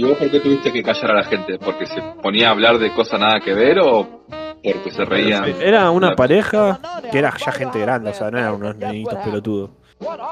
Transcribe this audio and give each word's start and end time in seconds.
¿Y 0.00 0.02
vos 0.02 0.16
por 0.16 0.30
qué 0.30 0.40
tuviste 0.40 0.72
que 0.72 0.82
callar 0.82 1.10
a 1.10 1.14
la 1.16 1.24
gente? 1.24 1.58
¿Porque 1.58 1.84
se 1.84 2.00
ponía 2.22 2.48
a 2.48 2.52
hablar 2.52 2.78
de 2.78 2.90
cosas 2.94 3.20
nada 3.20 3.38
que 3.38 3.52
ver 3.52 3.80
o 3.80 4.24
porque 4.64 4.90
se 4.90 5.04
reían? 5.04 5.44
Era 5.60 5.90
una 5.90 6.16
pareja 6.16 6.80
que 7.12 7.18
era 7.18 7.34
ya 7.36 7.52
gente 7.52 7.78
grande, 7.80 8.08
o 8.08 8.14
sea, 8.14 8.30
no 8.30 8.38
eran 8.38 8.54
unos 8.54 8.76
nenitos 8.76 9.18
pelotudos. 9.18 9.72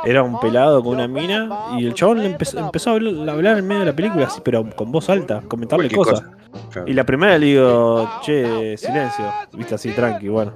Era 0.07 0.23
un 0.23 0.41
pelado 0.41 0.83
con 0.83 0.95
una 0.95 1.07
mina 1.07 1.51
y 1.79 1.85
el 1.85 1.93
chabón 1.93 2.21
le 2.21 2.31
empezó, 2.31 2.59
empezó 2.59 2.93
a 2.93 2.95
hablar, 2.95 3.59
en 3.59 3.69
medio 3.69 3.81
de 3.81 3.87
la 3.87 3.93
película, 3.95 4.25
así, 4.25 4.41
pero 4.43 4.65
con 4.75 4.91
voz 4.91 5.11
alta, 5.11 5.43
comentarle 5.47 5.91
cosas. 5.91 6.23
cosa. 6.23 6.37
Claro. 6.73 6.89
Y 6.89 6.95
la 6.95 7.05
primera 7.05 7.37
le 7.37 7.45
digo, 7.45 8.11
che, 8.23 8.75
silencio, 8.79 9.31
viste 9.53 9.75
así, 9.75 9.91
tranqui, 9.93 10.29
bueno. 10.29 10.55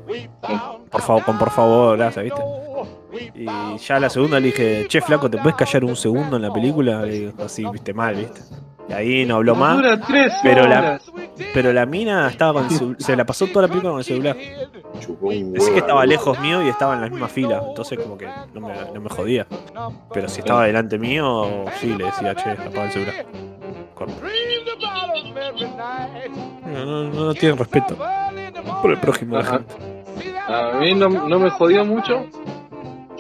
Por 0.91 1.03
favor, 1.03 1.23
con 1.23 1.39
por 1.39 1.51
favor, 1.51 1.99
gracias, 1.99 2.25
viste. 2.25 2.41
Y 3.35 3.47
ya 3.79 4.01
la 4.01 4.09
segunda 4.11 4.41
le 4.41 4.47
dije, 4.47 4.87
che, 4.89 5.01
flaco, 5.01 5.31
¿te 5.31 5.39
puedes 5.39 5.57
callar 5.57 5.85
un 5.85 5.97
segundo 5.97 6.37
en 6.37 6.43
la 6.43 6.53
película? 6.53 7.03
Digo, 7.05 7.33
así, 7.45 7.65
viste, 7.71 7.93
mal, 7.93 8.15
viste. 8.15 8.41
Y 8.89 8.93
ahí 8.93 9.25
no 9.27 9.37
habló 9.37 9.55
más. 9.55 9.77
Dura 9.77 10.01
tres 10.01 10.33
pero 10.43 10.67
la-. 10.67 11.01
Pero 11.55 11.73
la 11.73 11.87
mina 11.87 12.29
estaba 12.29 12.53
con 12.55 12.65
el 12.65 12.71
celu- 12.79 12.97
se 12.99 13.17
la 13.17 13.25
pasó 13.25 13.47
toda 13.47 13.63
la 13.63 13.69
película 13.69 13.91
con 13.93 13.99
el 14.01 14.05
celular. 14.05 14.37
Decí 14.37 15.71
que 15.73 15.79
estaba 15.79 16.05
lejos 16.07 16.39
mío 16.41 16.63
y 16.65 16.69
estaba 16.69 16.95
en 16.95 17.01
la 17.03 17.09
misma 17.09 17.29
fila, 17.29 17.63
entonces 17.69 17.99
como 17.99 18.17
que 18.19 18.27
no 18.55 18.61
me, 18.61 18.75
no 18.93 19.01
me 19.01 19.09
jodía. 19.09 19.47
Pero 20.13 20.29
si 20.29 20.41
estaba 20.41 20.65
delante 20.67 20.99
mío, 20.99 21.65
sí 21.81 21.95
le 21.97 22.05
decía, 22.05 22.35
che, 22.35 22.51
apaga 22.51 22.85
el 22.87 22.93
celular. 22.93 23.15
Corta. 23.95 24.15
No, 26.67 26.85
no, 26.85 27.05
no, 27.05 27.25
no 27.27 27.35
tienen 27.35 27.59
respeto 27.59 27.97
por 28.81 28.91
el 28.91 28.99
prójimo 28.99 29.37
de 29.39 29.43
la 29.43 29.49
gente. 29.51 29.75
A 30.49 30.73
mí 30.81 30.95
no, 30.95 31.09
no 31.09 31.39
me 31.39 31.51
jodió 31.51 31.85
mucho, 31.85 32.27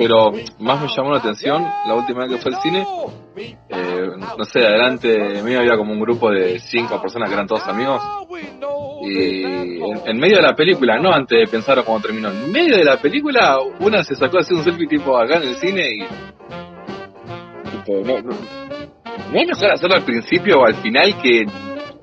pero 0.02 0.32
más 0.58 0.80
me 0.80 0.88
llamó 0.88 1.12
la 1.12 1.18
atención 1.18 1.62
la 1.62 1.94
última 1.94 2.24
vez 2.24 2.32
que 2.32 2.38
fue 2.38 2.54
al 2.54 2.60
cine. 2.60 2.86
eh, 3.68 4.08
no 4.36 4.44
sé, 4.44 4.60
adelante 4.60 5.42
mío 5.42 5.60
había 5.60 5.76
como 5.76 5.92
un 5.92 6.00
grupo 6.00 6.30
de 6.30 6.58
cinco 6.58 7.00
personas 7.00 7.28
que 7.28 7.34
eran 7.34 7.46
todos 7.46 7.66
amigos. 7.68 8.02
Y 9.04 9.42
en, 9.42 10.18
medio 10.18 10.36
de 10.36 10.42
la 10.42 10.54
película, 10.54 10.98
no 10.98 11.12
antes 11.12 11.38
de 11.38 11.46
pensar 11.46 11.82
cuando 11.84 12.06
terminó, 12.06 12.30
en 12.30 12.52
medio 12.52 12.76
de 12.76 12.84
la 12.84 12.98
película, 12.98 13.58
una 13.80 14.04
se 14.04 14.14
sacó 14.14 14.38
así 14.38 14.54
un 14.54 14.62
selfie 14.62 14.86
tipo 14.86 15.16
acá 15.16 15.36
en 15.36 15.48
el 15.48 15.56
cine 15.56 15.88
y. 15.90 15.98
Tipo, 17.70 18.00
no, 18.04 18.22
no, 18.22 18.30
¿no 19.32 19.40
es 19.40 19.46
mejor 19.46 19.72
hacerlo 19.72 19.96
al 19.96 20.04
principio 20.04 20.60
o 20.60 20.66
al 20.66 20.74
final 20.76 21.20
que 21.20 21.40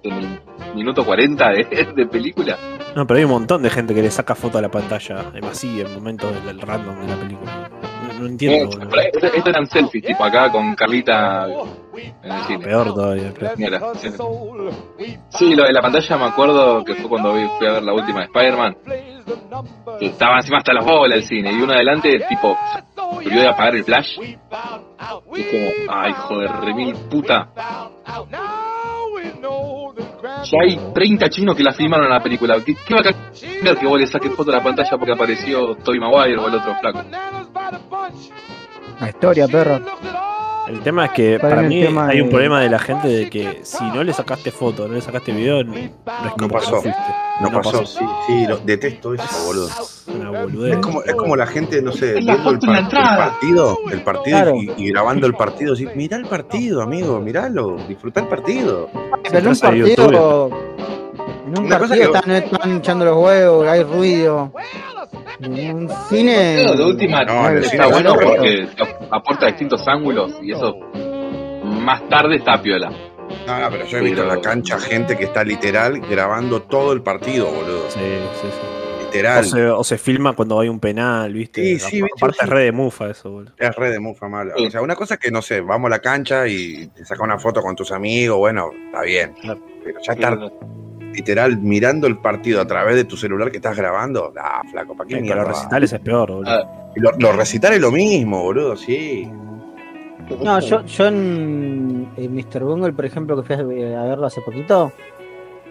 en 0.04 0.14
el 0.14 0.40
minuto 0.76 1.06
40 1.06 1.52
de, 1.52 1.88
de 1.96 2.06
película? 2.08 2.58
No, 2.96 3.06
pero 3.06 3.18
hay 3.20 3.24
un 3.24 3.32
montón 3.32 3.62
de 3.62 3.70
gente 3.70 3.94
que 3.94 4.02
le 4.02 4.12
saca 4.12 4.36
foto 4.36 4.58
a 4.58 4.62
la 4.62 4.70
pantalla, 4.70 5.26
además 5.30 5.58
sí, 5.58 5.82
en 5.82 5.94
momentos 5.94 6.34
del, 6.34 6.46
del 6.46 6.62
random 6.62 7.00
de 7.02 7.08
la 7.08 7.16
película. 7.16 7.70
No, 8.08 8.20
no 8.20 8.26
entiendo. 8.26 8.78
No, 8.78 9.00
ahí, 9.00 9.08
Estos 9.14 9.48
eran 9.48 9.68
selfies, 9.68 10.04
tipo 10.04 10.24
acá 10.24 10.52
con 10.52 10.76
Carlita 10.76 11.48
en 12.24 12.32
el 12.32 12.44
cine. 12.44 12.66
Peor 12.66 12.94
todavía. 12.94 13.34
Mira, 13.58 13.82
sí. 13.96 14.10
Sí, 15.30 15.56
lo 15.56 15.64
de 15.64 15.74
la 15.74 15.82
pantalla 15.82 16.18
me 16.18 16.26
acuerdo 16.26 16.84
que 16.84 16.96
fue 16.96 17.10
cuando 17.10 17.32
fui 17.58 17.68
a 17.68 17.74
ver 17.74 17.84
la 17.84 17.94
última 17.94 18.20
de 18.20 18.26
Spider-Man. 18.26 18.78
Estaba 20.02 20.38
encima 20.38 20.58
hasta 20.58 20.74
las 20.74 20.86
bolas 20.86 21.18
el 21.18 21.24
cine. 21.24 21.52
Y 21.52 21.62
uno 21.62 21.74
adelante, 21.74 22.26
tipo, 22.28 22.58
volvió 22.96 23.42
de 23.42 23.48
apagar 23.48 23.76
el 23.76 23.84
flash. 23.84 24.20
Y 24.20 24.32
es 25.42 25.78
como, 25.86 25.94
ay, 25.94 26.14
joder, 26.14 26.52
remil 26.62 26.96
puta. 27.10 27.50
Ya 30.44 30.58
hay 30.62 30.80
30 30.94 31.30
chinos 31.30 31.56
que 31.56 31.64
la 31.64 31.74
filmaron 31.74 32.06
en 32.06 32.14
la 32.14 32.22
película. 32.22 32.58
¿Qué, 32.64 32.76
va 32.94 33.02
a 33.02 33.04
cambiar 33.04 33.78
que 33.78 33.86
vos 33.86 34.00
le 34.00 34.08
saques 34.08 34.34
foto 34.34 34.52
a 34.52 34.56
la 34.56 34.64
pantalla 34.64 34.92
porque 34.92 35.12
apareció 35.14 35.76
Tobey 35.76 36.00
Maguire 36.00 36.38
o 36.38 36.48
el 36.48 36.56
otro 36.56 36.76
flaco? 36.80 37.04
La 39.00 39.10
historia, 39.10 39.48
perro. 39.48 39.82
El 40.70 40.82
tema 40.82 41.06
es 41.06 41.12
que 41.12 41.40
Para 41.40 41.56
para 41.56 41.68
mí 41.68 41.84
hay 41.84 42.22
un 42.22 42.30
problema 42.30 42.62
de 42.62 42.70
la 42.70 42.78
gente 42.78 43.08
de 43.08 43.30
que 43.30 43.60
si 43.64 43.84
no 43.86 44.04
le 44.04 44.14
sacaste 44.14 44.52
foto, 44.52 44.88
no 44.88 44.94
le 44.94 45.02
sacaste 45.02 45.32
video, 45.32 45.64
no, 45.64 45.74
no 45.74 45.80
es 45.80 45.90
como 46.06 46.48
que 46.48 46.54
pasó. 46.54 46.82
fuiste. 46.82 47.00
No, 47.42 47.52
pasó, 47.52 47.86
sí, 47.86 48.06
sí, 48.28 48.46
lo, 48.48 48.58
detesto 48.58 49.14
eso, 49.16 49.24
boludo. 49.48 49.68
Es 49.68 50.06
una 50.14 50.30
boludez. 50.30 50.74
Es 50.76 50.80
como, 50.86 51.02
es 51.04 51.16
como 51.16 51.36
la 51.36 51.48
gente, 51.48 51.82
no 51.82 51.92
sé, 51.92 52.14
viendo 52.16 52.52
el, 52.52 52.60
par- 52.60 52.78
el 52.80 52.88
partido, 52.90 53.78
el 53.92 54.02
partido 54.04 54.38
Claro. 54.38 54.56
y, 54.58 54.72
y 54.78 54.92
grabando 54.92 55.26
el 55.26 55.34
partido, 55.34 55.74
así, 55.74 55.88
mirá 55.96 56.18
el 56.18 56.26
partido, 56.28 56.82
amigo, 56.84 57.20
miralo, 57.20 57.78
disfruta 57.88 58.20
el 58.20 58.28
partido. 58.28 58.90
Pero 59.32 59.50
un 59.50 59.58
partido. 59.58 60.50
En 61.52 61.58
un 61.60 61.66
Una 61.66 61.80
cosa 61.80 61.90
partido 61.96 62.12
que- 62.12 62.18
están, 62.20 62.32
están 62.36 62.78
echando 62.78 63.06
los 63.06 63.18
huevos, 63.18 63.68
hay 63.68 63.84
ruido. 63.84 64.54
En 65.42 65.76
un 65.78 65.90
cine. 66.10 66.54
Pero 66.58 66.76
de 66.76 66.86
última, 66.86 67.24
No, 67.24 67.50
está 67.50 67.70
cine 67.70 67.86
bueno 67.88 68.14
no, 68.14 68.20
porque 68.20 68.68
aporta 69.10 69.48
distintos 69.48 69.88
ángulos 69.88 70.34
y 70.44 70.52
eso 70.52 70.76
más 71.64 72.08
tarde 72.10 72.36
está 72.36 72.62
piola. 72.62 72.92
No, 73.48 73.60
no, 73.60 73.70
pero 73.72 73.86
yo 73.86 73.98
he 73.98 74.02
visto 74.02 74.22
en 74.22 74.28
la 74.28 74.42
cancha 74.42 74.78
gente 74.80 75.18
que 75.18 75.24
está 75.26 75.44
literal 75.44 76.00
grabando 76.02 76.62
todo 76.64 76.94
el 76.94 77.02
partido, 77.02 77.46
boludo. 77.48 77.90
Sí, 77.90 78.00
sí, 78.42 78.48
sí. 78.48 79.06
Literal. 79.06 79.40
O 79.44 79.44
se, 79.48 79.66
o 79.66 79.84
se 79.84 79.98
filma 79.98 80.34
cuando 80.34 80.60
hay 80.60 80.70
un 80.70 80.80
penal, 80.80 81.34
¿viste? 81.34 81.64
Sí, 81.64 81.80
sí, 81.80 82.02
Aparte 82.16 82.38
es 82.44 82.50
re 82.50 82.64
de 82.66 82.72
mufa 82.72 83.10
eso, 83.10 83.32
boludo. 83.32 83.54
Es 83.58 83.76
re 83.76 83.90
de 83.90 84.00
mufa 84.00 84.28
mala. 84.28 84.54
Sí. 84.56 84.68
O 84.68 84.72
sea, 84.72 84.82
una 84.84 84.96
cosa 84.96 85.16
es 85.16 85.20
que, 85.20 85.32
no 85.32 85.42
sé, 85.42 85.62
vamos 85.62 85.88
a 85.88 85.90
la 85.90 86.00
cancha 86.00 86.48
y 86.48 86.88
te 86.88 87.04
sacas 87.06 87.24
una 87.24 87.40
foto 87.40 87.62
con 87.62 87.76
tus 87.76 87.92
amigos, 87.92 88.38
bueno, 88.38 88.70
está 88.86 89.02
bien. 89.02 89.34
Claro. 89.42 89.60
Pero 89.84 90.00
ya 90.06 90.14
estar 90.14 90.38
literal 91.14 91.58
mirando 91.58 92.08
el 92.08 92.18
partido 92.18 92.62
a 92.62 92.66
través 92.66 92.96
de 92.96 93.04
tu 93.06 93.18
celular 93.18 93.50
que 93.52 93.58
estás 93.58 93.76
grabando, 93.76 94.34
ah, 94.40 94.62
flaco, 94.70 94.96
¿para 94.96 95.08
qué 95.08 95.18
Eh, 95.18 95.22
mierda? 95.22 95.38
Pero 95.44 95.50
los 95.50 95.58
recitales 95.58 95.94
es 95.94 96.00
peor, 96.00 96.32
boludo. 96.32 96.50
Ah, 96.52 96.92
Y 96.96 97.00
Lo, 97.00 97.12
lo 97.18 97.32
recitar 97.34 97.74
es 97.74 97.82
lo 97.82 97.92
mismo, 97.92 98.44
boludo, 98.44 98.76
sí. 98.76 99.30
No, 100.44 100.60
yo, 100.60 100.86
yo 100.86 101.08
en, 101.08 102.08
en 102.16 102.36
Mr. 102.36 102.64
Bungle, 102.64 102.94
por 102.94 103.06
ejemplo, 103.06 103.36
que 103.36 103.44
fui 103.44 103.56
a, 103.56 103.60
a 104.02 104.06
verlo 104.06 104.28
hace 104.28 104.42
poquito, 104.42 104.92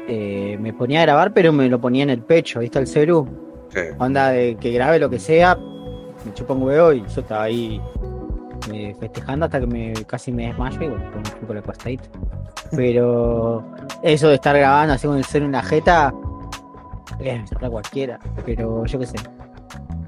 eh, 0.08 0.56
me 0.60 0.72
ponía 0.72 1.00
a 1.00 1.02
grabar, 1.02 1.32
pero 1.32 1.52
me 1.52 1.68
lo 1.68 1.80
ponía 1.80 2.02
en 2.02 2.10
el 2.10 2.22
pecho, 2.22 2.60
¿viste? 2.60 2.78
El 2.78 2.86
celu. 2.86 3.28
Sí. 3.68 3.80
Onda 3.98 4.30
de 4.30 4.56
que 4.56 4.72
grabe 4.72 4.98
lo 4.98 5.08
que 5.10 5.18
sea, 5.18 5.56
me 6.24 6.32
chupa 6.34 6.54
un 6.54 6.62
huevo 6.62 6.92
y 6.92 7.00
yo 7.02 7.20
estaba 7.20 7.44
ahí 7.44 7.80
festejando 8.98 9.46
hasta 9.46 9.60
que 9.60 9.66
me 9.66 9.92
casi 10.06 10.32
me 10.32 10.46
desmayo 10.48 10.82
y 10.82 10.88
bueno, 10.88 11.04
me 11.16 11.30
fui 11.30 11.46
por 11.46 11.56
el 11.56 11.62
costadito. 11.62 12.04
Pero 12.74 13.64
eso 14.02 14.28
de 14.28 14.34
estar 14.34 14.56
grabando 14.56 14.94
así 14.94 15.06
con 15.06 15.16
el 15.16 15.24
celu 15.24 15.46
en 15.46 15.52
la 15.52 15.62
jeta, 15.62 16.12
eh, 17.20 17.44
para 17.54 17.70
cualquiera. 17.70 18.18
Pero 18.44 18.84
yo 18.86 18.98
qué 18.98 19.06
sé, 19.06 19.16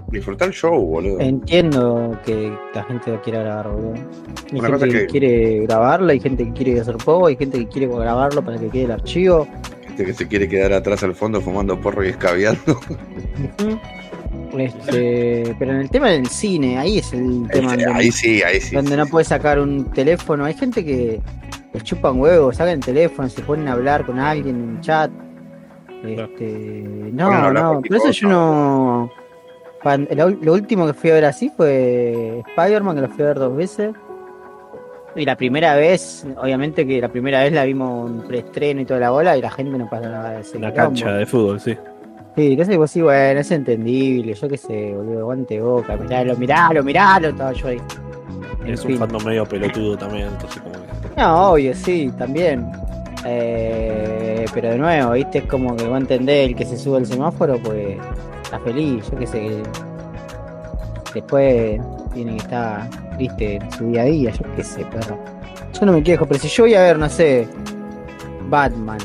Disfrutar 0.09 0.49
el 0.49 0.55
show, 0.55 0.75
boludo. 0.85 1.21
entiendo 1.21 2.19
que 2.25 2.53
la 2.75 2.83
gente 2.85 3.13
lo 3.13 3.23
quiera 3.23 3.41
grabar, 3.41 3.69
boludo. 3.71 3.95
Hay 4.53 4.59
Una 4.59 4.69
gente 4.79 4.89
que- 4.89 5.07
quiere 5.07 5.61
grabarlo, 5.67 6.11
hay 6.11 6.19
gente 6.21 6.45
que 6.45 6.53
quiere 6.53 6.81
hacer 6.81 6.97
poco, 6.97 7.27
hay 7.29 7.37
gente 7.37 7.59
que 7.59 7.69
quiere 7.69 7.87
grabarlo 7.87 8.45
para 8.45 8.59
que 8.59 8.69
quede 8.69 8.85
el 8.85 8.91
archivo. 8.93 9.47
Gente 9.87 10.05
que 10.07 10.13
se 10.15 10.27
quiere 10.29 10.49
quedar 10.49 10.73
atrás 10.73 11.03
al 11.05 11.15
fondo 11.15 11.41
fumando 11.41 11.81
porro 11.81 12.05
y 12.05 12.09
escabeando. 12.09 12.81
Este, 14.57 15.55
pero 15.59 15.73
en 15.73 15.79
el 15.79 15.91
tema 15.91 16.09
del 16.09 16.27
cine, 16.27 16.79
ahí 16.79 16.99
es 16.99 17.13
el 17.13 17.49
tema 17.51 17.77
donde, 17.77 17.87
ahí 17.87 18.11
sí, 18.11 18.43
ahí 18.43 18.61
sí. 18.61 18.75
donde 18.75 18.91
sí, 18.93 18.97
no 18.97 19.05
sí. 19.05 19.11
puedes 19.11 19.29
sacar 19.29 19.59
un 19.59 19.85
teléfono. 19.93 20.45
Hay 20.45 20.55
gente 20.55 20.85
que 20.85 21.21
les 21.73 21.85
chupan 21.85 22.19
huevos, 22.19 22.57
sacan 22.57 22.75
el 22.75 22.81
teléfono, 22.81 23.29
se 23.29 23.43
ponen 23.43 23.69
a 23.69 23.73
hablar 23.73 24.05
con 24.05 24.19
alguien 24.19 24.57
en 24.57 24.63
un 24.63 24.81
chat. 24.81 25.11
Este, 26.05 26.85
no, 27.13 27.53
no, 27.53 27.73
cualquier 27.73 28.01
por 28.01 28.09
eso 28.09 28.11
yo 28.11 28.29
no. 28.29 29.11
Lo, 30.11 30.31
lo 30.31 30.53
último 30.53 30.87
que 30.87 30.93
fui 30.93 31.11
a 31.11 31.15
ver 31.15 31.25
así 31.25 31.51
fue 31.57 32.43
Spider-Man, 32.49 32.97
que 32.97 33.03
lo 33.03 33.09
fui 33.09 33.25
a 33.25 33.29
ver 33.29 33.39
dos 33.39 33.57
veces. 33.57 33.95
Y 35.17 35.25
la 35.25 35.37
primera 35.37 35.75
vez, 35.75 36.25
obviamente 36.37 36.87
que 36.87 37.01
la 37.01 37.09
primera 37.09 37.43
vez 37.43 37.53
la 37.53 37.65
vimos 37.65 38.11
en 38.11 38.23
preestreno 38.23 38.81
y 38.81 38.85
toda 38.85 39.01
la 39.01 39.11
bola, 39.11 39.37
y 39.37 39.43
la 39.43 39.51
gente 39.51 39.77
no 39.77 39.89
pasa 39.91 40.09
nada 40.09 40.31
de 40.31 40.41
ese 40.41 40.53
quilombo. 40.53 40.75
cancha 40.77 41.13
de 41.13 41.27
fútbol, 41.27 41.61
sí. 41.61 41.77
Sí, 42.37 42.57
sé 42.65 42.77
vos, 42.77 42.91
sí, 42.91 43.03
bueno, 43.03 43.41
es 43.41 43.51
entendible, 43.51 44.35
yo 44.35 44.49
qué 44.49 44.57
sé, 44.57 44.95
boludo, 44.95 45.21
aguante 45.21 45.61
boca, 45.61 45.97
miralo, 45.97 46.37
miralo, 46.37 46.83
miralo, 46.85 47.29
estaba 47.29 47.53
yo 47.53 47.69
ahí. 47.69 47.81
En 48.65 48.75
Es 48.75 48.85
un 48.85 48.97
fandom 48.97 49.25
medio 49.25 49.45
pelotudo 49.45 49.97
también, 49.97 50.29
entonces 50.29 50.63
como 50.63 50.75
que. 50.75 51.21
No, 51.21 51.53
obvio, 51.53 51.75
sí, 51.75 52.13
también. 52.17 52.71
Eh, 53.25 54.47
pero 54.55 54.71
de 54.71 54.79
nuevo, 54.79 55.13
viste, 55.13 55.39
es 55.39 55.45
como 55.45 55.77
que 55.77 55.87
va 55.89 55.97
a 55.97 56.01
entender 56.01 56.51
el 56.51 56.57
que 56.57 56.65
se 56.65 56.79
sube 56.79 56.99
al 56.99 57.07
semáforo, 57.07 57.59
pues 57.59 57.99
está 58.43 58.61
feliz, 58.61 59.11
yo 59.11 59.19
qué 59.19 59.27
sé. 59.27 59.63
Después 61.13 61.81
tiene 62.15 62.33
que 62.33 62.39
estar, 62.39 62.89
viste, 63.19 63.57
en 63.57 63.73
su 63.73 63.87
día 63.89 64.03
a 64.03 64.05
día, 64.05 64.31
yo 64.31 64.45
qué 64.57 64.63
sé, 64.63 64.85
perro. 64.87 65.19
Yo 65.79 65.87
no 65.87 65.93
me 65.93 66.03
quejo, 66.03 66.27
pero 66.27 66.39
si 66.39 66.49
yo 66.49 66.65
voy 66.65 66.75
a 66.75 66.83
ver, 66.83 66.99
no 66.99 67.09
sé, 67.09 67.49
Batman, 68.49 68.99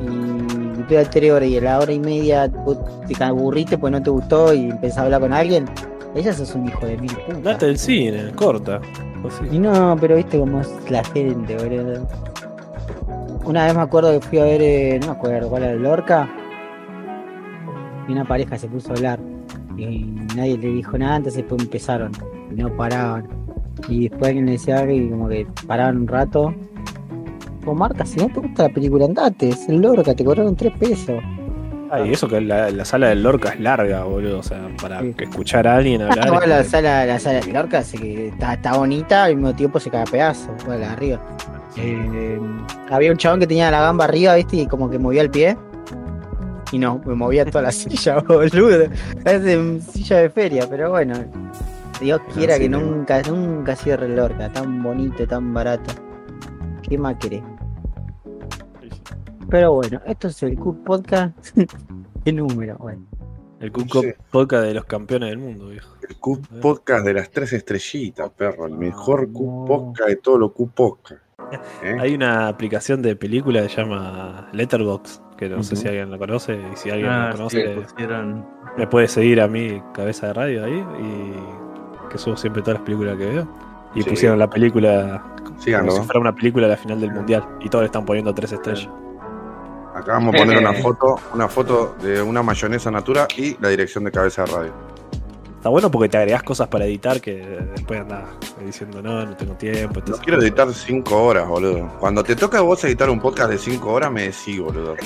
y 0.00 0.59
dura 0.88 1.04
tres 1.08 1.32
horas 1.32 1.48
y 1.48 1.58
a 1.58 1.60
la 1.60 1.78
hora 1.78 1.92
y 1.92 2.00
media 2.00 2.46
vos 2.48 2.78
te 3.06 3.24
aburriste 3.24 3.78
pues 3.78 3.92
no 3.92 4.02
te 4.02 4.10
gustó 4.10 4.54
y 4.54 4.70
empezás 4.70 4.98
a 4.98 5.02
hablar 5.02 5.20
con 5.20 5.32
alguien, 5.32 5.66
ella 6.14 6.32
sos 6.32 6.54
un 6.54 6.66
hijo 6.66 6.86
de 6.86 6.96
mil 6.96 7.10
putas. 7.10 7.42
Date 7.42 7.66
del 7.66 7.78
cine, 7.78 8.32
corta. 8.34 8.80
Sí. 9.28 9.44
Y 9.52 9.58
no, 9.58 9.96
pero 10.00 10.16
viste 10.16 10.38
cómo 10.38 10.60
es 10.60 10.72
la 10.88 11.04
gente, 11.04 11.56
boludo. 11.56 12.06
Una 13.44 13.66
vez 13.66 13.74
me 13.74 13.82
acuerdo 13.82 14.12
que 14.12 14.26
fui 14.26 14.38
a 14.38 14.44
ver, 14.44 14.62
eh, 14.62 14.98
no 15.00 15.08
me 15.08 15.12
acuerdo 15.12 15.48
cuál 15.48 15.64
era 15.64 15.72
el 15.72 15.82
Lorca. 15.82 16.28
Y 18.08 18.12
una 18.12 18.24
pareja 18.24 18.56
se 18.58 18.68
puso 18.68 18.92
a 18.92 18.96
hablar. 18.96 19.20
Y 19.76 20.04
nadie 20.34 20.58
le 20.58 20.68
dijo 20.68 20.98
nada, 20.98 21.16
entonces 21.16 21.42
después 21.42 21.62
empezaron. 21.62 22.12
Y 22.50 22.54
no 22.54 22.74
paraban. 22.76 23.28
Y 23.88 24.08
después 24.08 24.28
alguien 24.28 24.46
le 24.46 24.52
decía 24.52 24.78
algo 24.78 24.92
y 24.92 25.08
como 25.08 25.28
que 25.28 25.46
paraban 25.66 25.98
un 25.98 26.08
rato. 26.08 26.54
O 27.66 27.74
marca, 27.74 28.06
si 28.06 28.16
no 28.18 28.28
te 28.28 28.40
gusta 28.40 28.64
la 28.64 28.68
película, 28.70 29.04
andate. 29.04 29.50
Es 29.50 29.68
el 29.68 29.80
que 30.04 30.14
te 30.14 30.24
cobraron 30.24 30.56
3 30.56 30.72
pesos. 30.78 31.20
Ah, 31.92 32.00
y 32.06 32.12
eso 32.12 32.28
que 32.28 32.40
la, 32.40 32.70
la 32.70 32.84
sala 32.84 33.08
del 33.08 33.22
Lorca 33.22 33.50
es 33.50 33.60
larga, 33.60 34.04
boludo. 34.04 34.38
O 34.38 34.42
sea, 34.42 34.68
para 34.80 35.00
Sí. 35.00 35.14
escuchar 35.18 35.66
a 35.66 35.76
alguien 35.76 36.02
hablar. 36.02 36.46
La 36.46 36.62
sala, 36.64 37.04
la 37.04 37.18
sala 37.18 37.40
de 37.40 37.52
Lorca 37.52 37.82
sí 37.82 37.98
que 37.98 38.28
está, 38.28 38.54
está 38.54 38.76
bonita, 38.76 39.24
al 39.24 39.34
mismo 39.36 39.54
tiempo 39.54 39.80
se 39.80 39.90
cae 39.90 40.02
a 40.02 40.04
pedazos. 40.04 40.52
La 40.68 40.76
de 40.76 40.84
arriba. 40.84 41.20
Eh, 41.76 42.38
había 42.90 43.10
un 43.10 43.16
chabón 43.16 43.40
que 43.40 43.46
tenía 43.46 43.70
la 43.70 43.80
gamba 43.80 44.04
arriba, 44.04 44.34
viste, 44.36 44.56
y 44.56 44.66
como 44.66 44.88
que 44.88 44.98
movía 44.98 45.22
el 45.22 45.30
pie. 45.30 45.56
Y 46.72 46.78
no, 46.78 47.00
me 47.04 47.14
movía 47.14 47.44
toda 47.44 47.62
la 47.62 47.72
silla, 47.72 48.20
boludo. 48.20 48.84
Es 49.24 49.42
de 49.42 49.80
silla 49.92 50.18
de 50.18 50.30
feria, 50.30 50.66
pero 50.70 50.90
bueno. 50.90 51.14
Dios 52.00 52.20
quiera 52.32 52.54
sí, 52.54 52.62
que 52.62 52.68
nunca, 52.70 53.20
nunca 53.22 53.76
cierre 53.76 54.06
el 54.06 54.16
Lorca, 54.16 54.48
tan 54.50 54.82
bonito, 54.82 55.26
tan 55.26 55.52
barato. 55.52 55.92
¿Qué 56.90 56.98
más 56.98 57.16
querés? 57.16 57.42
Pero 59.48 59.74
bueno, 59.74 60.00
esto 60.06 60.28
es 60.28 60.42
el 60.42 60.58
Cook 60.58 60.84
Podcast. 60.84 61.56
¿Qué 62.24 62.32
número? 62.32 62.76
Bueno. 62.78 63.06
El 63.60 63.72
Cuco 63.72 64.00
Sí. 64.02 64.12
Podcast 64.30 64.64
de 64.64 64.74
los 64.74 64.84
campeones 64.86 65.30
del 65.30 65.38
mundo, 65.38 65.68
viejo. 65.68 65.94
El 66.08 66.16
Q 66.16 66.40
Podcast 66.60 67.04
de 67.06 67.14
las 67.14 67.30
tres 67.30 67.52
estrellitas, 67.52 68.30
perro. 68.30 68.66
El 68.66 68.76
mejor 68.76 69.28
No. 69.28 69.34
Q 69.38 69.64
Podcast 69.66 70.08
de 70.08 70.16
todos 70.16 70.40
los 70.40 70.52
Q 70.52 70.68
Podcast. 70.70 71.22
¿Eh? 71.82 71.96
Hay 72.00 72.14
una 72.14 72.48
aplicación 72.48 73.02
de 73.02 73.16
película 73.16 73.62
que 73.62 73.68
se 73.68 73.82
llama 73.82 74.48
Letterboxd, 74.52 75.20
que 75.36 75.48
no 75.48 75.62
sé 75.62 75.76
si 75.76 75.88
alguien 75.88 76.10
la 76.10 76.18
conoce, 76.18 76.54
y 76.72 76.76
si 76.76 76.90
alguien 76.90 77.08
Ah, 77.10 77.26
la 77.26 77.32
sí, 77.32 77.36
conoce, 77.38 77.80
pusieron. 77.82 78.46
me 78.76 78.86
puede 78.86 79.08
seguir 79.08 79.40
a 79.40 79.48
mi 79.48 79.80
cabeza 79.94 80.28
de 80.28 80.32
radio 80.34 80.64
ahí, 80.64 80.84
y 81.00 82.08
que 82.08 82.18
subo 82.18 82.36
siempre 82.36 82.62
todas 82.62 82.78
las 82.78 82.84
películas 82.84 83.16
que 83.16 83.26
veo. 83.26 83.48
Y 83.94 84.02
Sí. 84.02 84.10
pusieron 84.10 84.38
la 84.38 84.48
película 84.48 85.22
Síganlo. 85.58 85.88
como 85.88 86.02
si 86.02 86.06
fuera 86.06 86.20
una 86.20 86.34
película 86.34 86.66
a 86.66 86.70
la 86.70 86.76
final 86.76 87.00
del 87.00 87.12
mundial, 87.12 87.44
y 87.60 87.68
todos 87.68 87.82
le 87.82 87.86
están 87.86 88.04
poniendo 88.04 88.32
tres 88.34 88.52
estrellas. 88.52 88.88
Acá 89.94 90.12
vamos 90.12 90.34
a 90.34 90.38
poner 90.38 90.58
una 90.58 90.72
foto, 90.82 91.16
una 91.34 91.48
foto 91.48 91.96
de 92.00 92.22
una 92.22 92.42
mayonesa 92.42 92.90
natura 92.90 93.26
y 93.36 93.56
la 93.60 93.68
dirección 93.68 94.04
de 94.04 94.12
cabeza 94.12 94.44
de 94.44 94.52
radio. 94.52 94.72
Está 95.56 95.68
bueno 95.68 95.90
porque 95.90 96.08
te 96.08 96.16
agregás 96.16 96.42
cosas 96.42 96.68
para 96.68 96.86
editar 96.86 97.20
que 97.20 97.36
después 97.74 98.00
andás 98.00 98.22
diciendo 98.64 99.02
no, 99.02 99.26
no 99.26 99.36
tengo 99.36 99.52
tiempo. 99.54 100.00
No 100.06 100.16
quiero 100.16 100.40
editar 100.40 100.72
cinco 100.72 101.22
horas, 101.24 101.46
boludo. 101.46 101.86
Cuando 101.98 102.24
te 102.24 102.34
toca 102.34 102.58
a 102.58 102.60
vos 102.62 102.82
editar 102.84 103.10
un 103.10 103.20
podcast 103.20 103.50
de 103.50 103.58
cinco 103.58 103.92
horas, 103.92 104.10
me 104.10 104.22
decís, 104.22 104.58
boludo. 104.60 104.94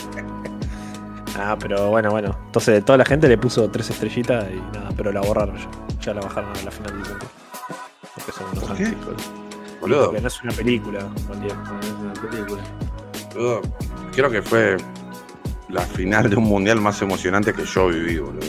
Ah, 1.36 1.56
pero 1.58 1.90
bueno, 1.90 2.12
bueno. 2.12 2.36
Entonces 2.46 2.84
toda 2.84 2.96
la 2.98 3.04
gente 3.04 3.26
le 3.26 3.36
puso 3.36 3.68
tres 3.68 3.90
estrellitas 3.90 4.46
y 4.52 4.56
nada, 4.76 4.90
pero 4.96 5.10
la 5.10 5.20
borraron 5.20 5.56
ya. 5.56 5.66
Ya 6.00 6.14
la 6.14 6.20
bajaron 6.20 6.50
a 6.50 6.62
la 6.64 6.70
final 6.70 6.92
del 6.92 7.00
mundial. 7.00 7.18
Porque 8.24 8.32
son 8.32 8.50
unos 8.52 8.64
¿Por 8.64 8.76
qué? 8.76 8.94
Boludo, 9.80 10.06
Porque 10.06 10.20
no 10.20 10.28
es 10.28 10.42
una 10.42 10.52
película, 10.52 11.00
Juan 11.00 11.40
No 11.40 11.46
es 11.80 11.90
una 11.92 12.12
película. 12.30 12.62
boludo, 13.34 13.60
creo 14.12 14.30
que 14.30 14.42
fue 14.42 14.76
la 15.68 15.82
final 15.82 16.30
de 16.30 16.36
un 16.36 16.44
mundial 16.44 16.80
más 16.80 17.02
emocionante 17.02 17.52
que 17.52 17.64
yo 17.64 17.88
viví, 17.88 18.18
boludo. 18.18 18.46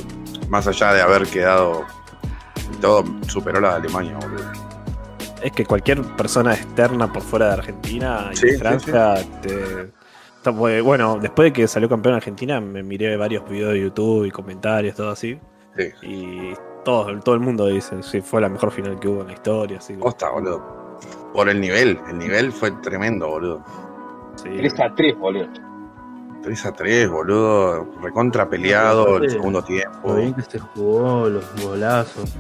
Más 0.50 0.68
allá 0.68 0.94
de 0.94 1.02
haber 1.02 1.26
quedado 1.28 1.84
y 2.74 2.78
todo, 2.78 3.04
superó 3.28 3.60
la 3.60 3.72
de 3.72 3.76
Alemania, 3.76 4.18
boludo. 4.22 4.44
Es 5.42 5.52
que 5.52 5.66
cualquier 5.66 6.02
persona 6.16 6.54
externa 6.54 7.12
por 7.12 7.22
fuera 7.22 7.48
de 7.48 7.54
Argentina 7.54 8.30
y 8.32 8.36
Sí, 8.36 8.52
Francia 8.58 9.16
te. 9.42 9.92
Bueno, 10.82 11.18
después 11.20 11.48
de 11.48 11.54
que 11.54 11.68
salió 11.68 11.90
campeón 11.90 12.14
Argentina, 12.16 12.62
me 12.62 12.84
miré 12.84 13.18
varios 13.18 13.48
videos 13.50 13.74
de 13.74 13.82
YouTube 13.82 14.26
y 14.26 14.32
comentarios, 14.32 14.96
todo 14.96 15.10
así. 15.10 15.40
Sí. 15.76 15.90
Y 16.04 16.54
todo, 16.86 17.20
todo 17.20 17.36
el 17.36 17.42
mundo 17.42 17.66
dice, 17.68 18.02
sí, 18.02 18.22
fue 18.22 18.40
la 18.40 18.48
mejor 18.48 18.72
final 18.72 18.98
que 19.00 19.10
hubo 19.10 19.22
en 19.22 19.28
la 19.28 19.34
historia. 19.34 19.80
Así 19.80 19.94
que, 19.96 20.00
Costa, 20.00 20.30
boludo. 20.30 20.64
Por 21.34 21.50
el 21.50 21.60
nivel, 21.60 22.00
el 22.10 22.18
nivel 22.18 22.54
fue 22.54 22.72
tremendo, 22.82 23.28
boludo. 23.28 23.62
sí. 24.42 24.50
3 24.56 24.80
a 24.80 24.96
3, 24.96 25.18
boludo. 25.18 25.48
3 26.44 26.66
a 26.66 26.72
3, 26.72 27.10
boludo. 27.10 27.88
Recontra 28.02 28.48
peleado 28.50 29.18
el 29.18 29.30
segundo 29.30 29.60
Lo 29.60 29.66
tiempo. 29.66 30.16
bien 30.16 30.34
que 30.34 30.44
se 30.44 30.60
jugó, 30.60 31.28
los 31.28 31.44
golazos. 31.62 32.32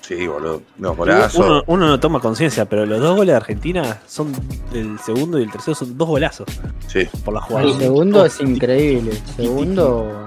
Sí, 0.00 0.26
boludo. 0.26 0.62
Los 0.78 0.92
Uno, 0.92 0.94
golazos. 0.94 1.62
uno 1.66 1.86
no 1.86 2.00
toma 2.00 2.20
conciencia, 2.20 2.64
pero 2.66 2.84
los 2.86 3.00
dos 3.00 3.14
goles 3.16 3.32
de 3.32 3.36
Argentina 3.36 4.00
son 4.06 4.32
el 4.72 4.98
segundo 4.98 5.38
y 5.38 5.44
el 5.44 5.50
tercero 5.52 5.74
son 5.74 5.96
dos 5.96 6.08
golazos 6.08 6.46
Sí, 6.88 7.06
por 7.24 7.34
la 7.34 7.40
jugada. 7.42 7.66
El 7.66 7.74
segundo 7.74 8.24
es 8.24 8.40
increíble. 8.40 9.12
El 9.12 9.26
segundo 9.46 10.23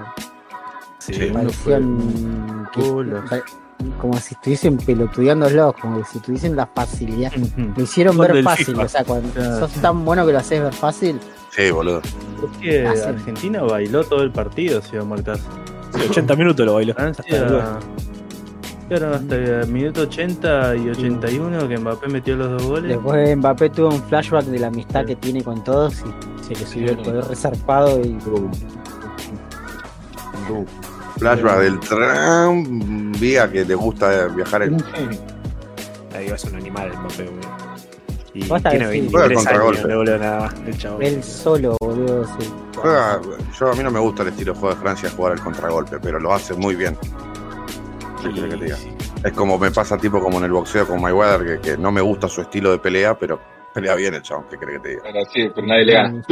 Sí, 1.14 1.30
parecían 1.32 2.68
que- 2.74 3.42
como 4.00 4.18
si 4.18 4.34
estuviesen 4.34 4.76
pelotudeándolos, 4.78 5.74
como 5.80 6.04
si 6.04 6.18
tuviesen 6.18 6.56
la 6.56 6.66
facilidad. 6.66 7.32
Lo 7.76 7.82
hicieron 7.82 8.16
Son 8.16 8.26
ver 8.26 8.42
fácil, 8.42 8.66
FIFA. 8.66 8.82
o 8.82 8.88
sea, 8.88 9.04
cuando 9.04 9.28
Claro. 9.30 9.58
sos 9.68 9.72
tan 9.80 10.04
bueno 10.04 10.26
que 10.26 10.32
lo 10.32 10.38
haces 10.38 10.60
ver 10.62 10.72
fácil, 10.74 11.20
sí, 11.56 11.70
boludo. 11.70 12.00
Es 12.00 12.58
que. 12.60 12.86
Argentina 12.86 13.62
bailó 13.62 14.02
todo 14.04 14.22
el 14.22 14.32
partido, 14.32 14.82
si 14.82 14.96
marcar. 14.96 15.36
Sí, 15.38 16.00
80 16.10 16.34
minutos 16.36 16.66
lo 16.66 16.74
bailó. 16.74 16.94
Francia. 16.94 17.24
Claro, 18.88 19.14
hasta 19.14 19.34
el 19.36 19.68
minuto 19.68 20.00
80 20.02 20.74
y 20.76 20.88
81 20.88 21.68
que 21.68 21.76
Mbappé 21.76 22.08
metió 22.08 22.36
los 22.36 22.50
dos 22.50 22.62
goles. 22.62 22.88
después 22.96 23.36
Mbappé 23.36 23.68
tuvo 23.70 23.88
un 23.90 24.02
flashback 24.02 24.46
de 24.46 24.58
la 24.58 24.68
amistad 24.68 25.04
que 25.04 25.14
tiene 25.14 25.44
con 25.44 25.62
todos 25.62 25.94
y 26.00 26.42
se 26.44 26.54
le 26.58 26.66
subió 26.66 26.90
el 26.92 26.98
poder 26.98 27.24
resarpado 27.26 28.00
y 28.00 28.16
Flashback 31.18 31.58
del 31.60 31.80
tram. 31.80 33.12
Vía 33.12 33.50
que 33.50 33.64
le 33.64 33.74
gusta 33.74 34.26
viajar 34.28 34.62
en. 34.62 34.76
Ahí 36.16 36.26
es 36.26 36.44
un 36.44 36.56
animal 36.56 36.88
el 36.92 36.98
Mbappé, 36.98 37.24
boludo. 37.24 37.48
Y 38.34 38.46
Basta 38.46 38.70
tiene 38.70 38.86
decir. 38.86 39.02
23 39.10 39.10
Juega 39.12 39.26
años, 39.26 39.44
contragolpe. 39.44 39.94
boludo, 39.96 40.18
nada 40.18 40.40
más. 40.40 40.54
El 40.66 40.78
chavo. 40.78 41.00
él 41.00 41.24
solo, 41.24 41.76
boludo. 41.80 42.24
sí. 42.38 42.52
Juega- 42.76 43.20
yo 43.58 43.72
a 43.72 43.74
mí 43.74 43.82
no 43.82 43.90
me 43.90 43.98
gusta 44.00 44.22
el 44.22 44.28
estilo 44.28 44.52
de 44.54 44.60
juego 44.60 44.74
de 44.74 44.80
Francia 44.80 45.10
jugar 45.16 45.32
el 45.32 45.40
contragolpe, 45.40 45.98
pero 46.00 46.20
lo 46.20 46.32
hace 46.32 46.54
muy 46.54 46.76
bien. 46.76 46.96
¿Qué 48.22 48.32
querés 48.32 48.50
que 48.54 48.56
te 48.58 48.64
diga? 48.64 48.76
Sí. 48.76 48.90
Es 49.24 49.32
como 49.32 49.58
me 49.58 49.70
pasa 49.72 49.96
tipo 49.98 50.20
como 50.20 50.38
en 50.38 50.44
el 50.44 50.52
boxeo 50.52 50.86
con 50.86 51.00
Mayweather, 51.00 51.60
que, 51.60 51.70
que 51.70 51.76
no 51.78 51.90
me 51.90 52.00
gusta 52.00 52.28
su 52.28 52.40
estilo 52.42 52.70
de 52.70 52.78
pelea, 52.78 53.18
pero 53.18 53.40
pelea 53.80 53.94
bien 53.96 54.14
el 54.14 54.22
chabón, 54.22 54.46
¿qué 54.50 54.56
crees 54.58 54.78
que 54.78 54.82
te 54.82 54.88
diga? 54.90 55.02
Pero 55.04 55.24
sí, 55.32 55.50
pero 55.54 55.66
nadie 55.66 55.84
le 55.84 55.92
gana. 55.92 56.24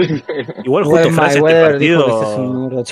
Igual 0.64 0.84
justo 0.84 1.10
Francia 1.10 1.40
este 1.46 1.62
partido. 1.70 2.36
un 2.38 2.68
negro 2.68 2.84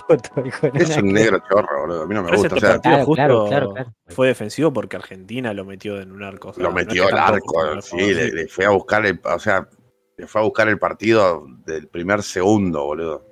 dijo, 0.43 0.67
Es 0.75 0.97
un 0.97 1.13
negro 1.13 1.39
chorro, 1.49 1.81
boludo. 1.81 2.03
A 2.03 2.07
mí 2.07 2.15
no 2.15 2.23
me 2.23 2.31
gusta. 2.31 2.55
O 2.55 2.57
este 2.57 2.61
sea, 2.61 2.71
partido 2.81 2.93
Claro, 2.93 3.05
justo 3.05 3.15
claro, 3.15 3.47
claro, 3.47 3.73
claro. 3.75 3.93
fue 4.09 4.29
defensivo 4.29 4.73
porque 4.73 4.97
Argentina 4.97 5.53
lo 5.53 5.65
metió 5.65 6.01
en 6.01 6.13
un 6.13 6.23
arco. 6.23 6.49
o 6.51 6.53
sea, 6.53 6.63
lo 6.63 6.71
es 6.71 6.75
metió 6.75 7.07
al 7.09 7.19
arco, 7.19 7.81
sí, 7.83 7.97
le, 8.15 8.33
le 8.33 8.47
fue 8.49 8.65
a 8.65 8.71
buscar 8.71 9.05
el, 9.07 9.21
o 9.25 9.39
sea, 9.39 9.69
le 10.17 10.27
fue 10.27 10.41
a 10.41 10.45
buscar 10.45 10.69
el 10.69 10.79
partido 10.79 11.45
del 11.67 11.89
primer 11.89 12.23
segundo, 12.23 12.85
boludo. 12.85 13.27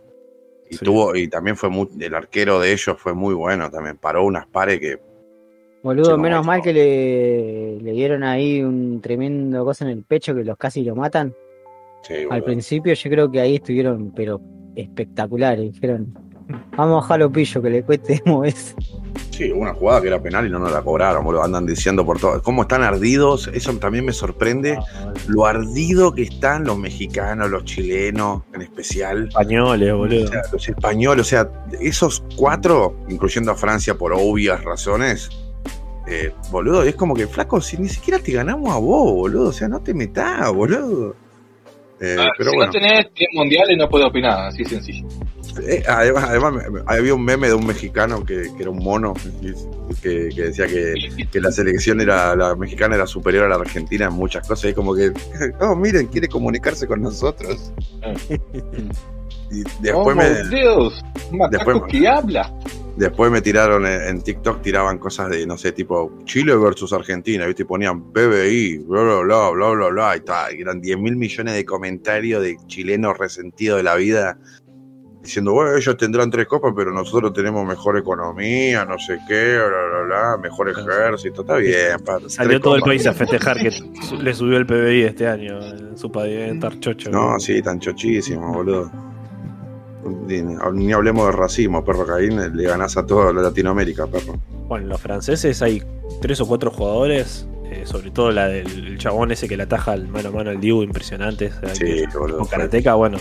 Y 0.71 0.77
Sí. 0.77 0.85
tuvo, 0.87 1.15
y 1.15 1.29
también 1.29 1.57
fue 1.57 1.69
muy, 1.69 1.87
el 2.01 2.15
arquero 2.15 2.59
de 2.59 2.73
ellos 2.73 2.97
fue 2.99 3.13
muy 3.13 3.35
bueno 3.35 3.71
también, 3.71 3.99
paró 3.99 4.25
unas 4.25 4.47
pares 4.47 4.81
que, 4.81 4.99
Boludo, 5.83 6.17
menos 6.17 6.47
mal 6.47 6.63
que 6.63 6.73
le, 6.73 7.81
le 7.81 7.93
dieron 7.93 8.23
ahí 8.23 8.63
un 8.63 9.01
tremendo 9.01 9.65
cosa 9.65 9.85
en 9.85 9.91
el 9.91 10.03
pecho 10.05 10.35
que 10.35 10.45
los 10.45 10.57
casi 10.57 10.83
lo 10.85 10.95
matan. 10.95 11.35
sí, 12.03 12.15
Al 12.15 12.27
boludo. 12.29 12.45
principio 12.45 12.95
yo 12.95 13.11
creo 13.11 13.31
que 13.31 13.41
ahí 13.41 13.57
estuvieron, 13.57 14.13
pero 14.15 14.41
espectaculares. 14.77 15.73
Dijeron, 15.73 16.15
vamos 16.77 16.93
a 16.93 17.01
bajarlo 17.01 17.33
pillo, 17.33 17.61
que 17.63 17.71
le 17.71 17.83
cueste 17.83 18.23
moverse. 18.27 18.75
Sí, 19.31 19.51
hubo 19.51 19.63
una 19.63 19.75
jugada 19.75 20.01
que 20.03 20.09
era 20.09 20.23
penal 20.23 20.47
y 20.47 20.51
no 20.51 20.59
nos 20.59 20.71
la 20.71 20.83
cobraron, 20.83 21.25
boludo. 21.25 21.43
Andan 21.43 21.67
diciendo 21.67 22.05
por 22.07 22.21
todo. 22.21 22.41
¿Cómo 22.43 22.63
están 22.63 22.83
ardidos? 22.83 23.49
Eso 23.53 23.73
también 23.79 24.05
me 24.05 24.13
sorprende. 24.13 24.77
Ah, 24.79 25.13
Lo 25.27 25.47
ardido 25.47 26.15
que 26.15 26.23
están 26.23 26.65
los 26.65 26.79
mexicanos, 26.79 27.51
los 27.51 27.65
chilenos 27.65 28.43
en 28.55 28.63
especial. 28.63 29.29
Españoles, 29.29 29.93
boludo. 29.95 30.25
O 30.25 30.29
sea, 30.29 30.43
los 30.53 30.69
españoles, 30.69 31.27
o 31.27 31.29
sea, 31.29 31.51
esos 31.81 32.23
cuatro, 32.37 32.95
incluyendo 33.09 33.51
a 33.51 33.55
Francia 33.57 33.95
por 33.95 34.13
obvias 34.13 34.63
razones, 34.63 35.31
eh, 36.07 36.33
boludo, 36.51 36.83
es 36.83 36.95
como 36.97 37.15
que, 37.15 37.27
flaco, 37.27 37.61
si 37.61 37.77
ni 37.79 37.89
siquiera 37.89 38.19
te 38.19 38.33
ganamos 38.33 38.71
a 38.75 38.79
vos, 38.79 39.13
boludo, 39.13 39.49
o 39.49 39.53
sea, 39.53 39.69
no 39.69 39.81
te 39.81 39.95
metás, 39.95 40.53
boludo. 40.53 41.15
Eh, 42.01 42.17
Ah, 42.19 42.29
pero 42.37 42.51
si 42.51 42.57
bueno, 42.57 42.73
no 42.73 42.79
tenés 42.81 43.07
10 43.15 43.29
mundiales 43.35 43.79
no 43.79 43.89
puedo 43.89 44.09
opinar, 44.09 44.49
así 44.49 44.65
sencillo. 44.65 45.07
eh, 45.69 45.85
además, 45.87 46.25
además 46.31 46.65
había 46.87 47.15
un 47.15 47.25
meme 47.25 47.47
de 47.47 47.55
un 47.55 47.65
mexicano 47.65 48.25
que, 48.25 48.43
que 48.57 48.63
era 48.63 48.71
un 48.71 48.83
mono, 48.83 49.15
que, 50.03 50.29
que 50.35 50.43
decía 50.43 50.67
que, 50.67 50.95
que 51.31 51.41
la 51.41 51.53
selección 51.53 52.01
era, 52.01 52.35
la 52.35 52.57
mexicana 52.57 52.97
era 52.97 53.07
superior 53.07 53.45
a 53.45 53.49
la 53.51 53.55
argentina 53.57 54.07
en 54.07 54.15
muchas 54.15 54.49
cosas, 54.49 54.71
y 54.73 54.75
como 54.75 54.97
que, 54.97 55.13
oh, 55.61 55.77
miren, 55.77 56.07
quiere 56.09 56.27
comunicarse 56.27 56.89
con 56.89 57.03
nosotros. 57.03 57.73
Y 59.51 59.63
después 59.81 60.17
oh, 60.17 60.19
me, 60.19 60.49
Dios, 60.49 61.05
después- 61.51 61.83
que 61.89 62.09
habla. 62.09 62.53
Después 62.97 63.31
me 63.33 63.41
tiraron 63.41 63.87
en, 63.87 64.03
en 64.03 64.23
TikTok, 64.23 64.61
tiraban 64.61 64.99
cosas 64.99 65.31
de, 65.31 65.47
no 65.47 65.57
sé, 65.57 65.73
tipo 65.73 66.19
Chile 66.25 66.55
versus 66.57 66.93
Argentina, 66.93 67.47
¿viste? 67.47 67.63
Y 67.63 67.67
ponían 67.67 68.13
BBI, 68.13 68.79
bla, 68.87 69.03
bla, 69.03 69.21
bla, 69.21 69.51
bla, 69.51 69.71
bla, 69.71 69.89
bla, 69.89 70.17
y 70.17 70.21
tal. 70.21 70.55
Y 70.55 70.61
eran 70.61 70.81
10 70.81 70.99
mil 70.99 71.17
millones 71.17 71.55
de 71.55 71.65
comentarios 71.65 72.43
de 72.43 72.57
chilenos 72.67 73.17
resentidos 73.17 73.79
de 73.79 73.83
la 73.83 73.95
vida. 73.97 74.39
diciendo, 75.23 75.53
bueno, 75.53 75.75
ellos 75.75 75.97
tendrán 75.97 76.31
tres 76.31 76.47
copas, 76.47 76.73
pero 76.77 76.93
nosotros 76.93 77.33
tenemos 77.33 77.65
mejor 77.67 77.97
economía, 77.97 78.85
no 78.85 78.99
sé 78.99 79.19
qué, 79.27 79.57
bla, 79.57 79.67
bla, 79.69 80.03
bla, 80.03 80.37
mejor 80.43 80.69
ejército, 80.69 81.43
está 81.43 81.57
bien. 81.57 81.99
pato, 82.05 82.29
Salió 82.29 82.51
tres 82.51 82.61
todo 82.63 82.77
el 82.77 82.83
país 82.83 83.07
a 83.07 83.15
festejar 83.15 83.59
que 83.59 83.71
su- 83.71 84.21
le 84.21 84.35
subió 84.35 84.59
el 84.59 84.67
PBI 84.67 85.03
este 85.05 85.27
año. 85.29 85.61
En 85.65 85.97
su 85.97 86.11
país 86.13 86.35
deben 86.35 86.55
estar 86.57 86.79
chocho. 86.79 87.11
No, 87.11 87.39
sí, 87.41 87.63
tan 87.63 87.79
chochísimo, 87.81 88.53
boludo. 88.53 88.91
Ni, 90.05 90.93
hablemos 90.93 91.27
de 91.27 91.33
racismo, 91.33 91.85
perro, 91.85 92.05
que 92.07 92.13
ahí 92.13 92.29
le 92.31 92.65
ganás 92.65 92.97
a 92.97 93.07
toda 93.07 93.33
la 93.33 93.43
Latinoamérica, 93.43 94.07
perro. 94.07 94.35
Bueno, 94.69 94.89
los 94.89 95.01
franceses 95.01 95.63
hay 95.63 95.83
tres 96.21 96.41
o 96.41 96.47
cuatro 96.47 96.71
jugadores, 96.71 97.47
eh, 97.65 97.83
sobre 97.85 98.11
todo 98.11 98.31
la 98.33 98.47
del 98.49 98.87
el 98.87 98.99
chabón 98.99 99.33
ese 99.33 99.49
que 99.49 99.57
le 99.57 99.63
ataja 99.65 99.93
al 99.93 100.09
mano 100.09 100.31
a 100.31 100.33
mano 100.33 100.51
al 100.51 100.61
Dibu, 100.61 100.83
impresionante. 100.83 101.51
Sí, 101.73 102.05
boludo. 102.19 102.39
Con 102.39 102.47
Karateka, 102.49 102.95
bueno, 102.95 103.19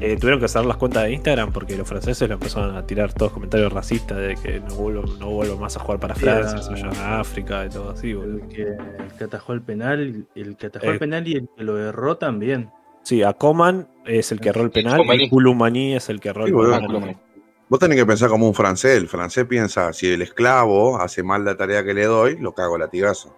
eh, 0.00 0.16
tuvieron 0.16 0.40
que 0.40 0.48
cerrar 0.48 0.66
las 0.66 0.76
cuentas 0.76 1.04
de 1.04 1.12
Instagram 1.12 1.52
porque 1.52 1.76
los 1.76 1.88
franceses 1.88 2.28
le 2.28 2.34
empezaron 2.34 2.76
a 2.76 2.86
tirar 2.86 3.12
todos 3.12 3.32
comentarios 3.32 3.72
racistas 3.72 4.18
de 4.18 4.34
que 4.36 4.60
no 4.60 4.74
vuelvo, 4.74 5.04
no 5.18 5.30
vuelvo 5.30 5.56
más 5.56 5.76
a 5.76 5.80
jugar 5.80 5.98
para 6.00 6.14
Francia, 6.14 6.60
se 6.62 6.70
vayan 6.70 6.94
a 6.96 7.20
África 7.20 7.64
y 7.66 7.68
todo 7.70 7.90
así, 7.90 8.12
boludo. 8.14 8.42
El 8.44 8.48
que, 8.48 8.62
el 8.62 9.12
que 9.18 9.24
atajó 9.24 9.52
el 9.52 9.62
penal, 9.62 10.26
el 10.34 10.56
que 10.56 10.66
atajó 10.66 10.86
Eh. 10.86 10.90
el 10.90 10.98
penal 10.98 11.26
y 11.26 11.32
el 11.36 11.48
que 11.56 11.64
lo 11.64 11.78
erró 11.78 12.16
también. 12.16 12.70
Sí, 13.02 13.22
a 13.22 13.32
Coman 13.32 13.88
es 14.08 14.32
el 14.32 14.40
que 14.40 14.48
erró 14.48 14.62
el 14.62 14.70
penal 14.70 15.00
y 15.74 15.94
es 15.94 16.08
el 16.08 16.20
que 16.20 16.30
erró 16.30 16.46
el 16.46 16.54
penal. 16.54 17.16
Vos 17.68 17.78
tenés 17.78 17.98
que 17.98 18.06
pensar 18.06 18.30
como 18.30 18.48
un 18.48 18.54
francés. 18.54 18.96
El 18.96 19.08
francés 19.08 19.44
piensa, 19.44 19.92
si 19.92 20.10
el 20.10 20.22
esclavo 20.22 20.98
hace 20.98 21.22
mal 21.22 21.44
la 21.44 21.56
tarea 21.56 21.84
que 21.84 21.92
le 21.92 22.06
doy, 22.06 22.38
lo 22.38 22.54
cago 22.54 22.76
a 22.76 22.78
latigazo. 22.78 23.36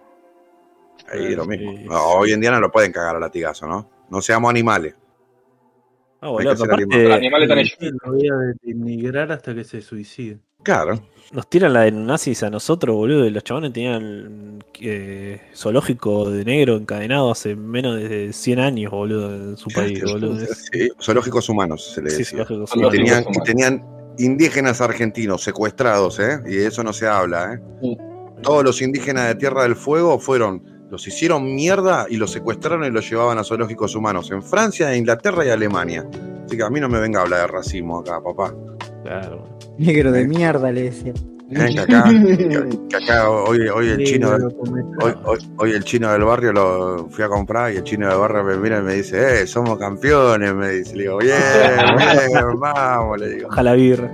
Ahí 1.11 1.25
es 1.25 1.35
lo 1.35 1.45
mismo. 1.45 1.73
No, 1.83 2.11
hoy 2.11 2.31
en 2.31 2.39
día 2.39 2.51
no 2.51 2.59
lo 2.61 2.71
pueden 2.71 2.93
cagar 2.93 3.17
a 3.17 3.19
latigazo, 3.19 3.67
¿no? 3.67 3.89
No 4.09 4.21
seamos 4.21 4.49
animales. 4.49 4.95
Ah, 6.21 6.29
boludo, 6.29 6.51
aparte, 6.51 6.83
animal. 6.83 7.03
Los 7.03 7.17
animales 7.17 7.77
voy 8.05 8.27
a 8.27 8.33
denigrar 8.61 9.31
hasta 9.31 9.53
que 9.55 9.63
se 9.63 9.81
suicide. 9.81 10.37
Claro. 10.63 11.01
Nos 11.31 11.49
tiran 11.49 11.73
la 11.73 11.81
de 11.81 11.91
nazis 11.91 12.43
a 12.43 12.49
nosotros, 12.49 12.95
boludo. 12.95 13.25
Y 13.25 13.31
los 13.31 13.43
chabones 13.43 13.73
tenían 13.73 14.63
eh, 14.79 15.41
zoológico 15.55 16.29
de 16.29 16.45
negro 16.45 16.75
encadenado 16.75 17.31
hace 17.31 17.55
menos 17.55 17.97
de 17.97 18.31
100 18.33 18.59
años, 18.59 18.91
boludo, 18.91 19.33
en 19.33 19.57
su 19.57 19.69
país, 19.69 20.03
boludo. 20.03 20.37
Sí, 20.71 20.89
zoológicos 21.01 21.49
humanos 21.49 21.91
se 21.95 22.01
le 22.01 22.09
sí, 22.11 22.17
decía. 22.19 22.45
zoológico, 22.45 22.63
y, 22.63 22.67
Zoológicos 22.67 22.91
tenían, 22.91 23.23
y 23.23 23.27
humanos. 23.27 23.43
tenían 23.43 23.85
indígenas 24.19 24.81
argentinos 24.81 25.41
secuestrados, 25.43 26.19
¿eh? 26.19 26.39
Y 26.45 26.55
de 26.57 26.67
eso 26.67 26.83
no 26.83 26.93
se 26.93 27.07
habla, 27.07 27.55
¿eh? 27.55 27.97
Todos 28.43 28.63
los 28.63 28.81
indígenas 28.81 29.27
de 29.29 29.35
Tierra 29.35 29.63
del 29.63 29.75
Fuego 29.75 30.19
fueron, 30.19 30.63
los 30.91 31.07
hicieron 31.07 31.55
mierda 31.55 32.05
y 32.09 32.17
los 32.17 32.31
secuestraron 32.31 32.83
y 32.85 32.91
los 32.91 33.09
llevaban 33.09 33.37
a 33.39 33.43
zoológicos 33.43 33.95
humanos 33.95 34.29
en 34.31 34.43
Francia, 34.43 34.93
Inglaterra 34.95 35.45
y 35.45 35.49
Alemania. 35.49 36.05
Así 36.45 36.57
que 36.57 36.63
a 36.63 36.69
mí 36.69 36.79
no 36.81 36.89
me 36.89 36.99
venga 36.99 37.19
a 37.19 37.23
hablar 37.23 37.41
de 37.41 37.47
racismo 37.47 37.99
acá, 37.99 38.21
papá. 38.21 38.53
Claro. 39.03 39.47
Negro 39.77 40.11
de 40.11 40.27
mierda, 40.27 40.71
le 40.71 40.83
decía. 40.83 41.13
¿Eh? 41.53 41.69
Que 41.73 41.79
acá, 41.81 42.03
que, 42.07 42.69
que 42.89 42.95
acá 42.95 43.29
hoy, 43.29 43.67
hoy 43.67 43.89
el 43.89 44.03
chino, 44.05 44.37
comentaba. 44.57 45.03
hoy, 45.05 45.13
hoy- 45.25 45.49
hoy 45.57 45.71
el 45.71 45.83
chino 45.83 46.11
del 46.11 46.23
barrio 46.23 46.53
lo 46.53 47.07
fui 47.09 47.23
a 47.25 47.27
comprar 47.29 47.73
y 47.73 47.77
el 47.77 47.83
chino 47.83 48.07
del 48.09 48.17
barrio 48.19 48.43
me 48.43 48.55
mira 48.57 48.79
y 48.79 48.81
me 48.83 48.93
dice, 48.95 49.41
eh, 49.41 49.47
somos 49.47 49.77
campeones, 49.77 50.53
me 50.53 50.69
dice. 50.69 50.95
Le 50.95 51.03
digo, 51.03 51.17
bien, 51.17 51.35
bien, 51.97 52.59
vamos, 52.59 53.19
le 53.19 53.29
digo. 53.35 53.47
Ojalá 53.49 53.73
birra. 53.73 54.09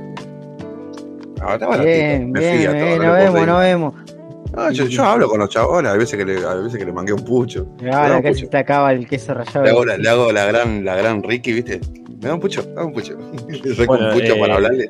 Ah, 1.42 1.54
está 1.54 1.68
baratito, 1.68 1.86
Bien, 1.96 2.32
me 2.32 2.40
bien, 2.40 2.58
fía 2.60 2.72
bien, 2.72 2.98
no 3.04 3.14
vemos, 3.14 3.46
nos 3.48 3.60
vemos. 3.60 3.94
No, 4.56 4.72
yo, 4.72 4.86
yo 4.86 5.04
hablo 5.04 5.28
con 5.30 5.40
los 5.40 5.50
chabones, 5.50 5.92
hay 5.92 5.98
veces 6.00 6.18
que 6.18 6.26
le, 6.26 6.46
hay 6.46 6.64
veces 6.64 6.78
que 6.80 6.86
le 6.86 6.92
mangué 6.94 7.14
un 7.14 7.24
pucho. 7.24 7.68
Ahora 7.92 8.16
No, 8.18 8.24
casi 8.24 8.42
pucho. 8.42 8.50
te 8.50 8.58
acaba 8.58 8.92
el 8.94 9.08
queso 9.08 9.34
rallado. 9.34 9.64
Le 9.64 9.70
hago, 9.72 9.86
la, 9.86 9.98
le 9.98 10.10
hago 10.10 10.32
la 10.32 10.46
gran, 10.46 10.84
la 10.86 10.96
gran 10.96 11.22
Ricky, 11.24 11.54
¿viste? 11.54 11.80
Me 12.22 12.30
da 12.30 12.34
un 12.36 12.40
pucho, 12.40 12.64
dame 12.64 12.88
un 12.88 12.94
pucho. 12.94 13.18
Le 13.50 13.76
saco 13.76 13.86
Bueno, 13.94 14.08
un 14.08 14.14
pucho 14.14 14.34
eh, 14.34 14.40
para 14.40 14.56
hablarle. 14.56 14.90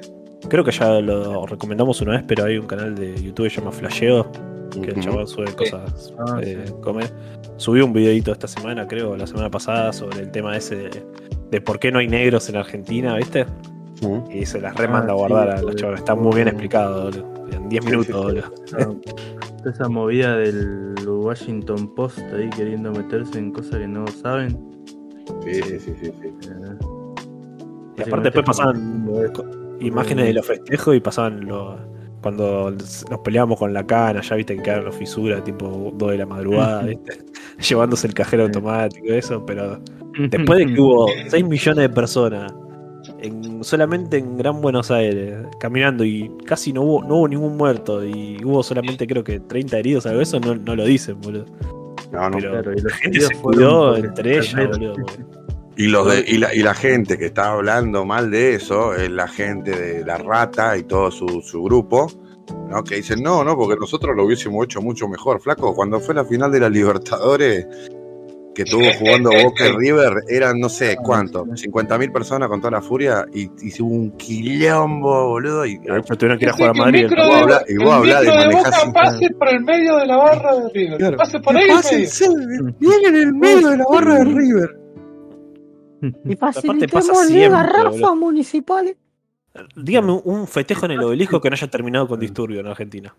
Creo 0.49 0.63
que 0.63 0.71
ya 0.71 1.01
lo 1.01 1.45
recomendamos 1.45 1.99
una 2.01 2.13
vez, 2.13 2.23
pero 2.27 2.45
hay 2.45 2.57
un 2.57 2.67
canal 2.67 2.95
de 2.95 3.15
YouTube 3.21 3.45
que 3.45 3.49
se 3.49 3.59
llama 3.59 3.71
Flasheo, 3.71 4.31
que 4.71 4.91
el 4.91 4.97
Ujú. 4.99 5.01
chaval 5.01 5.27
sube 5.27 5.45
cosas, 5.53 6.13
Ah, 6.19 6.39
eh, 6.41 6.63
sí. 6.67 6.73
come. 6.81 7.03
Subió 7.57 7.85
un 7.85 7.91
videito 7.93 8.31
esta 8.31 8.47
semana, 8.47 8.87
creo, 8.87 9.17
la 9.17 9.25
semana 9.27 9.49
pasada, 9.49 9.91
sobre 9.91 10.19
el 10.19 10.31
tema 10.31 10.55
ese 10.55 10.75
de, 10.75 11.03
de 11.49 11.61
por 11.61 11.79
qué 11.79 11.91
no 11.91 11.99
hay 11.99 12.07
negros 12.07 12.47
en 12.49 12.55
Argentina, 12.57 13.15
¿viste? 13.17 13.45
Y 14.31 14.45
se 14.45 14.61
las 14.61 14.75
remanda 14.75 15.09
Ah, 15.09 15.13
a 15.13 15.15
guardar 15.15 15.53
sí, 15.57 15.59
a 15.59 15.61
los 15.63 15.75
chavales. 15.75 15.99
Está 16.01 16.13
muy 16.13 16.35
bien 16.35 16.47
explicado, 16.49 17.05
boludo. 17.05 17.33
En 17.51 17.67
10 17.67 17.83
Sí, 17.83 17.89
minutos, 17.89 18.05
sí, 18.07 18.41
sí. 18.69 18.75
boludo. 18.75 19.01
Toda 19.67 19.75
esa 19.75 19.89
movida 19.89 20.37
del 20.37 20.95
Washington 21.05 21.93
Post 21.93 22.19
ahí 22.33 22.49
queriendo 22.51 22.89
meterse 22.89 23.37
en 23.37 23.51
cosas 23.51 23.79
que 23.79 23.87
no 23.89 24.07
saben. 24.07 24.57
Sí, 25.43 25.55
sí, 25.55 25.79
sí, 25.79 25.93
sí, 26.01 26.11
sí. 26.21 26.49
Y 27.97 28.01
aparte 28.01 28.23
después 28.23 28.45
pasaban 28.45 29.09
imágenes 29.81 30.27
de 30.27 30.33
los 30.35 30.45
festejos 30.45 30.95
y 30.95 31.01
pasaban 31.01 31.45
los 31.45 31.75
cuando 32.21 32.71
nos 32.71 33.19
peleábamos 33.25 33.59
con 33.59 33.73
la 33.73 33.85
cana, 33.85 34.21
ya 34.21 34.37
viste 34.37 34.55
que 34.55 34.63
quedaron 34.63 34.85
los 34.85 34.95
fisuras 34.95 35.43
tipo 35.43 35.91
2 35.97 36.11
de 36.11 36.17
la 36.17 36.25
madrugada, 36.25 36.83
¿viste? 36.85 37.17
llevándose 37.67 38.07
el 38.07 38.13
cajero 38.13 38.43
automático 38.43 39.05
y 39.05 39.15
eso, 39.15 39.45
pero 39.45 39.81
después 40.29 40.59
de 40.59 40.73
que 40.73 40.79
hubo 40.79 41.09
6 41.27 41.45
millones 41.45 41.81
de 41.81 41.89
personas 41.89 42.53
en, 43.19 43.63
solamente 43.63 44.17
en 44.17 44.37
Gran 44.37 44.61
Buenos 44.61 44.91
Aires 44.91 45.37
caminando 45.59 46.03
y 46.03 46.31
casi 46.45 46.73
no 46.73 46.81
hubo, 46.83 47.03
no 47.03 47.15
hubo 47.17 47.27
ningún 47.27 47.57
muerto 47.57 48.03
y 48.05 48.37
hubo 48.43 48.63
solamente 48.63 49.05
creo 49.07 49.23
que 49.23 49.39
30 49.39 49.77
heridos, 49.79 50.05
algo 50.05 50.17
de 50.17 50.23
eso 50.23 50.39
no, 50.39 50.55
no 50.55 50.75
lo 50.75 50.85
dicen, 50.85 51.19
boludo. 51.21 51.45
No, 52.11 52.29
no. 52.29 52.37
Pero 52.37 52.51
Claro, 52.51 52.73
y 52.73 52.81
la 52.81 52.93
gente 52.95 53.21
se 53.21 53.35
cuidó 53.35 53.95
entre 53.97 54.33
ellas, 54.37 54.53
perdieron. 54.53 54.79
boludo. 54.79 55.05
porque- 55.05 55.37
Y, 55.77 55.87
los 55.87 56.07
de, 56.07 56.25
y, 56.27 56.37
la, 56.37 56.55
y 56.55 56.59
la 56.63 56.73
gente 56.73 57.17
que 57.17 57.25
está 57.27 57.51
hablando 57.53 58.03
mal 58.05 58.31
de 58.31 58.55
eso 58.55 58.95
es 58.95 59.09
la 59.11 59.27
gente 59.27 59.71
de 59.71 60.03
La 60.05 60.17
Rata 60.17 60.75
y 60.77 60.83
todo 60.83 61.11
su, 61.11 61.27
su 61.41 61.61
grupo, 61.63 62.07
¿no? 62.69 62.83
que 62.83 62.95
dicen, 62.95 63.21
no, 63.21 63.43
no, 63.43 63.55
porque 63.55 63.75
nosotros 63.79 64.15
lo 64.15 64.25
hubiésemos 64.25 64.65
hecho 64.65 64.81
mucho 64.81 65.07
mejor. 65.07 65.39
Flaco, 65.39 65.75
cuando 65.75 65.99
fue 65.99 66.15
la 66.15 66.25
final 66.25 66.51
de 66.51 66.61
la 66.61 66.69
Libertadores, 66.69 67.67
que 68.57 68.63
estuvo 68.63 68.81
jugando 68.97 69.29
Boca 69.43 69.67
y 69.67 69.71
River, 69.77 70.23
eran 70.27 70.59
no 70.59 70.67
sé 70.67 70.97
cuánto, 71.03 71.45
50.000 71.45 72.11
personas 72.11 72.49
con 72.49 72.59
toda 72.59 72.71
la 72.71 72.81
furia 72.81 73.23
y, 73.31 73.43
y 73.43 73.81
hubo 73.81 73.93
un 73.93 74.17
quilombo, 74.17 75.27
boludo. 75.29 75.63
Y, 75.67 75.77
tuvieron 75.77 76.39
que 76.39 76.45
ir 76.45 76.49
a 76.49 76.53
jugar 76.53 76.71
a 76.71 76.73
Madrid. 76.73 77.07
y 77.67 77.77
vos 77.77 77.87
el 77.87 77.87
hablá 77.91 78.21
de 78.21 78.27
manejar 78.29 78.53
Boca 78.63 78.71
sin- 78.71 78.93
pase 78.93 79.29
por 79.37 79.49
el 79.49 79.61
medio 79.63 79.97
de 79.97 80.07
la 80.07 80.17
barra 80.17 80.55
de 80.55 80.69
River. 80.73 80.97
Claro. 80.97 81.17
Pase 81.17 81.39
por 81.39 81.55
ahí. 81.55 81.67
bien 82.79 82.99
en 83.05 83.15
el 83.15 83.33
medio 83.33 83.67
de 83.69 83.77
la 83.77 83.85
barra 83.89 84.15
de 84.15 84.23
River. 84.25 84.79
Y 86.25 86.35
pasa 86.35 86.61
facilitemos 86.61 87.07
garrafas 87.51 87.91
boludo. 87.99 88.15
municipales. 88.15 88.95
Dígame 89.75 90.13
un- 90.13 90.21
un 90.25 90.47
festejo 90.47 90.85
en 90.87 90.93
el 90.93 91.03
obelisco 91.03 91.39
que 91.39 91.49
no 91.49 91.53
haya 91.53 91.67
terminado 91.67 92.07
con 92.07 92.19
disturbio 92.19 92.59
en 92.59 92.67
Argentina. 92.67 93.13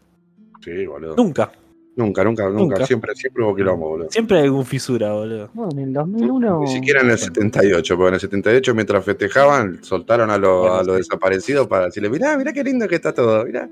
Sí, 0.61 0.87
boludo. 0.87 1.15
Nunca. 1.17 1.51
Nunca, 1.99 2.23
nunca, 2.23 2.45
nunca. 2.49 2.59
Nunca. 2.61 2.87
Siempre, 2.87 3.13
siempre 3.17 3.43
hubo 3.43 3.57
quilombo, 3.57 3.89
boludo. 3.89 4.09
Siempre 4.11 4.39
hay 4.39 4.45
algún 4.45 4.65
fisura, 4.65 5.13
boludo. 5.15 5.51
Bueno, 5.53 5.73
en 5.73 5.79
el 5.81 5.93
2001. 5.93 6.61
Ni 6.61 6.69
siquiera 6.69 7.01
en 7.01 7.11
el 7.11 7.19
78, 7.19 7.97
porque 7.97 8.09
en 8.09 8.15
el 8.15 8.21
78 8.21 8.75
mientras 8.75 9.05
festejaban, 9.05 9.83
soltaron 9.83 10.31
a 10.31 10.39
los, 10.39 10.61
Bueno, 10.61 10.75
a 10.77 10.83
los 10.85 10.95
sí. 10.95 10.99
desaparecidos 11.03 11.67
para 11.67 11.87
decirle, 11.87 12.09
mirá, 12.09 12.39
mirá 12.39 12.53
qué 12.53 12.63
lindo 12.63 12.87
que 12.87 12.95
está 12.95 13.13
todo, 13.13 13.45
mirá. 13.45 13.69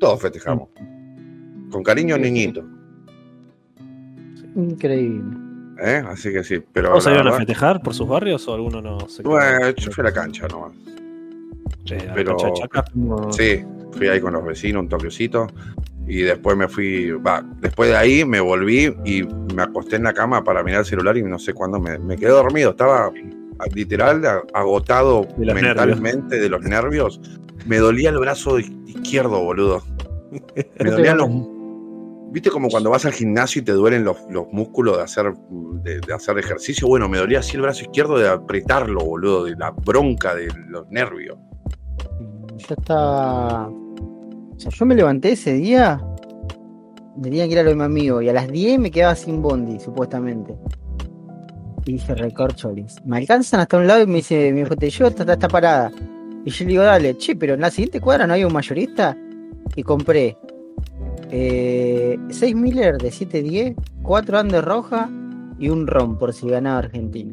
Todos 0.00 0.22
festejamos. 0.22 0.68
Con 1.70 1.82
cariño, 1.82 2.16
niñito. 2.16 2.64
Increíble. 4.54 5.36
¿eh? 5.82 6.02
Así 6.08 6.32
que 6.32 6.42
sí, 6.44 6.62
pero... 6.72 6.88
¿Todos 6.88 7.04
la 7.04 7.10
salieron 7.10 7.34
a 7.34 7.36
festejar 7.36 7.82
por 7.82 7.92
sus 7.92 8.08
barrios 8.08 8.48
o 8.48 8.54
alguno 8.54 8.80
no 8.80 9.00
se 9.08 9.22
quedó? 9.22 9.32
Bueno, 9.32 9.70
yo 9.70 9.90
fui 9.90 10.00
a 10.00 10.04
la 10.04 10.12
cancha 10.12 10.48
nomás. 10.48 10.72
Eh, 11.90 11.98
a 12.00 12.04
la 12.06 12.14
pero- 12.14 12.36
cancha 12.36 12.46
de 12.46 12.52
Chaca. 12.54 12.84
Sí, 13.32 13.62
fui 13.92 14.08
ahí 14.08 14.18
con 14.20 14.32
los 14.32 14.44
vecinos, 14.44 14.82
un 14.82 14.88
toquecito. 14.88 15.46
Y 16.06 16.22
después 16.22 16.56
me 16.56 16.68
fui, 16.68 17.10
va, 17.10 17.44
después 17.60 17.90
de 17.90 17.96
ahí 17.96 18.24
me 18.24 18.40
volví 18.40 18.94
y 19.04 19.24
me 19.54 19.62
acosté 19.62 19.96
en 19.96 20.04
la 20.04 20.12
cama 20.12 20.44
para 20.44 20.62
mirar 20.62 20.80
el 20.80 20.86
celular 20.86 21.16
y 21.16 21.22
no 21.22 21.38
sé 21.38 21.52
cuándo 21.52 21.80
me, 21.80 21.98
me 21.98 22.16
quedé 22.16 22.30
dormido. 22.30 22.70
Estaba 22.70 23.10
literal 23.74 24.22
agotado 24.54 25.26
De 25.36 25.52
mentalmente 25.54 26.38
de 26.38 26.48
los 26.48 26.62
nervios. 26.62 27.20
Me 27.66 27.78
dolía 27.78 28.10
el 28.10 28.18
brazo 28.18 28.58
izquierdo, 28.58 29.42
boludo. 29.42 29.82
Me 30.78 30.90
dolían 30.90 31.18
los. 31.18 31.28
¿Viste 32.32 32.50
como 32.50 32.68
cuando 32.68 32.90
vas 32.90 33.06
al 33.06 33.12
gimnasio 33.12 33.62
y 33.62 33.64
te 33.64 33.72
duelen 33.72 34.04
los, 34.04 34.18
los 34.30 34.46
músculos 34.52 34.98
de 34.98 35.02
hacer, 35.02 35.32
de, 35.82 36.00
de 36.00 36.12
hacer 36.12 36.38
ejercicio? 36.38 36.86
Bueno, 36.86 37.08
me 37.08 37.18
dolía 37.18 37.38
así 37.38 37.56
el 37.56 37.62
brazo 37.62 37.82
izquierdo 37.82 38.18
de 38.18 38.28
apretarlo, 38.28 39.00
boludo, 39.00 39.44
de 39.44 39.56
la 39.56 39.70
bronca 39.70 40.34
de 40.34 40.48
los 40.68 40.88
nervios. 40.90 41.38
Yo 42.56 42.74
estaba. 42.74 43.70
O 44.56 44.60
sea, 44.60 44.70
yo 44.70 44.86
me 44.86 44.94
levanté 44.94 45.32
ese 45.32 45.52
día. 45.52 46.02
Tenía 47.22 47.46
que 47.46 47.52
ir 47.52 47.58
a 47.58 47.62
lo 47.62 47.70
de 47.70 47.76
mi 47.76 47.82
amigo. 47.82 48.22
Y 48.22 48.28
a 48.28 48.32
las 48.32 48.48
10 48.50 48.78
me 48.78 48.90
quedaba 48.90 49.14
sin 49.14 49.42
bondi, 49.42 49.78
supuestamente. 49.78 50.54
Y 51.84 51.92
dije, 51.92 52.14
recorcholis. 52.14 52.96
Me 53.04 53.18
alcanzan 53.18 53.60
hasta 53.60 53.76
un 53.76 53.86
lado 53.86 54.02
y 54.02 54.06
me 54.06 54.16
dice, 54.16 54.52
mi 54.52 54.62
hijo, 54.62 54.74
te 54.76 54.90
llevo 54.90 55.08
hasta 55.08 55.30
esta 55.30 55.48
parada. 55.48 55.92
Y 56.44 56.50
yo 56.50 56.64
le 56.64 56.70
digo, 56.70 56.82
dale, 56.82 57.16
che, 57.16 57.36
pero 57.36 57.54
en 57.54 57.60
la 57.60 57.70
siguiente 57.70 58.00
cuadra 58.00 58.26
no 58.26 58.34
hay 58.34 58.44
un 58.44 58.52
mayorista. 58.52 59.16
Y 59.74 59.82
compré 59.82 60.36
6 61.30 62.54
Miller 62.54 62.98
de 62.98 63.10
710, 63.10 63.74
4 64.02 64.38
Andes 64.38 64.64
roja 64.64 65.10
y 65.58 65.68
un 65.68 65.86
ron 65.86 66.18
por 66.18 66.32
si 66.32 66.48
ganaba 66.48 66.78
Argentina. 66.78 67.32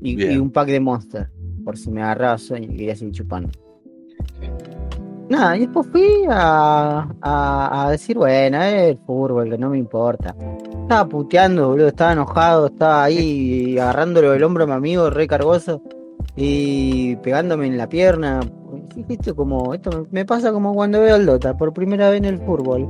Y 0.00 0.36
un 0.36 0.50
pack 0.50 0.68
de 0.68 0.80
Monster. 0.80 1.30
por 1.64 1.76
si 1.76 1.90
me 1.90 2.02
agarraba 2.02 2.38
sueño 2.38 2.66
y 2.70 2.76
quería 2.76 2.96
seguir 2.96 3.14
chupando. 3.14 3.50
Nada, 5.28 5.56
y 5.56 5.60
después 5.60 5.86
fui 5.92 6.24
a, 6.30 7.06
a, 7.20 7.86
a 7.86 7.90
decir, 7.90 8.16
bueno, 8.16 8.62
es 8.62 8.74
el 8.92 8.98
fútbol, 9.06 9.50
que 9.50 9.58
no 9.58 9.68
me 9.70 9.78
importa. 9.78 10.34
Estaba 10.82 11.06
puteando, 11.06 11.68
boludo, 11.68 11.88
estaba 11.88 12.12
enojado, 12.12 12.66
estaba 12.68 13.04
ahí 13.04 13.78
agarrándolo 13.78 14.30
del 14.30 14.42
hombro 14.44 14.64
a 14.64 14.66
mi 14.66 14.72
amigo, 14.72 15.10
re 15.10 15.26
cargoso, 15.26 15.82
y 16.34 17.16
pegándome 17.16 17.66
en 17.66 17.76
la 17.76 17.88
pierna. 17.88 18.40
Esto, 19.08 19.36
como, 19.36 19.74
esto 19.74 20.06
me- 20.10 20.24
pasa 20.24 20.50
como 20.52 20.72
cuando 20.74 21.00
veo 21.00 21.16
al 21.16 21.26
Dota, 21.26 21.56
por 21.56 21.72
primera 21.74 22.08
vez 22.08 22.18
en 22.18 22.24
el 22.24 22.38
fútbol. 22.38 22.88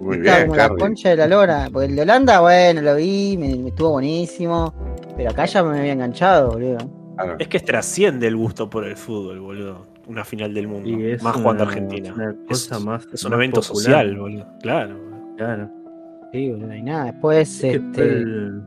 Muy 0.00 0.18
Estaba 0.18 0.36
bien, 0.36 0.48
como 0.48 0.56
la 0.56 0.68
concha 0.68 1.08
de 1.10 1.16
la 1.16 1.26
lora. 1.26 1.68
Porque 1.72 1.86
el 1.86 1.96
de 1.96 2.02
Holanda, 2.02 2.40
bueno, 2.40 2.80
lo 2.82 2.94
vi, 2.94 3.36
me, 3.38 3.56
me 3.56 3.68
estuvo 3.70 3.90
buenísimo. 3.92 4.72
Pero 5.16 5.30
acá 5.30 5.46
ya 5.46 5.64
me 5.64 5.80
había 5.80 5.92
enganchado, 5.94 6.50
boludo. 6.52 6.78
Es 7.38 7.48
que 7.48 7.58
trasciende 7.60 8.26
el 8.28 8.36
gusto 8.36 8.68
por 8.70 8.84
el 8.84 8.96
fútbol, 8.96 9.40
boludo. 9.40 9.82
Una 10.06 10.24
final 10.24 10.54
del 10.54 10.68
mundo. 10.68 10.88
Y 10.88 11.10
es 11.12 11.22
más 11.22 11.34
jugando 11.36 11.64
una- 11.64 11.72
Argentina. 11.72 12.14
una 12.14 12.30
es, 12.30 12.36
cosa 12.68 12.78
más- 12.80 13.06
es 13.12 13.24
un 13.24 13.30
más 13.30 13.38
evento 13.38 13.60
popular. 13.60 13.82
social, 13.84 14.16
boludo. 14.18 14.46
Claro. 14.62 14.96
boludo. 14.98 15.36
Claro. 15.36 15.70
Sí, 16.32 16.50
boludo, 16.50 16.74
y 16.74 16.82
nada. 16.82 17.04
Después, 17.06 17.48
Es 17.64 17.74
este. 17.74 18.02
el- 18.02 18.62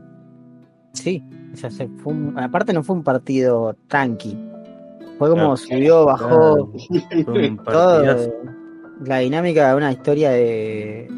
Sí, 0.92 1.22
o 1.52 1.56
sea, 1.56 1.70
se 1.70 1.86
fue 2.02 2.12
un- 2.12 2.38
aparte 2.38 2.72
no 2.72 2.82
fue 2.82 2.96
un 2.96 3.04
partido 3.04 3.76
tranqui. 3.88 4.36
Fue 5.18 5.28
como 5.30 5.54
Claro. 5.54 5.56
subió, 5.56 6.04
bajó, 6.06 6.72
fue 7.24 7.48
un 7.48 7.56
todo. 7.64 8.32
La 9.04 9.18
dinámica 9.18 9.70
de 9.70 9.76
una 9.76 9.92
historia 9.92 10.30
de. 10.30 11.08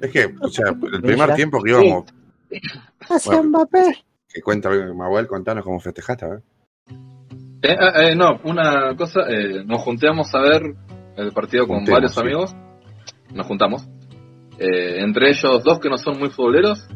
Es 0.00 0.10
que, 0.10 0.34
o 0.40 0.48
sea, 0.48 0.68
el 0.70 0.78
primer 1.02 1.28
ya. 1.28 1.34
tiempo 1.34 1.60
que 1.62 1.70
íbamos, 1.70 2.04
Hacia 3.08 3.32
Bueno. 3.36 3.48
Mbappé. 3.50 4.04
que 4.28 4.40
cuenta 4.42 4.70
Manuel, 4.94 5.26
contanos 5.26 5.64
cómo 5.64 5.78
festejaste, 5.80 6.24
a. 6.24 6.34
Eh, 6.36 6.40
eh, 7.62 7.76
eh, 8.10 8.14
no, 8.16 8.40
una 8.44 8.94
cosa, 8.96 9.20
eh, 9.28 9.62
nos 9.64 9.82
juntamos 9.82 10.34
a 10.34 10.40
ver 10.40 10.62
el 11.16 11.32
partido 11.32 11.66
con 11.66 11.78
Juntemos, 11.78 11.96
varios 11.96 12.14
sí. 12.14 12.20
amigos, 12.20 12.54
nos 13.34 13.46
juntamos, 13.46 13.86
Eh, 14.58 15.00
entre 15.02 15.30
ellos 15.30 15.62
dos 15.64 15.78
que 15.80 15.88
no 15.88 15.96
son 15.96 16.18
muy 16.18 16.28
futboleros, 16.30 16.86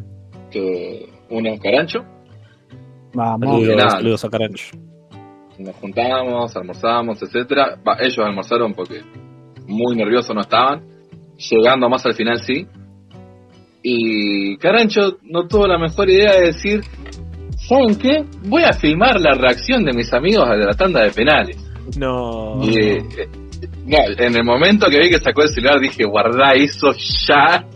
que 0.51 1.09
uno 1.31 1.49
es 1.51 1.61
Carancho, 1.61 2.01
Vamos. 3.15 3.65
Saludos. 3.91 4.25
A 4.25 4.29
Carancho. 4.29 4.77
nos 5.59 5.77
juntamos, 5.77 6.57
almorzamos, 6.57 7.23
etcétera. 7.23 7.79
Ellos 8.01 8.19
almorzaron 8.19 8.75
porque 8.75 9.03
muy 9.69 9.95
nerviosos 9.97 10.35
no 10.35 10.41
estaban, 10.41 10.83
llegando 11.37 11.89
más 11.89 12.05
al 12.07 12.15
final 12.15 12.39
sí. 12.39 12.67
Y 13.83 14.57
Carancho 14.59 15.19
no 15.23 15.47
tuvo 15.47 15.67
la 15.67 15.79
mejor 15.79 16.09
idea 16.11 16.33
de 16.35 16.47
decir, 16.47 16.81
¿saben 17.67 17.97
qué? 17.97 18.25
Voy 18.45 18.63
a 18.63 18.73
filmar 18.73 19.21
la 19.21 19.35
reacción 19.35 19.85
de 19.85 19.93
mis 19.93 20.13
amigos 20.13 20.49
de 20.51 20.65
la 20.65 20.75
tanda 20.75 21.03
de 21.03 21.11
penales. 21.11 21.57
No. 21.99 22.61
Y 22.63 22.79
eh, 22.79 23.05
no, 23.87 23.99
en 24.19 24.37
el 24.37 24.45
momento 24.45 24.87
que 24.89 24.99
vi 24.99 25.11
que 25.11 25.19
sacó 25.19 25.43
el 25.43 25.51
celular 25.51 25.81
dije, 25.81 26.05
guardá 26.05 26.53
eso 26.55 26.93
ya. 27.27 27.65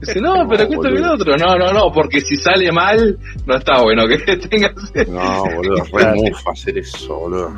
Dice, 0.00 0.18
no, 0.18 0.34
No, 0.34 0.48
pero 0.48 0.66
que 0.66 0.74
esto 0.76 0.88
el 0.88 1.04
otro. 1.04 1.36
No, 1.36 1.56
no, 1.56 1.72
no, 1.72 1.92
porque 1.92 2.22
si 2.22 2.34
sale 2.34 2.72
mal, 2.72 3.18
no 3.46 3.56
está 3.56 3.82
bueno 3.82 4.06
que 4.08 4.16
tengas. 4.48 4.72
No, 5.08 5.44
boludo, 5.54 5.84
re 5.92 6.14
mufa 6.14 6.52
hacer 6.52 6.78
eso, 6.78 7.18
boludo. 7.18 7.52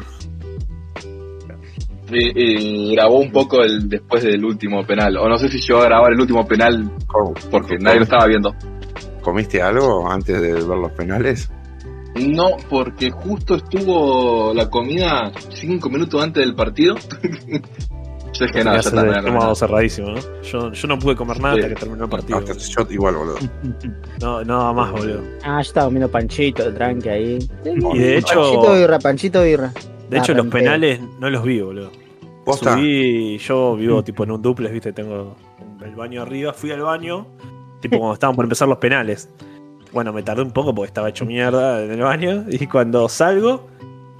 Y, 2.10 2.90
y 2.90 2.94
grabó 2.96 3.20
un 3.20 3.30
poco 3.30 3.62
el 3.62 3.88
después 3.88 4.24
del 4.24 4.44
último 4.44 4.84
penal. 4.84 5.16
O 5.18 5.28
no 5.28 5.38
sé 5.38 5.48
si 5.48 5.60
llegó 5.60 5.82
a 5.82 5.84
grabar 5.84 6.12
el 6.12 6.20
último 6.20 6.44
penal 6.44 6.90
porque 7.50 7.76
nadie 7.78 7.98
lo 7.98 8.04
estaba 8.04 8.26
viendo. 8.26 8.52
¿Comiste 9.22 9.62
algo 9.62 10.08
antes 10.10 10.40
de 10.40 10.52
ver 10.52 10.62
los 10.64 10.92
penales? 10.92 11.50
No, 12.14 12.48
porque 12.68 13.10
justo 13.10 13.54
estuvo 13.54 14.52
la 14.54 14.68
comida 14.68 15.32
cinco 15.50 15.88
minutos 15.88 16.22
antes 16.22 16.44
del 16.44 16.54
partido. 16.54 16.94
Yo 18.34 18.46
dije, 18.46 18.64
no, 18.64 18.72
ya 18.72 18.78
está. 18.80 19.18
estómago 19.18 19.54
cerradísimo, 19.54 20.08
¿no? 20.12 20.20
Yo, 20.42 20.72
yo 20.72 20.88
no 20.88 20.98
pude 20.98 21.14
comer 21.14 21.38
nada 21.38 21.54
Sí. 21.54 21.60
hasta 21.60 21.74
que 21.74 21.80
terminó 21.80 22.04
el 22.04 22.10
partido. 22.10 22.38
Hasta 22.38 22.54
shot 22.54 22.90
igual, 22.90 23.14
boludo. 23.16 23.36
No, 24.22 24.42
nada 24.42 24.72
más, 24.72 24.90
boludo. 24.90 25.20
Ah, 25.44 25.56
yo 25.56 25.60
estaba 25.60 25.86
comiendo 25.86 26.10
panchito, 26.10 26.72
tranqui 26.72 27.08
ahí. 27.10 27.38
Y 27.92 27.98
de 27.98 28.16
hecho, 28.16 28.40
Panchito 28.40 28.74
birra, 28.74 28.98
panchito 28.98 29.42
birra. 29.42 29.72
de 30.08 30.18
hecho 30.18 30.32
Ah, 30.32 30.36
los 30.36 30.46
penales 30.46 31.00
no 31.20 31.28
los 31.28 31.42
vi, 31.44 31.60
boludo. 31.60 31.90
¿Posta? 32.44 32.72
Subí, 32.72 33.36
yo 33.36 33.76
vivo 33.76 34.02
tipo 34.02 34.24
en 34.24 34.30
un 34.30 34.40
duplex, 34.40 34.72
viste, 34.72 34.92
tengo 34.94 35.36
el 35.84 35.94
baño 35.94 36.22
arriba, 36.22 36.54
fui 36.54 36.70
al 36.72 36.80
baño, 36.80 37.26
tipo 37.82 37.98
cuando 37.98 38.14
estaban 38.14 38.34
por 38.34 38.46
empezar 38.46 38.66
los 38.66 38.78
penales. 38.78 39.28
Bueno, 39.92 40.14
me 40.14 40.22
tardé 40.22 40.40
un 40.40 40.52
poco 40.52 40.74
porque 40.74 40.86
estaba 40.86 41.10
hecho 41.10 41.26
mierda 41.26 41.84
en 41.84 41.90
el 41.90 42.00
baño, 42.00 42.46
y 42.48 42.66
cuando 42.66 43.10
salgo, 43.10 43.68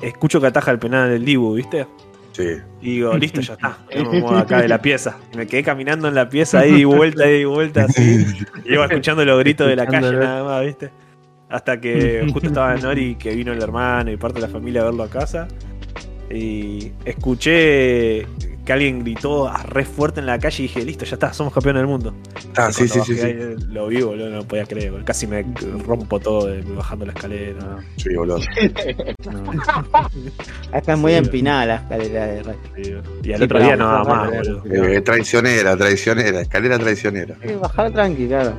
escucho 0.02 0.38
que 0.38 0.48
ataja 0.48 0.70
el 0.70 0.78
penal 0.78 1.08
del 1.08 1.24
Dibu, 1.24 1.54
viste. 1.54 1.86
Sí. 2.32 2.56
Y 2.82 2.94
digo, 2.96 3.16
listo, 3.16 3.40
ya 3.40 3.54
está. 3.54 3.78
No 3.96 4.10
me 4.10 4.20
muevo 4.20 4.36
acá 4.36 4.60
de 4.60 4.68
la 4.68 4.82
pieza. 4.82 5.16
Y 5.32 5.36
me 5.38 5.46
quedé 5.46 5.62
caminando 5.62 6.08
en 6.08 6.14
la 6.14 6.28
pieza 6.28 6.60
ahí, 6.60 6.80
y 6.80 6.84
vuelta, 6.84 7.24
ahí, 7.24 7.40
y 7.40 7.44
vuelta, 7.44 7.84
así. 7.84 8.26
Y 8.66 8.74
iba 8.74 8.84
escuchando 8.84 9.24
los 9.24 9.38
gritos 9.38 9.66
de 9.66 9.76
la 9.76 9.86
calle 9.86 10.12
nada 10.12 10.44
más, 10.44 10.64
¿viste? 10.64 10.90
Hasta 11.48 11.80
que 11.80 12.26
justo 12.32 12.48
estaba 12.48 12.74
Nori, 12.76 13.16
que 13.16 13.34
vino 13.34 13.52
el 13.52 13.62
hermano 13.62 14.10
y 14.10 14.16
parte 14.16 14.40
de 14.40 14.46
la 14.46 14.52
familia 14.52 14.82
a 14.82 14.84
verlo 14.84 15.02
a 15.02 15.08
casa. 15.08 15.48
Y 16.30 16.92
escuché 17.04 18.26
que 18.64 18.72
alguien 18.72 19.00
gritó 19.02 19.48
a 19.48 19.62
re 19.64 19.84
fuerte 19.84 20.20
en 20.20 20.26
la 20.26 20.38
calle 20.38 20.62
y 20.64 20.68
dije, 20.68 20.84
listo, 20.84 21.04
ya 21.04 21.14
está, 21.16 21.32
somos 21.32 21.52
campeones 21.52 21.80
del 21.80 21.88
mundo. 21.88 22.14
Ah, 22.56 22.68
Y 22.70 22.72
sí, 22.72 22.86
sí, 22.88 23.00
sí, 23.04 23.16
sí. 23.16 23.34
Lo 23.68 23.88
vi, 23.88 24.02
boludo, 24.02 24.30
no 24.30 24.44
podía 24.44 24.64
creer. 24.66 24.92
boludo. 24.92 25.04
Casi 25.04 25.26
me 25.26 25.44
rompo 25.84 26.20
todo 26.20 26.46
de- 26.46 26.62
bajando 26.62 27.06
la 27.06 27.12
escalera. 27.12 27.78
Sí, 27.96 28.14
boludo. 28.14 28.38
Acá 30.72 30.92
es 30.92 30.98
muy 30.98 31.12
Sí. 31.12 31.18
empinada 31.18 31.66
la 31.66 31.74
escalera 31.76 32.26
de 32.26 32.42
Ray. 32.42 32.56
Y, 32.76 33.28
y 33.28 33.32
al 33.32 33.38
Sí, 33.38 33.44
otro 33.44 33.58
día 33.60 33.76
vamos 33.76 34.08
nada 34.08 34.24
más, 34.24 34.30
boludo. 34.48 34.84
Eh, 34.86 35.00
traicionera, 35.00 35.76
traicionera, 35.76 36.40
escalera 36.40 36.78
traicionera. 36.78 37.36
Bajar 37.60 37.92
tranqui, 37.92 38.26
claro. 38.28 38.54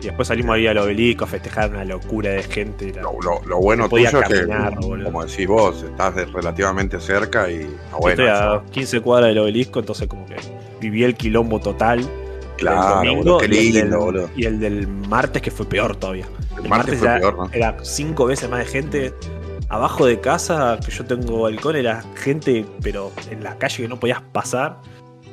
Y 0.00 0.06
después 0.06 0.28
salimos 0.28 0.54
ahí 0.56 0.66
al 0.66 0.78
obelisco 0.78 1.24
a 1.24 1.26
festejar 1.28 1.70
una 1.70 1.84
locura 1.84 2.30
de 2.30 2.42
gente. 2.42 2.92
Lo, 2.94 3.12
lo- 3.20 3.42
lo 3.46 3.58
bueno 3.58 3.88
podía 3.88 4.10
tuyo 4.10 4.22
es 4.22 4.28
que, 4.28 4.34
caminar, 4.48 4.74
boludo. 4.80 5.04
como 5.04 5.24
decís 5.26 5.46
vos, 5.46 5.82
estás 5.82 6.14
relativamente 6.32 6.98
cerca 7.00 7.50
y 7.50 7.66
bueno. 7.98 8.08
Estoy 8.10 8.26
a 8.26 8.54
eso. 8.56 8.62
15 8.70 9.00
cuadras 9.02 9.28
del 9.28 9.38
obelisco, 9.38 9.80
entonces 9.80 10.08
como 10.08 10.24
que 10.26 10.36
viví 10.80 11.04
el 11.04 11.14
quilombo 11.14 11.60
total. 11.60 12.00
Claro, 12.56 13.14
boludo, 13.14 13.38
qué 13.38 13.46
y 13.46 13.48
el 13.48 13.50
lindo, 13.64 13.80
del- 13.80 13.96
boludo. 13.98 14.30
Y 14.36 14.44
el 14.46 14.60
del 14.60 14.86
martes 14.88 15.42
que 15.42 15.50
fue 15.50 15.66
peor 15.66 15.96
todavía. 15.96 16.26
El 16.62 16.68
martes 16.68 16.98
fue 16.98 17.08
era, 17.08 17.18
peor, 17.20 17.36
¿no? 17.36 17.50
era 17.52 17.76
cinco 17.82 18.26
veces 18.26 18.48
más 18.50 18.60
de 18.60 18.66
gente. 18.66 19.14
Abajo 19.68 20.04
de 20.04 20.18
casa, 20.20 20.78
que 20.84 20.90
yo 20.90 21.04
tengo 21.04 21.42
balcón, 21.42 21.76
era 21.76 22.02
gente, 22.16 22.64
pero 22.82 23.12
en 23.30 23.44
la 23.44 23.56
calle 23.56 23.82
que 23.84 23.88
no 23.88 24.00
podías 24.00 24.20
pasar. 24.20 24.78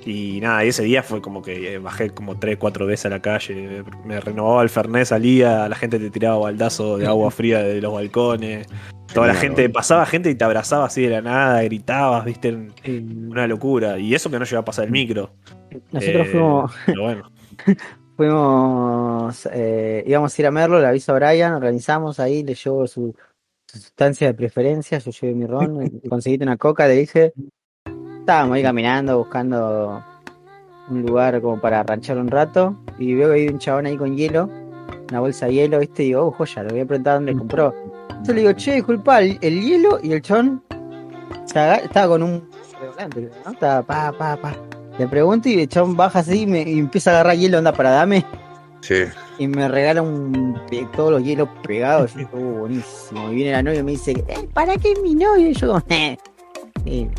Y 0.07 0.39
nada, 0.39 0.63
y 0.63 0.69
ese 0.69 0.83
día 0.83 1.03
fue 1.03 1.21
como 1.21 1.41
que 1.41 1.73
eh, 1.73 1.79
bajé 1.79 2.11
como 2.11 2.39
tres, 2.39 2.55
cuatro 2.57 2.85
veces 2.85 3.07
a 3.07 3.09
la 3.09 3.21
calle. 3.21 3.83
Me 4.05 4.21
renovaba 4.21 4.63
el 4.63 4.69
Fernet, 4.69 5.05
salía, 5.05 5.67
la 5.67 5.75
gente 5.75 5.99
te 5.99 6.09
tiraba 6.09 6.37
baldazo 6.37 6.97
de 6.97 7.05
agua 7.05 7.29
fría 7.29 7.59
de 7.59 7.81
los 7.81 7.91
balcones. 7.91 8.67
Toda 9.13 9.27
la 9.27 9.33
gente, 9.33 9.69
pasaba 9.69 10.05
gente 10.05 10.29
y 10.29 10.35
te 10.35 10.45
abrazaba 10.45 10.85
así 10.85 11.01
de 11.01 11.09
la 11.09 11.21
nada, 11.21 11.61
gritabas, 11.63 12.23
viste, 12.23 12.57
una 12.87 13.47
locura. 13.47 13.99
Y 13.99 14.15
eso 14.15 14.31
que 14.31 14.39
no 14.39 14.45
llegaba 14.45 14.61
a 14.61 14.65
pasar 14.65 14.85
el 14.85 14.91
micro. 14.91 15.29
Nosotros 15.91 16.27
Eh, 16.27 16.31
fuimos, 16.31 16.73
Pero 16.85 17.01
bueno. 17.03 17.31
fuimos 18.15 19.49
eh, 19.51 20.05
íbamos 20.07 20.39
a 20.39 20.41
ir 20.41 20.45
a 20.47 20.51
Merlo, 20.51 20.79
le 20.79 20.87
aviso 20.87 21.13
a 21.13 21.15
Brian, 21.15 21.53
organizamos 21.53 22.21
ahí, 22.21 22.43
le 22.43 22.55
llevo 22.55 22.87
su, 22.87 23.13
su 23.65 23.77
sustancia 23.77 24.27
de 24.27 24.33
preferencia, 24.35 24.99
yo 24.99 25.11
llevé 25.11 25.33
mi 25.33 25.45
ron, 25.45 25.99
conseguiste 26.09 26.45
una 26.45 26.55
coca, 26.55 26.87
le 26.87 26.93
dije. 26.95 27.33
Estábamos 28.27 28.57
ahí 28.57 28.61
caminando, 28.61 29.19
buscando 29.19 30.03
un 30.89 31.01
lugar 31.01 31.39
como 31.39 31.61
para 31.61 31.81
ranchar 31.83 32.17
un 32.17 32.27
rato, 32.27 32.75
y 32.99 33.13
veo 33.13 33.29
que 33.29 33.35
hay 33.35 33.47
un 33.47 33.57
chabón 33.57 33.85
ahí 33.85 33.95
con 33.95 34.17
hielo, 34.17 34.49
una 35.09 35.21
bolsa 35.21 35.45
de 35.45 35.53
hielo, 35.53 35.79
viste, 35.79 36.03
y 36.03 36.07
digo, 36.07 36.25
oh, 36.25 36.31
joya, 36.31 36.63
le 36.63 36.71
voy 36.71 36.79
a 36.81 36.85
preguntar 36.85 37.13
dónde 37.13 37.33
compró. 37.37 37.73
Yo 38.25 38.33
le 38.33 38.41
digo, 38.41 38.51
che, 38.51 38.73
disculpa, 38.73 39.21
el, 39.21 39.37
el 39.39 39.61
hielo 39.61 39.99
y 40.03 40.11
el 40.11 40.21
chabón 40.21 40.61
estaba 41.45 42.07
con 42.09 42.21
un 42.21 42.49
redoblante, 42.81 43.31
¿no? 43.45 43.51
Estaba 43.53 43.81
pa, 43.83 44.11
pa, 44.11 44.35
pa. 44.35 44.53
Le 44.99 45.07
pregunto 45.07 45.47
y 45.47 45.61
el 45.61 45.69
chabón 45.69 45.95
baja 45.95 46.19
así 46.19 46.41
y, 46.41 46.47
me, 46.47 46.63
y 46.63 46.79
empieza 46.79 47.11
a 47.11 47.13
agarrar 47.21 47.37
hielo, 47.37 47.59
onda 47.59 47.71
para 47.71 47.91
dame. 47.91 48.25
Sí. 48.81 49.05
Y 49.39 49.47
me 49.47 49.69
regala 49.69 50.01
un, 50.01 50.59
todos 50.97 51.11
los 51.11 51.23
hielos 51.23 51.47
pegados. 51.65 52.13
Yo, 52.13 52.27
oh, 52.33 52.59
buenísimo. 52.59 53.31
Y 53.31 53.35
viene 53.35 53.51
la 53.53 53.63
novia 53.63 53.79
y 53.79 53.83
me 53.83 53.91
dice, 53.91 54.11
"Eh, 54.27 54.49
¿para 54.53 54.75
qué 54.75 54.91
es 54.91 55.01
mi 55.01 55.15
novio? 55.15 55.47
Y 55.47 55.53
yo, 55.53 55.81
eh. 55.87 56.17
Sí, 56.87 57.09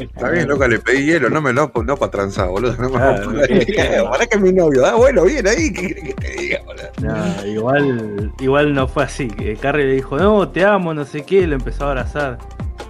Está 0.00 0.30
bien, 0.30 0.48
loca, 0.48 0.66
le 0.66 0.78
pedí 0.80 1.06
hielo, 1.06 1.30
no 1.30 1.40
me 1.40 1.52
lo 1.52 1.70
no 1.84 1.96
para 1.96 2.10
transar, 2.10 2.48
boludo. 2.48 2.74
No 2.76 2.88
me 2.90 2.98
Claro. 2.98 4.10
para 4.10 4.26
que 4.26 4.36
es 4.36 4.40
mi 4.42 4.52
novio. 4.52 4.84
Ah, 4.84 4.94
bueno, 4.96 5.24
bien 5.24 5.46
ahí, 5.46 5.72
¿qué 5.72 5.88
querés 5.88 6.04
que 6.04 6.14
te 6.14 6.28
diga, 6.32 6.58
boludo? 6.64 6.84
No, 7.02 7.46
igual, 7.46 8.32
igual 8.40 8.74
no 8.74 8.88
fue 8.88 9.04
así. 9.04 9.28
que 9.28 9.54
Carrie 9.56 9.86
le 9.86 9.92
dijo, 9.94 10.16
no, 10.18 10.48
te 10.48 10.64
amo, 10.64 10.92
no 10.94 11.04
sé 11.04 11.22
qué, 11.22 11.36
y 11.42 11.46
lo 11.46 11.54
empezó 11.54 11.84
a 11.84 11.88
abrazar. 11.90 12.38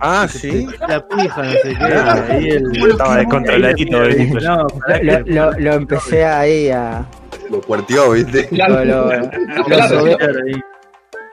Ah, 0.00 0.26
sí. 0.30 0.66
La 0.88 1.06
pija, 1.06 1.42
no 1.42 1.52
sé 1.52 1.76
qué. 1.78 1.84
ahí 1.84 2.48
el- 2.50 2.90
Estaba 2.90 3.16
descontroladito. 3.18 3.98
No, 4.42 4.66
lo, 5.02 5.20
lo- 5.26 5.52
lo 5.58 5.72
empecé 5.74 6.24
ahí 6.24 6.70
a. 6.70 7.06
Lo 7.50 7.60
cuarteó, 7.60 8.12
¿viste? 8.12 8.48
Lo, 8.50 8.68
lo, 8.84 9.06
lo, 9.68 9.78
ahí. 10.46 10.60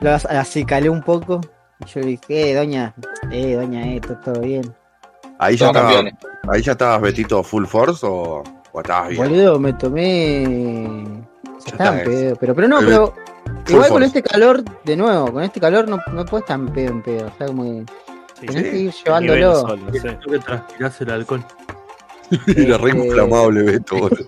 lo 0.00 0.10
acicalé 0.12 0.88
un 0.90 1.02
poco. 1.02 1.40
Y 1.80 1.86
yo 1.86 2.00
le 2.00 2.06
dije, 2.06 2.50
eh, 2.50 2.54
doña, 2.54 2.94
eh, 3.30 3.54
doña, 3.54 3.86
eh, 3.94 4.00
todo, 4.00 4.16
todo 4.24 4.40
bien. 4.40 4.74
Ahí 5.38 5.56
ya, 5.56 5.66
estaba, 5.66 5.90
ahí 6.48 6.62
ya 6.62 6.72
estabas 6.72 7.00
Betito 7.02 7.42
full 7.42 7.66
force 7.66 8.06
o, 8.06 8.42
o 8.72 8.80
estabas 8.80 9.08
bien. 9.10 9.22
Boludo, 9.22 9.58
me 9.58 9.72
tomé. 9.72 11.04
Ya 11.66 11.72
Estaba 11.72 11.90
en 11.92 11.98
está, 11.98 12.10
pedo, 12.10 12.36
pero, 12.36 12.54
pero 12.54 12.68
no, 12.68 12.78
pero. 12.80 13.14
full 13.66 13.72
Igual 13.74 13.88
con 13.90 14.02
este 14.02 14.22
calor, 14.22 14.62
de 14.84 14.96
nuevo, 14.96 15.32
con 15.32 15.42
este 15.42 15.60
calor 15.60 15.88
no, 15.88 15.98
no 16.12 16.24
puedes 16.24 16.44
estar 16.44 16.58
en 16.58 16.68
pedo 16.68 16.90
en 16.92 17.02
pedo. 17.02 17.26
O 17.26 17.38
sea, 17.38 17.46
como 17.48 17.64
que 17.64 17.84
Sí, 18.40 18.46
tenés 18.46 18.64
sí. 18.64 18.70
que 18.70 18.76
ir 18.78 18.92
llevándolo. 19.04 19.54
solo, 19.60 19.92
sí. 19.92 20.08
Tú 20.22 20.30
que 20.30 20.38
transpirás 20.40 21.00
el 21.00 21.10
alcohol. 21.10 21.44
Era 22.56 22.78
re 22.78 22.90
Este- 22.90 23.06
inflamable, 23.06 23.62
Beto. 23.62 24.10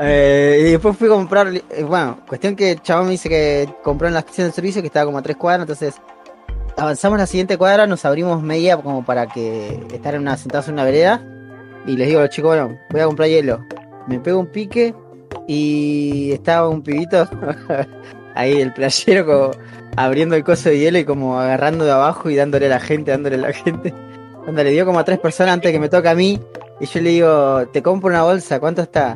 Eh, 0.00 0.64
y 0.66 0.70
después 0.72 0.96
fui 0.96 1.06
a 1.06 1.10
comprar. 1.12 1.48
eh, 1.54 1.62
bueno, 1.86 2.18
cuestión 2.26 2.56
que 2.56 2.72
el 2.72 2.82
chabón 2.82 3.06
me 3.06 3.12
dice 3.12 3.28
que 3.28 3.68
compró 3.84 4.08
en 4.08 4.14
la 4.14 4.20
estación 4.20 4.48
de 4.48 4.52
servicio 4.52 4.82
que 4.82 4.88
estaba 4.88 5.06
como 5.06 5.18
a 5.18 5.22
tres 5.22 5.36
cuadras. 5.36 5.62
Entonces 5.62 5.94
avanzamos 6.76 7.18
la 7.18 7.26
siguiente 7.26 7.56
cuadra, 7.56 7.86
nos 7.86 8.04
abrimos 8.04 8.42
media 8.42 8.76
como 8.76 9.04
para 9.04 9.26
que 9.28 9.80
estar 9.92 10.14
en 10.14 10.22
una, 10.22 10.36
sentados 10.36 10.66
en 10.68 10.74
una 10.74 10.84
vereda. 10.84 11.22
Y 11.86 11.96
les 11.96 12.08
digo 12.08 12.18
a 12.20 12.24
los 12.24 12.30
chicos, 12.34 12.48
bueno, 12.56 12.78
voy 12.90 13.00
a 13.00 13.06
comprar 13.06 13.28
hielo. 13.28 13.64
Me 14.08 14.18
pego 14.18 14.40
un 14.40 14.48
pique 14.48 14.92
y 15.46 16.32
estaba 16.32 16.68
un 16.68 16.82
pibito 16.82 17.28
ahí, 18.34 18.60
el 18.60 18.72
playero, 18.72 19.24
como 19.24 19.50
abriendo 19.96 20.34
el 20.34 20.42
coso 20.44 20.68
de 20.68 20.78
hielo 20.78 20.98
y 20.98 21.04
como 21.04 21.38
agarrando 21.38 21.84
de 21.84 21.92
abajo 21.92 22.28
y 22.28 22.34
dándole 22.36 22.66
a 22.66 22.70
la 22.70 22.80
gente, 22.80 23.12
dándole 23.12 23.36
a 23.36 23.40
la 23.40 23.52
gente. 23.52 23.94
Cuando 24.50 24.64
le 24.64 24.72
dio 24.72 24.84
como 24.84 24.98
a 24.98 25.04
tres 25.04 25.20
personas 25.20 25.54
antes 25.54 25.70
que 25.70 25.78
me 25.78 25.88
toca 25.88 26.10
a 26.10 26.14
mí. 26.16 26.40
Y 26.80 26.86
yo 26.86 27.00
le 27.00 27.10
digo, 27.10 27.68
te 27.72 27.84
compro 27.84 28.10
una 28.10 28.24
bolsa, 28.24 28.58
¿cuánto 28.58 28.82
está? 28.82 29.14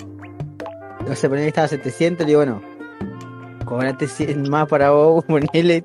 No 1.09 1.17
sé, 1.17 1.29
ponele 1.29 1.49
estaba 1.49 1.65
a 1.65 1.69
700, 1.69 2.21
le 2.21 2.27
digo, 2.31 2.39
bueno, 2.39 2.63
cobrate 3.65 4.07
100 4.07 4.49
más 4.49 4.69
para 4.69 4.91
vos, 4.91 5.25
ponele. 5.29 5.83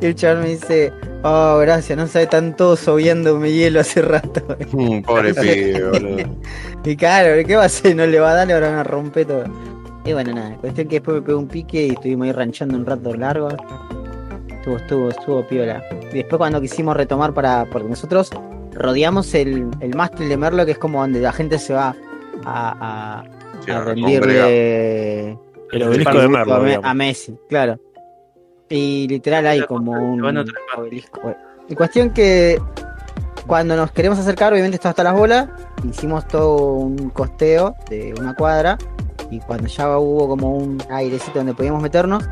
Y 0.00 0.06
el 0.06 0.14
chaval 0.14 0.44
me 0.44 0.50
dice, 0.50 0.92
oh, 1.24 1.58
gracias, 1.58 1.98
no 1.98 2.06
sabe, 2.06 2.26
están 2.26 2.54
todos 2.54 2.78
sobiándome 2.78 3.50
hielo 3.50 3.80
hace 3.80 4.00
rato. 4.00 4.46
Mm, 4.72 5.02
Pobre 5.02 5.34
pibe, 5.34 5.90
boludo. 5.90 6.16
Y 6.84 6.94
claro, 6.94 7.44
¿qué 7.44 7.56
va 7.56 7.64
a 7.64 7.66
hacer? 7.66 7.96
No 7.96 8.06
le 8.06 8.20
va 8.20 8.30
a 8.30 8.34
dar, 8.34 8.46
le 8.46 8.60
van 8.60 8.74
a 8.74 8.84
romper 8.84 9.26
todo. 9.26 9.42
Y 10.04 10.12
bueno, 10.12 10.32
nada, 10.32 10.56
cuestión 10.58 10.86
que 10.86 11.00
después 11.00 11.16
me 11.16 11.22
pegó 11.22 11.40
un 11.40 11.48
pique 11.48 11.84
y 11.88 11.90
estuvimos 11.90 12.26
ahí 12.26 12.32
ranchando 12.32 12.76
un 12.76 12.86
rato 12.86 13.12
largo. 13.12 13.48
Estuvo, 14.56 14.76
estuvo, 14.76 15.08
estuvo 15.08 15.48
piola. 15.48 15.82
Y 16.12 16.18
después 16.18 16.38
cuando 16.38 16.60
quisimos 16.60 16.96
retomar 16.96 17.34
para. 17.34 17.64
Porque 17.72 17.88
nosotros 17.88 18.30
rodeamos 18.74 19.34
el, 19.34 19.68
el 19.80 19.94
mástil 19.94 20.28
de 20.28 20.36
Merlo, 20.36 20.64
que 20.66 20.72
es 20.72 20.78
como 20.78 21.00
donde 21.00 21.20
la 21.20 21.32
gente 21.32 21.58
se 21.58 21.72
va 21.74 21.94
a, 22.44 23.20
a, 23.20 23.24
Sí, 23.64 23.70
a 23.70 23.80
rendirle 23.80 25.30
El 25.72 25.82
obelisco 25.82 26.18
de 26.18 26.28
Merlo, 26.28 26.54
a, 26.54 26.58
Me- 26.60 26.66
digamos. 26.66 26.90
a 26.90 26.94
Messi, 26.94 27.36
claro. 27.48 27.78
Y 28.68 29.06
literal 29.08 29.46
hay 29.46 29.62
como 29.66 29.92
un 29.92 30.22
obelisco. 30.76 31.20
bueno. 31.22 31.36
Y 31.68 31.74
cuestión 31.74 32.10
que 32.10 32.60
cuando 33.46 33.76
nos 33.76 33.90
queremos 33.92 34.18
acercar, 34.18 34.52
obviamente 34.52 34.76
está 34.76 34.90
hasta 34.90 35.02
las 35.02 35.14
bolas, 35.14 35.48
hicimos 35.88 36.26
todo 36.28 36.56
un 36.76 37.10
costeo 37.10 37.74
de 37.88 38.14
una 38.18 38.34
cuadra 38.34 38.76
y 39.30 39.38
cuando 39.40 39.66
ya 39.68 39.98
hubo 39.98 40.28
como 40.28 40.56
un 40.56 40.82
airecito 40.90 41.38
donde 41.38 41.54
podíamos 41.54 41.82
meternos, 41.82 42.24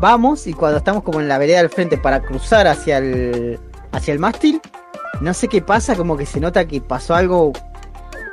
vamos 0.00 0.46
y 0.46 0.52
cuando 0.52 0.78
estamos 0.78 1.02
como 1.02 1.20
en 1.20 1.28
la 1.28 1.38
vereda 1.38 1.60
al 1.60 1.68
frente 1.70 1.96
para 1.98 2.20
cruzar 2.20 2.66
hacia 2.66 2.98
el 2.98 3.58
hacia 3.92 4.12
el 4.12 4.18
mástil, 4.18 4.60
no 5.20 5.34
sé 5.34 5.48
qué 5.48 5.62
pasa, 5.62 5.96
como 5.96 6.16
que 6.16 6.26
se 6.26 6.40
nota 6.40 6.66
que 6.66 6.80
pasó 6.80 7.14
algo 7.14 7.52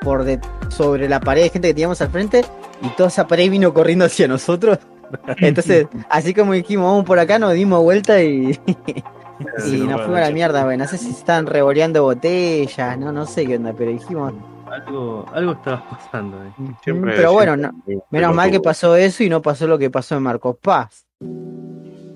por 0.01 0.23
de, 0.23 0.39
sobre 0.69 1.07
la 1.07 1.19
pared 1.19 1.43
de 1.43 1.49
gente 1.49 1.67
que 1.69 1.73
teníamos 1.73 2.01
al 2.01 2.09
frente 2.09 2.43
y 2.81 2.87
toda 2.89 3.09
esa 3.09 3.27
pared 3.27 3.49
vino 3.49 3.73
corriendo 3.73 4.05
hacia 4.05 4.27
nosotros. 4.27 4.79
Entonces, 5.37 5.87
así 6.09 6.33
como 6.33 6.53
dijimos, 6.53 6.85
vamos 6.87 7.05
por 7.05 7.19
acá, 7.19 7.39
nos 7.39 7.53
dimos 7.53 7.81
vuelta 7.81 8.21
y, 8.21 8.59
y 8.67 9.71
nos 9.81 10.01
fuimos 10.01 10.17
a 10.17 10.21
la 10.21 10.31
mierda, 10.31 10.63
güey. 10.65 10.77
No 10.77 10.87
sé 10.87 10.97
si 10.97 11.05
se 11.11 11.19
estaban 11.19 11.45
revoleando 11.45 12.03
botellas, 12.03 12.97
no, 12.97 13.11
no 13.11 13.25
sé 13.25 13.45
qué 13.45 13.55
onda, 13.57 13.73
pero 13.77 13.91
dijimos. 13.91 14.33
Algo, 14.69 15.25
algo 15.33 15.51
estaba 15.51 15.87
pasando. 15.87 16.37
Siempre- 16.83 17.13
pero 17.15 17.31
bueno, 17.33 17.55
no- 17.55 17.71
menos 18.09 18.33
mal 18.33 18.49
que 18.49 18.59
pasó 18.59 18.95
eso 18.95 19.23
y 19.23 19.29
no 19.29 19.39
pasó 19.41 19.67
lo 19.67 19.77
que 19.77 19.91
pasó 19.91 20.15
en 20.17 20.23
Marcos 20.23 20.57
Paz. 20.59 21.05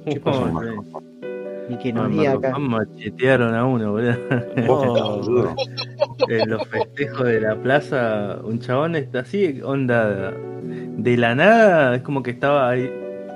¿Qué 0.09 0.19
pasó, 0.19 0.41
Oh, 0.41 0.45
Marco? 0.47 0.83
sí. 1.21 1.26
Y 1.69 1.77
que 1.77 1.91
No, 1.93 2.03
nos 2.03 2.11
en 2.11 2.17
diga 2.19 2.33
acá. 2.33 2.57
Machetearon 2.57 3.53
a 3.53 3.65
uno, 3.65 3.91
boludo. 3.91 4.15
En 6.29 6.49
los 6.49 6.67
festejos 6.67 7.25
de 7.25 7.41
la 7.41 7.55
plaza, 7.55 8.39
un 8.43 8.59
chabón 8.59 8.95
está 8.95 9.19
así, 9.19 9.61
onda 9.63 10.33
de 10.61 11.17
la 11.17 11.35
nada, 11.35 11.95
es 11.95 12.01
como 12.01 12.23
que 12.23 12.31
estaba 12.31 12.69
ahí, 12.69 12.89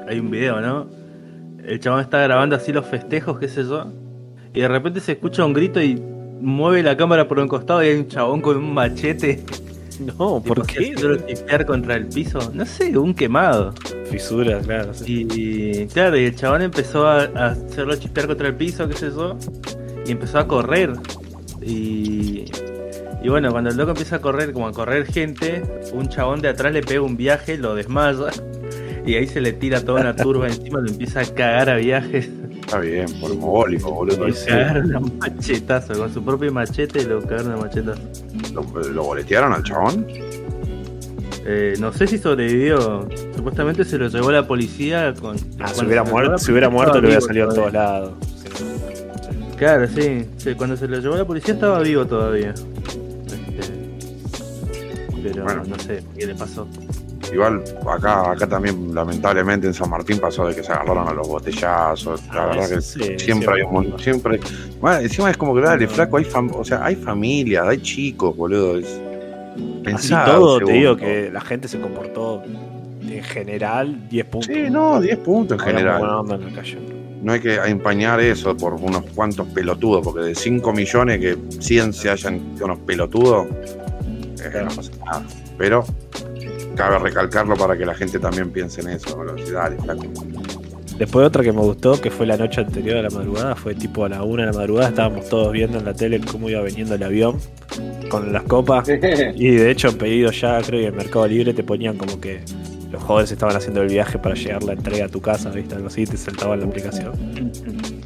hay 0.07 0.19
un 0.19 0.31
video, 0.31 0.59
¿no? 0.61 0.87
El 1.63 1.79
chabón 1.79 2.01
está 2.01 2.21
grabando 2.23 2.55
así 2.55 2.73
los 2.73 2.85
festejos, 2.87 3.37
qué 3.39 3.47
sé 3.47 3.63
yo, 3.63 3.85
y 4.53 4.61
de 4.61 4.67
repente 4.67 4.99
se 4.99 5.13
escucha 5.13 5.45
un 5.45 5.53
grito 5.53 5.81
y 5.81 6.01
mueve 6.41 6.81
la 6.81 6.97
cámara 6.97 7.27
por 7.27 7.39
un 7.39 7.47
costado 7.47 7.83
y 7.83 7.87
hay 7.87 7.95
un 7.97 8.07
chabón 8.07 8.41
con 8.41 8.57
un 8.57 8.73
machete. 8.73 9.43
No, 10.19 10.41
¿por 10.41 10.65
qué? 10.65 10.95
tipear 11.27 11.65
contra 11.65 11.95
el 11.95 12.07
piso, 12.07 12.51
no 12.53 12.65
sé, 12.65 12.97
un 12.97 13.13
quemado. 13.13 13.73
Fisura, 14.09 14.59
claro. 14.59 14.93
sí. 14.93 15.27
Y 15.33 15.85
claro, 15.87 16.17
y 16.17 16.25
el 16.25 16.35
chabón 16.35 16.61
empezó 16.61 17.07
a, 17.07 17.23
a 17.23 17.45
hacerlo 17.51 17.95
chispear 17.95 18.27
contra 18.27 18.47
el 18.47 18.55
piso, 18.55 18.87
qué 18.87 18.95
sé 18.95 19.09
yo, 19.11 19.37
y 20.05 20.11
empezó 20.11 20.39
a 20.39 20.47
correr. 20.47 20.93
Y, 21.61 22.45
y 23.23 23.29
bueno, 23.29 23.51
cuando 23.51 23.69
el 23.69 23.77
loco 23.77 23.91
empieza 23.91 24.17
a 24.17 24.19
correr, 24.19 24.51
como 24.51 24.67
a 24.67 24.71
correr 24.71 25.05
gente, 25.05 25.61
un 25.93 26.09
chabón 26.09 26.41
de 26.41 26.49
atrás 26.49 26.73
le 26.73 26.81
pega 26.81 27.01
un 27.01 27.17
viaje, 27.17 27.57
lo 27.57 27.75
desmaya, 27.75 28.31
y 29.05 29.15
ahí 29.15 29.27
se 29.27 29.41
le 29.41 29.53
tira 29.53 29.83
toda 29.83 30.01
una 30.01 30.15
turba 30.15 30.47
encima, 30.49 30.79
lo 30.79 30.89
empieza 30.89 31.21
a 31.21 31.25
cagar 31.25 31.69
a 31.69 31.75
viajes, 31.75 32.29
Está 32.71 32.79
bien, 32.79 33.05
por 33.19 33.35
mogólico, 33.35 33.91
boludo. 33.91 34.29
lo 34.29 34.33
cagaron 34.47 34.95
a 34.95 34.99
machetazo, 35.01 35.93
con 35.93 36.13
su 36.13 36.23
propio 36.23 36.53
machete 36.53 37.03
lo 37.03 37.21
cagaron 37.21 37.51
a 37.51 37.57
machetazo. 37.57 38.01
¿Lo, 38.53 38.63
lo 38.93 39.03
boletearon 39.03 39.51
al 39.51 39.61
chabón? 39.63 40.07
Eh, 41.45 41.73
no 41.81 41.91
sé 41.91 42.07
si 42.07 42.17
sobrevivió, 42.17 43.09
supuestamente 43.35 43.83
se 43.83 43.97
lo 43.97 44.07
llevó 44.07 44.31
la 44.31 44.47
policía 44.47 45.13
con... 45.19 45.35
Ah, 45.59 45.67
si 45.67 45.83
hubiera 45.83 46.05
muerto, 46.05 46.37
si 46.37 46.51
hubiera 46.53 46.69
muerto 46.69 47.01
le 47.01 47.07
hubiera 47.07 47.19
salido 47.19 47.49
en 47.49 47.55
todavía. 47.55 47.83
todos 47.83 47.99
lados. 47.99 48.13
Claro, 49.57 49.87
sí, 49.89 50.25
sí, 50.37 50.53
Cuando 50.55 50.77
se 50.77 50.87
lo 50.87 50.97
llevó 50.99 51.17
la 51.17 51.25
policía 51.25 51.55
estaba 51.55 51.81
vivo 51.81 52.05
todavía. 52.05 52.51
Este, 52.51 53.73
pero 55.21 55.43
Bueno. 55.43 55.63
no 55.67 55.77
sé 55.77 56.01
qué 56.17 56.25
le 56.25 56.35
pasó. 56.35 56.65
Igual 57.31 57.63
acá, 57.89 58.31
acá 58.31 58.47
también 58.47 58.93
lamentablemente 58.93 59.65
en 59.67 59.73
San 59.73 59.89
Martín 59.89 60.19
pasó 60.19 60.47
de 60.47 60.55
que 60.55 60.63
se 60.63 60.71
agarraron 60.71 61.07
a 61.07 61.13
los 61.13 61.27
botellazos. 61.27 62.21
La 62.33 62.43
Ah, 62.43 62.47
verdad 62.47 62.69
que 62.69 62.81
sí, 62.81 62.99
siempre, 62.99 63.19
siempre. 63.19 63.53
hay 63.55 63.61
un 63.61 63.73
montón, 63.73 63.99
siempre. 63.99 64.39
Bueno, 64.81 64.99
encima 64.99 65.31
es 65.31 65.37
como 65.37 65.55
que 65.55 65.61
dale, 65.61 65.87
flaco, 65.87 66.17
hay 66.17 66.25
fam- 66.25 66.53
o 66.53 66.63
sea, 66.65 66.83
hay 66.83 66.95
familias, 66.95 67.65
hay 67.67 67.77
chicos, 67.81 68.35
boludo. 68.35 68.77
Es... 68.77 68.99
Así 69.93 70.13
todo, 70.25 70.59
te 70.59 70.71
digo 70.73 70.95
que 70.97 71.29
la 71.31 71.41
gente 71.41 71.67
se 71.67 71.79
comportó 71.79 72.41
en 73.01 73.23
general 73.23 74.07
10 74.09 74.25
puntos. 74.25 74.53
Sí, 74.53 74.69
no, 74.69 74.99
10 75.01 75.17
puntos 75.19 75.59
en 75.59 75.65
general. 75.65 75.99
buena 75.99 76.19
onda 76.19 76.35
en 76.35 76.45
la 76.45 76.51
calle. 76.61 76.77
No 77.21 77.33
hay 77.33 77.39
que 77.39 77.55
empañar 77.55 78.19
eso 78.19 78.55
por 78.57 78.73
unos 78.73 79.03
cuantos 79.13 79.47
pelotudos, 79.49 80.01
porque 80.03 80.21
de 80.21 80.35
5 80.35 80.73
millones 80.73 81.19
que 81.19 81.37
100 81.59 81.93
se 81.93 82.09
hayan 82.09 82.41
unos 82.61 82.79
pelotudos, 82.79 83.47
eh, 84.43 84.61
no 84.63 84.75
pasa 84.75 84.91
nada. 85.05 85.23
Pero 85.57 85.85
cabe 86.75 86.99
recalcarlo 86.99 87.55
para 87.55 87.77
que 87.77 87.85
la 87.85 87.93
gente 87.93 88.19
también 88.19 88.51
piense 88.51 88.81
en 88.81 88.89
eso. 88.89 89.23
Sí, 89.45 89.51
Dale, 89.51 89.77
flaco. 89.77 90.03
Después 90.97 91.25
otra 91.25 91.41
que 91.41 91.51
me 91.51 91.61
gustó, 91.61 91.99
que 91.99 92.11
fue 92.11 92.27
la 92.27 92.37
noche 92.37 92.61
anterior 92.61 92.97
a 92.97 93.01
la 93.01 93.09
madrugada, 93.09 93.55
fue 93.55 93.73
tipo 93.73 94.05
a 94.05 94.09
la 94.09 94.23
una 94.23 94.45
de 94.45 94.51
la 94.51 94.57
madrugada, 94.57 94.89
estábamos 94.89 95.27
todos 95.29 95.51
viendo 95.51 95.79
en 95.79 95.85
la 95.85 95.93
tele 95.93 96.21
cómo 96.21 96.49
iba 96.49 96.61
viniendo 96.61 96.93
el 96.93 97.01
avión 97.01 97.39
con 98.09 98.31
las 98.31 98.43
copas. 98.43 98.87
Y 98.87 99.49
de 99.49 99.71
hecho 99.71 99.87
en 99.87 99.97
pedido 99.97 100.31
ya, 100.31 100.61
creo 100.61 100.81
que 100.81 100.87
en 100.87 100.95
Mercado 100.95 101.27
Libre 101.27 101.53
te 101.53 101.63
ponían 101.63 101.97
como 101.97 102.19
que 102.21 102.41
los 102.91 103.01
jóvenes 103.01 103.31
estaban 103.31 103.55
haciendo 103.55 103.81
el 103.81 103.87
viaje 103.87 104.19
para 104.19 104.35
llegar 104.35 104.63
la 104.63 104.73
entrega 104.73 105.05
a 105.05 105.09
tu 105.09 105.21
casa, 105.21 105.49
¿viste? 105.49 105.73
Algo 105.73 105.87
así, 105.87 106.05
te 106.05 106.17
saltaba 106.17 106.55
la 106.55 106.65
aplicación. 106.65 107.13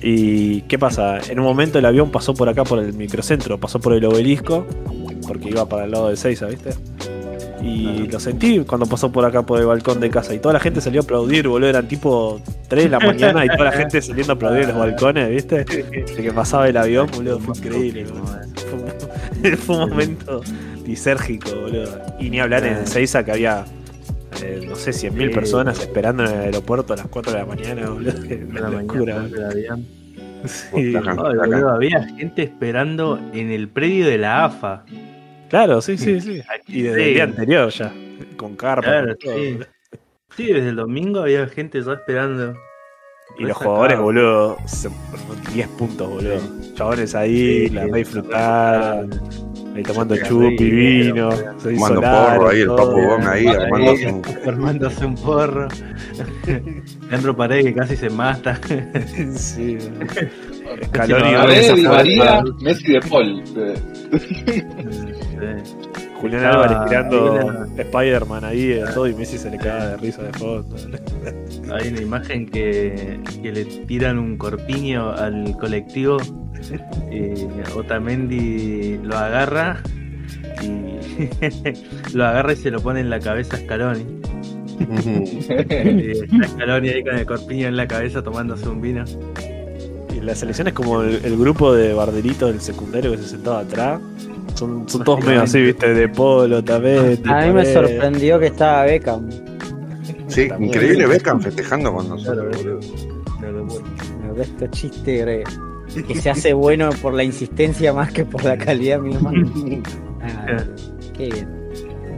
¿Y 0.01 0.61
qué 0.61 0.77
pasa? 0.77 1.19
En 1.29 1.39
un 1.39 1.45
momento 1.45 1.79
el 1.79 1.85
avión 1.85 2.11
pasó 2.11 2.33
por 2.33 2.47
acá, 2.47 2.63
por 2.63 2.79
el 2.79 2.93
microcentro, 2.93 3.59
pasó 3.59 3.79
por 3.79 3.93
el 3.93 4.05
obelisco, 4.05 4.65
porque 5.27 5.49
iba 5.49 5.67
para 5.67 5.85
el 5.85 5.91
lado 5.91 6.09
de 6.09 6.15
Seiza, 6.15 6.45
¿viste? 6.45 6.69
Y 7.65 8.07
lo 8.07 8.19
sentí 8.19 8.59
cuando 8.59 8.85
pasó 8.85 9.11
por 9.11 9.25
acá 9.25 9.41
por 9.41 9.59
el 9.59 9.65
balcón 9.65 9.99
de 9.99 10.09
casa. 10.11 10.33
Y 10.35 10.39
toda 10.39 10.53
la 10.53 10.59
gente 10.59 10.81
salió 10.81 11.01
a 11.01 11.03
aplaudir, 11.03 11.47
boludo. 11.47 11.69
Eran 11.69 11.87
tipo 11.87 12.39
3 12.67 12.83
de 12.83 12.89
la 12.89 12.99
mañana 12.99 13.43
y 13.43 13.49
toda 13.49 13.65
la 13.65 13.71
gente 13.71 14.01
saliendo 14.01 14.33
a 14.33 14.35
aplaudir 14.35 14.61
en 14.63 14.67
los 14.69 14.77
balcones, 14.77 15.29
¿viste? 15.29 15.65
De 15.65 16.05
que 16.05 16.31
pasaba 16.31 16.69
el 16.69 16.77
avión, 16.77 17.09
boludo. 17.11 17.39
Fue 17.39 17.57
increíble, 17.57 18.05
boludo. 18.05 19.57
Fue 19.57 19.75
un, 19.77 19.89
momento 19.89 20.41
disérgico, 20.85 21.49
boludo. 21.55 21.99
Y 22.19 22.29
ni 22.29 22.39
hablar 22.39 22.65
en 22.65 22.85
Seiza 22.85 23.25
que 23.25 23.31
había, 23.31 23.65
eh, 24.43 24.63
no 24.67 24.75
sé, 24.75 24.91
100.000 24.91 25.29
Sí. 25.29 25.33
personas 25.33 25.79
esperando 25.79 26.23
en 26.23 26.31
el 26.31 26.39
aeropuerto 26.41 26.93
a 26.93 26.97
las 26.97 27.07
4 27.07 27.33
de 27.33 27.39
la 27.39 27.45
mañana, 27.45 27.89
boludo. 27.89 28.13
Una 28.49 28.69
locura. 28.69 29.25
Sí. 30.45 30.93
Ay, 30.95 30.95
boludo, 30.95 31.69
había 31.69 32.03
gente 32.03 32.43
esperando 32.43 33.19
en 33.33 33.49
el 33.49 33.69
predio 33.69 34.05
de 34.05 34.19
la 34.19 34.45
AFA. 34.45 34.83
Claro, 35.49 35.81
sí, 35.81 35.97
sí, 35.97 36.19
sí. 36.21 36.41
Y 36.67 36.81
desde 36.83 37.07
el 37.09 37.13
día 37.13 37.23
anterior 37.25 37.69
ya. 37.69 37.93
Con 38.37 38.55
carpa. 38.55 38.81
Claro, 38.87 39.15
con 39.23 39.35
sí. 39.35 39.59
Sí, 40.35 40.47
desde 40.51 40.69
el 40.69 40.75
domingo 40.75 41.21
había 41.21 41.47
gente 41.47 41.81
ya 41.81 41.93
esperando. 41.93 42.55
Y 43.39 43.43
los 43.43 43.57
jugadores, 43.57 43.99
boludo, 43.99 44.57
se- 44.65 44.89
10 45.53 45.67
puntos, 45.69 46.09
boludo. 46.09 46.39
Chabones 46.75 47.15
ahí, 47.15 47.69
la 47.69 47.87
va 47.87 47.95
a 47.95 47.97
disfrutar. 47.97 49.05
Ahí 49.75 49.83
tomando 49.83 50.15
chupi, 50.17 50.69
vino. 50.69 51.29
Tomando 51.61 52.01
porro 52.01 52.49
ahí, 52.49 52.61
el. 52.61 52.67
Papu 52.67 52.91
Gon 53.01 53.27
ahí, 53.27 53.47
armándose 53.47 54.07
un- 54.11 54.21
Armándose 54.47 55.05
un 55.05 55.15
porro. 55.15 55.67
Leandro 57.09 57.35
Paredes 57.35 57.65
que 57.65 57.73
casi 57.73 57.95
se 57.97 58.09
mata. 58.09 58.59
Sí. 59.35 59.77
Fue- 60.93 61.83
María, 61.87 62.43
Messi 62.61 62.93
de 62.93 62.99
Paul. 63.01 63.43
Eh, 65.41 65.63
Julián 66.21 66.43
Estaba- 66.45 66.63
Álvarez 66.65 66.89
tirando 66.89 67.65
Spider-Man 67.77 68.45
ahí 68.45 68.65
de 68.67 68.85
todo 68.93 69.07
y 69.07 69.13
Messi 69.13 69.37
se 69.37 69.49
le 69.51 69.57
caga 69.57 69.89
de 69.89 69.97
risa 69.97 70.23
de 70.23 70.33
fondo. 70.33 70.75
Hay 71.73 71.89
una 71.89 72.01
imagen 72.01 72.45
que, 72.49 73.19
que 73.41 73.51
le 73.51 73.65
tiran 73.65 74.17
un 74.17 74.37
corpiño 74.37 75.11
al 75.11 75.57
colectivo. 75.57 76.17
Y 77.11 77.45
Otamendi 77.77 78.97
lo 79.03 79.17
agarra 79.17 79.81
y 80.63 80.97
lo 82.15 82.25
agarra 82.25 82.53
y 82.53 82.55
se 82.55 82.71
lo 82.71 82.79
pone 82.81 83.01
en 83.01 83.09
la 83.09 83.19
cabeza 83.19 83.57
a 83.57 83.59
Scaloni. 83.59 84.05
Está 85.19 86.47
Scaloni 86.47 86.89
ahí 86.89 87.03
con 87.03 87.15
el 87.15 87.25
corpiño 87.25 87.67
en 87.67 87.77
la 87.77 87.87
cabeza 87.87 88.21
tomándose 88.23 88.67
un 88.67 88.81
vino. 88.81 89.03
Y 90.15 90.21
la 90.21 90.33
selección 90.35 90.67
es 90.67 90.73
como 90.73 91.01
el, 91.01 91.19
el 91.23 91.37
grupo 91.37 91.73
de 91.73 91.93
barderitos 91.93 92.51
del 92.51 92.61
secundario 92.61 93.11
que 93.11 93.17
se 93.17 93.27
sentaba 93.29 93.59
atrás. 93.59 93.99
Son, 94.55 94.87
son 94.89 95.03
todos 95.03 95.23
medio 95.25 95.41
así, 95.43 95.61
viste, 95.61 95.93
de 95.93 96.07
polo 96.09 96.63
también. 96.63 97.19
A 97.27 97.45
mí 97.45 97.51
me 97.53 97.65
sorprendió 97.65 98.39
que 98.39 98.47
estaba 98.47 98.83
Beckham. 98.85 99.29
Sí, 100.27 100.47
También. 100.47 100.69
increíble 100.73 101.05
Beckham 101.07 101.39
festejando 101.41 101.93
con 101.93 102.09
nosotros, 102.09 102.57
Claro, 103.39 103.65
boludo. 103.65 104.41
Este 104.41 104.69
chiste 104.71 105.41
eh, 105.41 105.43
que 106.07 106.15
se 106.15 106.29
hace 106.29 106.53
bueno 106.53 106.89
por 107.01 107.13
la 107.13 107.23
insistencia 107.23 107.93
más 107.93 108.11
que 108.11 108.25
por 108.25 108.43
la 108.43 108.57
calidad 108.57 108.99
misma. 108.99 109.31
Ah, 110.27 110.57
qué 111.15 111.25
bien. 111.29 111.47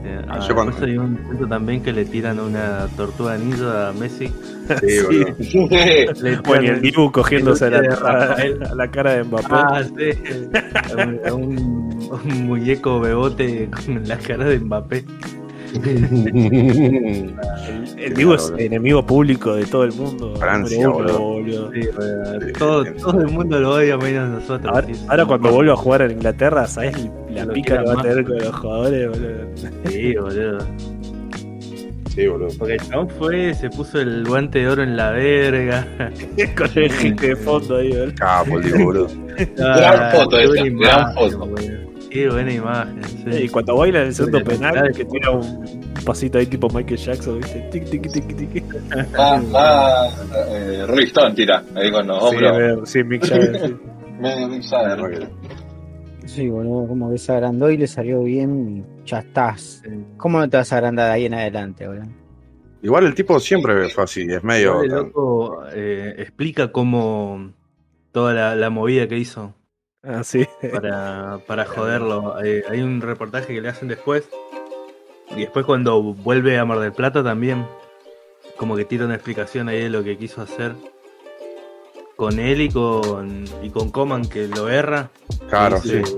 Eh, 0.05 0.21
Ah, 0.29 0.37
ah, 0.39 0.47
yo 0.47 0.55
cuando- 0.55 0.73
hay 0.85 0.97
un 0.97 1.17
punto 1.17 1.45
también 1.47 1.83
que 1.83 1.91
le 1.91 2.05
tiran 2.05 2.39
una 2.39 2.87
tortuga 2.95 3.37
ninja 3.37 3.89
a 3.89 3.93
Messi. 3.93 4.31
Sí, 4.79 5.59
Bueno, 6.45 6.63
y 6.63 6.67
el 6.69 6.81
Dibu 6.81 7.11
cogiéndose 7.11 7.65
a 7.65 7.69
la, 7.69 7.79
a 8.71 8.75
la 8.75 8.91
cara 8.91 9.13
de 9.15 9.23
Mbappé. 9.23 9.47
Ah, 9.51 9.81
sí. 9.83 10.09
A 10.97 11.03
un, 11.33 11.43
un- 11.43 11.97
un 12.09 12.47
muñeco 12.47 12.99
bebote 13.01 13.69
con 13.69 14.07
la 14.07 14.17
cara 14.17 14.45
de 14.45 14.59
Mbappé. 14.59 15.03
el 15.83 17.35
el 17.97 18.13
Dibu 18.13 18.33
es 18.35 18.53
enemigo 18.57 19.05
público 19.05 19.53
de 19.55 19.65
todo 19.65 19.83
el 19.83 19.91
mundo. 19.93 20.33
Francia, 20.37 20.87
boludo. 20.87 21.19
boludo. 21.19 21.71
Sí, 21.73 21.81
todo, 22.57 22.85
todo 22.93 23.19
el 23.21 23.27
mundo 23.31 23.59
lo 23.59 23.73
odia 23.73 23.97
menos 23.97 24.29
nosotros. 24.29 24.71
Ahora, 24.73 24.87
sí, 24.87 24.93
sí. 24.95 25.05
ahora 25.09 25.25
cuando 25.25 25.51
vuelva 25.51 25.73
a 25.73 25.77
jugar 25.77 26.01
en 26.03 26.11
Inglaterra, 26.11 26.67
¿sabes 26.67 27.09
la 27.29 27.45
Lo 27.45 27.53
pica 27.53 27.77
que 27.79 27.83
va 27.85 27.99
a 27.99 28.01
tener 28.01 28.23
con 28.23 28.37
los 28.37 28.55
jugadores, 28.55 29.09
boludo? 29.09 29.47
Sí, 29.89 30.15
boludo. 30.15 30.57
Sí, 32.17 32.25
boludo. 32.27 32.47
Porque 32.57 32.73
el 32.73 32.79
chabón 32.81 33.09
fue, 33.11 33.53
se 33.53 33.69
puso 33.69 34.01
el 34.01 34.25
guante 34.25 34.57
de 34.59 34.67
oro 34.69 34.81
en 34.81 34.97
la 34.97 35.11
verga. 35.11 35.87
con 36.57 36.67
el 36.75 36.91
jique 36.91 37.27
de 37.27 37.35
fondo 37.35 37.77
ahí, 37.77 37.89
boludo. 37.91 38.13
Capo, 38.15 38.59
Dibu, 38.59 38.83
boludo. 38.85 39.07
Ah, 39.63 40.09
foto 40.15 40.35
qué 40.35 40.43
esa, 40.45 40.49
buena 40.49 40.63
gran 40.63 40.99
imagen, 41.11 41.15
foto. 41.15 41.37
boludo. 41.37 41.87
Qué 42.09 42.29
buena 42.29 42.51
imagen. 42.53 43.03
sí. 43.03 43.43
Y 43.43 43.49
cuando 43.49 43.75
baila 43.77 44.01
en 44.01 44.07
el 44.07 44.13
segundo 44.15 44.39
Sí, 44.39 44.43
penal, 44.45 44.91
que 44.95 45.05
tira 45.05 45.29
un 45.29 45.63
pasito 46.03 46.39
ahí 46.39 46.47
tipo 46.47 46.67
Michael 46.69 46.97
Jackson, 46.97 47.37
¿viste? 47.39 47.59
Tic, 47.71 47.85
tic, 47.87 48.11
tic, 48.11 48.35
tic. 48.35 48.63
Ah, 49.15 49.39
ah, 49.53 50.09
eh, 50.49 50.85
Rolling 50.87 51.05
Stone 51.05 51.35
tira, 51.35 51.63
ahí 51.75 51.91
con 51.91 52.07
los 52.07 52.17
Sí, 52.17 52.35
hombros. 52.35 52.57
ver, 52.57 52.77
sí, 52.85 53.03
Mick 53.03 53.25
Jagger, 53.27 53.67
sí. 53.67 53.75
Mick 54.49 54.63
Jagger. 54.63 55.29
Sí, 56.27 56.49
boludo, 56.49 56.87
como 56.87 57.09
que 57.09 57.17
se 57.17 57.31
agrandó 57.31 57.69
y 57.71 57.77
le 57.77 57.87
salió 57.87 58.21
bien 58.23 58.85
y 59.03 59.05
ya 59.09 59.19
estás. 59.19 59.81
¿Cómo 60.17 60.39
no 60.39 60.49
te 60.49 60.57
vas 60.57 60.71
a 60.73 60.77
agrandar 60.77 61.07
de 61.07 61.13
ahí 61.13 61.25
en 61.25 61.33
adelante, 61.33 61.87
boludo? 61.87 62.05
Igual 62.81 63.05
el 63.07 63.15
tipo 63.15 63.39
siempre 63.39 63.89
fue 63.89 64.03
así, 64.03 64.21
es 64.29 64.43
medio. 64.43 64.83
El 64.83 64.91
loco 64.91 65.63
eh, 65.73 66.15
explica 66.19 66.71
cómo 66.71 67.51
toda 68.11 68.33
la, 68.33 68.55
la 68.55 68.69
movida 68.69 69.07
que 69.07 69.17
hizo 69.17 69.53
Ah, 70.03 70.23
sí. 70.23 70.45
para, 70.71 71.39
para 71.47 71.65
joderlo. 71.65 72.43
Eh, 72.43 72.63
hay 72.69 72.81
un 72.81 73.01
reportaje 73.01 73.53
que 73.53 73.61
le 73.61 73.69
hacen 73.69 73.87
después. 73.87 74.29
Y 75.35 75.41
después 75.41 75.65
cuando 75.65 76.01
vuelve 76.01 76.57
a 76.59 76.65
Mar 76.65 76.79
del 76.79 76.93
Plata 76.93 77.23
también. 77.23 77.65
Como 78.57 78.75
que 78.75 78.85
tira 78.85 79.05
una 79.05 79.15
explicación 79.15 79.69
ahí 79.69 79.81
de 79.81 79.89
lo 79.89 80.03
que 80.03 80.17
quiso 80.17 80.41
hacer. 80.41 80.73
Con 82.17 82.39
él 82.39 82.61
y 82.61 82.69
con, 82.69 83.45
y 83.61 83.69
con 83.69 83.91
Coman 83.91 84.27
que 84.27 84.47
lo 84.47 84.67
erra. 84.69 85.09
Claro, 85.49 85.79
Y 85.83 85.87
sí. 85.87 85.97
dice, 85.99 86.17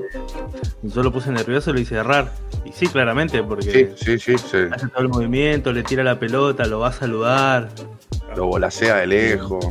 Yo 0.82 1.04
lo 1.04 1.12
puse 1.12 1.30
nervioso 1.32 1.70
y 1.70 1.74
lo 1.74 1.80
hice 1.82 1.96
errar. 1.96 2.32
Y 2.66 2.72
sí, 2.72 2.88
claramente, 2.88 3.44
porque 3.44 3.94
Sí, 3.98 4.18
sí, 4.18 4.18
sí, 4.18 4.38
sí. 4.38 4.58
hace 4.72 4.88
todo 4.88 5.02
el 5.02 5.10
movimiento, 5.10 5.74
le 5.74 5.84
tira 5.84 6.04
la 6.04 6.18
pelota, 6.18 6.66
lo 6.66 6.80
va 6.80 6.88
a 6.88 6.92
saludar. 6.94 7.70
Lo 8.36 8.46
volasea 8.48 8.96
de 8.98 9.08
lejos. 9.08 9.66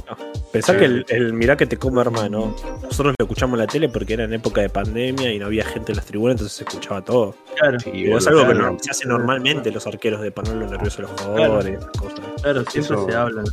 Pensá 0.53 0.73
Sí. 0.75 0.79
que 0.81 0.85
el, 0.85 1.07
el 1.09 1.33
mirá 1.33 1.57
que 1.57 1.67
te 1.67 1.77
come 1.79 2.01
hermano, 2.03 2.55
nosotros 2.83 3.15
lo 3.19 3.25
escuchamos 3.25 3.55
en 3.55 3.61
la 3.61 3.67
tele 3.67 3.89
porque 3.89 4.15
era 4.15 4.25
en 4.25 4.35
época 4.35 4.61
de 4.61 4.69
pandemia 4.69 5.33
y 5.33 5.39
no 5.39 5.47
había 5.47 5.65
gente 5.65 5.93
en 5.93 5.97
las 5.97 6.07
tribunas, 6.07 6.35
entonces 6.35 6.57
se 6.59 6.65
escuchaba 6.65 7.03
todo. 7.03 7.35
Claro, 7.57 7.79
Sí, 7.81 7.91
Pero 7.93 8.19
es 8.19 8.27
algo 8.27 8.41
que 8.47 8.53
claro. 8.55 8.73
no- 8.73 8.79
se 8.81 8.91
hace 8.91 9.07
normalmente 9.09 9.71
los 9.71 9.87
arqueros 9.87 10.21
de 10.21 10.31
ponerlo 10.31 10.67
nervioso 10.67 10.99
a 11.01 11.03
los 11.03 11.21
jugadores, 11.23 11.79
esas 11.79 11.91
cosas. 11.93 12.21
claro, 12.43 12.65
siempre 12.71 12.97
Eso- 12.97 13.07
se 13.09 13.15
habla. 13.17 13.43
así. 13.43 13.53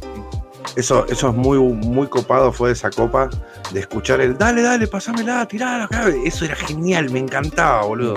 Eso, 0.75 1.05
eso 1.07 1.29
es 1.29 1.35
muy, 1.35 1.57
muy 1.57 2.07
copado, 2.07 2.51
fue 2.51 2.69
de 2.69 2.73
esa 2.73 2.89
copa, 2.89 3.29
de 3.71 3.79
escuchar 3.79 4.19
el 4.19 4.37
dale, 4.37 4.61
dale, 4.61 4.87
pasámela, 4.87 5.47
tirala 5.47 5.85
acá. 5.85 6.07
Eso 6.25 6.43
era 6.43 6.55
genial, 6.55 7.09
me 7.11 7.19
encantaba, 7.19 7.83
boludo. 7.85 8.15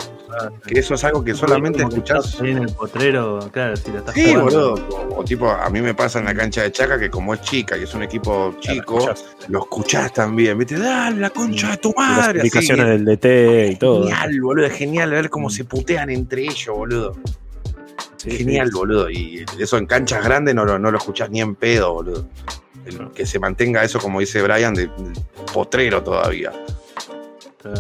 Que 0.67 0.81
eso 0.81 0.95
es 0.95 1.05
algo 1.05 1.23
que 1.23 1.35
solamente 1.35 1.83
escuchás. 1.83 2.41
en 2.41 2.59
el 2.59 2.73
potrero, 2.73 3.39
claro, 3.53 3.77
si 3.77 3.93
la 3.93 3.99
estás 4.01 4.15
Sí, 4.15 4.35
jugando. 4.35 4.75
boludo. 4.75 4.89
O, 5.11 5.21
o 5.21 5.25
tipo, 5.25 5.49
a 5.49 5.71
mí 5.71 5.81
me 5.81 5.95
pasa 5.95 6.19
en 6.19 6.25
la 6.25 6.35
cancha 6.35 6.63
de 6.63 6.73
Chaca 6.73 6.99
que 6.99 7.09
como 7.11 7.33
es 7.33 7.41
chica 7.43 7.77
y 7.77 7.85
es 7.85 7.95
un 7.95 8.03
equipo 8.03 8.55
chico, 8.61 8.99
Escuchás 8.99 9.25
lo 9.49 9.61
escuchás 9.61 10.13
también, 10.13 10.59
¿viste? 10.59 10.79
Dale, 10.79 11.21
la 11.21 11.31
concha 11.31 11.71
de 11.71 11.77
tu 11.79 11.95
las 11.97 12.09
madre. 12.09 12.41
así. 12.41 12.49
explicaciones 12.49 12.87
del 12.89 13.05
DT 13.05 13.71
y 13.73 13.77
todo. 13.77 14.03
Genial, 14.03 14.41
boludo, 14.41 14.67
es 14.67 14.73
genial 14.75 15.11
ver 15.11 15.31
cómo 15.31 15.49
se 15.49 15.65
putean 15.65 16.11
entre 16.11 16.43
ellos, 16.43 16.77
boludo. 16.77 17.17
Sí, 18.19 18.31
Genial, 18.33 18.69
sí. 18.69 18.75
boludo. 18.77 19.09
Y 19.11 19.45
eso 19.59 19.79
en 19.79 19.87
canchas 19.87 20.23
grandes 20.25 20.55
no, 20.55 20.65
lo- 20.65 20.79
no 20.79 20.91
lo 20.91 20.99
escuchás 20.99 21.31
ni 21.31 21.41
en 21.41 21.55
pedo, 21.55 21.95
boludo. 21.95 22.29
El- 22.85 23.11
que 23.13 23.25
se 23.27 23.39
mantenga 23.39 23.83
eso, 23.85 23.99
como 23.99 24.21
dice 24.21 24.43
Brian, 24.43 24.75
de, 24.75 24.87
de 24.89 24.93
potrero 25.53 26.03
todavía. 26.03 26.53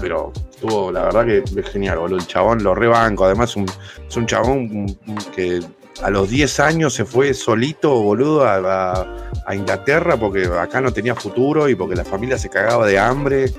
Pero 0.00 0.32
estuvo, 0.50 0.90
la 0.92 1.04
verdad 1.04 1.24
que 1.24 1.38
es 1.60 1.68
genial, 1.70 1.98
boludo. 1.98 2.18
El 2.18 2.26
chabón 2.26 2.62
lo 2.62 2.74
rebanco. 2.74 3.24
Además, 3.24 3.56
un- 3.56 3.70
es 4.08 4.16
un 4.16 4.26
chabón 4.26 4.98
que 5.34 5.60
a 6.02 6.10
los 6.10 6.28
10 6.30 6.60
años 6.60 6.94
se 6.94 7.04
fue 7.04 7.32
solito, 7.34 7.90
boludo, 8.00 8.44
a, 8.44 8.56
a- 8.92 9.06
a 9.46 9.54
Inglaterra 9.54 10.16
porque 10.16 10.44
acá 10.46 10.80
no 10.80 10.92
tenía 10.92 11.14
futuro 11.14 11.68
y 11.68 11.74
porque 11.74 11.96
la 11.96 12.04
familia 12.04 12.36
se 12.38 12.48
cagaba 12.50 12.86
de 12.86 12.98
hambre. 12.98 13.52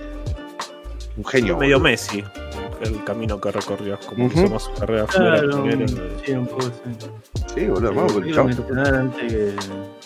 Un 1.17 1.25
genio. 1.25 1.57
Medio 1.57 1.77
boludo. 1.77 1.89
Messi, 1.91 2.23
el 2.81 3.03
camino 3.03 3.39
que 3.39 3.51
recorrió, 3.51 3.97
como 4.07 4.27
hizo 4.27 4.49
más 4.49 4.63
su 4.63 4.73
carrera 4.73 5.05
Claro, 5.07 5.63
primero. 5.63 5.87
sí, 6.25 6.31
un 6.31 6.47
poco 6.47 6.61
sí. 6.61 6.71
Sí, 7.55 7.67
boludo, 7.67 7.89
hermano, 7.89 8.07
porque 8.13 8.29
el 8.29 8.39
antes 8.39 9.33
que, 9.33 9.55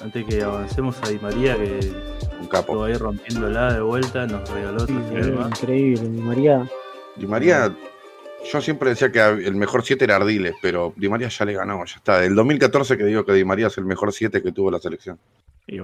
antes 0.03 0.25
que 0.25 0.41
avancemos 0.43 0.97
a 1.03 1.09
Di 1.09 1.19
María, 1.19 1.55
que 1.55 1.91
un 2.39 2.47
capo. 2.47 2.73
estuvo 2.73 2.83
ahí 2.85 2.93
rompiéndola 2.95 3.73
de 3.73 3.81
vuelta, 3.81 4.25
nos 4.25 4.49
regaló 4.49 4.83
otro 4.83 4.95
más. 4.95 5.61
Increíble, 5.61 6.09
Di 6.09 6.21
María. 6.21 6.69
Di 7.15 7.27
María, 7.27 7.75
yo 8.51 8.61
siempre 8.61 8.89
decía 8.89 9.11
que 9.11 9.19
el 9.21 9.55
mejor 9.55 9.83
7 9.83 10.03
era 10.03 10.15
Ardiles, 10.15 10.55
pero 10.61 10.93
Di 10.95 11.09
María 11.09 11.29
ya 11.29 11.45
le 11.45 11.53
ganó, 11.53 11.83
ya 11.85 11.95
está. 11.97 12.19
Del 12.19 12.35
2014 12.35 12.97
que 12.97 13.05
digo 13.05 13.23
que 13.25 13.33
Di 13.33 13.45
María 13.45 13.67
es 13.67 13.77
el 13.77 13.85
mejor 13.85 14.11
7 14.11 14.41
que 14.41 14.51
tuvo 14.51 14.71
la 14.71 14.79
selección. 14.79 15.19
Y 15.65 15.77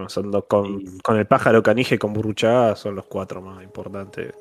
con, 0.48 0.84
con 1.02 1.18
el 1.18 1.26
pájaro 1.26 1.64
canije 1.64 1.96
y 1.96 1.98
con 1.98 2.12
Burruchaga 2.12 2.76
son 2.76 2.96
los 2.96 3.06
cuatro 3.06 3.42
más 3.42 3.64
importantes 3.64 4.34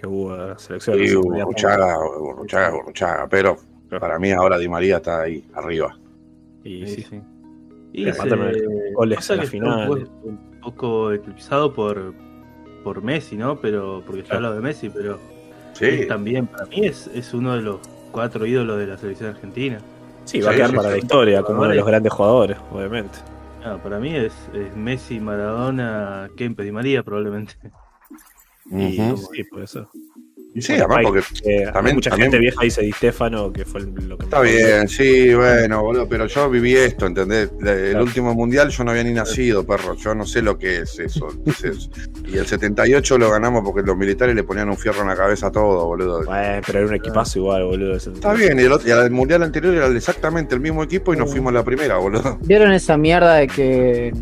que 0.00 0.06
hubo 0.06 0.58
selección. 0.58 0.96
Sí, 0.98 1.14
Burruchaga, 1.14 1.96
Burruchaga, 2.18 2.70
Burruchaga, 2.70 3.26
pero 3.28 3.56
para 4.00 4.18
mí 4.18 4.30
ahora 4.32 4.58
Di 4.58 4.68
María 4.68 4.96
está 4.98 5.22
ahí, 5.22 5.44
arriba. 5.54 5.96
Y 6.64 6.86
Sí, 6.86 6.94
sí, 6.96 7.02
sí. 7.10 7.20
Y 7.92 8.12
se- 8.12 8.92
goles 8.94 9.30
a 9.30 9.36
la 9.36 9.44
final. 9.44 10.08
Un, 10.22 10.38
poco- 10.60 11.12
eclipsado 11.12 11.72
por, 11.72 12.12
por 12.84 13.02
Messi, 13.02 13.36
¿no? 13.36 13.60
Pero 13.60 14.02
porque 14.06 14.22
ya 14.22 14.28
Claro. 14.28 14.46
hablo 14.48 14.56
de 14.56 14.62
Messi, 14.62 14.90
pero 14.90 15.18
Sí, 15.72 15.84
él 15.86 16.06
también 16.08 16.46
para 16.46 16.66
mí 16.66 16.86
es, 16.86 17.06
es 17.14 17.32
uno 17.32 17.54
de 17.54 17.62
los 17.62 17.78
cuatro 18.12 18.44
ídolos 18.44 18.78
de 18.78 18.86
la 18.86 18.98
selección 18.98 19.30
argentina. 19.30 19.78
Sí, 20.24 20.40
va 20.40 20.50
a 20.50 20.54
quedar 20.54 20.70
sí, 20.70 20.76
para 20.76 20.88
sí. 20.88 20.94
la 20.94 20.98
historia 20.98 21.42
como 21.42 21.60
uno 21.60 21.70
de 21.70 21.76
los 21.76 21.86
grandes 21.86 22.12
jugadores, 22.12 22.58
obviamente. 22.72 23.18
Para 23.82 23.98
mí 23.98 24.14
es, 24.14 24.32
es 24.54 24.74
Messi, 24.76 25.20
Maradona, 25.20 26.30
Kempe, 26.36 26.62
Di 26.62 26.72
María 26.72 27.02
probablemente. 27.02 27.54
Y 28.70 29.00
Ujú. 29.00 29.28
sí, 29.34 29.44
puede 29.44 29.66
ser. 29.66 29.86
Sí, 30.60 30.72
además 30.72 30.98
porque 31.04 31.20
Eh, 31.44 31.66
hay 31.66 31.72
también- 31.72 31.94
mucha 31.96 32.10
también- 32.10 32.32
gente 32.32 32.40
vieja 32.42 32.64
dice 32.64 32.82
Di 32.82 32.90
Stefano, 32.90 33.52
que 33.52 33.64
fue 33.64 33.82
lo 33.82 34.16
que 34.18 34.24
Está 34.24 34.40
bien, 34.40 34.88
sí, 34.88 35.32
bueno, 35.34 35.82
boludo, 35.82 36.08
pero 36.08 36.26
yo 36.26 36.50
viví 36.50 36.74
esto, 36.74 37.06
¿entendés? 37.06 37.50
El 37.60 37.90
Claro. 37.90 38.02
último 38.04 38.34
mundial 38.34 38.70
yo 38.70 38.82
no 38.82 38.90
había 38.90 39.04
ni 39.04 39.12
nacido, 39.12 39.64
perro, 39.64 39.94
yo 39.94 40.16
no 40.16 40.24
sé 40.26 40.42
lo 40.42 40.58
que 40.58 40.78
es 40.78 40.98
eso. 40.98 41.28
qué 41.44 41.50
es 41.50 41.64
eso. 41.64 41.90
Y 42.26 42.38
el 42.38 42.46
78 42.46 43.18
lo 43.18 43.30
ganamos 43.30 43.62
porque 43.62 43.82
los 43.86 43.96
militares 43.96 44.34
le 44.34 44.42
ponían 44.42 44.68
un 44.68 44.76
fierro 44.76 45.02
en 45.02 45.08
la 45.08 45.16
cabeza 45.16 45.48
a 45.48 45.52
todo, 45.52 45.86
boludo. 45.86 46.24
Bueno, 46.24 46.60
pero 46.66 46.78
era 46.80 46.88
un 46.88 46.94
equipazo 46.94 47.38
igual, 47.38 47.64
boludo. 47.64 47.94
Está 47.94 48.32
bien, 48.34 48.58
y 48.58 48.62
el, 48.62 48.72
otro- 48.72 48.88
y 48.88 48.90
el 48.90 49.10
mundial 49.12 49.44
anterior 49.44 49.74
era 49.74 49.86
exactamente 49.88 50.56
el 50.56 50.60
mismo 50.60 50.82
equipo 50.82 51.14
y 51.14 51.16
nos 51.18 51.30
fuimos 51.30 51.52
la 51.52 51.62
primera, 51.62 51.98
boludo. 51.98 52.36
¿Vieron 52.42 52.72
esa 52.72 52.96
mierda 52.96 53.34
de 53.36 53.46
que 53.46 54.12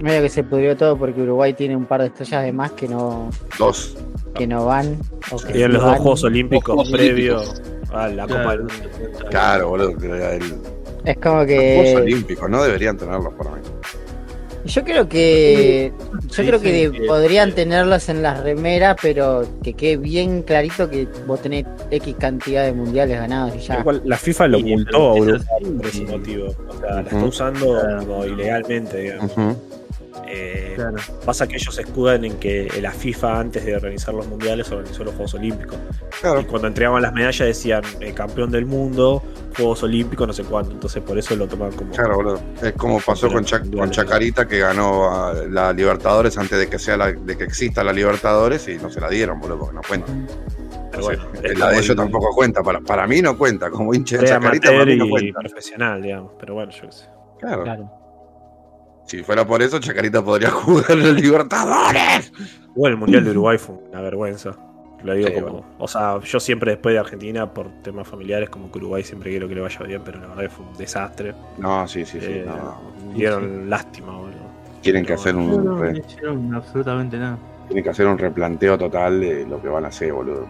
medio 0.00 0.22
que 0.22 0.28
se 0.28 0.42
pudrió 0.44 0.76
todo 0.76 0.96
porque 0.96 1.22
Uruguay 1.22 1.54
tiene 1.54 1.76
un 1.76 1.86
par 1.86 2.00
de 2.02 2.08
estrellas 2.08 2.44
de 2.44 2.52
más 2.52 2.72
que 2.72 2.86
no, 2.88 3.30
Dos. 3.58 3.96
que 4.34 4.46
no 4.46 4.66
van? 4.66 4.98
O 5.30 5.36
que 5.38 5.58
Y 5.58 5.62
en 5.62 5.68
sí 5.68 5.72
los 5.72 5.82
dos 5.82 5.90
van? 5.92 5.98
Juegos 6.02 6.24
Olímpicos 6.24 6.90
previos 6.90 7.62
a 7.92 8.08
la 8.08 8.26
Copa 8.26 8.56
del 8.56 8.66
Claro. 8.66 8.98
Mundo. 9.00 9.28
Claro, 9.30 9.68
boludo. 9.70 9.96
que 9.96 10.06
el- 10.06 10.54
Es 11.04 11.16
como 11.18 11.36
Los 11.36 11.46
Juegos 11.46 11.46
que 11.46 11.96
Olímpicos, 11.96 12.50
no 12.50 12.62
deberían 12.64 12.96
tenerlos 12.96 13.32
para 13.34 13.50
mí. 13.52 13.60
yo 14.64 14.82
creo 14.82 15.08
que 15.08 15.92
yo 16.12 16.28
Sí, 16.28 16.42
creo 16.44 16.58
sí, 16.58 16.64
que 16.64 16.90
que- 16.90 17.06
podrían 17.06 17.50
que- 17.50 17.54
tenerlos 17.54 18.08
en 18.08 18.22
las 18.22 18.42
remeras, 18.42 18.96
pero 19.00 19.46
que 19.62 19.74
quede 19.74 19.96
bien 19.98 20.42
clarito 20.42 20.90
que 20.90 21.06
vos 21.26 21.40
tenés 21.40 21.64
X 21.92 22.16
cantidad 22.18 22.64
de 22.64 22.72
mundiales 22.72 23.20
ganados 23.20 23.54
y 23.54 23.60
ya. 23.60 23.78
Igual, 23.78 24.02
la 24.04 24.16
FIFA 24.16 24.48
lo 24.48 24.58
Sí, 24.58 24.72
a 24.72 24.98
Uruguay 24.98 25.32
así, 25.36 25.70
por 25.70 25.86
ese 25.86 26.04
motivo. 26.06 26.46
O 26.68 26.80
sea, 26.80 26.90
la 26.96 27.00
está 27.02 27.16
usando 27.24 27.80
como 28.00 28.24
ilegalmente, 28.26 28.96
digamos. 29.00 29.30
Ujú. 29.30 29.56
Eh, 30.26 30.72
Claro. 30.76 30.96
Pasa 31.24 31.46
que 31.46 31.56
ellos 31.56 31.74
se 31.74 31.82
escudan 31.82 32.24
en 32.26 32.36
que 32.38 32.68
la 32.82 32.90
FIFA, 32.92 33.40
antes 33.40 33.64
de 33.64 33.74
organizar 33.76 34.12
los 34.12 34.26
mundiales, 34.26 34.70
organizó 34.70 35.04
los 35.04 35.14
Juegos 35.14 35.32
Olímpicos. 35.34 35.76
Y 36.40 36.44
cuando 36.44 36.68
entregaban 36.68 37.00
las 37.00 37.12
medallas 37.14 37.46
decían 37.48 37.82
eh, 38.00 38.12
campeón 38.12 38.50
del 38.50 38.66
mundo, 38.66 39.22
Juegos 39.56 39.82
Olímpicos, 39.84 40.26
no 40.26 40.32
sé 40.34 40.44
cuánto. 40.44 40.72
Entonces 40.72 41.02
por 41.02 41.16
eso 41.18 41.34
lo 41.36 41.46
toman 41.48 41.72
como. 41.72 41.92
claro, 41.92 42.16
boludo. 42.16 42.40
Es 42.62 42.72
como 42.74 43.00
pasó 43.00 43.30
con, 43.30 43.44
Cha- 43.44 43.60
con 43.62 43.90
Chacarita 43.90 44.46
que 44.46 44.58
ganó 44.58 45.10
a 45.10 45.32
la 45.48 45.72
Libertadores 45.72 46.36
antes 46.36 46.58
de 46.58 46.68
que 46.68 46.78
sea 46.78 46.96
la, 46.98 47.12
de 47.12 47.36
que 47.38 47.44
exista 47.44 47.82
la 47.82 47.92
Libertadores 47.92 48.68
y 48.68 48.76
no 48.76 48.90
se 48.90 49.00
la 49.00 49.08
dieron, 49.08 49.40
boludo, 49.40 49.58
porque 49.60 49.74
no 49.76 49.80
cuenta. 49.88 50.12
Pero 50.92 51.04
bueno, 51.04 51.24
es 51.42 51.58
la 51.58 51.68
de 51.70 51.74
ellos 51.76 51.90
el- 51.90 51.96
tampoco 51.96 52.34
cuenta, 52.34 52.62
para, 52.62 52.80
para 52.80 53.06
mí 53.06 53.22
no 53.22 53.36
cuenta, 53.38 53.70
como 53.70 53.94
hincha 53.94 54.18
de 54.18 54.26
Chacarita 54.26 54.68
para 54.70 54.84
mí 54.84 54.96
no 54.96 55.06
y 55.06 55.10
cuenta. 55.10 55.40
profesional, 55.40 56.02
digamos. 56.02 56.32
Pero 56.38 56.54
bueno, 56.54 56.70
yo 56.72 56.82
qué 56.82 56.92
sé. 56.92 57.06
Claro. 57.38 57.62
Claro. 57.64 57.90
Si 59.06 59.22
fuera 59.22 59.46
por 59.46 59.62
eso, 59.62 59.78
Chacarita 59.78 60.22
podría 60.24 60.50
jugar 60.52 60.90
en 60.90 61.02
el 61.02 61.14
Libertadores. 61.16 62.32
Igual 62.74 62.92
el 62.92 62.98
Mundial 62.98 63.24
de 63.24 63.30
Uruguay 63.30 63.58
fue 63.58 63.76
una 63.90 64.00
vergüenza. 64.02 64.56
Lo 65.02 65.12
digo 65.14 65.28
Sí, 65.28 65.34
como. 65.34 65.46
bueno. 65.48 65.66
O 65.78 65.86
sea, 65.88 66.18
yo 66.20 66.40
siempre 66.40 66.72
después 66.72 66.94
de 66.94 66.98
Argentina, 66.98 67.52
por 67.52 67.68
temas 67.82 68.08
familiares, 68.08 68.50
como 68.50 68.70
que 68.72 68.78
Uruguay 68.78 69.04
siempre 69.04 69.30
quiero 69.30 69.46
que 69.48 69.54
le 69.54 69.60
vaya 69.60 69.78
bien, 69.80 70.02
pero 70.04 70.20
la 70.20 70.26
verdad 70.28 70.42
que 70.42 70.48
fue 70.48 70.66
un 70.66 70.76
desastre. 70.76 71.34
No, 71.58 71.86
sí, 71.86 72.04
sí, 72.04 72.18
sí. 72.20 72.26
Eh, 72.28 72.44
no. 72.46 72.80
Dieron 73.14 73.70
lástima, 73.70 74.16
boludo. 74.16 74.46
Quieren 74.82 75.02
que 75.04 75.08
pero 75.08 75.20
hacer 75.20 75.34
No, 75.34 75.40
un 75.56 75.64
no, 75.64 75.76
re- 75.78 75.92
no 75.92 75.98
hicieron 75.98 76.54
absolutamente 76.54 77.16
nada. 77.18 77.38
tienen 77.68 77.84
que 77.84 77.90
hacer 77.90 78.06
un 78.06 78.18
replanteo 78.18 78.76
total 78.78 79.20
de 79.20 79.46
lo 79.46 79.60
que 79.62 79.68
van 79.68 79.84
a 79.84 79.88
hacer, 79.88 80.12
boludo. 80.12 80.46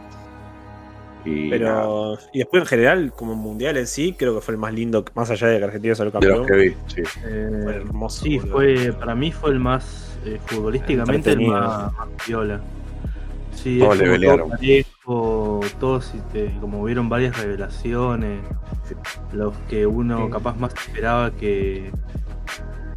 Y 1.26 1.58
nada, 1.58 1.82
Pero. 1.82 2.18
Y 2.32 2.38
después 2.38 2.62
en 2.62 2.66
general, 2.66 3.12
como 3.16 3.34
mundial 3.34 3.76
en 3.76 3.86
sí, 3.86 4.14
creo 4.18 4.34
que 4.34 4.40
fue 4.40 4.54
el 4.54 4.58
más 4.58 4.72
lindo, 4.74 5.04
más 5.14 5.30
allá 5.30 5.48
de 5.48 5.58
que 5.58 5.64
Argentina 5.64 5.94
salió 5.94 6.10
de 6.10 6.12
campeón. 6.12 6.38
los 6.38 6.46
que 6.46 6.56
vi, 6.56 6.74
sí. 6.86 7.02
Eh, 7.24 7.60
Fue 7.62 7.76
hermoso. 7.76 8.24
sí, 8.24 8.38
boludo. 8.38 8.52
fue, 8.52 8.92
para 8.92 9.14
mí 9.14 9.32
fue 9.32 9.50
el 9.50 9.58
más 9.60 10.18
eh, 10.24 10.38
futbolísticamente 10.46 11.32
el 11.32 11.40
más, 11.42 11.92
más 11.92 12.08
viola. 12.26 12.60
Sí, 13.54 13.78
Todos 13.78 13.98
le 13.98 14.04
pelearon. 14.10 14.48
todo 14.50 14.58
parejo, 14.58 15.60
todos 15.80 16.14
este, 16.14 16.54
como 16.60 16.82
hubieron 16.82 17.08
varias 17.08 17.36
revelaciones, 17.40 18.40
los 19.32 19.54
que 19.68 19.86
uno 19.86 20.26
Sí. 20.26 20.32
capaz 20.32 20.56
más 20.58 20.74
esperaba 20.74 21.30
que, 21.32 21.90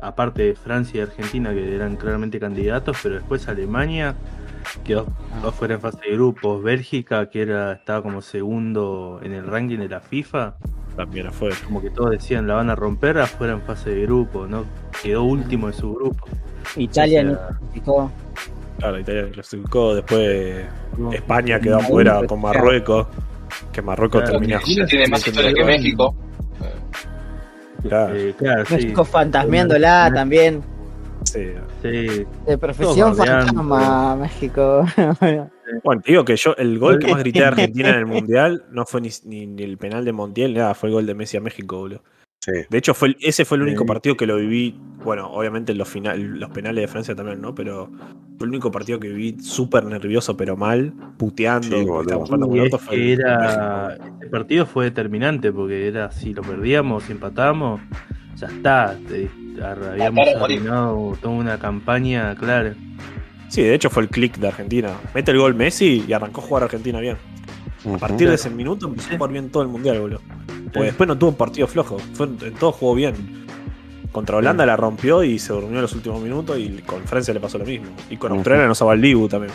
aparte 0.02 0.44
de 0.44 0.56
Francia 0.56 1.00
y 1.00 1.02
Argentina, 1.04 1.54
que 1.54 1.76
eran 1.76 1.96
claramente 1.96 2.40
candidatos, 2.40 2.98
pero 3.02 3.16
después 3.16 3.48
Alemania 3.48 4.16
quedó 4.84 5.08
Ah. 5.44 5.52
fuera 5.52 5.76
en 5.76 5.82
fase 5.82 6.00
de 6.10 6.14
grupos, 6.16 6.62
Bélgica, 6.64 7.30
que 7.30 7.42
era 7.42 7.74
estaba 7.74 8.02
como 8.04 8.22
segundo 8.22 9.20
en 9.24 9.34
el 9.34 9.46
ranking 9.46 9.78
de 9.80 9.90
la 9.90 10.00
FIFA, 10.00 10.56
También 10.96 11.28
afuera. 11.28 11.56
como 11.66 11.82
que 11.82 11.90
todos 11.90 12.12
decían 12.12 12.48
la 12.48 12.56
van 12.56 12.70
a 12.70 12.76
romper, 12.76 13.18
afuera 13.20 13.54
en 13.54 13.62
fase 13.62 13.92
de 13.92 14.02
grupo, 14.04 14.46
¿no? 14.48 14.66
Quedó 15.02 15.24
último 15.24 15.68
de 15.68 15.74
su 15.74 15.94
grupo. 15.94 16.26
Italia 16.76 17.22
O 17.22 17.24
sea, 17.24 17.32
no 17.32 17.38
clasificó. 17.48 18.12
Claro, 18.80 19.00
Italia 19.00 19.28
clasificó. 19.32 19.96
Después 19.96 20.66
no. 20.98 21.12
España 21.14 21.60
quedó 21.60 21.78
afuera 21.78 22.22
con 22.28 22.42
Marruecos. 22.42 23.08
Que 23.72 23.82
Marruecos 23.82 24.22
Claro. 24.22 24.34
termina. 24.40 24.58
Argentina 24.58 24.86
tiene 24.86 25.08
más 25.08 25.26
historia 25.28 25.54
que 25.54 25.64
México. 25.64 26.16
Claro, 27.82 28.14
Eh, 28.16 28.34
claro, 28.38 28.66
sí. 28.66 28.74
México 28.76 29.06
fantasmeándola 29.06 30.12
también. 30.14 30.62
Sí. 31.32 31.46
Sí, 31.82 32.26
De 32.48 32.58
profesión 32.58 33.16
fantasma, 33.16 34.16
México. 34.16 34.86
Bueno, 35.84 36.02
te 36.02 36.12
digo 36.14 36.26
que 36.26 36.36
yo, 36.36 36.56
el 36.58 36.80
gol 36.80 36.98
que 36.98 37.12
más 37.12 37.20
grité 37.20 37.40
de 37.42 37.46
Argentina 37.76 37.90
en 37.90 37.96
el 37.96 38.06
Mundial 38.08 38.66
no 38.72 38.86
fue 38.88 39.02
ni, 39.02 39.10
ni- 39.26 39.46
ni 39.46 39.62
el 39.64 39.78
penal 39.78 40.04
de 40.04 40.12
Montiel, 40.14 40.56
nada, 40.56 40.74
fue 40.74 40.90
el 40.90 40.96
gol 40.96 41.06
de 41.06 41.14
Messi 41.14 41.38
a 41.38 41.42
México, 41.42 41.78
boludo. 41.78 42.02
Sí. 42.44 42.54
De 42.70 42.78
hecho, 42.80 42.96
fue 42.96 43.10
el- 43.10 43.18
ese 43.22 43.46
fue 43.46 43.58
el 43.58 43.64
único 43.64 43.84
Sí. 43.84 43.88
partido 43.88 44.18
que 44.18 44.26
lo 44.26 44.38
viví. 44.38 44.76
Bueno, 45.04 45.28
obviamente 45.32 45.76
los, 45.76 45.88
final, 45.88 46.40
los 46.40 46.50
penales 46.50 46.82
de 46.82 46.88
Francia 46.88 47.14
también, 47.16 47.40
¿no? 47.40 47.54
Pero 47.54 47.88
fue 48.40 48.46
el 48.48 48.50
único 48.50 48.72
partido 48.72 49.00
que 49.00 49.10
viví 49.10 49.40
súper 49.44 49.86
nervioso, 49.86 50.36
pero 50.36 50.58
mal, 50.58 50.92
puteando. 51.18 51.68
Sí, 51.78 51.86
Y 52.96 53.12
es 53.12 53.20
el- 53.20 53.22
este 54.14 54.28
partido 54.32 54.66
fue 54.66 54.86
determinante 54.86 55.52
porque 55.52 55.88
era 55.88 56.12
si 56.12 56.34
lo 56.34 56.42
perdíamos, 56.42 57.04
si 57.04 57.12
empatamos, 57.12 57.80
ya 58.40 58.48
está. 58.48 58.98
te- 59.08 59.30
habíamos 59.62 60.28
arruinado 60.30 61.18
toda 61.22 61.34
una 61.34 61.60
campaña, 61.60 62.36
claro. 62.36 62.74
Sí, 63.50 63.62
de 63.64 63.74
hecho 63.74 63.90
fue 63.90 64.04
el 64.04 64.10
click 64.10 64.38
de 64.38 64.48
Argentina. 64.48 64.92
Mete 65.14 65.32
el 65.32 65.38
gol 65.40 65.56
Messi 65.56 66.06
y 66.08 66.14
arrancó 66.14 66.42
a 66.42 66.44
jugar 66.44 66.64
Argentina 66.64 67.00
bien. 67.00 67.18
A 67.94 67.98
partir 67.98 68.30
de 68.30 68.36
ese 68.36 68.50
minuto 68.50 68.88
empezó 68.88 69.10
a 69.14 69.18
jugar 69.18 69.32
bien 69.32 69.50
todo 69.50 69.64
el 69.64 69.70
mundial, 69.70 70.00
boludo. 70.00 70.22
Porque 70.66 70.88
después 70.88 71.08
no 71.08 71.18
tuvo 71.18 71.32
un 71.32 71.36
partido 71.36 71.66
flojo. 71.68 71.98
Fue, 72.14 72.28
en 72.28 72.54
todo 72.60 72.72
jugó 72.72 72.96
bien. 72.96 73.46
Contra 74.12 74.38
Holanda 74.38 74.66
la 74.66 74.76
rompió 74.76 75.24
y 75.24 75.40
se 75.40 75.54
durmió 75.54 75.76
en 75.76 75.82
los 75.82 75.94
últimos 75.94 76.22
minutos 76.22 76.58
y 76.58 76.70
con 76.86 77.04
Francia 77.04 77.34
le 77.34 77.40
pasó 77.40 77.58
lo 77.58 77.66
mismo. 77.66 77.88
Y 78.10 78.18
con. 78.18 78.32
Australia 78.34 78.68
nos 78.68 78.82
el 78.82 79.02
Dibu 79.02 79.28
también. 79.28 79.52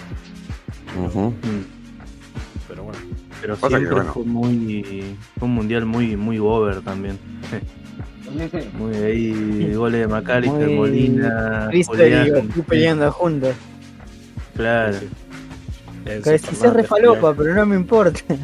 Mm. 0.97 1.65
Pero 2.69 2.85
bueno. 2.85 2.99
Pero 3.41 3.57
siempre 3.57 4.03
fue 4.05 4.25
muy 4.25 5.17
fue 5.39 5.49
un 5.49 5.55
mundial 5.55 5.85
muy 5.85 6.17
muy 6.17 6.39
over 6.39 6.81
también. 6.81 7.19
Muy 8.79 8.95
ahí 8.97 9.75
goles 9.75 10.01
de 10.01 10.07
McAllister, 10.09 10.67
Muy 10.69 10.77
Molina, 10.77 11.69
Cristo 11.71 11.95
y 11.97 12.63
peleando 12.63 13.11
juntos. 13.13 13.55
Claro. 14.57 14.97
Que 16.05 16.39
si 16.39 16.55
se 16.55 16.71
refalopa, 16.71 17.35
pero 17.35 17.55
no 17.55 17.67
me 17.67 17.77
importa. 17.77 18.21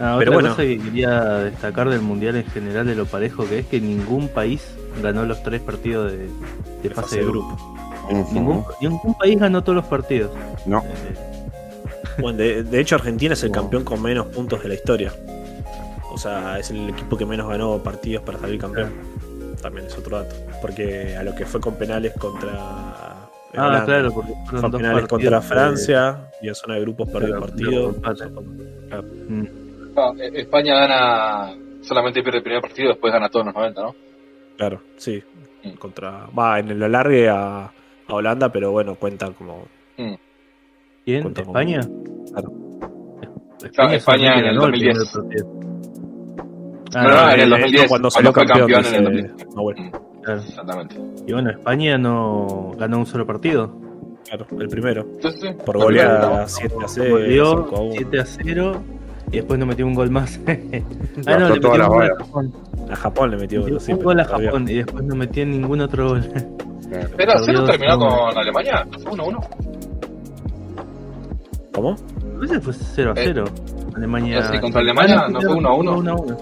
Ah, 0.00 0.16
Pero 0.18 0.32
otra 0.32 0.34
bueno. 0.34 0.48
cosa 0.48 0.62
que 0.62 0.78
quería 0.80 1.20
destacar 1.44 1.88
del 1.88 2.00
mundial 2.00 2.34
en 2.34 2.44
general 2.46 2.86
de 2.86 2.96
lo 2.96 3.06
parejo 3.06 3.48
que 3.48 3.60
es 3.60 3.66
que 3.66 3.80
ningún 3.80 4.26
país 4.26 4.60
ganó 5.00 5.24
los 5.24 5.40
tres 5.44 5.60
partidos 5.60 6.10
de, 6.10 6.18
de 6.18 6.28
de 6.82 6.90
fase 6.90 7.18
de 7.18 7.24
grupo. 7.24 7.76
Ningún, 8.32 8.64
ningún 8.80 9.14
país 9.16 9.38
ganó 9.38 9.62
todos 9.62 9.76
los 9.76 9.84
partidos. 9.84 10.32
No. 10.66 10.78
Eh, 10.80 12.18
Bueno, 12.20 12.36
de, 12.38 12.64
de 12.64 12.80
hecho 12.80 12.96
Argentina 12.96 13.34
es 13.34 13.44
el 13.44 13.52
campeón 13.52 13.84
con 13.84 14.02
menos 14.02 14.26
puntos 14.26 14.60
de 14.64 14.70
la 14.70 14.74
historia. 14.74 15.12
O 16.12 16.18
sea, 16.18 16.58
es 16.58 16.70
el 16.70 16.88
equipo 16.90 17.16
que 17.16 17.24
menos 17.26 17.48
ganó 17.48 17.78
partidos 17.78 18.22
para 18.24 18.38
salir 18.38 18.60
campeón. 18.60 18.92
También 19.60 19.86
es 19.86 19.96
otro 19.96 20.18
dato. 20.18 20.34
Porque 20.60 21.16
a 21.16 21.22
lo 21.22 21.34
que 21.34 21.44
fue 21.46 21.60
con 21.60 21.74
penales 21.76 22.12
contra... 22.18 22.50
ah, 22.52 23.28
Holanda, 23.54 23.84
claro, 23.84 24.12
porque 24.12 24.32
Fue 24.46 24.60
penales 24.70 25.06
contra 25.06 25.08
partidos 25.08 25.42
de- 25.42 25.48
Francia 25.48 26.30
y 26.42 26.48
en 26.48 26.54
zona 26.54 26.74
de 26.74 26.80
grupos 26.80 27.08
perdió 27.10 27.26
el 27.28 27.40
Claro, 27.40 27.46
partido. 27.46 27.94
Mm. 29.28 29.46
No, 29.94 30.14
eh, 30.22 30.30
España 30.34 30.74
gana, 30.74 31.54
solamente 31.82 32.22
pierde 32.22 32.38
el 32.38 32.42
primer 32.44 32.62
partido, 32.62 32.88
después 32.90 33.12
gana 33.12 33.28
todos 33.28 33.46
los 33.46 33.54
90, 33.54 33.82
¿no? 33.82 33.94
Claro, 34.56 34.80
sí. 34.96 35.22
Mm. 35.64 35.70
Contra, 35.76 36.26
va 36.36 36.58
en 36.58 36.70
el 36.70 36.82
alargue 36.82 37.28
a, 37.28 37.64
a 37.66 37.72
Holanda, 38.14 38.50
pero 38.50 38.72
bueno, 38.72 38.94
cuenta 38.96 39.30
como. 39.32 39.66
¿Quién? 41.04 41.22
Cuenta 41.22 41.44
como- 41.44 41.58
¿España? 41.58 41.80
Claro. 42.32 42.52
Claro, 43.72 43.92
España 43.92 44.32
en 44.34 44.38
el 44.40 44.44
ganó 44.56 44.60
2010. 44.62 45.18
Partido. 46.92 47.14
No, 47.14 47.26
no, 47.26 47.32
en 47.32 47.40
el 47.40 47.50
2010, 47.50 47.88
cuando 47.88 48.10
salió 48.10 48.32
fue 48.32 48.46
campeón, 48.46 48.70
campeón 48.70 48.94
en 48.94 49.06
el 49.06 49.12
dice 49.12 49.28
2010. 49.28 49.54
Nahuel. 49.56 49.76
claro. 50.22 50.40
Exactamente. 50.40 50.96
Y 51.26 51.32
bueno, 51.32 51.50
España 51.50 51.98
no 51.98 52.72
ganó 52.78 52.98
un 52.98 53.06
solo 53.06 53.26
partido. 53.26 53.74
Claro, 54.28 54.46
el 54.58 54.68
primero. 54.68 55.02
Entonces, 55.02 55.40
sí, 55.40 55.48
Por 55.66 55.78
goleada 55.78 56.40
¿no? 56.42 56.48
7 56.48 56.74
a 56.84 56.88
0. 56.88 57.10
Goleó 57.10 57.50
5 57.64 57.76
a 57.76 57.80
1. 57.80 57.92
7 57.96 58.20
a 58.20 58.24
0 58.26 58.82
y 59.30 59.36
después 59.36 59.58
no 59.58 59.66
metió 59.66 59.86
un 59.86 59.94
gol 59.94 60.10
más. 60.10 60.40
ah, 60.46 61.38
no, 61.38 61.48
le 61.48 61.54
metió 61.54 61.70
un 61.72 61.78
gol 61.78 61.82
a. 61.82 62.16
Japón. 62.16 62.52
A 62.90 62.96
Japón 62.96 63.30
le 63.30 63.36
metió 63.38 63.60
Metió 63.60 63.80
sí, 63.80 63.92
un 63.92 63.98
pero 63.98 64.08
gol 64.10 64.20
a 64.20 64.24
todavía- 64.24 64.46
Japón 64.50 64.68
y 64.68 64.74
después 64.74 65.04
no 65.04 65.14
metió 65.16 65.46
ningún 65.46 65.80
otro 65.80 66.08
gol. 66.10 66.22
Claro. 66.88 67.08
Pero 67.16 67.32
¿cero 67.38 67.44
Perdió 67.46 67.64
terminó 67.64 67.96
dos- 67.96 68.14
con 68.28 68.38
Alemania? 68.38 68.86
1-1. 69.10 69.48
¿Cómo? 71.74 71.96
Ese 72.44 72.60
fue 72.60 72.72
0 72.74 73.12
a 73.12 73.14
0. 73.16 73.44
Alemania. 73.96 74.40
Ah, 74.42 74.50
sí, 74.52 74.60
contra 74.60 74.80
Alemania, 74.80 75.26
¿no 75.28 75.40
fue 75.40 75.54
1 75.54 75.68
a 75.68 75.74
1? 75.74 75.96
1 75.98 76.10
a 76.10 76.14
1. 76.14 76.36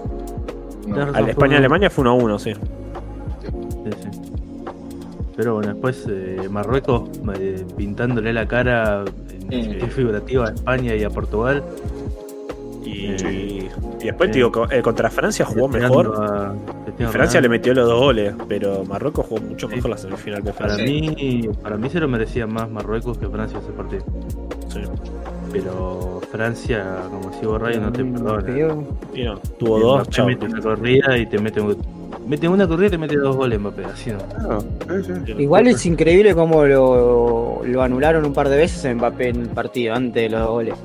No. 0.91 1.13
Al 1.13 1.29
España-Alemania 1.29 1.89
fue 1.89 2.01
1 2.03 2.09
a 2.11 2.13
1, 2.13 2.39
sí. 2.39 2.53
Sí, 2.53 2.59
sí. 4.01 4.21
Pero 5.35 5.55
bueno, 5.55 5.69
después 5.73 6.05
eh, 6.09 6.47
Marruecos 6.49 7.09
eh, 7.39 7.65
pintándole 7.77 8.33
la 8.33 8.47
cara 8.47 9.03
en 9.49 9.79
Sí. 9.81 9.87
figurativa 9.87 10.47
a 10.47 10.51
España 10.51 10.95
y 10.95 11.03
a 11.03 11.09
Portugal. 11.09 11.63
Y, 12.83 13.17
Sí. 13.17 13.69
y 13.99 14.03
después, 14.05 14.31
digo, 14.31 14.51
co- 14.51 14.69
eh, 14.71 14.81
contra 14.81 15.09
Francia 15.09 15.45
jugó 15.45 15.67
mejor. 15.67 16.13
a- 16.17 16.53
Cristiano 16.85 17.11
Francia 17.11 17.39
le 17.41 17.49
metió 17.49 17.73
los 17.73 17.87
dos 17.87 17.99
goles, 17.99 18.33
pero 18.49 18.83
Marruecos 18.83 19.25
jugó 19.27 19.41
mucho 19.41 19.67
Sí. 19.69 19.75
mejor 19.75 19.91
la 19.91 19.97
semifinal 19.97 20.43
que 20.43 20.51
Para 20.51 20.75
Francia. 20.75 20.85
mí, 20.85 21.49
para 21.61 21.77
mí 21.77 21.89
se 21.89 21.99
lo 21.99 22.07
merecía 22.07 22.47
más 22.47 22.69
Marruecos 22.69 23.17
que 23.17 23.27
Francia 23.27 23.59
ese 23.59 23.71
partido. 23.71 24.03
Sí. 24.67 24.81
Pero 25.51 26.21
Francia, 26.31 26.83
como 27.09 27.33
sigo 27.39 27.57
Rayo, 27.57 27.81
no 27.81 27.91
te 27.91 28.03
perdona. 28.05 28.43
Pero- 28.45 28.83
Y 29.13 29.23
no, 29.23 29.37
tuvo 29.59 29.79
dos, 29.79 30.09
chao. 30.09 30.27
mete 30.27 30.45
una 30.45 30.61
corrida 30.61 31.17
y 31.17 31.25
te 31.25 31.37
mete, 31.39 31.59
un- 31.59 31.77
mete 32.25 32.47
una 32.47 32.67
corrida 32.67 32.87
y 32.87 32.91
te 32.91 32.97
mete 32.97 33.17
dos 33.17 33.35
goles 33.35 33.59
Mbappé, 33.59 33.85
así 33.85 34.11
no. 34.11 34.17
Claro, 34.79 35.03
sí, 35.03 35.11
sí. 35.25 35.31
Igual 35.39 35.67
es 35.67 35.85
increíble 35.85 36.33
cómo 36.33 36.63
lo, 36.65 37.61
lo 37.65 37.81
anularon 37.81 38.25
un 38.25 38.33
par 38.33 38.47
de 38.49 38.57
veces 38.57 38.83
en 38.85 38.97
Mbappé 38.97 39.29
en 39.29 39.41
el 39.41 39.49
partido 39.49 39.93
antes 39.95 40.23
de 40.23 40.29
los 40.29 40.47
goles. 40.47 40.75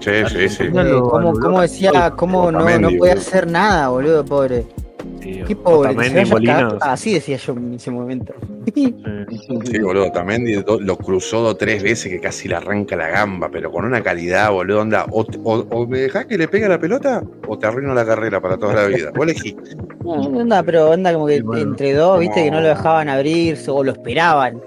Sí, 0.00 0.10
sí, 0.28 0.48
sí. 0.48 0.64
Ya 0.72 0.82
Eh, 0.82 0.92
cómo, 1.00 1.32
cómo 1.34 1.60
decía, 1.60 2.12
cómo 2.16 2.50
no, 2.52 2.78
no 2.78 2.88
puede 2.96 3.12
hacer 3.12 3.50
nada, 3.50 3.88
boludo, 3.88 4.24
pobre. 4.24 4.64
Sí, 5.28 5.42
Qué 5.46 5.56
pobre, 5.56 5.94
que 5.96 6.04
se 6.04 6.10
Otamendi, 6.10 6.14
vaya 6.14 6.22
a 6.22 6.32
Molina, 6.32 6.52
cagar. 6.54 6.78
Ah, 6.80 6.92
Así 6.92 7.12
decía 7.14 7.36
yo 7.36 7.52
en 7.52 7.74
ese 7.74 7.90
momento. 7.90 8.34
Sí, 8.74 9.78
boludo, 9.82 10.10
también 10.12 10.44
di- 10.44 10.54
do- 10.62 10.80
lo 10.80 10.96
cruzó 10.96 11.40
dos 11.42 11.58
tres 11.58 11.82
veces 11.82 12.10
que 12.10 12.18
casi 12.20 12.48
le 12.48 12.54
arranca 12.56 12.96
la 12.96 13.08
gamba, 13.08 13.50
pero 13.50 13.70
con 13.70 13.84
una 13.84 14.02
calidad, 14.02 14.50
boludo, 14.50 14.80
onda, 14.80 15.04
o, 15.10 15.26
o- 15.44 15.66
o 15.70 15.86
me 15.86 15.98
dejás 15.98 16.26
que 16.26 16.38
le 16.38 16.48
pegue 16.48 16.66
la 16.68 16.78
pelota 16.80 17.22
o 17.46 17.58
te 17.58 17.66
arruino 17.66 17.92
la 17.94 18.06
carrera 18.06 18.40
para 18.40 18.56
toda 18.56 18.74
la 18.74 18.86
vida. 18.86 19.10
Vos 19.14 19.24
elegí. 19.26 19.54
No, 20.08 20.12
onda, 20.14 20.62
pero 20.62 20.88
onda 20.90 21.12
como 21.12 21.26
que 21.26 21.36
Sí, 21.36 21.42
bueno. 21.42 21.62
entre 21.62 21.92
dos, 21.92 22.18
viste, 22.20 22.42
que 22.44 22.50
no 22.50 22.56
No. 22.58 22.62
lo 22.62 22.68
dejaban 22.68 23.10
abrirse 23.10 23.70
o 23.70 23.84
lo 23.84 23.92
esperaban. 23.92 24.58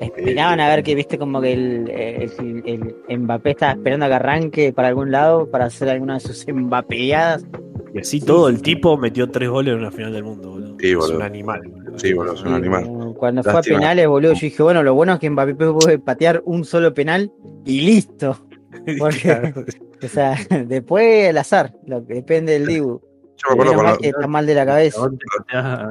Esperaban 0.00 0.60
a 0.60 0.68
ver 0.68 0.82
que, 0.82 0.94
viste, 0.94 1.18
como 1.18 1.40
que 1.40 1.52
el, 1.52 1.88
el, 1.90 2.94
el 3.08 3.18
Mbappé 3.20 3.50
estaba 3.50 3.72
esperando 3.72 4.06
a 4.06 4.08
que 4.08 4.14
arranque 4.14 4.72
para 4.72 4.88
algún 4.88 5.10
lado 5.10 5.48
para 5.50 5.66
hacer 5.66 5.88
alguna 5.88 6.14
de 6.14 6.20
sus 6.20 6.46
embapeadas. 6.48 7.46
Y 7.94 8.00
así 8.00 8.20
todo 8.20 8.48
el 8.48 8.60
tipo 8.60 8.96
metió 8.96 9.30
tres 9.30 9.48
goles 9.48 9.72
en 9.74 9.78
una 9.80 9.92
final 9.92 10.12
del 10.12 10.24
mundo, 10.24 10.50
boludo. 10.50 10.76
Sí, 10.80 10.88
Es 10.90 10.96
boludo. 10.96 11.16
un 11.16 11.22
animal. 11.22 11.60
boludo. 11.64 11.98
Sí, 11.98 12.12
boludo, 12.12 12.34
es 12.34 12.42
un 12.42 12.52
animal. 12.54 12.84
eh, 12.84 13.14
Cuando 13.16 13.42
fue 13.44 13.52
a 13.58 13.62
penales, 13.62 14.08
boludo, 14.08 14.32
yo 14.32 14.40
dije, 14.40 14.62
bueno, 14.64 14.82
lo 14.82 14.94
bueno 14.94 15.12
es 15.14 15.20
que 15.20 15.30
Mbappé 15.30 15.54
puede 15.54 15.98
patear 16.00 16.42
un 16.44 16.64
solo 16.64 16.92
penal 16.92 17.30
y 17.64 17.82
listo. 17.82 18.36
Porque- 18.98 19.20
Claro. 19.20 19.64
O 20.02 20.08
sea, 20.08 20.36
después 20.66 21.28
el 21.28 21.38
azar, 21.38 21.72
lo 21.86 22.04
que 22.04 22.14
depende 22.14 22.52
del 22.54 22.66
Dibu. 22.66 23.00
Yo 23.36 23.48
me 23.48 23.52
acuerdo 23.52 23.74
cuando, 23.74 23.98
está 24.02 24.26
mal 24.26 24.44
de 24.46 24.54
la 24.54 24.66
cabeza. 24.66 24.98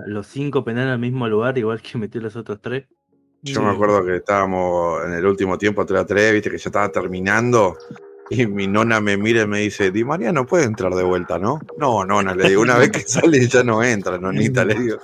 Los 0.06 0.28
cinco 0.28 0.64
penales 0.64 0.92
al 0.92 1.00
mismo 1.00 1.28
lugar, 1.28 1.58
igual 1.58 1.82
que 1.82 1.98
metió 1.98 2.22
los 2.22 2.36
otros 2.36 2.60
tres. 2.62 2.86
Yo 3.44 3.62
me 3.62 3.72
acuerdo 3.72 4.06
que 4.06 4.18
estábamos 4.18 5.04
en 5.06 5.14
el 5.14 5.26
último 5.26 5.58
tiempo 5.58 5.86
3 5.86 6.02
a 6.02 6.06
3, 6.06 6.34
viste 6.34 6.50
que 6.50 6.58
ya 6.58 6.70
estaba 6.70 6.90
terminando. 6.90 7.78
Y 8.30 8.48
mi 8.48 8.68
nona 8.68 9.02
me 9.02 9.18
mira 9.18 9.44
y 9.44 9.48
me 9.48 9.60
dice, 9.60 9.92
Di 9.92 10.04
María 10.06 10.32
no 10.32 10.46
puede 10.46 10.64
entrar 10.64 10.94
de 10.96 11.04
vuelta, 11.04 11.38
¿no? 11.38 11.60
No, 11.78 12.06
nona, 12.06 12.34
le 12.34 12.50
digo, 12.50 12.62
una 12.62 12.78
vez 12.78 12.90
que 12.90 13.00
sale 13.06 13.46
ya 13.48 13.64
no 13.64 13.84
entra, 13.84 14.18
nonita, 14.18 14.64
le 14.64 14.76
digo. 14.76 14.98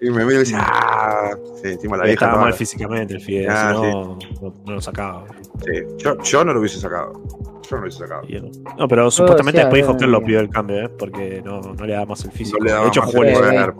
Y 0.00 0.10
me 0.10 0.24
mira 0.24 0.34
y 0.34 0.38
me 0.38 0.38
dice, 0.40 0.56
ah, 0.58 1.30
sí, 1.62 1.68
encima 1.68 1.96
la 1.96 2.04
vieja 2.04 2.24
Estaba 2.26 2.42
mal 2.42 2.54
físicamente 2.54 3.14
el 3.14 3.20
Fidel, 3.20 3.48
Ah, 3.48 3.74
si 3.74 3.82
no, 3.82 4.18
no, 4.40 4.54
no 4.64 4.72
lo 4.74 4.80
sacaba. 4.80 5.24
Sí, 5.64 5.82
Yo, 5.98 6.20
yo 6.22 6.44
no 6.44 6.52
lo 6.52 6.60
hubiese 6.60 6.80
sacado. 6.80 7.12
Yo 7.12 7.70
no 7.70 7.76
lo 7.76 7.82
hubiese 7.82 7.98
sacado. 7.98 8.22
No. 8.28 8.74
No, 8.76 8.88
pero 8.88 9.10
supuestamente 9.10 9.58
o 9.58 9.60
sea, 9.60 9.64
después 9.66 9.82
dijo 9.82 9.92
no, 9.92 9.98
que 9.98 10.04
él 10.04 10.10
lo 10.10 10.24
pidió 10.24 10.40
el 10.40 10.50
cambio, 10.50 10.84
¿eh? 10.84 10.88
Porque 10.88 11.42
no, 11.44 11.60
no 11.60 11.84
le 11.84 11.92
da 11.92 12.04
más 12.06 12.24
el 12.24 12.32
físico. 12.32 12.58
No 12.58 12.64
le 12.64 12.72
daba 12.72 12.84
de 12.84 12.88
hecho, 12.88 13.00
más 13.02 13.10
jugó, 13.10 13.24
lesionado, 13.24 13.72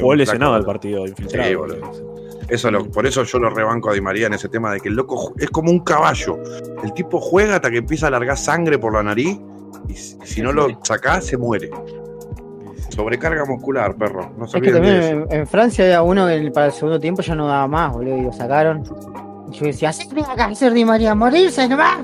jugó 0.00 0.14
lesionado 0.14 0.56
el 0.56 0.64
partido, 0.64 1.06
infiltrado. 1.06 1.48
Sí, 1.48 1.54
boludo. 1.54 2.29
Eso 2.50 2.70
lo- 2.70 2.90
por 2.90 3.06
eso 3.06 3.22
yo 3.24 3.38
lo 3.38 3.48
rebanco 3.50 3.90
a 3.90 3.94
Di 3.94 4.00
María 4.00 4.26
en 4.26 4.34
ese 4.34 4.48
tema 4.48 4.72
de 4.72 4.80
que 4.80 4.88
el 4.88 4.94
loco 4.96 5.32
es 5.38 5.48
como 5.50 5.70
un 5.70 5.80
caballo. 5.80 6.38
El 6.82 6.92
tipo 6.94 7.20
juega 7.20 7.56
hasta 7.56 7.70
que 7.70 7.78
empieza 7.78 8.08
a 8.08 8.10
largar 8.10 8.36
sangre 8.36 8.78
por 8.78 8.92
la 8.94 9.02
nariz 9.02 9.38
y 9.88 9.94
si, 9.94 10.16
si 10.24 10.42
no 10.42 10.52
lo 10.52 10.68
sacás 10.82 11.24
se 11.26 11.36
muere. 11.36 11.70
Sobrecarga 12.90 13.44
muscular, 13.44 13.94
perro. 13.96 14.32
No 14.36 14.46
se 14.48 14.58
Es 14.58 14.64
que 14.64 14.72
de 14.72 14.98
eso. 14.98 15.08
en, 15.08 15.26
en 15.32 15.46
Francia 15.46 15.84
había 15.84 16.02
uno 16.02 16.26
que 16.26 16.34
el- 16.34 16.52
para 16.52 16.66
el 16.66 16.72
segundo 16.72 16.98
tiempo 16.98 17.22
ya 17.22 17.34
no 17.34 17.46
daba 17.46 17.68
más, 17.68 17.92
boludo, 17.92 18.16
y 18.16 18.22
lo 18.22 18.32
sacaron. 18.32 18.82
Y 19.52 19.56
yo 19.56 19.66
decía, 19.66 19.90
así 19.90 20.08
tenía 20.08 20.26
que 20.34 20.42
hacer 20.42 20.72
Di 20.72 20.84
María, 20.84 21.14
morirse 21.14 21.68
nomás. 21.68 22.00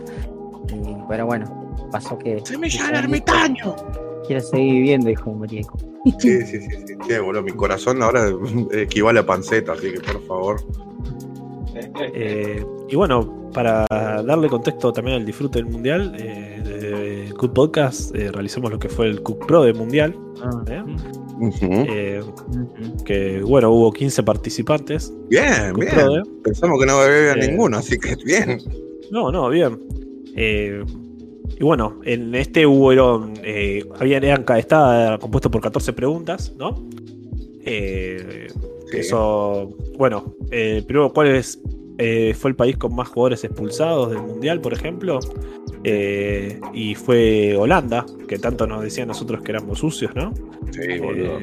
Y, 0.73 0.97
pero 1.09 1.27
bueno, 1.27 1.75
pasó 1.91 2.17
que 2.19 2.41
¡Semilla 2.45 2.87
del 2.87 2.95
ermitaño! 2.97 3.75
Quiere 4.27 4.41
seguir 4.43 4.73
viviendo, 4.73 5.09
dijo 5.09 5.31
Di 5.31 5.37
María. 5.37 5.63
Sí, 6.19 6.41
sí, 6.43 6.61
sí, 6.61 6.69
sí. 6.87 6.95
Che, 7.07 7.19
boludo, 7.19 7.43
mi 7.43 7.53
corazón 7.53 8.03
ahora 8.03 8.31
equivale 8.73 9.21
a 9.21 9.27
panceta, 9.27 9.73
así 9.73 9.93
que 9.93 10.01
por 10.01 10.23
favor. 10.27 10.61
Eh, 12.15 12.65
y 12.89 12.97
bueno, 12.97 13.51
para 13.53 13.87
darle 13.91 14.49
contexto 14.49 14.93
también 14.93 15.19
al 15.19 15.27
disfrute 15.27 15.59
del 15.59 15.67
mundial, 15.67 16.15
eh, 16.19 16.61
desde 16.65 17.49
Podcast 17.49 18.15
eh, 18.15 18.31
realizamos 18.33 18.71
lo 18.71 18.79
que 18.79 18.89
fue 18.89 19.07
el 19.07 19.23
Cook 19.23 19.47
Pro 19.47 19.63
del 19.65 19.75
mundial. 19.75 20.15
Ah, 20.43 20.65
¿Eh? 20.69 20.83
Eh, 21.89 22.21
que 23.05 23.41
bueno, 23.43 23.71
hubo 23.71 23.93
15 23.93 24.23
participantes. 24.23 25.13
Bien, 25.29 25.75
bien. 25.79 25.93
Pro, 25.95 26.17
¿eh? 26.17 26.23
Pensamos 26.43 26.81
que 26.81 26.87
no 26.87 26.95
había 26.95 27.33
Eh. 27.33 27.49
ninguno, 27.51 27.77
así 27.77 27.99
que 27.99 28.17
bien. 28.25 28.59
No, 29.11 29.31
no, 29.31 29.49
bien. 29.51 29.79
Eh, 30.35 30.83
y 31.59 31.65
bueno, 31.65 32.01
en 32.05 32.35
este 32.35 32.67
hubo, 32.67 33.29
eh, 33.43 33.85
habían, 33.99 34.25
eran, 34.25 34.45
estaba 34.57 35.19
compuesto 35.19 35.51
por 35.51 35.61
14 35.61 35.93
preguntas, 35.93 36.53
¿no? 36.59 36.87
Eh, 37.65 38.49
Sí. 38.93 39.03
son, 39.03 39.75
bueno, 39.99 40.37
eh, 40.53 40.85
primero, 40.87 41.13
¿cuál 41.13 41.27
es, 41.29 41.61
eh, 41.99 42.35
fue 42.39 42.51
el 42.51 42.57
país 42.57 42.77
con 42.77 42.95
más 42.95 43.09
jugadores 43.09 43.43
expulsados 43.43 44.11
del 44.11 44.23
Mundial, 44.23 44.61
por 44.61 44.73
ejemplo? 44.73 45.19
Y 46.73 46.95
fue 46.95 47.57
Holanda, 47.57 48.07
que 48.29 48.39
tanto 48.39 48.67
nos 48.67 48.83
decían 48.83 49.09
nosotros 49.09 49.43
que 49.43 49.53
éramos 49.53 49.81
sucios, 49.81 50.15
¿no? 50.15 50.33
Sí, 50.71 50.99
boludo. 51.01 51.39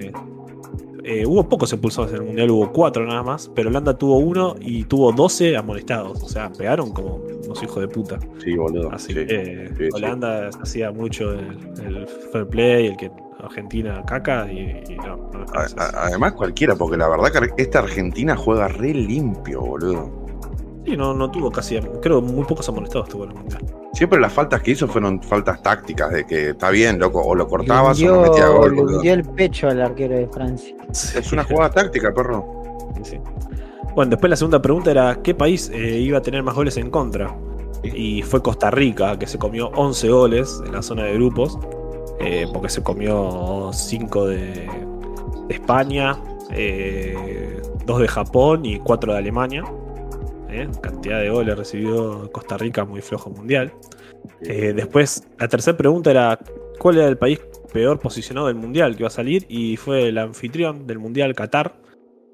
Eh, 1.03 1.25
hubo 1.25 1.47
pocos 1.49 1.71
expulsados 1.73 2.11
en 2.11 2.17
el 2.17 2.23
mundial, 2.23 2.51
hubo 2.51 2.71
cuatro 2.71 3.05
nada 3.05 3.23
más, 3.23 3.51
pero 3.53 3.69
Holanda 3.69 3.97
tuvo 3.97 4.17
uno 4.17 4.55
y 4.61 4.85
tuvo 4.85 5.11
12 5.11 5.57
amonestados. 5.57 6.23
O 6.23 6.29
sea, 6.29 6.49
pegaron 6.51 6.91
como 6.91 7.15
unos 7.15 7.61
hijos 7.61 7.81
de 7.81 7.87
puta. 7.87 8.19
Sí, 8.43 8.55
boludo. 8.55 8.91
Así 8.91 9.13
sí. 9.13 9.25
que 9.25 9.69
sí. 9.77 9.89
Holanda 9.93 10.49
hacía 10.61 10.91
mucho 10.91 11.33
el, 11.33 11.57
el 11.85 12.07
fair 12.31 12.47
play, 12.47 12.87
el 12.87 12.97
que 12.97 13.11
Argentina 13.43 14.01
caca 14.05 14.49
y, 14.51 14.83
y 14.89 14.95
no, 14.95 15.29
además 15.77 16.33
cualquiera, 16.33 16.75
porque 16.75 16.97
la 16.97 17.09
verdad 17.09 17.31
que 17.31 17.61
esta 17.61 17.79
Argentina 17.79 18.35
juega 18.35 18.69
re 18.69 18.93
limpio, 18.93 19.61
boludo. 19.61 20.22
Sí, 20.85 20.97
no, 20.97 21.13
no 21.13 21.31
tuvo 21.31 21.49
casi, 21.49 21.79
creo 22.01 22.21
muy 22.21 22.43
pocos 22.45 22.67
amonestados 22.67 23.07
tuvo 23.07 23.23
en 23.23 23.31
el 23.31 23.37
mundial. 23.37 23.61
Siempre 23.93 24.19
las 24.19 24.33
faltas 24.33 24.61
que 24.61 24.71
hizo 24.71 24.87
fueron 24.87 25.21
faltas 25.21 25.61
tácticas, 25.61 26.11
de 26.11 26.25
que 26.25 26.49
está 26.49 26.71
bien, 26.71 26.99
loco, 26.99 27.21
o 27.21 27.35
lo 27.35 27.47
cortabas 27.47 28.01
o 28.01 28.05
no 28.05 28.13
hundió, 28.17 28.31
metía 28.31 28.47
gol, 28.47 28.75
le 28.75 28.81
hundió 28.81 29.13
el 29.13 29.23
pecho 29.23 29.69
al 29.69 29.81
arquero 29.81 30.15
de 30.15 30.27
Francia. 30.27 30.75
Es 30.91 31.31
una 31.31 31.43
jugada 31.43 31.69
táctica, 31.69 32.13
perro. 32.13 32.45
Sí. 33.03 33.17
Bueno, 33.95 34.11
después 34.11 34.29
la 34.29 34.35
segunda 34.35 34.61
pregunta 34.61 34.91
era: 34.91 35.19
¿qué 35.23 35.33
país 35.33 35.69
eh, 35.73 35.99
iba 35.99 36.17
a 36.17 36.21
tener 36.21 36.43
más 36.43 36.55
goles 36.55 36.75
en 36.77 36.89
contra? 36.89 37.33
Y 37.83 38.21
fue 38.23 38.41
Costa 38.41 38.71
Rica, 38.71 39.17
que 39.19 39.27
se 39.27 39.37
comió 39.37 39.69
11 39.69 40.09
goles 40.09 40.61
en 40.65 40.71
la 40.73 40.81
zona 40.81 41.03
de 41.03 41.13
grupos, 41.13 41.59
eh, 42.19 42.47
porque 42.51 42.69
se 42.69 42.81
comió 42.81 43.71
5 43.71 44.27
de, 44.27 44.37
de 44.37 45.53
España, 45.53 46.17
2 47.85 47.99
de 47.99 48.07
Japón 48.07 48.65
y 48.65 48.79
4 48.79 49.13
de 49.13 49.17
Alemania. 49.19 49.63
Eh, 50.53 50.69
Cantidad 50.81 51.19
de 51.19 51.29
goles 51.29 51.57
recibió 51.57 52.29
Costa 52.31 52.57
Rica, 52.57 52.85
muy 52.85 53.01
flojo 53.01 53.31
mundial. 53.31 53.73
Eh, 54.41 54.73
después, 54.75 55.27
la 55.39 55.47
tercera 55.47 55.75
pregunta 55.75 56.11
era: 56.11 56.37
¿cuál 56.77 56.97
era 56.97 57.07
el 57.07 57.17
país 57.17 57.39
peor 57.73 57.99
posicionado 57.99 58.47
del 58.47 58.55
mundial 58.55 58.95
que 58.95 59.01
iba 59.01 59.07
a 59.07 59.11
salir? 59.11 59.45
Y 59.49 59.77
fue 59.77 60.09
el 60.09 60.17
anfitrión 60.19 60.85
del 60.85 60.99
mundial, 60.99 61.33
Qatar 61.33 61.81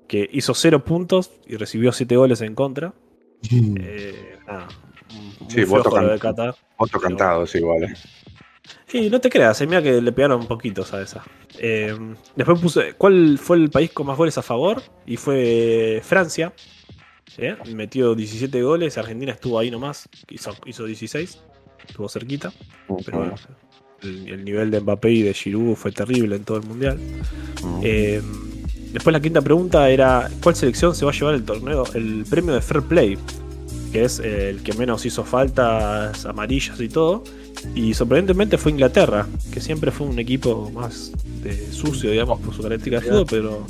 que 0.08 0.28
hizo 0.34 0.54
0 0.56 0.84
puntos 0.84 1.32
y 1.48 1.56
recibió 1.56 1.92
7 1.92 2.16
goles 2.18 2.42
en 2.42 2.56
contra. 2.56 2.94
Eh, 3.52 4.38
nada, 4.48 4.68
muy 5.40 5.50
Sí, 5.52 5.64
voto 5.66 5.92
can- 5.92 6.08
de 6.08 6.18
Qatar. 6.20 6.56
Otro 6.78 7.00
cantado, 7.00 7.46
sí, 7.46 7.60
vale. 7.62 7.94
Y 8.92 9.10
no 9.10 9.22
te 9.22 9.30
creas, 9.30 9.62
eh, 9.62 9.68
mira 9.68 9.82
que 9.84 10.02
le 10.02 10.12
pegaron 10.12 10.48
poquitos 10.48 10.94
a 10.96 11.02
esa. 11.04 11.24
Eh, 11.60 11.96
después 12.36 12.60
puse, 12.60 12.94
¿cuál 12.98 13.38
fue 13.38 13.58
el 13.58 13.70
país 13.70 13.92
con 13.92 14.08
más 14.08 14.18
goles 14.18 14.36
a 14.40 14.42
favor? 14.42 14.82
Y 15.06 15.16
fue 15.16 16.02
Francia. 16.04 16.54
Eh, 17.38 17.56
Metió 17.74 18.16
17 18.16 18.62
goles, 18.62 18.98
Argentina 18.98 19.32
estuvo 19.32 19.60
ahí 19.60 19.70
nomás, 19.72 20.10
hizo, 20.30 20.52
hizo 20.66 20.86
16, 20.86 21.40
estuvo 21.88 22.10
cerquita. 22.10 22.52
Pero 23.06 23.18
bueno, 23.18 23.36
el, 24.02 24.30
el 24.30 24.46
nivel 24.46 24.72
de 24.72 24.82
Mbappé 24.82 25.12
y 25.12 25.22
de 25.22 25.34
Giroud 25.34 25.76
fue 25.76 25.92
terrible 25.92 26.36
en 26.36 26.44
todo 26.44 26.58
el 26.58 26.64
mundial. 26.66 27.00
Eh, 27.84 28.22
después 28.92 29.14
la 29.14 29.22
quinta 29.22 29.42
pregunta 29.42 29.90
era 29.90 30.30
¿cuál 30.42 30.56
selección 30.56 30.96
se 30.96 31.06
va 31.06 31.12
a 31.12 31.14
llevar 31.14 31.36
el 31.36 31.44
torneo, 31.44 31.86
el 31.94 32.26
premio 32.30 32.54
de 32.54 32.62
Fair 32.62 32.82
Play? 32.84 33.18
que 33.92 34.04
es 34.04 34.20
eh, 34.20 34.50
el 34.50 34.62
que 34.62 34.74
menos 34.74 35.06
hizo 35.06 35.24
faltas 35.24 36.26
amarillas 36.26 36.80
y 36.80 36.90
todo. 36.90 37.24
Y 37.76 37.94
sorprendentemente 37.94 38.58
fue 38.58 38.72
Inglaterra, 38.72 39.28
que 39.52 39.60
siempre 39.60 39.92
fue 39.92 40.08
un 40.08 40.18
equipo 40.20 40.72
más 40.72 41.12
de 41.44 41.72
sucio, 41.72 42.12
digamos, 42.12 42.40
por 42.40 42.54
su 42.54 42.62
característica 42.62 43.00
de 43.00 43.10
fútbol, 43.10 43.26
pero 43.30 43.66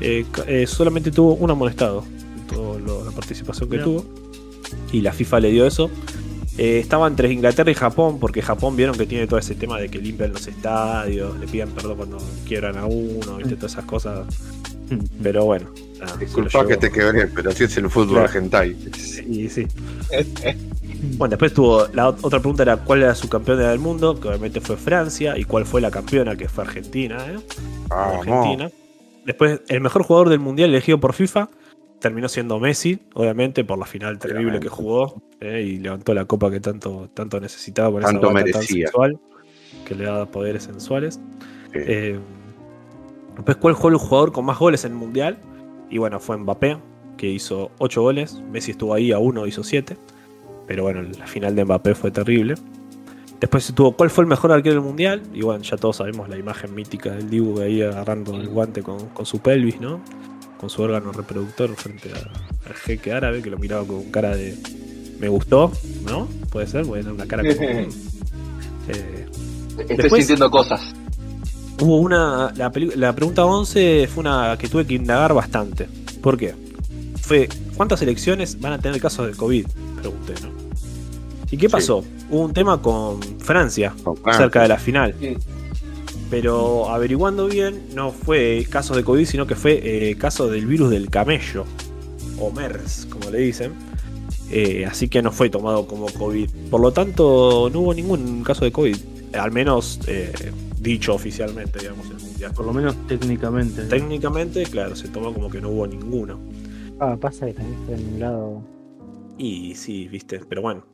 eh, 0.00 0.26
eh, 0.46 0.66
solamente 0.66 1.10
tuvo 1.10 1.34
un 1.34 1.50
amonestado 1.50 2.04
toda 2.46 3.04
la 3.04 3.10
participación 3.10 3.68
que 3.68 3.78
tuvo. 3.78 4.04
Y 4.92 5.00
la 5.00 5.12
FIFA 5.12 5.40
le 5.40 5.50
dio 5.50 5.66
eso. 5.66 5.90
Eh, 6.56 6.78
estaba 6.78 7.08
entre 7.08 7.32
Inglaterra 7.32 7.70
y 7.70 7.74
Japón, 7.74 8.18
porque 8.20 8.40
Japón 8.40 8.76
vieron 8.76 8.96
que 8.96 9.06
tiene 9.06 9.26
todo 9.26 9.38
ese 9.40 9.54
tema 9.56 9.80
de 9.80 9.88
que 9.88 9.98
limpian 9.98 10.32
los 10.32 10.46
estadios, 10.46 11.36
le 11.40 11.46
piden 11.48 11.70
perdón 11.70 11.96
cuando 11.96 12.18
quiebran 12.46 12.76
a 12.78 12.86
uno, 12.86 13.36
¿viste? 13.38 13.56
todas 13.56 13.72
esas 13.72 13.84
cosas. 13.84 14.26
Pero 15.22 15.44
bueno, 15.46 15.70
nada, 15.98 16.16
Disculpa 16.16 16.66
que 16.66 16.76
te 16.76 16.92
quebré, 16.92 17.26
pero 17.26 17.50
así 17.50 17.64
es 17.64 17.76
el 17.76 17.90
fútbol 17.90 18.20
Claro. 18.24 18.24
argentino. 18.26 18.94
Sí, 18.96 19.48
sí. 19.48 19.66
Bueno, 21.16 21.30
después 21.30 21.52
tuvo 21.52 21.86
la 21.92 22.08
ot- 22.10 22.18
otra 22.22 22.38
pregunta 22.40 22.62
era 22.62 22.76
cuál 22.76 23.02
era 23.02 23.14
su 23.14 23.28
campeona 23.28 23.68
del 23.70 23.78
mundo, 23.78 24.18
que 24.20 24.28
obviamente 24.28 24.60
fue 24.60 24.76
Francia, 24.76 25.36
y 25.36 25.44
cuál 25.44 25.66
fue 25.66 25.80
la 25.80 25.90
campeona, 25.90 26.36
que 26.36 26.48
fue 26.48 26.64
Argentina, 26.64 27.18
¿eh? 27.26 27.38
Argentina. 27.90 28.70
Después, 29.26 29.60
el 29.68 29.80
mejor 29.80 30.02
jugador 30.04 30.28
del 30.28 30.38
mundial 30.40 30.70
elegido 30.70 31.00
por 31.00 31.14
FIFA 31.14 31.48
terminó 32.04 32.28
siendo 32.28 32.60
Messi, 32.60 32.98
obviamente, 33.14 33.64
por 33.64 33.78
la 33.78 33.86
final 33.86 34.18
terrible 34.18 34.60
que 34.60 34.68
jugó 34.68 35.22
¿eh? 35.40 35.62
y 35.62 35.78
levantó 35.78 36.12
la 36.12 36.26
copa 36.26 36.50
que 36.50 36.60
tanto, 36.60 37.08
tanto 37.14 37.40
necesitaba 37.40 37.90
con 37.92 38.02
Tanto 38.02 38.30
esa 38.36 38.52
tan 38.58 38.62
sensual, 38.62 39.18
que 39.86 39.94
le 39.94 40.04
da 40.04 40.26
poderes 40.26 40.64
sensuales. 40.64 41.18
Sí. 41.72 41.78
Eh, 41.78 42.18
después, 43.36 43.56
¿cuál 43.56 43.74
fue 43.74 43.90
el 43.92 43.96
jugador 43.96 44.32
con 44.32 44.44
más 44.44 44.58
goles 44.58 44.84
en 44.84 44.92
el 44.92 44.98
mundial? 44.98 45.38
Y 45.88 45.96
bueno, 45.96 46.20
fue 46.20 46.36
Mbappé, 46.36 46.76
que 47.16 47.30
hizo 47.30 47.70
8 47.78 48.02
goles. 48.02 48.42
Messi 48.52 48.72
estuvo 48.72 48.92
ahí 48.92 49.10
a 49.10 49.18
1, 49.18 49.46
hizo 49.46 49.64
7. 49.64 49.96
Pero 50.66 50.82
bueno, 50.82 51.00
la 51.00 51.26
final 51.26 51.56
de 51.56 51.64
Mbappé 51.64 51.94
fue 51.94 52.10
terrible. 52.10 52.56
Después 53.40 53.66
estuvo 53.66 53.92
cuál 53.92 54.10
fue 54.10 54.24
el 54.24 54.28
mejor 54.28 54.52
arquero 54.52 54.74
del 54.74 54.84
mundial. 54.84 55.22
Y 55.32 55.40
bueno, 55.40 55.64
ya 55.64 55.78
todos 55.78 55.96
sabemos 55.96 56.28
la 56.28 56.36
imagen 56.36 56.74
mítica 56.74 57.12
del 57.12 57.30
Dibu 57.30 57.62
ahí 57.62 57.80
agarrando 57.80 58.36
el 58.36 58.48
guante 58.48 58.82
con, 58.82 59.08
con 59.08 59.24
su 59.24 59.38
pelvis, 59.38 59.80
¿no? 59.80 60.02
Con 60.64 60.70
su 60.70 60.80
órgano 60.80 61.12
reproductor 61.12 61.76
frente 61.76 62.10
a- 62.14 62.68
al 62.70 62.74
jeque 62.74 63.12
árabe 63.12 63.42
que 63.42 63.50
lo 63.50 63.58
miraba 63.58 63.86
con 63.86 64.04
cara 64.04 64.34
de 64.34 64.56
me 65.20 65.28
gustó, 65.28 65.70
¿no? 66.06 66.26
Puede 66.48 66.66
ser, 66.66 66.84
bueno, 66.86 67.12
una 67.12 67.26
cara 67.26 67.42
como. 67.42 67.68
eh, 68.88 69.26
Estoy 69.78 69.96
Después- 69.98 70.20
sintiendo 70.22 70.50
cosas. 70.50 70.80
Hubo 71.82 71.98
una. 71.98 72.50
La, 72.56 72.72
la 72.96 73.14
pregunta 73.14 73.44
11 73.44 74.08
fue 74.10 74.22
una 74.22 74.56
que 74.58 74.66
tuve 74.68 74.86
que 74.86 74.94
indagar 74.94 75.34
bastante. 75.34 75.86
¿Por 76.22 76.38
qué? 76.38 76.54
Fue: 77.20 77.46
¿cuántas 77.76 78.00
elecciones 78.00 78.58
van 78.58 78.72
a 78.72 78.78
tener 78.78 78.98
casos 79.02 79.26
de 79.26 79.34
COVID? 79.34 79.66
Pregunté, 80.00 80.32
¿no? 80.42 80.48
¿Y 81.50 81.58
qué 81.58 81.66
Sí. 81.66 81.72
pasó? 81.72 82.02
Hubo 82.30 82.40
un 82.40 82.54
tema 82.54 82.80
con 82.80 83.20
Francia, 83.38 83.92
Con 84.02 84.16
Francia. 84.16 84.44
cerca 84.44 84.62
de 84.62 84.68
la 84.68 84.78
final. 84.78 85.14
Sí. 85.20 85.36
Pero 86.34 86.90
averiguando 86.90 87.46
bien, 87.46 87.80
no 87.94 88.10
fue 88.10 88.66
casos 88.68 88.96
de 88.96 89.04
COVID, 89.04 89.24
sino 89.24 89.46
que 89.46 89.54
fue 89.54 89.80
eh, 89.84 90.16
caso 90.16 90.48
del 90.48 90.66
virus 90.66 90.90
del 90.90 91.08
camello. 91.08 91.64
O 92.40 92.50
MERS, 92.50 93.06
como 93.08 93.30
le 93.30 93.38
dicen. 93.38 93.72
Eh, 94.50 94.84
así 94.84 95.08
que 95.08 95.22
no 95.22 95.30
fue 95.30 95.48
tomado 95.48 95.86
como 95.86 96.06
COVID. 96.06 96.50
Por 96.72 96.80
lo 96.80 96.92
tanto, 96.92 97.70
no 97.72 97.78
hubo 97.78 97.94
ningún 97.94 98.42
caso 98.42 98.64
de 98.64 98.72
COVID. 98.72 98.96
Al 99.34 99.52
menos 99.52 100.00
eh, 100.08 100.32
dicho 100.80 101.14
oficialmente, 101.14 101.78
digamos, 101.78 102.06
en 102.06 102.16
el 102.16 102.22
mundial. 102.22 102.52
Por 102.52 102.66
lo 102.66 102.72
menos 102.72 102.96
técnicamente. 103.06 103.84
¿no? 103.84 103.88
Técnicamente, 103.88 104.64
claro, 104.64 104.96
se 104.96 105.06
toma 105.06 105.32
como 105.32 105.48
que 105.48 105.60
no 105.60 105.68
hubo 105.68 105.86
ninguno. 105.86 106.40
Ah, 106.98 107.16
pasa 107.16 107.46
que 107.46 107.52
también 107.52 107.78
fue 107.86 107.94
en 107.94 108.14
un 108.14 108.18
lado. 108.18 108.62
Y 109.38 109.76
sí, 109.76 110.08
viste, 110.08 110.40
pero 110.48 110.62
bueno. 110.62 110.84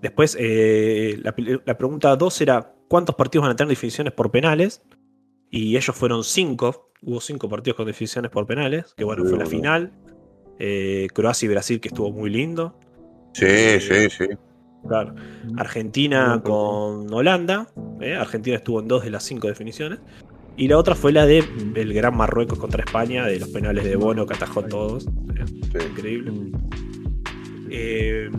Después, 0.00 0.36
eh, 0.38 1.18
la, 1.20 1.34
la 1.66 1.76
pregunta 1.76 2.14
2 2.14 2.40
era: 2.42 2.74
¿cuántos 2.90 3.14
partidos 3.14 3.44
van 3.44 3.52
a 3.52 3.56
tener 3.56 3.68
definiciones 3.68 4.12
por 4.12 4.30
penales? 4.32 4.82
Y 5.48 5.76
ellos 5.76 5.94
fueron 5.94 6.24
5. 6.24 6.92
Hubo 7.02 7.20
5 7.20 7.48
partidos 7.48 7.76
con 7.76 7.86
definiciones 7.86 8.30
por 8.30 8.46
penales. 8.46 8.92
Que 8.96 9.04
bueno, 9.04 9.24
fue 9.24 9.38
la 9.38 9.46
final. 9.46 9.92
Eh, 10.58 11.06
Croacia 11.14 11.46
y 11.46 11.48
Brasil, 11.48 11.80
que 11.80 11.88
estuvo 11.88 12.10
muy 12.10 12.30
lindo. 12.30 12.78
Sí, 13.32 13.80
sí, 13.80 14.10
sí. 14.10 14.26
Claro. 14.86 15.14
Argentina 15.56 16.42
con 16.44 17.12
Holanda. 17.12 17.68
¿eh? 18.00 18.14
Argentina 18.14 18.56
estuvo 18.56 18.80
en 18.80 18.88
dos 18.88 19.04
de 19.04 19.10
las 19.10 19.22
cinco 19.22 19.46
definiciones. 19.46 20.00
Y 20.56 20.66
la 20.66 20.76
otra 20.76 20.96
fue 20.96 21.12
la 21.12 21.26
de 21.26 21.44
el 21.76 21.94
Gran 21.94 22.16
Marruecos 22.16 22.58
contra 22.58 22.82
España, 22.82 23.24
de 23.24 23.38
los 23.38 23.48
penales 23.50 23.84
de 23.84 23.94
Bono, 23.94 24.26
que 24.26 24.34
atajó 24.34 24.62
todos. 24.62 25.06
¿eh? 25.06 25.44
sí. 25.46 25.78
Increíble. 25.90 26.32
Mm. 26.32 26.52
Eh, 27.70 28.30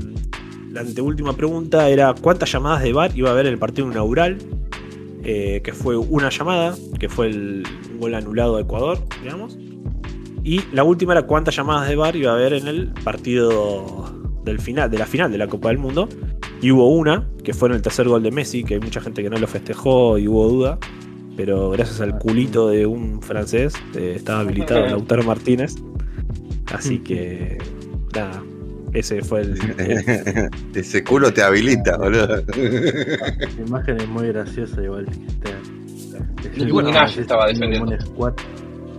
la 0.72 0.82
anteúltima 0.82 1.34
pregunta 1.34 1.90
era: 1.90 2.14
¿cuántas 2.20 2.52
llamadas 2.52 2.84
de 2.84 2.94
VAR 2.94 3.12
iba 3.16 3.30
a 3.30 3.34
haber 3.34 3.46
en 3.46 3.54
el 3.54 3.60
partido 3.60 3.90
inaugural? 3.90 4.38
Eh, 5.24 5.62
que 5.64 5.74
fue 5.74 5.98
una 5.98 6.30
llamada, 6.30 6.76
que 7.00 7.08
fue 7.08 7.28
el 7.28 7.64
gol 8.00 8.16
anulado 8.16 8.56
de 8.56 8.64
Ecuador, 8.64 8.98
digamos. 9.22 9.58
Y 10.44 10.62
la 10.72 10.84
última 10.84 11.14
era: 11.14 11.24
¿cuántas 11.24 11.56
llamadas 11.56 11.90
de 11.90 11.96
VAR 11.96 12.16
iba 12.16 12.32
a 12.32 12.36
haber 12.36 12.54
en 12.54 12.68
el 12.68 12.88
partido 13.04 14.12
del 14.44 14.60
final, 14.60 14.90
de 14.90 14.98
la 14.98 15.06
final 15.06 15.32
de 15.32 15.38
la 15.38 15.48
Copa 15.48 15.70
del 15.70 15.78
Mundo? 15.78 16.08
Y 16.62 16.72
hubo 16.72 16.90
una, 16.90 17.28
que 17.44 17.54
fue 17.54 17.70
en 17.70 17.76
el 17.76 17.82
tercer 17.82 18.08
gol 18.08 18.22
de 18.24 18.32
Messi, 18.32 18.64
que 18.64 18.76
hay 18.76 18.80
mucha 18.80 19.02
gente 19.02 19.24
que 19.24 19.30
no 19.30 19.38
lo 19.38 19.48
festejó 19.48 20.18
y 20.18 20.28
hubo 20.28 20.48
duda. 20.48 20.78
Pero 21.36 21.72
gracias 21.72 22.02
al 22.02 22.18
culito 22.20 22.68
de 22.68 22.86
un 22.86 23.22
francés, 23.22 23.74
eh, 23.96 24.14
estaba 24.16 24.42
habilitado 24.42 24.86
Lautaro 24.88 25.24
Martínez. 25.24 25.76
Así 26.72 27.00
que, 27.00 27.58
nada, 28.14 28.44
ese 28.94 29.22
fue 29.22 29.42
el, 29.42 29.58
el- 29.80 30.50
Ese 30.76 31.04
culo 31.04 31.34
te 31.34 31.42
habilita, 31.44 31.98
boludo. 31.98 32.28
La 32.48 33.66
imagen 33.66 34.02
es 34.02 34.08
muy 34.08 34.28
graciosa 34.28 34.82
igual. 34.84 35.08
Este, 35.10 36.60
Y 36.60 36.64
el- 36.64 36.74
bueno, 36.74 36.90
es 36.90 36.96
Nash 36.96 37.18
estaba 37.20 37.46
como 37.48 37.54
defendiendo. 37.54 37.92
un 37.94 38.02
squat. 38.02 38.42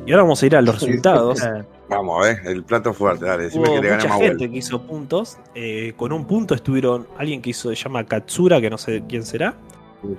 Y 0.06 0.10
ahora 0.12 0.22
vamos 0.24 0.42
a 0.42 0.46
ir 0.46 0.56
a 0.56 0.62
los 0.62 0.80
resultados. 0.80 1.40
Vamos, 1.88 2.26
eh. 2.26 2.36
El 2.46 2.64
plato 2.64 2.92
fuerte, 2.92 3.26
dale. 3.26 3.44
Decime 3.44 3.68
Hubo 3.68 3.74
que 3.76 3.82
le 3.82 3.88
gana 3.88 3.96
mucha 4.02 4.08
más 4.08 4.18
gente 4.18 4.36
vuelta. 4.36 4.52
que 4.52 4.58
hizo 4.58 4.82
puntos. 4.82 5.38
eh, 5.54 5.92
con 5.96 6.12
un 6.12 6.26
punto 6.26 6.54
estuvieron 6.54 7.06
alguien 7.18 7.40
que 7.42 7.50
hizo, 7.50 7.68
se 7.68 7.76
llama 7.76 8.04
Katsura, 8.04 8.60
que 8.60 8.70
no 8.70 8.78
sé 8.78 9.04
quién 9.08 9.24
será, 9.24 9.54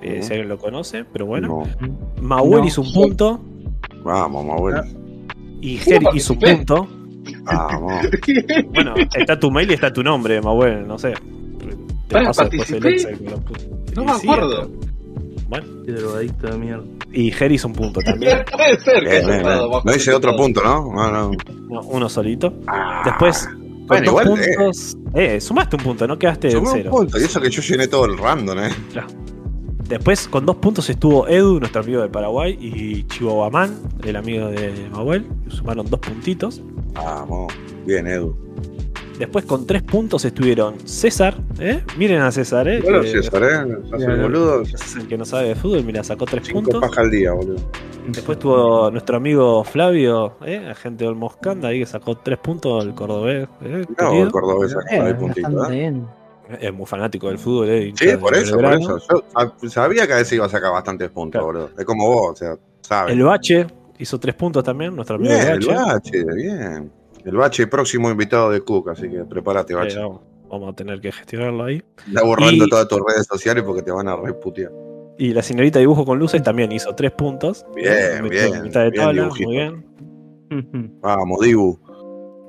eh, 0.01 0.19
si 0.21 0.31
alguien 0.31 0.47
lo 0.49 0.57
conoce, 0.59 1.03
pero 1.03 1.25
bueno. 1.25 1.63
No. 2.21 2.63
Hizo 2.65 2.81
un 2.81 2.93
punto 2.93 3.41
Vamos, 4.03 4.59
bueno. 4.61 4.83
y 5.61 5.77
Geri 5.77 6.05
hizo 6.13 6.33
un 6.33 6.39
punto. 6.39 6.87
Vamos. 7.43 7.93
Bueno, 8.73 8.93
está 9.15 9.39
tu 9.39 9.51
mail 9.51 9.69
y 9.71 9.73
está 9.75 9.91
tu 9.93 10.03
nombre, 10.03 10.41
Mahuel, 10.41 10.87
no 10.87 10.97
sé. 10.97 11.13
Te 12.07 12.15
paso 12.23 12.43
después 12.43 12.71
el. 12.71 12.85
Excel. 12.85 13.19
No 13.95 14.03
Y 14.03 14.05
me 14.05 14.13
sí, 14.19 14.27
acuerdo. 14.29 14.69
Bueno, 15.49 15.65
qué 15.85 15.91
drogadicto 15.91 16.47
de 16.47 16.57
mierda. 16.57 16.83
y 17.11 17.31
un 17.65 17.73
punto 17.73 17.99
también. 18.01 18.39
Puede 18.51 18.79
ser 18.79 19.03
que 19.03 19.09
Bien, 19.09 19.11
haya 19.17 19.25
bien, 19.27 19.37
estado 19.37 19.59
bien. 19.59 19.71
bajo 19.71 19.83
No 19.85 19.95
hice 19.95 20.09
el 20.09 20.15
otro 20.15 20.35
punto, 20.35 20.63
¿no? 20.63 20.93
No, 20.93 21.11
no. 21.11 21.31
No, 21.69 21.81
uno 21.81 22.09
solito. 22.09 22.53
Ah, 22.67 23.01
Después, 23.05 23.47
con 23.47 23.87
Bueno, 23.87 24.11
dos 24.11 24.21
igual, 24.25 24.39
eh. 24.41 24.55
puntos. 24.57 24.97
Eh, 25.13 25.41
sumaste 25.41 25.75
un 25.75 25.83
punto, 25.83 26.07
no 26.07 26.17
quedaste 26.17 26.47
en 26.47 26.53
Sumé 26.53 26.67
un 26.69 26.73
cero. 26.75 26.91
punto. 26.91 27.19
Y 27.19 27.23
eso 27.23 27.39
que 27.41 27.49
yo 27.49 27.61
llené 27.61 27.87
todo 27.87 28.05
el 28.05 28.17
random, 28.17 28.59
eh. 28.59 28.69
Después, 29.87 30.27
con 30.27 30.45
dos 30.45 30.55
puntos 30.55 30.89
estuvo 30.89 31.27
Edu, 31.27 31.59
nuestro 31.59 31.81
amigo 31.81 32.01
de 32.01 32.09
Paraguay, 32.09 32.57
y 32.59 33.03
Chivo 33.03 33.33
Guamán, 33.33 33.77
el 34.03 34.15
amigo 34.15 34.47
de 34.47 34.89
Mahuel. 34.91 35.27
Sumaron 35.49 35.85
dos 35.89 35.99
puntitos. 35.99 36.61
Vamos. 36.93 37.53
Bien, 37.85 38.07
Edu. 38.07 38.35
Después, 39.19 39.45
con 39.45 39.65
tres 39.67 39.83
puntos 39.83 40.25
estuvieron 40.25 40.75
César. 40.87 41.35
¿eh? 41.59 41.83
Miren 41.97 42.21
a 42.21 42.31
César, 42.31 42.67
¿eh? 42.67 42.81
Bueno, 42.81 43.01
que- 43.01 43.09
César, 43.09 43.43
¿eh? 43.43 43.77
Se 43.89 43.95
hace 43.95 44.05
el 44.05 44.21
boludo. 44.21 44.65
César 44.65 45.03
que 45.07 45.17
no 45.17 45.25
sabe 45.25 45.49
de 45.49 45.55
fútbol, 45.55 45.83
mira, 45.83 46.03
sacó 46.03 46.25
tres 46.25 46.43
Cinco 46.47 46.61
puntos. 46.63 46.81
pajas 46.81 46.97
al 46.97 47.11
día, 47.11 47.31
boludo. 47.31 47.57
Después 48.07 48.37
tuvo 48.39 48.91
nuestro 48.91 49.15
amigo 49.17 49.63
Flavio, 49.63 50.33
¿eh? 50.45 50.67
agente 50.69 51.05
del 51.05 51.15
Moscanda, 51.15 51.69
ahí 51.69 51.79
que 51.79 51.85
sacó 51.85 52.17
tres 52.17 52.37
puntos, 52.39 52.83
el 52.83 52.93
cordobés. 52.95 53.47
¿eh? 53.61 53.85
No, 53.87 53.95
querido. 54.09 54.23
el 54.25 54.31
cordobés 54.31 54.73
Eh, 54.73 54.95
acá 54.97 55.05
de 55.05 55.15
puntito, 55.15 55.49
bastante 55.51 55.73
¿eh? 55.75 55.79
bien. 55.79 56.07
Es 56.59 56.73
muy 56.73 56.85
fanático 56.85 57.27
del 57.29 57.37
fútbol, 57.37 57.69
¿eh? 57.69 57.93
Sí, 57.95 58.07
por 58.19 58.35
eso, 58.35 58.55
por 58.57 58.73
eso. 58.73 58.97
Yo 58.97 59.23
sab- 59.33 59.69
sabía 59.69 60.05
que 60.05 60.13
a 60.13 60.17
veces 60.17 60.33
iba 60.33 60.45
a 60.45 60.49
sacar 60.49 60.71
bastantes 60.73 61.09
puntos, 61.11 61.39
Claro. 61.39 61.45
boludo. 61.45 61.69
Es 61.79 61.85
como 61.85 62.07
vos, 62.07 62.31
o 62.31 62.35
sea, 62.35 62.55
sabes. 62.81 63.13
El 63.13 63.23
Bache 63.23 63.67
hizo 64.03 64.19
tres 64.19 64.35
puntos 64.35 64.63
también, 64.63 64.95
nuestro 64.95 65.15
amigo 65.15 65.33
Bien, 65.33 65.47
el 65.47 65.61
el 65.63 65.67
Bache. 65.67 66.23
bien. 66.35 66.91
El 67.25 67.37
bache, 67.37 67.67
próximo 67.67 68.09
invitado 68.11 68.51
de 68.51 68.59
Cook, 68.61 68.89
así 68.89 69.09
que 69.09 69.23
prepárate, 69.23 69.73
Eh, 69.73 69.75
bache. 69.77 69.97
vamos, 69.97 70.21
vamos 70.49 70.73
a 70.73 70.75
tener 70.75 70.99
que 70.99 71.11
gestionarlo 71.11 71.63
ahí. 71.63 71.81
Está 72.07 72.23
borrando 72.23 72.65
y- 72.65 72.69
todas 72.69 72.87
tus 72.87 72.99
redes 72.99 73.25
sociales 73.25 73.63
porque 73.63 73.81
te 73.81 73.91
van 73.91 74.07
a 74.09 74.15
reputear. 74.17 74.71
Y 75.17 75.33
la 75.33 75.41
señorita 75.41 75.79
dibujo 75.79 76.05
con 76.05 76.19
luces 76.19 76.41
también 76.43 76.71
hizo 76.71 76.93
tres 76.95 77.11
puntos. 77.11 77.65
Bien, 77.75 78.27
bien, 78.29 78.53
en 78.55 78.63
Mitad 78.63 78.81
de 78.83 78.89
bien, 78.89 79.03
tabla, 79.03 79.21
dibujito. 79.23 79.47
muy 79.49 79.57
bien. 79.57 80.99
Vamos, 81.01 81.39
Dibu. 81.39 81.79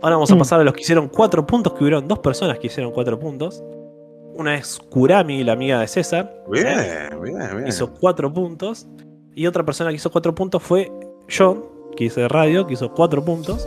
Ahora 0.03 0.17
vamos 0.17 0.31
a 0.31 0.37
pasar 0.37 0.61
a 0.61 0.65
los 0.65 0.75
que 0.75 0.81
hicieron 0.83 1.09
cuatro 1.09 1.47
puntos, 1.47 1.73
que 1.75 1.85
hubieron 1.85 2.07
dos 2.09 2.19
personas 2.19 2.59
que 2.59 2.67
hicieron 2.67 2.93
cuatro 2.93 3.19
puntos. 3.19 3.63
Una 4.35 4.57
es 4.57 4.79
Kurami, 4.91 5.45
la 5.45 5.53
amiga 5.53 5.81
de 5.81 5.87
César. 5.87 6.43
Bien, 6.51 6.67
bien, 7.23 7.39
bien. 7.57 7.67
Hizo 7.69 7.95
cuatro 7.95 8.33
puntos. 8.33 8.87
Y 9.35 9.47
otra 9.47 9.65
persona 9.65 9.91
que 9.91 9.97
hizo 9.97 10.11
cuatro 10.11 10.35
puntos 10.35 10.63
fue 10.63 10.91
John, 11.29 11.65
que 11.97 12.05
hizo 12.05 12.21
de 12.21 12.29
radio, 12.29 12.67
que 12.67 12.75
hizo 12.75 12.91
cuatro 12.93 13.25
puntos. 13.25 13.67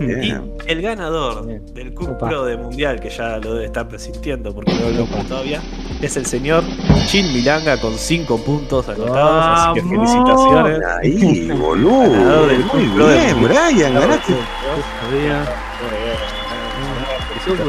Y 0.00 0.32
el 0.70 0.80
ganador 0.80 1.44
Bien. 1.44 1.74
del 1.74 1.92
Cup 1.92 2.10
Opa. 2.10 2.28
Pro 2.28 2.44
de 2.44 2.56
Mundial, 2.56 3.00
que 3.00 3.10
ya 3.10 3.38
lo 3.38 3.54
debe 3.54 3.66
estar 3.66 3.88
presintiendo 3.88 4.54
porque 4.54 4.72
no 4.74 4.90
lo 4.90 5.06
jugó 5.06 5.24
todavía, 5.24 5.60
es 6.00 6.16
el 6.16 6.24
señor 6.24 6.62
Chin 7.06 7.32
Milanga 7.32 7.80
con 7.80 7.94
5 7.94 8.38
puntos 8.44 8.88
anotados. 8.88 9.44
Así 9.44 9.74
que 9.80 9.88
felicitaciones. 9.88 10.80
Ahí, 10.86 11.50
boludo. 11.58 12.12
Ganador 12.12 12.48
del 12.48 12.64
Muy 12.64 12.86
de 12.86 13.18
bien, 13.18 13.42
Brian, 13.42 13.94
ganaste. 13.94 14.32
Yo. 14.32 14.38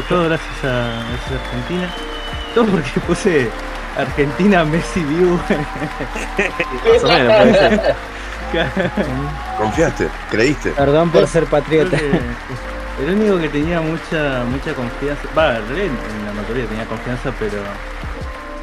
Todo, 0.08 0.26
gracias 0.26 0.64
a, 0.64 1.04
gracias 1.10 1.32
a 1.32 1.36
Argentina. 1.46 1.90
Todo 2.54 2.66
porque 2.68 3.00
puse 3.08 3.50
Argentina 3.98 4.64
Messi 4.66 5.04
View. 5.04 5.36
Más 6.94 7.04
o 7.04 7.08
menos, 7.08 7.36
puede 7.38 7.54
ser. 7.54 7.96
Confiaste, 9.58 10.08
creíste. 10.30 10.72
Perdón 10.72 11.10
por 11.10 11.28
ser 11.28 11.46
patriota. 11.46 11.98
El 13.02 13.16
único 13.16 13.40
que 13.40 13.50
tenía 13.50 13.82
mucha 13.82 14.44
mucha 14.46 14.74
confianza, 14.76 15.28
va, 15.38 15.58
en 15.58 15.68
realidad 15.68 15.88
en 15.88 16.26
la 16.26 16.34
mayoría 16.34 16.66
tenía 16.68 16.86
confianza, 16.86 17.34
pero 17.40 17.58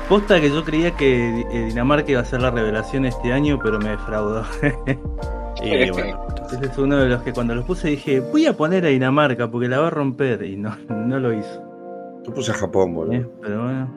posta 0.09 0.41
que 0.41 0.51
yo 0.51 0.65
creía 0.65 0.93
que 0.93 1.41
eh, 1.41 1.65
Dinamarca 1.67 2.11
iba 2.13 2.21
a 2.21 2.25
ser 2.25 2.41
la 2.41 2.51
revelación 2.51 3.07
este 3.07 3.33
año, 3.33 3.59
pero 3.63 3.79
me 3.79 3.91
defraudó. 3.91 4.45
Y 5.63 5.91
bueno, 5.91 6.27
Ese 6.51 6.65
es 6.65 6.79
uno 6.79 6.97
de 6.97 7.09
los 7.11 7.23
que 7.23 7.35
cuando 7.35 7.55
los 7.55 7.67
puse 7.67 7.89
dije, 7.89 8.21
voy 8.21 8.47
a 8.47 8.57
poner 8.57 8.87
a 8.87 8.89
Dinamarca 8.89 9.51
porque 9.51 9.69
la 9.69 9.79
va 9.79 9.89
a 9.89 9.91
romper 9.91 10.43
y 10.43 10.57
no, 10.57 10.75
no 10.89 11.21
lo 11.21 11.35
hizo. 11.35 11.63
Yo 12.25 12.33
puse 12.33 12.51
a 12.53 12.55
Japón, 12.55 12.95
boludo. 12.95 13.15
¿eh? 13.15 13.29
Pero 13.43 13.65
bueno, 13.65 13.95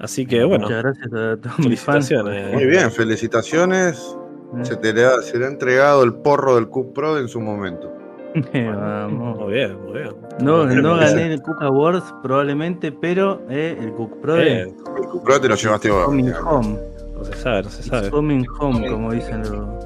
así 0.00 0.24
que 0.24 0.44
bueno, 0.44 0.64
muchas 0.64 0.82
gracias 0.82 1.12
a 1.12 1.36
todos 1.36 1.58
mis 1.58 1.80
fans. 1.80 2.08
felicitaciones. 2.08 2.54
Muy 2.54 2.66
bien, 2.66 2.90
felicitaciones. 2.90 4.16
Eh, 4.56 4.64
Se 4.64 4.76
te 4.76 4.92
le 4.92 5.04
ha, 5.04 5.20
se 5.22 5.38
le 5.38 5.44
ha 5.44 5.48
entregado 5.48 6.02
el 6.04 6.14
porro 6.14 6.54
del 6.54 6.68
Cup 6.68 6.92
Pro 6.94 7.18
en 7.18 7.28
su 7.28 7.40
momento. 7.40 7.92
Vamos. 8.54 9.38
Muy 9.38 9.52
bien, 9.52 9.76
muy 9.84 9.92
bien. 10.00 10.10
No, 10.40 10.64
no 10.66 10.96
gané 10.96 11.32
el 11.32 11.42
Cook 11.42 11.62
Awards 11.62 12.14
probablemente, 12.22 12.92
pero 12.92 13.40
eh, 13.48 13.76
el 13.80 13.92
Cook 13.92 14.20
Pro 14.20 14.36
Eh, 14.38 14.62
El 14.62 14.74
Cup 15.08 15.24
Pro 15.24 15.40
te 15.40 15.48
lo 15.48 15.54
llevaste 15.54 15.90
vos. 15.90 16.04
coming 16.04 16.30
home. 16.44 16.78
no 17.16 17.24
se 17.24 17.32
sabe, 17.34 17.62
no 17.64 17.68
se 17.70 17.80
It's 17.80 17.88
sabe. 17.90 18.10
coming 18.10 18.44
home, 18.60 18.88
como 18.88 19.12
dicen 19.12 19.42
los. 19.42 19.84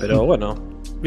Pero 0.00 0.24
bueno, 0.24 0.54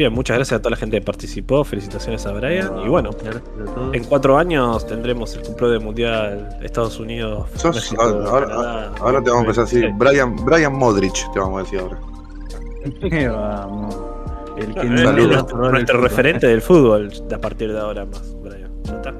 bien, 0.00 0.12
muchas 0.12 0.36
gracias 0.36 0.58
a 0.58 0.60
toda 0.62 0.70
la 0.72 0.76
gente 0.76 0.98
que 0.98 1.04
participó. 1.04 1.62
Felicitaciones 1.64 2.26
a 2.26 2.32
Brian. 2.32 2.70
Y 2.84 2.88
bueno, 2.88 3.10
Gracias 3.22 3.36
a 3.36 3.74
todos. 3.74 3.94
en 3.94 4.04
cuatro 4.04 4.36
años 4.38 4.86
tendremos 4.86 5.34
el 5.36 5.54
Pro 5.54 5.70
de 5.70 5.78
Mundial 5.78 6.58
Estados 6.62 6.98
Unidos. 6.98 7.48
Sos- 7.54 7.76
México, 7.76 8.02
ahora, 8.02 8.46
Canadá, 8.48 8.92
ahora 9.00 9.22
te 9.22 9.30
vamos 9.30 9.42
a 9.44 9.46
empezar 9.46 9.62
a 9.62 9.66
decir 9.66 9.84
Sí. 9.86 9.94
Brian, 9.96 10.36
Brian 10.44 10.72
Modric, 10.76 11.32
te 11.32 11.38
vamos 11.38 11.60
a 11.60 11.62
decir 11.62 11.78
ahora. 11.80 11.98
Vamos. 13.30 13.96
El 14.56 14.74
que 14.74 14.84
no 14.84 15.12
nuestro, 15.68 16.00
referente 16.00 16.46
del 16.46 16.60
fútbol 16.60 17.10
de 17.28 17.34
a 17.34 17.38
partir 17.40 17.72
de 17.72 17.78
ahora 17.78 18.04
más, 18.04 18.34
Brian. 18.42 18.70
Ya 18.84 18.94
está. 18.96 19.10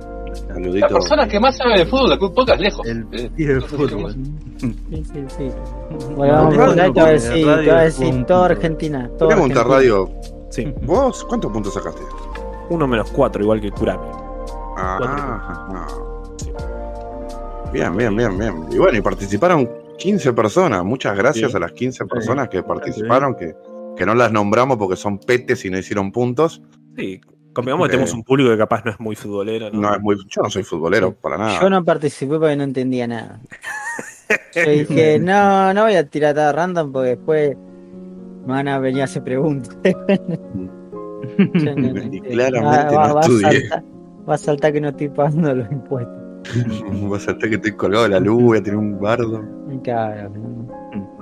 La 0.48 0.54
Saludito. 0.54 0.88
persona 0.88 1.28
que 1.28 1.40
más 1.40 1.56
sabe 1.56 1.78
de 1.78 1.86
fútbol 1.86 2.10
de 2.10 2.16
Pocas 2.18 2.60
lejos. 2.60 2.86
El 2.86 3.06
tío 3.08 3.48
del 3.48 3.62
fútbol. 3.62 4.14
Sí, 4.58 4.74
sí, 4.90 5.24
sí. 5.36 5.50
Bueno, 6.16 6.32
vamos 6.34 6.58
a 6.98 7.06
decir, 7.06 8.10
punto. 8.10 8.44
Argentina. 8.44 9.10
Toda 9.18 9.30
Pregunta, 9.30 9.60
Argentina. 9.60 9.64
Radio. 9.64 10.10
Sí, 10.50 10.72
¿Vos 10.82 11.24
cuántos 11.24 11.50
puntos 11.52 11.74
sacaste? 11.74 12.02
uno 12.70 12.86
menos 12.86 13.10
cuatro, 13.10 13.42
igual 13.42 13.60
que 13.60 13.70
Kurami. 13.70 14.06
Ah, 14.76 15.66
no. 15.72 16.10
Bien, 17.72 17.96
bien, 17.96 18.16
bien, 18.16 18.38
bien. 18.38 18.66
Y 18.70 18.78
bueno, 18.78 18.98
y 18.98 19.00
participaron 19.00 19.68
15 19.98 20.32
personas. 20.32 20.84
Muchas 20.84 21.16
gracias 21.16 21.50
Sí. 21.52 21.56
a 21.56 21.60
las 21.60 21.72
15 21.72 22.04
personas 22.06 22.48
que 22.48 22.62
participaron, 22.62 23.34
que, 23.36 23.54
que 23.96 24.06
no 24.06 24.14
las 24.14 24.32
nombramos 24.32 24.76
porque 24.76 24.96
son 24.96 25.18
petes 25.18 25.64
y 25.64 25.70
no 25.70 25.78
hicieron 25.78 26.10
puntos. 26.10 26.62
Sí, 26.96 27.20
convengamos 27.52 27.86
que 27.88 27.94
Eh. 27.94 27.96
tenemos 27.96 28.12
un 28.14 28.24
público 28.24 28.50
que 28.50 28.58
capaz 28.58 28.84
no 28.84 28.90
es 28.90 28.98
muy 29.00 29.14
futbolero, 29.16 29.70
¿no? 29.70 29.80
No 29.80 29.94
es 29.94 30.00
muy, 30.00 30.16
yo 30.28 30.42
no 30.42 30.50
soy 30.50 30.62
futbolero 30.64 31.12
para 31.14 31.38
nada. 31.38 31.60
Yo 31.60 31.70
no 31.70 31.84
participé 31.84 32.38
porque 32.38 32.56
no 32.56 32.64
entendía 32.64 33.06
nada. 33.06 33.40
Yo 34.54 34.70
dije, 34.70 35.18
no, 35.18 35.74
no 35.74 35.82
voy 35.84 35.94
a 35.96 36.06
tirar 36.08 36.34
todo 36.36 36.52
random 36.52 36.92
porque 36.92 37.08
después 37.10 37.56
me 38.50 38.56
van 38.56 38.68
a 38.68 38.78
venir 38.78 39.02
a 39.02 39.04
hacer 39.04 39.22
preguntas. 39.22 39.76
Claramente 41.52 42.36
va, 42.36 42.50
no 42.50 43.14
va 43.14 43.20
a 43.20 43.22
saltar, 43.22 43.84
va 44.28 44.34
a 44.34 44.38
saltar 44.38 44.72
que 44.72 44.80
no 44.80 44.88
estoy 44.88 45.08
pagando 45.08 45.54
los 45.54 45.70
impuestos. 45.70 46.20
Vas 47.10 47.28
a 47.28 47.32
estar 47.32 47.48
que 47.48 47.56
estoy 47.56 47.72
colgado 47.72 48.04
de 48.04 48.10
la 48.10 48.20
luz, 48.20 48.42
voy 48.42 48.58
a 48.58 48.62
tener 48.62 48.78
un 48.78 48.98
bardo. 48.98 49.44
Claro, 49.82 50.30
¿no? 50.30 50.68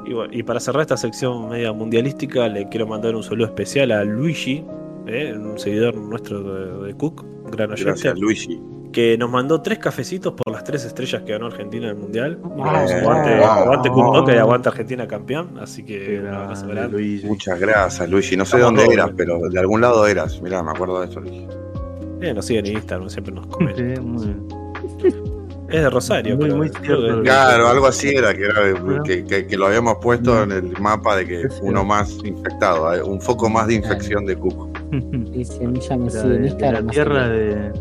Y, 0.06 0.14
bueno, 0.14 0.32
y 0.32 0.42
para 0.44 0.60
cerrar 0.60 0.82
esta 0.82 0.96
sección 0.96 1.48
media 1.50 1.72
mundialística, 1.72 2.48
le 2.48 2.68
quiero 2.68 2.86
mandar 2.86 3.16
un 3.16 3.22
saludo 3.22 3.46
especial 3.46 3.90
a 3.90 4.04
Luigi, 4.04 4.64
¿eh? 5.06 5.34
un 5.36 5.58
seguidor 5.58 5.96
nuestro 5.96 6.42
de, 6.42 6.86
de 6.86 6.94
Cook, 6.94 7.26
gran 7.50 7.70
oyente, 7.72 7.90
Gracias, 7.90 8.18
Luigi. 8.18 8.60
que 8.92 9.16
nos 9.18 9.30
mandó 9.30 9.60
tres 9.60 9.78
cafecitos 9.78 10.32
por 10.32 10.52
las 10.52 10.64
tres 10.64 10.84
estrellas 10.84 11.22
que 11.22 11.32
ganó 11.32 11.46
Argentina 11.46 11.84
en 11.86 11.90
el 11.90 11.96
mundial. 11.96 12.38
Ah, 12.62 12.84
aguante, 13.00 13.34
ah, 13.44 13.54
aguante 13.62 14.32
ah, 14.32 14.34
y 14.34 14.38
aguante 14.38 14.68
Argentina 14.68 15.06
campeón. 15.06 15.58
Así 15.60 15.84
que 15.84 15.98
Qué 15.98 16.20
un 16.20 16.28
abrazo 16.28 16.62
grande, 16.66 16.74
grande. 16.80 16.96
Luigi. 16.98 17.26
Muchas 17.26 17.60
gracias, 17.60 18.08
Luigi. 18.08 18.36
No 18.36 18.44
sé 18.44 18.56
Estamos 18.56 18.78
dónde 18.80 18.94
eras, 18.94 19.10
pero 19.16 19.38
de 19.48 19.58
algún 19.60 19.80
lado 19.80 20.06
eras. 20.06 20.40
Mirá, 20.42 20.62
me 20.62 20.70
acuerdo 20.70 21.00
de 21.00 21.08
eso, 21.08 21.20
Luigi. 21.20 21.46
Eh, 22.20 22.34
nos 22.34 22.44
siguen 22.46 22.66
en 22.66 22.72
Instagram, 22.74 23.08
siempre 23.10 23.32
nos 23.34 23.46
comenta. 23.46 23.78
Sí, 23.78 24.00
muy 24.00 24.26
bien. 24.26 24.48
Es 25.68 25.82
de 25.82 25.90
Rosario, 25.90 26.34
Muy, 26.38 26.70
cierto. 26.70 27.22
Claro, 27.22 27.68
algo 27.68 27.86
así 27.86 28.08
era, 28.08 28.32
que, 28.34 28.42
era 28.44 29.02
que, 29.04 29.24
que- 29.26 29.46
que 29.46 29.56
lo 29.58 29.66
habíamos 29.66 29.98
puesto 30.00 30.42
en 30.42 30.50
el 30.52 30.72
mapa 30.80 31.14
de 31.16 31.26
que 31.26 31.46
uno 31.60 31.84
más 31.84 32.10
infectado, 32.24 32.94
eh, 32.94 33.02
un 33.02 33.20
foco 33.20 33.50
más 33.50 33.66
de 33.66 33.74
infección 33.74 34.24
de 34.24 34.34
Cook. 34.34 34.67
Sigue 34.90 36.28
de, 36.28 36.34
en 36.34 36.42
de 36.42 36.48
Instagram. 36.48 36.86
la 36.86 36.92
tierra 36.92 37.28
de, 37.28 37.72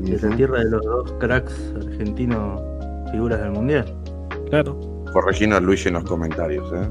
de 0.00 0.28
la 0.28 0.36
tierra 0.36 0.58
de 0.58 0.70
los 0.70 0.82
dos 0.82 1.12
cracks 1.18 1.74
argentinos 1.76 2.60
figuras 3.10 3.40
del 3.40 3.52
mundial. 3.52 3.84
Claro. 4.50 4.78
Correginos 5.12 5.58
a 5.58 5.60
Luigi 5.60 5.88
en 5.88 5.94
los 5.94 6.04
comentarios. 6.04 6.70
¿eh? 6.74 6.88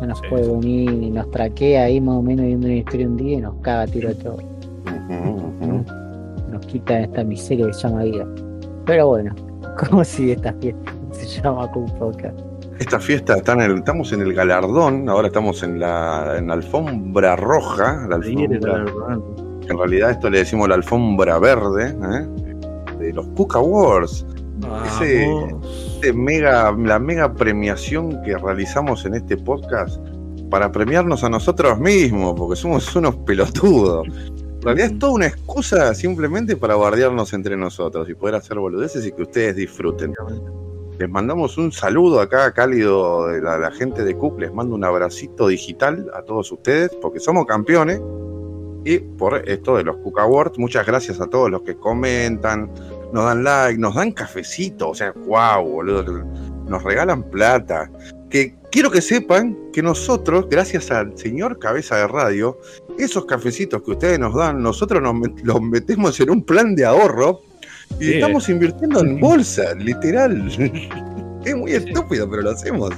No 0.00 0.06
nos 0.08 0.18
Sí. 0.18 0.24
puede 0.30 0.48
venir 0.48 0.90
y 0.90 1.10
nos 1.10 1.30
traquea 1.30 1.84
ahí 1.84 2.00
más 2.00 2.16
o 2.16 2.22
menos 2.22 2.44
viendo 2.46 2.66
una 2.66 2.76
historia 2.76 3.06
un 3.06 3.16
día 3.16 3.38
y 3.38 3.40
nos 3.40 3.54
caga 3.62 3.86
tiro 3.86 4.08
de 4.08 4.14
todo. 4.16 4.36
Ujú. 4.36 5.84
Nos 6.50 6.66
quita 6.66 7.00
esta 7.00 7.22
miseria 7.24 7.66
que 7.66 7.72
se 7.74 7.86
llama 7.88 8.02
vida. 8.04 8.26
Pero 8.86 9.08
bueno, 9.08 9.34
¿cómo 9.88 10.04
sigue 10.04 10.32
esta 10.32 10.52
fiesta? 10.54 10.92
Se 11.12 11.26
llama 11.42 11.70
Cook 11.72 11.90
Podcast. 11.98 12.38
Esta 12.80 12.98
fiesta 12.98 13.36
está 13.36 13.52
en 13.52 13.60
el, 13.60 13.78
estamos 13.78 14.10
en 14.12 14.22
el 14.22 14.32
galardón, 14.32 15.08
ahora 15.08 15.28
estamos 15.28 15.62
en 15.62 15.78
la, 15.78 16.36
en 16.38 16.48
la 16.48 16.54
alfombra 16.54 17.36
roja, 17.36 18.06
la 18.08 18.16
alfombra, 18.16 18.84
en 19.68 19.78
realidad 19.78 20.10
esto 20.12 20.30
le 20.30 20.38
decimos 20.38 20.66
la 20.68 20.76
alfombra 20.76 21.38
verde, 21.38 21.90
¿eh? 21.90 22.96
de 22.98 23.12
los 23.12 23.26
Cook 23.36 23.54
Awards. 23.56 24.26
Ese- 24.86 26.12
mega, 26.14 26.72
la 26.72 26.98
mega 26.98 27.32
premiación 27.34 28.22
que 28.22 28.36
realizamos 28.36 29.04
en 29.04 29.14
este 29.14 29.36
podcast 29.36 30.00
para 30.50 30.72
premiarnos 30.72 31.22
a 31.22 31.28
nosotros 31.28 31.78
mismos, 31.78 32.34
porque 32.36 32.56
somos 32.56 32.96
unos 32.96 33.14
pelotudos. 33.18 34.06
En 34.08 34.62
realidad 34.62 34.90
es 34.92 34.98
toda 34.98 35.12
una 35.12 35.26
excusa 35.26 35.94
simplemente 35.94 36.56
para 36.56 36.74
guardiarnos 36.74 37.32
entre 37.34 37.56
nosotros 37.56 38.08
y 38.08 38.14
poder 38.14 38.34
hacer 38.36 38.58
boludeces 38.58 39.06
y 39.06 39.12
que 39.12 39.22
ustedes 39.22 39.56
disfruten. 39.56 40.12
Les 41.00 41.08
mandamos 41.08 41.56
un 41.56 41.72
saludo 41.72 42.20
acá 42.20 42.52
cálido 42.52 43.28
de 43.28 43.40
la, 43.40 43.70
gente 43.70 44.04
de 44.04 44.14
Cook, 44.14 44.38
les 44.38 44.52
mando 44.52 44.74
un 44.74 44.84
abracito 44.84 45.48
digital 45.48 46.10
a 46.12 46.20
todos 46.20 46.52
ustedes, 46.52 46.90
porque 47.00 47.18
somos 47.18 47.46
campeones. 47.46 48.02
Y 48.84 48.98
por 48.98 49.48
esto 49.48 49.78
de 49.78 49.84
los 49.84 49.96
Cook 49.96 50.20
Awards, 50.20 50.58
muchas 50.58 50.86
gracias 50.86 51.18
a 51.18 51.26
todos 51.26 51.50
los 51.50 51.62
que 51.62 51.74
comentan, 51.74 52.70
nos 53.14 53.24
dan 53.24 53.42
like, 53.42 53.80
nos 53.80 53.94
dan 53.94 54.12
cafecito, 54.12 54.90
o 54.90 54.94
sea, 54.94 55.14
wow, 55.24 55.66
boludo, 55.66 56.22
nos 56.68 56.82
regalan 56.82 57.22
plata. 57.30 57.90
Que 58.28 58.54
quiero 58.70 58.90
que 58.90 59.00
sepan 59.00 59.56
que 59.72 59.82
nosotros, 59.82 60.48
gracias 60.50 60.90
al 60.90 61.16
señor 61.16 61.58
Cabeza 61.58 61.96
de 61.96 62.08
Radio, 62.08 62.58
esos 62.98 63.24
cafecitos 63.24 63.82
que 63.82 63.92
ustedes 63.92 64.18
nos 64.18 64.34
dan, 64.34 64.62
nosotros 64.62 65.00
nos 65.00 65.14
los 65.44 65.62
metemos 65.62 66.20
en 66.20 66.28
un 66.28 66.44
plan 66.44 66.74
de 66.74 66.84
ahorro 66.84 67.40
y 67.98 68.04
Sí. 68.04 68.12
estamos 68.14 68.48
invirtiendo 68.48 69.00
en 69.00 69.20
bolsa, 69.20 69.74
literal. 69.74 70.48
es 71.44 71.56
muy 71.56 71.72
estúpido, 71.72 72.28
pero 72.30 72.42
lo 72.42 72.50
hacemos. 72.50 72.90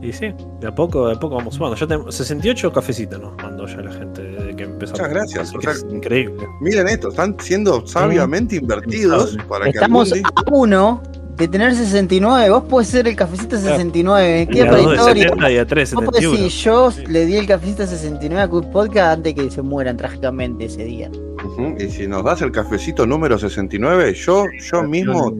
Y 0.00 0.12
sí, 0.12 0.32
de 0.60 0.68
a 0.68 0.72
poco, 0.74 1.08
de 1.08 1.14
a 1.16 1.18
poco 1.18 1.34
vamos 1.36 1.54
sumando. 1.56 1.74
Ya 1.76 1.86
tenemos 1.86 2.14
68 2.14 2.72
cafecitos 2.72 3.20
nos 3.20 3.36
mandó 3.42 3.66
ya 3.66 3.78
la 3.78 3.90
gente 3.92 4.22
desde 4.22 4.54
que 4.54 4.62
empezó. 4.62 4.92
Muchas 4.92 5.10
gracias, 5.10 5.54
o 5.54 5.60
sea, 5.60 5.72
es 5.72 5.84
increíble. 5.90 6.46
Miren 6.60 6.86
esto, 6.88 7.08
están 7.08 7.34
siendo 7.40 7.84
sabiamente 7.84 8.56
invertidos 8.56 9.36
para 9.48 9.64
que 9.64 9.70
Estamos 9.72 10.12
algún 10.12 10.22
día- 10.22 10.32
a 10.36 10.54
uno 10.54 11.02
de 11.38 11.48
tener 11.48 11.74
69. 11.74 12.50
Vos 12.50 12.64
podés 12.64 12.88
ser 12.88 13.06
el 13.08 13.14
cafecito 13.16 13.56
69. 13.56 14.42
Y 14.42 14.46
Queda 14.48 14.64
a 14.64 14.70
para 14.70 14.82
dos 14.82 14.90
de 14.90 14.96
historia. 14.96 15.22
70 15.28 15.50
y 15.52 15.56
a 15.58 15.66
3 15.66 15.94
Vos 15.94 16.04
podés 16.04 16.20
71. 16.24 16.44
decir, 16.44 16.64
yo 16.64 16.92
le 17.12 17.26
di 17.26 17.36
el 17.36 17.46
cafecito 17.46 17.86
69 17.86 18.42
a 18.42 18.48
Cook 18.48 18.70
Podcast 18.70 19.16
antes 19.18 19.34
que 19.34 19.50
se 19.50 19.62
mueran 19.62 19.96
trágicamente 19.96 20.64
ese 20.66 20.84
día. 20.84 21.10
Ujú, 21.44 21.76
Y 21.78 21.88
si 21.90 22.06
nos 22.06 22.24
das 22.24 22.42
el 22.42 22.50
cafecito 22.52 23.06
número 23.06 23.38
69, 23.38 24.14
yo, 24.14 24.46
yo 24.60 24.82
mismo 24.82 25.32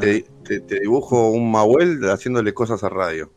te, 0.00 0.24
te- 0.44 0.60
te 0.60 0.80
dibujo 0.80 1.30
un 1.30 1.50
Mahuel 1.50 2.00
haciéndole 2.10 2.52
cosas 2.54 2.82
a 2.82 2.88
radio. 2.88 3.30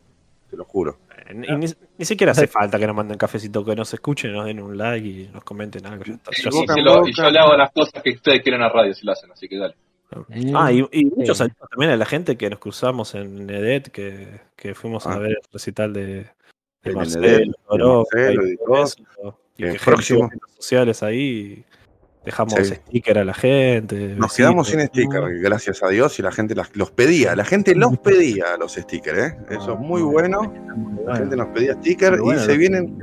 Te 0.50 0.58
lo 0.58 0.66
juro. 0.66 0.98
Y 1.34 1.56
ni, 1.56 1.68
ni 1.98 2.06
siquiera 2.06 2.34
hace 2.34 2.46
falta 2.48 2.78
que 2.78 2.86
nos 2.88 2.96
manden 2.96 3.18
cafecito, 3.18 3.64
que 3.64 3.74
nos 3.76 3.94
escuchen, 3.94 4.34
nos 4.34 4.46
den 4.46 4.62
un 4.62 4.78
like 4.78 5.08
y 5.08 5.30
nos 5.34 5.44
comenten 5.46 5.86
algo. 5.86 6.04
ya 6.04 6.14
está. 6.16 6.32
Y, 6.32 6.42
Ya 6.44 6.50
y 6.52 6.60
está. 6.62 6.74
se 6.74 6.82
lo- 6.82 7.08
y 7.08 7.14
yo 7.14 7.30
le 7.30 7.40
hago 7.40 7.56
las 7.56 7.72
cosas 7.72 8.02
que 8.04 8.10
ustedes 8.12 8.42
quieren 8.42 8.62
a 8.62 8.70
radio 8.70 8.94
si 8.94 9.06
lo 9.06 9.12
hacen, 9.14 9.32
así 9.32 9.48
que 9.48 9.58
dale. 9.58 9.76
Ah, 10.54 10.72
y, 10.72 10.86
y 10.92 11.06
muchos 11.06 11.38
Sí. 11.38 11.44
saludos 11.44 11.70
también 11.70 11.92
a 11.92 11.98
la 11.98 12.06
gente 12.06 12.36
que 12.38 12.50
nos 12.50 12.60
cruzamos 12.60 13.16
en 13.16 13.46
Nedet, 13.46 13.90
que, 13.92 14.42
que 14.56 14.76
fuimos 14.76 15.08
a 15.08 15.14
Ah. 15.14 15.18
ver 15.20 15.32
el 15.32 15.38
recital 15.52 15.94
de, 15.94 16.04
de 16.04 16.26
En 16.84 16.96
Marcelo, 16.96 17.54
Marcelo 17.70 18.48
y 18.48 18.58
que 19.64 19.80
próximo. 19.80 20.30
redes 20.30 20.42
sociales 20.58 21.04
ahí, 21.04 21.64
dejamos 22.26 22.54
Sí. 22.56 22.76
sticker 22.76 23.18
a 23.20 23.26
la 23.26 23.34
gente. 23.34 24.16
Nos 24.18 24.34
quedamos 24.36 24.68
sin 24.68 24.80
¿no? 24.80 24.86
stickers, 24.86 25.42
gracias 25.42 25.82
a 25.84 25.88
Dios, 25.90 26.20
y 26.20 26.22
la 26.22 26.32
gente 26.32 26.56
las- 26.56 26.76
los 26.76 26.92
pedía. 26.92 27.36
La 27.36 27.46
gente 27.46 27.74
los 27.76 27.98
pedía 28.00 28.58
los 28.60 28.74
stickers, 28.74 29.18
¿eh? 29.20 29.38
Eso 29.50 29.74
es 29.74 29.80
muy 29.80 30.02
bueno. 30.02 30.54
La 31.06 31.16
gente 31.16 31.36
nos 31.36 31.48
pedía 31.48 31.74
stickers 31.74 32.18
y 32.24 32.40
se 32.40 32.58
vienen, 32.58 32.98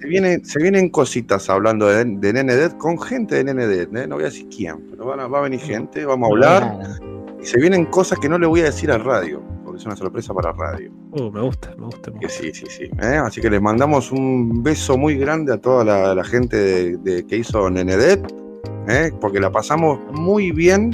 se 0.00 0.06
vienen, 0.06 0.44
se 0.44 0.60
vienen 0.60 0.88
cositas 0.90 1.48
hablando 1.50 1.86
de, 1.86 2.04
de 2.04 2.32
NNDET 2.32 2.76
con 2.78 2.98
gente 3.00 3.42
de 3.42 3.52
NNDET, 3.54 3.94
¿eh? 3.96 4.06
No 4.06 4.16
voy 4.16 4.24
a 4.24 4.26
decir 4.26 4.48
quién, 4.54 4.76
pero 4.90 5.06
van 5.06 5.20
a- 5.20 5.26
va 5.28 5.38
a 5.38 5.42
venir 5.42 5.60
gente, 5.60 6.04
vamos 6.04 6.28
a 6.28 6.32
hablar. 6.32 6.78
Y 7.42 7.46
se 7.46 7.58
vienen 7.58 7.86
cosas 7.86 8.18
que 8.18 8.28
no 8.28 8.38
le 8.38 8.46
voy 8.46 8.60
a 8.60 8.64
decir 8.64 8.90
a 8.92 8.98
radio, 8.98 9.42
porque 9.64 9.78
es 9.80 9.86
una 9.86 9.96
sorpresa 9.96 10.32
para 10.34 10.52
radio. 10.52 10.92
Uh, 11.12 11.30
me 11.30 11.40
gusta, 11.40 11.74
me 11.78 11.86
gusta. 11.86 12.10
me 12.10 12.20
Que 12.20 12.26
gusta. 12.26 12.42
sí, 12.42 12.50
sí, 12.52 12.66
sí. 12.68 12.84
¿eh? 13.00 13.16
Así 13.22 13.40
que 13.40 13.50
les 13.50 13.60
mandamos 13.60 14.12
un 14.12 14.62
beso 14.62 14.96
muy 14.96 15.16
grande 15.16 15.52
a 15.52 15.58
toda 15.58 15.84
la, 15.84 16.14
la 16.14 16.24
gente 16.24 16.56
de, 16.56 16.96
de- 16.98 17.26
que 17.26 17.36
hizo 17.38 17.68
Nenedet, 17.70 18.24
¿eh? 18.88 19.10
porque 19.20 19.40
la 19.40 19.50
pasamos 19.50 19.98
muy 20.12 20.52
bien 20.52 20.92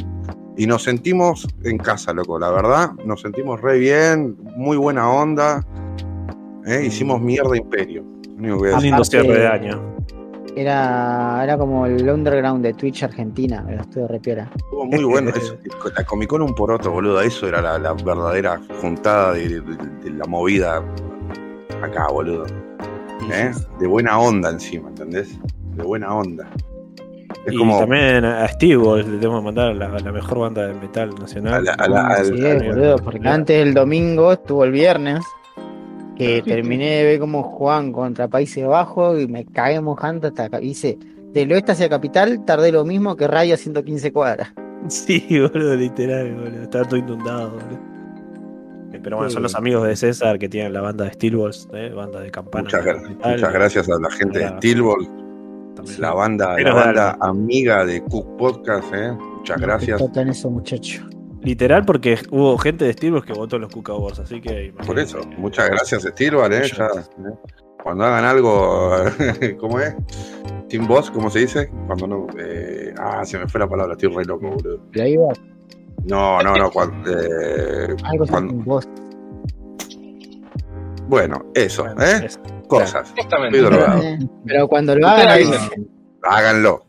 y 0.57 0.66
nos 0.66 0.83
sentimos 0.85 1.47
en 1.64 1.79
casa, 1.79 2.12
loco. 2.12 2.39
La 2.39 2.51
verdad, 2.51 2.93
nos 3.05 3.20
sentimos 3.20 3.61
re 3.61 3.79
bien, 3.79 4.37
muy 4.57 4.76
buena 4.76 5.09
onda. 5.11 5.64
¿eh? 6.66 6.85
Hicimos 6.87 7.20
mierda 7.20 7.57
imperio. 7.57 8.05
Lo 8.39 8.55
a 8.64 8.76
Un 8.76 8.82
lindo 8.82 9.05
cierre 9.05 9.39
de 9.41 9.47
año. 9.47 9.97
Era, 10.57 11.41
era 11.45 11.57
como 11.57 11.86
el 11.86 12.09
underground 12.09 12.64
de 12.64 12.74
Twitch 12.74 13.05
Argentina, 13.05 13.62
pero 13.66 13.82
estuvo 13.82 14.09
re 14.09 14.18
piola. 14.18 14.51
Estuvo 14.57 14.84
muy 14.86 15.05
bueno. 15.05 15.30
eso. 15.30 15.57
La 15.97 16.05
Comic 16.05 16.28
Con 16.30 16.43
un 16.43 16.55
por 16.55 16.72
otro, 16.72 16.91
boludo. 16.93 17.20
Eso 17.20 17.47
era 17.47 17.61
la, 17.62 17.78
la 17.78 17.93
verdadera 17.93 18.61
juntada 18.80 19.34
de, 19.34 19.49
de- 19.49 19.61
de 19.61 20.11
la 20.11 20.24
movida 20.26 20.82
acá, 21.82 22.09
boludo. 22.11 22.47
¿eh? 23.32 23.53
De 23.78 23.86
buena 23.86 24.18
onda 24.18 24.51
encima, 24.51 24.89
¿entendés? 24.89 25.39
De 25.76 25.82
buena 25.84 26.12
onda. 26.14 26.49
Es 27.47 27.53
y 27.55 27.57
como 27.57 27.78
también 27.78 28.24
a 28.24 28.49
Steve 28.49 28.82
le 28.99 29.05
tenemos 29.05 29.41
que 29.41 29.45
mandar 29.45 29.76
la, 29.76 29.89
la 29.89 30.12
mejor 30.12 30.39
banda 30.41 30.66
de 30.66 30.74
metal 30.74 31.14
nacional. 31.20 31.55
A 31.55 31.61
la- 31.61 31.72
a 31.74 31.89
la- 31.89 32.07
al- 32.16 32.26
Sí, 32.36 32.45
al- 32.47 32.66
boludo, 32.66 32.97
porque 32.99 33.28
antes 33.28 33.57
el 33.64 33.74
domingo 33.74 34.32
estuvo 34.32 34.64
el 34.64 34.72
viernes, 34.72 35.20
que 36.19 36.43
terminé 36.43 36.97
de 36.97 37.05
ver 37.05 37.21
cómo 37.21 37.43
jugaban 37.43 37.93
contra 37.93 38.29
Países 38.29 38.66
Bajos 38.66 39.21
y 39.21 39.27
me 39.29 39.45
cagué 39.47 39.81
mojando 39.81 40.29
hasta 40.29 40.45
acá. 40.45 40.61
Hice 40.61 40.99
del 41.33 41.53
oeste 41.53 41.73
hacia 41.73 41.89
capital, 41.89 42.45
tardé 42.45 42.73
lo 42.73 42.85
mismo 42.85 43.14
que 43.16 43.27
radio 43.29 43.55
a 43.55 43.57
115 43.57 44.12
cuadras. 44.12 44.53
Sí, 44.89 45.25
boludo, 45.41 45.75
literal, 45.75 46.35
boludo. 46.35 46.62
Estaba 46.62 46.85
todo 46.85 46.97
inundado, 47.01 47.51
boludo. 47.51 47.79
Eh, 48.93 49.01
Pero 49.03 49.16
bueno, 49.16 49.29
Sí. 49.29 49.35
son 49.35 49.43
los 49.43 49.55
amigos 49.57 49.87
de 49.87 49.97
César 49.97 50.39
que 50.39 50.49
tienen 50.49 50.73
la 50.73 50.81
banda 50.81 51.05
de 51.05 51.12
Steelballs, 51.12 51.69
¿eh? 51.73 51.91
banda 51.95 52.21
de 52.21 52.31
campana. 52.31 52.62
muchas, 52.64 52.85
gra- 52.85 53.01
metal, 53.09 53.33
muchas 53.35 53.53
gracias 53.53 53.89
a 53.89 53.99
la 54.01 54.11
gente 54.11 54.39
de 54.39 54.45
Era- 54.45 54.57
Steelball, 54.59 55.07
también. 55.75 56.01
la 56.01 56.14
banda, 56.14 56.57
la 56.61 56.75
banda 56.75 57.19
amiga 57.21 57.85
de 57.85 58.03
Cook 58.05 58.37
Podcast, 58.37 58.95
¿eh? 58.95 59.12
Muchas 59.39 59.61
gracias. 59.61 59.99
Tocan 59.99 60.29
eso, 60.29 60.49
muchacho. 60.49 61.03
Literal, 61.43 61.84
porque 61.84 62.18
hubo 62.30 62.59
gente 62.59 62.84
de 62.84 62.93
Steelballs 62.93 63.24
que 63.26 63.32
votó 63.32 63.57
en 63.57 63.62
los 63.62 63.72
Cuca 63.72 63.93
Awards, 63.93 64.18
así 64.18 64.41
que. 64.41 64.72
Por 64.86 64.99
eso, 64.99 65.20
muchas 65.39 65.70
gracias 65.70 66.03
Steelball, 66.03 66.53
¿eh? 66.53 66.70
Ya, 66.76 66.86
¿eh? 66.86 67.34
Cuando 67.82 68.05
hagan 68.05 68.24
algo, 68.24 69.05
¿cómo 69.61 69.78
es? 69.80 69.95
Sin 70.68 70.86
voz, 70.86 71.11
¿cómo 71.11 71.30
se 71.30 71.41
dice? 71.41 71.70
Cuando 71.86 72.07
no. 72.07 72.26
eh, 72.39 72.93
ah, 72.99 73.24
se 73.24 73.39
me 73.39 73.47
fue 73.49 73.61
la 73.61 73.68
palabra, 73.68 73.93
estoy 73.95 74.14
re 74.14 74.24
loco, 74.24 74.51
boludo. 74.51 74.80
Playback, 74.91 75.39
No, 76.05 76.43
no, 76.43 76.55
no. 76.57 76.70
cuando, 76.70 77.11
eh, 77.11 77.97
algo 78.05 78.26
cuando- 78.26 78.51
sin 78.53 78.64
voz. 78.64 78.89
bueno, 81.09 81.47
eso, 81.55 81.84
Bueno, 81.84 82.03
¿eh? 82.03 82.26
eso. 82.26 82.41
Cosas. 82.68 83.11
Exactamente. 83.16 83.59
Eh, 83.61 84.18
Pero 84.45 84.68
cuando 84.68 84.95
lo 84.97 85.07
hagan. 85.09 85.41
Háganlo. 86.22 86.84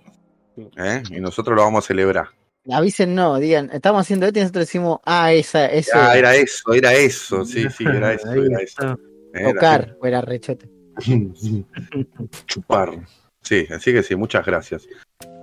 ¿eh? 0.75 1.01
Y 1.09 1.21
nosotros 1.21 1.55
lo 1.55 1.61
vamos 1.63 1.85
a 1.85 1.87
celebrar. 1.87 2.27
Avisen 2.71 3.15
no, 3.15 3.39
digan, 3.39 3.69
estamos 3.71 4.01
haciendo 4.01 4.25
esto 4.25 4.39
y 4.39 4.41
nosotros 4.41 4.65
decimos, 4.67 4.99
ah, 5.05 5.31
esa, 5.31 5.65
eso. 5.67 5.91
Ah, 5.95 6.17
era. 6.17 6.35
era 6.35 6.43
eso, 6.43 6.73
era 6.73 6.93
eso. 6.93 7.45
Sí, 7.45 7.65
sí, 7.69 7.83
era 7.85 8.13
eso, 8.13 8.31
era 8.31 8.59
eso. 8.59 8.99
la 9.33 9.53
Tocar, 9.53 9.97
o 9.99 10.05
era 10.05 10.21
rechote. 10.21 10.69
Chupar. 12.45 12.99
Sí, 13.41 13.65
así 13.71 13.93
que 13.93 14.03
sí, 14.03 14.15
muchas 14.15 14.45
gracias. 14.45 14.87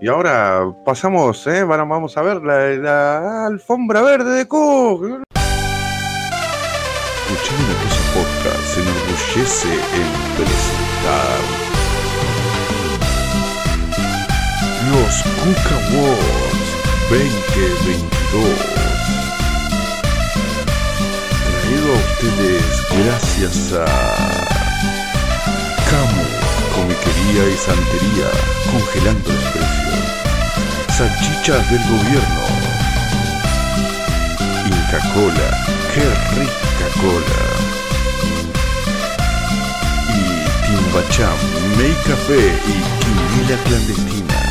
Y 0.00 0.08
ahora 0.08 0.62
pasamos, 0.84 1.46
¿eh? 1.46 1.64
Vamos 1.64 2.16
a 2.16 2.22
ver 2.22 2.42
la, 2.42 2.68
la 2.76 3.46
alfombra 3.46 4.02
verde 4.02 4.36
de 4.36 4.46
Cook. 4.46 5.22
Escuchar 7.28 7.58
una 7.58 7.74
cosa 7.82 8.02
podcast 8.14 8.62
se 8.74 8.80
enorgullece 8.82 9.72
en 9.72 10.08
presentar 10.36 11.40
los 14.92 15.22
Cook 15.42 15.66
Awards 15.72 16.45
2022. 16.45 16.45
Traído 21.62 21.92
a 21.92 21.98
ustedes 21.98 22.64
gracias 23.04 23.72
a 23.74 23.84
Camu, 25.88 26.24
comiquería 26.74 27.44
y 27.48 27.56
santería, 27.56 28.28
congelando 28.72 29.28
los 29.32 29.44
precios. 29.52 29.96
Salchichas 30.96 31.70
del 31.70 31.82
gobierno. 31.84 32.42
Inca 34.66 35.00
Cola, 35.14 35.48
qué 35.94 36.06
rica 36.34 36.86
cola. 37.00 37.40
Y 40.08 40.20
Timbacham, 40.66 41.38
Make 41.76 42.02
Café 42.04 42.42
y 42.66 42.74
Quinila 43.04 43.56
Clandestina. 43.64 44.45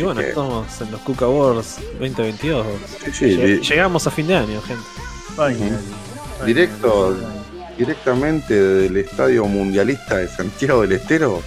Y 0.00 0.02
bueno, 0.02 0.20
que- 0.22 0.28
estamos 0.30 0.80
en 0.80 0.90
los 0.92 1.00
Cuca 1.02 1.26
Awards 1.26 1.76
2022. 1.98 2.66
Sí, 3.04 3.10
sí, 3.12 3.24
Lle- 3.36 3.44
di- 3.60 3.60
Llegamos 3.68 4.06
a 4.06 4.10
fin 4.10 4.26
de 4.26 4.34
año, 4.36 4.62
gente. 4.62 4.82
Final. 5.36 5.80
Directo. 6.46 7.16
directamente 7.76 8.54
del 8.54 8.96
Estadio 8.98 9.46
Mundialista 9.46 10.16
de 10.18 10.28
Santiago 10.28 10.82
del 10.82 10.92
Estero. 10.92 11.42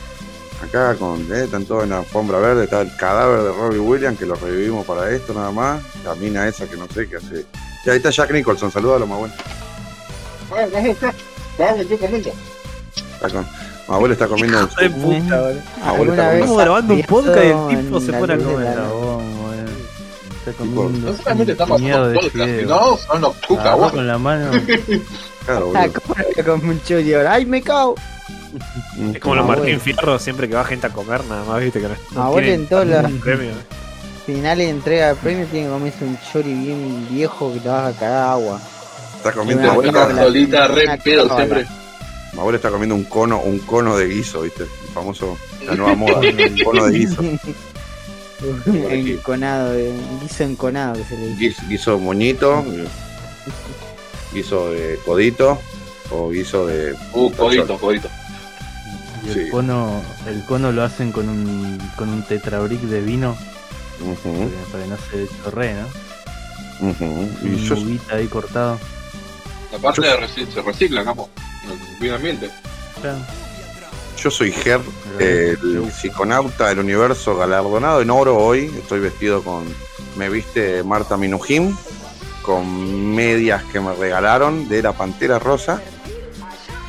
Acá 0.64 0.96
con, 0.96 1.22
eh, 1.32 1.44
están 1.44 1.66
todos 1.66 1.84
en 1.84 1.90
la 1.92 2.00
alfombra 2.00 2.40
verde, 2.40 2.64
está 2.64 2.82
el 2.82 2.96
cadáver 2.96 3.42
de 3.44 3.50
Robbie 3.52 3.78
Williams, 3.80 4.18
que 4.18 4.26
lo 4.26 4.34
revivimos 4.36 4.84
para 4.86 5.12
esto 5.12 5.34
nada 5.34 5.52
más. 5.52 5.82
La 6.04 6.16
mina 6.16 6.48
esa 6.48 6.66
que 6.68 6.76
no 6.78 6.88
sé 6.88 7.08
qué 7.08 7.18
hace. 7.18 7.46
Y 7.86 7.90
ahí 7.90 7.98
está 7.98 8.10
Jack 8.10 8.32
Nicholson, 8.32 8.72
salúdalo, 8.72 9.06
más 9.06 9.20
bueno. 9.20 9.34
Está 13.16 13.30
con, 13.30 13.46
abuelo 13.88 14.14
está 14.14 14.28
comiendo 14.28 14.60
un 14.60 14.70
De 14.70 14.90
puta, 14.90 15.40
boludo. 15.42 15.62
Abuelo 15.84 16.14
está 16.14 16.24
¿Alguna 16.24 16.24
comiendo- 16.24 16.34
Estamos 16.34 16.58
grabando 16.62 16.94
un 16.94 17.04
podcast 17.04 17.46
y 17.72 17.74
el 17.76 17.86
tipo 17.86 18.00
se 18.00 18.14
pone 18.14 18.34
a 18.34 18.38
comer. 18.38 18.78
boludo. 18.80 19.22
Está 20.46 20.52
comiendo 20.58 21.12
No 21.12 21.18
solamente 21.18 21.52
estamos 21.54 21.82
de 21.82 22.14
podcast, 22.16 22.36
no, 22.68 22.98
son 22.98 23.22
los 23.22 23.36
Agarró 23.50 23.70
Awards. 23.72 23.94
con 23.96 24.08
la 24.08 24.18
mano. 24.18 24.52
Claro, 25.46 25.66
boludo. 25.68 25.94
¿cómo 26.02 26.16
le 26.36 26.44
come 26.44 26.70
un 26.70 26.82
chori 26.84 27.14
ahora? 27.14 27.34
¡Ay, 27.34 27.46
me 27.46 27.62
cago! 27.62 27.96
Es 29.14 29.20
como 29.20 29.36
los 29.36 29.48
Martín. 29.48 29.80
Fierro, 29.80 30.20
siempre 30.20 30.48
que 30.48 30.56
va 30.56 30.64
gente 30.64 30.88
a 30.88 30.90
comer, 30.92 31.24
nada 31.26 31.44
más, 31.46 31.60
viste 31.62 31.82
que 31.82 31.88
no, 32.14 32.32
tienen 32.34 32.54
en 32.62 32.68
todos 32.68 32.86
los 32.86 33.12
premio. 33.24 33.52
finales 34.26 34.68
de 34.68 34.74
entrega 34.74 35.08
de 35.10 35.16
premios 35.16 35.50
tiene 35.50 35.68
que 35.68 35.74
comerse 35.74 36.06
un 36.06 36.18
chori 36.32 36.54
bien 36.54 37.08
viejo 37.10 37.52
que 37.54 37.60
te 37.60 37.70
vas 37.70 37.96
a 37.96 38.00
cagar 38.00 38.30
agua. 38.30 38.60
Está 39.18 39.32
comiendo, 39.32 39.72
abuelo, 39.72 39.92
solita 40.16 40.68
re 40.68 41.00
pedo 41.04 41.36
siempre. 41.36 41.66
Mi 42.34 42.40
abuelo 42.40 42.58
está 42.58 42.70
comiendo 42.70 42.96
un 42.96 43.04
cono, 43.06 43.40
un 43.40 43.60
cono 43.60 43.96
de 43.98 44.08
guiso, 44.08 44.42
¿viste? 44.42 44.64
El 44.64 44.70
famoso, 44.94 45.38
la 45.66 45.76
nueva 45.76 45.96
moda, 45.96 46.20
el 46.28 46.64
cono 46.64 46.86
de 46.88 46.98
guiso. 47.00 47.22
enconado, 48.90 49.72
de, 49.72 49.90
un 49.90 50.20
guiso 50.22 50.44
enconado 50.44 50.94
que 50.96 51.04
se 51.06 51.18
le 51.18 51.28
dice. 51.28 51.40
Guiso, 51.40 51.62
guiso 51.70 52.00
moñito, 52.00 52.66
guiso 54.34 54.72
de 54.72 54.98
codito 55.06 55.60
o 56.12 56.30
guiso 56.30 56.66
de... 56.68 56.94
Uh, 57.14 57.32
codito, 57.32 57.78
codito. 57.78 58.10
Y 59.26 59.30
el 59.30 59.34
Sí. 59.46 59.50
cono, 59.52 60.02
el 60.28 60.44
cono 60.46 60.72
lo 60.74 60.84
hacen 60.84 61.12
con 61.14 61.30
un, 61.30 61.80
con 61.96 62.10
un 62.10 62.24
tetrabric 62.24 62.82
de 62.82 63.00
vino 63.02 63.38
para 64.72 64.84
que 64.84 64.90
no 64.90 64.98
se 64.98 65.28
chorree, 65.44 65.74
¿no? 65.76 65.88
Y 67.42 67.48
Un 67.48 67.58
yo, 67.58 67.76
ahí 68.12 68.28
cortado. 68.28 68.78
Aparte 69.74 70.02
de 70.02 70.18
reci- 70.20 70.52
se 70.54 70.62
recicla, 70.62 71.06
capo. 71.06 71.30
Ambiente. 72.14 72.50
Claro. 73.02 73.20
Yo 74.18 74.32
soy 74.32 74.52
Ger, 74.52 74.80
el 75.20 75.92
psiconauta 75.92 76.70
del 76.70 76.80
universo 76.80 77.36
galardonado 77.36 78.02
en 78.02 78.10
oro 78.10 78.38
hoy. 78.38 78.72
Estoy 78.78 79.00
vestido 79.00 79.44
con. 79.44 79.66
Me 80.18 80.30
viste 80.30 80.84
Marta 80.84 81.18
Minujín, 81.18 81.76
con 82.42 83.14
medias 83.14 83.64
que 83.66 83.80
me 83.80 83.94
regalaron 83.94 84.70
de 84.70 84.82
la 84.82 84.94
Pantera 84.94 85.40
Rosa. 85.40 85.82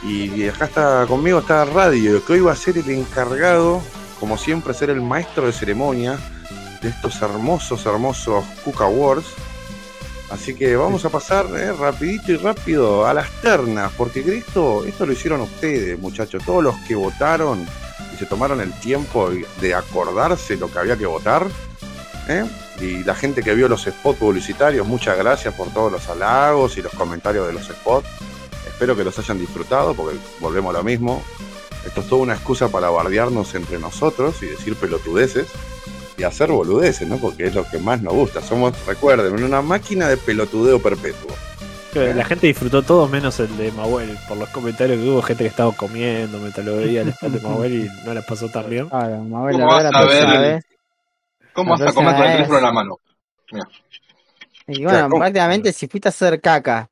Y 0.03 0.47
acá 0.49 0.66
está 0.66 1.07
conmigo 1.09 1.39
está 1.39 1.64
Radio, 1.64 2.25
que 2.25 2.35
hoy 2.35 2.41
va 2.41 2.53
a 2.53 2.57
ser 2.57 2.77
el 2.77 2.91
encargado, 2.91 3.81
como 4.20 4.37
siempre, 4.37 4.75
ser 4.75 4.91
el 4.91 5.01
maestro 5.01 5.47
de 5.47 5.53
ceremonia 5.53 6.18
de 6.83 6.91
estos 6.91 7.20
hermosos, 7.22 7.87
hermosos 7.87 8.45
Cook 8.64 8.83
Awards. 8.83 9.27
Así 10.35 10.53
que 10.53 10.74
vamos 10.74 11.05
a 11.05 11.11
pasar 11.11 11.47
eh, 11.57 11.72
rapidito 11.72 12.32
y 12.32 12.37
rápido 12.37 13.07
a 13.07 13.14
las 13.14 13.30
ternas, 13.41 13.93
porque 13.97 14.18
esto, 14.37 14.85
esto 14.85 15.07
lo 15.07 15.12
hicieron 15.12 15.41
ustedes, 15.43 15.97
muchachos. 15.97 16.43
Todos 16.45 16.64
los 16.64 16.74
que 16.89 16.97
votaron 16.97 17.64
y 18.12 18.16
se 18.16 18.26
tomaron 18.26 18.61
el 18.61 18.72
tiempo 18.80 19.30
de 19.61 19.74
acordarse 19.74 20.57
lo 20.57 20.68
que 20.72 20.78
había 20.80 20.97
que 20.97 21.07
votar. 21.07 21.47
¿eh? 22.26 22.45
Y 22.80 23.05
la 23.05 23.14
gente 23.14 23.45
que 23.45 23.55
vio 23.55 23.68
los 23.68 23.85
spots 23.85 24.18
publicitarios, 24.18 24.85
muchas 24.89 25.16
gracias 25.16 25.55
por 25.55 25.68
todos 25.68 25.93
los 25.93 26.09
halagos 26.09 26.76
y 26.78 26.82
los 26.82 26.93
comentarios 26.95 27.47
de 27.47 27.53
los 27.53 27.66
spots. 27.66 28.09
Espero 28.66 28.97
que 28.97 29.05
los 29.05 29.16
hayan 29.16 29.39
disfrutado, 29.39 29.95
porque 29.95 30.18
volvemos 30.41 30.74
a 30.74 30.78
lo 30.78 30.85
mismo. 30.85 31.22
Esto 31.87 32.01
es 32.01 32.09
toda 32.09 32.22
una 32.22 32.35
excusa 32.35 32.68
para 32.70 32.91
bardearnos 32.91 33.55
entre 33.55 33.78
nosotros 33.78 34.43
y 34.43 34.47
decir 34.47 34.74
pelotudeces 34.74 35.47
y 36.17 36.23
hacer 36.23 36.51
boludeces, 36.51 37.07
¿no? 37.09 37.17
Porque 37.19 37.45
es 37.47 37.55
lo 37.55 37.65
que 37.69 37.79
más 37.79 38.01
nos 38.03 38.15
gusta. 38.15 38.41
Somos, 38.41 38.75
recuerden, 38.87 39.43
una 39.43 39.62
máquina 39.62 40.09
de 40.09 40.17
pelotudeo 40.17 40.81
perpetuo. 40.81 41.31
La 41.95 42.25
gente 42.25 42.49
disfrutó 42.49 42.83
todo 42.83 43.07
menos 43.07 43.39
el 43.39 43.57
de 43.57 43.71
Mahuel, 43.71 44.19
por 44.27 44.37
los 44.37 44.49
comentarios 44.49 44.99
que 44.99 45.09
hubo 45.09 45.23
gente 45.23 45.45
que 45.45 45.49
estaba 45.49 45.71
comiendo 45.77 46.39
mientras 46.39 46.67
lo 46.67 46.77
veía 46.79 47.03
el 47.03 47.15
de 47.33 47.41
Mahuel 47.41 47.73
y 47.85 47.89
no 48.05 48.12
la 48.12 48.23
pasó 48.23 48.49
tan 48.49 48.69
bien. 48.69 48.89
Claro, 48.89 49.17
¿Cómo 49.19 49.47
la 49.59 49.67
vas 49.67 49.85
verdad, 49.85 49.95
a 49.95 50.03
la 50.03 50.07
ver 50.41 50.41
vez. 50.41 50.65
¿Cómo 51.53 51.71
vas 51.71 51.81
a 51.83 51.85
La 51.85 51.93
comer 51.93 52.17
con 52.17 52.25
el 52.25 52.33
teléfono 52.33 52.59
en 52.59 52.65
la 52.65 52.73
mano? 52.73 52.99
Mira. 53.53 53.69
Y 54.67 54.85
bueno, 54.85 55.09
prácticamente 55.19 55.73
si 55.73 55.87
fuiste 55.87 56.09
a 56.09 56.11
hacer 56.11 56.41
caca 56.41 56.89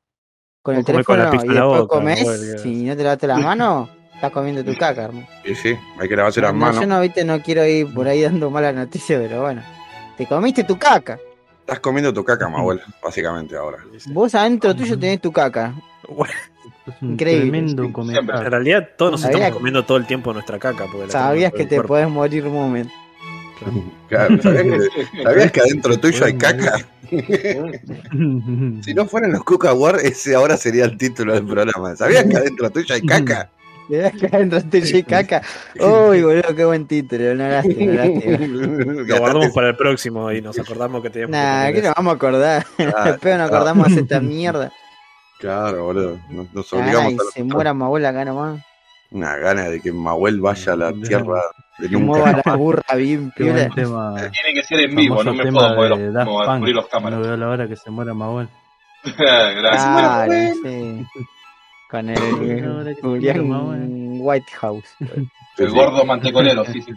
con 0.61 0.75
el 0.75 0.85
con 0.85 0.93
teléfono 0.93 1.23
la 1.23 1.31
pizza 1.31 1.45
y 1.45 1.49
la 1.49 1.61
después 1.63 1.81
boca, 1.81 1.99
que- 2.15 2.59
si 2.59 2.83
no 2.83 2.95
te 2.95 3.03
lavaste 3.03 3.27
las 3.27 3.39
manos, 3.41 3.89
estás 4.15 4.31
comiendo 4.31 4.63
tu 4.63 4.75
caca, 4.77 5.03
hermano. 5.03 5.27
Y 5.45 5.55
sí, 5.55 5.75
hay 5.99 6.07
que 6.09 6.15
lavarse 6.15 6.41
las 6.41 6.53
No, 6.53 6.59
manos. 6.59 6.79
Yo 6.81 6.87
no, 6.87 6.99
viste, 7.01 7.23
no 7.25 7.41
quiero 7.41 7.65
ir 7.65 7.93
por 7.93 8.07
ahí 8.07 8.21
dando 8.21 8.49
malas 8.49 8.73
noticias, 8.75 9.21
pero 9.21 9.41
bueno. 9.41 9.61
Te 10.17 10.25
comiste 10.27 10.63
tu 10.63 10.77
caca. 10.77 11.17
Estás 11.61 11.79
comiendo 11.79 12.13
tu 12.13 12.23
caca, 12.23 12.47
Mahuel, 12.49 12.81
básicamente 13.03 13.55
ahora. 13.55 13.77
Vos 14.07 14.35
adentro 14.35 14.75
tuyo 14.75 14.97
tenés 14.99 15.21
tu 15.21 15.31
caca. 15.31 15.73
Increíble. 17.01 17.41
tremendo 17.49 17.83
Sí, 17.83 17.87
en 17.87 17.93
comentario. 17.93 18.49
realidad 18.49 18.89
todos 18.97 19.13
nos 19.13 19.23
estamos 19.23 19.47
que- 19.47 19.53
comiendo 19.53 19.83
todo 19.85 19.97
el 19.97 20.05
tiempo 20.05 20.33
nuestra 20.33 20.59
caca. 20.59 20.85
Porque 20.91 21.07
la 21.07 21.11
Sabías 21.11 21.51
que 21.53 21.65
te 21.65 21.81
podés 21.81 22.09
morir 22.09 22.45
un 22.45 22.53
momento. 22.53 22.91
Claro, 24.09 24.41
¿sabías, 24.41 24.63
que, 24.65 25.23
sabías 25.23 25.51
que 25.53 25.61
adentro 25.61 25.97
tuyo 25.97 26.25
hay 26.25 26.37
caca? 26.37 26.85
Si 28.81 28.93
no 28.93 29.05
fueran 29.05 29.31
los 29.31 29.43
Cook 29.43 29.65
Awards, 29.67 30.03
ese 30.03 30.35
ahora 30.35 30.57
sería 30.57 30.85
el 30.85 30.97
título 30.97 31.33
del 31.33 31.45
programa. 31.45 31.95
¿Sabías 31.95 32.25
que 32.25 32.35
adentro 32.37 32.69
tuyo 32.71 32.93
hay 32.95 33.01
caca? 33.05 33.49
¿Sabías 33.89 34.11
que 34.13 34.25
adentro 34.27 34.61
tuyo 34.63 34.95
hay 34.95 35.03
caca? 35.03 35.41
Uy, 35.79 36.21
boludo, 36.23 36.55
qué 36.55 36.65
buen 36.65 36.87
título. 36.87 37.35
No 37.35 37.47
lástima, 37.47 37.93
lástima. 37.93 38.37
Lo 39.07 39.17
guardamos 39.19 39.49
para 39.53 39.69
el 39.69 39.75
próximo 39.75 40.31
y 40.31 40.41
nos 40.41 40.57
acordamos 40.59 41.01
que 41.03 41.09
teníamos 41.09 41.31
Nah, 41.35 41.67
que 41.67 41.73
¿qué 41.73 41.81
poner 41.81 41.83
nos 41.89 41.95
vamos 41.95 42.13
a 42.13 42.15
acordar? 42.15 42.65
Claro, 42.77 43.17
Pero 43.21 43.37
nos 43.37 43.47
acordamos 43.49 43.87
de 43.87 43.91
hacer 43.93 44.03
esta 44.03 44.19
mierda. 44.19 44.71
Claro, 45.39 45.83
boludo. 45.85 46.19
Nos, 46.29 46.53
nos 46.53 46.73
Ah, 46.73 46.77
obligamos 46.77 47.11
y 47.13 47.15
a 47.15 47.19
se 47.33 47.43
muera 47.43 47.73
mi 47.73 47.83
abuela 47.83 48.09
acá 48.09 48.23
nomás. 48.25 48.61
una 49.11 49.35
gana 49.37 49.69
de 49.69 49.79
que 49.81 49.91
Mahuel 49.91 50.39
vaya 50.41 50.73
a 50.73 50.75
la 50.77 50.93
tierra 50.93 51.41
de 51.79 51.89
Que 51.89 51.97
mueva 51.97 52.31
nunca. 52.31 52.49
la 52.51 52.55
burra 52.55 52.95
bien 52.95 53.31
piola. 53.31 53.69
Tiene 53.69 54.53
que 54.53 54.63
ser 54.63 54.79
en 54.81 54.95
vivo, 54.95 55.17
famoso 55.17 55.35
no 55.35 55.43
me 55.43 55.51
puedo 55.51 55.75
mover 55.75 55.89
de 55.97 56.05
los, 56.13 56.13
los 56.15 56.25
No 56.85 56.89
cámaras. 56.89 57.19
veo 57.21 57.35
la 57.37 57.49
hora 57.49 57.67
que 57.67 57.75
se 57.75 57.89
muera 57.91 58.13
Mahuel. 58.13 58.47
Gracias. 59.03 59.83
Claro, 59.83 60.33
sí. 60.63 61.05
Con 61.93 62.09
el 62.09 62.95
se 62.95 63.01
Julián 63.01 64.17
Whitehouse. 64.19 64.83
El 65.59 65.69
gordo 65.69 66.03
mantecolero, 66.05 66.65
sí, 66.65 66.81
sí. 66.81 66.91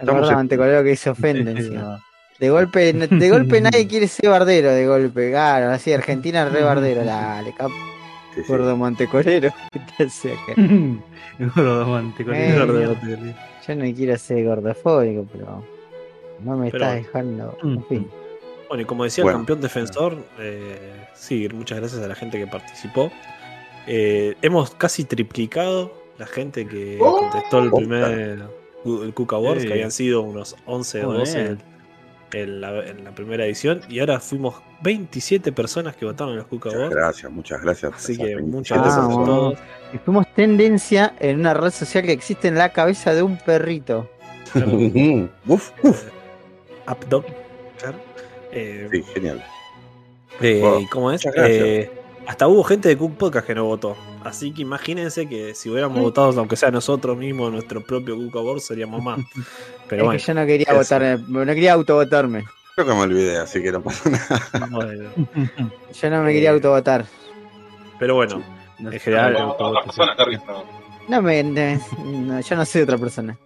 El 0.00 0.10
gordo 0.10 0.32
mantecolero 0.32 0.82
que 0.82 0.96
se 0.96 1.10
ofende 1.10 1.52
encima. 1.52 2.02
De 2.40 2.50
golpe, 2.50 2.92
de 2.92 3.30
golpe 3.30 3.60
nadie 3.60 3.86
quiere 3.86 4.08
ser 4.08 4.28
bardero, 4.30 4.72
de 4.72 4.86
golpe, 4.88 5.30
claro, 5.30 5.70
así 5.70 5.92
Argentina 5.92 6.42
es 6.42 6.52
re 6.52 6.64
bardero, 6.64 7.04
dale, 7.04 7.52
cap, 7.54 7.70
Sí, 8.34 8.40
sí. 8.42 8.48
gordo 8.48 8.76
mantecolero, 8.76 9.52
¿qué 9.72 9.80
te 9.96 10.04
hace 10.04 10.32
acá? 10.32 10.52
El 10.56 11.50
gordo 11.54 11.86
mantecolero. 11.86 12.76
Eh, 12.80 13.34
Yo 13.68 13.74
no 13.76 13.94
quiero 13.94 14.18
ser 14.18 14.44
gordofóbico, 14.46 15.26
pero 15.30 15.64
no 16.40 16.56
me 16.56 16.70
Pero 16.72 16.84
está 16.86 16.96
dejando, 16.96 17.56
Mm. 17.62 17.72
en 17.74 17.84
fin. 17.86 18.10
Bueno, 18.68 18.82
y 18.82 18.86
como 18.86 19.04
decía 19.04 19.22
Bueno. 19.22 19.36
el 19.38 19.40
campeón 19.42 19.60
defensor, 19.60 20.16
eh, 20.38 21.06
sí, 21.14 21.48
muchas 21.52 21.78
gracias 21.78 22.02
a 22.02 22.08
la 22.08 22.14
gente 22.16 22.38
que 22.38 22.46
participó. 22.46 23.12
Eh, 23.92 24.36
hemos 24.42 24.70
casi 24.76 25.02
triplicado 25.04 25.92
la 26.16 26.26
gente 26.26 26.64
que 26.66 26.96
contestó 26.98 27.58
el 27.58 27.70
primer 27.72 28.38
el 28.84 29.12
Cook 29.14 29.34
Awards, 29.34 29.62
Sí. 29.62 29.66
que 29.66 29.72
habían 29.74 29.90
sido 29.90 30.22
unos 30.22 30.54
11 30.64 31.04
o 31.04 31.08
Muy 31.10 31.18
12 31.18 31.42
bien. 31.42 31.58
en, 32.32 32.40
en 32.40 32.60
la, 32.60 32.86
en 32.86 33.02
la 33.04 33.10
primera 33.14 33.44
edición, 33.44 33.80
y 33.88 33.98
ahora 33.98 34.20
fuimos 34.20 34.54
27 34.82 35.50
personas 35.52 35.96
que 35.96 36.04
votaron 36.06 36.32
en 36.34 36.38
los 36.38 36.46
Cook 36.46 36.66
Muchas 36.66 36.74
Awards. 36.78 36.94
gracias, 36.94 37.32
muchas 37.32 37.62
gracias. 37.62 37.92
Así 37.94 38.16
que 38.16 38.36
27 38.36 38.46
muchas 38.56 38.78
gracias 38.78 39.04
a 39.04 39.08
todos. 39.08 39.58
Y 39.92 39.98
fuimos 39.98 40.32
tendencia 40.34 41.14
en 41.18 41.40
una 41.40 41.52
red 41.54 41.70
social 41.72 42.04
que 42.04 42.12
existe 42.12 42.46
en 42.48 42.54
la 42.54 42.68
cabeza 42.72 43.12
de 43.12 43.22
un 43.22 43.36
perrito. 43.38 44.08
uf, 45.46 45.70
uf. 45.82 46.04
Updog, 46.88 47.24
claro. 47.78 47.98
Eh, 48.52 48.88
Sí, 48.92 49.02
genial. 49.14 49.44
Eh, 50.40 50.60
Wow, 50.62 50.80
¿y 50.80 50.86
¿Cómo 50.86 51.10
es? 51.10 51.20
muchas 51.24 51.34
gracias. 51.34 51.88
Hasta 52.26 52.46
hubo 52.46 52.62
gente 52.62 52.88
de 52.88 52.96
Cook 52.96 53.16
Podcast 53.16 53.46
que 53.46 53.54
no 53.54 53.64
votó. 53.64 53.96
Así 54.24 54.52
que 54.52 54.62
imagínense 54.62 55.28
que 55.28 55.54
si 55.54 55.68
hubiéramos 55.70 56.00
votado, 56.00 56.38
aunque 56.38 56.56
sea 56.56 56.70
nosotros 56.70 57.16
mismos, 57.16 57.50
nuestro 57.52 57.82
propio 57.82 58.16
Cook 58.16 58.36
Award, 58.36 58.60
seríamos 58.60 59.02
más. 59.02 59.18
Pero 59.88 60.02
es 60.02 60.06
bueno, 60.06 60.18
que 60.20 60.24
yo 60.26 60.34
no 60.34 60.46
quería 60.46 60.66
eso. 60.68 60.76
votar, 60.76 61.02
eh, 61.02 61.18
no 61.28 61.44
quería 61.46 61.72
autovotarme. 61.72 62.44
Creo 62.76 62.86
que 62.86 62.94
me 62.94 63.00
olvidé, 63.00 63.36
así 63.38 63.60
que 63.62 63.72
no 63.72 63.82
pasa 63.82 64.08
nada. 64.10 64.66
bueno. 64.70 65.10
Yo 66.00 66.10
no 66.10 66.22
me 66.22 66.32
quería 66.32 66.50
Eh, 66.50 66.52
autovotar. 66.54 67.04
Pero 67.98 68.14
bueno, 68.14 68.42
No 68.78 68.92
En 68.92 69.00
general, 69.00 69.32
no, 69.34 69.50
otra 69.58 69.82
persona. 69.82 70.14
No. 70.46 70.64
No 71.08 71.22
me, 71.22 71.42
no, 71.42 72.40
yo 72.40 72.56
no 72.56 72.64
soy 72.64 72.82
otra 72.82 72.96
persona. 72.96 73.36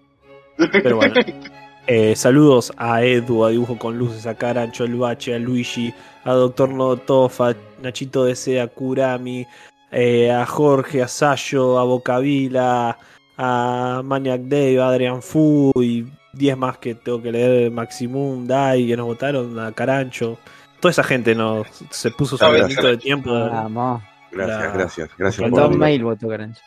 pero 0.57 0.97
bueno. 0.97 1.15
Eh, 1.87 2.17
saludos 2.17 2.73
a 2.79 3.03
Edu, 3.03 3.45
a 3.45 3.51
Dibujo 3.51 3.77
con 3.79 3.99
Luces, 3.99 4.27
a 4.27 4.35
Carancho, 4.35 4.85
al 4.85 4.95
Bache, 4.95 5.35
a 5.35 5.39
Luigi, 5.39 5.93
a 6.25 6.33
Doctor 6.33 6.71
Notov, 6.71 7.31
a 7.43 7.55
Nachito 7.83 8.25
DC, 8.25 8.59
a 8.61 8.69
Kurami, 8.69 9.47
eh, 9.91 10.31
a 10.33 10.47
Jorge, 10.47 11.03
a 11.03 11.09
Sayo, 11.09 11.79
a 11.79 11.85
Bocavila, 11.85 12.97
a 13.37 14.01
Maniac 14.03 14.41
Dave, 14.43 14.81
a 14.81 14.89
Adrian 14.89 15.21
Fu 15.23 15.73
y 15.77 16.07
10 16.33 16.57
más 16.57 16.79
que 16.79 16.95
tengo 16.95 17.21
que 17.21 17.31
leer, 17.33 17.71
Maximum, 17.71 18.47
Dai, 18.47 18.87
que 18.87 18.97
nos 18.97 19.07
votaron, 19.07 19.59
a 19.61 19.71
Carancho. 19.73 20.39
Toda 20.81 20.91
esa 20.91 21.05
gente 21.05 21.35
nos 21.35 21.67
se 21.91 22.11
puso 22.13 22.39
su 22.39 22.45
ratito 22.45 22.87
de 22.87 22.97
tiempo. 22.97 23.31
Vamos. 23.31 24.03
Gracias, 24.33 24.75
gracias, 24.75 25.11
gracias 25.19 25.45
El 25.45 25.51
por 25.51 25.61
dos 25.61 25.69
venir. 25.69 25.81
mail 25.81 26.05
votó 26.05 26.29
Carancho. 26.29 26.61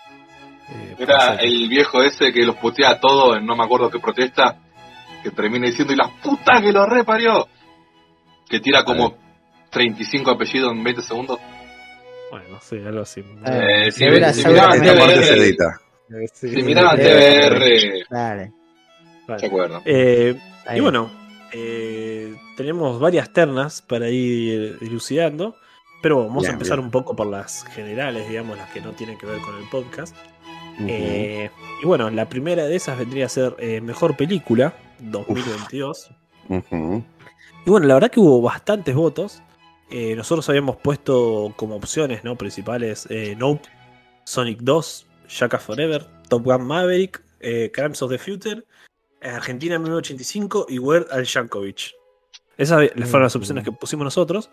eh, 0.69 0.95
Era 0.99 1.35
el 1.37 1.67
viejo 1.67 2.03
ese 2.03 2.31
que 2.31 2.45
los 2.45 2.55
putea 2.57 2.91
a 2.91 2.99
todos 2.99 3.37
en 3.37 3.45
no 3.47 3.55
me 3.55 3.63
acuerdo 3.63 3.89
qué 3.89 3.99
protesta, 3.99 4.57
que 5.29 5.35
termina 5.35 5.67
diciendo, 5.67 5.93
y 5.93 5.97
la 5.97 6.09
puta 6.21 6.61
que 6.61 6.71
lo 6.71 6.85
reparió, 6.85 7.47
que 8.49 8.59
tira 8.59 8.83
como 8.83 9.15
35 9.69 10.31
apellidos 10.31 10.71
en 10.71 10.83
20 10.83 11.01
segundos. 11.01 11.39
Bueno, 12.31 12.59
sí, 12.61 12.77
algo 12.85 13.01
así. 13.01 13.21
Eh, 13.21 13.87
Eh, 13.87 13.91
si 13.91 13.99
segura- 14.03 14.33
si 14.33 14.41
seguramente- 14.41 14.79
miraba 14.81 14.99
Esta 14.99 15.05
parte 15.07 15.23
se 15.23 15.33
TVR, 15.33 15.43
edita. 15.45 15.81
Eh, 16.09 16.27
sí. 16.33 16.49
si 16.49 16.63
miraba 16.63 16.91
Sí. 16.91 16.97
TVR, 16.97 18.05
Dale. 18.09 18.51
Vale. 19.27 19.39
¿se 19.39 19.45
acuerdan? 19.45 19.81
Eh, 19.85 20.39
y 20.75 20.79
bueno, 20.79 21.11
eh, 21.53 22.33
tenemos 22.55 22.99
varias 22.99 23.31
ternas 23.33 23.81
para 23.81 24.09
ir 24.09 24.79
dilucidando, 24.79 25.55
pero 26.01 26.19
vamos 26.27 26.43
Bien, 26.43 26.51
a 26.51 26.53
empezar 26.53 26.77
bien. 26.77 26.85
un 26.85 26.91
poco 26.91 27.15
por 27.15 27.27
las 27.27 27.65
generales, 27.73 28.27
digamos, 28.29 28.57
las 28.57 28.69
que 28.71 28.79
no 28.81 28.91
tienen 28.91 29.17
que 29.17 29.25
ver 29.25 29.39
con 29.41 29.57
el 29.57 29.67
podcast. 29.69 30.15
Eh, 30.87 31.49
y 31.81 31.85
bueno, 31.85 32.09
la 32.11 32.29
primera 32.29 32.65
de 32.65 32.75
esas 32.75 32.97
vendría 32.99 33.25
a 33.25 33.29
ser 33.29 33.55
eh, 33.59 33.81
Mejor 33.81 34.15
Película 34.15 34.73
2022. 34.99 36.11
Ujú. 36.49 37.03
Y 37.65 37.69
bueno, 37.69 37.87
la 37.87 37.95
verdad 37.95 38.11
que 38.11 38.19
hubo 38.19 38.41
bastantes 38.41 38.95
votos. 38.95 39.41
Eh, 39.89 40.15
nosotros 40.15 40.47
habíamos 40.49 40.77
puesto 40.77 41.53
como 41.55 41.75
opciones 41.75 42.23
¿no? 42.23 42.37
principales 42.37 43.07
eh, 43.09 43.35
Nope, 43.37 43.67
Sonic 44.25 44.59
2, 44.61 45.07
Shaka 45.29 45.59
Forever, 45.59 46.05
Top 46.29 46.43
Gun 46.43 46.65
Maverick, 46.65 47.21
eh, 47.39 47.71
Crimes 47.73 48.01
of 48.01 48.11
the 48.11 48.17
Future, 48.17 48.63
eh, 49.21 49.29
Argentina 49.29 49.77
1985 49.79 50.67
y 50.69 50.79
Weird 50.79 51.07
Al 51.11 51.25
Yankovic. 51.25 51.93
Esas 52.57 52.89
fueron 52.95 53.23
las 53.23 53.35
opciones 53.35 53.63
que 53.63 53.71
pusimos 53.71 54.03
nosotros. 54.03 54.49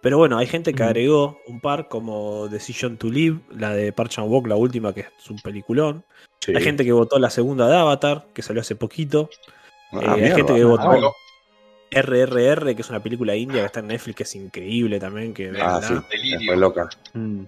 Pero 0.00 0.16
bueno, 0.16 0.38
hay 0.38 0.46
gente 0.46 0.74
que 0.74 0.82
agregó 0.84 1.38
un 1.48 1.60
par 1.60 1.88
como 1.88 2.46
Decision 2.48 2.96
to 2.98 3.08
Live, 3.08 3.40
la 3.50 3.72
de 3.72 3.92
Park 3.92 4.10
Chan 4.10 4.28
Wook, 4.28 4.46
la 4.46 4.54
última, 4.54 4.92
que 4.92 5.00
es 5.00 5.30
un 5.30 5.38
peliculón. 5.38 6.04
Sí. 6.40 6.52
Hay 6.54 6.62
gente 6.62 6.84
que 6.84 6.92
votó 6.92 7.18
la 7.18 7.30
segunda 7.30 7.68
de 7.68 7.76
Avatar, 7.76 8.28
que 8.32 8.42
salió 8.42 8.60
hace 8.60 8.76
poquito. 8.76 9.28
Ah, 9.92 10.00
Eh, 10.00 10.06
hay 10.08 10.20
mierda. 10.20 10.36
gente 10.36 10.54
que 10.54 10.64
votó. 10.64 11.14
RRR, 11.90 12.74
que 12.76 12.82
es 12.82 12.90
una 12.90 13.02
película 13.02 13.34
india 13.34 13.60
que 13.60 13.66
está 13.66 13.80
en 13.80 13.86
Netflix, 13.88 14.16
que 14.16 14.22
es 14.24 14.34
increíble 14.34 15.00
también. 15.00 15.32
Que 15.32 15.50
Ah, 15.60 15.80
sí. 15.82 15.94
Delirio. 16.10 16.52
Fue 16.52 16.56
loca. 16.56 16.88
Mm. 17.14 17.44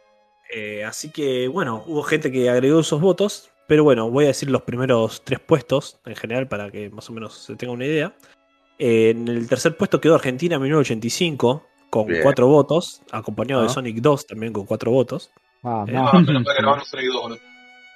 Eh, 0.52 0.84
así 0.84 1.10
que, 1.12 1.46
bueno, 1.48 1.84
hubo 1.86 2.02
gente 2.02 2.32
que 2.32 2.48
agregó 2.48 2.80
esos 2.80 3.00
votos. 3.00 3.50
Pero 3.68 3.84
bueno, 3.84 4.10
voy 4.10 4.24
a 4.24 4.28
decir 4.28 4.50
los 4.50 4.62
primeros 4.62 5.22
tres 5.24 5.38
puestos 5.38 6.00
en 6.04 6.16
general 6.16 6.48
para 6.48 6.70
que 6.72 6.90
más 6.90 7.08
o 7.08 7.12
menos 7.12 7.34
se 7.34 7.54
tenga 7.54 7.72
una 7.72 7.84
idea. 7.86 8.14
Eh, 8.80 9.10
en 9.10 9.28
el 9.28 9.46
tercer 9.48 9.76
puesto 9.76 10.00
quedó 10.00 10.16
Argentina 10.16 10.56
en 10.56 10.62
1985 10.62 11.64
con 11.88 12.06
Bien. 12.06 12.22
cuatro 12.22 12.48
votos, 12.48 13.02
acompañado 13.12 13.60
de 13.62 13.68
Ah. 13.68 13.70
Sonic 13.70 13.98
2 13.98 14.26
también 14.26 14.52
con 14.52 14.64
cuatro 14.66 14.90
votos. 14.90 15.30
Vamos. 15.62 15.88
Eh, 15.88 15.94
Ah, 15.96 16.10
pero 16.12 16.84
Sonic 16.84 17.06
2, 17.12 17.22
boludo. 17.22 17.38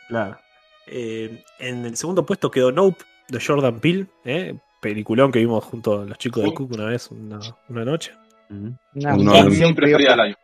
Claro. 0.08 0.38
Eh, 0.86 1.42
en 1.58 1.86
el 1.86 1.96
segundo 1.96 2.24
puesto 2.26 2.50
quedó 2.52 2.70
Nope 2.70 3.02
de 3.28 3.40
Jordan 3.44 3.80
Peele, 3.80 4.06
eh, 4.24 4.54
peliculón 4.80 5.32
que 5.32 5.38
vimos 5.38 5.64
junto 5.64 6.00
a 6.02 6.04
los 6.04 6.18
chicos 6.18 6.42
de 6.42 6.50
Sí. 6.50 6.54
Cook 6.54 6.72
una 6.72 6.84
vez, 6.86 7.10
una, 7.10 7.38
una 7.68 7.84
noche. 7.84 8.12
Una 8.50 9.16
No, 9.16 9.32
canción 9.32 9.70
Mi 9.70 9.74
preferida 9.74 10.10
del 10.10 10.20
año. 10.20 10.34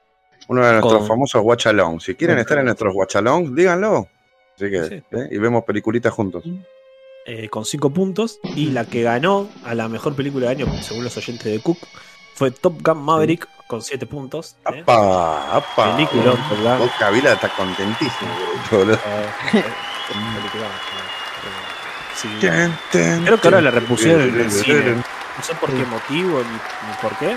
Uno 0.49 0.64
de 0.64 0.72
nuestros 0.72 0.99
Con- 1.01 1.07
famosos 1.09 1.43
watch 1.45 1.66
along. 1.66 2.01
Si 2.01 2.14
quieren 2.14 2.37
Con- 2.37 2.41
estar 2.41 2.59
en 2.59 2.64
nuestros 2.64 2.95
watch 2.95 3.16
along, 3.16 3.55
díganlo. 3.55 4.09
Así 4.57 4.70
que, 4.70 4.85
Sí. 4.85 4.95
¿eh? 5.12 5.28
Y 5.31 5.39
vemos 5.39 5.64
peliculitas 5.64 6.12
juntos. 6.12 6.43
eh, 7.26 7.49
con 7.51 7.64
cinco 7.66 7.91
puntos. 7.91 8.41
Y 8.57 8.70
la 8.70 8.87
que 8.87 9.03
ganó 9.03 9.49
a 9.64 9.74
la 9.74 9.89
mejor 9.89 10.16
película 10.16 10.49
del 10.49 10.62
año, 10.64 10.83
según 10.83 11.05
los 11.05 11.16
oyentes 11.18 11.45
de 11.45 11.61
Cook, 11.61 11.78
fue 12.35 12.51
Top 12.51 12.81
Gun 12.83 12.99
Maverick 13.03 13.47
con 13.68 13.83
siete 13.83 14.07
puntos. 14.07 14.57
eh. 14.72 14.81
¡Apa! 14.83 15.57
¡Apa! 15.59 15.97
Peliculón, 15.97 16.37
Top 16.49 16.59
Gun. 16.62 16.78
Vos, 16.78 16.91
Kabila 16.99 17.35
está 17.35 17.49
contentísimo, 17.55 18.31
boludo. 18.70 18.99
Sí. 22.14 22.28
Creo 22.40 23.40
que 23.40 23.48
ahora 23.48 23.61
la 23.61 23.70
repusieron 23.70 24.22
en 24.22 24.40
el 24.40 24.50
cine. 24.50 24.94
No 24.94 25.42
sé 25.42 25.54
por 25.54 25.70
qué 25.70 25.84
motivo 25.84 26.42
ni, 26.42 26.52
ni 26.52 26.96
por 27.00 27.16
qué. 27.18 27.36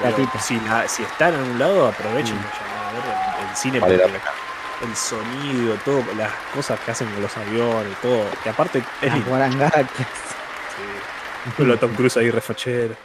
Pero 0.00 0.16
si, 0.40 0.58
la- 0.60 0.88
si 0.88 1.02
está 1.02 1.28
en 1.28 1.34
algún 1.36 1.58
lado, 1.58 1.86
aprovechen 1.86 2.36
vayan 2.36 2.52
a 2.78 2.92
ver 2.92 3.04
el, 3.44 3.48
el 3.48 3.56
cine 3.56 3.78
Vale 3.80 3.96
la 3.96 4.04
el 4.82 4.96
sonido, 4.96 5.76
todo, 5.84 6.02
las 6.18 6.32
cosas 6.52 6.80
que 6.80 6.90
hacen 6.90 7.08
con 7.10 7.22
los 7.22 7.36
aviones, 7.36 7.96
todo. 8.02 8.24
Que 8.42 8.50
aparte 8.50 8.82
es. 9.00 9.12
Sí. 11.56 11.62
Lo 11.62 11.78
Tom 11.78 11.94
Cruise 11.94 12.16
ahí 12.16 12.30
refachero. 12.30 12.96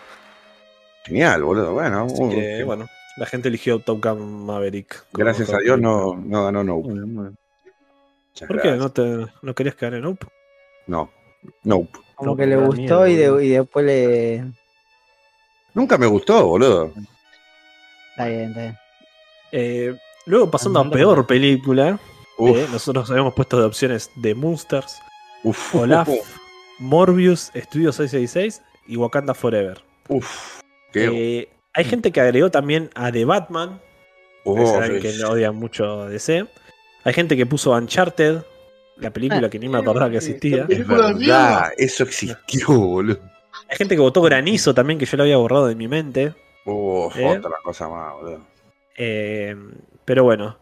Genial, 1.06 1.44
boludo. 1.44 1.74
Bueno, 1.74 2.06
Así 2.06 2.22
uh, 2.22 2.30
que, 2.30 2.64
bueno, 2.64 2.88
la 3.18 3.26
gente 3.26 3.50
eligió 3.50 3.80
Top 3.80 4.04
Gun 4.04 4.46
Maverick. 4.46 5.06
gracias 5.14 5.54
a 5.54 5.58
Dios 5.60 5.80
no, 5.80 6.16
no 6.16 6.46
ganó 6.46 6.64
Nope. 6.64 6.88
Muy 6.90 7.00
bien. 7.00 7.38
Muchas 8.30 8.48
¿Por 8.48 8.62
qué? 8.62 8.72
¿No, 8.72 8.92
te, 8.92 9.28
¿No 9.42 9.54
querías 9.54 9.76
que 9.76 9.86
gane 9.86 10.02
Nope? 10.02 10.28
No. 10.90 11.10
Nope. 11.64 11.98
Como 12.16 12.36
que 12.36 12.46
le 12.46 12.56
gustó 12.58 12.76
miedo, 13.02 13.08
y, 13.08 13.16
de- 13.16 13.30
boludo. 13.30 13.42
y 13.44 13.50
después 13.50 13.86
le. 13.86 14.44
Nunca 15.74 15.98
me 15.98 16.08
gustó, 16.08 16.46
boludo. 16.48 16.92
Está 18.12 18.26
bien, 18.28 18.50
está 18.50 18.62
bien. 18.62 18.78
Eh, 19.52 19.96
luego, 20.26 20.52
pasando 20.52 20.80
a 20.80 20.90
peor 20.90 21.26
película, 21.26 22.00
eh, 22.40 22.68
nosotros 22.72 23.10
habíamos 23.10 23.34
puesto 23.34 23.60
de 23.60 23.66
opciones 23.66 24.12
de 24.16 24.36
Monsters, 24.36 24.98
uf, 25.44 25.76
Olaf, 25.76 26.10
Morbius, 26.80 27.52
Studio 27.56 27.92
666 27.92 28.62
y 28.88 28.98
Wakanda 28.98 29.34
Forever. 29.34 29.82
uf. 30.10 30.60
Qué, 30.92 31.06
Eh, 31.42 31.50
hay 31.74 31.86
gente 31.86 32.12
que 32.12 32.20
agregó 32.20 32.50
también 32.50 32.90
a 32.96 33.12
The 33.12 33.24
Batman, 33.26 33.80
oh, 34.44 34.56
que 34.56 34.66
saben 34.66 34.96
sí. 34.96 35.08
que 35.08 35.14
no 35.20 35.30
odian 35.30 35.56
mucho 35.56 36.08
DC. 36.08 36.48
Hay 37.04 37.14
gente 37.14 37.38
que 37.38 37.46
puso 37.46 37.72
Uncharted, 37.72 38.42
la 39.00 39.12
película 39.12 39.50
que 39.50 39.60
ni 39.60 39.70
me 39.70 39.78
acordaba 39.80 40.10
que 40.10 40.18
existía. 40.18 40.66
Es 40.70 40.88
verdad, 40.88 41.72
eso 41.78 42.04
existió, 42.04 42.68
boludo. 42.68 43.20
Hay 43.70 43.78
gente 43.78 43.96
que 43.96 44.02
votó 44.02 44.22
Granizo 44.22 44.74
también, 44.74 44.98
que 45.00 45.06
yo 45.06 45.18
lo 45.18 45.24
había 45.24 45.38
borrado 45.38 45.68
de 45.68 45.76
mi 45.76 45.88
mente. 45.88 46.34
Uf, 46.66 47.18
¿Eh? 47.18 47.38
otra 47.38 47.52
cosa 47.64 47.88
más, 47.88 48.14
boludo. 48.16 48.42
Eh, 48.98 49.56
pero 50.06 50.24
bueno, 50.24 50.58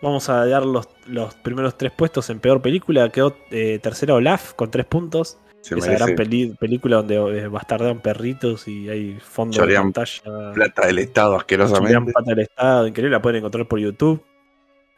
vamos 0.00 0.28
a 0.28 0.44
dar 0.46 0.64
los, 0.64 0.88
los 1.06 1.34
primeros 1.34 1.76
tres 1.76 1.92
puestos 1.92 2.28
en 2.30 2.40
peor 2.40 2.60
película. 2.62 3.08
Quedó 3.10 3.36
eh, 3.50 3.78
tercera 3.82 4.14
Olaf 4.14 4.52
con 4.54 4.70
tres 4.70 4.86
puntos. 4.86 5.38
Se 5.60 5.76
Esa 5.76 5.86
merece 5.86 6.04
gran 6.04 6.16
peli- 6.16 6.56
película 6.58 6.96
donde 6.96 7.14
eh, 7.38 7.46
bastardean 7.46 8.00
perritos 8.00 8.66
y 8.66 8.88
hay 8.88 9.16
fondo 9.20 9.56
Chorean 9.56 9.92
de 9.92 9.92
pantalla. 9.92 10.52
plata 10.54 10.86
del 10.88 10.98
Estado 10.98 11.36
asquerosamente. 11.36 12.12
pata 12.12 12.30
del 12.30 12.40
Estado, 12.40 12.86
increíble, 12.88 13.16
la 13.16 13.22
pueden 13.22 13.38
encontrar 13.38 13.66
por 13.68 13.78
YouTube. 13.78 14.20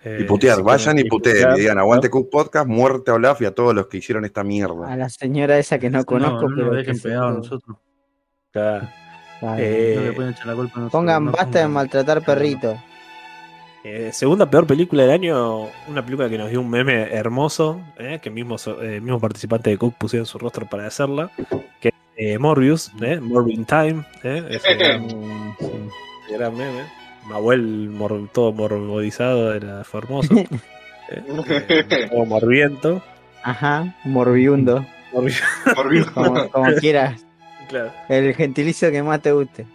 Eh, 0.05 0.19
Y 0.21 0.25
putear, 0.25 0.63
vayan 0.63 0.99
y 0.99 1.05
puteen. 1.05 1.37
putear, 1.37 1.57
Y 1.57 1.61
digan, 1.63 1.79
aguante 1.79 2.11
Cook 2.11 2.29
Podcast, 2.31 2.67
muerte 2.67 3.11
a 3.11 3.15
Olaf 3.15 3.41
y 3.41 3.47
a 3.47 3.55
todos 3.55 3.75
los 3.75 3.87
que 3.87 3.97
hicieron 3.99 4.25
esta 4.25 4.43
A 4.43 4.45
mierda. 4.45 4.95
la 4.97 5.09
señora 5.09 5.59
esa 5.59 5.79
que 5.79 5.89
no 5.91 6.05
conozco, 6.05 6.43
no, 6.43 6.49
no 6.51 6.55
pero. 6.57 6.67
nos 6.67 6.71
que 6.73 6.77
dejen 6.93 7.01
pegados 7.03 7.31
a 7.31 7.35
nosotros. 7.39 7.77
claro. 8.53 8.89
Bien. 9.41 9.55
Eh, 9.59 9.93
no 9.97 10.03
le 10.03 10.13
pueden 10.13 10.33
echar 10.33 10.47
la 10.47 10.55
culpa 10.55 10.73
a 10.77 10.79
nosotros. 10.81 10.93
Pongan 11.01 11.25
no 11.25 11.33
basta 11.33 11.59
de 11.61 11.69
maltratar 11.69 12.25
perritos. 12.25 12.77
Eh, 13.83 14.11
segunda 14.15 14.49
peor 14.49 14.67
película 14.67 15.03
del 15.03 15.11
año, 15.11 15.65
una 15.89 16.03
película 16.03 16.29
que 16.31 16.39
nos 16.39 16.49
dio 16.49 16.61
un 16.61 16.71
meme 16.71 17.03
hermoso, 17.15 17.83
eh, 17.99 18.19
que 18.23 18.31
mismo, 18.31 18.57
so- 18.57 18.83
eh, 18.83 19.01
mismo 19.01 19.21
participante 19.21 19.69
de 19.71 19.77
Cook 19.77 19.95
pusieron 19.99 20.25
su 20.25 20.39
rostro 20.39 20.65
para 20.67 20.87
hacerla, 20.87 21.31
que 21.81 21.89
es 21.89 21.95
eh, 22.17 22.39
Morbius, 22.39 22.93
eh, 23.03 23.21
Morbin 23.21 23.67
Time, 23.67 24.05
eh, 24.23 24.59
gran, 24.79 25.09
sí, 25.59 26.33
gran 26.35 26.57
meme. 26.57 26.85
Mabuel 27.27 27.89
mor- 27.91 28.29
todo 28.33 28.53
morbidizado 28.53 29.55
era 29.55 29.85
fue 29.85 30.01
hermoso. 30.01 30.35
eh, 30.35 30.47
eh, 31.11 32.09
todo 32.11 32.25
morbiento. 32.27 33.03
Ajá, 33.43 33.95
morbiundo. 34.05 34.85
Morbi- 35.13 35.35
Morbius. 35.77 36.11
Como, 36.11 36.49
como 36.51 36.73
quieras. 36.81 37.25
claro. 37.69 37.93
El 38.09 38.35
gentilicio 38.35 38.91
que 38.91 39.03
más 39.03 39.21
te 39.23 39.33
guste. 39.33 39.67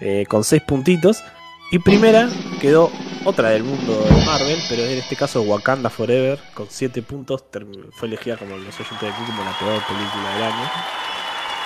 Eh, 0.00 0.24
con 0.28 0.44
seis 0.44 0.62
puntitos. 0.62 1.22
Y 1.70 1.78
primera 1.80 2.28
quedó 2.62 2.90
otra 3.26 3.50
del 3.50 3.62
mundo 3.62 3.92
de 4.08 4.24
Marvel, 4.24 4.58
pero 4.70 4.82
en 4.84 4.98
este 4.98 5.16
caso 5.16 5.42
Wakanda 5.42 5.90
Forever, 5.90 6.38
con 6.54 6.66
siete 6.70 7.02
puntos. 7.02 7.44
term- 7.52 7.90
Fue 7.92 8.08
elegida 8.08 8.36
como 8.38 8.56
los 8.56 8.74
oyentes 8.80 9.00
de 9.02 9.08
aquí 9.08 9.22
como 9.26 9.44
la 9.44 9.52
peor 9.58 9.82
película 9.86 10.34
del 10.34 10.42
año. 10.44 10.64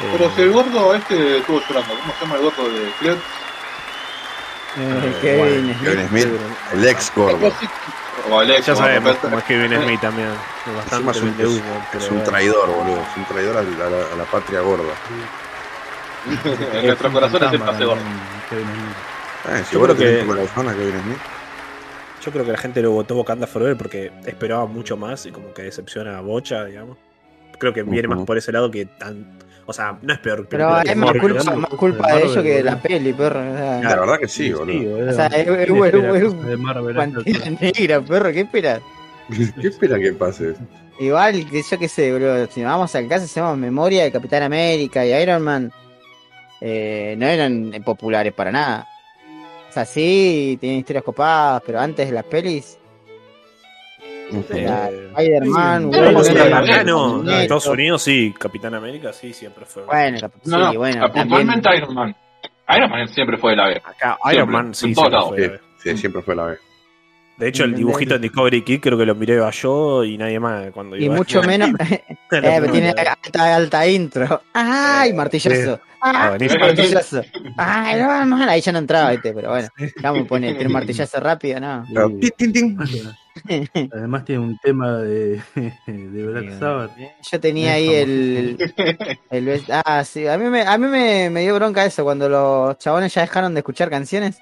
Eh, 0.00 0.08
Pero 0.18 0.30
si 0.34 0.42
el 0.42 0.50
gordo 0.52 0.94
este 0.96 1.38
estuvo 1.38 1.60
llorando, 1.60 1.94
¿cómo 2.00 2.12
se 2.14 2.20
llama 2.24 2.34
el 2.36 2.42
gordo 2.42 2.68
de 2.68 2.90
Clear? 2.98 3.16
Eh, 4.78 5.00
Eh, 5.04 5.18
Kevin 5.20 5.66
bueno. 5.66 5.80
Kevin 5.82 6.08
Smith, 6.08 6.28
el 6.72 6.86
ex 6.88 7.12
gordo. 7.14 7.52
O 8.30 8.38
Alex, 8.38 8.66
ya 8.66 8.76
sabemos 8.76 9.16
cómo 9.16 9.38
es 9.38 9.44
Kevin 9.44 9.72
Smith 9.84 10.00
también. 10.00 10.28
Es 10.66 10.74
bastante 10.76 11.10
es 11.10 11.16
un, 11.22 11.28
humo, 11.46 11.86
es- 11.92 12.02
es 12.04 12.10
un 12.10 12.24
traidor, 12.24 12.68
boludo. 12.68 13.00
Es 13.02 13.16
un 13.16 13.24
traidor 13.26 13.56
a 13.56 13.62
la, 13.62 13.86
a 13.86 13.90
la- 13.90 14.12
a 14.12 14.16
la 14.16 14.24
patria 14.24 14.60
gorda. 14.60 14.92
en 16.72 16.86
nuestros 16.86 17.12
corazones 17.12 17.52
el 17.52 17.60
pase 17.60 17.84
gordo. 17.84 18.02
Eh, 19.48 19.64
si 19.68 19.76
vos 19.76 19.88
lo 19.88 19.94
tenés 19.94 20.12
que- 20.14 20.20
en 20.20 20.26
tu 20.26 20.34
corazón 20.34 20.68
a 20.68 20.72
Kevin 20.74 21.00
Smith. 21.02 21.18
Yo 22.24 22.30
creo 22.30 22.44
que 22.44 22.52
la 22.52 22.58
gente 22.58 22.80
lo 22.82 22.92
votó 22.92 23.16
Wakanda 23.16 23.46
Forever 23.48 23.76
porque 23.76 24.12
esperaba 24.26 24.66
mucho 24.66 24.96
más 24.96 25.26
y 25.26 25.32
como 25.32 25.52
que 25.52 25.62
decepciona 25.62 26.18
a 26.18 26.20
Bocha, 26.20 26.64
digamos. 26.66 26.96
Creo 27.58 27.72
que 27.74 27.82
viene 27.82 28.06
Ujú. 28.08 28.16
más 28.18 28.26
por 28.26 28.38
ese 28.38 28.52
lado 28.52 28.70
que 28.70 28.86
tan. 28.86 29.38
O 29.66 29.72
sea, 29.72 29.96
no 30.02 30.12
es 30.12 30.18
peor. 30.18 30.46
Pero 30.50 30.80
es 30.80 30.96
más 30.96 31.12
culpa, 31.18 31.54
más 31.56 31.70
culpa 31.70 32.12
de 32.14 32.22
ellos 32.22 32.36
que 32.42 32.54
de 32.56 32.62
la 32.64 32.80
peli, 32.82 33.12
perro. 33.12 33.40
O 33.40 33.56
sea, 33.56 33.80
La 33.82 33.96
verdad 34.00 34.18
que 34.18 34.28
sí, 34.28 34.52
boludo. 34.52 35.08
O 35.10 35.12
sea, 35.12 35.26
es- 35.28 35.46
es- 35.48 35.66
¿Quién 35.66 35.84
es- 35.84 35.92
altura? 36.98 37.50
negra, 37.60 38.00
perro, 38.00 38.32
¿qué 38.32 38.40
esperas? 38.40 38.80
¿Qué 39.60 39.68
espera 39.68 39.98
que 39.98 40.12
pase? 40.12 40.54
Igual 40.98 41.48
que 41.48 41.62
yo 41.62 41.78
qué 41.78 41.88
sé, 41.88 42.12
boludo. 42.12 42.46
Si 42.50 42.62
vamos 42.62 42.94
al 42.94 43.08
caso, 43.08 43.24
hacemos 43.24 43.56
memoria 43.56 44.02
de 44.04 44.12
Capitán 44.12 44.42
América 44.42 45.06
y 45.06 45.12
Iron 45.12 45.42
Man. 45.42 45.72
eh, 46.60 47.14
no 47.18 47.26
eran 47.26 47.72
populares 47.84 48.32
para 48.32 48.52
nada. 48.52 48.88
O 49.68 49.72
sea, 49.72 49.84
sí, 49.84 50.56
tienen 50.60 50.80
historias 50.80 51.02
copadas, 51.04 51.62
pero 51.66 51.80
antes 51.80 52.06
de 52.06 52.12
las 52.12 52.24
pelis, 52.24 52.76
Eh, 52.76 52.81
Spider-Man, 54.30 55.90
acá 55.94 56.80
sí, 56.80 56.84
no. 56.86 57.30
Estados 57.40 57.66
Unidos 57.66 58.02
sí, 58.02 58.34
Capitán 58.38 58.74
América 58.74 59.12
sí, 59.12 59.32
siempre 59.32 59.64
fue. 59.66 59.84
Bueno, 59.84 60.18
No, 60.20 60.28
sí, 60.44 60.50
no, 60.50 60.74
bueno, 60.78 61.12
puntualmente 61.12 61.76
Iron 61.76 61.94
Man. 61.94 62.16
Iron 62.76 62.90
Man 62.90 63.08
siempre 63.08 63.36
fue 63.38 63.50
de 63.52 63.56
la 63.56 63.66
B. 63.68 63.76
Acá 63.84 64.16
Siempre, 64.22 64.34
Iron 64.36 64.50
Man 64.50 64.74
sí, 64.74 64.86
en 64.86 64.94
todos 64.94 65.08
siempre 65.10 65.46
lados. 65.46 65.60
fue. 65.60 65.60
Sí, 65.82 65.90
sí, 65.90 65.96
siempre 65.98 66.22
fue 66.22 66.36
la 66.36 66.44
vez. 66.46 66.58
De 67.38 67.48
hecho, 67.48 67.64
el 67.64 67.74
dibujito 67.74 68.14
en 68.14 68.22
Discovery 68.22 68.62
Kid 68.62 68.80
creo 68.80 68.96
que 68.98 69.06
lo 69.06 69.14
miré 69.14 69.40
yo 69.52 70.04
y 70.04 70.16
nadie 70.16 70.38
más 70.38 70.70
cuando 70.70 70.96
Y 70.96 71.06
iba. 71.06 71.16
mucho 71.16 71.42
menos. 71.42 71.70
eh, 71.90 72.06
pero 72.30 72.70
tiene 72.70 72.90
alta, 72.90 73.56
alta 73.56 73.86
intro. 73.88 74.42
¡Ay, 74.52 75.12
martillazo! 75.12 75.80
Ah, 76.00 76.12
¡Ay, 76.24 76.28
buenísimo. 76.30 76.66
martillazo! 76.66 77.22
¡Ay, 77.56 78.00
no, 78.00 78.26
mal! 78.26 78.48
Ahí 78.48 78.60
ya 78.60 78.72
no 78.72 78.78
entraba, 78.78 79.10
¿viste? 79.10 79.32
Pero 79.32 79.50
bueno, 79.50 79.68
vamos 80.02 80.24
a 80.24 80.28
poner 80.28 80.52
tiene 80.52 80.66
un 80.66 80.72
martillazo 80.72 81.20
rápido, 81.20 81.58
¿no? 81.58 81.84
Pero, 81.92 82.10
tin, 82.20 82.30
tin, 82.36 82.52
tin. 82.52 82.78
Además 83.92 84.24
tiene 84.24 84.42
un 84.42 84.58
tema 84.58 84.98
de, 84.98 85.42
de 85.86 86.26
Black 86.26 86.58
Sabbath. 86.58 86.90
Yo 87.30 87.40
tenía 87.40 87.74
ahí 87.74 87.88
el, 87.88 88.58
Ah, 89.84 90.04
sí, 90.04 90.26
a 90.26 90.38
mí, 90.38 90.46
me, 90.46 90.62
a 90.62 90.78
mí 90.78 90.86
me, 90.86 91.30
me 91.30 91.42
dio 91.42 91.54
bronca 91.54 91.84
eso 91.84 92.04
cuando 92.04 92.28
los 92.28 92.78
chabones 92.78 93.14
ya 93.14 93.22
dejaron 93.22 93.54
de 93.54 93.60
escuchar 93.60 93.90
canciones. 93.90 94.38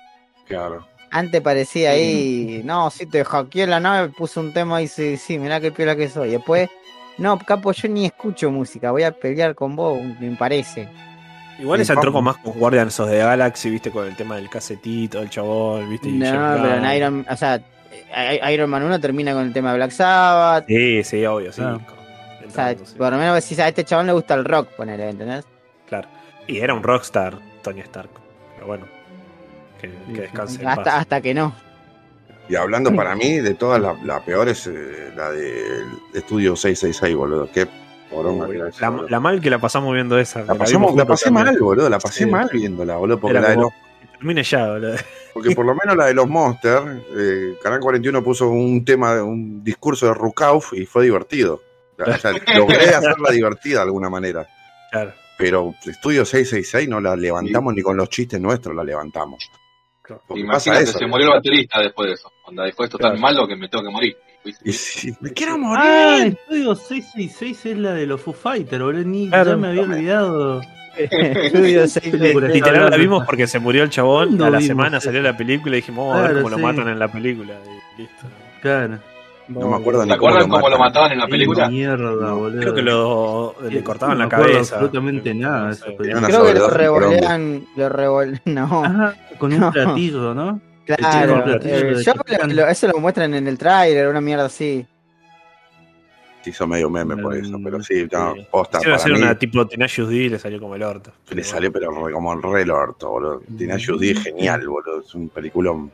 Claro. 0.47 0.86
Antes 1.12 1.41
parecía 1.41 1.91
ahí, 1.91 2.62
no, 2.64 2.88
sí 2.91 3.07
te 3.07 3.24
hackeé 3.24 3.66
la 3.66 3.80
nave, 3.80 4.11
puse 4.11 4.38
un 4.38 4.53
tema 4.53 4.80
y 4.80 4.86
sí, 4.86 5.16
sí, 5.16 5.38
mirá 5.38 5.61
qué 5.61 5.72
piola 5.72 5.97
que 5.97 6.09
soy. 6.09 6.30
Después 6.30 6.68
No, 7.18 7.38
capo, 7.38 7.72
yo 7.72 7.88
ni 7.88 8.07
escucho 8.07 8.51
música, 8.51 8.93
voy 8.93 9.03
a 9.03 9.11
pelear 9.12 9.55
con 9.55 9.74
vos, 9.74 10.01
me 10.20 10.36
parece. 10.36 10.88
Igual 11.59 11.80
esa 11.80 11.93
entró 11.93 12.12
con 12.12 12.24
más 12.24 12.38
con 12.38 12.59
Guardians 12.59 12.99
of 13.01 13.11
the 13.11 13.18
Galaxy, 13.18 13.70
viste, 13.70 13.91
con 13.91 14.07
el 14.07 14.16
tema 14.16 14.36
del 14.36 14.49
casetito, 14.49 15.20
el 15.20 15.28
chabón, 15.28 15.91
viste. 15.91 16.09
y 16.09 16.12
No, 16.12 16.30
pero 16.30 16.76
en. 16.76 16.97
Iron, 16.97 17.26
o 17.28 17.36
sea, 17.36 17.61
Iron 18.53 18.70
Man 18.70 18.82
1 18.82 19.01
termina 19.01 19.32
con 19.32 19.46
el 19.46 19.53
tema 19.53 19.70
de 19.70 19.76
Black 19.76 19.90
Sabbath. 19.90 20.64
Sí, 20.66 21.03
sí, 21.05 21.24
obvio, 21.26 21.53
sí. 21.53 21.62
Ah. 21.64 21.78
O 21.78 22.51
sea, 22.53 22.70
Entrando, 22.70 22.86
sí. 22.86 22.94
por 22.98 23.12
lo 23.12 23.18
menos 23.18 23.34
decís, 23.42 23.59
a 23.61 23.68
este 23.68 23.84
chabón 23.84 24.07
le 24.07 24.12
gusta 24.12 24.34
el 24.34 24.44
rock, 24.44 24.68
ponele, 24.70 25.11
¿entendés? 25.11 25.44
Claro. 25.88 26.09
Y 26.46 26.59
era 26.59 26.74
un 26.74 26.82
rockstar, 26.82 27.38
Tony 27.62 27.80
Stark. 27.80 28.11
Pero 28.57 28.66
bueno, 28.66 28.86
que, 29.80 29.90
que 30.14 30.22
descanse 30.22 30.61
en 30.61 30.68
Hasta, 30.68 30.82
paz. 30.84 30.94
hasta 30.94 31.20
que 31.20 31.32
no. 31.34 31.55
Y 32.48 32.57
hablando 32.57 32.92
para 32.94 33.14
mí, 33.16 33.38
de 33.38 33.55
todas, 33.55 33.80
la, 33.80 33.94
la 34.05 34.20
peor 34.24 34.48
es 34.48 34.66
eh, 34.66 35.12
la 35.16 35.30
del 35.30 35.84
estudio 36.14 36.57
666, 36.57 37.14
boludo. 37.16 37.48
Qué 37.53 37.68
poronga 38.11 38.48
que 38.48 38.59
La, 38.80 39.05
la 39.09 39.20
mal 39.20 39.40
que 39.40 39.51
la 39.51 39.59
pasamos 39.61 39.94
viendo 39.94 40.18
esa. 40.18 40.40
La, 40.44 40.55
pasamos- 40.57 40.96
la 40.96 41.05
pasé 41.05 41.26
también. 41.26 41.46
mal, 41.46 41.59
boludo. 41.61 41.88
La 41.88 41.98
pasé 42.01 42.24
Sí. 42.24 42.30
mal 42.30 42.51
viéndola, 42.53 42.96
boludo. 42.96 43.20
Porque, 43.20 43.36
Era 43.38 43.42
la 43.48 43.51
de 43.55 43.57
los- 43.62 43.72
Termine 44.20 44.42
ya, 44.42 44.68
boludo. 44.68 44.96
porque 45.34 45.50
por 45.54 45.64
lo 45.64 45.74
menos 45.74 45.96
la 45.96 46.06
de 46.06 46.14
los 46.14 46.28
Monsters, 46.28 46.84
eh, 47.16 47.54
Canal 47.62 47.80
41 47.80 48.22
puso 48.22 48.48
un 48.50 48.84
tema, 48.84 49.22
un 49.22 49.64
discurso 49.64 50.06
de 50.06 50.14
Rukauf 50.14 50.74
y 50.74 50.84
fue 50.86 51.04
divertido. 51.04 51.62
O 51.98 52.16
sea, 52.18 52.32
logré 52.56 52.94
hacerla 52.94 53.30
divertida 53.30 53.78
de 53.80 53.84
alguna 53.86 54.08
manera. 54.10 54.46
Claro. 54.92 55.12
Pero 55.38 55.74
Estudio 55.84 56.24
666 56.24 56.88
no 56.88 57.00
la 57.00 57.16
levantamos 57.16 57.74
ni 57.74 57.80
con 57.82 57.96
los 57.96 58.08
chistes 58.10 58.40
nuestros 58.40 58.76
la 58.76 58.84
levantamos. 58.84 59.42
Pasa 60.06 60.20
Imagínate, 60.34 60.84
eso. 60.84 60.98
se 60.98 61.06
murió 61.06 61.26
el 61.28 61.32
baterista 61.34 61.80
después 61.80 62.08
de 62.08 62.14
eso. 62.14 62.30
Cuando 62.44 62.62
después 62.64 62.88
esto 62.88 62.98
Claro. 62.98 63.14
tan 63.14 63.20
malo 63.22 63.46
que 63.48 63.56
me 63.56 63.68
tengo 63.68 63.84
que 63.84 63.90
morir. 63.90 64.16
Y 64.64 64.72
si 64.72 65.14
me 65.20 65.32
quiero 65.32 65.54
Ah, 65.54 66.16
morir. 66.18 66.38
Estudio 66.40 66.74
666 66.74 67.66
es 67.66 67.78
la 67.78 67.92
de 67.94 68.06
los 68.06 68.20
Foo 68.20 68.32
Fighters, 68.34 68.82
boludo. 68.82 69.04
Ni 69.04 69.28
Claro. 69.28 69.50
ya 69.52 69.56
me 69.56 69.68
había 69.68 69.82
olvidado. 69.82 70.60
Estudio 71.05 71.86
6 71.88 72.11
Película. 72.11 72.48
Literal 72.48 72.90
la 72.90 72.96
vimos 72.96 73.24
porque 73.26 73.46
se 73.46 73.59
murió 73.59 73.82
el 73.82 73.90
chabón. 73.90 74.28
¿Cuándo 74.28 74.44
A 74.46 74.51
la 74.51 74.61
semana 74.61 74.98
eso? 74.98 75.07
salió 75.07 75.22
la 75.22 75.36
película 75.36 75.76
y 75.76 75.80
dijimos, 75.80 76.09
vamos 76.09 76.24
a 76.24 76.32
ver 76.32 76.42
cómo 76.42 76.55
sí. 76.57 76.61
lo 76.62 76.66
matan 76.66 76.88
en 76.88 76.98
la 76.98 77.09
película. 77.09 77.55
Y 77.96 78.03
listo. 78.03 78.26
Claro. 78.62 78.98
No 79.48 79.68
me 79.68 79.76
acuerdo 79.78 80.03
¿Se 80.03 80.07
ni 80.07 80.16
cómo 80.16 80.28
acuerdan 80.28 80.48
lo 80.48 80.55
cómo 80.55 80.68
lo 80.68 80.78
mataban 80.78 81.12
en 81.12 81.18
la 81.18 81.26
película? 81.26 81.68
mierda, 81.68 82.32
boludo. 82.32 82.61
Creo 82.61 82.74
que 82.74 82.82
lo, 82.82 83.57
le 83.68 83.82
cortaban 83.82 84.18
no 84.18 84.24
la 84.24 84.30
cabeza. 84.30 84.76
absolutamente 84.76 85.34
nada. 85.34 85.72
Una 86.16 86.26
Creo 86.28 86.44
que 86.44 86.55
lo 86.55 86.68
revolean, 86.70 87.64
lo 87.74 87.88
revolean, 87.88 88.40
no, 88.44 88.84
Ajá, 88.84 89.14
con 89.38 89.53
un 89.53 89.59
No. 89.61 89.72
platillo, 89.72 90.34
¿no? 90.34 90.61
claro. 90.86 91.44
eh, 91.64 91.96
yo 92.05 92.12
lo- 92.48 92.68
eso 92.68 92.86
lo 92.88 92.98
muestran 93.01 93.34
en 93.34 93.46
el 93.48 93.59
tráiler, 93.59 94.07
una 94.09 94.20
mierda 94.20 94.44
así. 94.46 94.86
Se 96.43 96.51
hizo 96.51 96.66
medio 96.66 96.88
meme 96.88 97.16
por 97.18 97.36
eso, 97.36 97.59
pero 97.62 97.82
sí, 97.82 98.07
no, 98.11 98.34
posta, 98.51 98.78
Quisieron 98.78 98.82
para 98.82 98.97
hacer 98.97 99.12
mí 99.12 99.18
una 99.22 99.38
tipo 99.38 99.66
Tenacious 99.66 100.09
D 100.09 100.14
y 100.16 100.28
le 100.30 100.38
salió 100.38 100.59
como 100.59 100.74
el 100.74 100.82
orto. 100.82 101.12
le 101.30 101.45
salió 101.45 101.70
pero 101.70 101.91
re- 102.07 102.12
como 102.12 102.32
el 102.32 102.43
re 102.43 102.62
el 102.62 102.70
orto, 102.70 103.11
boludo. 103.11 103.43
Tenacious 103.59 104.01
D 104.01 104.12
es 104.12 104.22
genial, 104.22 104.66
boludo, 104.66 105.01
es 105.01 105.14
un 105.14 105.28
peliculón. 105.28 105.91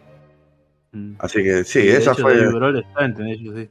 Mm. 0.93 1.15
Así 1.19 1.43
que 1.43 1.65
sí, 1.65 1.81
De 1.81 1.97
esa 1.97 2.13
hecho, 2.13 2.23
fue 2.23 2.35
está 2.79 3.05
en 3.05 3.15
D. 3.15 3.71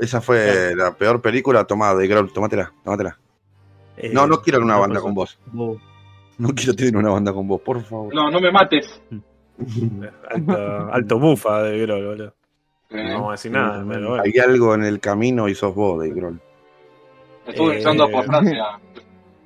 esa 0.00 0.20
fue 0.22 0.74
la 0.74 0.94
peor 0.94 1.20
película 1.20 1.64
tomada 1.64 1.94
de 1.96 2.08
Grohl, 2.08 2.32
tómatela, 2.32 2.72
tómatela. 2.82 3.18
Eh, 3.98 4.10
No, 4.12 4.26
no 4.26 4.40
quiero 4.40 4.60
una 4.62 4.74
no 4.74 4.80
banda 4.80 5.00
con 5.00 5.14
vos. 5.14 5.38
Vos. 5.52 5.78
No 6.38 6.48
quiero 6.54 6.74
tener 6.74 6.96
una 6.96 7.10
banda 7.10 7.32
con 7.32 7.46
vos, 7.46 7.60
por 7.60 7.82
favor. 7.82 8.14
No, 8.14 8.30
no 8.30 8.40
me 8.40 8.50
mates. 8.50 9.00
Alto, 10.30 10.92
alto 10.92 11.18
mufa 11.18 11.62
de 11.62 11.78
Grol, 11.80 12.06
boludo. 12.06 12.34
No 12.90 13.02
vamos 13.14 13.28
a 13.28 13.32
decir 13.32 13.52
nada, 13.52 13.84
pero 13.88 14.08
bueno. 14.10 14.22
Hay 14.24 14.38
algo 14.38 14.74
en 14.74 14.84
el 14.84 15.00
camino 15.00 15.48
y 15.48 15.54
sos 15.54 15.74
vos, 15.74 16.02
de 16.02 16.10
Grohl. 16.10 16.40
estuve 17.46 17.76
Eh, 17.76 17.78
usando 17.80 18.10
por 18.10 18.24
Francia. 18.24 18.64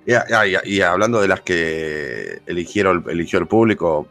Y, 0.07 0.13
y- 0.13 0.77
y 0.77 0.81
hablando 0.83 1.21
de 1.21 1.29
las 1.29 1.41
que 1.43 2.41
eligieron, 2.47 3.05
eligió 3.09 3.39
el 3.39 3.47
público, 3.47 4.07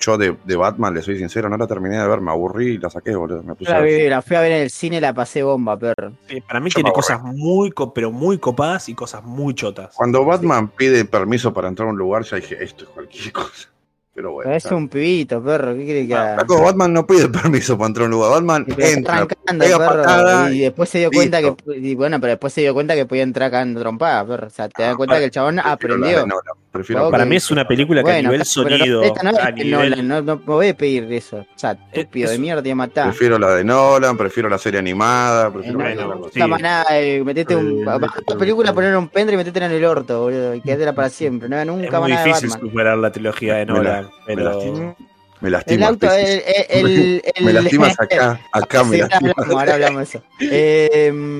yo 0.00 0.18
de, 0.18 0.36
de 0.44 0.56
Batman, 0.56 0.94
le 0.94 1.02
soy 1.02 1.16
sincero, 1.18 1.48
no 1.48 1.56
la 1.56 1.66
terminé 1.66 1.98
de 1.98 2.06
ver, 2.08 2.20
me 2.20 2.30
aburrí 2.30 2.72
y 2.74 2.78
la 2.78 2.90
saqué, 2.90 3.14
boludo. 3.14 3.42
Me 3.42 3.54
puse 3.54 3.70
la, 3.70 3.80
vi- 3.80 4.08
la 4.08 4.20
fui 4.22 4.36
a 4.36 4.40
ver 4.40 4.52
en 4.52 4.62
el 4.62 4.70
cine, 4.70 5.00
la 5.00 5.14
pasé 5.14 5.42
bomba, 5.42 5.78
perro. 5.78 6.12
Eh, 6.28 6.42
Para 6.46 6.60
mí 6.60 6.70
Yo 6.70 6.74
tiene 6.76 6.92
cosas 6.92 7.22
muy, 7.22 7.70
co- 7.70 7.92
pero 7.94 8.10
muy 8.10 8.38
copadas 8.38 8.88
y 8.88 8.94
cosas 8.94 9.22
muy 9.24 9.54
chotas. 9.54 9.94
Cuando 9.94 10.24
Batman 10.24 10.68
pide 10.68 11.04
permiso 11.04 11.52
para 11.54 11.68
entrar 11.68 11.88
a 11.88 11.92
un 11.92 11.98
lugar, 11.98 12.22
ya 12.24 12.36
dije, 12.36 12.62
esto 12.62 12.84
es 12.84 12.90
cualquier 12.90 13.32
cosa. 13.32 13.68
Pero 14.14 14.30
bueno. 14.32 14.48
Pero 14.48 14.56
es 14.56 14.64
un 14.66 14.88
pibito, 14.88 15.42
perro, 15.42 15.74
¿qué 15.74 15.82
crees 15.84 16.06
que 16.06 16.14
haga? 16.14 16.34
Flaco, 16.36 16.62
Batman 16.62 16.92
no 16.92 17.04
pide 17.06 17.28
permiso 17.28 17.76
para 17.76 17.88
entrar 17.88 18.04
a 18.04 18.06
un 18.06 18.10
lugar. 18.12 18.30
Batman 18.30 18.66
entra, 18.78 19.26
pega 19.26 19.78
perro, 19.78 20.02
patada 20.02 20.52
y 20.52 20.60
después 20.60 20.88
se 20.88 20.98
dio 21.00 21.10
cuenta 21.10 21.40
que, 21.40 21.48
listo. 21.48 21.74
y 21.74 21.94
bueno, 21.96 22.20
pero 22.20 22.30
después 22.32 22.52
se 22.52 22.60
dio 22.60 22.72
cuenta 22.74 22.94
que 22.94 23.06
podía 23.06 23.24
entrar 23.24 23.50
cagando 23.50 23.80
trompada, 23.80 24.24
perro. 24.24 24.46
O 24.46 24.50
sea, 24.50 24.68
te 24.68 24.82
das 24.84 24.92
Ah, 24.92 24.96
cuenta 24.96 25.12
para- 25.14 25.20
que 25.20 25.24
el 25.26 25.30
chabón 25.32 25.58
aprendió. 25.58 26.08
de 26.20 26.26
Nolan, 26.26 26.42
prefiero. 26.74 27.10
Para 27.10 27.24
mí 27.24 27.36
es 27.36 27.50
una 27.50 27.66
película 27.66 28.02
que 28.04 28.10
a 28.10 28.16
nivel 28.16 28.30
pero 28.40 28.44
sonido, 28.44 29.02
esta 29.02 29.22
no 29.22 29.30
es 29.30 29.38
a 29.38 29.46
de 29.52 29.64
nivel... 29.64 29.90
Nolan, 29.90 30.08
no, 30.08 30.20
no 30.22 30.36
me 30.36 30.42
voy 30.44 30.68
a 30.68 30.76
pedir 30.76 31.10
eso. 31.12 31.38
O 31.38 31.46
sea, 31.58 31.72
estúpido 31.92 32.26
es- 32.26 32.32
de 32.32 32.38
mierda 32.38 32.68
y 32.68 32.74
matar. 32.74 33.08
Prefiero 33.08 33.38
la 33.38 33.54
de 33.54 33.64
Nolan, 33.64 34.16
prefiero 34.16 34.48
la 34.48 34.58
serie 34.58 34.78
animada, 34.80 35.50
prefiero 35.52 35.78
bueno, 35.78 35.94
cualquier 35.94 36.18
cosa. 36.18 36.30
sí. 36.34 36.38
Nunca 36.40 36.48
más 36.48 36.60
nada, 36.60 36.84
eh, 37.00 37.22
metete 37.24 37.56
un, 37.56 37.88
Eh, 37.88 38.06
esta 38.18 38.36
película, 38.36 38.72
poner 38.74 38.96
un 38.96 39.08
pendrive 39.08 39.40
y 39.40 39.44
metete 39.44 39.64
en 39.64 39.72
el 39.72 39.84
orto, 39.84 40.20
boludo, 40.22 40.54
y 40.54 40.60
quedátela 40.60 40.92
para 40.92 41.08
siempre. 41.10 41.48
No, 41.48 41.58
Es 41.58 41.66
nunca 41.66 41.90
más 41.92 42.00
muy 42.02 42.10
nada 42.12 42.24
de 42.24 42.28
difícil 42.32 42.50
superar 42.60 42.98
la 42.98 43.10
trilogía 43.12 43.54
de 43.54 43.66
Me 43.66 43.72
la- 43.72 43.78
Nolan, 43.78 44.04
Me 44.04 44.10
pero... 44.26 44.44
lastima. 44.44 44.94
Me 45.40 45.48
El 45.48 45.52
lastimas, 45.52 45.88
auto, 45.90 46.06
el, 46.12 46.24
Piscis. 46.24 46.44
el, 46.70 46.86
el, 46.86 47.22
el- 47.36 47.44
Me 47.44 47.52
lastimas 47.52 48.00
acá, 48.00 48.40
acá 48.52 48.84
me 48.84 48.96
Sí, 48.96 49.00
ahora 49.02 49.08
lastimas. 49.10 49.34
hablamos, 49.38 49.60
ahora 49.60 49.74
hablamos 49.74 49.98
de 49.98 50.04
eso. 50.18 50.22
Eh, 50.40 51.38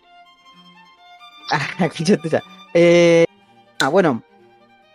ah. 1.50 1.88
Eh, 2.74 3.24
ah, 3.80 3.88
bueno. 3.88 4.22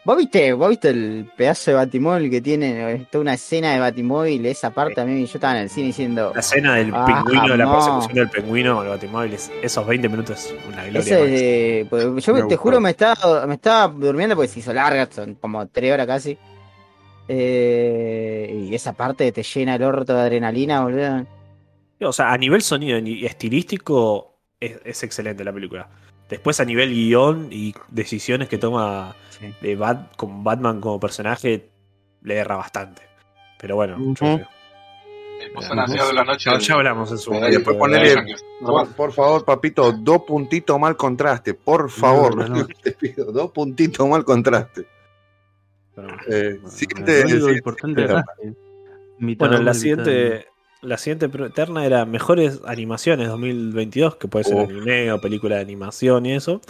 ¿Vos 0.05 0.17
viste, 0.17 0.53
¿Vos 0.53 0.69
viste 0.69 0.89
el 0.89 1.29
pedazo 1.35 1.71
de 1.71 1.75
Batimóvil 1.77 2.31
que 2.31 2.41
tiene? 2.41 3.05
Toda 3.11 3.21
una 3.21 3.33
escena 3.33 3.73
de 3.73 3.79
Batimóvil, 3.79 4.45
esa 4.45 4.71
parte 4.71 5.01
a 5.01 5.05
mí, 5.05 5.25
yo 5.25 5.33
estaba 5.35 5.57
en 5.57 5.63
el 5.63 5.69
cine 5.69 5.87
diciendo... 5.87 6.31
La 6.33 6.39
escena 6.39 6.75
del 6.75 6.91
Ah, 6.93 7.05
pingüino, 7.25 7.55
la 7.57 7.71
persecución 7.71 8.13
del 8.13 8.29
pingüino, 8.29 8.81
el 8.81 8.89
batimóvil, 8.89 9.33
es- 9.33 9.51
esos 9.61 9.85
20 9.85 10.09
minutos 10.09 10.45
es 10.45 10.55
una 10.67 10.83
gloria. 10.85 10.99
Ese, 11.01 11.79
eh, 11.81 11.85
pues, 11.89 12.03
yo 12.25 12.33
Me 12.33 12.39
te 12.39 12.43
gustó. 12.45 12.57
juro 12.57 12.79
me 12.79 12.91
estaba, 12.91 13.45
me 13.45 13.55
estaba 13.55 13.87
durmiendo 13.93 14.35
porque 14.35 14.47
se 14.47 14.59
hizo 14.59 14.73
larga, 14.73 15.07
son 15.11 15.35
como 15.35 15.67
tres 15.67 15.93
horas 15.93 16.07
casi. 16.07 16.37
Eh, 17.27 18.65
y 18.69 18.73
esa 18.73 18.93
parte 18.93 19.31
te 19.31 19.43
llena 19.43 19.75
el 19.75 19.83
orto 19.83 20.15
de 20.15 20.21
adrenalina, 20.21 20.81
boludo. 20.81 21.25
O 22.01 22.13
sea, 22.13 22.31
a 22.31 22.37
nivel 22.37 22.61
sonido 22.61 22.97
y 22.97 23.25
estilístico 23.25 24.39
es, 24.59 24.79
es 24.85 25.03
excelente 25.03 25.43
la 25.43 25.53
película. 25.53 25.87
Después 26.29 26.59
a 26.59 26.65
nivel 26.65 26.91
guion 26.93 27.47
y 27.51 27.73
decisiones 27.89 28.47
que 28.47 28.57
toma 28.57 29.15
Sí. 29.31 29.53
de 29.61 29.75
Bat, 29.75 30.15
con 30.15 30.43
Batman 30.43 30.79
como 30.79 30.99
personaje, 30.99 31.69
le 32.21 32.35
erra 32.35 32.55
bastante. 32.57 33.01
Pero 33.59 33.75
bueno, 33.75 33.97
yo 35.97 36.07
de 36.07 36.13
la 36.13 36.23
noche. 36.25 36.49
Ya, 36.59 36.73
hablamos 36.75 37.11
en 37.11 37.17
su 37.17 37.31
después 37.31 37.77
momento. 37.77 37.77
ponele, 37.77 38.15
por, 38.61 38.87
por 38.93 39.11
favor, 39.13 39.45
papito, 39.45 39.91
dos 39.93 40.23
puntitos 40.23 40.77
mal 40.79 40.95
contraste, 40.97 41.53
por 41.53 41.89
favor. 41.89 42.35
No, 42.35 42.47
no. 42.47 42.67
Te 42.83 42.91
pido, 42.91 43.31
dos 43.31 43.51
puntitos 43.51 44.07
mal 44.07 44.23
contraste. 44.23 44.85
Pero- 45.95 46.09
Eh, 46.29 46.59
Lo 46.61 46.69
siguiente, 46.69 47.23
importante 47.57 48.05
Bueno, 49.19 49.57
la 49.61 49.73
siguiente, 49.73 50.47
la 50.81 50.97
siguiente 50.97 51.29
pre- 51.29 51.49
terna 51.49 51.85
era 51.85 52.05
mejores 52.05 52.59
animaciones 52.65 53.27
2022, 53.27 54.15
que 54.15 54.27
puede 54.27 54.45
ser 54.45 54.55
Uf. 54.55 54.69
anime 54.69 55.11
o 55.11 55.19
película 55.21 55.55
de 55.55 55.61
animación 55.61 56.25
y 56.25 56.33
eso. 56.33 56.61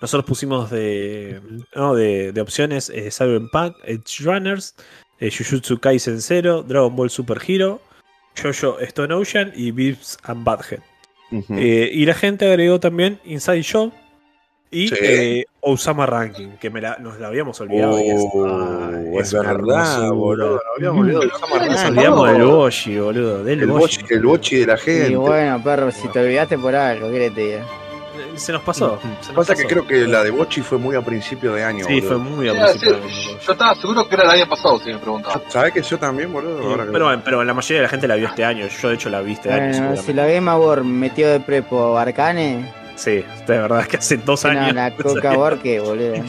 Nosotros 0.00 0.26
pusimos 0.26 0.70
de, 0.70 1.40
no, 1.74 1.94
de, 1.94 2.32
de 2.32 2.40
opciones 2.40 2.90
eh, 2.90 3.10
Cyberpunk, 3.10 3.74
Edge 3.84 4.22
Runners, 4.24 4.74
eh, 5.20 5.30
Jujutsu 5.30 5.78
Kaisen 5.78 6.20
0, 6.20 6.64
Dragon 6.68 6.94
Ball 6.94 7.08
Super 7.08 7.38
Hero, 7.46 7.80
Jojo 8.40 8.78
Stone 8.80 9.14
Ocean 9.14 9.52
y 9.56 9.70
Beavis 9.70 10.18
and 10.24 10.44
Butthead. 10.44 10.80
Ujú. 11.32 11.54
Eh, 11.56 11.90
y 11.92 12.04
la 12.04 12.12
gente 12.14 12.46
agregó 12.46 12.78
también 12.78 13.18
Inside 13.24 13.62
Show 13.62 13.92
y 14.70 14.88
Sí. 14.88 14.94
eh, 15.00 15.44
Osama 15.60 16.06
Ranking, 16.06 16.56
que 16.60 16.70
me 16.70 16.80
la- 16.80 16.96
nos 16.98 17.18
la 17.18 17.28
habíamos 17.28 17.60
olvidado. 17.60 17.98
y 18.00 18.08
es, 18.10 18.20
Oh, 18.32 18.46
ah, 18.46 18.90
es 19.20 19.32
una 19.32 19.52
verdad, 19.52 20.10
boludo. 20.12 20.60
Nos 20.78 21.84
olvidamos 21.84 22.32
del 22.32 22.44
Boshi, 22.44 22.98
boludo. 22.98 23.44
Del 23.44 23.60
El 23.62 23.66
bochi, 23.68 24.00
el 24.10 24.22
bochi 24.22 24.56
de 24.60 24.66
la 24.66 24.76
gente. 24.76 25.10
Y 25.10 25.14
bueno, 25.16 25.62
perro, 25.62 25.90
si 25.90 26.08
te 26.08 26.20
olvidaste 26.20 26.58
por 26.58 26.74
algo, 26.74 27.10
¿qué 27.10 27.30
te 27.30 27.40
diga? 27.40 27.58
Eh, 27.58 27.64
Se 28.38 28.52
nos 28.52 28.62
pasó. 28.62 28.98
se 29.20 29.28
nos 29.32 29.36
Pasa 29.46 29.54
que 29.54 29.64
pasó. 29.64 29.68
creo 29.68 29.86
que 29.86 30.06
la 30.06 30.22
de 30.24 30.30
Bochi 30.30 30.60
fue 30.62 30.78
muy 30.78 30.94
a 30.96 31.00
principio 31.02 31.52
de 31.52 31.64
año. 31.64 31.84
Sí, 31.86 32.00
boludo. 32.00 32.08
fue 32.08 32.18
muy 32.18 32.48
a 32.48 32.52
decir, 32.54 32.66
principio 32.80 32.92
de 32.96 33.02
año. 33.02 33.38
Yo 33.46 33.52
estaba 33.52 33.74
seguro 33.74 34.08
que 34.08 34.14
era 34.14 34.24
el 34.24 34.30
año 34.30 34.48
pasado, 34.48 34.78
si 34.78 34.90
me 34.92 34.98
preguntaba. 34.98 35.40
¿Sabes 35.48 35.72
que 35.72 35.82
yo 35.82 35.98
también, 35.98 36.32
boludo? 36.32 36.60
Sí, 36.60 36.66
Ahora 36.66 36.84
que- 36.86 36.92
pero, 36.92 37.20
pero 37.24 37.44
la 37.44 37.54
mayoría 37.54 37.78
de 37.78 37.82
la 37.82 37.88
gente 37.90 38.08
la 38.08 38.14
vio 38.16 38.28
este 38.28 38.44
año. 38.44 38.66
Yo, 38.68 38.88
de 38.88 38.94
hecho, 38.94 39.10
la 39.10 39.20
vi 39.20 39.32
este 39.32 39.48
año. 39.50 39.58
Bueno, 39.58 39.72
seguramente. 39.74 40.06
si 40.06 40.12
la 40.14 40.26
Game 40.26 40.50
Award 40.50 40.84
metió 40.84 41.28
de 41.28 41.40
prepo 41.40 41.98
Arcane, 41.98 42.72
Sí, 42.96 43.22
de 43.46 43.58
verdad 43.58 43.86
que 43.86 43.98
hace 43.98 44.16
dos 44.16 44.44
no, 44.44 44.50
años. 44.50 44.74
la 44.74 44.94
Coca 44.96 45.32
Award 45.32 45.60
que, 45.60 45.80
boludo. 45.80 46.14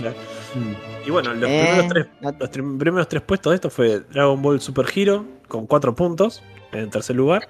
Y 1.05 1.09
bueno, 1.09 1.33
los, 1.33 1.49
Eh, 1.49 1.63
primeros 1.65 1.87
tres, 1.87 2.07
no- 2.19 2.35
los 2.37 2.49
primeros 2.49 3.07
tres 3.07 3.21
puestos 3.21 3.51
de 3.51 3.55
esto 3.55 3.69
fue 3.69 4.01
Dragon 4.01 4.41
Ball 4.41 4.59
Super 4.59 4.85
Hero 4.93 5.25
con 5.47 5.65
cuatro 5.65 5.95
puntos 5.95 6.43
en 6.73 6.89
tercer 6.89 7.15
lugar. 7.15 7.47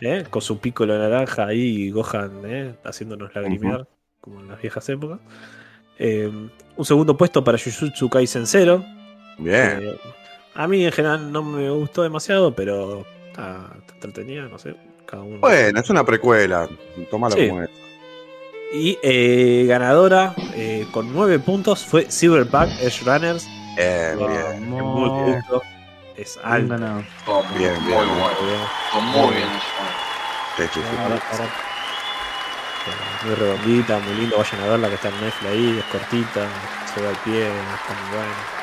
¿eh? 0.00 0.24
Con 0.28 0.42
su 0.42 0.58
pico 0.58 0.84
de 0.86 0.98
naranja 0.98 1.46
ahí 1.46 1.60
y 1.86 1.90
Gohan 1.92 2.40
¿eh? 2.46 2.74
haciéndonos 2.84 3.32
lagrimear. 3.34 3.86
como 4.20 4.40
en 4.40 4.48
las 4.48 4.60
viejas 4.60 4.88
épocas. 4.88 5.20
Eh, 6.00 6.28
un 6.76 6.84
segundo 6.84 7.16
puesto 7.16 7.44
para 7.44 7.58
Jujutsu 7.58 8.08
Kaisen 8.10 8.46
0. 8.46 8.84
Bien. 9.38 9.78
Eh, 9.82 9.98
a 10.54 10.66
mí 10.66 10.84
en 10.84 10.90
general 10.90 11.30
no 11.30 11.44
me 11.44 11.70
gustó 11.70 12.02
demasiado, 12.02 12.54
pero 12.56 13.06
está, 13.28 13.70
está 13.86 13.94
entretenida, 14.06 14.48
no 14.48 14.58
sé. 14.58 14.74
Cada 15.06 15.22
uno. 15.22 15.38
Bueno, 15.38 15.78
es 15.78 15.90
una 15.90 16.04
precuela. 16.04 16.68
Tómalo 17.08 17.36
Sí. 17.36 17.48
como 17.48 17.62
es. 17.62 17.70
Y 18.72 18.98
eh, 19.02 19.64
ganadora 19.68 20.34
eh, 20.54 20.86
con 20.92 21.12
9 21.12 21.40
puntos 21.40 21.84
fue 21.84 22.06
Cyberpunk 22.10 22.70
Edge 22.80 23.02
Runners. 23.04 23.46
Bien, 23.76 24.16
bien. 24.18 24.30
Es 24.54 24.60
muy 24.60 25.08
justo. 25.34 25.62
Es 26.16 26.36
Bien 26.36 26.52
alto. 26.52 26.68
ganado. 26.68 27.00
Estuvo 27.00 27.42
muy, 27.44 27.58
Bien, 27.58 27.74
muy 27.82 27.92
bien, 27.92 27.98
bueno. 27.98 28.70
Muy 29.26 29.34
bien. 29.36 29.48
Sí, 30.56 30.62
sí, 30.74 30.80
sí. 30.80 31.42
Muy 33.26 33.34
redondita, 33.34 33.98
muy 33.98 34.14
lindo. 34.14 34.36
Vayan 34.38 34.60
a 34.62 34.66
verla 34.68 34.88
que 34.88 34.94
está 34.94 35.08
en 35.08 35.20
Netflix 35.20 35.50
ahí. 35.52 35.78
Es 35.78 35.84
cortita, 35.86 36.46
se 36.94 37.02
va 37.02 37.08
al 37.10 37.16
pie, 37.16 37.48
está 37.48 37.94
muy 38.02 38.16
buena. 38.16 38.59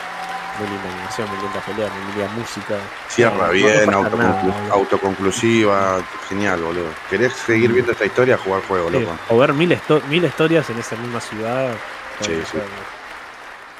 Muy 0.59 0.67
linda 0.69 0.89
animación, 0.91 1.27
muy 1.29 1.37
linda 1.43 1.61
pelea, 1.61 1.89
muy 1.89 2.13
linda 2.13 2.31
música. 2.35 2.79
Cierra 3.09 3.47
No, 3.47 3.53
bien, 3.53 3.89
autoconclu- 3.91 4.17
nada, 4.47 4.73
autoconclusiva. 4.73 6.03
Genial, 6.29 6.61
boludo. 6.61 6.89
¿Querés 7.09 7.33
seguir 7.33 7.71
viendo 7.71 7.91
esta 7.91 8.05
historia? 8.05 8.37
Jugar 8.37 8.63
juego, 8.63 8.89
Sí, 8.89 8.99
loco. 8.99 9.17
o 9.29 9.37
ver 9.37 9.53
mil, 9.53 9.71
esto- 9.71 10.01
mil 10.09 10.23
historias 10.25 10.69
en 10.69 10.79
esa 10.79 10.95
misma 10.95 11.21
ciudad. 11.21 11.73
Sí, 12.21 12.33
sí. 12.51 12.57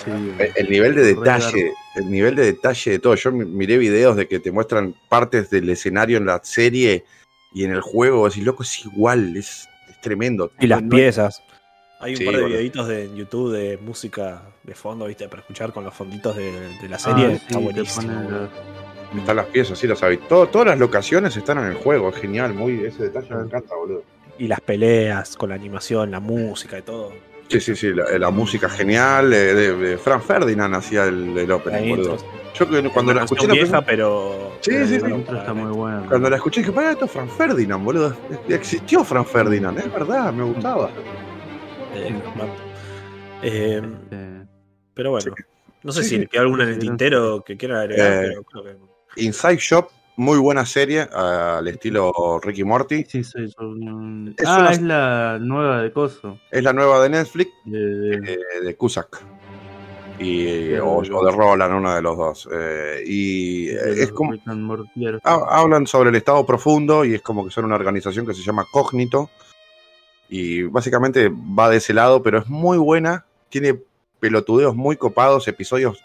Sí, 0.05 0.11
El, 0.11 0.51
el 0.55 0.69
nivel 0.69 0.93
de 0.93 1.15
detalle, 1.15 1.73
el 1.95 2.11
nivel 2.11 2.35
de 2.35 2.45
detalle 2.45 2.91
de 2.91 2.99
todo. 2.99 3.15
Yo 3.15 3.31
mi- 3.31 3.45
miré 3.45 3.77
videos 3.79 4.15
de 4.15 4.27
que 4.27 4.39
te 4.39 4.51
muestran 4.51 4.93
partes 5.09 5.49
del 5.49 5.67
escenario 5.71 6.17
en 6.19 6.27
la 6.27 6.39
serie 6.43 7.03
y 7.53 7.63
en 7.65 7.71
el 7.71 7.81
juego. 7.81 8.27
Así, 8.27 8.41
loco, 8.41 8.61
es 8.61 8.85
igual, 8.85 9.35
es, 9.35 9.67
es 9.89 9.99
tremendo. 10.01 10.51
Y 10.59 10.67
las 10.67 10.83
No- 10.83 10.89
piezas. 10.89 11.41
Hay 11.99 12.11
un 12.11 12.17
Sí, 12.17 12.25
par 12.25 12.35
de 12.35 12.45
videitos 12.45 12.87
de, 12.87 13.05
en 13.05 13.15
YouTube 13.15 13.51
de 13.53 13.77
música 13.77 14.43
de 14.67 14.75
fondo, 14.75 15.05
viste, 15.07 15.27
para 15.29 15.41
escuchar 15.41 15.71
con 15.71 15.83
los 15.85 15.93
fonditos 15.93 16.35
de, 16.35 16.51
de 16.79 16.89
la 16.89 16.99
serie. 16.99 17.25
Ah, 17.25 17.31
está 17.31 17.47
sí, 17.47 17.55
te 17.55 17.63
buenísimo. 17.63 18.13
ponen 18.13 18.49
Están 19.17 19.35
las 19.37 19.45
piezas, 19.45 19.79
sí, 19.79 19.87
lo 19.87 19.95
sabéis. 19.95 20.19
Todo, 20.27 20.47
todas 20.47 20.67
las 20.67 20.77
locaciones 20.77 21.35
están 21.37 21.57
en 21.59 21.65
el 21.65 21.75
juego, 21.75 22.09
es 22.09 22.17
genial, 22.17 22.53
muy 22.53 22.83
ese 22.85 23.03
detalle 23.03 23.33
me 23.33 23.43
encanta, 23.43 23.73
boludo. 23.73 24.03
Y 24.37 24.47
las 24.47 24.59
peleas 24.61 25.37
con 25.37 25.49
la 25.49 25.55
animación, 25.55 26.11
la 26.11 26.19
música 26.19 26.77
y 26.77 26.81
todo. 26.81 27.13
Sí, 27.47 27.61
sí, 27.61 27.75
sí, 27.77 27.93
la, 27.93 28.17
la 28.19 28.29
música 28.29 28.67
genial, 28.67 29.31
eh, 29.31 29.53
de, 29.55 29.75
de 29.77 29.97
Frank 29.97 30.21
Ferdinand 30.21 30.75
hacía 30.75 31.05
el, 31.05 31.37
el 31.37 31.49
opening, 31.49 31.89
boludo. 31.89 32.17
Yo 32.53 32.69
que 32.69 32.89
cuando 32.89 33.13
la 33.13 33.23
escuché 33.23 33.47
la 33.47 33.53
vieja, 33.53 33.81
pero. 33.81 34.51
Sí, 34.59 34.71
pero 34.71 34.87
sí, 34.87 34.95
sí. 34.95 34.99
Bueno, 34.99 35.17
está 35.39 35.53
muy 35.53 35.71
buena. 35.71 36.05
cuando 36.09 36.29
la 36.29 36.35
escuché 36.35 36.59
dije, 36.59 36.73
para 36.73 36.91
esto 36.91 37.05
es 37.05 37.11
Frank 37.11 37.29
Ferdinand, 37.29 37.85
boludo. 37.85 38.13
Existió 38.49 39.05
Frank 39.05 39.27
Ferdinand, 39.27 39.79
es 39.79 39.93
verdad, 39.93 40.33
me 40.33 40.43
gustaba. 40.43 40.89
Eh, 41.95 42.13
bueno. 42.35 42.53
Eh, 43.41 43.81
Este, 43.81 44.36
pero 44.97 45.11
bueno, 45.11 45.33
no 45.83 45.91
sé 45.93 46.03
Sí, 46.03 46.09
si 46.09 46.17
sí. 46.21 46.27
queda 46.27 46.41
alguna 46.41 46.63
en 46.63 46.69
el 46.69 46.75
Sí, 46.75 46.81
tintero 46.81 47.41
que 47.45 47.55
quiera 47.55 47.79
agregar, 47.81 48.25
Eh, 48.25 48.27
pero 48.29 48.43
creo 48.43 48.63
que. 49.15 49.21
Inside 49.23 49.57
Shop, 49.57 49.87
muy 50.17 50.37
buena 50.39 50.65
serie, 50.65 51.01
al 51.13 51.65
estilo 51.67 52.39
Ricky 52.43 52.63
Morty. 52.65 53.05
Sí, 53.05 53.21
un- 53.59 54.33
Es 54.37 54.45
ah, 54.47 54.57
una- 54.59 54.71
es 54.71 54.81
la 54.81 55.37
nueva 55.39 55.81
de 55.83 55.91
Coso. 55.93 56.39
Es 56.51 56.63
la 56.63 56.73
nueva 56.73 57.01
de 57.03 57.09
Netflix, 57.09 57.51
De, 57.65 57.79
de- 57.79 58.33
eh, 58.33 58.61
de 58.63 58.75
Cusack. 58.75 59.21
Y, 60.19 60.47
Sí, 60.47 60.73
o, 60.81 61.01
de- 61.03 61.13
o 61.13 61.25
de 61.25 61.31
Roland, 61.31 61.75
uno 61.75 61.93
de 61.93 62.01
los 62.01 62.17
dos. 62.17 62.49
Eh, 62.51 63.03
y 63.05 63.69
es 63.69 64.11
como, 64.11 64.33
hablan 65.23 65.85
sobre 65.85 66.09
el 66.09 66.15
estado 66.15 66.43
profundo 66.43 67.05
y 67.05 67.13
es 67.13 67.21
como 67.21 67.45
que 67.45 67.51
son 67.51 67.65
una 67.65 67.75
organización 67.75 68.25
que 68.25 68.33
se 68.33 68.41
llama 68.41 68.65
Cognito. 68.71 69.29
Y 70.29 70.63
básicamente 70.63 71.29
va 71.29 71.69
de 71.69 71.77
ese 71.77 71.93
lado, 71.93 72.21
pero 72.23 72.39
es 72.39 72.47
muy 72.47 72.77
buena. 72.79 73.25
Tiene 73.49 73.79
pelotudeos 74.19 74.75
muy 74.75 74.95
copados, 74.97 75.47
episodios 75.47 75.97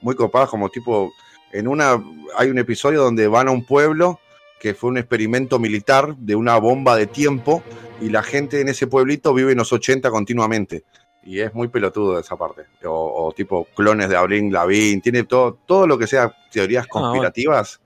muy 0.00 0.14
copados, 0.14 0.50
como 0.50 0.68
tipo. 0.68 1.12
En 1.52 1.66
una. 1.66 2.02
Hay 2.36 2.50
un 2.50 2.58
episodio 2.58 3.02
donde 3.02 3.26
van 3.26 3.48
a 3.48 3.50
un 3.50 3.64
pueblo 3.64 4.20
que 4.60 4.74
fue 4.74 4.90
un 4.90 4.98
experimento 4.98 5.58
militar 5.58 6.16
de 6.16 6.34
una 6.36 6.56
bomba 6.58 6.96
de 6.96 7.06
tiempo. 7.06 7.62
Y 8.00 8.10
la 8.10 8.22
gente 8.22 8.60
en 8.60 8.68
ese 8.68 8.86
pueblito 8.86 9.32
vive 9.34 9.52
en 9.52 9.58
los 9.58 9.72
80 9.72 10.10
continuamente. 10.10 10.84
Y 11.24 11.40
es 11.40 11.52
muy 11.54 11.68
pelotudo 11.68 12.18
esa 12.18 12.36
parte. 12.36 12.62
O, 12.84 13.26
o 13.26 13.32
tipo 13.32 13.66
clones 13.74 14.08
de 14.08 14.16
Abril 14.16 14.52
Lavín. 14.52 15.00
Tiene 15.00 15.24
todo, 15.24 15.58
todo 15.66 15.86
lo 15.86 15.98
que 15.98 16.06
sea 16.06 16.32
teorías 16.50 16.84
Ah, 16.84 16.88
bueno. 16.92 17.06
conspirativas. 17.08 17.80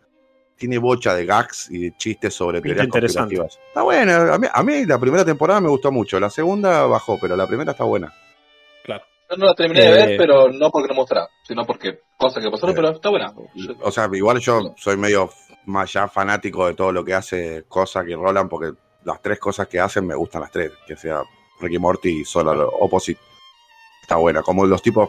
Tiene 0.57 0.79
bocha 0.79 1.15
de 1.15 1.25
gags 1.27 1.69
y 1.71 1.79
de 1.85 1.97
chistes 1.97 2.35
sobre 2.35 2.61
Pinta 2.61 2.83
teorías 2.87 3.15
conspirativas. 3.15 3.59
Está 3.69 3.83
buena. 3.83 4.35
A 4.35 4.39
mí, 4.39 4.47
a 4.53 4.63
mí 4.63 4.85
la 4.87 4.99
primera 4.99 5.25
temporada 5.25 5.61
me 5.61 5.69
gustó 5.69 5.91
mucho. 5.91 6.21
La 6.21 6.31
segunda 6.31 6.85
bajó, 6.87 7.19
pero 7.21 7.37
la 7.37 7.47
primera 7.47 7.73
está 7.73 7.85
buena. 7.85 8.13
Yo 9.33 9.39
no 9.39 9.47
la 9.47 9.55
terminé 9.55 9.81
de 9.81 9.89
Eh, 9.89 10.07
ver, 10.09 10.17
pero 10.19 10.51
no 10.53 10.71
porque 10.71 10.93
no 10.93 11.01
gustara, 11.01 11.27
sino 11.43 11.65
porque 11.65 12.01
cosas 12.19 12.45
que 12.45 12.51
pasaron, 12.51 12.71
Eh, 12.71 12.75
pero 12.77 12.91
está 12.91 13.09
buena. 13.09 13.33
Yo- 13.55 13.75
O 13.83 13.91
sea, 13.91 14.09
igual 14.13 14.39
yo 14.41 14.75
soy 14.77 14.97
medio 14.99 15.31
más 15.65 15.91
ya 15.93 16.07
fanático 16.07 16.67
de 16.67 16.75
todo 16.75 16.93
lo 16.93 17.03
que 17.05 17.15
hace 17.15 17.65
Cosa 17.69 18.05
que 18.05 18.15
Roland, 18.15 18.51
porque 18.51 18.73
las 19.05 19.23
tres 19.23 19.39
cosas 19.39 19.69
que 19.69 19.81
hacen 19.81 20.07
me 20.07 20.15
gustan 20.15 20.43
las 20.43 20.51
tres. 20.51 20.71
Que 20.87 20.97
sea 20.97 21.23
Ricky 21.61 21.79
Morty 21.79 22.21
y 22.21 22.25
Solar 22.25 22.59
Opposite. 22.81 23.21
Está 24.03 24.17
buena. 24.17 24.43
Como 24.43 24.67
los 24.67 24.83
tipos. 24.83 25.09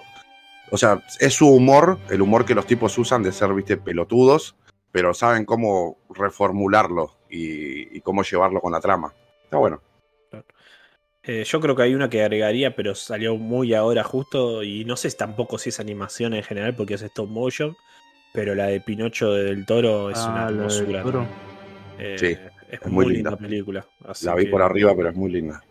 O 0.72 0.78
sea, 0.78 1.04
es 1.20 1.34
su 1.34 1.48
humor, 1.50 2.00
el 2.10 2.22
humor 2.22 2.46
que 2.46 2.56
los 2.56 2.66
tipos 2.66 2.98
usan 2.98 3.22
de 3.24 3.32
ser, 3.32 3.54
viste, 3.54 3.78
pelotudos, 3.78 4.56
pero 4.92 5.14
saben 5.14 5.44
cómo 5.46 5.98
reformularlo 6.10 7.18
y, 7.30 7.98
y 7.98 8.02
cómo 8.02 8.24
llevarlo 8.24 8.62
con 8.62 8.72
la 8.72 8.80
trama. 8.80 9.14
Está 9.44 9.58
bueno. 9.58 9.82
Eh, 11.26 11.44
yo 11.46 11.60
creo 11.62 11.76
que 11.76 11.84
hay 11.84 11.96
una 11.96 12.10
que 12.10 12.22
agregaría, 12.22 12.76
pero 12.76 12.96
salió 12.96 13.38
muy 13.38 13.74
ahora 13.74 14.04
justo. 14.04 14.62
Y 14.64 14.84
no 14.86 14.96
sé 14.98 15.10
tampoco 15.12 15.58
si 15.58 15.70
es 15.70 15.80
animación 15.80 16.34
en 16.34 16.44
general, 16.44 16.76
porque 16.76 16.96
es 16.96 17.02
stop 17.02 17.30
motion. 17.30 17.76
Pero 18.34 18.56
la 18.56 18.66
de 18.68 18.82
Pinocho 18.82 19.32
del 19.34 19.66
Toro 19.66 20.10
es 20.10 20.18
una 20.18 20.48
Ah, 20.48 20.50
hermosura. 20.50 21.04
toro. 21.04 21.28
Eh, 22.00 22.16
Sí, 22.20 22.26
es, 22.28 22.82
es 22.82 22.92
muy 22.92 23.06
muy 23.06 23.14
linda, 23.16 23.32
linda. 23.32 23.48
película. 23.48 23.86
así 24.08 24.26
La 24.26 24.36
vi 24.36 24.46
que, 24.46 24.52
por 24.52 24.62
arriba, 24.64 24.94
pero 24.96 25.10
es 25.10 25.16
muy 25.16 25.32
linda. 25.32 25.64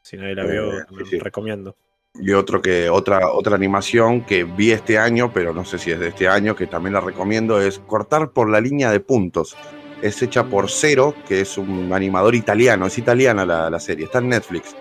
Si 0.00 0.16
nadie 0.16 0.34
la 0.34 0.44
Eh, 0.44 0.50
vio, 0.52 0.72
sí, 1.04 1.10
sí. 1.10 1.18
recomiendo. 1.18 1.76
Y 2.14 2.32
otro 2.32 2.62
que, 2.62 2.88
otra, 2.88 3.30
otra 3.32 3.54
animación 3.56 4.22
que 4.24 4.44
vi 4.44 4.72
este 4.72 4.98
año, 4.98 5.32
pero 5.32 5.52
no 5.52 5.64
sé 5.64 5.78
si 5.78 5.90
es 5.90 5.98
de 6.00 6.08
este 6.08 6.26
año, 6.28 6.56
que 6.56 6.66
también 6.66 6.94
la 6.94 7.00
recomiendo, 7.00 7.60
es 7.60 7.78
Cortar 7.80 8.30
por 8.30 8.48
la 8.48 8.60
línea 8.60 8.90
de 8.90 9.00
puntos. 9.00 9.56
Es 10.02 10.22
hecha 10.22 10.44
por 10.44 10.70
Cero, 10.70 11.14
que 11.28 11.42
es 11.42 11.58
un 11.58 11.92
animador 11.92 12.34
italiano, 12.34 12.86
es 12.86 12.96
italiana 12.98 13.44
la, 13.44 13.70
la 13.70 13.80
serie, 13.80 14.06
está 14.06 14.18
en 14.18 14.30
Netflix. 14.30 14.74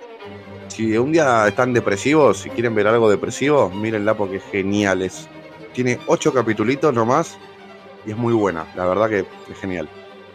Si 0.70 0.98
un 0.98 1.12
día 1.12 1.48
están 1.48 1.74
depresivos, 1.74 2.38
si 2.40 2.50
quieren 2.50 2.74
ver 2.74 2.88
algo 2.88 3.10
depresivo, 3.10 3.70
mírenla 3.70 4.16
porque 4.16 4.38
es 4.38 4.44
genial. 4.52 5.02
Es, 5.02 5.28
tiene 5.74 6.00
ocho 6.08 6.34
capitulitos 6.34 6.94
nomás 6.94 7.38
y 8.06 8.12
es 8.12 8.18
muy 8.18 8.34
buena, 8.34 8.66
la 8.76 8.86
verdad 8.86 9.10
que 9.10 9.20
es 9.20 9.60
genial. 9.60 9.90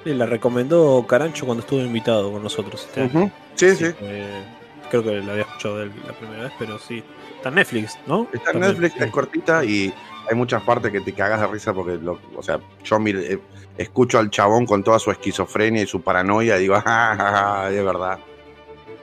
Sí, 0.04 0.12
la 0.12 0.26
recomendó 0.26 1.06
Carancho 1.06 1.46
cuando 1.46 1.62
estuvo 1.62 1.80
invitado 1.80 2.30
con 2.30 2.42
nosotros. 2.42 2.86
Este. 2.94 3.32
Sí, 3.54 3.74
sí. 3.74 3.94
Eh, 4.02 4.44
creo 4.90 5.02
que 5.02 5.12
la 5.22 5.32
había 5.32 5.44
escuchado 5.44 5.78
de 5.78 5.84
él 5.84 5.92
la 6.06 6.12
primera 6.12 6.42
vez, 6.42 6.52
pero 6.58 6.78
sí. 6.78 7.02
Está 7.36 7.48
en 7.48 7.54
Netflix, 7.54 7.98
¿no? 8.06 8.28
Está 8.32 8.50
en 8.50 8.60
Netflix, 8.60 8.94
sí. 8.94 9.04
es 9.04 9.10
cortita 9.10 9.64
y 9.64 9.94
hay 10.28 10.36
muchas 10.36 10.62
partes 10.62 10.90
que 10.92 11.00
te 11.00 11.12
cagas 11.12 11.40
de 11.40 11.46
risa 11.46 11.72
porque, 11.74 11.96
lo- 12.02 12.18
o 12.36 12.42
sea, 12.42 12.60
yo 12.84 12.98
mire- 12.98 13.34
eh, 13.34 13.38
escucho 13.78 14.18
al 14.18 14.30
chabón 14.30 14.66
con 14.66 14.82
toda 14.84 14.98
su 14.98 15.10
esquizofrenia 15.10 15.82
y 15.82 15.86
su 15.86 16.00
paranoia 16.02 16.56
y 16.58 16.62
digo, 16.62 16.74
ah, 16.78 16.82
ah, 16.86 17.64
ah, 17.66 17.70
es 17.70 17.84
verdad. 17.84 18.18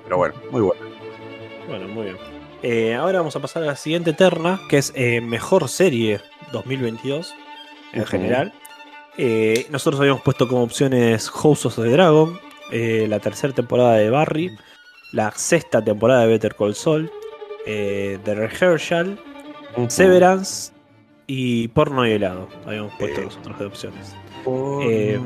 Pero 0.03 0.18
bueno, 0.18 0.35
muy 0.52 0.61
bueno. 0.61 0.81
Bueno, 1.68 1.88
muy 1.88 2.03
bien. 2.06 2.18
Eh, 2.64 2.93
ahora 2.95 3.19
vamos 3.19 3.35
a 3.35 3.39
pasar 3.39 3.64
a 3.64 3.65
la 3.68 3.76
siguiente 3.76 4.14
terna, 4.14 4.60
que 4.69 4.77
es 4.77 4.91
eh, 4.95 5.19
Mejor 5.22 5.68
Serie 5.68 6.19
2022 6.52 7.34
en 7.93 8.06
general. 8.06 8.53
Eh, 9.18 9.65
nosotros 9.69 9.99
habíamos 9.99 10.22
puesto 10.22 10.48
como 10.48 10.64
opciones 10.64 11.30
House 11.30 11.65
of 11.65 11.76
the 11.76 11.89
Dragon, 11.89 12.39
la 12.72 13.19
tercera 13.19 13.53
temporada 13.53 13.95
de 13.95 14.10
Barry, 14.10 14.49
la 15.11 15.31
sexta 15.31 15.84
temporada 15.84 16.22
de 16.22 16.27
Better 16.27 16.56
Call 16.56 16.73
Saul, 16.76 17.11
The 17.65 18.19
Rehearsal, 18.26 19.19
Severance 19.89 20.72
y 21.34 21.70
Porno 21.70 22.06
y 22.06 22.12
Helado. 22.12 22.49
Habíamos 22.66 22.94
puesto 22.95 23.22
Eh. 23.22 23.24
nosotros 23.26 23.58
de 23.60 23.66
opciones. 23.66 24.16
Eh, 24.84 25.18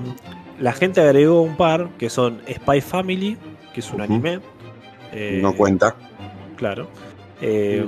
la 0.60 0.72
gente 0.74 1.02
agregó 1.02 1.42
un 1.42 1.58
par 1.58 1.90
que 1.98 2.12
son 2.12 2.42
Spy 2.48 2.80
Family, 2.82 3.38
que 3.74 3.80
es 3.80 3.92
un 3.92 4.02
anime. 4.02 4.40
eh, 5.12 5.40
no 5.42 5.56
cuenta. 5.56 5.96
Claro. 6.58 6.88
Eh, 7.42 7.84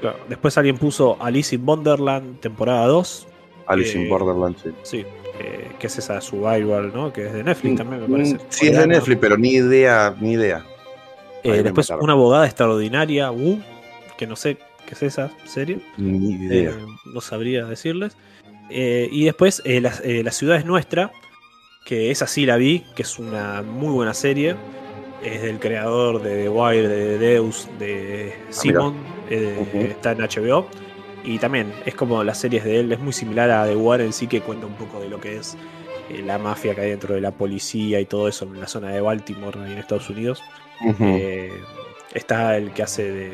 claro. 0.00 0.16
Después 0.28 0.56
alguien 0.56 0.78
puso 0.78 1.16
Alice 1.20 1.54
in 1.54 1.66
Wonderland, 1.68 2.40
temporada 2.40 2.86
2. 2.86 3.26
Alice 3.66 3.98
eh, 3.98 4.02
in 4.02 4.08
Borderlands, 4.08 4.62
sí. 4.62 4.70
Sí, 4.82 5.04
eh, 5.38 5.68
que 5.78 5.86
es 5.88 5.98
esa 5.98 6.20
Survival, 6.20 6.92
¿no? 6.94 7.12
Que 7.12 7.26
es 7.26 7.32
de 7.32 7.42
Netflix 7.44 7.76
también, 7.76 8.02
me 8.02 8.08
parece. 8.08 8.34
Mm, 8.36 8.38
Sí, 8.48 8.68
es 8.68 8.78
de. 8.78 8.86
Netflix, 8.86 9.18
pero 9.20 9.36
ni 9.36 9.50
idea, 9.50 10.14
ni 10.20 10.32
idea. 10.32 10.64
Eh, 11.42 11.62
después 11.62 11.90
una 12.00 12.12
abogada 12.14 12.46
extraordinaria, 12.46 13.30
Wu, 13.30 13.60
que 14.16 14.26
no 14.26 14.36
sé 14.36 14.58
es 14.94 15.02
esa 15.02 15.30
serie. 15.44 15.78
Ni 15.96 16.32
idea. 16.32 16.70
Eh, 16.70 16.74
no 17.12 17.20
sabría 17.20 17.64
decirles. 17.66 18.16
Eh, 18.70 19.08
y 19.10 19.24
después 19.24 19.62
la, 19.64 19.92
eh, 20.04 20.22
La 20.24 20.30
ciudad 20.32 20.56
es 20.56 20.64
nuestra, 20.64 21.10
que 21.84 22.10
esa 22.10 22.26
sí 22.26 22.46
la 22.46 22.56
vi, 22.56 22.84
que 22.94 23.02
es 23.02 23.18
una 23.18 23.62
muy 23.62 23.92
buena 23.92 24.14
serie. 24.14 24.56
es 25.24 25.42
del 25.42 25.58
creador 25.58 26.22
de 26.22 26.44
The 26.44 26.48
Wire, 26.48 26.88
de 26.88 27.18
Deus, 27.18 27.68
de 27.78 28.32
Simon, 28.48 28.94
eh, 29.28 29.54
Ujú. 29.60 29.78
está 29.82 30.12
en 30.12 30.18
HBO. 30.22 30.66
Y 31.24 31.38
también 31.38 31.74
es 31.84 31.94
como 31.94 32.24
las 32.24 32.38
series 32.38 32.64
de 32.64 32.80
él, 32.80 32.90
es 32.92 32.98
muy 33.00 33.12
similar 33.12 33.50
a 33.50 33.66
The 33.66 33.76
Wire 33.76 34.02
en 34.04 34.14
sí, 34.14 34.26
que 34.26 34.40
cuenta 34.40 34.64
un 34.66 34.72
poco 34.76 34.98
de 35.00 35.10
lo 35.10 35.20
que 35.20 35.36
es 35.36 35.58
la 36.24 36.38
mafia 36.38 36.74
que 36.74 36.80
hay 36.80 36.90
dentro 36.90 37.14
de 37.14 37.20
la 37.20 37.30
policía 37.32 38.00
y 38.00 38.06
todo 38.06 38.28
eso 38.28 38.46
en 38.46 38.58
la 38.60 38.66
zona 38.66 38.88
de 38.88 39.00
Baltimore 39.02 39.58
y 39.68 39.72
en 39.72 39.78
Estados 39.78 40.08
Unidos. 40.08 40.42
Eh, 41.00 41.52
está 42.14 42.56
el 42.56 42.70
que 42.72 42.82
hace 42.82 43.12
de. 43.12 43.32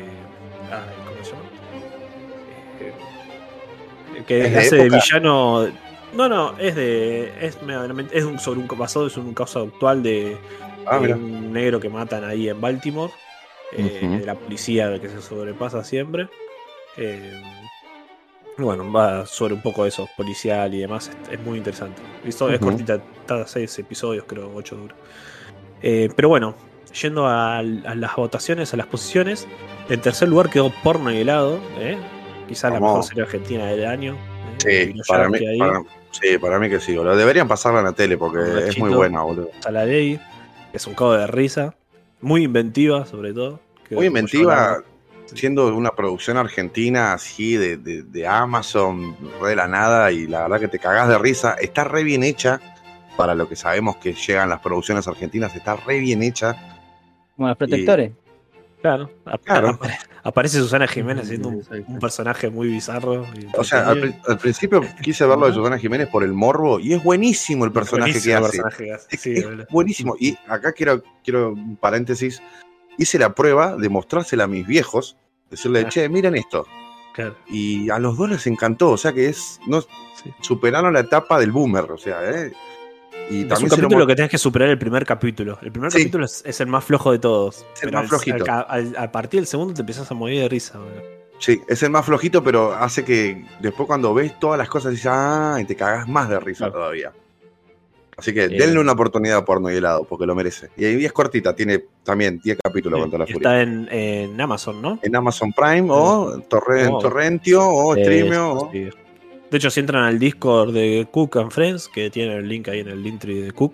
ay, 0.69 1.06
que 4.25 4.41
¿Es 4.47 4.57
hace 4.57 4.75
de 4.77 4.89
villano. 4.89 5.67
No, 6.13 6.29
no, 6.29 6.57
es 6.57 6.75
de. 6.75 7.31
Es, 7.41 7.57
es 8.13 8.23
un, 8.23 8.39
sobre 8.39 8.59
un 8.61 8.67
basado 8.77 9.07
es 9.07 9.17
un 9.17 9.33
caso 9.33 9.61
actual 9.63 10.01
de, 10.01 10.37
Ah, 10.85 10.99
de 10.99 11.13
un 11.13 11.51
negro 11.51 11.79
que 11.79 11.89
matan 11.89 12.23
ahí 12.23 12.47
en 12.47 12.61
Baltimore. 12.61 13.11
eh. 13.73 14.17
De 14.19 14.25
la 14.25 14.35
policía 14.35 14.99
que 15.01 15.09
se 15.09 15.21
sobrepasa 15.21 15.83
siempre. 15.83 16.29
Eh, 16.95 17.41
bueno, 18.57 18.91
va 18.91 19.25
sobre 19.25 19.53
un 19.53 19.61
poco 19.61 19.85
eso, 19.85 20.07
policial 20.15 20.73
y 20.73 20.79
demás. 20.79 21.11
Es, 21.27 21.33
es 21.33 21.45
muy 21.45 21.57
interesante. 21.57 22.01
Es 22.25 22.41
Ujú. 22.41 22.57
cortita, 22.59 22.99
cada 23.27 23.45
seis 23.45 23.77
episodios, 23.77 24.23
creo, 24.25 24.51
ocho 24.55 24.77
dura. 24.77 24.95
Eh, 25.81 26.09
pero 26.15 26.29
bueno, 26.29 26.55
yendo 26.99 27.27
a, 27.27 27.57
a 27.59 27.63
las 27.63 28.15
votaciones, 28.15 28.73
a 28.73 28.77
las 28.77 28.87
posiciones. 28.87 29.47
En 29.89 30.01
tercer 30.01 30.27
lugar 30.29 30.49
quedó 30.49 30.71
Porno 30.83 31.11
y 31.11 31.17
Helado, 31.17 31.59
¿eh? 31.79 31.97
Quizás 32.47 32.71
la 32.73 32.79
mejor 32.79 33.03
serie 33.03 33.23
argentina 33.23 33.65
del 33.67 33.85
año. 33.85 34.15
¿eh? 34.65 34.91
Sí, 34.93 35.01
para 35.07 35.29
mí, 35.29 35.39
Yankee 35.39 35.47
ahí, 35.51 35.59
para, 35.59 35.81
sí, 36.11 36.37
para 36.37 36.59
mí 36.59 36.69
que 36.69 36.79
sí, 36.79 36.95
boludo. 36.95 37.15
Deberían 37.15 37.47
pasarla 37.47 37.79
en 37.79 37.85
la 37.85 37.93
tele 37.93 38.17
porque 38.17 38.39
es 38.67 38.77
muy 38.79 38.89
buena, 38.91 39.21
boludo. 39.21 39.49
Saladey, 39.59 40.17
que 40.71 40.77
es 40.77 40.87
un 40.87 40.93
cago 40.95 41.13
de 41.13 41.27
risa. 41.27 41.75
Muy 42.21 42.43
inventiva, 42.43 43.05
sobre 43.05 43.33
todo. 43.33 43.59
que 43.87 43.95
Muy 43.95 44.07
inventiva, 44.07 44.81
siendo 45.27 45.67
una 45.75 45.91
producción 45.91 46.37
argentina 46.37 47.13
así 47.13 47.55
de, 47.57 47.77
de- 47.77 48.01
de 48.03 48.27
Amazon, 48.27 49.15
re 49.41 49.49
de 49.49 49.55
la 49.57 49.67
nada, 49.67 50.11
y 50.11 50.25
la 50.25 50.41
verdad 50.43 50.59
que 50.59 50.67
te 50.67 50.79
cagás 50.79 51.07
de 51.09 51.17
risa. 51.19 51.55
Está 51.61 51.83
re 51.83 52.03
bien 52.03 52.23
hecha 52.23 52.59
para 53.15 53.35
lo 53.35 53.47
que 53.47 53.55
sabemos 53.55 53.97
que 53.97 54.13
llegan 54.13 54.49
las 54.49 54.61
producciones 54.61 55.07
argentinas, 55.07 55.55
está 55.55 55.75
re 55.75 55.99
bien 55.99 56.23
hecha. 56.23 56.55
Como 57.35 57.47
los 57.49 57.57
protectores. 57.57 58.11
Claro, 58.81 59.09
Claro. 59.43 59.69
apare- 59.69 59.97
aparece 60.23 60.59
Susana 60.59 60.87
Jiménez 60.87 61.27
siendo 61.27 61.49
un, 61.49 61.99
personaje 61.99 62.49
muy 62.49 62.67
bizarro. 62.67 63.25
y 63.35 63.47
O 63.57 63.63
sea, 63.63 63.87
al, 63.89 63.97
entretenido. 63.97 64.21
pri- 64.23 64.31
al 64.33 64.37
principio 64.39 64.81
quise 65.01 65.25
verlo 65.25 65.47
de 65.47 65.53
Susana 65.53 65.77
Jiménez 65.79 66.07
por 66.09 66.23
el 66.23 66.31
morbo, 66.33 66.79
y 66.79 66.93
es 66.93 67.03
buenísimo 67.03 67.65
el 67.65 67.71
personaje 67.71 68.13
que 68.21 68.33
hace. 68.35 68.41
personaje 68.41 68.85
que 68.85 68.93
hace, 68.93 69.07
Es, 69.11 69.21
sí, 69.21 69.33
es 69.33 69.43
boludo. 69.45 69.65
buenísimo. 69.71 70.15
Y 70.19 70.37
acá 70.47 70.73
quiero, 70.73 71.01
quiero 71.23 71.51
un 71.53 71.75
paréntesis. 71.77 72.41
Hice 72.99 73.17
la 73.19 73.33
prueba 73.33 73.75
de 73.75 73.89
mostrársela 73.89 74.43
a 74.45 74.47
mis 74.47 74.65
viejos, 74.65 75.17
decirle, 75.49 75.83
Ah. 75.85 75.89
che, 75.89 76.07
miren 76.09 76.35
esto. 76.35 76.65
Claro, 77.13 77.35
Y 77.47 77.89
a 77.89 77.97
los 77.97 78.15
dos 78.15 78.29
les 78.29 78.45
encantó, 78.45 78.91
o 78.91 78.97
sea 78.97 79.11
que 79.11 79.27
es. 79.27 79.59
No, 79.65 79.81
sí. 79.81 79.87
superaron 80.41 80.93
la 80.93 80.99
etapa 80.99 81.39
del 81.39 81.51
boomer, 81.51 81.91
o 81.91 81.97
sea, 81.97 82.19
¿eh? 82.29 82.53
Y 83.29 83.41
Es 83.41 83.59
un 83.59 83.65
lo 83.65 83.75
capítulo 83.75 83.99
mo- 83.99 84.07
que 84.07 84.15
tenés 84.15 84.31
que 84.31 84.37
superar 84.37 84.69
el 84.69 84.77
primer 84.79 85.05
capítulo. 85.05 85.59
El 85.61 85.71
primer 85.71 85.91
Sí. 85.91 85.97
capítulo 85.99 86.25
es, 86.25 86.41
es 86.45 86.61
el 86.61 86.67
más 86.67 86.83
flojo 86.85 87.11
de 87.11 87.19
todos. 87.19 87.65
Es 87.75 87.83
el 87.83 87.91
más 87.91 88.03
al- 88.03 88.07
flojito. 88.07 88.45
al- 88.49 88.65
al- 88.69 88.95
a 88.97 89.11
partir 89.11 89.39
del 89.41 89.47
segundo 89.47 89.73
te 89.73 89.81
empiezas 89.81 90.09
a 90.09 90.13
morir 90.13 90.41
de 90.41 90.49
risa. 90.49 90.79
Sí, 91.39 91.61
es 91.67 91.83
el 91.83 91.89
más 91.91 92.05
flojito, 92.05 92.41
pero 92.43 92.73
hace 92.73 93.03
que 93.03 93.45
después 93.59 93.85
cuando 93.85 94.13
ves 94.13 94.39
todas 94.39 94.57
las 94.57 94.69
cosas 94.69 94.91
dices, 94.91 95.07
ah, 95.11 95.57
y 95.59 95.65
te 95.65 95.75
cagás 95.75 96.07
más 96.07 96.29
de 96.29 96.39
risa 96.39 96.65
Claro. 96.65 96.73
todavía. 96.73 97.11
Así 98.17 98.33
que 98.33 98.45
Eh. 98.45 98.49
denle 98.49 98.79
una 98.79 98.93
oportunidad 98.93 99.37
a 99.37 99.45
porno 99.45 99.69
y 99.69 99.75
helado, 99.75 100.03
porque 100.05 100.25
lo 100.25 100.33
merece. 100.33 100.69
Y 100.75 100.85
ahí 100.85 101.05
es 101.05 101.13
cortita, 101.13 101.55
tiene 101.55 101.83
también 102.03 102.39
10 102.43 102.57
capítulos 102.63 102.97
Sí, 102.97 103.01
con 103.01 103.11
toda 103.11 103.25
la 103.25 103.29
y 103.29 103.33
furia. 103.33 103.49
está 103.49 103.61
en, 103.61 103.87
en 103.91 104.41
Amazon, 104.41 104.81
¿no? 104.81 104.99
En 105.03 105.15
Amazon 105.15 105.53
Prime 105.53 105.87
o 105.91 105.95
Oh. 105.95 106.39
Torrentio 106.99 107.67
o 107.67 107.93
Streamio. 107.93 108.53
o- 108.53 108.71
sí. 108.71 108.89
De 109.51 109.57
hecho, 109.57 109.69
si 109.69 109.79
entran 109.79 110.03
al 110.03 110.19
Discord 110.19 110.73
de 110.73 111.07
Cook 111.09 111.37
and 111.37 111.51
Friends, 111.51 111.87
que 111.87 112.09
tiene 112.09 112.35
el 112.37 112.47
link 112.49 112.67
ahí 112.67 112.81
en 112.81 112.89
el 112.89 113.01
Linktree 113.01 113.41
de 113.43 113.51
Cook, 113.53 113.73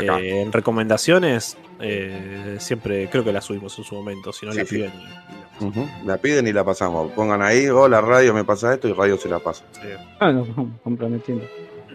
eh, 0.00 0.40
en 0.42 0.52
recomendaciones, 0.52 1.56
eh, 1.80 2.56
siempre 2.58 3.08
creo 3.08 3.22
que 3.24 3.32
la 3.32 3.40
subimos 3.40 3.78
en 3.78 3.84
su 3.84 3.94
momento. 3.94 4.32
Si 4.32 4.44
no, 4.46 4.52
Sí, 4.52 4.58
la 4.58 4.64
sí. 4.64 4.74
piden. 4.76 4.92
y- 4.92 4.96
y 4.96 5.02
la 5.04 5.46
pasamos. 5.48 5.76
Ujú, 5.76 6.06
La 6.06 6.16
piden 6.18 6.46
y 6.48 6.52
la 6.52 6.64
pasamos. 6.64 7.12
Pongan 7.12 7.40
ahí, 7.42 7.66
hola 7.68 8.00
radio, 8.00 8.34
me 8.34 8.44
pasa 8.44 8.74
esto 8.74 8.88
y 8.88 8.92
radio 8.92 9.16
se 9.16 9.28
la 9.28 9.38
pasa. 9.38 9.64
Sí. 9.72 9.88
Ah, 10.20 10.32
no, 10.32 10.46
comprometiendo. 10.82 11.44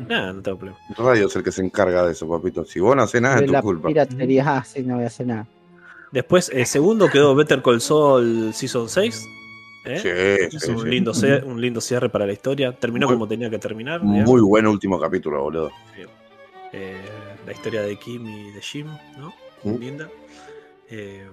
Nah, 0.07 0.31
no 0.33 0.41
tengo 0.41 0.57
problema. 0.57 0.79
Radio 0.97 1.27
es 1.27 1.35
el 1.35 1.43
que 1.43 1.51
se 1.51 1.61
encarga 1.63 2.05
de 2.05 2.13
eso, 2.13 2.27
papito. 2.27 2.65
Si 2.65 2.79
vos 2.79 2.95
no 2.95 3.03
haces 3.03 3.21
nada, 3.21 3.35
De 3.35 3.41
es 3.41 3.47
tu 3.47 3.53
la 3.53 3.61
culpa. 3.61 3.87
piratería, 3.89 4.43
ah, 4.57 4.63
sí, 4.63 4.81
no 4.83 4.95
voy 4.95 5.03
a 5.03 5.07
hacer 5.07 5.27
nada. 5.27 5.45
Después, 6.11 6.49
eh, 6.53 6.65
segundo 6.65 7.07
quedó 7.09 7.35
Better 7.35 7.61
Call 7.61 7.81
Saul 7.81 8.51
Season 8.53 8.89
6. 8.89 9.27
¿Eh? 9.85 9.99
Sí, 10.49 10.55
Es 10.57 10.63
sí, 10.63 10.71
un, 10.71 10.79
sí. 10.81 10.87
lindo 10.87 11.13
cie- 11.13 11.43
un 11.43 11.59
lindo 11.61 11.81
cierre 11.81 12.09
para 12.09 12.25
la 12.25 12.33
historia. 12.33 12.71
Terminó 12.73 13.07
Muy- 13.07 13.15
como 13.15 13.27
tenía 13.27 13.49
que 13.49 13.59
terminar. 13.59 14.01
digamos. 14.01 14.29
Muy 14.29 14.41
buen 14.41 14.67
último 14.67 14.99
capítulo, 14.99 15.41
boludo. 15.43 15.71
Eh, 16.73 16.95
la 17.45 17.51
historia 17.51 17.81
de 17.81 17.97
Kim 17.97 18.25
y 18.27 18.51
de 18.51 18.61
Jim, 18.61 18.87
¿no? 19.17 19.33
Mm. 19.63 19.77
Linda. 19.77 20.09
Eh, 20.89 21.27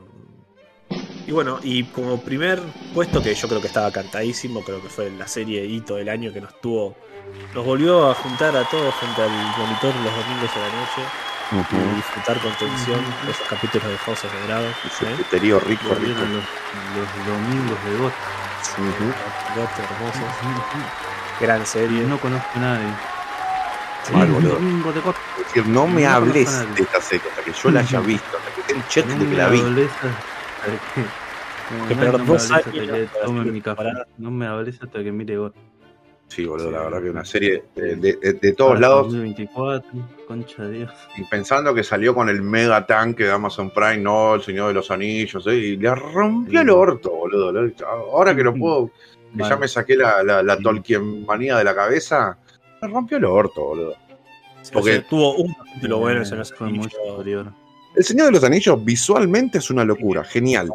y 1.27 1.31
bueno, 1.33 1.61
y 1.63 1.85
como 1.85 2.21
primer 2.21 2.59
puesto 2.95 3.23
que 3.23 3.35
yo 3.35 3.49
creo 3.49 3.61
que 3.61 3.67
estaba 3.67 3.91
cantadísimo, 3.93 4.63
creo 4.65 4.83
que 4.83 4.89
fue 4.89 5.11
la 5.11 5.29
serie 5.29 5.65
hito 5.67 5.97
del 5.97 6.09
año 6.09 6.33
que 6.33 6.41
nos 6.41 6.59
tuvo, 6.61 6.97
nos 7.55 7.65
volvió 7.65 8.09
a 8.11 8.15
juntar 8.15 8.57
a 8.57 8.65
todos 8.69 8.95
frente 8.95 9.23
al 9.23 9.31
monitor 9.31 9.95
los 10.03 10.17
domingos 10.17 10.51
a 10.57 10.59
la 10.61 10.67
noche 10.69 11.03
y 11.51 11.97
disfrutar 11.97 12.39
con 12.41 12.53
tensión 12.57 13.01
de 13.25 13.31
esos 13.31 13.49
capítulos 13.49 13.89
de 13.91 13.99
House 13.99 14.25
of 14.25 14.33
the 14.33 14.47
Dragon. 14.47 14.71
Ese 14.85 15.05
¿eh? 15.07 15.17
rico, 15.61 15.95
rico. 15.95 16.21
Los, 16.21 16.45
los 16.95 17.27
domingos 17.27 17.85
de 17.85 17.97
GOT. 17.97 18.13
Ujú. 18.79 19.09
Gato 19.57 19.83
hermosos. 19.83 20.35
Gran 21.41 21.67
serie. 21.67 22.03
No 22.05 22.19
conozco 22.19 22.49
a 22.57 22.59
nadie. 22.59 22.87
Mal, 24.13 24.29
boludo. 24.29 24.55
Domingo 24.55 24.93
de 24.93 25.01
GOT. 25.01 25.17
Es 25.39 25.45
decir, 25.47 25.67
no 25.67 25.87
me 25.87 26.03
No 26.03 26.11
hables 26.11 26.75
de 26.75 26.83
esta 26.83 27.01
serie 27.01 27.29
hasta 27.31 27.43
que 27.43 27.53
yo 27.53 27.71
la 27.71 27.81
haya 27.81 28.01
visto, 28.01 28.37
hasta 28.37 28.51
que 28.55 28.63
tenga 28.63 28.81
un 28.83 28.89
check 28.89 29.07
No 29.07 29.19
de 29.19 29.31
que 29.31 29.37
la 29.37 29.49
vi. 29.49 29.61
que- 29.61 29.89
Que 31.89 31.95
No, 31.95 32.01
me 32.01 32.09
hables 32.09 32.51
hasta 32.51 32.71
que 32.71 32.87
que- 32.87 33.09
tome 33.25 33.45
mi 33.45 33.61
café. 33.61 33.77
Pará. 33.77 34.07
No 34.17 34.31
me 34.31 34.47
hables 34.47 34.83
hasta 34.83 35.03
que 35.03 35.13
mire 35.13 35.37
GOT. 35.37 35.55
Sí, 36.29 36.45
boludo, 36.45 36.71
la 36.71 36.83
verdad 36.83 37.03
que 37.03 37.11
una 37.11 37.25
serie 37.25 37.65
de, 37.75 37.97
de- 37.97 38.39
de- 38.41 38.53
todos 38.53 38.75
Hasta 38.75 38.81
lados, 38.87 39.07
2024, 39.07 39.91
concha 40.27 40.63
de 40.65 40.79
Dios. 40.79 40.91
y 41.17 41.25
pensando 41.25 41.75
que 41.75 41.83
salió 41.83 42.15
con 42.15 42.29
el 42.29 42.43
mega 42.43 42.87
tanque 42.87 43.25
de 43.25 43.33
Amazon 43.33 43.71
Prime, 43.71 43.97
no, 43.99 44.35
el 44.35 44.43
Señor 44.43 44.69
de 44.69 44.75
los 44.75 44.91
Anillos, 44.91 45.47
¿eh? 45.47 45.55
y 45.57 45.77
le 45.79 45.95
rompió 45.95 46.61
el 46.61 46.69
orto, 46.71 47.11
boludo. 47.11 47.53
Ahora 48.13 48.37
que 48.37 48.45
lo 48.45 48.55
puedo, 48.55 48.91
que 49.37 49.43
ya 49.43 49.57
me 49.57 49.67
saqué 49.69 49.97
la, 49.97 50.23
la, 50.23 50.43
la 50.43 50.57
Sí. 50.59 50.63
Tolkien 50.63 51.25
manía 51.25 51.57
de 51.57 51.65
la 51.65 51.75
cabeza, 51.75 52.37
me 52.83 52.89
rompió 52.89 53.17
el 53.17 53.25
orto, 53.25 53.65
boludo. 53.65 53.93
O 53.93 54.71
porque- 54.75 54.93
sea, 54.97 55.09
tuvo 55.09 55.35
un 55.37 55.55
capítulo 55.55 55.99
bueno, 55.99 56.21
eso 56.23 56.37
no 56.37 56.43
es 56.43 56.53
fue 56.53 56.71
superior. 57.11 57.53
El 57.97 58.05
Señor 58.05 58.27
de 58.27 58.33
los 58.33 58.45
Anillos 58.45 58.85
visualmente 58.85 59.59
es 59.59 59.71
una 59.71 59.83
locura, 59.83 60.23
genial. 60.23 60.69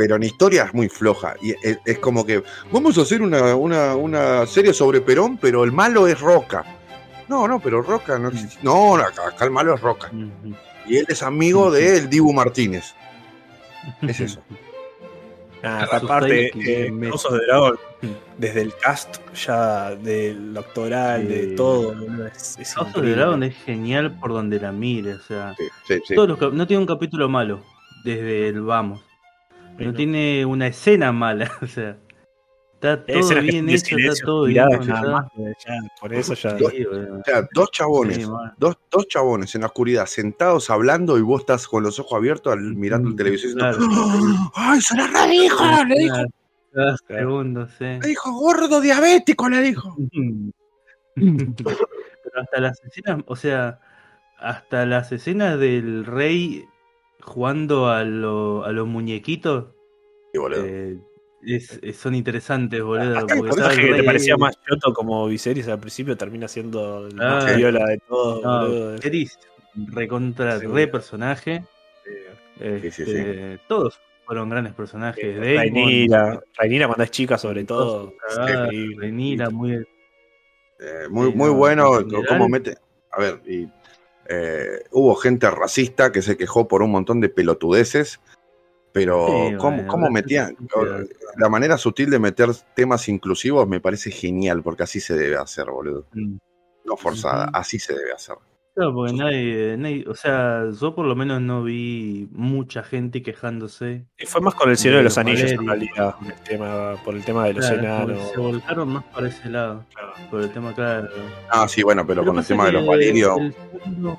Pero 0.00 0.16
en 0.16 0.22
historia 0.22 0.64
es 0.64 0.72
muy 0.72 0.88
floja. 0.88 1.34
Y 1.42 1.50
es, 1.50 1.78
es 1.84 1.98
como 1.98 2.24
que 2.24 2.42
vamos 2.72 2.96
a 2.96 3.02
hacer 3.02 3.20
una, 3.20 3.54
una, 3.54 3.94
una 3.96 4.46
serie 4.46 4.72
sobre 4.72 5.02
Perón, 5.02 5.36
pero 5.36 5.62
el 5.62 5.72
malo 5.72 6.06
es 6.06 6.18
Roca. 6.18 6.64
No, 7.28 7.46
no, 7.46 7.60
pero 7.60 7.82
Roca 7.82 8.18
no 8.18 8.28
existe. 8.28 8.60
No, 8.62 8.96
no, 8.96 9.02
acá, 9.02 9.28
acá 9.28 9.44
el 9.44 9.50
malo 9.50 9.74
es 9.74 9.80
Roca. 9.82 10.10
Y 10.86 10.96
él 10.96 11.04
es 11.06 11.22
amigo 11.22 11.70
de 11.70 11.98
el 11.98 12.08
Dibu 12.08 12.32
Martínez. 12.32 12.94
Es 14.00 14.20
eso. 14.20 14.40
Ah, 15.62 15.86
aparte, 15.92 16.50
eh. 16.54 16.90
House 17.10 17.26
of 17.26 17.32
the 17.38 17.44
Dragon, 17.44 17.78
desde 18.38 18.62
el 18.62 18.74
cast 18.76 19.18
ya 19.34 19.94
del 19.96 20.54
doctoral, 20.54 21.28
de 21.28 21.48
todo, 21.48 21.92
es, 22.26 22.56
es 22.58 22.74
the 22.74 22.80
increíble. 22.80 23.16
Dragon 23.16 23.42
es 23.42 23.54
genial 23.66 24.18
por 24.18 24.30
donde 24.32 24.58
la 24.58 24.72
mire, 24.72 25.12
o 25.12 25.20
sea, 25.20 25.54
Sí, 25.58 25.64
sí, 25.86 26.00
sí. 26.06 26.14
todos 26.14 26.40
los 26.40 26.54
no 26.54 26.66
tiene 26.66 26.80
un 26.80 26.86
capítulo 26.86 27.28
malo 27.28 27.60
desde 28.04 28.48
el 28.48 28.62
vamos. 28.62 29.02
No 29.86 29.94
tiene 29.94 30.44
una 30.46 30.66
escena 30.68 31.12
mala, 31.12 31.50
o 31.62 31.66
sea, 31.66 31.96
está 32.74 33.04
todo 33.04 33.40
bien 33.42 33.68
hecho, 33.68 33.96
está 33.98 34.24
todo 34.24 34.44
bien 34.44 34.64
miradas 34.66 34.86
nada 34.86 35.00
contado. 35.00 35.12
más, 35.44 35.56
ya, 35.66 35.74
por 36.00 36.14
eso 36.14 36.34
ya. 36.34 36.58
Sí. 36.58 36.84
O 36.86 37.22
sea, 37.24 37.48
dos 37.54 37.70
chabones, 37.70 38.16
Sí, 38.16 38.26
dos, 38.58 38.78
dos 38.90 39.06
chabones 39.08 39.54
en 39.54 39.60
la 39.62 39.66
oscuridad, 39.68 40.06
sentados 40.06 40.70
hablando 40.70 41.18
y 41.18 41.22
vos 41.22 41.40
estás 41.40 41.66
con 41.68 41.82
los 41.82 41.98
ojos 41.98 42.16
abiertos 42.18 42.52
al- 42.52 42.74
mirando 42.76 43.08
el 43.10 43.16
televisor 43.16 43.52
Claro. 43.54 43.78
diciendo. 43.78 44.52
¡Ay, 44.54 44.80
se 44.80 44.96
la 44.96 45.06
redijo! 45.06 45.84
Le 45.88 45.94
dijo, 45.98 46.14
Cada- 46.14 46.26
cada 46.72 46.96
segundo, 47.08 47.66
sí. 47.66 47.84
le 47.84 48.08
dijo 48.08 48.32
gordo 48.32 48.80
diabético, 48.80 49.48
le 49.48 49.60
dijo. 49.62 49.96
Pero 51.14 52.40
hasta 52.40 52.60
las 52.60 52.80
escenas, 52.84 53.22
o 53.26 53.36
sea, 53.36 53.80
hasta 54.38 54.86
las 54.86 55.10
escenas 55.12 55.58
del 55.58 56.04
rey 56.06 56.64
jugando 57.22 57.88
a, 57.88 58.04
lo- 58.04 58.64
a 58.64 58.72
los 58.72 58.86
muñequitos 58.86 59.66
Y 60.32 60.38
boludo. 60.38 60.64
eh, 60.64 60.98
es- 61.42 61.78
es- 61.82 61.96
son 61.96 62.14
interesantes, 62.14 62.82
boludo. 62.82 63.26
Porque 63.26 63.42
personaje 63.42 63.86
que 63.86 63.94
te 63.94 64.02
parecía 64.04 64.36
más 64.36 64.58
choto 64.68 64.92
como 64.92 65.26
Viserys 65.26 65.68
al 65.68 65.78
principio 65.80 66.16
termina 66.16 66.48
siendo 66.48 67.06
el 67.06 67.14
más 67.16 67.44
Ah, 67.46 67.52
viola 67.56 67.84
de 67.86 67.98
todo, 68.06 68.42
No, 68.42 68.60
boludo. 68.68 68.92
Viserys, 68.94 69.38
recontra 69.74 70.58
Sí. 70.60 70.66
re 70.66 70.86
personaje. 70.88 71.64
Este, 72.58 72.90
Sí, 72.90 73.04
sí, 73.06 73.12
sí. 73.12 73.58
Todos 73.68 73.98
fueron 74.26 74.50
grandes 74.50 74.74
personajes. 74.74 75.34
Damon, 75.36 75.54
Rainira, 75.56 76.40
Rainira 76.58 76.86
cuando 76.88 77.04
es 77.04 77.10
chica, 77.10 77.38
sobre 77.38 77.64
todo. 77.64 78.12
increíble. 78.38 78.96
Rhaenyra, 79.06 79.48
muy 79.50 79.72
Eh, 80.82 81.08
muy, 81.10 81.30
Sí, 81.30 81.36
muy 81.36 81.48
no, 81.48 81.54
bueno 81.56 81.90
cómo 82.28 82.48
mete. 82.48 82.74
A 83.12 83.20
ver, 83.20 83.40
y, 83.46 83.66
eh, 84.32 84.84
hubo 84.92 85.16
gente 85.16 85.50
racista 85.50 86.12
que 86.12 86.22
se 86.22 86.36
quejó 86.36 86.68
por 86.68 86.82
un 86.82 86.92
montón 86.92 87.20
de 87.20 87.28
pelotudeces, 87.28 88.20
pero 88.92 89.26
Sí, 89.26 89.56
cómo, 89.56 89.76
bueno, 89.76 89.88
cómo 89.88 90.10
metían. 90.10 90.56
La 91.36 91.48
manera 91.48 91.76
sutil 91.76 92.10
de 92.10 92.20
meter 92.20 92.50
temas 92.74 93.08
inclusivos 93.08 93.66
me 93.66 93.80
parece 93.80 94.12
genial, 94.12 94.62
porque 94.62 94.84
así 94.84 95.00
se 95.00 95.16
debe 95.16 95.36
hacer, 95.36 95.66
boludo. 95.66 96.06
Mm. 96.12 96.36
No 96.84 96.96
forzada, 96.96 97.50
así 97.52 97.80
se 97.80 97.92
debe 97.94 98.12
hacer. 98.12 98.36
Claro, 98.74 98.94
porque 98.94 99.12
nadie, 99.12 99.76
nadie- 99.76 100.04
o 100.08 100.14
sea, 100.14 100.64
yo 100.80 100.94
por 100.94 101.04
lo 101.04 101.16
menos 101.16 101.40
no 101.40 101.62
vi 101.64 102.28
mucha 102.32 102.82
gente 102.82 103.22
quejándose. 103.22 104.06
Y 104.18 104.26
fue 104.26 104.40
más 104.40 104.54
con 104.54 104.70
el 104.70 104.76
Señor 104.76 104.98
de 104.98 105.02
los 105.04 105.14
De 105.16 105.20
Anillos, 105.20 105.50
en 105.50 105.66
realidad. 105.66 106.14
el 106.24 106.34
tema, 106.44 106.94
por 107.04 107.14
el 107.16 107.24
tema 107.24 107.44
de 107.46 107.54
los 107.54 107.66
Claro, 107.68 107.80
enanos. 108.12 108.30
se 108.30 108.38
volcaron 108.38 108.88
más 108.90 109.04
para 109.04 109.28
ese 109.28 109.48
lado, 109.50 109.84
Claro. 109.92 110.12
por 110.30 110.40
el 110.42 110.50
tema, 110.50 110.72
claro. 110.74 111.08
Ah, 111.50 111.66
sí, 111.68 111.82
bueno, 111.82 112.06
pero 112.06 112.24
con 112.24 112.38
el 112.38 112.44
tema 112.44 112.66
de 112.66 112.72
los 112.72 112.86
Valirios, 112.86 113.36
fondo- 113.82 114.18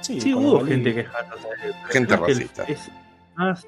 Sí, 0.00 0.20
Sí, 0.20 0.34
hubo 0.34 0.60
los 0.60 0.68
gente 0.68 0.94
quejándose. 0.94 1.48
pero 1.62 1.74
Gente 1.90 2.14
que 2.14 2.20
racista. 2.20 2.64
Es 2.64 2.90
más, 3.36 3.66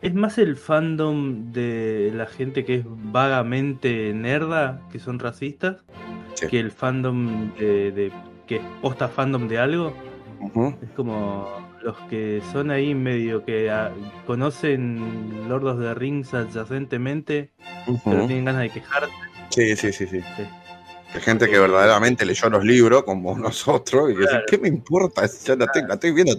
es 0.00 0.14
más 0.14 0.38
el 0.38 0.56
fandom 0.56 1.50
de 1.52 2.12
la 2.14 2.26
gente 2.26 2.64
que 2.64 2.76
es 2.76 2.84
vagamente 2.86 4.12
nerda, 4.14 4.80
que 4.92 4.98
son 4.98 5.18
racistas, 5.18 5.84
Sí. 6.34 6.46
que 6.46 6.60
el 6.60 6.70
fandom 6.70 7.52
de, 7.56 7.90
de- 7.92 8.12
que 8.50 8.56
es 8.56 8.62
posta 8.82 9.06
fandom 9.08 9.46
de 9.46 9.58
algo. 9.60 9.92
Es 10.82 10.90
como 10.96 11.48
los 11.84 11.96
que 12.10 12.42
son 12.50 12.72
ahí 12.72 12.96
medio 12.96 13.44
que 13.44 13.70
ah, 13.70 13.92
conocen 14.26 15.48
Lord 15.48 15.66
of 15.68 15.78
the 15.78 15.94
Rings 15.94 16.34
adyacentemente, 16.34 17.52
pero 18.04 18.26
tienen 18.26 18.46
ganas 18.46 18.62
de 18.62 18.70
quejarse. 18.70 19.12
Sí, 19.50 19.76
sí, 19.76 19.92
sí, 19.92 20.06
sí. 20.08 20.20
Sí. 20.36 20.42
Hay 21.14 21.20
gente 21.20 21.48
que 21.48 21.58
verdaderamente 21.60 22.26
leyó 22.26 22.50
los 22.50 22.64
libros, 22.64 23.04
como 23.04 23.38
nosotros, 23.38 24.10
y 24.10 24.14
que 24.14 24.20
dice, 24.22 24.30
Claro. 24.30 24.44
¿qué 24.48 24.58
me 24.58 24.68
importa? 24.68 25.22
Ya 25.44 25.54
la, 25.54 25.66
estoy, 25.66 25.82
la 25.86 25.94
estoy 25.94 26.12
viendo. 26.12 26.32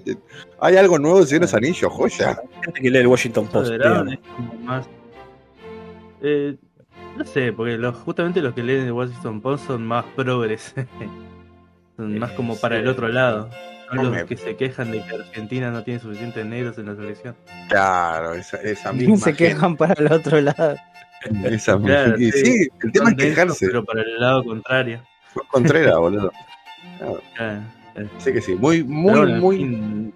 Hay 0.59 0.75
algo 0.75 0.99
nuevo 0.99 1.23
de 1.23 1.39
los 1.39 1.53
Anillos, 1.53 1.93
joya. 1.93 2.41
gente 2.61 2.81
que 2.81 2.89
lee 2.91 2.99
el 2.99 3.07
Washington 3.07 3.47
Post. 3.47 3.71
es 3.71 4.19
como 4.35 4.53
más. 4.65 4.85
Eh, 6.21 6.57
no 7.17 7.23
sé, 7.23 7.53
porque 7.53 7.77
los, 7.77 7.95
justamente 7.95 8.41
los 8.41 8.53
que 8.53 8.63
leen 8.63 8.85
el 8.87 8.91
Washington 8.91 9.39
Post 9.39 9.67
son 9.67 9.85
más 9.87 10.03
progres. 10.15 10.73
son 12.01 12.19
más 12.19 12.31
como 12.31 12.57
para 12.59 12.77
el 12.77 12.87
otro 12.87 13.07
lado. 13.07 13.49
Son 13.87 13.97
No 13.97 14.03
los 14.03 14.11
me- 14.13 14.25
que 14.25 14.37
se 14.37 14.55
quejan 14.55 14.91
de 14.91 15.03
que 15.03 15.15
Argentina 15.15 15.69
no 15.71 15.83
tiene 15.83 15.99
suficientes 15.99 16.45
negros 16.45 16.77
en 16.77 16.85
la 16.87 16.95
selección. 16.95 17.35
Claro, 17.69 18.33
esa, 18.33 18.57
esa 18.57 18.91
misma. 18.93 19.17
se 19.17 19.33
quejan 19.35 19.75
para 19.75 19.93
el 19.93 20.11
otro 20.11 20.39
lado. 20.41 20.75
gente, 21.21 21.53
esa 21.55 21.77
misma- 21.77 21.87
Claro, 21.87 22.17
sí. 22.17 22.31
sí, 22.31 22.67
el 22.83 22.91
tema 22.91 23.09
es 23.11 23.15
quejarse. 23.17 23.67
Pero 23.67 23.83
para 23.85 24.01
el 24.01 24.19
lado 24.19 24.43
contrario. 24.43 25.01
Contreras, 25.49 25.97
boludo. 25.97 26.31
Claro. 27.35 27.61
Sí 28.19 28.31
que 28.33 28.41
sí. 28.41 28.55
Muy, 28.55 28.83
muy, 28.83 29.13
bueno, 29.13 29.27
en 29.35 29.39
muy. 29.39 29.57
fin, 29.57 30.13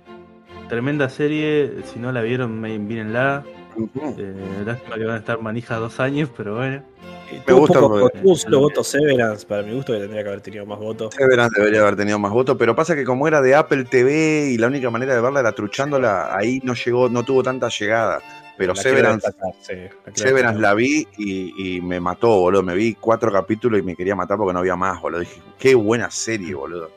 tremenda 0.69 1.09
serie. 1.09 1.71
Si 1.85 1.99
no 1.99 2.11
la 2.11 2.21
vieron, 2.21 2.59
mírenla. 2.61 3.43
Ujú. 3.75 4.15
Eh, 4.17 4.33
lástima 4.65 4.95
que 4.95 5.03
van 5.05 5.15
a 5.15 5.19
estar 5.19 5.41
manijas 5.41 5.79
dos 5.79 5.99
años, 5.99 6.29
pero 6.35 6.55
bueno. 6.55 6.81
Y 7.31 7.35
Me 7.35 7.41
tuvo 7.41 7.59
gusta 7.61 7.79
solo 8.49 8.59
votos 8.59 8.87
Severance, 8.87 9.45
para 9.45 9.63
mi 9.63 9.73
gusto, 9.73 9.93
que 9.93 9.99
tendría 9.99 10.21
que 10.23 10.29
haber 10.29 10.41
tenido 10.41 10.65
más 10.65 10.79
votos. 10.79 11.13
Severance 11.15 11.59
debería 11.59 11.81
haber 11.81 11.95
tenido 11.95 12.19
más 12.19 12.31
votos, 12.31 12.55
pero 12.57 12.75
pasa 12.75 12.95
que 12.95 13.03
como 13.03 13.27
era 13.27 13.41
de 13.41 13.55
Apple 13.55 13.85
TV 13.85 14.49
y 14.51 14.57
la 14.57 14.67
única 14.67 14.89
manera 14.89 15.15
de 15.15 15.21
verla 15.21 15.39
era 15.39 15.51
truchándola, 15.53 16.35
ahí 16.35 16.59
no 16.63 16.73
llegó, 16.73 17.09
no 17.09 17.23
tuvo 17.23 17.41
tanta 17.43 17.69
llegada. 17.69 18.19
Pero 18.57 18.73
La 18.73 18.81
Severance, 18.81 19.27
destacar, 19.27 19.51
sí, 19.61 19.73
la 20.05 20.13
Severance 20.15 20.61
la 20.61 20.73
vi 20.73 21.05
y, 21.17 21.77
y 21.77 21.81
me 21.81 21.99
mató, 21.99 22.29
boludo. 22.39 22.63
Me 22.63 22.73
vi 22.73 22.93
cuatro 22.93 23.29
capítulos 23.31 23.79
y 23.81 23.83
me 23.83 23.95
quería 23.97 24.15
matar 24.15 24.37
porque 24.37 24.53
no 24.53 24.59
había 24.59 24.77
más, 24.77 25.01
boludo. 25.01 25.19
Dije, 25.21 25.41
qué 25.59 25.75
buena 25.75 26.09
serie, 26.09 26.55
boludo. 26.55 26.89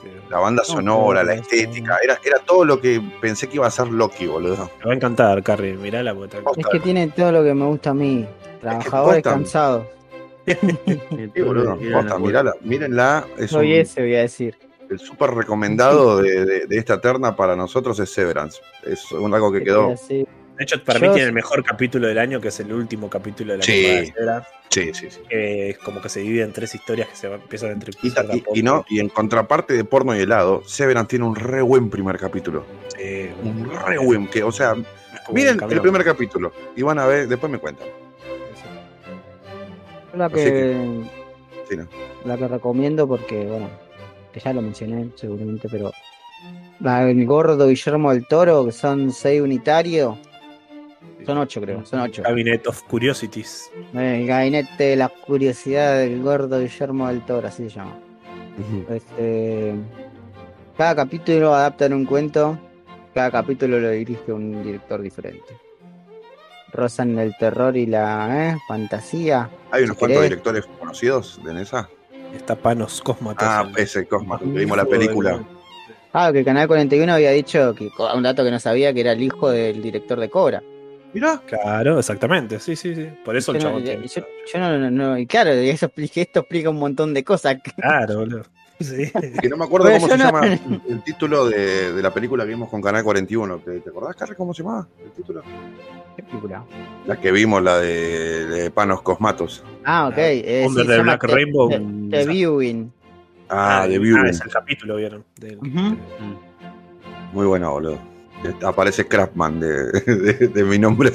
Sí. 0.00 0.08
La 0.30 0.38
banda 0.38 0.62
sonora, 0.62 1.24
la 1.24 1.34
es- 1.34 1.40
estética, 1.40 1.96
era, 2.04 2.16
era 2.24 2.38
todo 2.38 2.64
lo 2.64 2.80
que 2.80 3.00
pensé 3.20 3.48
que 3.48 3.56
iba 3.56 3.66
a 3.66 3.70
ser 3.72 3.88
Loki, 3.88 4.26
boludo. 4.28 4.70
Me 4.80 4.84
va 4.84 4.92
a 4.92 4.94
encantar, 4.94 5.42
Carrie, 5.42 5.74
mirala 5.74 6.14
porque 6.14 6.36
está- 6.36 6.50
Es 6.56 6.66
que 6.68 6.78
tiene 6.80 7.08
todo 7.08 7.32
lo 7.32 7.42
que 7.42 7.54
me 7.54 7.64
gusta 7.64 7.90
a 7.90 7.94
mí. 7.94 8.24
Trabajadores 8.70 9.22
cansados. 9.22 9.86
Sí, 10.46 11.40
boludo. 11.40 11.76
Mirala, 12.18 12.54
mírenla. 12.60 13.24
Es 13.36 13.52
un, 13.52 13.60
Soy 13.60 13.74
ese, 13.74 14.02
voy 14.02 14.14
a 14.14 14.20
decir. 14.20 14.56
el 14.90 14.98
súper 14.98 15.30
recomendado 15.30 16.18
de, 16.20 16.44
de- 16.44 16.66
de 16.66 16.76
esta 16.78 17.00
terna 17.00 17.34
para 17.34 17.56
nosotros 17.56 17.98
es 18.00 18.10
Severance. 18.10 18.60
Es 18.84 19.10
un, 19.12 19.32
algo 19.34 19.50
que 19.50 19.60
¿Qué 19.60 19.64
quedó. 19.64 19.88
De 20.08 20.26
hecho, 20.62 20.84
para 20.84 21.00
Yo- 21.00 21.06
mí 21.08 21.14
tiene 21.14 21.28
el 21.28 21.32
mejor 21.32 21.64
capítulo 21.64 22.06
del 22.06 22.18
año, 22.18 22.40
que 22.40 22.48
es 22.48 22.60
el 22.60 22.72
último 22.72 23.08
capítulo 23.10 23.52
de 23.52 23.58
la 23.58 23.64
Sí. 23.64 23.72
temporada 23.72 24.00
de 24.00 24.06
Severance, 24.12 24.48
Sí, 24.70 24.94
sí, 24.94 25.10
sí. 25.10 25.20
que 25.28 25.70
es 25.70 25.78
como 25.78 26.00
que 26.02 26.08
se 26.10 26.20
divide 26.20 26.42
en 26.44 26.52
tres 26.52 26.74
historias 26.74 27.08
que 27.08 27.16
se 27.16 27.26
van- 27.28 27.40
empiezan 27.40 27.68
a 27.70 27.72
Y, 27.72 27.74
entrecruzar. 27.74 28.26
y- 28.34 28.44
y 28.58 28.62
no, 28.62 28.84
y 28.90 29.00
en 29.00 29.08
contraparte 29.08 29.72
de 29.74 29.84
porno 29.84 30.14
y 30.14 30.20
helado, 30.20 30.62
Severance 30.66 31.08
tiene 31.08 31.24
un 31.24 31.34
re 31.36 31.62
buen 31.62 31.88
primer 31.90 32.18
capítulo. 32.18 32.64
Sí, 32.96 33.30
Un 33.42 33.70
re 33.86 33.96
buen, 33.98 34.28
que, 34.28 34.42
o 34.44 34.52
sea, 34.52 34.74
miren 35.32 35.58
el 35.70 35.80
primer 35.80 36.04
capítulo 36.04 36.52
y 36.76 36.82
van 36.82 36.98
a 36.98 37.06
ver, 37.06 37.26
después 37.28 37.50
me 37.50 37.58
cuentan. 37.58 37.88
Yo 40.14 40.18
la 40.18 40.30
que, 40.30 41.02
Sí, 41.68 41.76
no. 41.76 41.86
la 42.24 42.36
que 42.36 42.46
recomiendo 42.46 43.08
porque, 43.08 43.46
bueno, 43.46 43.68
que 44.32 44.38
ya 44.40 44.52
lo 44.52 44.62
mencioné 44.62 45.10
seguramente, 45.16 45.68
pero 45.68 45.90
la, 46.80 47.08
el 47.10 47.26
gordo 47.26 47.66
Guillermo 47.66 48.12
del 48.12 48.26
Toro, 48.26 48.64
que 48.64 48.72
son 48.72 49.10
seis 49.10 49.40
unitarios, 49.40 50.16
son 51.26 51.38
ocho 51.38 51.60
creo, 51.60 51.84
son 51.84 52.00
ocho. 52.00 52.22
Cabinet 52.22 52.66
of 52.66 52.82
Curiosities. 52.84 53.70
El 53.94 54.26
gabinete 54.26 54.84
de 54.84 54.96
la 54.96 55.08
curiosidad 55.08 55.98
del 55.98 56.22
gordo 56.22 56.60
Guillermo 56.60 57.08
del 57.08 57.24
Toro, 57.24 57.48
así 57.48 57.68
se 57.68 57.76
llama. 57.76 57.98
Este, 58.88 59.74
cada 60.76 60.94
capítulo 60.94 61.54
adapta 61.54 61.86
en 61.86 61.94
un 61.94 62.04
cuento, 62.04 62.58
cada 63.14 63.30
capítulo 63.30 63.80
lo 63.80 63.90
dirige 63.90 64.32
un 64.32 64.62
director 64.62 65.00
diferente. 65.02 65.56
Rozan 66.74 67.18
el 67.18 67.36
terror 67.38 67.76
y 67.76 67.86
la 67.86 68.50
¿eh? 68.52 68.58
fantasía. 68.68 69.48
Hay 69.70 69.84
unos 69.84 69.96
Si 69.96 70.00
cuantos 70.00 70.16
querés. 70.18 70.30
directores 70.30 70.66
conocidos 70.78 71.40
de 71.44 71.62
esa. 71.62 71.88
Está 72.34 72.56
Panos 72.56 73.00
Cosmatos. 73.00 73.46
Ah, 73.48 73.64
el- 73.68 73.82
ese 73.82 74.06
Cosma, 74.06 74.38
que 74.38 74.44
el 74.44 74.50
vimos 74.52 74.76
la 74.76 74.84
película. 74.84 75.40
Ah, 76.12 76.30
que 76.32 76.40
el 76.40 76.44
Canal 76.44 76.66
41 76.68 77.12
había 77.12 77.30
dicho 77.30 77.74
que 77.74 77.90
un 78.14 78.22
dato 78.22 78.44
que 78.44 78.50
no 78.50 78.58
sabía 78.60 78.92
que 78.92 79.00
era 79.00 79.12
el 79.12 79.22
hijo 79.22 79.50
del 79.50 79.80
director 79.82 80.18
de 80.20 80.28
Cobra. 80.30 80.62
Mirá, 81.12 81.40
Claro, 81.46 81.98
exactamente. 82.00 82.58
Sí, 82.58 82.74
sí, 82.74 82.92
sí. 82.94 83.06
Por 83.24 83.36
eso 83.36 83.52
el 83.52 83.58
Yo 83.58 83.64
no, 83.64 83.68
chabón 83.70 83.82
yo, 83.84 83.90
tiene- 83.92 84.08
yo- 84.08 84.26
yo 84.52 84.58
no, 84.58 84.78
no, 84.78 84.90
no- 84.90 85.18
y 85.18 85.26
claro, 85.26 85.50
eso, 85.50 85.86
explica- 85.86 86.20
esto 86.22 86.40
explica 86.40 86.70
un 86.70 86.78
montón 86.80 87.14
de 87.14 87.22
cosas. 87.22 87.56
Claro, 87.76 88.18
boludo. 88.18 88.42
Sí. 88.80 89.12
que 89.40 89.48
no 89.48 89.56
me 89.56 89.64
acuerdo 89.66 89.86
Pero 89.86 90.00
cómo 90.00 90.08
se 90.08 90.18
no- 90.18 90.24
llama 90.24 90.46
el 90.88 91.02
título 91.04 91.46
de, 91.48 91.92
de 91.92 92.02
la 92.02 92.12
película 92.12 92.42
que 92.42 92.50
vimos 92.50 92.68
con 92.68 92.82
Canal 92.82 93.04
41. 93.04 93.58
¿Te, 93.58 93.78
te 93.78 93.88
acordás, 93.90 94.16
Carlos, 94.16 94.36
cómo 94.36 94.52
se 94.52 94.64
llamaba 94.64 94.88
el 95.04 95.12
título? 95.12 95.42
¿Qué 96.16 96.22
película? 96.22 96.64
La 97.06 97.20
que 97.20 97.32
vimos, 97.32 97.62
la 97.62 97.78
de, 97.80 98.46
de 98.46 98.70
Panos 98.70 99.02
Cosmatos. 99.02 99.64
Ah, 99.84 100.08
ok. 100.08 100.14
eh, 100.18 100.64
Under 100.66 100.84
sí, 100.84 100.88
the 100.90 100.96
llama 100.96 101.12
Black 101.16 101.26
The- 101.26 101.34
Rainbow. 101.34 101.68
The, 101.68 101.78
The 102.10 102.26
Viewing. 102.26 102.92
Ah, 103.48 103.86
de 103.88 103.96
Ah, 103.96 103.98
Viewing. 103.98 104.26
es 104.26 104.40
el 104.40 104.50
capítulo, 104.50 104.96
¿vieron? 104.96 105.24
Del- 105.36 105.58
Ujú. 105.58 105.96
Muy 107.32 107.46
buena, 107.46 107.68
boludo. 107.68 107.98
Aparece 108.62 109.06
Craftsman 109.08 109.58
de, 109.58 109.90
de, 109.92 110.48
de 110.48 110.64
mi 110.64 110.78
nombre. 110.78 111.10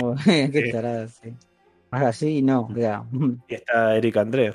Como- 0.00 0.14
Qué 0.24 0.70
tarada, 0.72 1.08
sí. 1.08 1.32
Más 1.90 2.02
así, 2.02 2.42
no, 2.42 2.68
queda. 2.74 3.04
Y 3.48 3.54
está 3.54 3.96
Eric 3.96 4.16
André. 4.16 4.54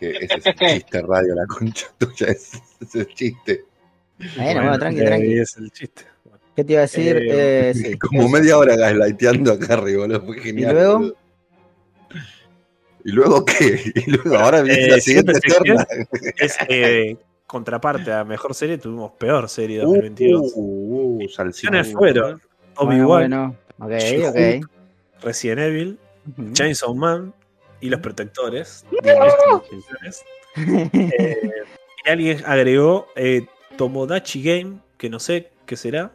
Que 0.00 0.10
ese 0.12 0.34
es 0.36 0.46
el 0.46 0.54
chiste 0.54 1.02
radio, 1.02 1.34
la 1.34 1.46
concha 1.46 1.86
tuya. 1.98 2.26
Ese 2.28 2.58
es 2.80 2.94
el 2.94 3.06
chiste. 3.08 3.64
Bueno, 4.36 4.60
bueno, 4.62 4.78
tranqui, 4.78 5.00
eh, 5.00 5.04
tranqui. 5.04 5.38
Es 5.40 5.56
el 5.56 5.70
chiste. 5.72 6.04
¿Qué 6.58 6.64
te 6.64 6.72
iba 6.72 6.80
a 6.80 6.86
decir? 6.86 7.16
Eh, 7.16 7.70
Eh, 7.70 7.74
sí. 7.92 7.98
Como 7.98 8.22
eso. 8.22 8.28
media 8.30 8.58
hora 8.58 8.74
gaslighteando 8.74 9.52
a 9.52 9.58
Carrie, 9.60 9.96
boludo. 9.96 10.22
Fue 10.26 10.40
genial. 10.40 10.72
¿Y 10.72 10.74
luego? 10.74 10.98
boludo. 10.98 11.16
¿Y 13.04 13.12
luego 13.12 13.44
qué? 13.44 13.80
Y 13.94 14.10
luego 14.10 14.36
ahora 14.36 14.62
viene 14.62 14.86
Eh, 14.86 14.90
la 14.90 14.98
siguiente 15.00 15.32
eterna. 15.38 15.86
Es 16.36 16.56
eh, 16.68 17.16
contraparte 17.46 18.12
a 18.12 18.24
mejor 18.24 18.56
serie, 18.56 18.76
tuvimos 18.76 19.12
peor 19.12 19.48
serie 19.48 19.84
Uh, 19.86 19.94
2022. 19.94 20.52
uh, 20.56 21.22
uh, 21.22 21.28
salsita. 21.28 21.68
Opciones 21.68 21.92
fueron 21.92 22.42
Bueno, 22.74 22.90
Obi-Wan, 23.04 23.06
bueno, 23.06 23.56
ok, 23.78 23.92
She-Hulk. 24.00 24.64
ok. 24.64 24.70
Resident 25.22 25.60
Evil. 25.60 25.98
Chainsaw 26.54 26.92
Man 26.92 27.32
y 27.80 27.88
Los 27.88 28.00
Protectores. 28.00 28.84
Eh, 30.56 31.36
y 32.04 32.10
alguien 32.10 32.42
agregó 32.46 33.06
eh, 33.14 33.46
Tomodachi 33.76 34.42
Game, 34.42 34.80
que 34.96 35.08
no 35.08 35.20
sé 35.20 35.52
qué 35.66 35.76
será. 35.76 36.10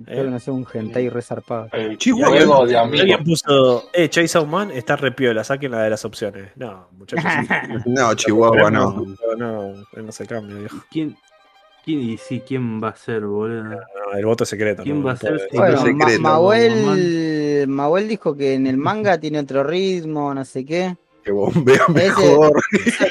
Espero 0.00 0.24
que 0.24 0.30
no 0.30 0.40
sea 0.40 0.52
un 0.54 0.66
hentai 0.72 1.08
resarpado. 1.08 1.68
El 1.72 1.98
Chihuahua. 1.98 2.38
amigos. 2.38 3.00
alguien 3.00 3.24
puso, 3.24 3.90
eh, 3.92 4.08
Chainsaw 4.08 4.46
Man 4.46 4.70
está 4.70 4.96
repiola, 4.96 5.44
saquen 5.44 5.72
la 5.72 5.82
de 5.82 5.90
las 5.90 6.04
opciones. 6.04 6.50
No, 6.56 6.88
muchachos. 6.92 7.24
No, 7.86 8.14
Chihuahua 8.14 8.70
no. 8.70 9.04
No, 9.36 9.36
no, 9.36 9.74
no 9.94 10.12
se 10.12 10.26
cambia, 10.26 10.56
viejo. 10.56 10.76
¿Quién, 10.90 11.16
¿Quién, 11.84 12.00
y 12.00 12.16
sí, 12.16 12.42
¿quién 12.46 12.82
va 12.82 12.88
a 12.88 12.96
ser, 12.96 13.22
boludo? 13.22 13.64
No, 13.64 13.78
el 14.16 14.24
voto 14.24 14.44
secreto. 14.44 14.82
¿Quién 14.82 15.00
no, 15.00 15.06
va 15.06 15.12
a 15.12 15.14
no 15.14 15.20
ser 15.20 15.48
Bueno, 15.52 15.82
secreto, 15.82 16.20
Ma-. 16.20 16.38
Mahuel 17.66 18.08
dijo 18.08 18.36
que 18.36 18.54
en 18.54 18.66
el 18.66 18.76
manga 18.76 19.18
tiene 19.18 19.40
otro 19.40 19.64
ritmo, 19.64 20.32
no 20.32 20.44
sé 20.44 20.64
qué. 20.64 20.96
Que 21.24 21.30
bombea 21.30 21.76
Ese- 21.76 21.92
mejor. 21.92 22.52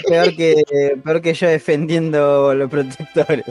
Peor 0.07 0.35
que, 0.35 0.63
peor 1.03 1.21
que 1.21 1.33
yo 1.33 1.47
defendiendo 1.47 2.53
los 2.53 2.69
protectores. 2.69 3.45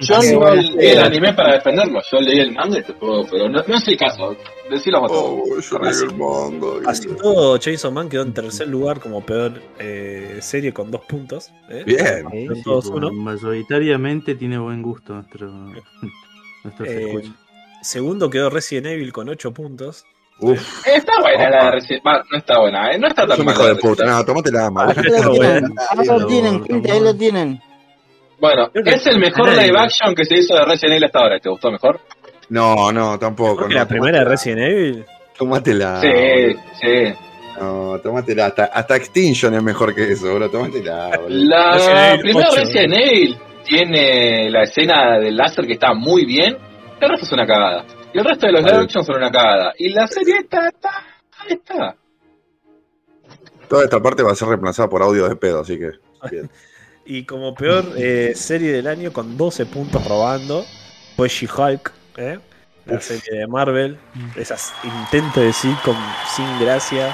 Yo 0.00 0.18
no 0.20 0.38
bueno, 0.40 0.62
leí 0.62 0.88
el 0.90 0.98
anime 0.98 1.32
para 1.32 1.54
defenderlo, 1.54 2.00
yo 2.10 2.20
leí 2.20 2.40
el 2.40 2.52
manga 2.52 2.78
y 2.80 2.82
te 2.82 2.92
puedo, 2.92 3.24
pero 3.30 3.48
no, 3.48 3.62
no 3.66 3.76
es 3.76 3.88
el 3.88 3.96
caso. 3.96 4.36
Decilo 4.68 5.04
a 5.04 5.08
todos. 5.08 5.40
Oh, 5.50 5.60
yo 5.60 5.78
leí 5.78 6.02
el 6.02 6.16
manga. 6.16 6.90
Así 6.90 7.08
todo, 7.16 7.58
Jason 7.60 7.94
Man 7.94 8.08
quedó 8.08 8.22
en 8.22 8.34
tercer 8.34 8.68
lugar 8.68 9.00
como 9.00 9.24
peor 9.24 9.62
eh, 9.78 10.38
serie 10.42 10.72
con 10.72 10.90
dos 10.90 11.02
puntos. 11.02 11.50
¿eh? 11.70 11.82
Bien. 11.86 12.26
Sí, 12.54 12.62
todos 12.62 12.86
uno. 12.86 13.10
Mayoritariamente 13.12 14.34
tiene 14.34 14.58
buen 14.58 14.82
gusto 14.82 15.14
nuestro, 15.14 15.48
Eh, 16.84 17.06
escuchas. 17.06 17.32
segundo 17.82 18.28
quedó 18.30 18.50
Resident 18.50 18.86
Evil 18.86 19.12
con 19.12 19.28
8 19.28 19.52
puntos. 19.52 20.04
Uf, 20.42 20.86
Está 20.86 21.12
buena 21.20 21.48
la 21.50 21.64
de 21.66 21.70
Resident 21.70 22.06
Va, 22.06 22.22
no 22.30 22.38
está 22.38 22.58
buena, 22.60 22.92
eh, 22.92 22.98
no 22.98 23.08
está 23.08 23.26
tan 23.26 23.38
mala. 23.44 23.52
hijo 23.52 23.66
de 23.68 23.74
puta. 23.76 24.04
No, 24.04 24.24
tomate 24.24 24.50
la. 24.52 24.66
Ah, 24.76 24.94
Ahí 24.96 25.22
lo 25.22 25.32
tienen, 25.32 25.64
ahí 25.90 26.06
lo 26.06 26.26
tienen, 26.26 26.64
gente, 26.64 26.92
ahí 26.92 27.00
lo 27.00 27.14
tienen. 27.16 27.62
Bueno, 28.40 28.70
es 28.74 29.06
el 29.06 29.18
mejor 29.20 29.50
live 29.50 29.78
action 29.78 30.14
que 30.14 30.24
se 30.24 30.36
hizo 30.38 30.54
de 30.54 30.64
Resident 30.64 30.92
Evil 30.94 31.04
hasta 31.04 31.18
ahora. 31.20 31.38
¿Te 31.38 31.48
gustó 31.48 31.70
mejor? 31.70 32.00
No, 32.48 32.90
no, 32.92 33.18
tampoco. 33.18 33.62
No, 33.62 33.74
la 33.74 33.86
primera 33.86 34.18
de. 34.18 34.24
Resident 34.24 34.60
Evil. 34.62 35.04
Tómatela. 35.38 36.00
Sí, 36.00 36.08
sí. 36.80 37.14
No, 37.60 37.98
tómatela. 38.02 38.46
Hasta, 38.46 38.64
hasta 38.64 38.96
Extinction 38.96 39.54
es 39.54 39.62
mejor 39.62 39.94
que 39.94 40.12
eso, 40.12 40.34
bro. 40.34 40.50
Tómatela, 40.50 41.10
boludo. 41.18 41.28
La 41.48 41.72
Resident 41.74 41.98
Evil 42.00 42.20
primera 42.20 42.48
8. 42.50 42.60
Resident 42.60 42.94
Evil 42.94 43.38
tiene 43.64 44.50
la 44.50 44.62
escena 44.64 45.18
del 45.20 45.36
láser 45.36 45.64
que 45.66 45.74
está 45.74 45.94
muy 45.94 46.24
bien. 46.24 46.56
El 47.00 47.08
resto 47.08 47.26
es 47.26 47.32
una 47.32 47.46
cagada. 47.46 47.84
Y 48.12 48.18
el 48.18 48.24
resto 48.24 48.46
de 48.46 48.52
los 48.52 48.62
live 48.62 48.76
action 48.84 49.04
son 49.04 49.16
una 49.16 49.30
cagada. 49.30 49.72
Y 49.78 49.88
la 49.90 50.06
serie 50.06 50.38
está, 50.38 50.68
está, 50.68 50.90
ahí 51.38 51.52
está. 51.54 51.96
Toda 53.68 53.84
esta 53.84 54.00
parte 54.02 54.22
va 54.22 54.32
a 54.32 54.34
ser 54.34 54.48
reemplazada 54.48 54.88
por 54.88 55.02
audio 55.02 55.28
de 55.28 55.36
pedo, 55.36 55.60
así 55.60 55.78
que. 55.78 55.92
Bien. 56.30 56.50
Y 57.04 57.24
como 57.24 57.52
peor 57.52 57.84
eh, 57.96 58.32
serie 58.36 58.70
del 58.72 58.86
año 58.86 59.12
con 59.12 59.36
12 59.36 59.66
puntos 59.66 60.06
robando 60.06 60.64
fue 61.16 61.26
She-Hulk, 61.28 61.92
¿eh? 62.16 62.38
la 62.86 62.94
Uf. 62.96 63.02
serie 63.02 63.40
de 63.40 63.46
Marvel. 63.48 63.98
Esas 64.36 64.72
intentos 64.84 65.42
de 65.42 65.52
sitcom 65.52 65.96
sin 66.36 66.60
gracia. 66.60 67.12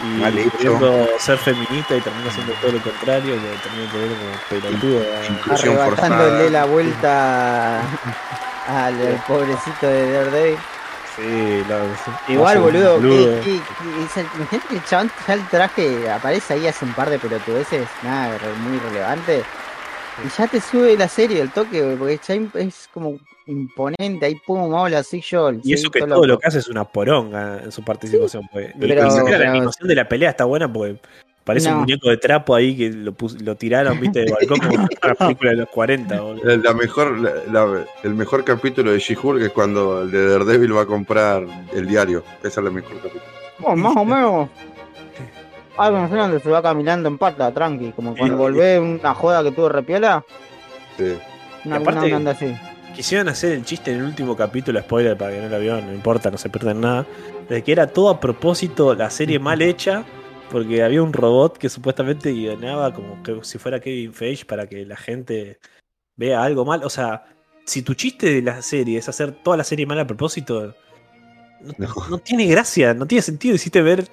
Y 0.00 0.48
queriendo 0.50 1.08
ser 1.18 1.36
feminista 1.38 1.96
y 1.96 2.00
termina 2.00 2.30
siendo 2.30 2.52
todo 2.62 2.70
lo 2.70 2.80
contrario, 2.80 3.34
que 3.34 3.68
termina 3.68 3.90
poniendo 3.90 4.16
como 4.16 4.60
pelotudo. 4.62 5.02
Inclusión 5.28 5.76
Arrebatándole 5.76 6.30
forzada. 6.30 6.50
la 6.50 6.64
vuelta 6.66 7.82
al 8.68 9.22
pobrecito 9.26 9.86
de 9.86 10.12
Daredevil. 10.12 10.58
Sí, 11.16 11.62
la- 11.68 12.32
Igual, 12.32 12.58
boludo, 12.60 12.94
boludo. 13.00 13.38
esa- 13.38 14.20
imagínate 14.36 14.60
que 14.68 14.74
el 14.76 14.84
chabón 14.84 15.10
ya 15.26 15.34
el 15.34 15.48
traje 15.48 16.10
aparece 16.10 16.54
ahí 16.54 16.66
hace 16.68 16.84
un 16.84 16.92
par 16.92 17.10
de 17.10 17.18
pelotudeces, 17.18 17.88
nada 18.04 18.38
muy 18.62 18.78
relevante. 18.78 19.42
Y 20.24 20.28
ya 20.36 20.46
te 20.46 20.60
sube 20.60 20.96
la 20.96 21.08
serie 21.08 21.40
el 21.40 21.50
toque, 21.50 21.96
porque 21.98 22.20
ya 22.24 22.34
es 22.60 22.88
como 22.92 23.18
imponente, 23.46 24.26
ahí 24.26 24.34
pum, 24.46 24.72
hola, 24.74 25.02
soy 25.02 25.20
yo. 25.22 25.50
Y 25.64 25.72
eso 25.72 25.90
que 25.90 26.00
todo 26.00 26.26
lo 26.26 26.38
que 26.38 26.46
hace 26.46 26.58
es 26.58 26.68
una 26.68 26.84
poronga 26.84 27.60
en 27.64 27.72
su 27.72 27.82
participación. 27.82 28.48
pues. 28.52 28.74
Ni- 28.76 28.88
pero- 28.88 29.02
la 29.38 29.50
animación 29.50 29.88
de 29.88 29.94
la 29.94 30.08
pelea 30.08 30.30
está 30.30 30.44
buena 30.44 30.72
porque 30.72 31.00
parece 31.48 31.72
un 31.72 31.78
muñeco 31.80 32.08
de 32.10 32.16
trapo 32.18 32.54
ahí 32.54 32.76
que 32.76 32.90
lo, 32.90 33.12
pus- 33.12 33.40
lo 33.42 33.56
tiraron, 33.56 33.98
viste, 33.98 34.20
de 34.24 34.32
balcón 34.32 34.58
como 34.60 34.74
una 34.74 35.14
película 35.16 35.50
de 35.50 35.56
los 35.56 35.68
40. 35.70 36.20
boludo. 36.20 36.44
La, 36.44 36.56
la 36.56 36.74
mejor, 36.74 37.18
la- 37.18 37.32
la- 37.50 37.84
el 38.04 38.14
mejor 38.14 38.44
capítulo 38.44 38.92
de 38.92 38.98
She-Hulk 39.00 39.42
es 39.42 39.50
cuando 39.50 40.02
el 40.02 40.10
de 40.12 40.28
Daredevil 40.28 40.76
va 40.76 40.82
a 40.82 40.86
comprar 40.86 41.44
el 41.74 41.88
diario. 41.88 42.22
Ese 42.38 42.48
es 42.48 42.56
el 42.58 42.70
mejor 42.70 42.96
capítulo. 42.98 43.22
Oh, 43.62 43.74
más 43.74 43.96
o 43.96 44.04
menos. 44.04 44.48
Algo 45.76 45.98
en 45.98 46.10
donde 46.10 46.40
se 46.40 46.50
va 46.50 46.60
caminando 46.62 47.08
en 47.08 47.18
pata, 47.18 47.52
tranqui, 47.52 47.92
como 47.92 48.16
cuando 48.16 48.34
Y- 48.34 48.38
volvé 48.38 48.78
una 48.80 49.14
joda 49.14 49.42
que 49.42 49.52
tuvo 49.52 49.68
repiola, 49.68 50.24
Sí. 50.96 51.14
una, 51.64 51.76
aparte- 51.76 52.06
una 52.06 52.16
onda 52.16 52.30
así. 52.32 52.54
Quisieron 52.94 53.28
hacer 53.28 53.52
el 53.52 53.64
chiste 53.64 53.92
en 53.92 53.98
el 54.00 54.04
último 54.06 54.36
capítulo, 54.36 54.80
spoiler 54.80 55.16
para 55.16 55.30
que 55.32 55.40
no 55.40 55.48
lo 55.48 55.60
vio, 55.60 55.80
no 55.80 55.92
importa, 55.92 56.32
no 56.32 56.38
se 56.38 56.48
pierden 56.50 56.80
nada, 56.80 57.06
de 57.48 57.62
que 57.62 57.70
era 57.70 57.86
todo 57.86 58.10
a 58.10 58.18
propósito 58.18 58.92
la 58.96 59.08
serie 59.08 59.38
mal 59.38 59.62
hecha, 59.62 60.02
porque 60.50 60.82
había 60.82 61.02
un 61.02 61.12
robot 61.12 61.58
que 61.58 61.68
supuestamente 61.68 62.32
guionaba 62.32 62.92
como 62.94 63.22
que 63.22 63.38
si 63.42 63.58
fuera 63.58 63.80
Kevin 63.80 64.12
Feige 64.14 64.44
para 64.44 64.66
que 64.66 64.84
la 64.86 64.96
gente 64.96 65.58
vea 66.16 66.42
algo 66.42 66.64
mal. 66.64 66.82
O 66.84 66.90
sea, 66.90 67.24
si 67.64 67.82
tu 67.82 67.94
chiste 67.94 68.30
de 68.34 68.42
la 68.42 68.62
serie 68.62 68.98
es 68.98 69.08
hacer 69.08 69.32
toda 69.42 69.56
la 69.56 69.64
serie 69.64 69.86
mal 69.86 69.98
a 70.00 70.06
propósito, 70.06 70.74
no, 71.60 71.74
No. 71.78 71.88
no 72.10 72.18
tiene 72.18 72.46
gracia, 72.46 72.94
no 72.94 73.06
tiene 73.06 73.22
sentido. 73.22 73.54
Hiciste 73.54 73.82
ver 73.82 74.06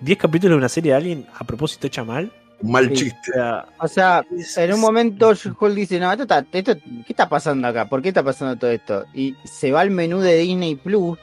10 0.00 0.18
capítulos 0.18 0.54
de 0.54 0.58
una 0.58 0.68
serie 0.68 0.92
de 0.92 0.96
alguien 0.96 1.26
a 1.38 1.44
propósito 1.44 1.86
hecha 1.86 2.04
mal. 2.04 2.32
Un 2.62 2.72
mal 2.72 2.88
Sí. 2.88 3.04
Chiste. 3.04 3.32
O 3.78 3.86
sea, 3.86 4.24
en 4.56 4.72
un 4.72 4.80
momento 4.80 5.28
Hulk 5.60 5.74
dice, 5.74 6.00
no, 6.00 6.10
esto 6.10 6.22
está, 6.22 6.44
esto, 6.52 6.74
¿qué 6.74 7.04
está 7.12 7.28
pasando 7.28 7.68
acá? 7.68 7.86
¿Por 7.88 8.00
qué 8.02 8.08
está 8.08 8.22
pasando 8.22 8.56
todo 8.56 8.70
esto? 8.70 9.04
Y 9.14 9.36
se 9.44 9.70
va 9.72 9.82
al 9.82 9.90
menú 9.90 10.20
de 10.20 10.38
Disney 10.38 10.74
Plus, 10.74 11.18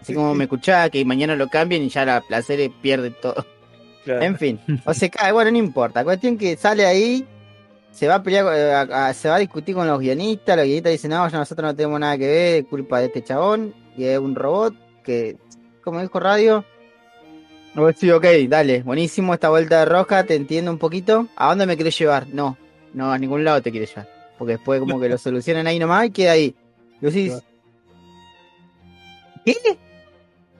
así 0.00 0.14
como 0.14 0.34
me 0.34 0.44
escuchaba 0.44 0.88
que 0.88 1.04
mañana 1.04 1.36
lo 1.36 1.48
cambien 1.48 1.82
y 1.82 1.90
ya 1.90 2.06
la, 2.06 2.24
la 2.30 2.40
serie 2.42 2.72
pierde 2.82 3.10
todo. 3.10 3.44
Claro. 4.04 4.22
En 4.22 4.36
fin, 4.38 4.58
o 4.84 4.94
se 4.94 5.10
cae, 5.10 5.32
bueno, 5.32 5.50
no 5.50 5.58
importa. 5.58 6.04
Cuestión 6.04 6.36
que 6.38 6.56
sale 6.56 6.84
ahí, 6.86 7.26
se 7.90 8.06
va 8.08 8.16
a 8.16 8.22
pelear, 8.22 8.46
eh, 8.56 8.72
a- 8.72 9.08
a- 9.08 9.14
se 9.14 9.28
va 9.28 9.36
a 9.36 9.38
discutir 9.40 9.74
con 9.74 9.86
los 9.86 9.98
guionistas, 10.00 10.56
los 10.56 10.64
guionistas 10.66 10.92
dicen, 10.92 11.10
no, 11.10 11.28
ya 11.28 11.38
nosotros 11.38 11.64
no 11.70 11.74
tenemos 11.76 11.98
nada 12.00 12.16
que 12.18 12.26
ver, 12.26 12.54
es 12.62 12.64
culpa 12.68 13.00
de 13.00 13.06
este 13.06 13.22
chabón, 13.24 13.74
y 13.96 14.04
es 14.04 14.18
un 14.18 14.34
robot 14.34 14.74
que, 15.02 15.36
como 15.82 16.00
dijo 16.00 16.20
Radio, 16.20 16.64
no, 17.74 17.92
sí, 17.92 18.10
ok, 18.10 18.24
dale, 18.48 18.82
buenísimo 18.82 19.34
esta 19.34 19.50
vuelta 19.50 19.80
de 19.80 19.84
roja, 19.84 20.24
te 20.24 20.34
entiendo 20.34 20.70
un 20.70 20.78
poquito. 20.78 21.28
¿A 21.36 21.48
dónde 21.50 21.66
me 21.66 21.76
querés 21.76 21.96
llevar? 21.98 22.26
No, 22.28 22.56
no, 22.92 23.12
a 23.12 23.18
ningún 23.18 23.44
lado 23.44 23.62
te 23.62 23.70
quieres 23.70 23.90
llevar. 23.90 24.08
Porque 24.36 24.52
después 24.54 24.80
como 24.80 24.98
que 24.98 25.08
lo 25.08 25.16
solucionan 25.18 25.66
ahí 25.66 25.78
nomás 25.78 26.06
y 26.06 26.10
queda 26.10 26.32
ahí. 26.32 26.54
Y 27.00 27.04
vos 27.04 27.14
decís, 27.14 27.34
¿qué? 29.44 29.54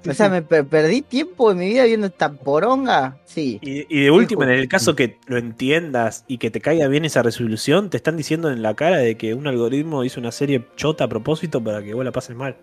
O 0.08 0.12
sea, 0.14 0.28
me 0.28 0.42
per- 0.42 0.66
perdí 0.66 1.02
tiempo 1.02 1.48
de 1.48 1.54
mi 1.56 1.66
vida 1.68 1.84
viendo 1.84 2.06
esta 2.06 2.32
poronga. 2.32 3.18
Sí. 3.24 3.58
Y, 3.62 3.86
y 3.94 4.04
de 4.04 4.10
última, 4.10 4.44
en 4.44 4.50
el 4.50 4.68
caso 4.68 4.94
que 4.94 5.18
lo 5.26 5.36
entiendas 5.38 6.24
y 6.28 6.38
que 6.38 6.50
te 6.50 6.60
caiga 6.60 6.86
bien 6.88 7.04
esa 7.04 7.22
resolución, 7.22 7.90
te 7.90 7.96
están 7.96 8.16
diciendo 8.16 8.50
en 8.50 8.62
la 8.62 8.74
cara 8.74 8.98
de 8.98 9.16
que 9.16 9.34
un 9.34 9.46
algoritmo 9.48 10.04
hizo 10.04 10.20
una 10.20 10.30
serie 10.32 10.64
chota 10.76 11.04
a 11.04 11.08
propósito 11.08 11.62
para 11.62 11.82
que 11.82 11.94
vos 11.94 12.04
la 12.04 12.12
pases 12.12 12.36
mal. 12.36 12.56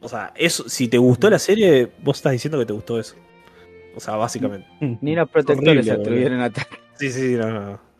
O 0.00 0.08
sea, 0.08 0.32
eso, 0.36 0.68
si 0.68 0.88
te 0.88 0.98
gustó 0.98 1.30
la 1.30 1.38
serie, 1.38 1.88
vos 2.02 2.18
estás 2.18 2.32
diciendo 2.32 2.58
que 2.58 2.66
te 2.66 2.72
gustó 2.72 2.98
eso. 2.98 3.14
O 3.94 4.00
sea, 4.00 4.16
básicamente. 4.16 4.66
Ni 5.00 5.14
los 5.14 5.28
protectores 5.30 5.68
Horrible, 5.70 5.84
se 5.84 5.92
atrevieron 5.92 6.40
a 6.40 6.50
tal. 6.50 6.66
Sí, 6.98 7.10
sí, 7.10 7.34
no, 7.34 7.50
no. 7.50 7.60
no. 7.70 7.80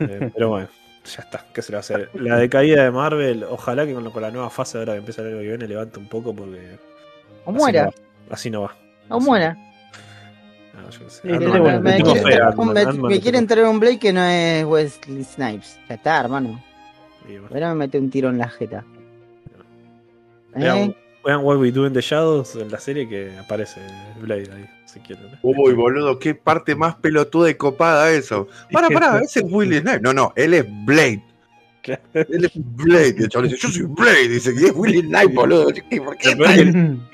Eh, 0.00 0.30
pero 0.32 0.50
bueno, 0.50 0.68
ya 1.04 1.22
está. 1.22 1.44
¿Qué 1.52 1.60
se 1.60 1.72
le 1.72 1.76
va 1.76 1.78
a 1.78 1.80
hacer? 1.80 2.10
La 2.14 2.36
decaída 2.36 2.84
de 2.84 2.90
Marvel, 2.92 3.42
ojalá 3.42 3.84
que 3.84 3.94
con, 3.94 4.08
con 4.12 4.22
la 4.22 4.30
nueva 4.30 4.48
fase 4.48 4.78
ahora 4.78 4.92
que 4.92 4.98
empieza 5.00 5.22
el 5.22 5.28
año 5.28 5.38
que 5.38 5.48
viene 5.48 5.66
levante 5.66 5.98
un 5.98 6.08
poco 6.08 6.32
porque. 6.32 6.78
O 7.44 7.50
así 7.50 7.58
muera, 7.58 7.84
no 7.84 7.90
va. 7.90 8.34
Así 8.34 8.50
no 8.50 8.62
va. 8.62 8.76
o 9.08 9.16
Así 9.18 9.26
muera. 9.26 9.54
no. 9.54 10.90
Yo 10.90 11.10
sé. 11.10 11.26
Me, 11.26 11.38
le 11.38 11.96
tengo 11.96 12.12
quiere, 12.14 12.20
fe 12.22 12.34
a 12.34 12.38
me- 12.38 12.44
Ant-Man, 12.46 12.72
me- 12.74 12.80
Ant-Man 12.80 13.02
me 13.02 13.08
le 13.14 13.20
quiere 13.20 13.38
tengo 13.38 13.52
entrar 13.52 13.64
un 13.64 13.80
Blake 13.80 13.98
que 13.98 14.12
no 14.12 14.22
es 14.24 14.64
Wesley 14.64 15.24
Snipes. 15.24 15.78
Ya 15.88 15.94
está, 15.96 16.20
hermano. 16.20 16.62
Ahora 17.50 17.68
me 17.70 17.74
mete 17.74 17.98
un 17.98 18.08
tiro 18.10 18.30
en 18.30 18.38
la 18.38 18.48
jeta. 18.48 18.84
Vean, 20.54 20.76
¿Eh? 20.78 20.96
vean 21.24 21.40
What 21.44 21.58
We 21.58 21.70
Do 21.70 21.86
in 21.86 21.92
the 21.92 22.00
Shadows 22.00 22.56
en 22.56 22.70
la 22.70 22.78
serie 22.78 23.06
que 23.08 23.36
aparece 23.38 23.80
Blade 24.20 24.50
ahí, 24.54 24.68
si 24.86 25.00
quieren. 25.00 25.26
¿eh? 25.26 25.38
Uy, 25.42 25.74
boludo, 25.74 26.18
qué 26.18 26.34
parte 26.34 26.74
más 26.74 26.94
pelotuda 26.96 27.50
y 27.50 27.54
copada 27.54 28.10
eso. 28.10 28.48
Para, 28.72 28.88
para, 28.88 29.20
ese 29.20 29.40
es 29.40 29.46
Willy 29.48 29.80
Snipes. 29.80 30.00
No, 30.02 30.12
no, 30.14 30.32
él 30.36 30.54
es 30.54 30.64
Blade. 30.86 31.22
Claro. 32.12 32.28
Él 32.30 32.44
es 32.44 32.50
Blade. 32.54 33.14
Y 33.18 33.22
el 33.22 33.28
chaval 33.28 33.48
dice, 33.48 33.60
yo 33.66 33.68
soy 33.72 33.86
Blade. 33.86 34.28
Dice, 34.28 34.52
y 34.58 34.64
es 34.66 34.72
Willy 34.74 35.00
Snipes, 35.00 35.34
boludo. 35.34 35.72
¿Qué- 35.88 36.00
¿Por 36.00 36.16
qué? 36.16 36.36
Que 36.36 36.64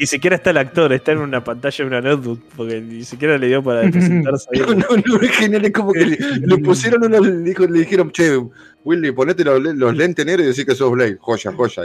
ni 0.01 0.07
siquiera 0.07 0.37
está 0.37 0.51
el 0.51 0.57
actor, 0.59 0.93
está 0.93 1.13
en 1.13 1.19
una 1.19 1.43
pantalla 1.45 1.77
de 1.77 1.85
una 1.85 2.01
notebook, 2.01 2.41
porque 2.57 2.81
ni 2.81 3.05
siquiera 3.05 3.39
le 3.39 3.47
dio 3.49 3.63
para 3.63 3.83
presentarse 3.91 4.49
ahí. 4.53 4.61
No, 4.61 4.75
no, 4.75 4.87
no, 5.07 5.21
es 5.21 5.31
genial, 5.31 5.65
es 5.65 5.73
como 5.73 5.93
que 5.93 6.05
le, 6.07 6.17
le 6.41 6.59
pusieron 6.59 7.05
una, 7.05 7.21
le, 7.21 7.39
dijo- 7.39 7.67
le 7.67 7.79
dijeron, 7.81 8.11
che, 8.13 8.39
Willy, 8.85 9.13
ponete 9.13 9.45
los, 9.45 9.61
los 9.63 9.97
lentes 9.97 10.27
negros 10.27 10.45
y 10.45 10.49
decís 10.51 10.65
que 10.65 10.75
sos 10.75 10.91
Blade. 10.91 11.17
Joya, 11.21 11.53
joya. 11.53 11.83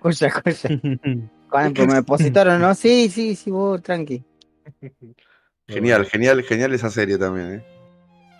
Cosa, 0.00 0.30
cosa. 0.42 0.68
Cuando 1.48 1.86
me 1.86 1.94
depositaron, 1.94 2.60
¿no? 2.60 2.74
Sí, 2.74 3.08
sí, 3.10 3.34
sí, 3.36 3.50
vos, 3.50 3.82
tranqui. 3.82 4.22
genial, 5.68 6.04
genial, 6.06 6.42
genial 6.42 6.74
esa 6.74 6.90
serie 6.90 7.18
también, 7.18 7.54
¿eh? 7.54 7.64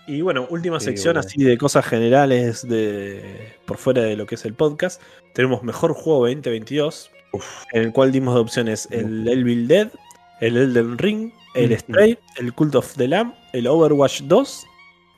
Y 0.07 0.20
bueno, 0.20 0.47
última 0.51 0.81
Sí, 0.81 0.87
sección 0.87 1.16
así 1.16 1.43
de 1.45 1.57
cosas 1.59 1.87
generales 1.87 2.66
de 2.69 3.55
por 3.66 3.77
fuera 3.79 4.03
de 4.03 4.16
lo 4.16 4.27
que 4.27 4.35
es 4.35 4.45
el 4.45 4.55
podcast. 4.55 5.01
Tenemos 5.33 5.62
mejor 5.62 5.93
juego 5.95 6.27
2022, 6.27 7.11
Uf. 7.33 7.47
en 7.73 7.83
el 7.83 7.93
cual 7.93 8.11
dimos 8.12 8.35
de 8.35 8.41
opciones 8.41 8.89
el 8.91 9.27
Evil 9.29 9.69
Dead, 9.69 9.89
el 10.41 10.57
Elden 10.57 10.99
Ring, 10.99 11.33
el. 11.55 11.79
Stray, 11.79 12.19
el 12.39 12.53
Cult 12.53 12.74
of 12.74 12.95
the 12.97 13.07
Lamb, 13.09 13.33
el 13.53 13.66
Overwatch 13.66 14.23
2 14.23 14.66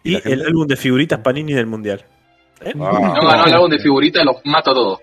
¿Y 0.07 0.29
el 0.29 0.45
álbum 0.45 0.67
de 0.67 0.77
figuritas 0.77 1.21
Panini 1.21 1.55
del 1.55 1.67
Mundial. 1.67 2.05
¿Eh? 2.61 2.73
Ah, 2.79 3.15
No 3.21 3.27
ganó 3.27 3.47
el 3.47 3.55
álbum 3.55 3.71
de 3.71 3.79
figuritas, 3.79 4.23
los 4.25 4.37
mato 4.45 4.71
a 4.71 4.75
todos. 4.75 4.99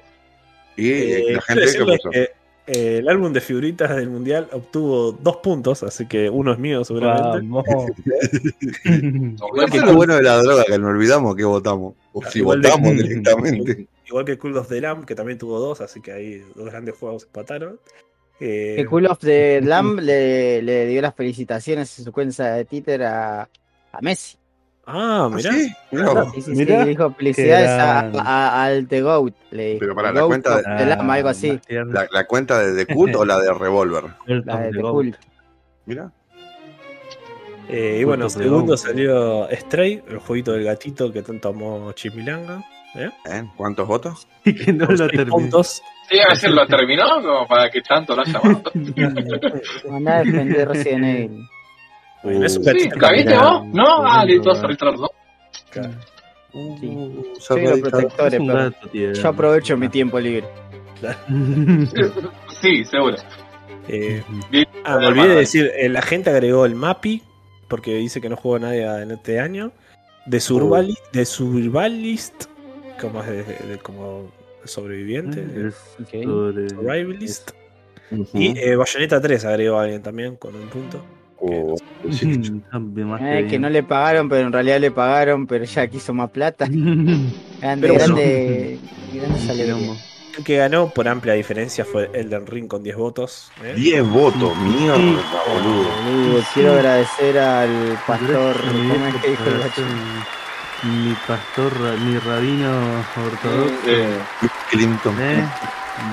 y 0.77 0.89
Eh, 0.91 1.23
la 1.33 1.41
quiero 1.41 1.41
gente 1.41 1.61
que 1.61 1.65
decirles 1.65 1.97
puso. 1.97 2.09
que, 2.11 2.29
eh, 2.73 2.97
el 2.99 3.09
álbum 3.09 3.33
de 3.33 3.41
figuritas 3.41 3.95
del 3.95 4.09
mundial 4.09 4.47
obtuvo 4.51 5.11
dos 5.11 5.37
puntos, 5.37 5.83
así 5.83 6.07
que 6.07 6.29
uno 6.29 6.53
es 6.53 6.59
mío 6.59 6.83
seguramente. 6.85 7.45
Eso 8.85 9.75
es 9.77 9.83
lo 9.85 9.93
bueno 9.95 10.15
de 10.15 10.23
la 10.23 10.37
droga, 10.41 10.63
que 10.65 10.77
nos 10.79 10.89
olvidamos 10.89 11.35
que 11.35 11.43
votamos. 11.43 11.93
O 12.13 12.23
si 12.25 12.39
Igual 12.39 12.61
de- 12.61 12.69
votamos 12.69 12.93
directamente. 12.97 13.87
Igual 14.07 14.25
que 14.25 14.37
Cool 14.37 14.57
of 14.57 14.67
the 14.67 14.81
Lamb, 14.81 15.05
que 15.05 15.15
también 15.15 15.37
tuvo 15.37 15.59
dos, 15.59 15.79
así 15.81 16.01
que 16.01 16.11
ahí 16.11 16.43
dos 16.55 16.65
grandes 16.65 16.95
juegos 16.95 17.23
empataron. 17.23 17.79
Eh, 18.39 18.75
Que 18.77 18.85
Cool 18.85 19.05
of 19.07 19.19
the 19.19 19.61
Lamb 19.63 19.99
le, 19.99 20.61
le 20.61 20.85
dio 20.87 21.01
las 21.01 21.15
felicitaciones 21.15 21.97
en 21.99 22.05
su 22.05 22.11
cuenta 22.11 22.55
de 22.55 22.65
Twitter 22.65 23.03
a, 23.03 23.43
a 23.43 24.01
Messi. 24.01 24.35
Ah, 24.85 25.25
¿Ah, 25.25 25.29
mirá. 25.29 25.51
sí? 25.51 25.71
Mirá 25.91 26.09
vos. 26.13 26.31
Sí, 26.33 26.41
sí, 26.41 26.51
Mirá, 26.51 26.79
sí, 26.79 26.83
le 26.83 26.89
dijo 26.89 27.11
felicidades 27.13 27.69
a, 27.69 28.63
al 28.63 28.87
The 28.87 29.01
Goat. 29.01 29.33
Le 29.51 29.65
dijo. 29.67 29.79
Pero 29.79 29.95
para 29.95 30.09
The 30.09 30.13
la 30.15 30.21
Goat 30.21 30.29
cuenta 30.29 30.55
of 30.55 30.61
de- 30.65 30.77
the 30.77 30.85
Lamb, 30.85 31.11
algo 31.11 31.29
así. 31.29 31.59
La, 31.69 32.07
la 32.11 32.27
cuenta 32.27 32.59
de 32.59 32.85
The 32.85 32.93
Cult 32.93 33.15
o 33.15 33.25
la 33.25 33.39
de 33.39 33.53
Revolver. 33.53 34.03
La 34.25 34.59
de 34.61 34.71
The 34.71 34.81
Cool. 34.81 35.15
Mira. 35.85 36.11
Eh, 37.69 37.99
y 38.01 38.03
bueno, 38.03 38.27
segundo 38.29 38.75
salió 38.75 39.47
Stray, 39.51 40.03
el 40.09 40.17
jueguito 40.17 40.51
del 40.53 40.65
gatito 40.65 41.11
que 41.13 41.21
tanto 41.21 41.49
amó 41.49 41.91
Chimilanga. 41.93 42.61
¿eh? 42.95 43.09
¿Eh? 43.29 43.43
¿Cuántos 43.55 43.87
votos? 43.87 44.27
Y 44.43 44.55
que 44.55 44.73
no 44.73 44.87
lo 44.87 45.07
puntos. 45.29 45.81
Sí, 46.09 46.19
a 46.19 46.29
veces 46.29 46.51
lo 46.51 46.65
terminó 46.67 47.05
como 47.21 47.47
para 47.47 47.69
que 47.69 47.81
tanto 47.81 48.15
lo 48.15 48.23
haya. 48.23 48.41
Mandá 49.89 50.17
a 50.17 50.23
defender 50.23 50.67
Resident 50.67 51.05
Evil. 51.05 51.47
Uh, 52.23 52.29
¿la 52.31 52.39
viste 52.73 52.89
caminante. 52.99 53.37
vos? 53.37 53.65
No, 53.73 54.05
ah, 54.05 54.23
listo, 54.25 54.49
vas 54.49 54.59
a 54.63 54.67
retrar, 54.67 54.97
¿no? 54.99 55.07
Claro. 55.71 55.89
Sí. 56.51 56.87
Uh, 56.87 57.23
Soy 57.39 57.61
cerradita. 57.61 57.89
protectores, 57.89 58.33
Es 58.33 58.39
un 58.39 58.47
pero 58.47 58.59
gato, 58.59 58.87
tío. 58.89 59.13
yo 59.13 59.27
aprovecho 59.29 59.77
mi 59.77 59.89
tiempo 59.89 60.19
libre. 60.19 60.45
Sí, 62.61 62.83
seguro. 62.85 63.15
Eh, 63.87 64.21
Bien. 64.51 64.65
ah, 64.83 64.97
me 64.99 65.07
olvidé 65.07 65.29
de 65.29 65.35
decir, 65.35 65.71
eh, 65.75 65.89
la 65.89 66.01
gente 66.01 66.29
agregó 66.29 66.65
el 66.65 66.75
MAPI, 66.75 67.23
porque 67.67 67.95
dice 67.95 68.21
que 68.21 68.29
no 68.29 68.35
jugó 68.35 68.59
nadie 68.59 68.83
en 69.01 69.11
este 69.11 69.39
año. 69.39 69.71
De, 70.27 70.37
Survali- 70.39 70.97
de 71.13 71.25
Survivalist, 71.25 72.45
como, 72.99 73.21
es 73.23 73.27
de, 73.29 73.43
de- 73.67 73.77
como 73.79 74.29
sobreviviente, 74.65 75.43
sobre- 76.23 76.69
Survivalist. 76.69 77.51
Y 78.33 78.55
eh, 78.59 78.75
Bayonetta 78.75 79.19
3 79.19 79.45
agregó 79.45 79.77
a 79.79 79.83
alguien 79.83 80.03
también 80.03 80.35
con 80.35 80.53
un 80.55 80.67
punto. 80.67 81.01
Oh, 81.41 81.75
sí. 82.11 82.39
Eh, 83.21 83.47
que 83.49 83.59
no 83.59 83.69
le 83.69 83.83
pagaron, 83.83 84.29
pero 84.29 84.47
en 84.47 84.53
realidad 84.53 84.79
le 84.79 84.91
pagaron, 84.91 85.47
pero 85.47 85.65
ya 85.65 85.87
quiso 85.87 86.13
más 86.13 86.29
plata. 86.29 86.65
Grande, 87.61 87.87
Pero 87.87 87.93
bueno. 87.95 88.15
grande. 88.15 88.79
El 90.37 90.45
que 90.45 90.55
ganó 90.55 90.87
por 90.89 91.09
amplia 91.09 91.33
diferencia 91.33 91.83
fue 91.83 92.09
Elden 92.13 92.47
Ring 92.47 92.67
con 92.67 92.81
10 92.83 92.95
votos. 92.95 93.51
¿eh? 93.63 93.73
10 93.75 94.07
votos, 94.07 94.55
mierda, 94.59 94.95
boludo. 94.97 95.89
Boludo, 96.05 96.43
quiero 96.53 96.71
agradecer 96.73 97.37
al 97.37 97.99
pastor. 98.07 98.55
¿Cómo 98.61 99.07
es 99.07 99.15
que 99.15 99.29
dijo 99.31 99.43
el 99.43 99.59
gacho? 99.59 99.81
Mi 100.83 101.13
pastor, 101.27 101.73
mi 101.99 102.17
rabino 102.19 102.71
ortodoxo, 103.17 103.73
Eh, 103.87 104.17
Clinton. 104.69 105.15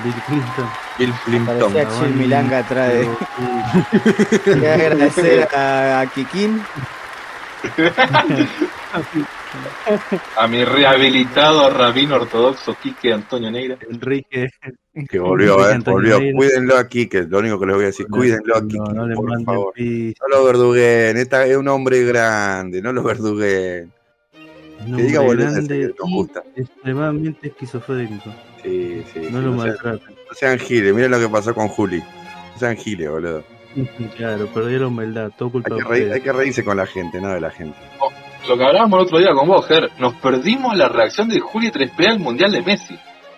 Bill 0.04 0.14
Clinton. 0.26 0.68
Bill 0.98 1.12
Clinton. 1.24 1.72
Parecía 1.72 1.98
Chil 1.98 2.14
Milanga 2.14 2.58
atrás 2.58 2.92
de. 2.92 3.08
Quiero 4.44 4.72
agradecer 4.72 5.48
a, 5.54 6.00
a 6.00 6.06
Kikín. 6.06 6.62
a 10.36 10.46
mi 10.46 10.64
rehabilitado 10.64 11.70
rabino 11.70 12.16
ortodoxo 12.16 12.76
Quique 12.80 13.12
Antonio 13.12 13.50
Negra. 13.50 13.78
Enrique. 13.90 14.48
Que 15.08 15.18
volvió, 15.18 15.68
eh. 15.68 15.78
Volvió. 15.84 16.18
Neira. 16.18 16.36
Cuídenlo 16.36 16.76
aquí, 16.76 17.08
que 17.08 17.18
es 17.18 17.28
lo 17.28 17.38
único 17.38 17.58
que 17.58 17.66
les 17.66 17.74
voy 17.74 17.84
a 17.84 17.86
decir. 17.88 18.06
Cuídenlo 18.08 18.56
aquí, 18.56 18.76
No, 18.76 18.86
no 18.86 19.06
le 19.06 19.14
por 19.14 19.44
favor. 19.44 19.74
No 19.76 20.28
lo 20.28 20.44
verduguen. 20.44 21.16
Esta 21.16 21.46
es 21.46 21.56
un 21.56 21.68
hombre 21.68 22.04
grande. 22.04 22.82
No 22.82 22.92
lo 22.92 23.02
verduguen. 23.02 23.92
Que 24.84 25.02
diga 25.02 25.22
grande 25.22 25.94
nos 25.98 26.10
gusta. 26.10 26.42
extremadamente 26.56 27.48
esquizofrénico. 27.48 28.30
Sí, 28.62 29.02
sí. 29.12 29.20
No 29.20 29.26
sí, 29.26 29.32
lo 29.32 29.40
no, 29.40 29.42
sean, 29.42 29.56
maltraten. 29.56 30.14
no 30.28 30.34
sean 30.34 30.58
giles. 30.58 30.94
Miren 30.94 31.10
lo 31.10 31.18
que 31.20 31.28
pasó 31.28 31.54
con 31.54 31.68
Juli. 31.68 31.98
No 31.98 32.58
sean 32.58 32.76
giles, 32.76 33.10
boludo. 33.10 33.44
Claro, 34.16 34.46
perdió 34.46 34.78
la 34.80 34.86
humildad, 34.88 35.30
todo 35.36 35.50
culpa 35.50 35.68
Hay 35.74 35.78
de 35.80 35.84
que, 35.84 35.88
reír- 35.90 36.12
hay 36.14 36.20
que 36.20 36.32
reírse 36.32 36.64
con 36.64 36.76
la 36.76 36.86
gente, 36.86 37.20
no 37.20 37.28
de 37.28 37.40
la 37.40 37.50
gente. 37.50 37.76
Lo 38.48 38.56
que 38.56 38.64
hablábamos 38.64 38.98
el 39.00 39.04
otro 39.06 39.18
día 39.18 39.32
con 39.34 39.46
vos, 39.46 39.66
Ger, 39.66 39.90
nos 39.98 40.14
perdimos 40.14 40.74
la 40.76 40.88
reacción 40.88 41.28
de 41.28 41.38
Juli 41.38 41.70
3P 41.70 42.06
al 42.06 42.18
Mundial 42.18 42.50
de 42.52 42.62
Messi. 42.62 42.94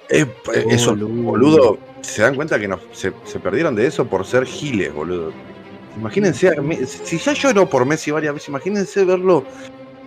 Eh, 0.09 0.25
eh, 0.55 0.65
eso, 0.71 0.91
Boludo. 0.91 1.23
boludo, 1.23 1.79
se 2.03 2.23
dan 2.23 2.35
cuenta 2.37 2.59
que 2.61 2.69
nos, 2.69 2.81
se, 2.93 3.12
se 3.25 3.41
perdieron 3.41 3.75
de 3.75 3.87
eso 3.87 4.07
por 4.07 4.25
ser 4.25 4.47
giles, 4.47 4.93
boludo. 4.95 5.33
Imagínense, 5.97 6.55
si 6.87 7.19
ya 7.19 7.33
lloró 7.33 7.69
por 7.69 7.85
Messi 7.85 8.11
varias 8.12 8.33
veces, 8.35 8.49
imagínense 8.49 9.05
verlo. 9.05 9.45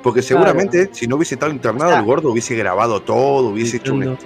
Porque 0.04 0.22
seguramente, 0.22 0.90
si 0.92 1.08
no 1.08 1.16
hubiese 1.16 1.36
estado 1.36 1.52
internado, 1.52 1.90
O 1.90 1.94
sea, 1.94 2.00
el 2.02 2.06
gordo 2.06 2.32
hubiese 2.32 2.56
grabado 2.56 3.02
todo, 3.02 3.48
hubiese 3.50 3.78
hecho 3.78 3.94
un. 3.94 4.18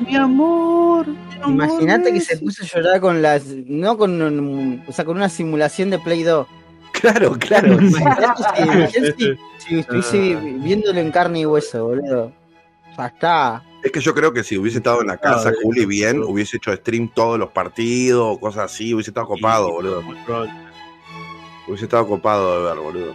Mi 0.00 0.16
amor. 0.16 1.06
mi 1.06 1.14
amor, 1.42 1.48
Imagínate 1.50 2.12
que 2.12 2.20
se 2.20 2.34
Messi". 2.34 2.44
puso 2.44 2.64
a 2.64 2.66
llorar 2.66 3.00
con 3.00 3.22
las. 3.22 3.44
No 3.46 3.96
con 3.98 4.20
un- 4.20 4.82
o 4.86 4.92
sea, 4.92 5.04
con 5.04 5.16
una 5.16 5.28
simulación 5.28 5.90
de 5.90 5.98
Play 5.98 6.22
2. 6.22 6.46
Claro, 6.92 7.32
claro. 7.38 7.74
Imagínate 7.74 8.42
si, 8.92 9.12
si- 9.12 9.36
si 9.58 9.78
estuviese 9.80 10.36
viéndolo 10.60 10.98
en 10.98 11.10
carne 11.10 11.40
y 11.40 11.46
hueso, 11.46 11.84
boludo. 11.86 12.32
Ya 12.96 13.06
está. 13.06 13.62
es 13.82 13.92
que 13.92 14.00
yo 14.00 14.14
creo 14.14 14.32
que 14.32 14.42
si 14.42 14.56
hubiese 14.56 14.78
estado 14.78 15.02
en 15.02 15.08
la 15.08 15.18
casa, 15.18 15.50
Ah, 15.50 15.52
Juli, 15.62 15.84
bien, 15.84 16.22
hubiese 16.22 16.56
hecho 16.56 16.74
stream 16.74 17.08
todos 17.14 17.38
los 17.38 17.50
partidos, 17.50 18.38
cosas 18.38 18.72
así, 18.72 18.94
hubiese 18.94 19.10
estado 19.10 19.26
copado, 19.26 19.70
boludo. 19.70 20.02
Hubiese 21.68 21.84
estado 21.84 22.06
copado 22.08 22.58
de 22.62 22.68
ver, 22.70 22.82
boludo. 22.82 23.14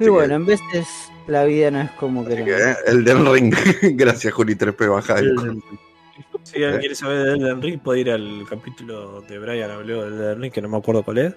Y 0.00 0.04
Así 0.04 0.08
bueno, 0.10 0.34
en 0.36 0.46
veces 0.46 0.86
la 1.26 1.44
vida 1.44 1.70
no 1.70 1.80
es 1.80 1.90
como 1.92 2.20
Así 2.22 2.30
que, 2.30 2.44
queremos. 2.44 2.60
eh, 2.62 2.76
el 2.86 3.04
del 3.04 3.26
ring. 3.26 3.54
Gracias, 3.96 4.32
Juli 4.32 4.54
3P, 4.54 4.88
baja. 4.90 5.16
Si 6.44 6.62
alguien 6.62 6.80
quiere 6.80 6.94
saber 6.94 7.18
de 7.24 7.32
Elden 7.34 7.62
Ring, 7.62 7.80
puede 7.80 8.00
ir 8.00 8.10
al 8.10 8.46
capítulo 8.48 9.20
de 9.22 9.38
Brian 9.38 9.70
habló 9.70 10.04
del 10.04 10.14
Elden 10.14 10.40
Ring, 10.42 10.52
que 10.52 10.62
no 10.62 10.68
me 10.68 10.76
acuerdo 10.78 11.02
cuál 11.02 11.18
es. 11.18 11.34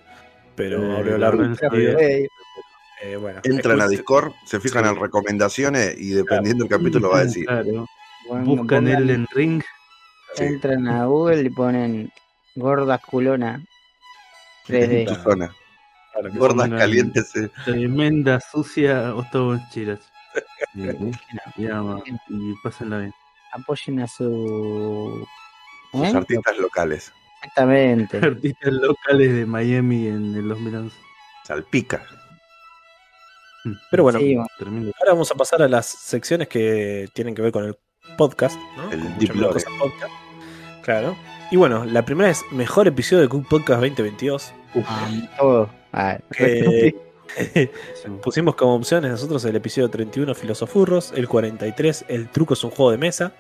Pero 0.56 0.84
Eh, 0.84 0.98
abrió 0.98 1.18
largo. 1.18 1.44
Eh, 1.74 2.28
Eh, 3.04 3.16
bueno, 3.16 3.40
Entran 3.44 3.82
a 3.82 3.88
Discord, 3.88 4.32
se 4.46 4.60
fijan 4.60 4.84
Sí. 4.86 4.90
en 4.92 5.02
recomendaciones 5.02 5.96
y 6.00 6.12
dependiendo 6.12 6.66
del 6.66 6.70
capítulo 6.78 7.10
va 7.10 7.20
a 7.20 7.24
decir. 7.26 7.46
Claro. 7.48 7.88
bueno, 8.28 8.46
Buscan 8.46 8.86
pongan- 8.86 8.98
el 9.02 9.10
en 9.10 9.28
ring. 9.34 9.64
Sí. 10.36 10.44
Entran 10.44 10.88
a 10.88 11.06
Google 11.06 11.42
y 11.42 11.50
ponen 11.50 12.12
gorda 12.56 13.00
culona 13.00 13.56
En 14.68 15.06
3D. 15.06 15.06
Gordas 16.30 16.68
pongan- 16.70 16.78
calientes. 16.80 17.36
eh. 17.36 17.50
Tremenda, 17.66 18.40
sucia, 18.40 19.14
chiras. 19.72 20.00
Y 22.30 22.54
pásenla 22.64 23.00
bien. 23.00 23.14
Apoyen 23.54 24.00
a 24.00 24.08
su. 24.08 25.28
Sus 25.92 26.02
¿Eh? 26.02 26.14
artistas 26.16 26.58
locales. 26.58 27.12
Exactamente. 27.38 28.18
Artistas 28.24 28.72
locales 28.74 29.34
de 29.34 29.46
Miami 29.46 30.08
en 30.08 30.36
el 30.36 30.48
2011. 30.48 30.96
Salpica. 31.44 32.04
Pero 33.92 34.04
bueno, 34.04 34.20
Sí, 34.20 34.36
bueno. 34.36 34.92
Ahora 35.00 35.12
vamos 35.14 35.32
a 35.32 35.36
pasar 35.36 35.62
a 35.62 35.68
las 35.68 35.86
secciones 35.86 36.48
que 36.48 37.10
tienen 37.14 37.36
que 37.36 37.42
ver 37.42 37.52
con 37.52 37.66
el 37.66 37.78
podcast, 38.18 38.58
¿no? 38.78 38.92
El 38.92 39.02
Con 39.02 39.20
Deep 39.20 39.34
podcast. 39.80 40.12
Claro. 40.84 41.16
Y 41.52 41.58
bueno, 41.58 41.84
la 41.86 42.04
primera 42.06 42.30
es 42.30 42.44
mejor 42.52 42.88
episodio 42.88 43.22
de 43.24 43.30
Cook 43.30 43.48
Podcast 43.50 43.82
2022. 43.82 44.54
Ah, 44.86 45.10
todo. 45.38 45.70
Ah, 45.94 46.20
que 46.32 46.96
pusimos 48.24 48.56
como 48.56 48.76
opciones 48.76 49.12
nosotros 49.12 49.46
el 49.46 49.56
episodio 49.56 49.90
31 49.90 50.36
Filosofurros, 50.36 51.14
el 51.16 51.28
43 51.28 52.06
El 52.08 52.30
truco 52.30 52.54
es 52.54 52.64
un 52.64 52.72
juego 52.72 52.92
de 52.92 52.98
mesa, 52.98 53.34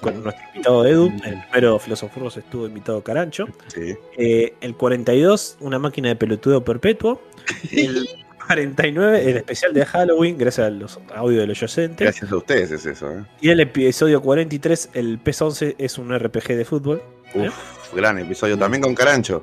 con 0.00 0.22
nuestro 0.22 0.44
invitado 0.48 0.86
Edu. 0.86 1.12
El 1.24 1.42
primero 1.50 1.78
Filosofurros 1.78 2.36
estuvo 2.36 2.66
invitado 2.66 3.02
Carancho. 3.02 3.46
Sí. 3.68 3.96
Eh, 4.16 4.54
el 4.60 4.74
42, 4.76 5.58
una 5.60 5.78
máquina 5.78 6.08
de 6.08 6.16
pelotudeo 6.16 6.64
perpetuo. 6.64 7.20
El 7.72 8.08
49, 8.46 9.30
el 9.30 9.36
especial 9.38 9.72
de 9.72 9.86
Halloween, 9.86 10.36
gracias 10.36 10.66
a 10.66 10.70
los 10.70 11.00
audios 11.14 11.40
de 11.40 11.46
los 11.46 11.62
oyentes. 11.62 12.04
Gracias 12.04 12.30
a 12.30 12.36
ustedes 12.36 12.70
es 12.72 12.84
eso. 12.84 13.10
¿eh? 13.10 13.24
Y 13.40 13.48
el 13.48 13.60
episodio 13.60 14.20
43, 14.20 14.90
el 14.92 15.18
PES 15.18 15.42
11 15.42 15.76
es 15.78 15.96
un 15.96 16.14
RPG 16.18 16.48
de 16.48 16.64
fútbol. 16.66 17.02
¿Eh? 17.34 17.48
Uf, 17.48 17.94
gran 17.94 18.18
episodio. 18.18 18.58
También 18.58 18.82
con 18.82 18.94
Carancho. 18.94 19.42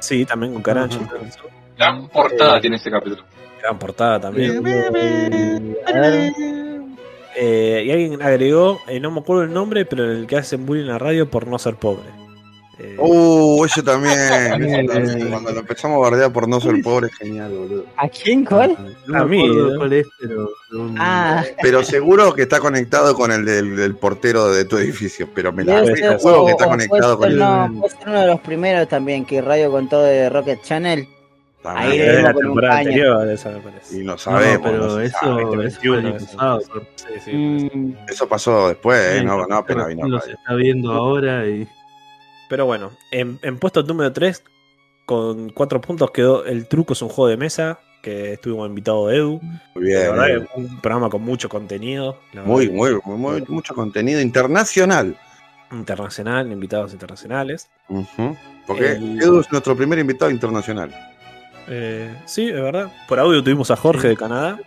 Sí, 0.00 0.24
también 0.24 0.54
con 0.54 0.62
Carancho. 0.62 1.00
Gran 1.76 2.08
portada 2.08 2.58
Eh, 2.58 2.60
tiene 2.60 2.76
este 2.76 2.90
capítulo. 2.90 3.22
Gran 3.62 3.78
portada 3.78 4.20
también. 4.20 4.62
Eh, 7.38 7.82
y 7.86 7.90
alguien 7.90 8.22
agregó, 8.22 8.80
eh, 8.88 8.98
no 8.98 9.10
me 9.10 9.20
acuerdo 9.20 9.42
el 9.42 9.52
nombre, 9.52 9.84
pero 9.84 10.10
el 10.10 10.26
que 10.26 10.36
hacen 10.38 10.64
bullying 10.64 10.84
en 10.84 10.88
la 10.88 10.98
radio 10.98 11.28
por 11.30 11.46
no 11.46 11.58
ser 11.58 11.74
pobre. 11.76 12.04
Eh, 12.78 12.96
Uh, 12.98 13.64
eso 13.64 13.82
también. 13.82 14.14
Cuando 15.30 15.50
lo 15.52 15.60
empezamos 15.60 15.96
a 15.96 16.10
bardear 16.10 16.32
por 16.32 16.46
no 16.48 16.60
ser 16.60 16.74
pobre, 16.82 17.08
genial, 17.10 17.50
boludo. 17.52 17.84
¿A 17.96 18.08
quién? 18.08 18.44
¿Cuál? 18.44 18.76
No 19.06 19.18
A 19.22 19.24
mí, 19.24 19.42
acuerdo 19.46 19.70
¿no? 19.72 19.78
cuál 19.78 19.92
es, 19.94 20.06
pero. 20.18 20.48
Ah, 20.98 21.44
seguro 21.84 22.34
que 22.34 22.42
está 22.42 22.60
conectado 22.60 23.14
con 23.14 23.32
el 23.32 23.44
del, 23.46 23.76
del 23.76 23.96
portero 23.96 24.50
de 24.50 24.64
tu 24.66 24.76
edificio. 24.78 25.28
Pero 25.34 25.52
me 25.52 25.64
la 25.64 25.80
debe 25.82 25.94
pego 25.94 26.18
ser- 26.18 26.26
huevo 26.26 26.42
o- 26.42 26.46
que 26.46 26.52
está 26.52 26.66
conectado 26.66 27.18
con 27.18 27.30
el. 27.30 27.38
no, 27.38 27.70
puede 27.80 27.94
ser 27.96 28.08
uno 28.08 28.20
de 28.20 28.26
los 28.26 28.40
primeros 28.40 28.88
también 28.88 29.24
que 29.24 29.40
Radio 29.42 29.70
contó 29.70 30.02
de 30.02 30.28
Rocket 30.30 30.62
Channel. 30.62 31.08
Ahí 31.74 31.98
de 31.98 32.22
la 32.22 32.34
temporada 32.34 32.78
anterior, 32.78 33.28
esa 33.28 33.50
me 33.50 33.60
parece. 33.60 33.96
Y 34.00 34.04
no 34.04 34.12
No, 34.12 34.18
sabemos. 34.18 34.60
pero 34.62 34.76
no 34.86 35.00
eso, 35.00 35.18
sabe. 35.18 35.42
eso 35.42 35.46
fue 35.48 35.52
el 35.52 35.58
21, 35.58 35.98
año 35.98 36.16
eso. 36.16 36.26
pasado. 36.36 36.60
Sí, 36.96 37.06
sí. 37.24 37.32
Mm, 37.32 37.94
Eso 38.08 38.28
pasó 38.28 38.68
después, 38.68 38.98
¿eh? 39.00 39.18
Sí, 39.20 39.24
No, 39.24 39.46
no 39.46 39.56
apenas 39.56 39.88
vino. 39.88 40.06
Lo 40.08 40.20
se 40.20 40.32
está 40.32 40.54
viendo 40.54 40.92
ahora 40.92 41.46
y. 41.46 41.66
Pero 42.48 42.66
bueno, 42.66 42.92
en, 43.10 43.38
en 43.42 43.58
puesto 43.58 43.82
número 43.82 44.12
3, 44.12 44.42
con 45.04 45.50
4 45.50 45.80
puntos, 45.80 46.10
quedó 46.12 46.44
El 46.44 46.68
Truco 46.68 46.92
es 46.92 47.02
un 47.02 47.08
juego 47.08 47.28
de 47.28 47.36
mesa, 47.36 47.80
que 48.02 48.34
estuvimos 48.34 48.68
invitado 48.68 49.08
de 49.08 49.16
Edu. 49.16 49.40
Muy 49.74 49.84
La 49.92 50.00
bien. 50.00 50.12
verdad 50.16 50.26
que 50.54 50.60
un 50.60 50.80
programa 50.80 51.10
con 51.10 51.22
mucho 51.22 51.48
contenido. 51.48 52.18
Muy, 52.44 52.68
muy, 52.70 52.98
muy, 53.04 53.16
muy- 53.18 53.44
mucho 53.48 53.74
contenido 53.74 54.20
internacional. 54.20 55.16
Internacional, 55.72 56.52
invitados 56.52 56.92
internacionales. 56.92 57.68
Porque 58.66 58.92
El- 58.92 59.20
Edu 59.20 59.40
es 59.40 59.50
nuestro 59.50 59.76
primer 59.76 59.98
invitado 59.98 60.30
internacional. 60.30 60.94
Eh, 61.68 62.14
sí, 62.26 62.48
es 62.48 62.54
verdad. 62.54 62.92
Por 63.08 63.18
audio 63.18 63.42
tuvimos 63.42 63.70
a 63.70 63.76
Jorge 63.76 64.08
de 64.08 64.16
Canadá, 64.16 64.58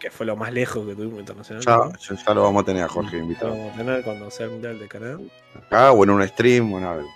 que 0.00 0.10
fue 0.10 0.26
lo 0.26 0.36
más 0.36 0.52
lejos 0.52 0.86
que 0.86 0.94
tuvimos 0.94 1.20
internacional. 1.20 1.62
Ya, 1.98 2.16
ya- 2.26 2.34
lo 2.34 2.42
vamos 2.42 2.62
a 2.62 2.66
tener 2.66 2.82
a 2.82 2.88
Jorge 2.88 3.16
Lo 3.16 3.22
invitado. 3.22 3.50
vamos 3.50 3.74
a 3.74 3.76
tener 3.78 4.02
cuando 4.04 4.30
sea 4.30 4.46
el 4.46 4.52
Mundial 4.52 4.78
de 4.78 4.88
Canadá. 4.88 5.18
Acá 5.66 5.92
o 5.92 6.04
en 6.04 6.10
un 6.10 6.26
stream 6.28 6.72
o 6.72 6.78
en 6.78 6.84
algo. 6.84 7.08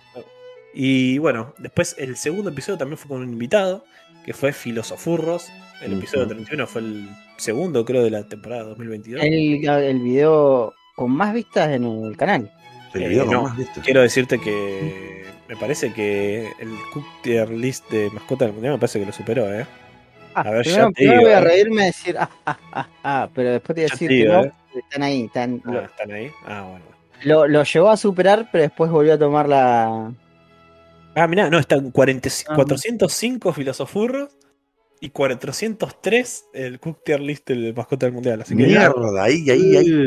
Y 0.74 1.18
bueno, 1.18 1.52
después 1.58 1.94
el 1.98 2.16
segundo 2.16 2.50
episodio 2.50 2.78
también 2.78 2.96
fue 2.98 3.08
con 3.08 3.20
un 3.22 3.30
invitado, 3.32 3.84
que 4.24 4.32
fue 4.32 4.52
Filosofurros. 4.52 5.48
El 5.82 5.94
episodio 5.94 6.24
Ujú. 6.24 6.34
31 6.34 6.66
fue 6.66 6.80
el 6.80 7.08
segundo, 7.36 7.84
creo, 7.84 8.02
de 8.04 8.10
la 8.10 8.26
temporada 8.28 8.62
2022. 8.64 9.22
el, 9.22 9.68
el 9.68 9.98
video 10.00 10.72
con 10.96 11.10
más 11.10 11.34
vistas 11.34 11.70
en 11.70 11.84
el 11.84 12.16
canal. 12.16 12.50
Eh, 12.94 13.24
no. 13.30 13.54
Quiero 13.84 14.02
decirte 14.02 14.38
que 14.38 15.24
me 15.48 15.56
parece 15.56 15.92
que 15.92 16.52
el 16.58 16.70
Cook 16.92 17.04
Tier 17.22 17.50
List 17.50 17.88
de 17.90 18.10
mascota 18.10 18.44
del 18.44 18.54
mundial 18.54 18.74
me 18.74 18.78
parece 18.78 18.98
que 19.00 19.06
lo 19.06 19.12
superó, 19.12 19.52
¿eh? 19.52 19.66
Ah, 20.34 20.40
A 20.46 20.50
ver, 20.50 20.64
ya 20.66 20.72
primero, 20.72 20.88
te 20.88 20.94
primero 20.94 21.18
digo, 21.18 21.22
voy 21.28 21.32
a 21.32 21.38
eh. 21.38 21.44
reírme 21.44 21.82
y 21.82 21.86
decir, 21.86 22.16
ah, 22.18 22.30
ah, 22.46 22.58
ah, 22.72 22.88
ah, 23.04 23.28
pero 23.34 23.50
después 23.50 23.74
te 23.74 23.82
voy 23.82 23.84
a 23.84 23.88
Ya 23.88 23.92
decir 23.94 24.08
que 24.08 24.24
no, 24.28 24.44
eh. 24.44 24.52
están 24.74 25.02
ahí. 25.02 25.24
Están, 25.24 25.62
Ah, 25.66 25.82
¿Están 25.84 26.10
ahí? 26.12 26.30
Ah, 26.46 26.66
bueno. 26.70 26.84
lo, 27.24 27.46
lo 27.48 27.62
llevó 27.64 27.90
a 27.90 27.96
superar, 27.96 28.48
pero 28.50 28.62
después 28.62 28.90
volvió 28.90 29.14
a 29.14 29.18
tomar 29.18 29.48
la. 29.48 30.12
Ah, 31.14 31.26
mirá, 31.26 31.50
no, 31.50 31.58
están 31.58 31.90
40 31.90 32.28
Ah. 32.48 32.54
405 32.54 33.52
filosofurros 33.52 34.30
y 35.00 35.10
403 35.10 36.44
el 36.54 36.80
Cook 36.80 37.04
Tier 37.04 37.20
List 37.20 37.46
del 37.48 37.74
mascota 37.74 38.06
del 38.06 38.14
mundial. 38.14 38.40
Así 38.40 38.56
que 38.56 38.64
Mierda, 38.64 39.22
ahí, 39.22 39.50
ahí, 39.50 39.76
ahí, 39.76 40.04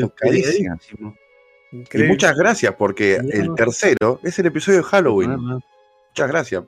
Y 1.72 2.02
muchas 2.04 2.36
gracias 2.36 2.74
porque 2.76 3.16
el 3.16 3.54
tercero 3.54 4.20
es 4.22 4.38
el 4.38 4.46
episodio 4.46 4.78
de 4.78 4.84
Halloween. 4.84 5.32
Ah, 5.32 5.58
Muchas 6.10 6.28
gracias. 6.28 6.62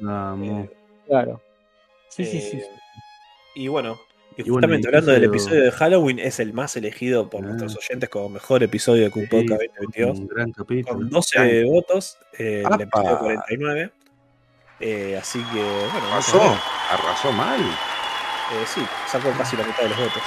Vamos. 0.00 0.68
Claro. 1.06 1.40
Sí, 2.08 2.24
sí, 2.24 2.40
sí. 2.40 2.56
Eh, 2.58 2.70
Y 3.54 3.68
bueno, 3.68 3.98
y 4.36 4.42
Y 4.42 4.50
bueno, 4.50 4.54
justamente 4.66 4.88
hablando 4.88 5.12
del 5.12 5.24
episodio- 5.24 5.62
de 5.62 5.70
Halloween, 5.70 6.18
es 6.18 6.40
el 6.40 6.52
más 6.52 6.76
elegido 6.76 7.30
por 7.30 7.42
Ah. 7.42 7.46
nuestros 7.48 7.76
oyentes 7.76 8.08
como 8.10 8.28
mejor 8.28 8.62
episodio 8.62 9.04
de 9.04 9.10
Sí, 9.10 9.20
Podcast 9.30 9.62
2022. 9.62 10.18
Un 10.18 10.26
gran 10.28 10.52
capítulo. 10.52 10.94
Con 10.98 11.08
12 11.10 11.64
votos, 11.64 12.18
eh, 12.38 12.62
el 12.70 12.80
episodio 12.82 13.18
49. 13.18 13.92
Eh, 14.80 15.16
así 15.18 15.38
que, 15.52 15.62
bueno, 15.62 16.06
Arrasó, 16.12 16.42
arrasó 16.90 17.32
mal. 17.32 17.60
Eh, 17.60 18.64
sí, 18.66 18.82
sacó 19.06 19.30
casi 19.38 19.56
la 19.56 19.64
mitad 19.64 19.82
de 19.84 19.88
los 19.88 19.98
votos. 19.98 20.22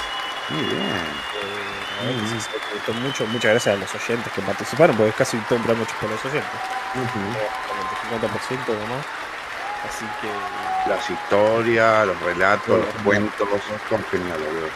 Muy 0.50 0.62
bien. 0.64 1.59
Eh, 2.02 2.38
que 2.68 2.74
gustó 2.74 2.92
mucho. 2.94 3.26
Muchas 3.26 3.50
gracias 3.50 3.76
a 3.76 3.78
los 3.78 3.94
oyentes 3.94 4.32
que 4.32 4.42
participaron, 4.42 4.96
porque 4.96 5.10
es 5.10 5.16
casi 5.16 5.36
todo 5.48 5.58
un 5.58 5.64
programa 5.64 5.84
hecho 5.84 5.96
por 6.00 6.10
los 6.10 6.24
oyentes. 6.24 6.60
Como 6.92 8.20
el 8.20 8.30
50% 8.30 8.68
o 8.68 8.86
más. 8.86 9.06
Así 9.88 10.04
que. 10.20 10.90
Las 10.90 11.10
historias, 11.10 12.06
los 12.06 12.20
relatos, 12.22 12.78
los 12.78 13.02
cuentos, 13.04 13.48
son 13.88 14.04
geniales, 14.10 14.46
boludo. 14.46 14.68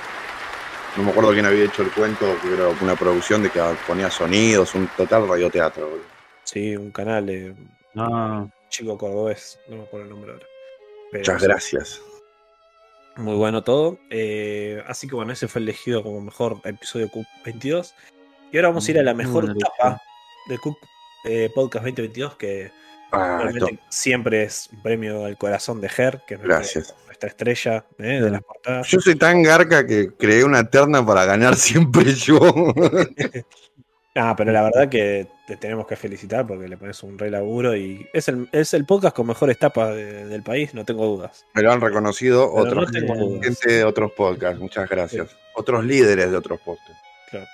No 0.97 1.03
me 1.03 1.11
acuerdo 1.11 1.33
quién 1.33 1.47
había 1.47 1.65
hecho 1.65 1.83
el 1.83 1.91
cuento, 1.91 2.37
que 2.41 2.55
era 2.55 2.69
una 2.69 2.95
producción 2.95 3.43
de 3.43 3.51
que 3.51 3.61
ponía 3.87 4.11
sonidos, 4.11 4.75
un 4.75 4.87
total 4.89 5.29
radioteatro, 5.29 5.87
boludo. 5.87 6.05
Sí, 6.45 6.77
un 6.77 6.91
canal 6.91 7.27
de 7.27 7.55
Ah, 7.97 8.47
chico 8.69 8.99
cordobés, 8.99 9.59
no 9.69 9.77
me 9.77 9.83
acuerdo 9.85 10.05
el 10.05 10.11
nombre 10.11 10.33
ahora. 10.33 10.47
Pero 11.13 11.21
Muchas 11.21 11.41
sí, 11.41 11.47
gracias. 11.47 12.03
Muy 13.17 13.37
bueno 13.37 13.63
todo. 13.63 13.99
Eh, 14.11 14.83
así 14.87 15.09
que 15.09 15.15
bueno, 15.15 15.33
ese 15.33 15.49
fue 15.49 15.61
elegido 15.61 16.03
como 16.03 16.21
mejor 16.21 16.61
episodio 16.65 17.09
Cook 17.11 17.27
22. 17.45 17.95
Y 18.53 18.57
ahora 18.57 18.69
vamos 18.69 18.87
a 18.87 18.91
ir 18.91 18.99
a 18.99 19.03
la 19.03 19.15
Muy 19.15 19.25
mejor 19.25 19.45
buena 19.47 19.61
tapa 19.61 20.03
de 20.49 20.59
Cook 20.59 20.79
eh, 21.25 21.51
Podcast 21.55 21.85
2022, 21.85 22.37
que 22.37 22.73
Ah, 23.15 23.39
realmente 23.43 23.79
siempre 23.89 24.43
es 24.45 24.69
un 24.73 24.83
premio 24.83 25.25
al 25.25 25.39
corazón 25.39 25.81
de 25.81 25.89
Ger, 25.89 26.23
que 26.27 26.35
es 26.35 26.43
Gracias. 26.43 26.95
nuestra 27.07 27.29
estrella 27.29 27.87
eh, 27.99 28.21
de 28.21 28.31
las 28.31 28.43
portadas. 28.43 28.89
Yo 28.89 29.01
soy 29.01 29.15
tan 29.15 29.43
garca 29.43 29.87
que 29.87 30.13
creé 30.15 30.45
una 30.45 30.69
terna 30.69 31.05
para 31.05 31.25
ganar 31.25 31.55
siempre 31.57 32.13
yo. 32.15 32.39
Ah, 34.17 34.35
pero 34.37 34.53
la 34.53 34.63
verdad 34.63 34.89
que 34.89 35.27
te 35.47 35.57
tenemos 35.57 35.87
que 35.89 35.97
felicitar 35.97 36.47
porque 36.47 36.69
le 36.69 36.77
pones 36.77 37.03
un 37.03 37.19
re 37.19 37.31
laburo 37.33 37.75
y 37.75 38.07
es 38.13 38.29
el, 38.29 38.49
es 38.53 38.73
el 38.73 38.85
podcast 38.85 39.17
con 39.17 39.27
mejores 39.27 39.59
tapas 39.59 39.95
de- 39.95 40.27
del 40.27 40.43
país, 40.45 40.73
no 40.73 40.85
tengo 40.85 41.05
dudas. 41.05 41.45
Me 41.55 41.63
lo 41.63 41.73
han 41.73 41.81
reconocido 41.81 42.49
Pero 42.55 42.63
otros 42.83 42.93
no 42.93 43.43
gente 43.43 43.73
de 43.73 43.85
otros 43.85 44.13
podcasts. 44.13 44.61
Muchas 44.61 44.89
gracias. 44.89 45.29
Otros 45.57 45.85
líderes 45.85 46.31
de 46.31 46.37
otros 46.37 46.61
podcasts. 46.61 47.03
Claro. 47.31 47.47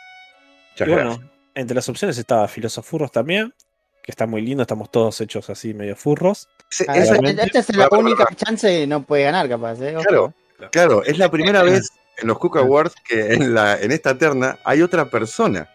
Muchas 0.73 0.89
Y 0.89 0.91
gracias. 0.91 1.17
bueno, 1.19 1.31
entre 1.55 1.75
las 1.75 1.89
opciones 1.89 2.19
estaba 2.19 2.47
Filosofurros 2.47 3.11
también, 3.11 3.55
que 4.03 4.13
está 4.13 4.27
muy 4.27 4.43
lindo, 4.43 4.61
estamos 4.63 4.91
todos 4.91 5.19
hechos 5.23 5.49
así 5.49 5.73
medio 5.73 5.97
furros. 5.97 6.47
Ah, 6.89 6.99
esa- 6.99 7.17
esta, 7.17 7.59
es 7.61 7.75
la 7.77 7.89
única 7.91 8.27
chance 8.37 8.69
que 8.69 8.87
no 8.87 9.03
puede 9.03 9.23
ganar, 9.25 9.49
capaz. 9.49 9.81
¿eh? 9.81 9.97
Claro, 10.07 10.35
claro, 10.71 11.03
es 11.05 11.17
la 11.17 11.31
primera 11.31 11.63
vez 11.63 11.89
en 12.19 12.29
los 12.29 12.39
Cook 12.39 12.59
Awards 12.59 12.95
que 13.09 13.33
en, 13.33 13.55
la, 13.55 13.81
en 13.81 13.93
esta 13.93 14.19
terna 14.19 14.59
hay 14.63 14.83
otra 14.83 15.07
persona. 15.07 15.67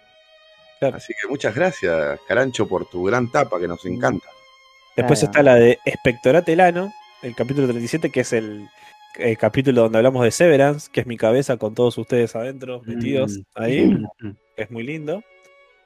Claro. 0.79 0.97
Así 0.97 1.13
que 1.19 1.27
muchas 1.27 1.55
gracias, 1.55 2.19
Carancho, 2.27 2.67
por 2.67 2.85
tu 2.89 3.03
gran 3.03 3.31
tapa 3.31 3.59
que 3.59 3.67
nos 3.67 3.85
encanta. 3.85 4.27
Después 4.95 5.19
Claro. 5.19 5.31
está 5.31 5.43
la 5.43 5.55
de 5.55 5.79
Espectorat 5.85 6.47
Elano, 6.49 6.91
el 7.21 7.35
capítulo 7.35 7.67
37, 7.67 8.09
que 8.11 8.21
es 8.21 8.33
el, 8.33 8.67
el 9.17 9.37
capítulo 9.37 9.83
donde 9.83 9.97
hablamos 9.97 10.23
de 10.23 10.31
Severance, 10.31 10.89
que 10.91 11.01
es 11.01 11.07
mi 11.07 11.17
cabeza 11.17 11.57
con 11.57 11.73
todos 11.75 11.97
ustedes 11.97 12.35
adentro, 12.35 12.81
metidos 12.85 13.37
Mm. 13.37 13.41
ahí, 13.55 13.85
mm, 13.85 14.31
que 14.55 14.63
es 14.63 14.71
muy 14.71 14.83
lindo. 14.83 15.23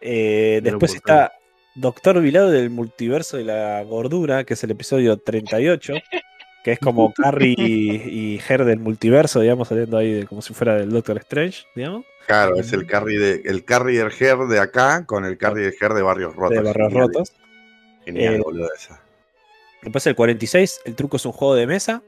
Eh, 0.01 0.61
después 0.63 0.93
está 0.95 1.33
Doctor 1.75 2.19
Vilado 2.21 2.49
del 2.51 2.69
multiverso 2.69 3.37
de 3.37 3.43
la 3.45 3.83
gordura, 3.83 4.43
que 4.43 4.53
es 4.53 4.63
el 4.63 4.71
episodio 4.71 5.17
38, 5.17 5.93
que 6.63 6.71
es 6.73 6.79
como 6.79 7.13
Carrie 7.15 7.55
y, 7.57 8.35
y 8.35 8.41
Her 8.47 8.65
del 8.65 8.79
multiverso, 8.79 9.39
digamos, 9.41 9.67
saliendo 9.67 9.97
ahí 9.97 10.11
de- 10.13 10.25
como 10.25 10.41
si 10.41 10.53
fuera 10.53 10.75
del 10.75 10.89
Doctor 10.89 11.17
Strange, 11.17 11.63
digamos, 11.75 12.05
Claro, 12.29 12.57
es 12.57 12.71
el 12.73 12.85
carry 12.85 13.15
de 13.17 13.41
el 13.45 13.65
Carrier 13.65 14.11
Hair 14.19 14.37
de 14.47 14.59
acá 14.59 15.03
con 15.07 15.25
el 15.25 15.35
Carrier 15.39 15.73
Hair 15.81 15.93
de 15.93 16.03
Barrios 16.03 16.35
Rotos. 16.35 16.57
de 16.57 16.63
Barros 16.63 16.89
Genial, 16.89 17.07
Rotos. 17.07 17.33
Genial, 18.05 18.35
Eh, 18.35 18.39
boludo, 18.39 18.69
esa. 18.75 19.01
Después 19.81 20.05
el 20.05 20.13
46, 20.13 20.81
El 20.85 20.93
truco 20.93 21.17
es 21.17 21.25
un 21.25 21.31
juego 21.31 21.55
de 21.55 21.65
mesa, 21.65 22.03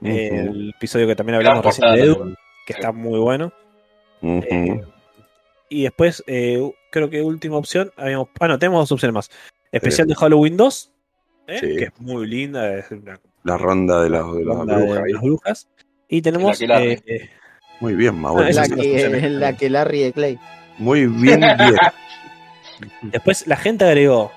el 0.00 0.72
episodio 0.76 1.08
que 1.08 1.16
también 1.16 1.36
hablamos 1.36 1.64
recién 1.64 1.92
de. 1.92 2.02
Edu, 2.02 2.34
que 2.68 2.72
está 2.72 2.92
muy 2.92 3.18
bueno. 3.18 3.52
Eh, 4.22 4.80
y 5.70 5.82
después, 5.82 6.22
eh, 6.28 6.72
creo 6.92 7.10
que 7.10 7.20
última 7.22 7.56
opción, 7.56 7.90
habíamos, 7.96 8.28
ah, 8.38 8.46
no, 8.46 8.58
tenemos 8.60 8.82
dos 8.82 8.92
opciones 8.92 9.14
más. 9.14 9.30
Especial 9.72 10.06
de 10.06 10.14
Halloween 10.14 10.56
2, 10.56 10.92
¿eh? 11.48 11.58
Sí. 11.58 11.76
que 11.76 11.84
es 11.86 12.00
muy 12.00 12.28
linda, 12.28 12.78
es 12.78 12.92
una 12.92 13.18
La 13.42 13.58
ronda 13.58 14.04
de 14.04 14.10
las, 14.10 14.32
de 14.32 14.44
las 14.44 14.56
ronda 14.56 14.76
de 14.76 14.84
brujas 14.84 15.02
ahí. 15.02 15.12
las 15.12 15.22
brujas. 15.22 15.68
Y 16.06 16.22
tenemos 16.22 16.60
Eh, 17.88 17.92
eh, 17.92 17.92
Muy 17.92 17.94
bien. 17.94 18.22
Ah, 18.26 18.48
esas 18.48 18.68
La 18.70 18.76
que, 18.76 19.28
la 19.30 19.52
que 19.56 19.70
Larry 19.70 20.02
de 20.02 20.12
Clay. 20.12 20.38
Muy 20.78 21.06
bien, 21.06 21.40
bien. 21.40 21.76
después 23.02 23.46
la 23.46 23.56
gente 23.56 23.84
agregó 23.84 24.32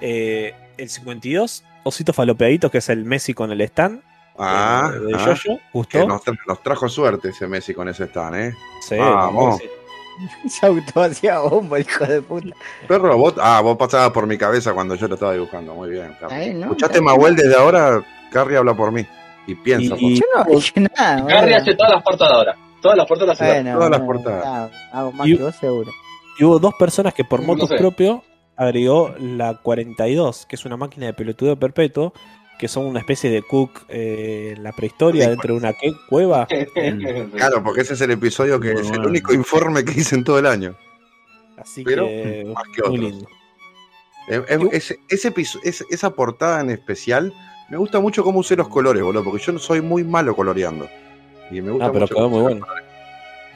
eh, 0.00 0.54
el 0.76 0.88
52, 0.88 1.64
Osito 1.84 2.12
Falopeadito, 2.12 2.70
que 2.70 2.78
es 2.78 2.88
el 2.88 3.04
Messi 3.04 3.34
con 3.34 3.50
el 3.52 3.60
stand 3.62 4.00
Ah, 4.38 4.90
eh, 4.92 4.98
de 4.98 5.14
ah, 5.14 5.18
Jojo, 5.18 5.58
que 5.58 5.60
gustó. 5.72 6.06
nos, 6.08 6.22
tra- 6.24 6.38
nos 6.48 6.60
trajo 6.62 6.88
suerte 6.88 7.28
ese 7.28 7.46
Messi 7.46 7.72
con 7.72 7.88
ese 7.88 8.04
stand, 8.04 8.34
¿eh? 8.34 8.54
Sí, 8.88 8.96
Vamos. 8.96 9.58
sí. 9.60 9.68
Se 10.48 10.66
auto 10.66 11.02
hacía 11.02 11.38
bombo, 11.40 11.76
hijo 11.76 12.04
de 12.06 12.22
puta. 12.22 12.54
Perro, 12.88 13.16
vos, 13.16 13.34
ah, 13.40 13.60
vos 13.60 13.76
pasabas 13.76 14.10
por 14.10 14.26
mi 14.26 14.36
cabeza 14.38 14.72
cuando 14.72 14.94
yo 14.96 15.06
lo 15.08 15.14
estaba 15.14 15.32
dibujando. 15.34 15.74
Muy 15.74 15.90
bien, 15.90 16.16
Carrie. 16.20 16.36
Ahí, 16.36 16.54
¿no? 16.54 16.62
¿Escuchaste, 16.66 17.00
Mahuel, 17.00 17.36
desde 17.36 17.54
ahora? 17.56 18.02
Carrie 18.32 18.56
habla 18.56 18.74
por 18.74 18.90
mí. 18.92 19.06
Y 19.46 19.54
piensa. 19.56 19.94
Y- 19.98 20.16
Yo 20.20 20.24
no 20.36 20.44
dije 20.56 20.80
nada. 20.80 21.26
Carrie 21.26 21.54
hace 21.56 21.74
todas 21.74 21.92
las 21.94 22.02
portadas 22.02 22.32
ahora. 22.32 22.56
Todas 22.84 22.98
las 22.98 23.06
portadas 23.08 23.40
las. 23.40 23.48
Bueno, 23.48 23.72
todas 23.76 23.90
las 23.90 24.00
bueno, 24.04 24.22
portadas. 24.22 24.72
hago 24.92 25.12
más 25.12 25.26
Y- 25.26 25.36
que 25.38 25.42
vos 25.42 25.56
seguro. 25.56 25.90
Y 26.38 26.44
hubo 26.44 26.58
dos 26.58 26.74
personas 26.74 27.14
que 27.14 27.24
por 27.24 27.40
No 27.40 27.46
motos 27.46 27.68
sé. 27.70 27.76
propio 27.76 28.22
agregó 28.56 29.14
la 29.18 29.54
42, 29.62 30.46
que 30.46 30.56
es 30.56 30.64
una 30.66 30.76
máquina 30.76 31.06
de 31.06 31.14
pelotudeo 31.14 31.56
perpetuo, 31.58 32.12
que 32.58 32.68
son 32.68 32.84
una 32.86 33.00
especie 33.00 33.30
de 33.30 33.42
cook 33.42 33.70
eh, 33.88 34.52
en 34.56 34.62
la 34.62 34.72
prehistoria 34.72 35.24
Sí, 35.24 35.30
dentro 35.30 35.54
de 35.54 35.60
una 35.60 35.74
cueva. 36.08 36.46
Claro, 37.36 37.62
porque 37.64 37.80
ese 37.80 37.94
es 37.94 38.00
el 38.02 38.10
episodio 38.12 38.60
que 38.60 38.72
Muy 38.72 38.80
es 38.82 38.86
el 38.88 38.96
bueno. 38.96 39.08
único 39.08 39.32
informe 39.32 39.84
que 39.84 39.92
hice 40.00 40.14
en 40.16 40.24
todo 40.24 40.38
el 40.38 40.46
año. 40.46 40.76
Así 41.56 41.82
Pero, 41.84 42.06
que 42.06 42.52
más 42.54 42.64
que 42.74 42.82
muy 42.88 42.98
otros. 42.98 43.10
lindo. 43.12 43.28
Eh, 44.28 44.42
eh, 44.48 45.78
esa 45.90 46.10
portada 46.10 46.60
en 46.60 46.70
especial, 46.70 47.32
me 47.70 47.76
gusta 47.76 47.98
mucho 48.00 48.22
cómo 48.24 48.40
usé 48.40 48.56
los 48.56 48.68
colores, 48.68 49.02
boludo, 49.02 49.24
porque 49.24 49.42
yo 49.42 49.52
no 49.52 49.58
soy 49.58 49.80
muy 49.80 50.04
malo 50.04 50.36
coloreando. 50.36 50.88
Y 51.50 51.60
me 51.60 51.70
gusta 51.70 51.86
Ah, 51.86 51.90
pero 51.92 52.00
mucho 52.02 52.14
quedó 52.14 52.28
muy 52.28 52.40
bueno. 52.42 52.66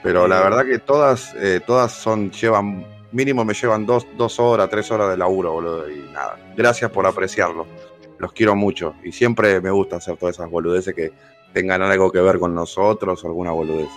Pero 0.02 0.28
la 0.28 0.40
verdad 0.40 0.64
que 0.64 0.78
todas, 0.78 1.34
eh, 1.36 1.60
todas 1.66 1.92
son, 1.92 2.30
llevan, 2.30 2.86
mínimo 3.12 3.44
me 3.44 3.54
llevan 3.54 3.84
dos, 3.84 4.06
dos 4.16 4.38
horas, 4.38 4.68
tres 4.70 4.90
horas 4.90 5.10
de 5.10 5.16
laburo, 5.16 5.52
boludo, 5.52 5.90
y 5.90 5.98
nada. 6.12 6.36
Gracias 6.56 6.90
por 6.90 7.06
apreciarlo. 7.06 7.66
Los 8.18 8.32
quiero 8.32 8.54
mucho. 8.54 8.94
Y 9.02 9.12
siempre 9.12 9.60
me 9.60 9.70
gusta 9.70 9.96
hacer 9.96 10.16
todas 10.16 10.36
esas 10.36 10.50
boludeces 10.50 10.94
que 10.94 11.12
tengan 11.52 11.82
algo 11.82 12.10
que 12.12 12.20
ver 12.20 12.38
con 12.38 12.54
nosotros, 12.54 13.24
alguna 13.24 13.50
boludez. 13.52 13.88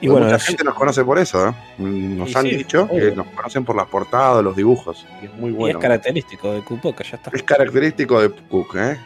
Y 0.00 0.08
bueno, 0.08 0.26
mucha 0.26 0.38
la- 0.38 0.42
gente 0.42 0.64
nos 0.64 0.74
conoce 0.74 1.04
por 1.04 1.18
eso, 1.18 1.48
¿eh? 1.48 1.52
Nos 1.78 2.30
Y 2.30 2.34
han 2.38 2.42
sí, 2.46 2.56
dicho 2.56 2.88
que 2.88 3.12
nos 3.12 3.26
conocen 3.28 3.64
por 3.64 3.76
las 3.76 3.86
portadas, 3.86 4.42
los 4.42 4.56
dibujos. 4.56 5.06
Y 5.22 5.26
es 5.26 5.34
muy 5.34 5.50
y 5.50 5.54
bueno. 5.54 5.78
es 5.78 5.82
característico 5.82 6.52
de 6.52 6.62
Kupoka, 6.62 7.04
ya 7.04 7.16
está. 7.16 7.30
Es 7.32 7.42
característico 7.44 8.20
de 8.20 8.30
Cook, 8.30 8.74
¿eh? 8.76 8.98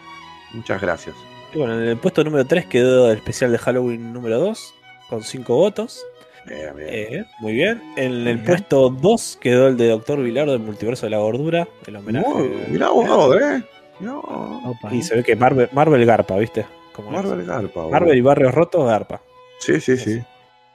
Muchas 0.54 0.80
gracias. 0.80 1.14
Y 1.56 1.58
bueno, 1.58 1.80
en 1.80 1.88
el 1.88 1.96
puesto 1.96 2.22
número 2.22 2.44
3 2.44 2.66
quedó 2.66 3.10
el 3.10 3.16
especial 3.16 3.50
de 3.50 3.56
Halloween 3.56 4.12
número 4.12 4.38
2, 4.38 4.74
con 5.08 5.22
5 5.22 5.56
votos. 5.56 6.04
Bien, 6.44 6.76
bien. 6.76 6.88
Eh, 6.92 7.24
muy 7.40 7.54
bien. 7.54 7.82
En 7.96 8.12
el 8.12 8.24
Bien. 8.24 8.44
puesto 8.44 8.90
2 8.90 9.38
quedó 9.40 9.68
el 9.68 9.78
de 9.78 9.88
Doctor 9.88 10.22
Vilardo 10.22 10.52
del 10.52 10.60
Multiverso 10.60 11.06
de 11.06 11.10
la 11.10 11.18
Gordura, 11.18 11.66
el 11.86 11.96
homenaje. 11.96 12.28
Muy- 12.28 12.50
mirá 12.68 12.90
vos, 12.90 13.34
¿eh? 13.40 13.62
No. 14.00 14.20
Opa. 14.20 14.94
Y 14.94 15.02
se 15.02 15.16
ve 15.16 15.24
que 15.24 15.34
Marvel, 15.34 15.70
Marvel 15.72 16.04
Garpa, 16.04 16.36
¿viste? 16.36 16.66
Como 16.92 17.08
es. 17.08 17.24
Marvel 17.24 17.46
Garpa. 17.46 17.88
Marvel 17.88 18.18
y 18.18 18.20
Barrios 18.20 18.54
Rotos 18.54 18.86
Garpa. 18.86 19.22
Sí, 19.58 19.80
sí, 19.80 19.96
sí. 19.96 20.20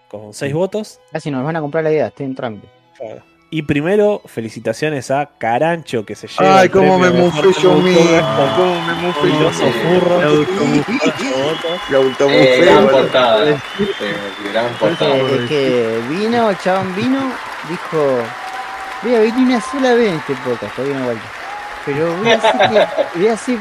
Con 0.07 0.33
6 0.33 0.51
votos. 0.51 0.99
Casi 1.11 1.29
nos 1.29 1.45
van 1.45 1.57
a 1.57 1.61
comprar 1.61 1.83
la 1.83 1.91
idea, 1.91 2.07
estoy 2.07 2.25
en 2.25 2.33
trámite. 2.35 2.67
Claro. 2.97 3.21
Y 3.53 3.63
primero, 3.63 4.21
felicitaciones 4.27 5.11
a 5.11 5.29
Carancho 5.37 6.05
que 6.05 6.15
se 6.15 6.27
lleva. 6.27 6.59
Ay, 6.59 6.65
el 6.67 6.71
cómo 6.71 6.97
me 6.97 7.09
mufé 7.09 7.49
yo 7.61 7.73
mismo. 7.73 8.01
Cómo 8.55 8.81
me 8.81 8.93
mufé 8.93 9.27
yo 9.27 9.51
furro. 9.51 10.21
Eh, 10.21 10.47
mucho, 11.89 12.27
gran 12.61 12.87
portada. 12.87 13.49
Eh, 13.49 13.57
gran 14.53 14.73
portada. 14.75 15.15
Es 15.17 15.49
que 15.49 16.01
vino, 16.07 16.49
el 16.49 16.57
chabón 16.59 16.95
vino, 16.95 17.19
dijo, 17.67 18.23
voy 19.03 19.15
a 19.15 19.19
venir 19.19 19.45
una 19.45 19.59
sola 19.59 19.95
vez 19.95 20.13
en 20.13 20.15
este 20.15 20.33
podcast, 20.45 20.73
todavía 20.73 20.99
no 20.99 21.05
vuelto. 21.07 21.25
Pero 21.85 22.15
voy 22.15 22.29
a 22.29 22.35
hacer 22.35 22.69
que, 22.69 23.19
voy 23.19 23.27
a 23.27 23.33
hacer 23.33 23.57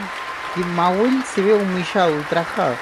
que 0.55 0.61
Mahuel 0.61 1.25
se 1.35 1.43
vea 1.43 1.57
humillado, 1.57 2.15
ultrajado. 2.15 2.77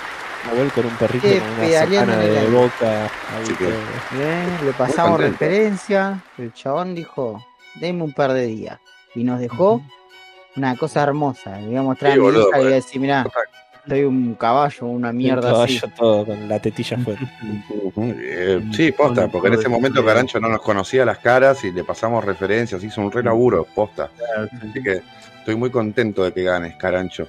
Manuel 0.47 0.71
con 0.73 0.87
un 0.87 0.97
perrito 0.97 1.27
Qué 1.27 1.39
con 1.41 1.49
una 1.49 1.57
pedaleando 1.61 2.13
sotana 2.13 2.25
en 2.25 2.37
el 2.39 2.45
de 2.53 2.57
boca. 2.59 3.03
ahí 3.05 3.43
Así 3.43 3.55
que- 3.55 3.65
todo. 3.65 4.19
Bien, 4.19 4.67
le 4.67 4.73
pasamos 4.73 5.21
referencia, 5.21 6.23
el 6.39 6.53
chabón 6.53 6.95
dijo, 6.95 7.45
denme 7.81 8.03
un 8.05 8.13
par 8.13 8.33
de 8.33 8.47
días. 8.47 8.79
Y 9.15 9.25
nos 9.25 9.41
dejó 9.41 9.83
una 10.57 10.77
cosa 10.77 11.03
hermosa. 11.03 11.59
Le 11.61 11.67
voy 11.69 11.77
a 11.77 11.83
mostrar 11.83 12.13
Sí, 12.13 12.19
a 12.19 12.21
mi 12.21 12.27
boludo, 12.27 12.49
hija 12.49 12.59
y 12.59 12.61
le 12.61 12.65
voy 12.65 12.73
a 12.73 12.77
decir, 12.77 13.01
mirá, 13.01 13.27
soy 13.89 14.05
un 14.05 14.35
caballo, 14.35 14.87
una 14.87 15.13
mierda 15.13 15.65
así. 15.65 15.79
caballo 15.81 15.95
todo 15.97 16.27
con 16.27 16.49
la 16.49 16.59
tetilla 16.61 16.97
afuera. 16.99 17.21
Muy 17.97 18.13
bien. 18.13 18.73
Sí, 18.75 18.93
posta, 18.93 19.29
porque 19.29 19.49
en 19.49 19.55
ese 19.55 19.69
momento 19.69 20.05
Carancho 20.05 20.39
no 20.41 20.49
nos 20.49 20.61
conocía 20.61 21.05
las 21.05 21.19
caras 21.19 21.65
y 21.65 21.73
le 21.73 21.85
pasamos 21.85 22.25
referencias, 22.25 22.85
hizo 22.85 23.01
un 23.01 23.11
re 23.11 23.23
laburo, 23.23 23.67
posta. 23.75 24.11
Así 24.71 24.83
que 24.83 25.01
estoy 25.39 25.57
muy 25.57 25.71
contento 25.71 26.23
de 26.23 26.33
que 26.33 26.43
ganes, 26.45 26.77
Carancho. 26.77 27.27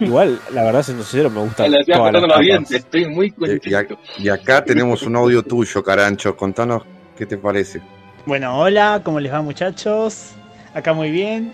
Igual, 0.00 0.40
la 0.52 0.64
verdad, 0.64 0.82
siendo 0.82 1.02
sincero, 1.02 1.30
me 1.30 1.40
gustan 1.40 1.70
Le 1.70 1.80
estoy 1.80 1.94
todas 1.94 2.12
las 2.12 2.22
apretando 2.22 2.26
los 2.28 2.34
tapas. 2.34 2.46
dientes. 2.46 2.76
Estoy 2.76 3.06
muy 3.06 3.34
Y, 4.16 4.24
y 4.24 4.28
acá 4.28 4.64
tenemos 4.64 5.02
un 5.02 5.16
audio 5.16 5.42
tuyo, 5.42 5.82
Carancho. 5.82 6.36
Contanos 6.36 6.84
qué 7.16 7.26
te 7.26 7.36
parece. 7.36 7.80
Bueno, 8.26 8.58
hola, 8.58 9.00
¿cómo 9.04 9.18
les 9.20 9.32
va 9.32 9.42
muchachos? 9.42 10.32
Acá 10.74 10.92
muy 10.92 11.10
bien. 11.10 11.52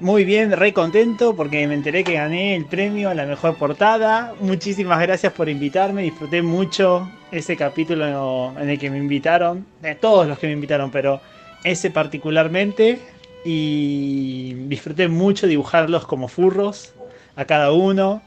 Muy 0.00 0.24
bien, 0.24 0.52
re 0.52 0.72
contento 0.72 1.34
porque 1.34 1.66
me 1.66 1.74
enteré 1.74 2.04
que 2.04 2.14
gané 2.14 2.54
el 2.54 2.66
premio 2.66 3.10
a 3.10 3.14
la 3.14 3.26
mejor 3.26 3.56
portada. 3.56 4.34
Muchísimas 4.40 5.00
gracias 5.00 5.32
por 5.32 5.48
invitarme, 5.48 6.02
disfruté 6.02 6.40
mucho 6.40 7.10
ese 7.32 7.56
capítulo 7.56 8.52
en 8.56 8.68
el 8.70 8.78
que 8.78 8.90
me 8.90 8.98
invitaron, 8.98 9.66
de 9.82 9.96
todos 9.96 10.28
los 10.28 10.38
que 10.38 10.46
me 10.46 10.52
invitaron, 10.52 10.90
pero 10.90 11.20
ese 11.64 11.90
particularmente. 11.90 13.00
Y 13.44 14.54
disfruté 14.68 15.08
mucho 15.08 15.46
dibujarlos 15.46 16.06
como 16.06 16.28
furros 16.28 16.92
a 17.38 17.44
cada 17.44 17.70
uno, 17.70 18.20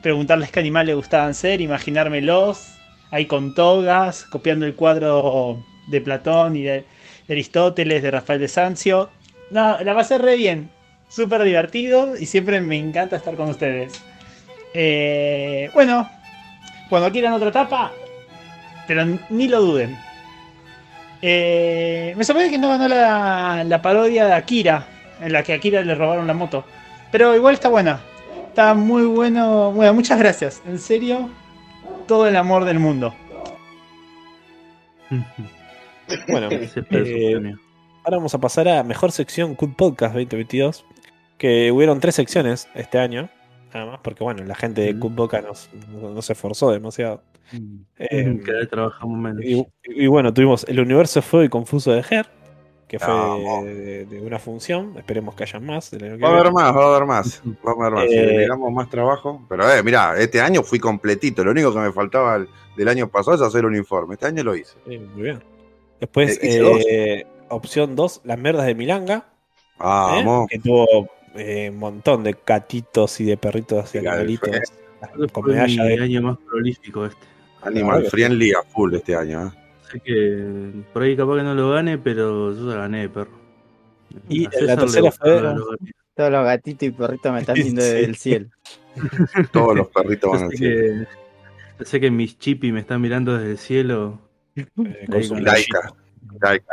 preguntarles 0.00 0.52
qué 0.52 0.60
animal 0.60 0.86
le 0.86 0.94
gustaban 0.94 1.34
ser, 1.34 1.60
imaginármelos, 1.60 2.76
ahí 3.10 3.26
con 3.26 3.52
togas, 3.52 4.24
copiando 4.26 4.64
el 4.64 4.76
cuadro 4.76 5.58
de 5.88 6.00
Platón 6.00 6.54
y 6.54 6.62
de, 6.62 6.84
Aristóteles, 7.28 8.00
de 8.00 8.12
Rafael 8.12 8.38
de 8.38 8.46
Sancio. 8.46 9.10
No, 9.50 9.80
la 9.80 9.94
pasé 9.94 10.18
re 10.18 10.36
bien, 10.36 10.70
súper 11.08 11.42
divertido 11.42 12.16
y 12.16 12.26
siempre 12.26 12.60
me 12.60 12.76
encanta 12.76 13.16
estar 13.16 13.34
con 13.34 13.48
ustedes. 13.48 14.00
Eh, 14.72 15.68
bueno, 15.74 16.08
cuando 16.88 17.10
quieran 17.10 17.32
otra 17.32 17.48
etapa, 17.48 17.90
pero 18.86 19.04
ni 19.30 19.48
lo 19.48 19.62
duden. 19.62 19.98
Eh, 21.22 22.14
me 22.16 22.22
sorprende 22.22 22.52
que 22.52 22.58
no 22.58 22.68
ganó 22.68 22.86
la, 22.86 23.64
la 23.64 23.82
parodia 23.82 24.26
de 24.26 24.34
Akira, 24.34 24.86
en 25.20 25.32
la 25.32 25.42
que 25.42 25.54
a 25.54 25.56
Akira 25.56 25.82
le 25.82 25.96
robaron 25.96 26.28
la 26.28 26.34
moto. 26.34 26.64
Pero 27.10 27.34
igual 27.34 27.54
está 27.54 27.68
buena. 27.68 28.00
Está 28.54 28.72
muy 28.74 29.02
bueno. 29.04 29.72
Bueno, 29.72 29.94
muchas 29.94 30.16
gracias. 30.16 30.62
En 30.64 30.78
serio, 30.78 31.28
todo 32.06 32.28
el 32.28 32.36
amor 32.36 32.64
del 32.64 32.78
mundo. 32.78 33.12
Bueno, 36.28 36.48
eh, 36.50 36.68
premio. 36.88 37.58
ahora 38.04 38.18
vamos 38.18 38.34
a 38.34 38.38
pasar 38.38 38.68
a 38.68 38.84
mejor 38.84 39.10
sección 39.10 39.54
Cool 39.56 39.74
Podcast 39.74 40.14
2022. 40.14 40.84
Que 41.38 41.72
hubieron 41.72 41.98
tres 41.98 42.14
secciones 42.14 42.68
este 42.74 42.98
año. 42.98 43.28
Nada 43.72 43.86
más, 43.86 44.00
porque 44.04 44.22
bueno, 44.22 44.44
la 44.44 44.54
gente 44.54 44.82
de 44.82 44.90
Ujú. 44.92 45.00
Cool 45.00 45.14
Podcast 45.14 45.72
no, 45.88 46.10
no 46.10 46.22
se 46.22 46.34
esforzó 46.34 46.70
demasiado. 46.70 47.22
Eh, 47.98 48.38
Cada 48.46 48.58
vez 48.60 48.68
trabajamos 48.70 49.18
menos. 49.18 49.42
y, 49.44 49.66
y 49.84 50.06
bueno, 50.06 50.32
tuvimos 50.32 50.64
El 50.68 50.78
Universo 50.78 51.22
Fue 51.22 51.46
y 51.46 51.48
Confuso 51.48 51.90
de 51.92 52.04
Her, 52.08 52.26
que 52.98 53.04
fue 53.04 53.64
de, 53.74 54.06
de 54.06 54.20
una 54.20 54.38
función. 54.38 54.94
Esperemos 54.96 55.34
que 55.34 55.44
haya 55.44 55.60
más. 55.60 55.90
del 55.90 56.04
año 56.04 56.16
que 56.16 56.22
Va 56.22 56.28
a 56.28 56.32
haber 56.32 56.42
viene. 56.44 56.54
más, 56.54 56.76
va 56.76 56.84
a 56.84 56.88
haber 56.96 57.06
más. 57.06 57.42
Va 57.66 57.70
a 57.70 57.74
haber 57.86 57.92
más. 57.92 58.10
Si 58.10 58.16
Eh, 58.16 58.26
le 58.38 58.46
damos 58.48 58.72
más 58.72 58.88
trabajo. 58.90 59.44
Pero, 59.48 59.70
eh, 59.70 59.82
mira, 59.82 60.14
este 60.18 60.40
año 60.40 60.62
fui 60.62 60.78
completito. 60.78 61.44
Lo 61.44 61.50
único 61.50 61.72
que 61.72 61.78
me 61.80 61.92
faltaba 61.92 62.36
el- 62.36 62.48
del 62.76 62.88
año 62.88 63.08
pasado 63.08 63.36
es 63.36 63.42
hacer 63.42 63.64
un 63.66 63.76
informe. 63.76 64.14
Este 64.14 64.26
año 64.26 64.42
lo 64.44 64.54
hice. 64.56 64.74
Sí, 64.88 64.98
muy 64.98 65.22
bien. 65.22 65.42
Después, 66.00 66.38
Eh, 66.42 66.58
dos. 66.58 66.80
eh, 66.88 67.26
opción 67.48 67.94
2, 67.96 68.20
Las 68.24 68.38
Merdas 68.38 68.66
de 68.66 68.74
Milanga. 68.74 69.14
¿eh? 69.16 69.22
Vamos. 69.78 70.48
Que 70.48 70.58
tuvo 70.58 70.86
eh, 71.36 71.70
un 71.70 71.78
montón 71.78 72.22
de 72.24 72.36
gatitos 72.46 73.20
y 73.20 73.24
de 73.24 73.36
perritos 73.36 73.94
y 73.94 73.98
Sí, 73.98 74.06
animalitos. 74.06 74.50
Con 75.32 75.44
fue 75.44 75.54
medalla 75.54 75.84
de. 75.84 76.02
año 76.02 76.22
más 76.22 76.38
prolífico 76.38 77.06
este. 77.06 77.26
Animal 77.62 77.96
claro. 78.00 78.10
friendly 78.10 78.52
a 78.52 78.62
full 78.62 78.94
este 78.94 79.14
año. 79.16 79.46
¿eh? 79.48 79.50
Que 80.02 80.72
por 80.92 81.02
ahí 81.02 81.16
capaz 81.16 81.36
que 81.36 81.42
no 81.42 81.54
lo 81.54 81.70
gane, 81.70 81.98
pero 81.98 82.52
yo 82.54 82.70
ya 82.70 82.76
gané, 82.78 83.08
perro. 83.08 83.30
Y 84.28 84.44
la 84.64 84.76
tercera 84.76 85.10
fue-. 85.12 85.42
Todos 86.16 86.30
los 86.30 86.44
gatitos 86.44 86.88
y 86.88 86.90
perritos 86.92 87.32
me 87.32 87.40
están 87.40 87.54
viendo 87.62 87.80
Sí. 87.82 87.86
desde 87.88 88.04
el 88.04 88.16
cielo. 88.16 88.48
Todos 89.52 89.76
los 89.76 89.88
perritos 89.88 90.30
van 90.30 90.42
al 90.44 90.50
sé 90.50 90.56
cielo. 90.56 91.06
que, 91.78 91.84
sé 91.84 92.00
que 92.00 92.10
mis 92.10 92.38
chipis 92.38 92.72
me 92.72 92.80
están 92.80 93.00
mirando 93.00 93.36
desde 93.36 93.50
el 93.52 93.58
cielo. 93.58 94.20
eh, 94.56 94.66
con 94.76 94.86
Ahí 95.14 95.22
su 95.24 95.34
con. 95.34 95.44
Laika 95.44 95.92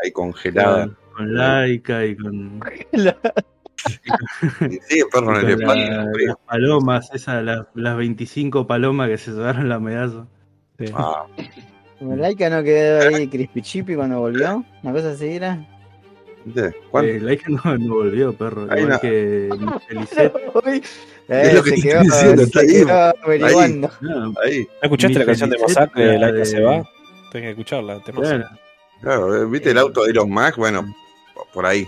ahí 0.04 0.12
congelada. 0.12 0.86
Con, 0.86 0.98
con 1.16 1.34
Laika 1.36 2.06
y 2.06 2.16
con, 2.16 2.62
Sí, 4.88 5.02
perro 5.12 5.40
en 5.40 5.50
y 5.50 5.52
el 5.54 5.64
con 5.66 5.78
espacio. 5.80 5.92
la- 5.92 6.06
las 6.28 6.38
palomas, 6.46 7.10
esas, 7.14 7.44
las, 7.44 7.66
las 7.74 7.98
25 7.98 8.68
palomas 8.68 9.10
que 9.10 9.18
se 9.18 9.32
llevaron 9.32 9.70
la 9.70 9.80
medalla. 9.80 10.28
Sí. 10.78 10.86
Ah, 10.94 11.26
Como 12.02 12.16
Laika 12.16 12.50
no 12.50 12.64
quedó 12.64 13.16
ahí 13.16 13.28
Crispy 13.28 13.62
Chippy 13.62 13.94
cuando 13.96 14.20
volvió. 14.20 14.66
Una 14.82 14.92
cosa 14.92 15.12
así 15.12 15.28
era. 15.36 15.64
¿viste? 16.44 16.74
¿Cuánto? 16.90 17.12
Eh, 17.12 17.20
Laika 17.20 17.46
no, 17.50 17.78
no 17.78 17.94
volvió, 17.94 18.34
perro. 18.34 18.66
Ahí 18.72 18.82
Igual 18.82 18.94
no. 18.94 19.00
que 19.00 19.50
Felicet. 19.88 20.34
Uy, 20.66 20.84
Es 21.28 21.54
lo 21.54 21.62
que 21.64 21.70
se 21.70 21.82
quedó, 21.84 22.02
diciendo, 22.02 22.42
está 22.42 22.60
ahí. 22.62 22.68
quedó 22.70 23.14
averiguando. 23.24 23.92
No, 24.02 24.34
Ahí. 24.44 24.62
¿No 24.62 24.68
escuchaste 24.82 25.14
Mi 25.14 25.20
la 25.20 25.26
canción 25.28 25.50
de 25.52 25.58
Masacre 25.60 26.04
de 26.08 26.18
la 26.18 26.32
Laika 26.32 26.46
se 26.46 26.60
va? 26.60 26.90
Tenés 27.32 27.46
que 27.46 27.50
escucharla. 27.52 28.00
te 28.04 28.12
claro. 28.12 28.50
Claro, 29.02 29.44
eh, 29.44 29.46
¿viste 29.46 29.70
el 29.70 29.78
auto 29.78 30.04
de 30.04 30.10
Elon 30.10 30.32
Musk? 30.32 30.58
Bueno, 30.58 30.84
por 31.54 31.68
ahí. 31.68 31.88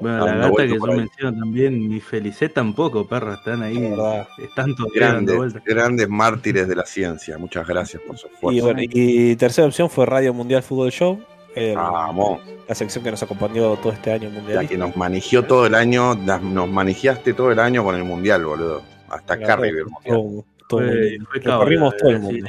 Bueno, 0.00 0.26
la 0.26 0.36
gata 0.48 0.62
que 0.66 0.74
yo 0.74 0.86
menciono 0.86 1.38
también, 1.38 1.88
mi 1.88 2.00
Felicet 2.00 2.52
tampoco, 2.52 3.06
perra. 3.06 3.34
Están 3.34 3.62
ahí. 3.62 3.78
La. 3.96 4.26
Están 4.38 4.74
dando 4.74 4.86
Grandes, 4.94 5.54
grandes 5.64 6.08
mártires 6.08 6.66
de 6.68 6.74
la 6.76 6.84
ciencia. 6.86 7.36
Muchas 7.38 7.66
gracias 7.66 8.02
por 8.06 8.16
su 8.18 8.26
esfuerzo. 8.28 8.56
Y, 8.58 8.60
bueno, 8.60 8.80
y 8.82 9.36
tercera 9.36 9.66
opción 9.66 9.90
fue 9.90 10.06
Radio 10.06 10.32
Mundial 10.34 10.62
Fútbol 10.62 10.90
Show, 10.90 11.20
el- 11.54 11.74
Vamos. 11.76 12.40
la 12.68 12.74
sección 12.74 13.04
que 13.04 13.10
nos 13.10 13.22
acompañó 13.22 13.76
todo 13.76 13.92
este 13.92 14.12
año 14.12 14.28
La 14.30 14.34
mundial. 14.40 14.68
que 14.68 14.78
nos 14.78 14.96
manigió 14.96 15.44
todo 15.44 15.66
el 15.66 15.74
año, 15.74 16.14
nos 16.14 16.68
manigiaste 16.68 17.34
todo 17.34 17.52
el 17.52 17.58
año 17.58 17.84
con 17.84 17.94
el 17.96 18.04
mundial, 18.04 18.44
boludo. 18.44 18.82
Hasta 19.08 19.36
La 19.36 19.46
Carrie 19.46 19.72
verdad, 19.72 19.86
vio 20.04 20.14
el 20.14 20.16
mundial. 20.16 20.16
todo- 20.16 20.44
todo 20.68 20.80
el 20.82 21.26
Recorrimos 21.32 21.96
todo 21.96 22.10
el 22.10 22.20
mundo. 22.20 22.46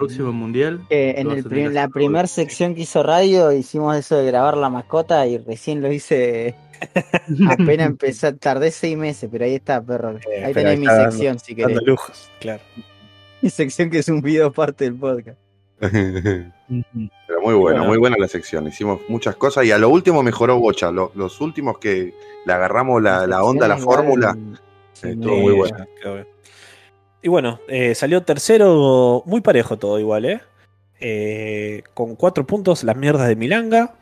Próximo 0.00 0.32
mundial. 0.32 0.80
Que 0.88 1.10
en 1.18 1.30
el 1.30 1.44
prim- 1.44 1.72
la 1.72 1.88
primera 1.88 2.26
sección 2.26 2.74
que 2.74 2.80
hizo 2.82 3.02
radio 3.02 3.52
hicimos 3.52 3.96
eso 3.96 4.16
de 4.16 4.26
grabar 4.26 4.56
la 4.56 4.68
mascota 4.70 5.26
y 5.26 5.38
recién 5.38 5.80
lo 5.82 5.92
hice 5.92 6.54
apenas 7.50 7.86
empecé, 7.88 8.32
tardé 8.32 8.70
seis 8.70 8.96
meses, 8.96 9.28
pero 9.30 9.44
ahí 9.44 9.54
está, 9.56 9.82
perro. 9.82 10.16
Eh, 10.32 10.44
ahí 10.44 10.54
tenés 10.54 10.78
mi 10.78 10.86
está 10.86 10.96
dando- 10.96 11.10
sección 11.12 11.38
si 11.38 11.54
querés. 11.54 11.74
Dando 11.76 11.90
lujos, 11.92 12.30
claro. 12.40 12.62
Mi 13.42 13.50
sección 13.50 13.90
que 13.90 13.98
es 13.98 14.08
un 14.08 14.20
video 14.22 14.50
parte 14.52 14.84
del 14.84 14.94
podcast. 14.94 15.38
Pero 15.80 17.40
muy 17.42 17.54
buena, 17.54 17.78
Bueno. 17.80 17.84
muy 17.86 17.98
buena 17.98 18.16
la 18.18 18.28
sección. 18.28 18.66
Hicimos 18.66 19.00
muchas 19.08 19.36
cosas 19.36 19.64
y 19.64 19.70
a 19.72 19.78
lo 19.78 19.88
último 19.88 20.22
mejoró 20.22 20.58
Bocha. 20.58 20.90
Lo- 20.90 21.10
los 21.14 21.40
últimos 21.40 21.78
que 21.78 22.14
le 22.44 22.52
agarramos 22.52 23.02
la, 23.02 23.26
la 23.26 23.42
onda, 23.42 23.66
la 23.68 23.76
sección 23.76 23.94
fórmula. 23.94 24.36
Estuvo 25.02 25.36
muy 25.38 25.52
bueno. 25.54 25.76
ya, 25.78 25.86
quedó 26.00 26.14
bien. 26.14 26.26
Y 27.22 27.28
bueno, 27.28 27.60
eh, 27.68 27.94
salió 27.94 28.22
tercero, 28.22 29.22
muy 29.26 29.40
parejo 29.40 29.78
todo 29.78 29.98
igual, 29.98 30.24
¿eh? 30.24 30.40
Eh, 31.00 31.82
Con 31.94 32.16
cuatro 32.16 32.46
puntos, 32.46 32.84
las 32.84 32.96
mierdas 32.96 33.28
de 33.28 33.36
Milanga. 33.36 33.94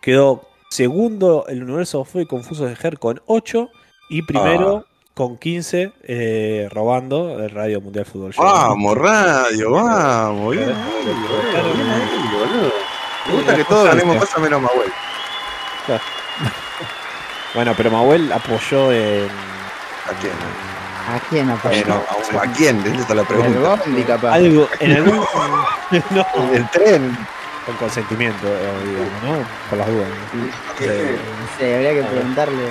Quedó 0.00 0.48
segundo 0.70 1.46
el 1.48 1.62
universo 1.62 2.04
fue 2.04 2.26
confuso 2.26 2.66
de 2.66 2.76
Ger 2.76 2.98
con 2.98 3.20
8. 3.26 3.68
Y 4.10 4.22
primero 4.22 4.86
con 5.14 5.36
15, 5.36 5.92
eh, 6.04 6.68
robando 6.70 7.42
el 7.42 7.50
Radio 7.50 7.80
Mundial 7.80 8.06
Fútbol. 8.06 8.32
Vamos, 8.38 8.96
radio, 8.96 9.72
vamos. 9.72 10.56
Bien. 10.56 10.72
Me 13.26 13.34
gusta 13.34 13.56
que 13.56 13.64
todos 13.64 13.88
ganemos 13.88 14.16
cosas 14.16 14.40
menos 14.40 14.62
Mahuel. 14.62 14.92
Bueno, 17.54 17.72
pero 17.76 17.90
Mahuel 17.90 18.30
apoyó 18.30 18.92
en. 18.92 19.26
¿A 19.26 20.12
quién? 20.20 20.67
¿A 21.08 21.18
quién 21.30 21.48
apoyó? 21.50 21.74
Bueno, 21.74 22.02
¿a, 22.40 22.44
a 22.44 22.52
quién? 22.52 22.78
Esa 22.80 23.00
es 23.02 23.08
la 23.10 23.20
El 23.22 23.26
pregunta. 23.26 23.76
Bondi, 23.84 24.02
capaz. 24.02 24.32
Algo, 24.34 24.68
en 24.80 24.92
algún. 24.92 25.24
no, 26.10 26.26
El 26.52 26.70
tren. 26.70 27.16
con 27.66 27.76
consentimiento, 27.76 28.46
eh, 28.46 28.72
digamos, 28.84 29.22
¿no? 29.22 29.46
Por 29.70 29.78
las 29.78 29.88
dudas. 29.88 30.08
¿no? 30.34 30.86
Sé, 31.58 31.74
habría 31.76 31.94
que 31.94 32.02
preguntarle. 32.02 32.68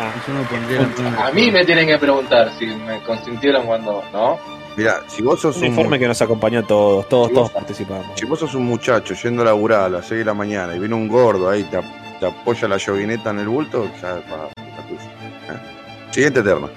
Ah, 0.00 0.12
Yo 0.26 0.34
no 0.34 0.42
pondría. 0.42 1.26
A 1.26 1.30
mí 1.32 1.50
me 1.50 1.64
tienen 1.64 1.86
que 1.88 1.98
preguntar 1.98 2.52
si 2.58 2.66
me 2.66 3.00
consintieron 3.02 3.66
cuando 3.66 4.02
no. 4.12 4.38
Mira, 4.76 5.00
si 5.08 5.22
vos 5.22 5.40
sos 5.40 5.56
un 5.56 5.64
un, 5.64 5.68
informe 5.70 5.98
que 5.98 6.06
nos 6.06 6.22
acompañó 6.22 6.60
a 6.60 6.62
todos, 6.62 7.08
todos, 7.08 7.28
Sí, 7.28 7.34
todos 7.34 7.46
vos- 7.48 7.52
participamos. 7.52 8.06
si 8.14 8.24
vos 8.26 8.38
sos 8.38 8.54
un 8.54 8.64
muchacho 8.66 9.14
yendo 9.14 9.42
a 9.42 9.46
laburar 9.46 9.80
a 9.80 9.88
las 9.88 10.06
6 10.06 10.20
de 10.20 10.24
la 10.24 10.34
mañana 10.34 10.76
y 10.76 10.78
viene 10.78 10.94
un 10.94 11.08
gordo 11.08 11.50
ahí, 11.50 11.64
te, 11.64 11.80
te 12.20 12.26
apoya 12.26 12.68
la 12.68 12.76
llovineta 12.76 13.30
en 13.30 13.40
el 13.40 13.48
bulto, 13.48 13.86
ya 14.00 14.20
pa, 14.20 14.48
la 14.56 14.82
tuya. 14.86 15.00
¿eh? 15.02 16.10
Siguiente 16.12 16.42
terna. 16.44 16.68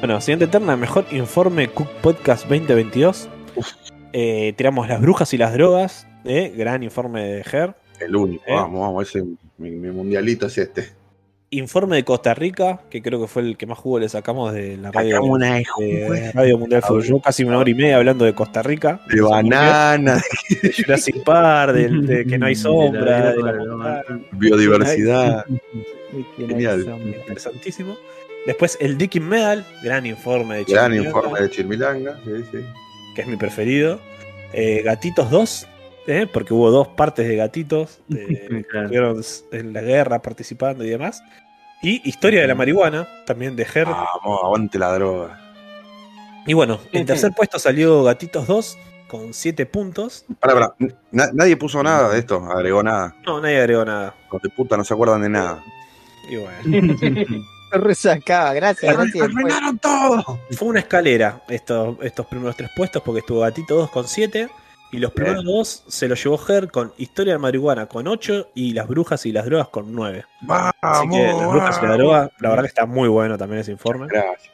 Bueno, 0.00 0.20
siguiente 0.20 0.46
terna, 0.46 0.76
mejor 0.76 1.04
informe 1.10 1.68
Cook 1.68 1.88
Podcast 2.02 2.42
2022. 2.48 3.28
Eh, 4.12 4.54
tiramos 4.56 4.88
las 4.88 5.00
brujas 5.00 5.32
y 5.34 5.38
las 5.38 5.52
drogas. 5.52 6.06
eh, 6.24 6.52
gran 6.56 6.82
informe 6.82 7.24
de 7.24 7.44
Ger. 7.44 7.74
El 8.00 8.14
único, 8.14 8.44
¿Eh? 8.46 8.52
vamos, 8.54 8.80
vamos, 8.80 9.08
ese 9.08 9.24
mi, 9.56 9.70
mi 9.70 9.90
mundialito 9.90 10.46
es 10.46 10.58
este. 10.58 10.88
Informe 11.50 11.96
de 11.96 12.04
Costa 12.04 12.34
Rica, 12.34 12.82
que 12.90 13.00
creo 13.02 13.20
que 13.20 13.26
fue 13.26 13.40
el 13.42 13.56
que 13.56 13.66
más 13.66 13.78
jugo 13.78 13.98
le 13.98 14.08
sacamos 14.10 14.52
de 14.52 14.76
la 14.76 14.92
radio, 14.92 15.22
una 15.24 15.54
de 15.54 15.64
de 15.80 16.32
Radio 16.32 16.58
Mundial 16.58 16.82
Fútbol. 16.82 17.02
Yo 17.04 17.20
casi 17.20 17.42
una 17.44 17.56
hora 17.58 17.70
y 17.70 17.74
media 17.74 17.96
hablando 17.96 18.24
de 18.26 18.34
Costa 18.34 18.62
Rica. 18.62 19.00
de 19.12 19.20
banana, 19.22 20.22
De 20.62 20.72
Jurassic 20.72 21.24
Park, 21.24 21.72
del- 21.72 22.06
de, 22.06 22.26
que 22.26 22.36
no 22.38 22.46
hay 22.46 22.54
sombra, 22.54 23.32
de 23.32 23.42
la 23.42 23.52
De 23.52 23.64
la 23.64 23.74
montaña. 23.74 24.20
biodiversidad. 24.32 25.44
Genial. 26.36 26.86
Interesantísimo. 27.20 27.96
Después 28.48 28.78
el 28.80 28.96
Dickin 28.96 29.28
Medal, 29.28 29.62
gran 29.82 30.06
informe 30.06 30.56
de 30.56 30.64
Gran 30.64 30.90
Chilmilanga, 30.92 31.06
informe 31.18 31.40
de 31.42 31.50
Chilmilanga, 31.50 32.20
sí, 32.24 32.30
sí. 32.50 32.58
que 33.14 33.20
es 33.20 33.26
mi 33.28 33.36
preferido. 33.36 34.00
Eh, 34.54 34.80
Gatitos 34.82 35.30
2, 35.30 35.66
eh, 36.06 36.26
porque 36.32 36.54
hubo 36.54 36.70
dos 36.70 36.88
partes 36.88 37.28
de 37.28 37.36
Gatitos, 37.36 38.00
de- 38.08 38.64
Claro. 38.70 38.86
estuvieron 38.86 39.22
en 39.52 39.72
la 39.74 39.82
guerra 39.82 40.22
participando 40.22 40.82
y 40.82 40.88
demás. 40.88 41.22
Y 41.82 42.00
Historia 42.08 42.40
de 42.40 42.46
la 42.48 42.54
Marihuana, 42.54 43.06
también 43.26 43.54
de 43.54 43.66
Ger. 43.66 43.84
Vamos, 43.84 44.40
aguante 44.42 44.78
la 44.78 44.94
droga. 44.94 45.38
Y 46.46 46.54
bueno, 46.54 46.80
en 46.92 47.04
tercer 47.04 47.32
puesto 47.36 47.58
salió 47.58 48.02
Gatitos 48.02 48.46
2 48.46 48.78
con 49.08 49.34
7 49.34 49.66
puntos. 49.66 50.24
Pará, 50.40 50.54
pará. 50.54 50.74
Na- 51.12 51.28
nadie 51.34 51.58
puso 51.58 51.82
nada 51.82 52.08
de 52.08 52.18
esto, 52.18 52.42
agregó 52.50 52.82
nada. 52.82 53.14
No, 53.26 53.42
nadie 53.42 53.58
agregó 53.60 53.84
nada. 53.84 54.14
Los 54.32 54.40
de 54.40 54.48
puta 54.48 54.78
no 54.78 54.84
se 54.84 54.94
acuerdan 54.94 55.20
de 55.20 55.28
nada. 55.28 55.62
Y 56.30 56.36
bueno. 56.36 56.96
Resacaba, 57.84 58.52
gracias, 58.54 58.96
gracias. 58.96 59.24
¡Arruinaron 59.28 59.78
todo! 59.78 60.38
Fue 60.52 60.68
una 60.68 60.80
escalera 60.80 61.42
estos, 61.48 61.96
estos 62.02 62.26
primeros 62.26 62.56
tres 62.56 62.70
puestos 62.76 63.02
porque 63.02 63.20
estuvo 63.20 63.40
Gatito 63.40 63.74
2 63.76 63.90
con 63.90 64.06
7 64.06 64.48
y 64.90 64.98
los 64.98 65.12
primeros 65.12 65.44
dos 65.44 65.84
se 65.86 66.08
los 66.08 66.22
llevó 66.22 66.38
Ger 66.38 66.70
con 66.70 66.92
Historia 66.96 67.34
de 67.34 67.38
Marihuana 67.38 67.86
con 67.86 68.06
8 68.08 68.50
y 68.54 68.72
Las 68.72 68.88
Brujas 68.88 69.26
y 69.26 69.32
las 69.32 69.44
Drogas 69.44 69.68
con 69.68 69.92
9. 69.94 70.24
Vamos, 70.42 70.72
Así 70.80 71.08
que 71.10 71.26
Las 71.26 71.48
Brujas 71.50 71.78
y 71.82 71.86
la 71.86 71.96
Droga, 71.96 72.30
la 72.40 72.48
verdad 72.48 72.62
que 72.64 72.68
está 72.68 72.86
muy 72.86 73.08
bueno 73.08 73.36
también 73.36 73.60
ese 73.60 73.72
informe. 73.72 74.06
Gracias. 74.08 74.50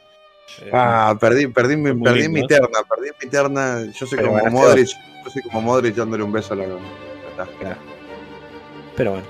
Eh, 0.61 0.69
Ah, 0.73 1.15
perdí, 1.19 1.47
perdí, 1.47 1.75
mi- 1.77 1.93
perdí 2.03 2.19
lindo, 2.23 2.39
mi 2.41 2.47
terna, 2.47 2.79
perdí 2.87 3.09
mi 3.23 3.29
terna. 3.29 3.85
Yo 3.97 4.05
soy 4.05 4.17
Pero 4.17 4.29
como 4.31 4.45
Modric, 4.51 4.87
yo 5.23 5.29
soy 5.31 5.41
como 5.43 5.61
Modric 5.61 5.95
dándole 5.95 6.23
un 6.23 6.31
beso 6.31 6.53
a 6.53 6.57
la. 6.57 6.63
está. 6.65 7.77
Pero 8.95 9.11
bueno. 9.11 9.25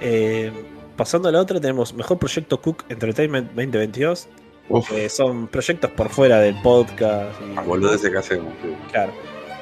Eh, 0.00 0.52
pasando 0.96 1.28
a 1.28 1.32
la 1.32 1.40
otra, 1.40 1.60
tenemos 1.60 1.94
Mejor 1.94 2.18
Proyecto 2.18 2.60
Cook 2.60 2.84
Entertainment 2.88 3.48
2022. 3.48 4.28
Uf, 4.68 4.90
que 4.90 5.08
son 5.08 5.46
proyectos 5.46 5.90
por 5.92 6.08
fuera 6.08 6.40
del 6.40 6.60
podcast. 6.62 7.40
Y, 7.40 7.54
las 7.54 7.66
boludeces 7.66 8.10
que 8.10 8.18
hacemos. 8.18 8.52
sí. 8.62 8.74
Claro. 8.90 9.12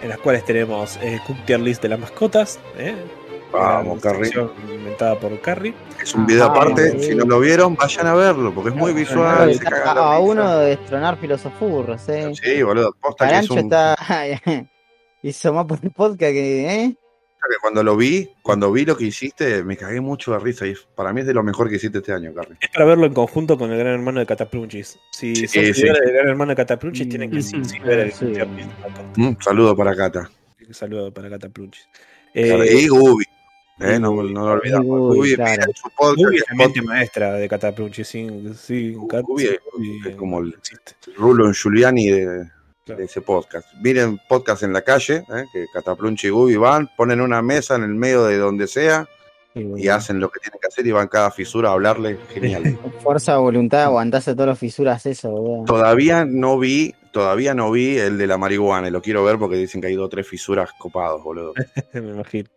En 0.03 0.09
las 0.09 0.19
cuales 0.19 0.45
tenemos 0.45 0.99
eh, 1.03 1.19
Cook 1.27 1.37
Tier 1.47 1.61
List 1.61 1.83
de 1.83 1.89
las 1.89 1.99
mascotas. 1.99 2.59
¿eh? 2.77 2.95
Vamos, 3.53 4.01
Carrie. 4.01 4.31
Inventada 4.69 5.19
por 5.19 5.41
Carrie. 5.41 5.75
Es 6.03 6.15
un 6.15 6.27
video 6.27 6.45
Ah, 6.45 6.49
aparte, 6.49 6.99
si 7.01 7.15
no 7.15 7.25
lo 7.25 7.39
vieron, 7.41 7.77
vayan 7.77 8.07
a 8.09 8.15
verlo, 8.15 8.53
porque 8.53 8.71
es 8.71 8.77
muy 8.77 8.93
visual. 8.93 9.55
se 9.55 9.67
a, 9.67 9.71
la 9.71 9.77
a 9.79 10.19
risa. 10.19 10.19
uno 10.19 10.59
de 10.59 10.77
destronar 10.77 11.19
filosofurros, 11.19 12.09
eh. 12.09 12.33
Sí, 12.35 12.63
boludo, 12.63 12.95
posta 13.01 13.29
que 13.29 13.35
es 13.39 13.49
Carancho 13.49 13.55
un. 13.55 13.59
está. 13.61 13.97
Hizo 15.23 15.53
más 15.55 15.65
por 15.65 15.79
el 15.83 15.91
podcast 15.91 16.33
que, 16.33 16.85
¿eh? 16.85 16.97
Que 17.49 17.57
cuando 17.61 17.83
lo 17.83 17.97
vi, 17.97 18.31
cuando 18.43 18.71
vi 18.73 18.85
lo 18.85 18.97
que 18.97 19.05
hiciste, 19.05 19.63
me 19.65 19.77
cagué 19.77 20.01
mucho 20.01 20.33
de 20.33 20.39
risa. 20.39 20.67
Y 20.67 20.75
para 20.95 21.13
mí 21.13 21.21
es 21.21 21.27
de 21.27 21.35
lo 21.35 21.43
mejor 21.43 21.69
que 21.69 21.77
hiciste 21.77 21.99
este 21.99 22.13
año, 22.13 22.33
Carrie. 22.35 22.57
Es 22.61 22.69
para 22.71 22.85
verlo 22.85 23.07
en 23.07 23.15
conjunto 23.15 23.57
con 23.59 23.71
el 23.73 23.79
gran 23.79 23.95
hermano 23.95 24.21
de 24.21 24.27
Cataplunchis. 24.27 24.99
Si 25.13 25.35
Sí, 25.35 25.47
son 25.49 25.75
sí. 25.75 25.83
del 25.83 26.13
gran 26.13 26.29
hermano 26.29 26.51
de 26.51 26.57
Cataplunchis, 26.57 27.07
Mm, 27.07 27.11
tienen 27.11 27.31
que 27.31 27.43
sí, 27.43 27.57
sí 27.65 27.71
sí, 27.71 27.79
ver 27.81 27.99
el 28.01 28.13
sí. 28.13 28.33
Un 29.19 29.37
saludo 29.41 29.77
para 29.77 29.95
Cata. 29.95 30.31
Un 30.67 30.75
saludo 30.75 31.13
para 31.13 31.29
Cataplunchis. 31.31 31.87
y 32.35 32.41
Eh, 32.41 32.89
Gubi. 32.89 33.25
Eh, 33.81 33.99
no, 33.99 34.11
no 34.23 34.23
lo 34.23 34.53
olvidamos. 34.53 34.87
Gubi, 35.17 35.35
claro. 35.35 35.51
mira 35.51 35.67
su 35.75 35.91
podcast. 35.97 36.17
Gubi 36.19 36.31
que 36.31 36.37
es 36.39 36.45
la 36.49 36.55
mente 36.55 36.83
maestra 36.83 37.33
de 37.35 37.49
Cataplunchis. 37.49 38.07
Sin 38.07 39.07
Cat- 39.09 39.23
Gubi 39.25 39.45
es- 39.47 40.17
como 40.17 40.41
el- 40.41 40.55
existe. 40.55 40.93
Rulo 41.17 41.47
en 41.47 41.55
Giuliani 41.55 42.07
de, 42.09 42.51
Claro. 42.85 42.99
de 42.99 43.07
ese 43.07 43.23
podcast. 43.23 43.67
Miren 43.81 44.21
podcast 44.29 44.63
en 44.63 44.75
la 44.75 44.83
calle, 44.83 45.25
eh, 45.35 45.45
que 45.51 45.65
Cataplunchi 45.73 46.27
y 46.27 46.31
Gubi 46.31 46.57
van, 46.57 46.91
ponen 46.97 47.23
una 47.23 47.41
mesa 47.41 47.77
en 47.77 47.83
el 47.83 47.95
medio 47.95 48.25
de 48.25 48.37
donde 48.37 48.67
sea 48.67 49.09
y 49.55 49.89
hacen 49.89 50.21
lo 50.21 50.31
que 50.31 50.41
tienen 50.41 50.59
que 50.61 50.67
hacer 50.67 50.87
y 50.87 50.91
van 50.91 51.09
cada 51.09 51.31
fisura 51.31 51.71
a 51.71 51.73
hablarle. 51.73 52.19
Genial. 52.35 52.77
Con 52.77 52.93
Fuerza 53.01 53.39
voluntad, 53.39 53.85
aguantarse 53.85 54.35
todas 54.35 54.49
las 54.49 54.59
fisuras, 54.59 55.07
eso, 55.07 55.31
boludo. 55.31 55.65
todavía 55.65 56.27
no 56.27 56.59
vi, 56.59 56.95
todavía 57.11 57.55
no 57.55 57.71
vi 57.71 57.97
el 57.97 58.19
de 58.19 58.27
la 58.27 58.37
marihuana 58.37 58.89
y 58.89 58.91
lo 58.91 59.01
quiero 59.01 59.25
ver 59.25 59.39
porque 59.39 59.57
dicen 59.57 59.81
que 59.81 59.87
hay 59.87 59.95
dos 59.95 60.07
o 60.07 60.11
tres 60.11 60.29
fisuras 60.29 60.71
copados, 60.79 61.23
boludo. 61.23 61.55
Me 61.95 62.01
imagino. 62.01 62.51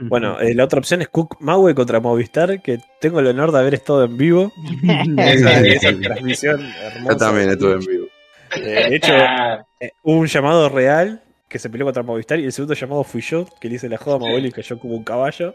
Bueno, 0.00 0.40
eh, 0.40 0.54
la 0.54 0.64
otra 0.64 0.78
opción 0.78 1.02
es 1.02 1.08
Cook 1.08 1.36
Maui 1.40 1.74
contra 1.74 2.00
Movistar, 2.00 2.62
que 2.62 2.78
tengo 3.00 3.18
el 3.20 3.26
honor 3.26 3.52
de 3.52 3.58
haber 3.58 3.74
estado 3.74 4.04
en 4.04 4.16
vivo. 4.16 4.52
Esa, 5.18 5.60
esa 5.60 5.98
transmisión 5.98 6.60
hermosa. 6.60 7.12
Yo 7.12 7.16
también 7.16 7.50
estuve 7.50 7.72
en 7.74 7.80
vivo. 7.80 8.07
Eh, 8.56 8.88
de 8.90 8.96
hecho, 8.96 9.14
eh, 9.80 9.92
hubo 10.02 10.18
un 10.18 10.26
llamado 10.26 10.68
real 10.68 11.22
que 11.48 11.58
se 11.58 11.70
peleó 11.70 11.86
contra 11.86 12.02
Movistar 12.02 12.38
y 12.38 12.44
el 12.44 12.52
segundo 12.52 12.74
llamado 12.74 13.04
fui 13.04 13.20
yo, 13.22 13.46
que 13.60 13.68
le 13.68 13.76
hice 13.76 13.88
la 13.88 13.96
joda 13.96 14.16
a 14.16 14.18
Mabuelo 14.18 14.48
y 14.48 14.52
cayó 14.52 14.78
como 14.78 14.94
un 14.94 15.04
caballo. 15.04 15.54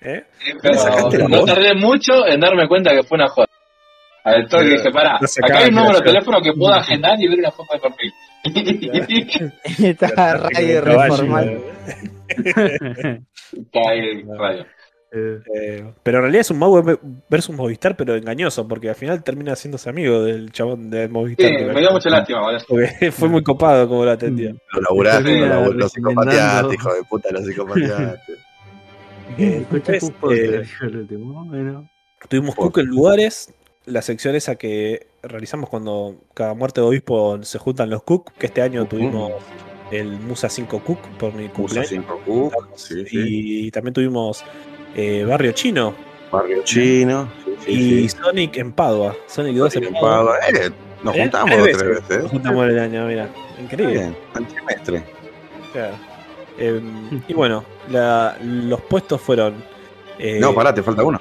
¿Eh? 0.00 0.24
Pero 0.62 1.28
no 1.28 1.38
voz? 1.38 1.46
tardé 1.46 1.74
mucho 1.74 2.26
en 2.26 2.40
darme 2.40 2.68
cuenta 2.68 2.92
que 2.92 3.02
fue 3.02 3.16
una 3.16 3.28
joda. 3.28 3.46
Al 4.24 4.48
toque 4.48 4.64
dije, 4.64 4.90
pará, 4.90 5.18
no 5.20 5.26
acá 5.46 5.58
hay 5.58 5.68
un 5.68 5.74
número 5.74 5.98
de 5.98 6.04
teléfono 6.04 6.40
que 6.40 6.52
puedo 6.52 6.72
agendar 6.72 7.20
y 7.20 7.28
ver 7.28 7.38
una 7.38 7.50
foto 7.50 7.74
de 7.74 7.80
perfil. 7.80 8.12
Está 9.82 10.36
radio 10.36 10.80
reformal. 10.80 11.60
Está 12.38 13.80
ahí, 13.90 14.22
radio. 14.22 14.66
Eh, 15.14 15.84
pero 16.02 16.18
en 16.18 16.22
realidad 16.22 16.40
es 16.40 16.50
un 16.50 16.58
Maui 16.58 16.82
versus 17.28 17.54
Movistar, 17.54 17.96
pero 17.96 18.16
engañoso, 18.16 18.66
porque 18.66 18.88
al 18.88 18.94
final 18.96 19.22
termina 19.22 19.52
haciéndose 19.52 19.88
amigo 19.88 20.22
del 20.22 20.50
chabón 20.50 20.90
de 20.90 21.06
Sí, 21.06 21.12
Movistar. 21.12 21.56
que 21.56 21.64
me 21.66 21.80
dio 21.80 21.90
mucha 21.92 22.10
lástima. 22.10 22.40
Porque 22.68 23.10
fue 23.12 23.28
muy 23.28 23.42
copado 23.42 23.88
como 23.88 24.04
lo 24.04 24.10
atendió. 24.10 24.56
Lo 24.72 24.80
laburaste, 24.80 25.32
Sí, 25.34 25.38
lo, 25.38 25.46
labu- 25.46 25.72
lo 25.74 25.88
psicopateaste, 25.88 26.74
hijo 26.74 26.94
de 26.94 27.02
puta, 27.04 27.28
lo 27.32 27.40
psicopateaste. 27.42 28.32
Eh, 29.38 29.64
Cook 29.70 29.82
Podcast, 30.20 30.32
eh, 30.32 30.64
Tuvimos 32.28 32.54
Cook 32.54 32.78
en 32.78 32.86
lugares, 32.86 33.52
la 33.86 34.02
sección 34.02 34.34
esa 34.34 34.56
que 34.56 35.06
realizamos 35.22 35.68
cuando 35.70 36.16
cada 36.34 36.54
muerte 36.54 36.80
de 36.80 36.86
obispo 36.86 37.42
se 37.42 37.58
juntan 37.58 37.90
los 37.90 38.02
Cook, 38.02 38.32
que 38.38 38.46
este 38.46 38.62
año 38.62 38.82
Ujú. 38.82 38.90
tuvimos 38.90 39.32
el 39.90 40.20
Musa 40.20 40.48
5 40.48 40.78
Cook 40.80 40.98
por 41.18 41.34
mi 41.34 41.44
Usa 41.46 41.52
cumpleaños. 41.54 41.88
5 41.88 42.20
Q, 42.24 42.52
sí, 42.76 43.06
sí. 43.06 43.18
Y 43.66 43.70
también 43.70 43.94
tuvimos 43.94 44.44
eh, 44.94 45.24
Barrio 45.28 45.52
Chino 45.52 45.94
Barrio 46.30 46.62
Chino. 46.64 47.28
Sí, 47.44 47.56
sí, 47.64 47.72
y 47.72 48.08
sí. 48.08 48.16
Sonic 48.20 48.56
en 48.56 48.72
Padua. 48.72 49.14
Sonic 49.26 49.54
2 49.56 49.76
en 49.76 49.84
En 49.84 49.92
Padua. 49.94 50.36
Eh, 50.48 50.70
nos 51.02 51.14
Eh, 51.16 51.20
juntamos 51.22 51.50
tres 51.50 51.58
dos 51.58 51.66
veces 51.66 51.78
tres 51.82 52.08
veces. 52.08 52.22
Nos 52.24 52.30
juntamos 52.32 52.66
el 52.68 52.78
año, 52.78 53.06
mira. 53.06 53.28
Increíble. 53.62 53.94
Bien, 53.94 54.16
al 54.34 54.46
trimestre. 54.48 55.04
Claro. 55.72 55.94
Eh, 56.58 56.80
y 57.28 57.32
bueno, 57.34 57.64
la- 57.90 58.36
los 58.42 58.80
puestos 58.82 59.20
fueron. 59.20 59.54
No, 60.40 60.54
pará, 60.54 60.72
te 60.74 60.82
falta 60.82 61.02
uno. 61.02 61.20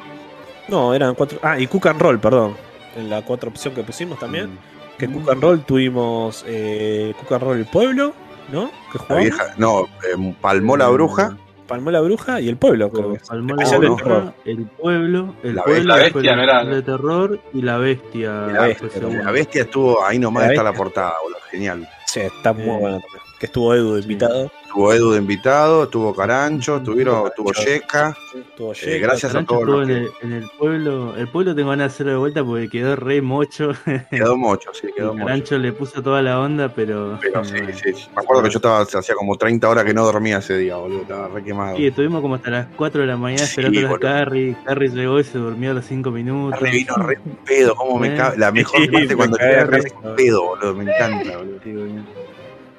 No, 0.68 0.94
eran 0.94 1.14
cuatro. 1.16 1.40
Ah, 1.42 1.60
y 1.60 1.68
Cook 1.68 1.88
and 1.88 2.02
Roll, 2.02 2.20
perdón. 2.20 2.56
En 2.96 3.10
la 3.10 3.22
cuatro 3.24 3.50
opción 3.50 3.74
que 3.74 3.84
pusimos 3.84 4.20
también. 4.20 4.58
Que 4.98 5.08
Cook 5.08 5.30
and 5.32 5.42
Roll 5.42 5.64
tuvimos 5.66 6.44
eh, 6.48 7.14
Cook 7.20 7.34
and 7.34 7.44
Roll 7.44 7.58
el 7.58 7.66
pueblo, 7.66 8.14
¿no? 8.52 8.70
Que 8.92 8.98
La 9.00 9.04
jugamos. 9.06 9.24
vieja, 9.24 9.54
no, 9.58 9.82
eh, 9.86 10.36
palmó 10.42 10.78
la 10.78 10.88
bruja. 10.90 11.38
Palmó 11.68 11.92
la 11.92 12.02
bruja 12.02 12.42
y 12.42 12.50
el 12.50 12.58
pueblo, 12.58 12.90
creo. 12.90 13.16
Palmó 13.28 13.56
la 13.56 13.78
Bruja, 13.78 14.04
terror. 14.04 14.34
el 14.46 14.66
pueblo, 14.66 15.36
el 15.44 15.56
La 15.56 15.64
pueblo 15.64 15.94
bestia, 15.96 16.04
después 16.04 16.26
la 16.26 16.36
no 16.36 16.44
era- 16.44 16.66
de 16.66 16.82
terror 16.82 17.40
y 17.54 17.62
la 17.62 17.78
bestia. 17.78 18.32
La 18.48 18.60
fue 18.60 18.68
bestia. 18.90 19.24
La 19.24 19.32
bestia 19.32 19.62
estuvo 19.64 20.04
ahí 20.06 20.20
nomás 20.20 20.44
La 20.44 20.50
está 20.50 20.64
la 20.64 20.74
portada, 20.74 21.14
boludo. 21.24 21.40
Genial. 21.52 21.88
Sí, 22.06 22.20
está 22.22 22.52
muy 22.54 22.64
Eh, 22.64 22.78
bueno 22.80 23.00
también. 23.00 23.24
Que 23.44 23.48
estuvo 23.48 23.74
Edu 23.76 23.96
de 23.96 24.02
invitado. 24.04 24.50
Estuvo 24.64 24.94
Edu 24.94 25.12
de 25.12 25.18
invitado, 25.18 25.84
estuvo 25.84 26.16
Carancho, 26.16 26.82
tuvieron, 26.82 27.28
estuvo. 27.28 27.52
Estuvo 27.52 28.72
Eh, 28.82 29.00
gracias 29.00 29.36
a 29.36 29.44
todos 29.44 29.60
estuvo 29.64 29.82
los 29.82 29.82
en 29.82 29.88
que 29.88 29.94
el, 30.00 30.12
en 30.22 30.32
el 30.32 30.50
pueblo. 30.58 31.14
El 31.18 31.28
pueblo 31.28 31.54
tengo 31.54 31.72
ganas 31.72 31.90
de 31.92 31.94
hacerlo 31.94 32.12
de 32.14 32.18
vuelta 32.20 32.42
porque 32.46 32.70
quedó 32.70 32.96
re 32.96 33.22
mocho. 33.22 33.74
quedó 34.10 34.38
mocho, 34.38 34.70
sí, 34.74 34.88
quedó 34.96 35.14
mocho. 35.14 35.26
Carancho 35.26 35.58
le 35.58 35.74
puso 35.74 36.02
toda 36.02 36.22
la 36.22 36.40
onda, 36.40 36.70
pero. 36.74 37.20
Pero 37.22 37.44
sí, 37.44 37.58
sí, 37.74 37.94
sí. 37.94 38.06
Me 38.16 38.22
acuerdo 38.22 38.44
que 38.44 38.50
yo 38.50 38.60
estaba, 38.60 38.80
hacía 38.80 39.14
como 39.14 39.36
30 39.36 39.68
horas 39.68 39.84
que 39.84 39.94
no 39.94 40.06
dormía 40.06 40.38
ese 40.38 40.58
día, 40.58 40.78
boludo. 40.78 41.02
Estaba 41.02 41.28
re 41.28 41.44
quemado. 41.44 41.76
Sí, 41.76 41.88
estuvimos 41.88 42.22
como 42.22 42.36
hasta 42.36 42.50
las 42.50 42.68
4 42.78 43.02
de 43.02 43.08
la 43.08 43.18
mañana 43.18 43.44
Sí, 43.46 43.60
esperando 43.60 43.80
a 43.80 43.92
las. 43.92 44.00
Carrie. 44.00 44.56
Carrie 44.64 44.88
llegó 44.90 45.20
y 45.20 45.26
se 45.26 45.38
durmió 45.38 45.72
a 45.72 45.74
los 45.74 45.84
5 45.86 46.12
minutos. 46.12 46.62
Re 46.62 46.72
vino 46.72 46.96
re 46.96 47.20
pedo, 47.46 47.76
como 47.76 48.00
me 48.00 48.14
Eh. 48.14 48.16
cabe. 48.18 48.38
La 48.38 48.54
mejor 48.54 48.80
Sí, 48.84 48.88
parte 48.88 49.08
me 49.10 49.16
cuando 49.18 49.38
llega 49.38 49.66
re 49.66 49.84
pedo, 50.16 50.44
boludo. 50.46 50.74
Me 50.76 50.84
encanta, 50.86 51.40
boludo. 51.40 52.23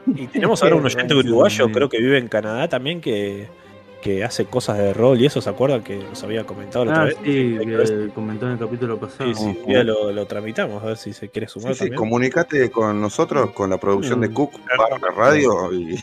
Sí. 0.04 0.12
Y 0.22 0.26
tenemos 0.28 0.62
ahora 0.62 0.76
un 0.76 0.84
oyente 0.84 1.14
uruguayo, 1.14 1.66
Sí. 1.66 1.72
creo 1.72 1.88
que 1.88 1.98
vive 1.98 2.18
en 2.18 2.28
Canadá 2.28 2.68
también, 2.68 3.00
que, 3.00 3.48
que 4.02 4.22
hace 4.22 4.44
cosas 4.44 4.76
de 4.78 4.92
rol 4.92 5.18
y 5.20 5.26
eso, 5.26 5.40
¿se 5.40 5.48
acuerdan 5.48 5.82
que 5.82 5.96
nos 5.96 6.22
había 6.22 6.44
comentado 6.44 6.84
la 6.84 6.90
otra 6.90 7.02
Ah, 7.02 7.06
vez? 7.06 7.16
sí, 7.24 7.56
que 7.58 8.10
comentó 8.14 8.46
en 8.46 8.52
el 8.52 8.58
capítulo 8.58 8.98
pasado. 8.98 9.32
Sí, 9.34 9.52
sí, 9.54 9.58
ya 9.66 9.82
lo, 9.82 10.12
lo 10.12 10.26
tramitamos, 10.26 10.82
a 10.82 10.86
ver 10.86 10.96
si 10.98 11.12
se 11.14 11.28
quiere 11.30 11.48
sumar 11.48 11.74
Sí, 11.74 11.84
sí, 11.84 11.90
comunicate 11.92 12.70
con 12.70 13.00
nosotros, 13.00 13.50
con 13.52 13.70
la 13.70 13.78
producción 13.78 14.20
de 14.20 14.28
Mm. 14.28 14.34
Cook 14.34 14.52
barra 14.78 15.14
radio 15.16 15.72
y 15.72 15.96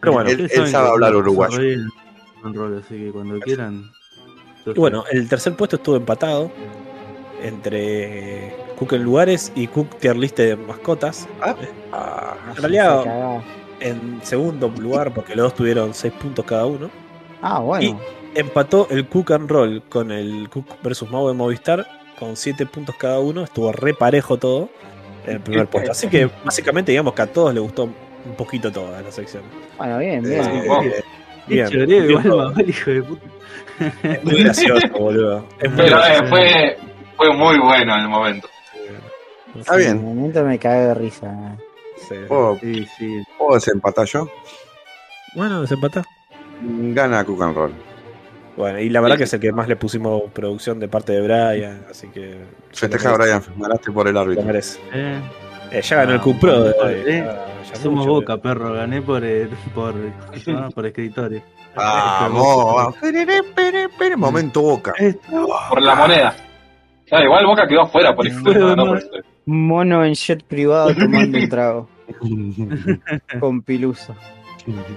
Pero 0.00 0.12
bueno, 0.12 0.30
él- 0.30 0.48
sabe 0.68 0.88
hablar 0.88 1.12
yo 1.12 1.18
uruguayo. 1.18 1.58
con 2.42 2.54
rol, 2.54 2.82
así 2.84 2.96
que 2.98 3.10
cuando 3.12 3.38
quieran. 3.40 3.90
Y 4.66 4.72
bueno, 4.78 5.04
el 5.10 5.28
tercer 5.28 5.54
puesto 5.56 5.76
estuvo 5.76 5.96
empatado 5.96 6.50
entre 7.42 8.54
Cook 8.74 8.92
en 8.94 9.02
lugares 9.04 9.52
y 9.54 9.66
Cook 9.66 9.98
tier 9.98 10.16
list 10.16 10.36
de 10.38 10.56
mascotas. 10.56 11.28
Ah, 11.92 12.34
En 12.50 12.56
realidad, 12.56 12.98
Se 13.02 13.08
cagaba. 13.08 13.42
en 13.80 14.20
segundo 14.22 14.68
lugar, 14.78 15.12
porque 15.14 15.34
los 15.36 15.44
dos 15.46 15.54
tuvieron 15.54 15.94
6 15.94 16.12
puntos 16.14 16.44
cada 16.44 16.66
uno. 16.66 16.90
Ah, 17.42 17.60
bueno. 17.60 18.00
Empató 18.34 18.88
el 18.90 19.06
Cook 19.06 19.32
and 19.32 19.48
Roll 19.50 19.82
con 19.88 20.10
el 20.10 20.48
Cook 20.50 20.66
versus 20.82 21.08
Mau 21.10 21.28
de 21.28 21.34
Movistar 21.34 21.86
con 22.18 22.36
7 22.36 22.66
puntos 22.66 22.96
cada 22.98 23.20
uno. 23.20 23.44
Estuvo 23.44 23.70
re 23.72 23.94
parejo 23.94 24.36
todo 24.38 24.68
en 25.26 25.34
el 25.34 25.40
primer 25.40 25.66
puesto. 25.68 25.92
Así 25.92 26.08
que 26.08 26.28
básicamente 26.44 26.90
digamos 26.92 27.14
que 27.14 27.22
a 27.22 27.26
todos 27.26 27.54
les 27.54 27.62
gustó 27.62 27.84
un 27.84 28.34
poquito 28.36 28.72
toda 28.72 29.00
la 29.02 29.10
sección. 29.12 29.42
Bueno, 29.78 29.98
bien, 29.98 30.24
Eh, 30.26 30.28
bien. 30.28 30.66
vos. 30.66 30.84
Bien, 31.46 31.66
Qué 31.68 31.72
choreo, 31.72 31.86
bien 31.86 32.10
igual. 32.10 32.28
Mabel, 32.48 32.70
hijo 32.70 32.90
de 32.90 33.02
puta. 33.02 33.26
Es 34.02 34.24
muy 34.24 34.42
gracioso, 34.42 34.88
boludo. 34.98 35.44
Es 35.60 35.70
muy 35.70 35.76
Pero 35.84 35.96
eh, 35.98 36.00
gracioso. 36.00 36.26
fue, 36.30 36.76
fue 37.16 37.32
muy 37.34 37.58
bueno 37.58 37.94
en 37.94 38.00
el 38.00 38.08
momento. 38.08 38.48
Está 39.56 39.74
En 39.74 39.78
bien. 39.78 39.90
el 39.98 40.02
momento 40.02 40.44
me 40.44 40.58
cagué 40.58 40.80
de 40.88 40.94
risa. 40.94 41.56
Sí. 42.08 42.14
¿Puedo, 42.28 42.58
Sí, 42.58 42.86
sí. 42.98 43.22
puedo 43.38 43.54
desempatar 43.54 44.06
yo? 44.06 44.28
Bueno, 45.34 45.62
desempatá. 45.62 46.04
Gana 46.60 47.24
Cook 47.24 47.42
and 47.42 47.56
Roll. 47.56 47.72
Bueno, 48.56 48.78
y 48.78 48.88
la 48.88 49.00
verdad 49.00 49.16
que 49.16 49.24
es 49.24 49.32
el 49.34 49.40
que 49.40 49.50
más 49.52 49.66
le 49.68 49.74
pusimos 49.76 50.22
producción 50.32 50.78
de 50.78 50.86
parte 50.88 51.12
de 51.12 51.20
Brian, 51.22 51.84
así 51.90 52.08
que. 52.08 52.36
Festeja, 52.72 53.12
Brian, 53.16 53.42
ganaste 53.56 53.90
por 53.90 54.06
el 54.06 54.16
árbitro. 54.16 54.44
merece. 54.44 54.78
Eh, 54.92 55.20
Eh, 55.72 55.82
ya 55.82 55.96
ganó 55.96 56.12
el 56.12 56.18
Ah, 56.18 56.22
Cook 56.22 56.38
Pro 56.38 56.66
eh, 56.88 57.04
Ya- 57.24 57.46
ya 57.64 57.76
somos 57.76 58.06
boca, 58.06 58.36
perro. 58.36 58.74
Gané 58.74 59.02
por, 59.02 59.24
el- 59.24 59.48
por, 59.74 59.94
no, 60.46 60.70
por 60.70 60.86
escritorio. 60.86 61.42
Vamos, 61.74 62.74
vamos. 62.76 62.96
Pere, 62.98 63.26
pere, 63.54 63.88
pere. 63.88 64.16
Momento 64.16 64.60
boca. 64.62 64.92
Por 65.68 65.82
la 65.82 65.94
moneda. 65.96 66.36
Claro, 67.06 67.24
igual 67.24 67.46
Boca 67.46 67.66
quedó 67.66 67.82
afuera 67.82 68.14
por 68.14 68.26
extremo, 68.26 68.76
no 68.76 68.86
por 68.86 68.98
extremo. 68.98 69.26
Mono 69.46 70.04
en 70.04 70.14
jet 70.14 70.42
privado 70.44 70.94
tomando 70.98 71.38
un 71.38 71.48
trago. 71.48 71.88
Con 73.40 73.62
piluso. 73.62 74.14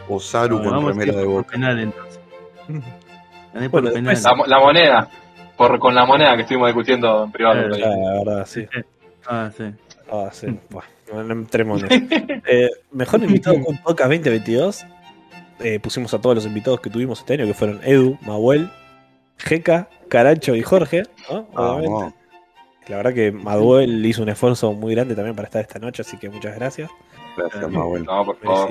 Osaru 0.07 0.57
Bueno, 0.59 0.81
con 0.81 0.87
remera 0.89 1.13
de 1.19 1.25
boca. 1.25 1.51
penal 1.51 1.79
entonces. 1.79 2.19
Gané 3.53 3.69
por 3.69 3.81
Bueno, 3.81 3.93
penal. 3.95 4.13
después- 4.15 4.23
La, 4.23 4.35
mo- 4.35 4.45
la 4.45 4.59
moneda. 4.59 5.09
Por, 5.57 5.79
con 5.79 5.95
la 5.95 6.05
moneda 6.05 6.35
que 6.35 6.43
estuvimos 6.43 6.67
discutiendo 6.67 7.23
en 7.23 7.31
privado. 7.31 7.75
Eh, 7.75 7.81
Ah, 7.83 7.89
la 7.89 8.23
verdad, 8.23 8.45
sí. 8.45 8.65
Ah, 9.29 9.49
sí. 9.55 9.63
Ah, 10.09 10.29
sí. 10.31 10.47
Buah, 10.69 10.83
no, 11.11 11.23
no 11.23 11.33
entremos. 11.33 11.81
Eh, 11.89 12.69
mejor 12.91 13.21
invitado 13.23 13.61
con 13.61 13.75
Podcast 13.79 14.09
2022. 14.11 14.85
Eh, 15.59 15.79
pusimos 15.79 16.13
a 16.13 16.21
todos 16.21 16.35
los 16.35 16.45
invitados 16.45 16.79
que 16.79 16.89
tuvimos 16.89 17.19
este 17.19 17.33
año, 17.33 17.45
que 17.45 17.53
fueron 17.55 17.81
Edu, 17.83 18.17
Mahuel, 18.21 18.69
Jeca, 19.37 19.89
Carancho 20.07 20.55
y 20.55 20.61
Jorge. 20.61 21.03
¿no? 21.29 21.47
Obviamente. 21.55 22.15
La 22.89 22.97
verdad 22.97 23.13
que 23.13 23.31
Mahuel 23.31 24.05
hizo 24.05 24.21
un 24.23 24.29
esfuerzo 24.29 24.73
muy 24.73 24.95
grande 24.95 25.15
también 25.15 25.35
para 25.35 25.47
estar 25.47 25.61
esta 25.61 25.79
noche, 25.79 26.01
así 26.01 26.17
que 26.17 26.29
muchas 26.29 26.55
gracias. 26.55 26.89
Gracias, 27.35 27.69
Manuel. 27.69 28.05
No, 28.05 28.25
por 28.25 28.37
favor. 28.39 28.69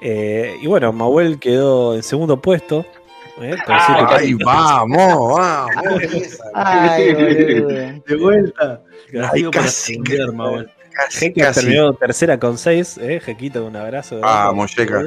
Eh, 0.00 0.56
y 0.60 0.66
bueno, 0.66 0.92
Mahuel 0.92 1.38
quedó 1.38 1.94
en 1.94 2.02
segundo 2.02 2.40
puesto. 2.40 2.84
¿eh? 3.40 3.56
Ah, 3.66 4.16
Ay, 4.18 4.34
vamos, 4.34 5.38
vamos. 5.38 6.02
Ay. 6.54 7.12
De 7.14 8.16
vuelta. 8.20 8.82
Ay, 9.32 9.50
casi 9.50 9.98
Mabel. 10.32 10.70
Casi, 10.92 11.32
casi. 11.32 11.60
terminó 11.60 11.94
tercera 11.94 12.38
con 12.38 12.56
6. 12.56 12.98
Eh, 12.98 13.20
Jequito, 13.24 13.64
un 13.64 13.74
abrazo. 13.76 14.20
Vamos, 14.20 14.74
Jeca. 14.74 15.02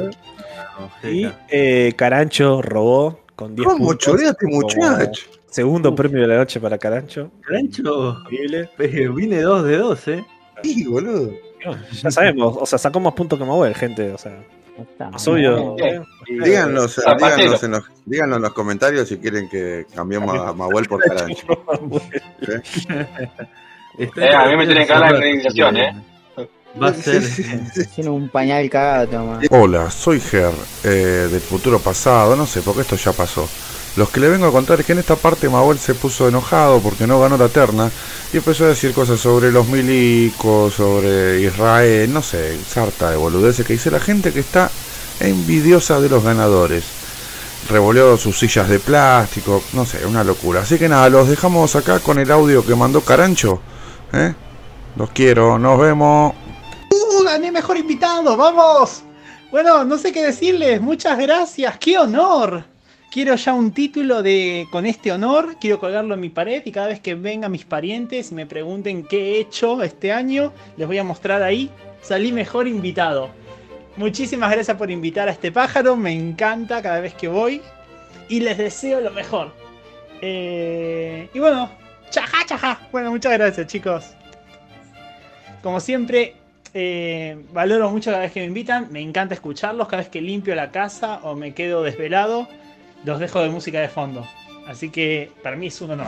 Y 1.03 1.27
eh, 1.49 1.93
Carancho 1.95 2.61
robó 2.61 3.21
con 3.35 3.55
10 3.55 3.67
¿Cómo 3.67 3.85
puntos. 3.87 4.05
choreaste, 4.05 4.45
muchacho? 4.47 5.21
Segundo 5.49 5.95
premio 5.95 6.21
de 6.21 6.27
la 6.27 6.37
noche 6.37 6.59
para 6.59 6.77
Carancho. 6.77 7.31
Rancho, 7.43 8.19
Increíble. 8.23 8.69
eh, 8.79 9.07
vine 9.09 9.41
2 9.41 9.63
de 9.63 9.77
2, 9.77 10.07
eh. 10.09 10.25
Sí, 10.63 10.85
boludo. 10.85 11.31
No, 11.65 11.75
ya 11.91 12.11
sabemos, 12.11 12.55
o 12.59 12.65
sea, 12.65 12.77
sacó 12.77 12.99
más 12.99 13.13
puntos 13.13 13.39
que 13.39 13.45
Mahuel, 13.45 13.73
gente. 13.75 14.11
O 14.11 14.17
sea, 14.17 14.43
más 14.99 15.27
obvio. 15.27 15.75
Bien. 15.75 15.95
¿eh? 15.95 16.05
Díganos, 16.27 16.95
díganos, 16.97 17.63
en 17.63 17.71
los, 17.71 17.83
díganos 18.05 18.37
en 18.37 18.41
los 18.43 18.53
comentarios 18.53 19.07
si 19.07 19.17
quieren 19.17 19.49
que 19.49 19.85
cambiemos 19.93 20.37
a 20.37 20.53
Mahuel 20.53 20.85
por 20.85 21.01
Carancho. 21.01 21.47
Eh, 23.99 24.35
a 24.35 24.45
mí 24.47 24.57
me 24.57 24.65
tienen 24.67 24.85
que 24.85 24.93
dar 24.93 25.01
la 25.01 25.07
acreditación, 25.17 25.77
eh. 25.77 26.03
Va 26.81 26.89
a 26.89 26.93
ser. 26.93 27.23
Tiene 27.95 28.11
un 28.11 28.29
pañal 28.29 28.69
cagado, 28.69 29.07
toma. 29.07 29.39
Hola, 29.49 29.89
soy 29.89 30.19
Ger, 30.19 30.51
eh, 30.83 31.27
del 31.31 31.41
futuro 31.41 31.79
pasado, 31.79 32.35
no 32.35 32.45
sé, 32.45 32.61
porque 32.61 32.81
esto 32.81 32.95
ya 32.95 33.11
pasó. 33.13 33.49
Los 33.97 34.11
que 34.11 34.19
le 34.19 34.29
vengo 34.29 34.45
a 34.45 34.51
contar 34.51 34.79
es 34.79 34.85
que 34.85 34.91
en 34.91 34.99
esta 34.99 35.15
parte 35.15 35.49
Mahuel 35.49 35.79
se 35.79 35.95
puso 35.95 36.27
enojado 36.27 36.79
porque 36.81 37.07
no 37.07 37.19
ganó 37.19 37.35
la 37.35 37.49
terna 37.49 37.89
y 38.31 38.37
empezó 38.37 38.65
a 38.65 38.67
decir 38.67 38.93
cosas 38.93 39.19
sobre 39.19 39.51
los 39.51 39.67
milicos, 39.69 40.75
sobre 40.75 41.41
Israel, 41.41 42.13
no 42.13 42.21
sé, 42.21 42.59
sarta 42.63 43.09
de 43.09 43.17
boludeces 43.17 43.65
que 43.65 43.73
dice 43.73 43.89
la 43.89 43.99
gente 43.99 44.31
que 44.31 44.41
está 44.41 44.69
envidiosa 45.19 45.99
de 45.99 46.09
los 46.09 46.23
ganadores. 46.23 46.83
Revoleó 47.71 48.17
sus 48.17 48.37
sillas 48.37 48.69
de 48.69 48.77
plástico, 48.77 49.63
no 49.73 49.83
sé, 49.83 50.05
una 50.05 50.23
locura. 50.23 50.61
Así 50.61 50.77
que 50.77 50.87
nada, 50.87 51.09
los 51.09 51.27
dejamos 51.27 51.75
acá 51.75 51.99
con 51.99 52.19
el 52.19 52.31
audio 52.31 52.63
que 52.63 52.75
mandó 52.75 53.01
Carancho. 53.01 53.59
¿eh? 54.13 54.31
Los 54.95 55.09
quiero, 55.09 55.57
nos 55.57 55.79
vemos. 55.79 56.35
¡Uh, 56.91 57.23
gané 57.23 57.51
mejor 57.51 57.77
invitado! 57.77 58.37
¡Vamos! 58.37 59.01
Bueno, 59.49 59.83
no 59.85 59.97
sé 59.97 60.11
qué 60.11 60.23
decirles. 60.23 60.79
Muchas 60.81 61.17
gracias. 61.17 61.79
¡Qué 61.79 61.97
honor! 61.97 62.76
Quiero 63.17 63.33
ya 63.33 63.55
un 63.55 63.71
título 63.71 64.21
de 64.21 64.67
con 64.69 64.85
este 64.85 65.11
honor. 65.11 65.55
Quiero 65.59 65.79
colgarlo 65.79 66.13
en 66.13 66.19
mi 66.19 66.29
pared 66.29 66.61
y 66.63 66.71
cada 66.71 66.85
vez 66.85 66.99
que 66.99 67.15
vengan 67.15 67.51
mis 67.51 67.65
parientes 67.65 68.31
y 68.31 68.35
me 68.35 68.45
pregunten 68.45 69.03
qué 69.03 69.17
he 69.17 69.39
hecho 69.39 69.81
este 69.81 70.13
año, 70.13 70.53
les 70.77 70.85
voy 70.85 70.99
a 70.99 71.03
mostrar 71.03 71.41
ahí. 71.41 71.71
Salí 72.03 72.31
mejor 72.31 72.67
invitado. 72.67 73.31
Muchísimas 73.95 74.51
gracias 74.51 74.77
por 74.77 74.91
invitar 74.91 75.27
a 75.29 75.31
este 75.31 75.51
pájaro. 75.51 75.95
Me 75.95 76.13
encanta 76.13 76.79
cada 76.83 76.99
vez 76.99 77.15
que 77.15 77.27
voy. 77.27 77.59
y 78.29 78.39
les 78.39 78.59
deseo 78.59 79.01
lo 79.01 79.09
mejor. 79.09 79.51
Eh, 80.21 81.27
y 81.33 81.39
bueno, 81.39 81.71
chaja, 82.11 82.45
chaja. 82.45 82.81
Bueno, 82.91 83.09
muchas 83.09 83.33
gracias, 83.33 83.65
chicos. 83.65 84.13
Como 85.63 85.79
siempre, 85.79 86.35
eh, 86.75 87.35
valoro 87.51 87.89
mucho 87.89 88.11
cada 88.11 88.21
vez 88.21 88.31
que 88.31 88.41
me 88.41 88.45
invitan. 88.45 88.89
Me 88.91 89.01
encanta 89.01 89.33
escucharlos. 89.33 89.87
Cada 89.87 90.03
vez 90.03 90.09
que 90.09 90.21
limpio 90.21 90.53
la 90.53 90.69
casa 90.69 91.19
o 91.23 91.33
me 91.33 91.55
quedo 91.55 91.81
desvelado, 91.81 92.47
los 93.05 93.19
dejo 93.19 93.41
de 93.41 93.49
música 93.49 93.79
de 93.81 93.89
fondo. 93.89 94.25
Así 94.67 94.89
que 94.89 95.31
para 95.43 95.55
mí 95.55 95.67
es 95.67 95.79
un 95.81 95.91
honor. 95.91 96.07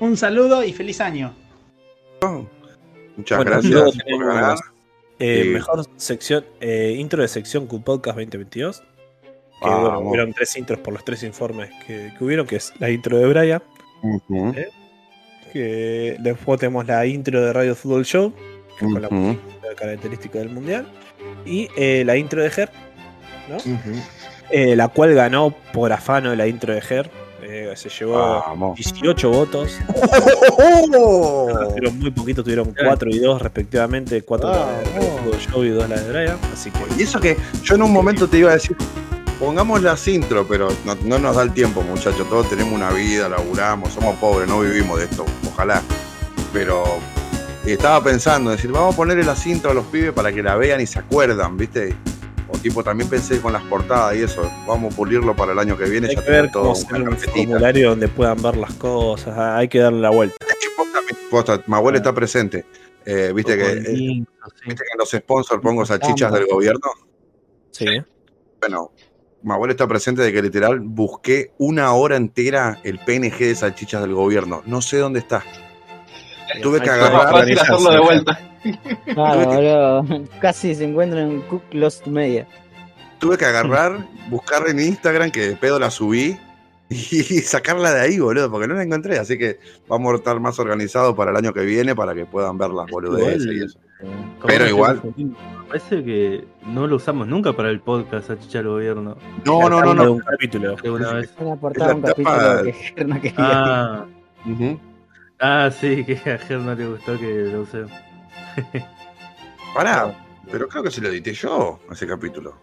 Un 0.00 0.16
saludo 0.16 0.62
y 0.64 0.72
feliz 0.72 1.00
año. 1.00 1.34
Muchas 3.16 3.38
Bueno, 3.38 3.50
gracias 3.60 3.98
por 4.08 4.26
ganar. 4.26 4.58
Eh, 5.18 5.42
Sí. 5.44 5.48
Mejor 5.48 5.84
sección, 5.96 6.44
eh, 6.60 6.94
intro 6.96 7.22
de 7.22 7.28
sección 7.28 7.66
Q 7.66 7.82
Podcast 7.82 8.16
2022. 8.16 8.80
Que 8.80 9.68
Vamos. 9.68 9.82
bueno, 9.82 9.98
hubieron 10.10 10.32
tres 10.32 10.56
intros 10.56 10.78
por 10.78 10.92
los 10.92 11.04
tres 11.04 11.24
informes 11.24 11.70
que, 11.84 12.12
que 12.16 12.24
hubieron, 12.24 12.46
que 12.46 12.56
es 12.56 12.72
la 12.78 12.90
intro 12.90 13.18
de 13.18 13.26
Brian, 13.26 13.62
Eh, 14.54 14.68
que 15.52 16.16
después 16.20 16.60
tenemos 16.60 16.86
la 16.86 17.04
intro 17.06 17.44
de 17.44 17.52
Radio 17.52 17.74
Fútbol 17.74 18.04
Show, 18.04 18.32
que 18.78 18.86
es 18.86 18.92
con 18.92 19.02
la 19.02 19.08
música 19.10 19.74
característica 19.76 20.38
del 20.38 20.50
mundial, 20.50 20.86
y 21.44 21.68
eh, 21.76 22.04
la 22.06 22.16
intro 22.16 22.40
de 22.40 22.50
Ger, 22.50 22.70
¿no? 23.48 23.56
ujú. 23.56 24.00
Eh, 24.50 24.76
la 24.76 24.88
cual 24.88 25.14
ganó 25.14 25.54
por 25.72 25.92
afano 25.92 26.34
la 26.34 26.46
intro 26.46 26.74
de 26.74 26.80
Ger. 26.80 27.10
eh, 27.42 27.72
se 27.76 27.88
llevó 27.88 28.42
Vamos. 28.46 28.76
18 28.76 29.30
votos. 29.30 29.78
¡Oh! 30.58 31.48
Tuvieron 31.68 31.98
muy 31.98 32.10
poquito, 32.10 32.42
tuvieron 32.42 32.74
4 32.74 33.10
y 33.10 33.18
2 33.18 33.42
respectivamente, 33.42 34.22
4 34.22 34.50
la 34.50 34.66
de 34.80 35.38
Show 35.38 35.64
y 35.64 35.68
2 35.70 35.88
la 35.88 36.00
de 36.00 36.10
Brian. 36.10 36.38
Así 36.52 36.70
que 36.70 36.78
Y 36.98 37.02
eso 37.02 37.20
que 37.20 37.36
yo 37.62 37.74
en 37.74 37.82
un 37.82 37.92
momento 37.92 38.28
te 38.28 38.38
iba 38.38 38.50
a 38.50 38.54
decir, 38.54 38.76
pongamos 39.38 39.82
las 39.82 40.06
intro, 40.08 40.46
pero 40.48 40.68
no, 40.84 40.96
no 41.04 41.18
nos 41.18 41.36
da 41.36 41.42
el 41.42 41.52
tiempo, 41.52 41.82
muchachos. 41.82 42.28
Todos 42.28 42.48
tenemos 42.48 42.72
una 42.72 42.90
vida, 42.90 43.28
laburamos, 43.28 43.92
somos 43.92 44.16
pobres, 44.16 44.48
no 44.48 44.60
vivimos 44.60 44.98
de 44.98 45.04
esto, 45.04 45.24
ojalá. 45.46 45.82
Pero 46.52 46.84
estaba 47.66 48.02
pensando, 48.02 48.50
en 48.50 48.56
decir, 48.56 48.72
vamos 48.72 48.94
a 48.94 48.96
ponerle 48.96 49.24
las 49.24 49.46
intro 49.46 49.70
a 49.70 49.74
los 49.74 49.84
pibes 49.86 50.12
para 50.12 50.32
que 50.32 50.42
la 50.42 50.56
vean 50.56 50.80
y 50.80 50.86
se 50.86 50.98
acuerdan, 50.98 51.56
¿viste? 51.56 51.94
O 52.50 52.56
tipo, 52.58 52.82
también 52.82 53.10
pensé 53.10 53.40
con 53.40 53.52
las 53.52 53.62
portadas 53.64 54.16
y 54.16 54.22
eso, 54.22 54.50
vamos 54.66 54.92
a 54.92 54.96
pulirlo 54.96 55.36
para 55.36 55.52
el 55.52 55.58
año 55.58 55.76
que 55.76 55.84
viene, 55.84 56.08
hay 56.08 56.16
ya 56.16 56.24
que 56.24 56.30
ver 56.30 56.50
todo 56.50 56.70
un 56.70 57.16
formulario 57.16 57.90
donde 57.90 58.08
puedan 58.08 58.40
ver 58.42 58.56
las 58.56 58.72
cosas. 58.74 59.34
ah, 59.36 59.58
Hay 59.58 59.68
que 59.68 59.78
darle 59.78 60.00
la 60.00 60.10
vuelta. 60.10 60.36
Posta, 60.76 60.98
posta, 61.30 61.62
Mahuel 61.66 61.96
está 61.96 62.14
presente. 62.14 62.64
Eh, 63.04 63.32
¿Viste 63.34 63.56
que, 63.56 63.64
eh. 63.64 64.24
¿Viste 64.66 64.84
que 64.84 64.92
en 64.92 64.98
los 64.98 65.10
sponsors 65.10 65.60
pongo 65.62 65.84
salchichas 65.84 66.32
del 66.32 66.46
gobierno? 66.46 66.88
Sí. 67.70 67.86
Bueno, 68.60 68.92
Mahuel 69.42 69.70
está 69.70 69.86
presente 69.86 70.22
de 70.22 70.32
que 70.32 70.42
literal 70.42 70.80
busqué 70.80 71.52
una 71.58 71.92
hora 71.92 72.16
entera 72.16 72.80
el 72.84 72.98
PNG 72.98 73.38
de 73.38 73.54
salchichas 73.54 74.02
del 74.02 74.14
gobierno. 74.14 74.62
No 74.66 74.82
sé 74.82 74.98
dónde 74.98 75.20
está. 75.20 75.44
Tuve 76.62 76.80
que 76.80 76.90
agarrar, 76.90 77.30
fácil 77.30 77.58
hacerlo 77.58 77.90
de 77.90 77.98
vuelta. 78.00 78.40
Claro, 79.14 79.44
boludo. 79.46 80.24
Casi 80.40 80.74
se 80.74 80.84
encuentran 80.84 81.30
en 81.30 81.40
Cook 81.42 81.62
Lost 81.72 82.06
Media. 82.06 82.46
tuve 83.18 83.36
que 83.36 83.44
agarrar, 83.44 84.06
buscar 84.30 84.68
en 84.68 84.78
Instagram, 84.80 85.30
que 85.30 85.48
de 85.48 85.56
pedo 85.56 85.78
la 85.78 85.90
subí, 85.90 86.38
y 86.88 86.96
sacarla 87.42 87.92
de 87.92 88.00
ahí, 88.00 88.18
boludo, 88.18 88.50
porque 88.50 88.66
no 88.66 88.74
la 88.74 88.82
encontré. 88.82 89.18
Así 89.18 89.36
que 89.36 89.58
vamos 89.88 90.12
a 90.12 90.16
estar 90.16 90.40
más 90.40 90.58
organizados 90.58 91.14
para 91.14 91.30
el 91.30 91.36
año 91.36 91.52
que 91.52 91.60
viene 91.62 91.94
para 91.94 92.14
que 92.14 92.24
puedan 92.26 92.56
ver 92.58 92.70
las 92.70 92.90
boludeces 92.90 93.46
y 93.46 93.64
eso. 93.64 93.78
Como 94.00 94.46
Pero 94.46 94.64
que 94.64 94.70
igual. 94.70 95.02
Me 95.16 95.34
parece 95.68 96.02
que 96.04 96.44
no 96.66 96.86
lo 96.86 96.96
usamos 96.96 97.26
nunca 97.26 97.52
para 97.52 97.68
el 97.68 97.80
podcast 97.80 98.28
Salchicha 98.28 98.58
del 98.58 98.68
Gobierno. 98.68 99.16
No, 99.44 99.68
no, 99.68 99.82
no, 99.82 99.92
no. 99.92 100.12
un 100.12 100.20
capítulo. 100.20 100.76
Alguna 100.82 101.12
vez. 101.14 101.30
Una 101.38 101.56
portada, 101.56 101.94
un 101.94 102.02
la 102.02 102.08
capítulo 102.08 103.20
que. 103.20 103.34
Ah. 103.36 104.06
Ah, 105.40 105.70
sí, 105.70 106.04
que 106.04 106.14
a 106.30 106.38
Ger 106.38 106.58
no 106.60 106.74
le 106.74 106.86
gustó 106.86 107.18
que 107.18 107.26
lo 107.52 107.62
use. 107.62 107.84
Pará, 109.74 110.14
pero 110.50 110.68
creo 110.68 110.82
que 110.82 110.90
se 110.90 111.00
lo 111.00 111.08
edité 111.08 111.32
yo, 111.32 111.78
ese 111.90 112.06
capítulo. 112.06 112.54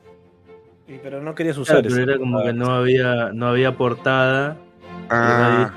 Sí, 0.87 0.99
pero 1.01 1.21
no 1.21 1.33
querías 1.33 1.57
usar 1.57 1.81
Claro, 1.81 1.89
pero 1.89 2.01
eso. 2.03 2.11
era 2.11 2.19
como 2.19 2.43
que 2.43 2.53
no 2.53 2.71
había, 2.71 3.31
no 3.33 3.47
había 3.47 3.75
portada. 3.75 4.57
Ah, 5.09 5.71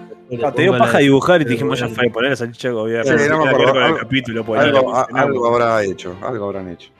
Ah, 0.44 0.52
te 0.52 0.60
dio 0.60 0.76
paja 0.76 0.98
dibujar 0.98 1.40
y 1.40 1.44
te 1.46 1.52
dijimos 1.52 1.80
ya 1.80 1.88
fue 1.88 2.10
poner 2.10 2.32
esa 2.32 2.44
salchicha 2.44 2.68
de 2.68 2.74
gobierno. 2.74 3.18
Sí, 3.18 3.28
no 3.30 3.42
me 3.42 3.48
acuerdo. 3.48 3.72
con 3.72 3.76
el 3.78 3.82
Algo- 3.84 3.98
capítulo, 3.98 4.44
pues, 4.44 4.60
ahí 4.60 4.68
algo, 4.68 4.94
a- 4.94 5.48
habrá 5.48 5.82
hecho, 5.84 6.14
algo 6.20 6.44
habrán 6.48 6.68
hecho. 6.68 6.90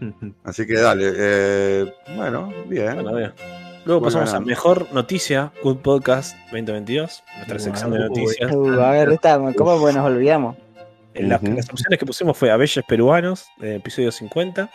Así 0.44 0.66
que 0.66 0.74
dale, 0.78 1.12
eh, 1.14 1.92
bueno, 2.16 2.50
bien. 2.68 2.94
Bueno, 2.94 3.14
bien. 3.16 3.32
Luego 3.84 4.02
pasamos 4.02 4.32
a. 4.32 4.40
Mejor 4.40 4.86
Noticia, 4.92 5.52
Good 5.62 5.78
Podcast 5.78 6.36
2022, 6.52 7.22
nuestra 7.36 7.56
Wow, 7.56 7.64
sección 7.64 7.90
de 7.90 7.98
noticias. 7.98 8.52
Uh, 8.54 8.80
a 8.80 8.90
ver, 8.92 9.10
esta, 9.12 9.38
¿cómo 9.56 9.78
pues 9.80 9.94
nos 9.94 10.06
olvidamos? 10.06 10.56
En 11.14 11.28
la- 11.28 11.36
Ujú. 11.36 11.46
Las 11.54 11.68
opciones 11.68 11.98
que 11.98 12.06
pusimos 12.06 12.36
fue 12.38 12.50
Abelles 12.50 12.84
Peruanos, 12.86 13.46
en 13.60 13.68
el 13.68 13.76
episodio 13.76 14.12
50. 14.12 14.70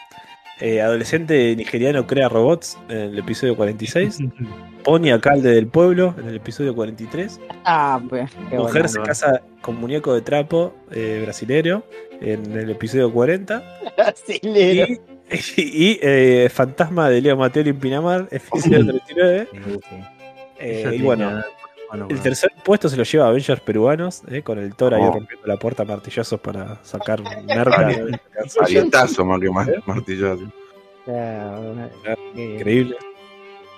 eh, 0.60 0.82
adolescente 0.82 1.56
nigeriano 1.56 2.08
crea 2.08 2.30
robots, 2.30 2.78
en 2.90 2.98
el 2.98 3.20
episodio 3.20 3.56
46. 3.56 4.18
Pony 4.84 5.10
alcalde 5.12 5.52
del 5.52 5.68
pueblo, 5.68 6.16
en 6.18 6.28
el 6.30 6.36
episodio 6.36 6.74
43. 6.76 7.40
Ah, 7.66 8.02
pues. 8.10 8.30
Mujer 8.52 8.84
bueno. 8.84 8.88
se 8.88 9.02
casa 9.02 9.42
con 9.62 9.76
muñeco 9.80 10.14
de 10.14 10.22
trapo 10.22 10.74
eh, 10.92 11.20
brasilero, 11.24 11.84
en 12.22 12.52
el 12.58 12.70
episodio 12.72 13.12
40. 13.14 13.64
Brasilero. 13.98 14.94
Y, 14.94 15.00
y, 15.58 16.00
eh, 16.02 16.50
Fantasma 16.54 17.10
de 17.10 17.22
Leo 17.22 17.36
Mateo 17.38 17.64
en 17.64 17.80
Pinamar, 17.80 18.28
episodio 18.32 18.86
39. 18.86 19.48
Sí, 19.52 19.60
sí. 19.90 19.96
Eh, 20.60 20.80
Ella 20.80 20.80
y 20.80 20.92
tenía- 20.92 21.06
bueno, 21.06 21.44
bueno, 21.90 22.08
el 22.10 22.20
tercer 22.20 22.52
puesto 22.64 22.90
se 22.90 22.98
lo 22.98 23.04
lleva 23.04 23.28
Avengers 23.28 23.62
peruanos, 23.62 24.22
eh, 24.30 24.42
con 24.42 24.58
el 24.60 24.74
Thor 24.76 24.94
ahí 24.94 25.02
Oh. 25.04 25.14
rompiendo 25.14 25.46
la 25.48 25.58
puerta 25.58 25.84
a 25.84 25.86
martillazos 25.86 26.40
para 26.40 26.84
sacar 26.84 27.22
merca. 27.46 27.90
Ari- 27.90 28.20
Arietazo 28.62 29.26
más 29.26 29.40
que 29.42 29.50
más 29.50 29.68
martillazo. 29.86 30.52
Claro, 31.06 31.76
qué- 32.36 32.56
Increíble. 32.56 32.98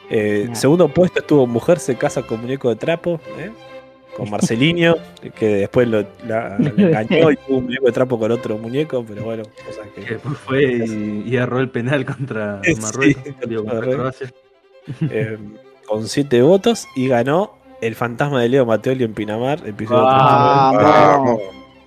Eh. 0.10 0.50
Segundo 0.54 0.88
puesto 0.88 1.20
estuvo 1.20 1.46
Mujer 1.46 1.80
se 1.80 1.96
casa 1.96 2.24
con 2.24 2.42
muñeco 2.42 2.70
de 2.70 2.76
trapo, 2.76 3.20
eh, 3.38 3.52
con 4.20 4.30
Marcelinho, 4.30 4.96
que 5.36 5.48
después 5.48 5.88
lo, 5.88 6.02
la, 6.28 6.58
la 6.60 6.70
engañó 6.78 7.32
y 7.32 7.36
tuvo 7.38 7.58
un 7.58 7.64
muñeco 7.66 7.86
de 7.88 7.92
trapo 7.92 8.20
con 8.20 8.32
otro 8.32 8.58
muñeco, 8.58 9.04
pero 9.08 9.24
bueno, 9.24 9.44
cosas 9.66 9.88
Que 9.96 10.02
que. 10.02 10.14
después 10.16 10.38
fue 10.38 10.64
y, 10.64 11.24
y 11.28 11.36
erró 11.36 11.60
el 11.60 11.70
penal 11.70 12.06
contra 12.06 12.62
Sí, 12.64 12.76
Marruecos. 12.76 13.24
digo, 13.48 13.64
contra 13.64 13.80
correcto. 13.80 13.98
Croacia. 13.98 14.32
eh, 15.12 15.38
con 15.88 16.08
siete 16.08 16.42
votos 16.42 16.86
y 16.96 17.08
ganó 17.08 17.58
el 17.82 17.96
fantasma 17.96 18.42
de 18.42 18.50
Leo 18.50 18.66
Mateoli 18.66 19.04
en 19.06 19.14
Pinamar, 19.14 19.66
episodio 19.68 20.04
Ah, 20.06 20.72
Vamos. 21.18 21.42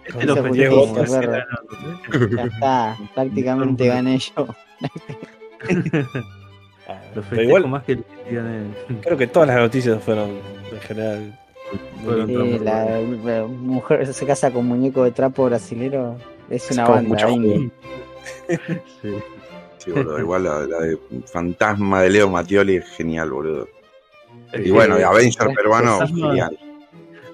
Este 0.04 0.26
lo 0.26 0.34
era- 0.36 1.46
Ya 2.36 2.42
está, 2.44 2.96
prácticamente 3.14 3.86
gané 3.86 4.18
yo. 4.18 4.48
Ah, 6.88 6.98
Lo 7.14 7.22
festejo 7.22 7.42
igual 7.42 7.68
más 7.68 7.84
que 7.84 7.92
el 7.92 8.04
que 8.28 8.34
gané. 8.34 8.64
creo 9.02 9.16
que 9.16 9.26
todas 9.28 9.48
las 9.48 9.58
noticias 9.58 10.02
fueron 10.02 10.30
en 10.72 10.80
general. 10.80 11.38
Sí, 12.26 12.58
la, 12.60 13.00
la 13.00 13.46
mujer 13.46 14.12
se 14.12 14.26
casa 14.26 14.50
con 14.50 14.66
muñeco 14.66 15.04
de 15.04 15.12
trapo 15.12 15.44
brasilero. 15.46 16.16
Es 16.50 16.70
una 16.70 16.86
banda. 16.88 17.28
Sí. 17.28 17.70
Sí, 19.78 19.90
boludo, 19.90 20.18
igual 20.20 20.44
la, 20.44 20.60
la 20.66 20.78
de 20.80 20.98
Fantasma 21.26 22.02
de 22.02 22.10
Leo 22.10 22.28
Mattioli 22.30 22.76
es 22.76 22.88
genial, 22.90 23.30
boludo. 23.30 23.68
Y 24.54 24.70
bueno, 24.70 24.98
y 24.98 25.02
Avenger 25.02 25.48
peruano, 25.54 25.98
Fantasma- 25.98 26.28
genial. 26.28 26.58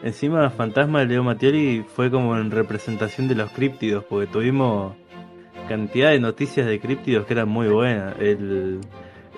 Encima, 0.03 0.49
Fantasma 0.51 1.01
de 1.01 1.07
Leo 1.07 1.25
Mattioli 1.25 1.85
fue 1.95 2.11
como 2.11 2.39
en 2.39 2.51
representación 2.51 3.29
de 3.29 3.35
los 3.35 3.51
críptidos, 3.51 4.05
porque 4.05 4.29
tuvimos 4.29 4.95
cantidad 5.69 6.11
de 6.11 6.21
noticias 6.21 6.67
de 6.67 6.81
críptidos 6.81 7.27
que 7.27 7.35
eran 7.35 7.49
muy 7.49 7.69
buenas. 7.69 8.15
El, 8.19 8.79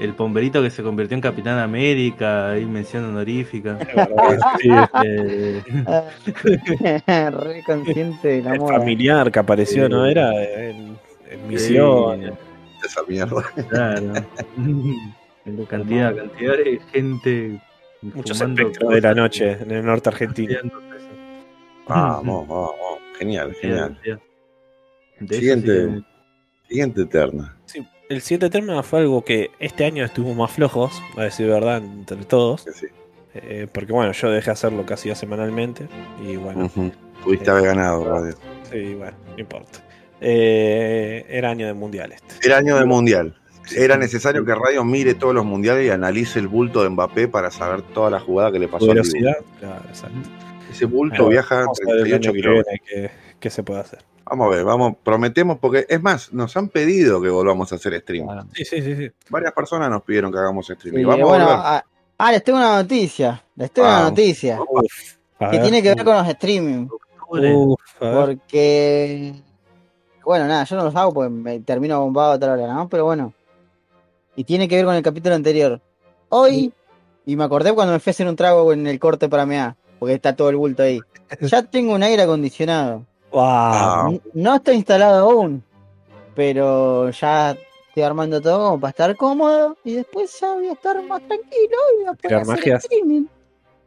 el 0.00 0.14
pomberito 0.14 0.62
que 0.62 0.70
se 0.70 0.82
convirtió 0.82 1.14
en 1.14 1.20
Capitán 1.20 1.58
América, 1.58 2.50
ahí 2.52 2.64
mención 2.66 3.04
honorífica. 3.04 3.78
Sí, 4.60 4.68
Eh, 5.04 5.62
Re 7.30 7.62
consciente 7.64 8.28
de 8.28 8.42
la 8.42 8.54
el 8.54 8.60
moda. 8.60 8.78
familiar 8.78 9.30
que 9.30 9.38
apareció, 9.38 9.88
¿no? 9.88 10.06
Era 10.06 10.30
en, 10.42 10.96
en 11.30 11.48
misión. 11.48 12.22
sí, 12.22 12.86
Esa 12.86 13.02
mierda. 13.06 13.42
claro. 13.68 14.12
cantidad, 15.68 16.16
cantidad 16.16 16.56
de 16.56 16.80
gente. 16.92 17.60
Muchos 18.02 18.40
espectros 18.40 18.94
de 18.94 19.00
la 19.02 19.14
noche 19.14 19.58
en 19.60 19.70
el 19.70 19.84
norte 19.84 20.08
argentino. 20.08 20.56
Vamos, 21.86 22.48
vamos, 22.48 22.48
vamos. 22.48 22.98
Genial, 23.18 23.52
genial. 23.60 23.98
Eso 24.02 24.20
Siguiente. 25.28 26.02
Siguiente 26.68 27.02
eterna. 27.02 27.56
El 28.10 28.22
siguiente 28.22 28.50
tema 28.50 28.82
fue 28.82 28.98
algo 28.98 29.24
que 29.24 29.52
este 29.60 29.84
año 29.84 30.04
estuvimos 30.04 30.36
más 30.36 30.50
flojos, 30.50 31.00
a 31.16 31.22
decir 31.22 31.46
verdad, 31.46 31.76
entre 31.76 32.16
todos. 32.24 32.64
Que 32.64 32.72
sí. 32.72 32.86
eh, 33.34 33.68
porque 33.72 33.92
bueno, 33.92 34.10
yo 34.10 34.30
dejé 34.30 34.50
hacerlo 34.50 34.84
casi 34.84 35.14
semanalmente. 35.14 35.86
Y 36.20 36.34
bueno. 36.34 36.68
Pudiste 37.22 37.48
haber 37.52 37.66
ganado, 37.66 38.04
radio. 38.04 38.34
sí, 38.68 38.94
bueno, 38.94 39.16
no 39.28 39.38
importa. 39.38 39.78
Eh, 40.20 41.24
era 41.28 41.50
año 41.50 41.68
de 41.68 41.72
mundial 41.72 42.10
este. 42.10 42.34
El 42.48 42.52
año 42.52 42.78
del 42.78 42.86
mundial. 42.86 43.36
Era 43.76 43.96
necesario 43.96 44.44
que 44.44 44.56
Radio 44.56 44.84
mire 44.84 45.14
todos 45.14 45.32
los 45.32 45.44
mundiales 45.44 45.86
y 45.86 45.90
analice 45.90 46.40
el 46.40 46.48
bulto 46.48 46.82
de 46.82 46.88
Mbappé 46.88 47.28
para 47.28 47.52
saber 47.52 47.82
toda 47.82 48.10
la 48.10 48.18
jugada 48.18 48.50
que 48.50 48.58
le 48.58 48.66
pasó 48.66 48.86
al 48.86 48.96
velocidad. 48.96 49.36
Claro, 49.60 49.84
exacto. 49.88 50.18
Ese 50.68 50.84
bulto 50.86 51.14
Bueno, 51.14 51.28
viaja 51.28 51.60
Vamos 51.60 51.78
a 51.80 51.86
ver 51.86 51.96
el 51.98 52.02
38 52.08 52.28
año 52.28 52.32
que 52.32 52.40
kilómetros. 52.40 52.76
qué, 52.88 53.10
qué 53.38 53.50
se 53.50 53.62
puede 53.62 53.80
hacer. 53.82 54.00
Vamos 54.30 54.46
a 54.46 54.50
ver, 54.50 54.64
vamos, 54.64 54.94
prometemos, 55.02 55.58
porque 55.58 55.86
es 55.88 56.00
más, 56.00 56.32
nos 56.32 56.56
han 56.56 56.68
pedido 56.68 57.20
que 57.20 57.28
volvamos 57.28 57.72
a 57.72 57.74
hacer 57.74 57.98
stream. 58.00 58.26
Claro. 58.26 58.46
Sí, 58.54 58.64
sí, 58.64 58.80
sí. 58.80 58.94
sí. 58.94 59.10
Varias 59.28 59.52
personas 59.52 59.90
nos 59.90 60.04
pidieron 60.04 60.30
que 60.30 60.38
hagamos 60.38 60.66
stream. 60.66 60.94
Sí, 60.94 61.04
vamos 61.04 61.28
bueno, 61.28 61.48
a 61.48 61.78
ah, 61.78 61.84
ah, 62.16 62.30
les 62.30 62.44
tengo 62.44 62.58
una 62.58 62.76
noticia. 62.76 63.42
Les 63.56 63.72
tengo 63.72 63.88
una 63.88 64.02
noticia. 64.02 64.60
Uf, 64.60 65.16
Que 65.36 65.46
ver. 65.46 65.62
tiene 65.62 65.82
que 65.82 65.94
ver 65.96 66.04
con 66.04 66.14
los 66.14 66.28
streaming. 66.28 66.86
Uf. 67.28 67.80
Porque. 67.98 69.34
Bueno, 70.24 70.46
nada, 70.46 70.62
yo 70.62 70.76
no 70.76 70.84
los 70.84 70.94
hago 70.94 71.12
porque 71.12 71.30
me 71.30 71.58
termino 71.60 72.00
bombado 72.00 72.30
a 72.30 72.36
otra 72.36 72.52
hora, 72.52 72.72
¿no? 72.72 72.88
Pero 72.88 73.06
bueno. 73.06 73.34
Y 74.36 74.44
tiene 74.44 74.68
que 74.68 74.76
ver 74.76 74.84
con 74.84 74.94
el 74.94 75.02
capítulo 75.02 75.34
anterior. 75.34 75.80
Hoy. 76.28 76.72
Y 77.26 77.34
me 77.34 77.42
acordé 77.42 77.72
cuando 77.72 77.92
me 77.92 77.98
fui 77.98 78.10
a 78.10 78.12
hacer 78.12 78.28
un 78.28 78.36
trago 78.36 78.72
en 78.72 78.86
el 78.86 79.00
corte 79.00 79.28
para 79.28 79.44
mear. 79.44 79.74
Porque 79.98 80.14
está 80.14 80.36
todo 80.36 80.50
el 80.50 80.56
bulto 80.56 80.84
ahí. 80.84 81.00
Ya 81.40 81.62
tengo 81.62 81.94
un 81.94 82.02
aire 82.02 82.22
acondicionado. 82.22 83.06
Wow. 83.32 83.42
Ah, 83.42 84.10
No 84.34 84.54
está 84.56 84.72
instalado 84.72 85.30
aún. 85.30 85.62
Pero 86.34 87.10
ya 87.10 87.56
estoy 87.88 88.02
armando 88.02 88.40
todo 88.40 88.58
como 88.70 88.80
para 88.80 88.90
estar 88.90 89.16
cómodo. 89.16 89.76
Y 89.84 89.94
después 89.94 90.38
ya 90.40 90.54
voy 90.54 90.68
a 90.68 90.72
estar 90.72 91.02
más 91.02 91.20
tranquilo 91.26 91.76
y 91.98 92.02
voy 92.04 92.06
a 92.08 92.12
poder 92.14 92.36
hacer 92.38 92.46
magias. 92.56 92.84
streaming. 92.84 93.24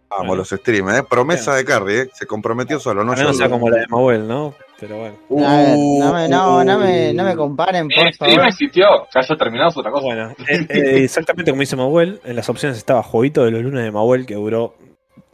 vamos, 0.09 0.37
los 0.37 0.49
streams, 0.49 0.93
¿eh? 0.99 1.03
Promesa 1.09 1.55
de 1.55 1.65
Carrie, 1.65 2.01
¿eh? 2.03 2.09
Se 2.13 2.27
comprometió 2.27 2.79
solo, 2.79 3.03
no 3.03 3.15
yo. 3.15 3.33
sea 3.33 3.49
como 3.49 3.69
la 3.69 3.77
de 3.79 3.87
Mahuel, 3.87 4.27
¿no? 4.27 4.53
Pero 4.79 4.97
bueno. 4.97 5.47
A 5.47 5.57
ver, 5.57 5.77
no 5.77 6.13
me, 6.13 6.27
no, 6.27 6.63
no 6.63 6.77
me, 6.79 7.11
Uh. 7.11 7.13
no 7.15 7.23
me 7.23 7.35
comparen, 7.37 7.87
por 7.87 8.13
stream 8.13 8.35
favor. 8.35 8.47
existió, 8.49 8.85
que 9.11 9.19
haya 9.19 9.37
terminado 9.37 9.69
es 9.69 9.77
otra 9.77 9.91
cosa. 9.91 10.05
Bueno, 10.05 10.29
eh, 10.49 10.67
eh, 10.69 11.03
exactamente 11.05 11.51
como 11.51 11.61
dice 11.61 11.75
Mahuel, 11.77 12.19
en 12.25 12.35
las 12.35 12.49
opciones 12.49 12.77
estaba 12.77 13.01
Jueguito 13.01 13.45
de 13.45 13.51
los 13.51 13.63
lunes 13.63 13.83
de 13.83 13.91
Mahuel, 13.91 14.25
que 14.25 14.35
duró 14.35 14.75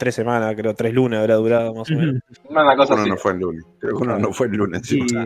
tres 0.00 0.14
semanas, 0.16 0.52
creo, 0.56 0.74
tres 0.74 0.92
lunes 0.92 1.20
habrá 1.20 1.34
durado 1.36 1.72
más 1.74 1.88
o 1.90 1.94
menos. 1.94 2.16
Una 2.48 2.74
cosa 2.76 2.94
Uno 2.94 3.02
así. 3.02 3.10
no 3.10 3.16
fue 3.16 3.32
el 3.32 3.38
lunes. 3.38 3.64
Creo 3.78 3.96
que 3.96 4.02
uno 4.02 4.18
no 4.18 4.32
fue 4.32 4.46
el 4.48 4.52
lunes. 4.54 4.82
Sí, 4.84 5.00
sí. 5.08 5.16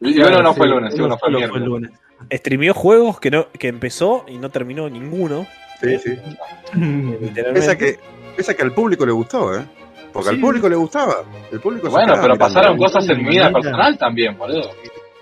Y 0.00 0.20
uno 0.20 0.42
no 0.42 0.52
fue 0.54 0.66
el 0.66 0.72
lunes, 0.72 0.94
sí, 0.94 1.00
uno 1.00 1.16
fue 1.18 1.28
el 1.28 1.64
lunes. 1.64 1.90
Streamió 2.32 2.74
juegos 2.74 3.20
que 3.20 3.30
no 3.30 3.46
que 3.52 3.68
empezó 3.68 4.24
y 4.26 4.38
no 4.38 4.48
terminó 4.50 4.88
ninguno. 4.90 5.46
Sí, 5.80 5.98
sí. 5.98 6.16
Pese 7.54 7.70
a 7.70 7.76
que, 7.78 7.98
pese 8.36 8.52
a 8.52 8.54
que 8.56 8.62
al 8.62 8.72
público 8.72 9.04
le 9.06 9.12
gustó, 9.12 9.54
¿eh? 9.56 9.64
Porque 10.12 10.30
al 10.30 10.36
Sí. 10.36 10.40
público 10.40 10.68
le 10.68 10.76
gustaba. 10.76 11.16
El 11.50 11.60
público 11.60 11.88
Bueno, 11.90 12.14
pero 12.20 12.36
pasaron 12.36 12.76
cosas 12.76 13.08
en 13.08 13.18
mi 13.18 13.30
vida 13.30 13.50
personal 13.52 13.96
también, 13.98 14.36
boludo. 14.36 14.70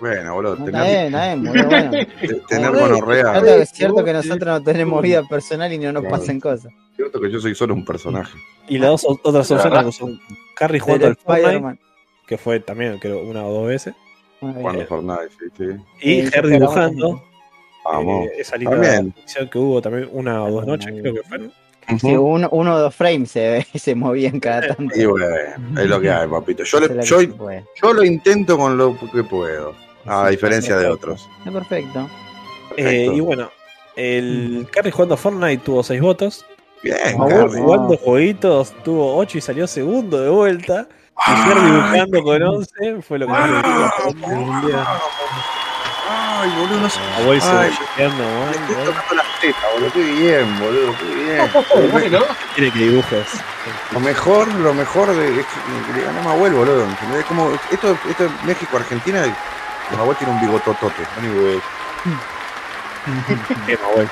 Bueno, 0.01 0.33
boludo, 0.33 0.55
No, 0.57 0.65
tener, 0.65 0.81
Está 0.81 0.89
bien, 0.89 1.05
está 1.05 1.35
bien, 1.35 1.43
bueno. 1.69 1.91
te- 2.19 2.33
tener 2.49 2.71
gonorrea. 2.71 3.37
Es 3.61 3.69
cierto 3.69 4.03
que 4.03 4.11
nosotros 4.13 4.45
no 4.59 4.63
tenemos 4.63 5.01
vida 5.01 5.23
personal 5.29 5.71
y 5.71 5.77
no 5.77 5.93
nos 5.93 6.01
Claro. 6.01 6.17
pasan 6.17 6.39
cosas. 6.39 6.73
Cierto 6.95 7.21
que 7.21 7.31
yo 7.31 7.39
soy 7.39 7.53
solo 7.55 7.73
un 7.75 7.85
personaje. 7.85 8.37
Y 8.67 8.77
las 8.79 8.89
dos 9.03 9.19
otras 9.23 9.49
opciones 9.51 9.95
son 9.95 10.19
Carrie 10.55 10.79
jugando 10.79 11.07
al 11.07 11.15
Fortnite, 11.15 11.41
Spider-Man. 11.43 11.79
que 12.27 12.37
fue 12.37 12.59
también 12.59 12.97
creo 12.99 13.21
una 13.21 13.45
o 13.45 13.53
dos 13.53 13.67
veces. 13.67 13.93
Cuando 14.39 14.85
Fortnite, 14.87 15.29
sí, 15.39 15.45
sí. 15.55 15.65
y 16.01 16.31
yo 16.31 16.41
dibujando, 16.49 17.21
Vamos. 17.85 18.25
eh, 18.25 18.31
esa 18.39 18.57
linda 18.57 19.03
que 19.51 19.57
hubo 19.59 19.81
también 19.83 20.09
una 20.11 20.43
o 20.43 20.49
dos 20.51 20.65
noches, 20.65 20.91
creo 20.99 21.13
que 21.13 21.21
fueron. 21.23 21.51
Sí, 21.99 22.15
uno, 22.15 22.47
uno 22.51 22.75
o 22.75 22.79
dos 22.79 22.95
frames 22.95 23.29
se, 23.31 23.65
se 23.75 23.93
movían 23.95 24.39
cada 24.39 24.75
tanto. 24.75 24.99
Y 24.99 25.05
bueno, 25.05 25.27
es 25.79 25.85
lo 25.87 25.99
que 26.01 26.09
hay, 26.11 26.27
papito. 26.27 26.63
Yo, 26.63 26.77
es 26.79 26.89
le- 26.89 27.03
yo, 27.03 27.21
yo 27.21 27.93
lo 27.93 28.03
intento 28.03 28.57
con 28.57 28.77
lo 28.77 28.97
que 29.11 29.23
puedo. 29.23 29.73
A 30.05 30.25
Sí, 30.25 30.31
diferencia 30.31 30.77
de 30.77 30.87
otros. 30.87 31.29
Está 31.39 31.51
perfecto. 31.51 32.09
Eh, 32.77 33.09
y 33.13 33.19
bueno, 33.19 33.49
el 33.95 34.67
Carrie 34.71 34.91
jugando 34.91 35.17
Fortnite 35.17 35.63
tuvo 35.63 35.83
seis 35.83 36.01
votos. 36.01 36.45
Bien, 36.83 36.97
Carrie. 37.17 37.61
jugando 37.61 37.97
jueguitos 37.97 38.73
tuvo 38.83 39.15
8 39.17 39.37
y 39.37 39.41
salió 39.41 39.67
segundo 39.67 40.19
de 40.19 40.29
vuelta. 40.29 40.87
Y 41.27 41.31
Fer 41.47 41.61
dibujando 41.61 42.23
con 42.23 42.41
11 42.41 43.01
fue 43.07 43.19
lo 43.19 43.27
que 43.27 43.33
Ay, 46.09 46.49
boludo, 46.57 46.79
no 46.81 46.89
sé. 46.89 46.99
Mahuel 47.19 47.41
se 47.41 47.49
Ay, 47.49 47.69
va 47.69 47.95
quedando 47.95 48.23
Me 48.23 48.39
mal, 48.39 48.49
estoy 48.55 48.75
¿no? 48.75 48.83
tocando 48.91 49.13
las 49.15 49.39
tetas, 49.39 49.63
boludo. 49.73 49.91
Qué 49.93 50.03
bien, 50.03 50.59
boludo. 50.59 50.95
Qué 50.97 51.05
bien. 51.15 51.91
Bueno, 51.91 52.19
Quiere 52.55 52.71
que 52.71 52.79
dibujes. 52.79 53.27
Lo 53.91 53.99
mejor, 53.99 54.47
lo 54.55 54.73
mejor 54.73 55.15
de 55.15 55.39
es 55.39 55.45
que 55.45 55.99
le 55.99 56.05
gané 56.05 56.19
a 56.19 56.23
Mahuel, 56.23 56.53
boludo. 56.53 56.87
como, 57.27 57.51
esto, 57.71 57.95
esto 58.09 58.25
es 58.25 58.31
México, 58.45 58.77
Argentina, 59.91 59.93
y 59.93 59.97
Mahuel 59.97 60.17
tiene 60.17 60.33
un 60.33 60.41
bigototote. 60.41 61.03
Anyway. 61.17 61.59
Qué 63.65 63.77
Mahuel. 63.77 64.09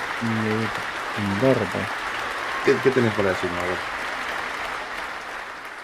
¿Qué, 2.66 2.76
¿Qué 2.84 2.90
tenés 2.92 3.14
para 3.14 3.30
decir, 3.30 3.50
Mahuel? 3.52 3.78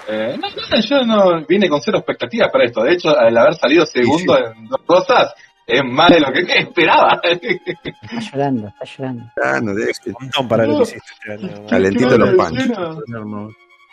eh, 0.08 0.38
no, 0.40 0.48
no, 0.50 0.82
yo 0.82 1.04
no 1.06 1.46
vine 1.48 1.68
con 1.70 1.82
cero 1.82 1.98
expectativas 2.00 2.52
para 2.52 2.66
esto. 2.66 2.84
De 2.84 2.94
hecho, 2.94 3.18
al 3.18 3.36
haber 3.38 3.56
salido 3.56 3.86
segundo 3.86 4.38
en 4.38 4.68
dos 4.68 4.82
cosas, 4.86 5.34
es 5.66 5.82
más 5.84 6.10
de 6.12 6.20
lo 6.20 6.32
que 6.32 6.42
esperaba. 6.60 7.20
Está 7.24 8.20
llorando, 8.20 8.68
está 8.68 8.86
llorando. 8.86 9.24
Ah, 9.44 9.60
no, 9.62 9.74
de- 9.74 9.92
Un 10.08 10.14
montón 10.20 10.48
para 10.48 10.66
lo 10.68 10.78
que 10.78 10.84
hiciste 10.84 11.12
este. 11.28 11.66
Calentito 11.70 12.18
los 12.18 12.34
panchos. 12.36 13.00
No, 13.08 13.50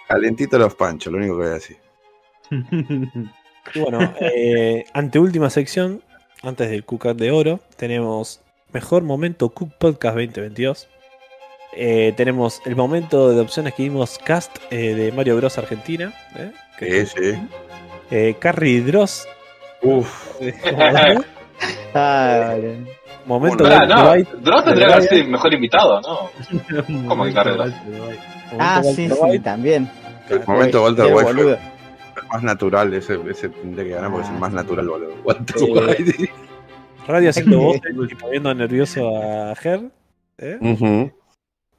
Calentito 0.06 0.58
los 0.58 0.74
panchos, 0.74 1.12
lo 1.12 1.18
único 1.18 1.34
que 1.36 1.40
voy 1.42 1.50
a 1.50 1.54
decir. 1.54 1.76
Y 3.74 3.80
bueno, 3.80 4.12
eh, 4.20 4.84
anteúltima 4.92 5.50
sección, 5.50 6.02
antes 6.42 6.70
del 6.70 6.84
Cook 6.84 7.14
de 7.14 7.30
Oro, 7.30 7.60
tenemos 7.76 8.40
Mejor 8.72 9.02
Momento 9.02 9.48
Cook 9.50 9.72
Podcast 9.78 10.16
2022. 10.16 10.88
Eh, 11.74 12.12
tenemos 12.16 12.60
el 12.66 12.76
momento 12.76 13.30
de 13.30 13.40
opciones 13.40 13.72
que 13.74 13.84
vimos 13.84 14.18
cast 14.18 14.54
eh, 14.70 14.94
de 14.94 15.12
Mario 15.12 15.36
Bros. 15.36 15.56
Argentina. 15.58 16.12
¿eh? 16.36 16.52
Que- 16.78 17.06
Sí, 17.06 17.14
sí. 17.16 17.38
eh, 18.10 18.36
Carrie 18.38 18.80
Dross. 18.82 19.26
Uf. 19.82 20.38
Ah, 21.94 22.46
vale. 22.48 22.78
momento 23.26 23.62
de 23.64 23.86
no, 23.86 24.10
White, 24.10 24.30
Dross 24.40 24.64
tendría 24.64 24.86
que 24.88 24.92
haber 24.94 25.08
sido 25.08 25.22
el 25.22 25.28
mejor 25.28 25.52
invitado, 25.54 26.00
¿no? 26.00 26.30
¿Cómo 27.08 27.24
que 27.24 27.32
carrera? 27.32 27.66
momento 27.66 28.16
Ah, 28.58 28.80
Walter 28.82 28.94
sí, 28.96 29.08
sí, 29.32 29.38
también. 29.38 29.88
El 30.28 30.44
momento 30.46 30.78
de 30.92 31.12
Walter 31.14 31.14
White 31.14 31.58
más 32.32 32.42
natural. 32.42 32.92
Ese, 32.94 33.18
ese 33.28 33.48
tendría 33.48 33.84
que 33.84 33.90
ganar 33.90 34.10
porque 34.10 34.26
es 34.26 34.32
el 34.32 34.38
más 34.38 34.52
natural, 34.52 34.88
boludo. 34.88 35.12
Radio 37.06 37.30
haciendo 37.30 37.58
voces 37.58 37.82
y 38.10 38.14
poniendo 38.14 38.54
nervioso 38.54 39.16
a 39.16 39.54
Ger. 39.56 39.90
¿eh? 40.38 41.10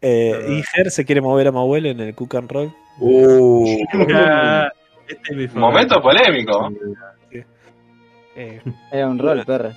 Eh, 0.01 0.45
y 0.49 0.63
Ger 0.63 0.91
se 0.91 1.05
quiere 1.05 1.21
mover 1.21 1.47
a 1.47 1.51
Mahuel 1.51 1.85
en 1.85 1.99
el 2.01 2.13
Cook 2.13 2.35
and 2.35 2.51
Roll. 2.51 2.73
Uh. 2.99 3.77
Ah, 4.13 4.69
este 5.07 5.31
es 5.31 5.37
mi 5.37 5.47
favorito. 5.47 5.59
Momento 5.59 6.01
polémico. 6.01 6.71
Eh, 8.35 8.61
Era 8.91 9.07
un 9.07 9.19
rol, 9.19 9.45
perro. 9.45 9.71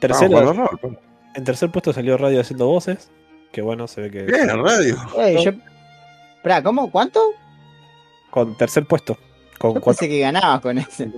tercero, 0.00 0.40
los 0.40 0.56
rol, 0.56 0.98
en 1.34 1.44
tercer 1.44 1.70
puesto 1.70 1.92
salió 1.92 2.18
Radio 2.18 2.40
haciendo 2.40 2.66
voces. 2.66 3.10
Que 3.52 3.62
bueno, 3.62 3.86
se 3.88 4.02
ve 4.02 4.10
que. 4.10 4.22
Bien, 4.24 4.48
radio. 4.48 4.96
Ey, 5.18 5.44
yo... 5.44 5.52
Esperá, 6.36 6.62
¿cómo? 6.62 6.90
¿Cuánto? 6.90 7.20
Con 8.30 8.56
tercer 8.56 8.84
puesto. 8.84 9.16
Con 9.60 9.74
Yo 9.74 9.80
cuatro. 9.82 9.98
pensé 10.00 10.08
que 10.08 10.20
ganabas 10.20 10.60
con 10.62 10.78
ese. 10.78 11.10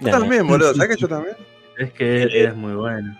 Yo 0.00 0.10
también, 0.10 0.44
boludo. 0.46 0.74
¿Sabes 0.74 0.96
que 0.96 1.00
yo 1.00 1.08
también? 1.16 1.36
Es 1.78 1.92
que 1.92 2.22
él 2.24 2.34
es 2.34 2.56
muy 2.56 2.74
bueno. 2.74 3.16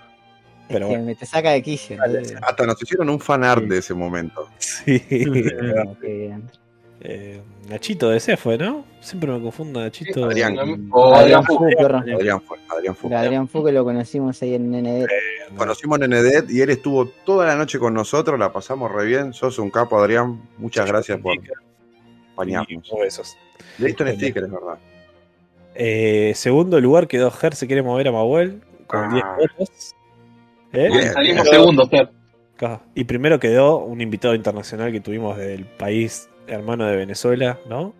Pero 0.67 0.87
que 0.87 0.91
bueno. 0.91 1.05
me 1.05 1.15
te 1.15 1.25
saca 1.25 1.51
de 1.53 1.63
quicio. 1.63 1.97
entonces, 2.05 2.37
Hasta 2.43 2.67
nos 2.67 2.83
hicieron 2.83 3.09
un 3.11 3.21
fanart 3.21 3.63
de 3.65 3.79
ese 3.79 3.95
momento. 3.95 4.49
Sí. 4.59 5.01
Eh, 7.03 7.41
Nachito 7.67 8.11
de 8.11 8.21
C 8.21 8.37
fue, 8.37 8.59
¿no? 8.59 8.85
Siempre 9.01 9.33
me 9.33 9.41
confundo 9.41 9.81
Nachito. 9.81 10.23
Adrián. 10.27 10.89
O 10.93 11.15
Adrián 11.15 11.43
Fu. 11.47 11.57
Fu, 11.57 11.67
perro. 11.79 11.97
Adrián 11.97 12.43
fue, 12.43 12.59
Adrián. 12.69 12.95
El 13.05 13.15
Adrián 13.15 13.49
Fu 13.49 13.65
que 13.65 13.73
lo 13.73 13.85
conocimos 13.85 14.43
ahí 14.43 14.53
en 14.55 14.71
ND. 14.71 15.07
Conocimos 15.57 15.99
en 16.03 16.11
Nedet 16.11 16.51
y 16.51 16.61
él 16.61 16.69
estuvo 16.69 17.07
toda 17.07 17.47
la 17.47 17.57
noche 17.57 17.79
con 17.79 17.95
nosotros, 17.95 18.39
la 18.39 18.53
pasamos 18.53 18.93
re 18.93 19.07
bien. 19.07 19.33
Sos 19.33 19.59
un 19.59 19.71
capo, 19.71 19.99
Adrián. 19.99 20.43
Muchas 20.59 20.87
gracias 20.87 21.19
por 21.21 21.39
acompañarnos. 22.43 22.91
Y 22.93 23.01
besos. 23.01 23.37
Listo 23.79 24.07
en 24.07 24.15
sticker, 24.17 24.45
es 24.45 24.51
verdad. 24.51 24.79
Eh, 25.75 26.33
segundo 26.35 26.81
lugar 26.81 27.07
quedó 27.07 27.31
Ger 27.31 27.55
se 27.55 27.67
quiere 27.67 27.83
mover 27.83 28.09
a 28.09 28.13
Mahuel 28.13 28.61
con 28.87 29.01
Ah. 29.15 29.37
10 29.39 29.51
votos. 29.59 29.95
¿Eh? 30.73 31.11
Salimos 31.13 31.49
segundos, 31.49 31.89
Fer. 31.91 32.11
Acá. 32.57 32.81
Y 32.95 33.05
primero 33.05 33.39
quedó 33.41 33.79
un 33.79 34.01
invitado 34.01 34.35
internacional 34.35 34.93
que 34.93 35.01
tuvimos 35.01 35.37
del 35.39 35.65
país 35.65 36.29
hermano 36.47 36.85
de 36.87 36.97
Venezuela, 36.97 37.59
¿no? 37.69 37.95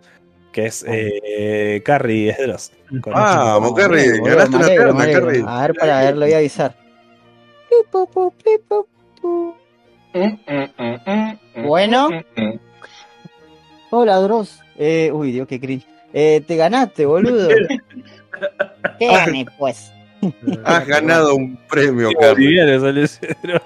Que 0.51 0.65
es 0.65 0.83
eh, 0.87 1.81
Carrie 1.85 2.29
Esdras. 2.29 2.71
Con- 3.01 3.13
Vamos, 3.13 3.71
Boludo, 3.71 4.23
ganaste 4.23 4.49
me 4.51 4.57
una 4.57 4.67
terna. 4.67 5.05
Kerry. 5.05 5.43
A 5.47 5.61
ver, 5.61 5.73
para 5.75 5.99
ver, 6.01 6.17
lo 6.17 6.25
voy 6.25 6.33
a 6.33 6.37
avisar. 6.37 6.75
Bueno. 11.55 12.09
Hola, 13.93 14.15
Dross. 14.19 14.61
Eh, 14.77 15.11
uy, 15.13 15.33
Dios, 15.33 15.47
qué 15.47 15.59
cringe. 15.59 15.85
Eh, 16.13 16.41
te 16.47 16.55
ganaste, 16.55 17.05
boludo. 17.05 17.49
¿Qué 18.99 19.07
gané, 19.07 19.45
pues? 19.59 19.91
Has 20.63 20.87
ganado 20.87 21.35
un 21.35 21.57
premio, 21.69 22.09
bro. 22.11 23.61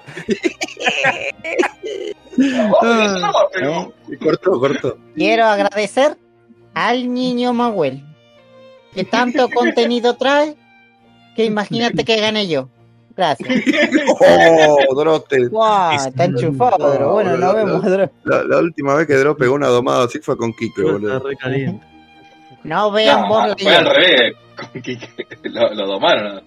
Ah, 2.82 3.32
cortó, 4.20 4.58
cortó. 4.58 4.98
Quiero 5.14 5.44
agradecer 5.44 6.16
al 6.74 7.14
niño 7.14 7.52
Manuel, 7.52 8.02
que 8.94 9.04
tanto 9.04 9.48
contenido 9.48 10.16
trae, 10.16 10.56
que 11.36 11.44
imagínate 11.44 12.04
que 12.04 12.20
gané 12.20 12.48
yo. 12.48 12.68
Gracias. 13.16 13.48
Oh, 14.88 14.94
Drote. 14.94 15.48
Guau, 15.48 15.94
está 16.06 16.24
enchufado, 16.24 16.92
Dro. 16.94 17.12
Bueno, 17.14 17.36
nos 17.36 17.54
vemos, 17.54 17.82
Dro. 17.84 18.10
La, 18.24 18.44
la 18.44 18.58
última 18.58 18.94
vez 18.94 19.06
que 19.06 19.14
Dro 19.14 19.36
pegó 19.36 19.54
una 19.54 19.68
domada 19.68 20.04
así 20.04 20.18
fue 20.20 20.36
con 20.36 20.52
Kike, 20.52 20.80
Está 20.80 20.92
boludo. 20.92 21.18
re 21.20 21.36
caliente. 21.36 21.86
No 22.64 22.90
vean 22.90 23.28
vos 23.28 23.42
No, 23.42 23.46
la 23.48 23.56
fue 23.56 23.74
al 23.76 23.86
revés. 23.86 24.34
con 24.72 24.82
Quique. 24.82 25.08
Lo, 25.44 25.74
lo 25.74 25.86
domaron. 25.86 26.42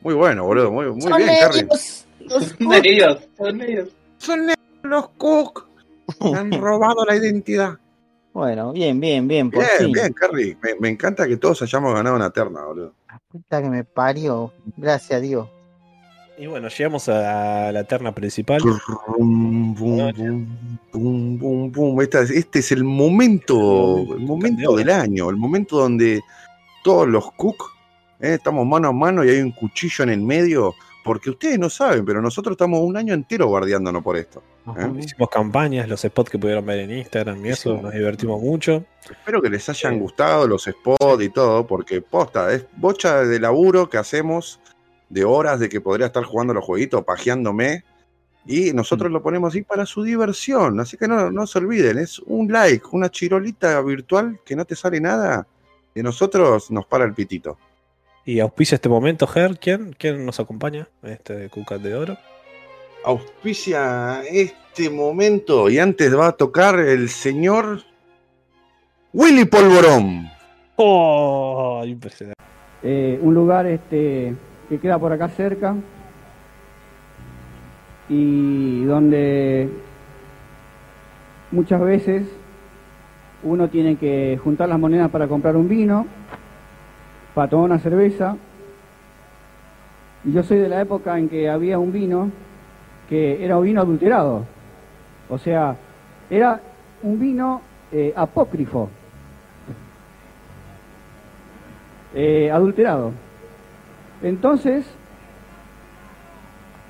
Muy 0.00 0.14
bueno, 0.14 0.44
boludo. 0.44 0.70
Muy, 0.70 0.86
muy 0.90 1.00
Son 1.02 1.16
bien, 1.16 1.30
Carly. 1.40 1.58
ellos, 1.60 2.06
los 2.20 2.44
Son 2.58 2.74
ellos, 2.84 3.18
son 3.38 3.60
ellos. 3.62 3.88
Son 4.18 4.46
los 4.82 5.08
Cook. 5.10 5.66
Me 6.20 6.38
han 6.38 6.52
robado 6.52 7.04
la 7.06 7.16
identidad. 7.16 7.78
Bueno, 8.32 8.72
bien, 8.72 8.98
bien, 9.00 9.26
bien, 9.28 9.50
por 9.50 9.62
Bien, 9.64 9.78
fin. 9.78 9.92
bien, 9.92 10.12
Carly. 10.12 10.56
Me, 10.62 10.74
me 10.80 10.88
encanta 10.90 11.26
que 11.26 11.36
todos 11.36 11.62
hayamos 11.62 11.94
ganado 11.94 12.16
una 12.16 12.30
terna, 12.30 12.64
boludo. 12.64 12.94
La 13.14 13.20
puta 13.28 13.62
que 13.62 13.70
me 13.70 13.84
parió. 13.84 14.52
Gracias 14.76 15.12
a 15.18 15.20
Dios. 15.20 15.48
Y 16.36 16.48
bueno, 16.48 16.66
llegamos 16.66 17.08
a 17.08 17.70
la 17.70 17.84
terna 17.84 18.12
principal. 18.12 18.60
Bum, 18.60 19.72
bum, 19.76 20.12
bum, 20.12 20.46
bum, 20.92 21.38
bum, 21.38 21.70
bum. 21.70 22.00
Esta 22.00 22.22
es- 22.22 22.30
este 22.30 22.58
es 22.58 22.72
el 22.72 22.82
momento, 22.82 24.14
el 24.16 24.20
momento 24.26 24.74
del 24.74 24.90
año, 24.90 25.30
el 25.30 25.36
momento 25.36 25.78
donde 25.78 26.20
todos 26.82 27.06
los 27.06 27.30
Cook 27.34 27.70
eh, 28.18 28.34
estamos 28.34 28.66
mano 28.66 28.88
a 28.88 28.92
mano 28.92 29.24
y 29.24 29.28
hay 29.30 29.40
un 29.40 29.52
cuchillo 29.52 30.02
en 30.02 30.10
el 30.10 30.22
medio. 30.22 30.74
Porque 31.04 31.28
ustedes 31.30 31.58
no 31.58 31.68
saben, 31.68 32.04
pero 32.06 32.22
nosotros 32.22 32.54
estamos 32.54 32.80
un 32.80 32.96
año 32.96 33.12
entero 33.12 33.46
guardiándonos 33.46 34.02
por 34.02 34.16
esto. 34.16 34.42
¿eh? 34.76 34.90
Hicimos 34.98 35.28
campañas, 35.28 35.86
los 35.86 36.00
spots 36.00 36.30
que 36.30 36.38
pudieron 36.38 36.64
ver 36.64 36.78
en 36.80 36.90
Instagram 36.98 37.44
y 37.44 37.50
eso, 37.50 37.76
Sí. 37.76 37.82
nos 37.82 37.92
divertimos 37.92 38.40
mucho. 38.40 38.84
Espero 39.08 39.42
que 39.42 39.50
les 39.50 39.68
hayan 39.68 39.98
gustado 39.98 40.48
los 40.48 40.64
spots 40.64 41.22
y 41.22 41.28
todo, 41.28 41.66
porque 41.66 42.00
posta, 42.00 42.52
es 42.54 42.64
bocha 42.76 43.20
de 43.22 43.38
laburo 43.38 43.90
que 43.90 43.98
hacemos, 43.98 44.60
de 45.10 45.24
horas 45.26 45.60
de 45.60 45.68
que 45.68 45.80
podría 45.82 46.06
estar 46.06 46.24
jugando 46.24 46.54
los 46.54 46.64
jueguitos, 46.64 47.04
pajeándome, 47.04 47.84
y 48.46 48.72
nosotros 48.72 49.12
lo 49.12 49.22
ponemos 49.22 49.52
así 49.52 49.60
para 49.62 49.84
su 49.84 50.02
diversión. 50.02 50.80
Así 50.80 50.96
que 50.96 51.06
no, 51.06 51.30
no 51.30 51.46
se 51.46 51.58
olviden, 51.58 51.98
es 51.98 52.18
un 52.20 52.50
like, 52.50 52.86
una 52.92 53.10
chirolita 53.10 53.78
virtual 53.82 54.40
que 54.44 54.56
no 54.56 54.64
te 54.64 54.74
sale 54.74 55.00
nada, 55.02 55.46
y 55.94 56.02
nosotros 56.02 56.70
nos 56.70 56.86
para 56.86 57.04
el 57.04 57.12
pitito. 57.12 57.58
Y 58.26 58.40
auspicia 58.40 58.76
este 58.76 58.88
momento, 58.88 59.26
Ger. 59.26 59.58
¿Quién? 59.58 59.94
¿Quién 59.98 60.24
nos 60.24 60.40
acompaña 60.40 60.88
en 61.02 61.12
este 61.12 61.48
Cucat 61.50 61.80
de 61.82 61.94
Oro? 61.94 62.16
Auspicia 63.04 64.22
este 64.24 64.88
momento, 64.88 65.68
y 65.68 65.78
antes 65.78 66.16
va 66.18 66.28
a 66.28 66.32
tocar 66.32 66.78
el 66.80 67.10
señor 67.10 67.82
Willy 69.12 69.44
Polvorón. 69.44 70.30
¡Oh! 70.76 71.82
Impresionante. 71.84 72.34
eh, 72.84 73.18
un 73.22 73.34
lugar 73.34 73.66
este, 73.66 74.34
que 74.68 74.78
queda 74.78 74.98
por 74.98 75.12
acá 75.12 75.28
cerca 75.28 75.74
y 78.08 78.84
donde 78.84 79.68
muchas 81.50 81.80
veces 81.80 82.24
uno 83.42 83.68
tiene 83.68 83.96
que 83.96 84.38
juntar 84.42 84.68
las 84.68 84.78
monedas 84.78 85.10
para 85.10 85.26
comprar 85.28 85.56
un 85.56 85.68
vino, 85.68 86.06
para 87.34 87.48
tomar 87.48 87.70
una 87.70 87.78
cerveza. 87.78 88.36
Y 90.24 90.32
yo 90.32 90.42
soy 90.42 90.58
de 90.58 90.68
la 90.68 90.80
época 90.80 91.18
en 91.18 91.28
que 91.28 91.50
había 91.50 91.78
un 91.78 91.92
vino 91.92 92.30
que 93.08 93.44
era 93.44 93.58
un 93.58 93.64
vino 93.64 93.80
adulterado. 93.80 94.44
O 95.28 95.38
sea, 95.38 95.76
era 96.30 96.60
un 97.02 97.18
vino 97.18 97.60
eh, 97.92 98.12
apócrifo, 98.16 98.88
eh, 102.14 102.50
adulterado. 102.50 103.12
Entonces, 104.22 104.86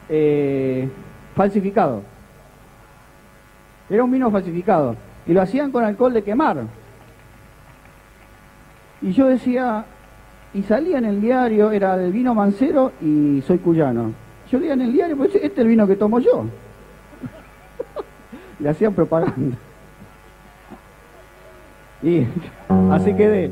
eh, 0.08 0.88
falsificado. 1.34 2.02
Era 3.90 4.04
un 4.04 4.12
vino 4.12 4.30
falsificado. 4.30 4.96
Y 5.26 5.32
lo 5.32 5.42
hacían 5.42 5.72
con 5.72 5.84
alcohol 5.84 6.12
de 6.12 6.22
quemar. 6.22 6.62
Y 9.02 9.12
yo 9.12 9.26
decía, 9.26 9.84
y 10.54 10.62
salía 10.62 10.98
en 10.98 11.04
el 11.04 11.20
diario, 11.20 11.72
era 11.72 12.02
el 12.02 12.12
vino 12.12 12.34
mancero 12.34 12.92
y 13.02 13.42
soy 13.46 13.58
cuyano. 13.58 14.12
Yo 14.50 14.58
leía 14.60 14.74
en 14.74 14.82
el 14.82 14.92
diario, 14.92 15.16
pues 15.16 15.34
este 15.34 15.46
es 15.46 15.58
el 15.58 15.66
vino 15.66 15.86
que 15.86 15.96
tomo 15.96 16.20
yo. 16.20 16.44
Le 18.60 18.68
hacían 18.68 18.94
propaganda. 18.94 19.56
Y 22.02 22.24
así 22.92 23.14
quedé. 23.14 23.50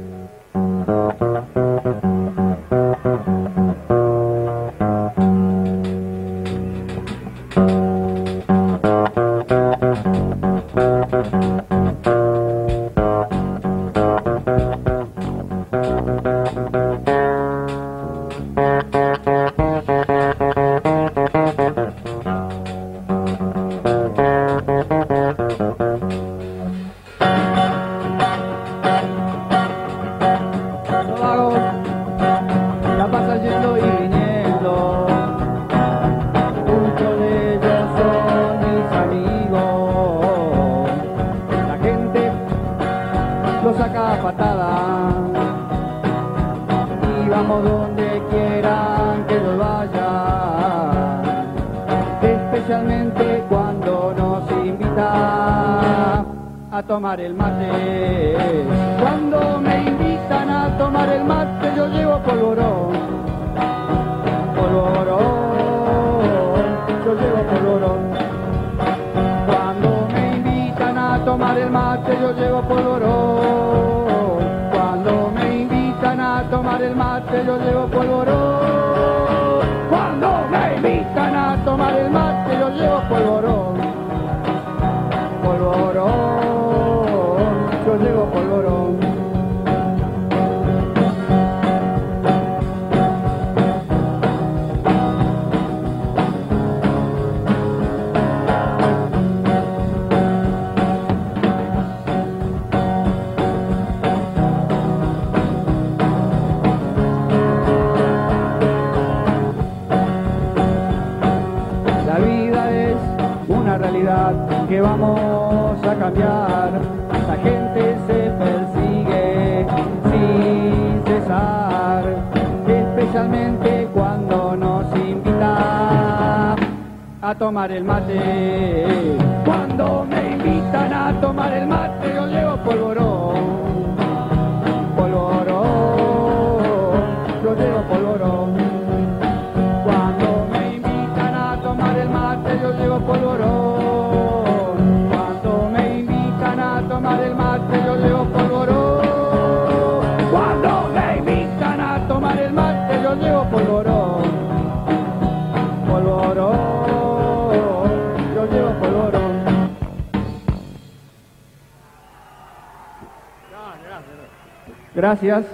Gracias. 165.21 165.45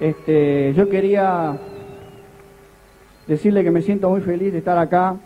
Este, 0.00 0.72
yo 0.74 0.88
quería 0.88 1.58
decirle 3.26 3.62
que 3.62 3.70
me 3.70 3.82
siento 3.82 4.08
muy 4.08 4.20
feliz 4.20 4.52
de 4.52 4.58
estar 4.58 4.78
acá 4.78 5.16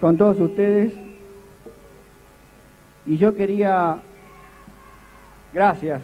con 0.00 0.16
todos 0.16 0.40
ustedes. 0.40 0.92
Y 3.06 3.18
yo 3.18 3.34
quería, 3.34 4.00
gracias, 5.52 6.02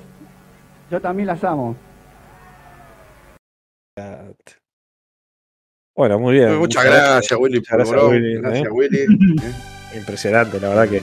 yo 0.91 1.01
también 1.01 1.27
las 1.27 1.43
amo. 1.43 1.77
Bueno, 5.97 6.19
muy 6.21 6.35
bien. 6.35 6.57
Muchas 6.59 6.85
gracias, 6.85 7.39
Willy. 7.41 7.59
Muchas 7.59 7.77
gracias, 7.77 8.03
Willy, 8.05 8.41
Gracias, 8.41 8.67
¿eh? 8.67 8.71
Willy. 8.71 9.07
Impresionante, 9.97 10.61
la 10.61 10.69
verdad 10.69 10.89
que. 10.89 11.03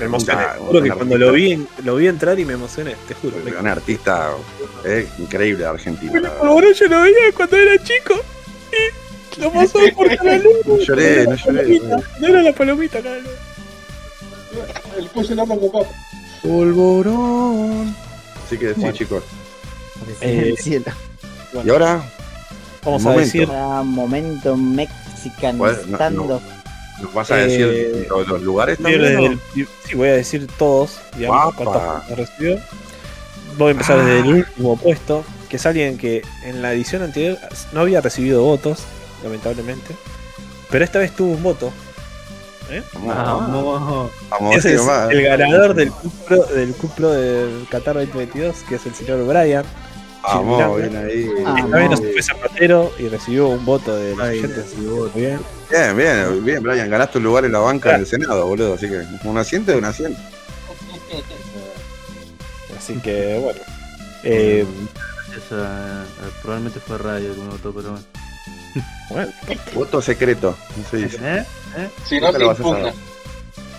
Me 0.00 0.06
emocioné. 0.06 0.42
Ah, 0.42 0.54
Te 0.54 0.60
juro 0.64 0.82
que 0.82 0.90
cuando 0.90 1.18
lo 1.18 1.32
vi, 1.32 1.66
lo 1.84 1.96
vi 1.96 2.06
entrar 2.08 2.38
y 2.38 2.44
me 2.44 2.54
emocioné, 2.54 2.96
te 3.06 3.14
juro. 3.14 3.36
Me- 3.44 3.52
Un 3.56 3.66
artista 3.68 4.30
eh, 4.84 5.08
increíble 5.18 5.64
de 5.64 5.68
Argentina. 5.70 6.12
la 6.14 6.20
verdad. 6.30 6.46
Ahora 6.46 6.66
yo 6.72 6.86
lo 6.86 7.00
veía 7.02 7.32
cuando 7.36 7.56
era 7.56 7.82
chico 7.84 8.14
y 9.36 9.40
lo 9.40 9.52
pasó 9.52 9.78
por 9.96 10.16
Canal 10.16 10.42
No 10.66 10.76
lloré, 10.78 11.26
no 11.26 11.34
lloré. 11.36 11.80
No 12.20 12.26
era 12.28 12.42
la 12.42 12.52
palomita, 12.52 13.00
Canal 13.02 13.22
El 14.98 15.06
pollo 15.08 15.32
en 15.32 15.46
con 15.48 15.70
papa. 15.70 15.88
Polvorón. 16.42 17.94
Así 18.46 18.58
que 18.58 18.68
sí, 18.74 18.80
Bueno. 18.80 18.92
chicos. 18.96 19.22
Eh, 20.20 20.54
Cielo. 20.58 20.86
Y 21.64 21.68
ahora, 21.70 22.02
Vamos 22.84 23.02
a 23.02 23.08
momento. 23.10 23.20
decir. 23.20 23.46
Para 23.46 23.82
momento 23.82 24.56
mexican 24.56 25.58
Bueno, 25.58 25.78
no, 25.86 25.94
stand-up. 25.96 26.42
¿Nos 27.02 27.12
vas 27.14 27.30
a 27.30 27.40
Eh, 27.40 27.46
decir 27.46 28.06
los, 28.08 28.26
los 28.28 28.42
lugares 28.42 28.78
también? 28.78 29.00
desde 29.02 29.26
el- 29.26 29.40
sí, 29.86 29.94
voy 29.94 30.08
a 30.08 30.12
decir 30.14 30.46
todos, 30.58 31.00
digamos, 31.16 31.54
cuántos 31.54 32.08
recibió. 32.16 32.58
Voy 33.58 33.68
a 33.68 33.70
empezar 33.72 33.98
desde 33.98 34.20
el 34.20 34.26
último 34.28 34.76
puesto, 34.76 35.24
que 35.48 35.56
es 35.56 35.66
alguien 35.66 35.98
que 35.98 36.22
en 36.44 36.62
la 36.62 36.72
edición 36.72 37.02
anterior 37.02 37.36
no 37.72 37.80
había 37.80 38.00
recibido 38.00 38.42
votos, 38.42 38.80
lamentablemente. 39.24 39.94
Pero 40.70 40.84
esta 40.84 40.98
vez 41.00 41.10
tuvo 41.14 41.32
un 41.32 41.42
voto. 41.42 41.72
¿eh? 42.70 42.82
Vamos, 42.94 44.10
Vamos. 44.30 44.56
Ese 44.56 44.74
es 44.74 44.82
el 45.10 45.22
ganador 45.24 45.74
del 45.74 45.90
Cupro, 45.90 46.44
del 46.44 46.72
Cupro 46.74 47.10
del 47.10 47.66
Qatar 47.68 47.94
2022, 47.96 48.56
que 48.68 48.76
es 48.76 48.86
el 48.86 48.94
señor 48.94 49.26
Brian. 49.26 49.64
Vamos, 50.36 50.76
bien 50.78 50.96
ahí. 50.96 51.30
Ah, 51.46 51.54
Esta 51.58 51.76
vez 51.76 51.90
no 51.90 51.90
no. 51.90 51.96
se 51.96 52.12
fue 52.12 52.22
zapatero 52.22 52.92
y 52.98 53.08
recibió 53.08 53.48
un 53.48 53.64
voto 53.64 53.96
de 53.96 54.16
los 54.16 54.20
Ay, 54.26 54.38
oyentes. 54.38 54.74
bien. 55.14 55.40
Bien, 55.70 55.96
bien, 55.96 56.44
bien, 56.44 56.62
Brian. 56.62 56.90
Ganaste 56.90 57.18
un 57.18 57.24
lugar 57.24 57.44
en 57.44 57.52
la 57.52 57.58
banca 57.60 57.92
del 57.96 58.06
Senado, 58.06 58.46
boludo. 58.46 58.74
Así 58.74 58.88
que 58.88 59.02
un 59.24 59.38
asiento 59.38 59.72
es 59.72 59.78
un 59.78 59.84
asiento. 59.84 60.18
Así 62.78 62.94
que 63.00 63.38
bueno. 63.42 63.60
Eh, 64.24 64.64
Esa, 65.36 66.04
eh, 66.04 66.30
probablemente 66.42 66.80
fue 66.80 66.98
radio 66.98 67.34
que 67.34 67.40
me 67.40 67.48
votó, 67.48 67.72
pero 67.72 67.90
bueno. 67.90 68.04
bueno, 69.10 69.32
Voto 69.74 70.02
secreto. 70.02 70.56
No 70.76 70.84
se 70.90 70.96
dice. 70.98 71.18
¿Eh? 71.22 71.44
¿Eh? 71.78 71.88
Si 72.06 72.20
no 72.20 72.32
te 72.32 72.38
lo 72.38 72.48
vas 72.48 72.60
a. 72.60 72.92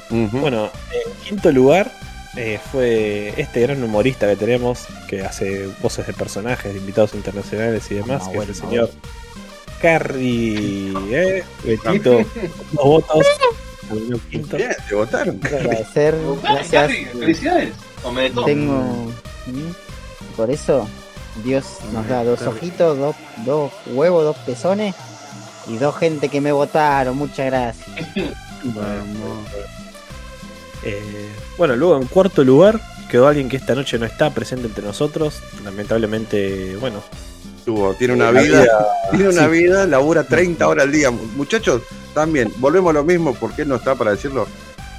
Bueno, 0.09 0.69
en 0.91 1.13
quinto 1.23 1.51
lugar 1.51 1.91
eh, 2.37 2.59
fue 2.71 3.33
este 3.37 3.61
gran 3.61 3.83
humorista 3.83 4.27
que 4.27 4.35
tenemos, 4.37 4.85
que 5.07 5.21
hace 5.21 5.67
voces 5.81 6.07
de 6.07 6.13
personajes, 6.13 6.73
de 6.73 6.79
invitados 6.79 7.13
internacionales 7.13 7.89
y 7.91 7.95
demás, 7.95 8.27
que 8.29 8.37
es 8.37 8.49
el 8.49 8.55
señor 8.55 8.89
Carrie, 9.81 10.93
¿eh? 11.11 11.43
Betito, 11.63 12.23
dos 12.71 12.83
votos. 12.85 13.25
quinto. 14.29 14.55
Bien, 14.55 14.71
te 14.87 14.95
votaron. 14.95 15.39
Agradecer, 15.43 16.15
gracias. 16.41 16.91
Felicidades. 17.11 17.73
Tengo. 18.45 19.11
Por 20.37 20.49
eso, 20.49 20.87
Dios 21.43 21.79
nos 21.91 22.07
da 22.07 22.23
dos 22.23 22.41
ojitos, 22.43 22.97
dos, 22.97 23.15
dos 23.45 23.71
huevos, 23.87 24.23
dos 24.23 24.37
pezones 24.37 24.95
y 25.67 25.77
dos 25.77 25.97
gente 25.97 26.29
que 26.29 26.39
me 26.39 26.51
votaron. 26.51 27.17
Muchas 27.17 27.47
gracias. 27.47 27.87
Vamos. 28.63 29.80
Eh, 30.83 31.29
bueno, 31.57 31.75
luego 31.75 31.97
en 31.97 32.07
cuarto 32.07 32.43
lugar 32.43 32.79
quedó 33.09 33.27
alguien 33.27 33.49
que 33.49 33.57
esta 33.57 33.75
noche 33.75 33.99
no 33.99 34.05
está 34.05 34.29
presente 34.31 34.67
entre 34.67 34.83
nosotros. 34.83 35.41
Lamentablemente, 35.63 36.75
bueno, 36.77 37.03
Tuvo, 37.65 37.93
tiene 37.93 38.15
una 38.15 38.31
La 38.31 38.41
vida, 38.41 38.61
vida, 38.61 38.87
tiene 39.11 39.29
una 39.29 39.45
sí. 39.45 39.51
vida, 39.51 39.85
labura 39.85 40.23
30 40.23 40.67
horas 40.67 40.85
al 40.85 40.91
día. 40.91 41.11
Muchachos, 41.11 41.83
también, 42.13 42.51
volvemos 42.57 42.89
a 42.89 42.93
lo 42.93 43.03
mismo, 43.03 43.33
porque 43.35 43.61
él 43.63 43.67
no 43.69 43.75
está 43.75 43.95
para 43.95 44.11
decirlo. 44.11 44.47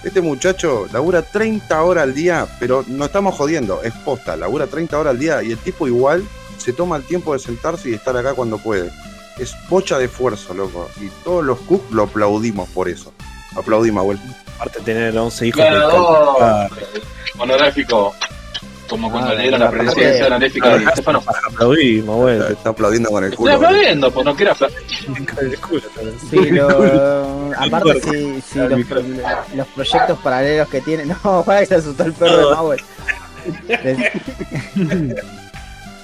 Este 0.05 0.21
muchacho 0.21 0.87
labura 0.93 1.23
30 1.23 1.81
horas 1.83 2.05
al 2.05 2.15
día, 2.15 2.47
pero 2.59 2.85
no 2.89 3.05
estamos 3.05 3.37
jodiendo, 3.37 3.83
es 3.85 3.93
posta, 4.05 4.37
labura 4.37 4.67
30 4.67 4.99
horas 4.99 5.13
al 5.13 5.19
día 5.21 5.43
y 5.45 5.53
el 5.53 5.59
tipo 5.59 5.87
igual 5.87 6.25
se 6.59 6.73
toma 6.73 6.97
el 6.97 7.05
tiempo 7.05 7.33
de 7.33 7.39
sentarse 7.39 7.91
y 7.91 7.95
estar 7.95 8.17
acá 8.17 8.35
cuando 8.35 8.59
puede. 8.59 8.91
Es 9.39 9.55
bocha 9.69 9.99
de 9.99 10.07
esfuerzo, 10.07 10.55
loco. 10.55 10.89
Y 11.01 11.09
todos 11.25 11.45
los 11.45 11.59
cooks 11.61 11.91
lo 11.93 12.05
aplaudimos 12.05 12.69
por 12.71 12.89
eso. 12.89 13.13
Aplaudimos, 13.57 14.01
abuelo. 14.01 14.21
Aparte 14.63 14.79
de 14.79 14.85
tener 14.85 15.19
11 15.19 15.47
hijos, 15.47 15.63
Ganador. 15.65 16.37
Ah, 16.41 16.69
Honorífico. 17.39 18.15
Como 18.89 19.11
cuando 19.11 19.31
Ah, 19.31 19.35
le 19.35 19.43
dieron 19.45 19.61
la 19.61 19.71
presidencia 19.71 20.27
honorífica 20.27 20.77
de 20.77 20.85
Estefano. 20.85 21.23
aplaudimos, 21.49 22.17
bueno. 22.17 22.47
Está 22.47 22.71
aplaudiendo 22.71 23.09
con 23.11 23.25
el 23.25 23.35
culo. 23.35 23.53
aplaudiendo, 23.55 24.11
pues 24.11 24.27
no 24.27 24.37
quiero 24.37 24.53
aplaudir. 24.53 24.79
Sí, 26.31 26.51
lo, 26.51 27.51
aparte, 27.59 28.01
si, 28.03 28.41
si 28.43 28.59
los, 28.59 28.85
pro- 28.87 29.03
los 29.55 29.67
proyectos 29.69 30.19
paralelos 30.19 30.69
que 30.69 30.81
tiene. 30.83 31.07
No, 31.07 31.43
para 31.47 31.61
que 31.61 31.67
se 31.67 31.75
asustó 31.77 32.05
el 32.05 32.13
perro 32.13 32.49
de 32.51 32.55
Mauer. 32.55 32.85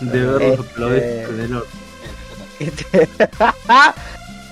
De 0.00 0.20
verlo 0.24 0.38
Este- 0.40 0.60
aplaudir 0.72 1.28
del 1.28 1.54
orto. 1.56 1.68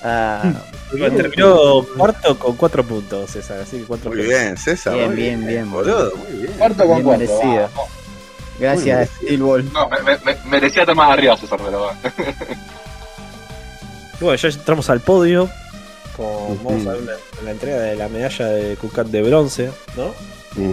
Ah, 0.03 0.43
Bueno, 0.91 1.15
terminó 1.17 1.85
cuarto 1.97 2.39
con 2.39 2.55
4 2.55 2.83
puntos, 2.83 3.31
César, 3.31 3.59
así 3.61 3.79
que 3.79 3.83
4 3.83 4.09
Muy 4.09 4.19
puntos. 4.19 4.39
bien, 4.39 4.57
César. 4.57 4.93
Bien, 4.93 5.07
muy 5.07 5.15
bien, 5.15 5.45
bien, 5.45 5.71
boludo. 5.71 6.13
Muy 6.15 6.37
bien. 6.43 6.53
Cuarto 6.57 6.87
con 6.87 7.05
merecido. 7.05 7.69
vamos. 7.75 7.89
Gracias, 8.59 9.09
Steel 9.21 9.41
Ball. 9.43 9.71
No, 9.73 9.87
me, 9.89 10.01
me- 10.01 10.17
me- 10.25 10.37
merecía 10.49 10.81
estar 10.83 10.95
más 10.95 11.11
arriba, 11.11 11.35
César, 11.37 11.59
pero 11.63 11.79
bueno. 11.79 11.99
Y 14.19 14.23
bueno, 14.23 14.35
ya 14.37 14.49
entramos 14.49 14.89
al 14.89 14.99
podio. 15.01 15.49
Con, 16.15 16.63
vamos 16.63 16.87
a 16.87 16.93
ver 16.93 17.01
la, 17.03 17.13
la 17.43 17.51
entrega 17.51 17.77
de 17.79 17.95
la 17.95 18.09
medalla 18.09 18.47
de 18.47 18.75
Cucat 18.77 19.07
de 19.07 19.21
bronce, 19.21 19.69
¿no? 19.95 20.13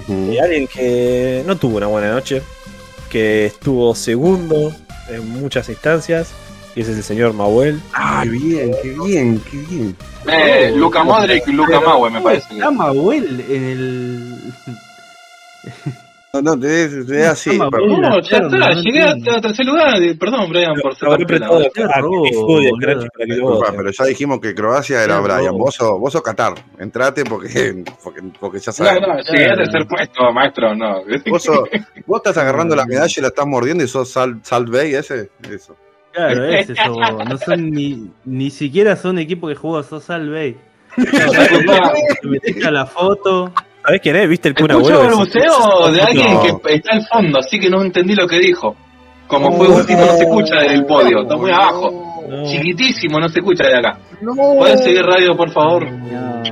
Y 0.08 0.38
alguien 0.38 0.66
que 0.66 1.42
no 1.46 1.56
tuvo 1.56 1.76
una 1.76 1.88
buena 1.88 2.10
noche, 2.10 2.40
que 3.10 3.44
estuvo 3.44 3.94
segundo 3.94 4.74
en 5.10 5.28
muchas 5.28 5.68
instancias, 5.68 6.28
y 6.76 6.80
ese 6.80 6.90
es 6.92 6.96
el 6.98 7.02
señor 7.04 7.32
Mahuel. 7.34 7.80
Ay, 7.92 8.28
bien, 8.28 8.74
qué 8.82 8.96
bien, 9.04 9.40
qué 9.50 9.56
bien. 9.68 9.96
Eh, 10.26 10.72
Luca 10.76 11.04
Modric 11.04 11.46
y 11.48 11.52
Luca 11.52 11.80
Maue, 11.80 12.10
me 12.10 12.20
parece. 12.20 12.54
Está 12.54 12.70
Mahuel 12.70 13.44
en 13.48 13.64
el. 13.64 14.38
No, 16.34 16.42
no, 16.42 16.58
te, 16.58 17.04
da 17.04 17.30
así. 17.30 17.56
Mahuel. 17.56 18.00
No, 18.00 18.20
ya 18.20 18.40
No 18.40 18.48
está, 18.56 18.72
llegué 18.80 18.98
no 19.24 19.36
a, 19.36 19.40
tercer 19.40 19.66
lugar. 19.66 20.02
y- 20.02 20.14
Perdón, 20.14 20.50
Brian, 20.50 20.74
por 20.82 20.96
ser 20.96 21.08
tan 21.10 21.18
Qué 21.18 21.24
pero 23.76 23.90
ya 23.92 24.04
dijimos 24.04 24.40
que 24.40 24.52
Croacia 24.52 25.04
era 25.04 25.18
Qué 25.18 25.22
Brian. 25.28 25.56
Vos 25.56 25.76
sos, 25.76 25.96
vos 26.00 26.12
sos 26.12 26.22
Qatar. 26.22 26.54
Entrate 26.80 27.24
porque, 27.24 27.84
porque, 28.02 28.20
porque 28.40 28.58
ya 28.58 28.70
No, 28.70 28.72
sabes. 28.72 29.00
no, 29.00 29.16
llegué 29.32 29.52
a 29.52 29.54
tercer 29.54 29.86
puesto, 29.86 30.32
maestro, 30.32 30.74
no. 30.74 31.02
Vos, 31.28 31.48
estás 32.16 32.36
agarrando 32.36 32.74
la 32.74 32.84
medalla 32.84 33.14
y 33.16 33.20
la 33.20 33.28
estás 33.28 33.46
mordiendo 33.46 33.84
y 33.84 33.86
sos 33.88 34.10
Sal, 34.10 34.40
Salt 34.42 34.68
Bay, 34.70 34.92
ese. 34.92 35.30
Eso. 35.48 35.76
Claro, 36.14 36.44
es 36.50 36.70
eso. 36.70 36.92
vos. 36.92 37.28
No 37.28 37.36
son 37.38 37.70
ni, 37.70 38.10
ni 38.24 38.50
siquiera 38.50 38.96
son 38.96 39.18
equipo 39.18 39.48
que 39.48 39.54
jugó 39.54 39.82
Sosal 39.82 40.30
Bay. 40.30 40.56
Te 40.96 42.28
metiste 42.28 42.66
a 42.66 42.70
la 42.70 42.86
foto. 42.86 43.52
¿Sabés 43.84 44.00
quién 44.00 44.16
es? 44.16 44.28
¿Viste 44.28 44.48
el 44.48 44.54
Kun 44.54 44.70
Escucho 44.70 45.02
el 45.04 45.14
buceo 45.14 45.92
de 45.92 46.00
alguien 46.00 46.34
No. 46.34 46.60
que 46.62 46.74
está 46.74 46.92
al 46.94 47.06
fondo, 47.06 47.38
así 47.38 47.58
que 47.60 47.68
no 47.68 47.82
entendí 47.82 48.14
lo 48.14 48.26
que 48.26 48.38
dijo. 48.38 48.74
Como 49.26 49.52
fue 49.52 49.68
último, 49.68 50.00
no 50.00 50.12
se 50.12 50.22
escucha 50.24 50.56
desde 50.60 50.74
el 50.74 50.86
podio, 50.86 51.22
está 51.22 51.36
muy 51.36 51.50
abajo. 51.50 52.24
No. 52.28 52.44
Chiquitísimo, 52.46 53.18
no 53.20 53.28
se 53.28 53.40
escucha 53.40 53.64
de 53.66 53.76
acá. 53.76 53.98
No. 54.22 54.34
¿Pueden 54.34 54.78
seguir 54.78 55.02
radio, 55.02 55.36
por 55.36 55.50
favor? 55.50 55.90
No, 55.90 56.42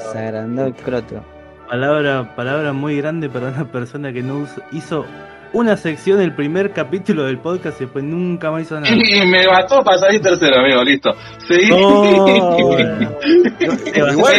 se 0.00 0.18
agrandó 0.18 0.66
el 0.66 0.74
croto. 0.74 1.22
Palabra, 1.68 2.34
palabra 2.34 2.72
muy 2.72 2.96
grande 2.96 3.28
para 3.28 3.48
una 3.48 3.70
persona 3.70 4.12
que 4.12 4.22
no 4.22 4.38
uso- 4.38 4.62
hizo 4.72 5.04
una 5.52 5.76
sección 5.76 6.20
el 6.20 6.34
primer 6.34 6.72
capítulo 6.72 7.24
del 7.24 7.38
podcast 7.38 7.80
y 7.80 7.84
después 7.84 8.04
nunca 8.04 8.50
más 8.50 8.62
hizo 8.62 8.80
nada. 8.80 8.94
Y 8.94 9.26
me 9.26 9.46
mató 9.46 9.82
para 9.82 9.98
salir 9.98 10.20
tercero, 10.20 10.60
amigo, 10.60 10.82
listo. 10.84 11.10
Seguí. 11.46 11.68
Te 13.58 13.98
Igual, 13.98 14.38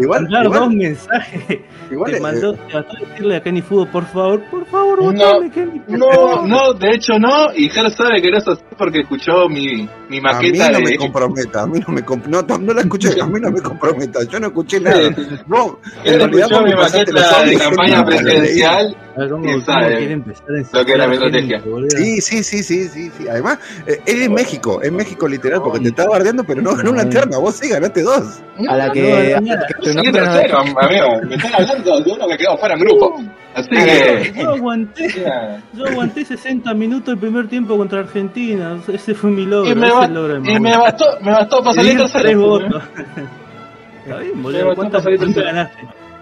igual. 0.00 0.44
dos 0.52 0.70
mensajes. 0.72 1.58
Igual, 1.90 2.10
te, 2.12 2.18
eh, 2.18 2.20
mandó, 2.20 2.52
te 2.54 2.74
bastó 2.74 2.96
decirle 3.04 3.36
a 3.36 3.42
Kenny 3.42 3.62
Fútbol, 3.62 3.88
por 3.88 4.04
favor, 4.06 4.40
por 4.50 4.64
favor, 4.66 5.02
No, 5.02 5.12
votame, 5.12 5.50
Kenny. 5.50 5.80
por 5.80 5.98
No, 5.98 6.06
favor". 6.10 6.48
no, 6.48 6.72
de 6.74 6.90
hecho 6.90 7.12
no, 7.18 7.52
y 7.54 7.68
Ger 7.68 7.90
sabe 7.90 8.22
que 8.22 8.30
no 8.30 8.38
es 8.38 8.46
así 8.46 8.62
porque 8.78 9.00
escuchó 9.00 9.48
mi, 9.48 9.88
mi 10.08 10.18
a 10.18 10.20
mí 10.20 10.20
maqueta 10.20 10.70
no 10.70 10.80
me 10.80 10.90
de... 10.90 10.96
comprometa, 10.98 11.62
a 11.62 11.66
mí 11.66 11.80
no 11.86 11.92
me 11.92 12.04
comp- 12.04 12.26
no, 12.26 12.42
no, 12.42 12.58
no 12.58 12.72
la 12.74 12.80
escuché, 12.82 13.20
a 13.20 13.26
mí 13.26 13.40
no 13.40 13.50
me 13.50 13.60
comprometa, 13.60 14.20
yo 14.22 14.38
no 14.38 14.46
escuché 14.48 14.78
nada. 14.80 15.00
Vos, 15.46 15.78
en 16.04 16.18
realidad 16.18 16.46
escuchó 16.48 16.62
mi 16.64 16.70
me 16.70 16.76
maqueta 16.76 17.42
de 17.44 17.56
campaña 17.58 18.04
presidencial 18.04 18.96
¿Cómo, 19.28 19.42
¿Quién 19.42 19.60
cómo 19.60 19.66
sabe 19.78 19.98
quiere 19.98 20.12
empezar 20.12 20.46
a 20.48 20.78
lo 20.78 20.84
que 20.84 20.92
era 20.92 21.06
mi 21.06 21.14
estrategia? 21.14 21.62
Sí, 21.96 22.20
sí, 22.20 22.42
sí, 22.42 22.62
sí, 22.62 22.88
sí, 22.88 23.10
sí. 23.16 23.28
Además, 23.28 23.58
eh, 23.86 24.00
él 24.06 24.22
es 24.22 24.30
México, 24.30 24.80
es 24.82 24.92
México 24.92 25.28
literal, 25.28 25.60
porque 25.62 25.80
te 25.80 25.88
está 25.88 26.08
bardeando, 26.08 26.44
pero 26.44 26.62
no 26.62 26.74
ganó 26.74 26.90
una 26.92 27.08
terna. 27.08 27.38
Vos 27.38 27.56
sí 27.56 27.68
ganaste 27.68 28.02
dos. 28.02 28.40
A 28.68 28.76
la 28.76 28.86
No, 28.88 28.92
que, 28.92 29.00
no, 29.02 29.36
a 29.36 29.40
no, 29.40 29.54
la 29.54 29.66
que 29.66 29.94
no 29.94 30.02
tercero, 30.02 30.58
amigo. 30.58 31.20
Me 31.28 31.34
están 31.34 31.54
hablando 31.54 32.00
de 32.00 32.12
uno 32.12 32.28
que 32.28 32.36
quedó 32.36 32.56
fuera 32.58 32.74
en 32.74 32.80
grupo. 32.80 33.22
Así 33.54 33.68
que. 33.70 34.32
Yo 34.36 34.50
aguanté, 34.50 35.24
yo 35.72 35.86
aguanté 35.86 36.24
60 36.24 36.72
minutos 36.74 37.14
el 37.14 37.18
primer 37.18 37.48
tiempo 37.48 37.76
contra 37.76 38.00
Argentina. 38.00 38.78
Ese 38.92 39.14
fue 39.14 39.30
mi 39.30 39.44
logro. 39.46 39.70
Y 39.70 39.74
me, 39.74 39.88
el 39.88 40.14
logro 40.14 40.36
y 40.36 40.60
me 40.60 40.76
bastó, 40.76 41.04
me 41.20 41.32
bastó 41.32 41.62
para 41.62 41.74
salir 41.74 41.92
Dividir 41.92 42.10
tres 42.10 42.22
tercero. 42.22 42.40
votos. 42.40 42.82
Está 44.04 44.18
bien, 44.18 44.42
boludo. 44.42 44.74
¿Cuántas, 44.74 45.04
tercero. 45.04 45.68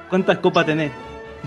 ¿Cuántas 0.08 0.38
copas 0.38 0.66
tenés? 0.66 0.90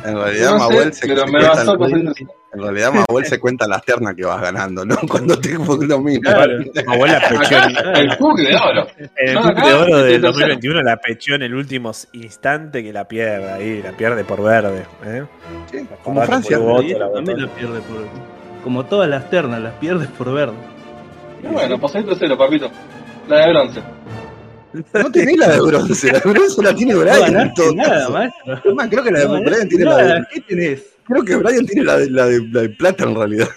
En 0.04 0.16
realidad, 0.18 0.52
No 0.52 0.58
Mahuel 0.60 0.94
sé, 0.94 1.02
se, 1.02 1.08
pero 1.08 1.26
se 1.28 1.32
me 1.32 1.40
cuenta, 1.40 1.78
tercero. 1.78 2.14
en 2.54 2.62
realidad, 2.62 2.94
Mahuel 2.94 3.26
se 3.26 3.40
cuenta 3.40 3.68
las 3.68 3.84
ternas 3.84 4.16
que 4.16 4.26
vas 4.26 4.42
ganando, 4.42 4.84
¿no? 4.86 4.96
Cuando 5.10 5.40
te 5.40 5.54
dominas. 5.54 6.34
Claro. 6.34 6.54
Abuela 6.88 7.22
pechó 7.30 7.56
en, 7.58 7.96
El 7.96 8.18
Cook 8.18 8.38
de 8.40 8.56
oro. 8.56 8.88
en 8.98 9.10
el 9.28 9.34
No, 9.36 9.42
de 9.54 9.74
oro 9.74 9.98
del 9.98 10.22
tercero. 10.22 10.32
2021 10.32 10.82
la 10.82 10.98
pechó 10.98 11.36
en 11.36 11.42
el 11.44 11.54
último 11.54 11.92
instante 12.14 12.84
que 12.84 12.92
la 12.92 13.08
pierde 13.08 13.52
ahí, 13.52 13.82
la 13.84 13.92
pierde 13.92 14.24
por 14.24 14.42
verde. 14.42 14.86
¿eh? 15.06 15.24
Sí, 15.72 15.88
como 16.04 16.22
Francia. 16.24 16.58
voto, 16.58 16.84
la 16.98 17.12
también 17.12 17.42
la 17.42 17.48
pierde 17.50 17.80
por. 17.82 18.08
Como 18.64 18.86
todas 18.86 19.10
las 19.10 19.30
ternas, 19.30 19.62
las 19.62 19.74
pierdes 19.74 20.08
por 20.10 20.34
verde. 20.34 20.54
Y 21.44 21.48
bueno, 21.48 21.80
pasé 21.80 22.04
tercero, 22.04 22.38
papito. 22.38 22.70
La 23.28 23.46
de 23.46 23.52
bronce. 23.52 23.82
No 24.94 25.12
tenés 25.12 25.38
la 25.38 25.50
de 25.50 25.62
bronce, 25.62 26.12
la 26.12 26.20
de 26.20 26.30
bronce 26.32 26.64
la 26.64 26.74
tiene 26.76 26.94
No 26.94 27.00
Brian. 27.02 27.18
en 27.28 27.34
ganaste 27.34 27.62
todo 27.64 27.76
nada, 27.76 28.10
maestro. 28.10 28.54
Es 28.64 28.76
más, 28.76 28.88
creo 28.90 29.04
que 29.04 29.12
la 29.12 29.20
de 29.20 29.26
No 29.28 29.42
Brian 29.42 29.70
tiene 29.70 29.86
la 29.86 29.98
de. 29.98 30.04
nada. 30.08 30.28
¿Qué 30.32 30.42
tenés? 30.42 30.84
Creo 31.06 31.24
que 31.24 31.36
Brian 31.36 31.66
tiene 31.66 31.84
la 31.84 31.98
de, 31.98 32.10
la 32.10 32.26
de, 32.28 32.48
la 32.52 32.62
de 32.62 32.70
plata 32.70 33.04
en 33.04 33.16
realidad. 33.16 33.48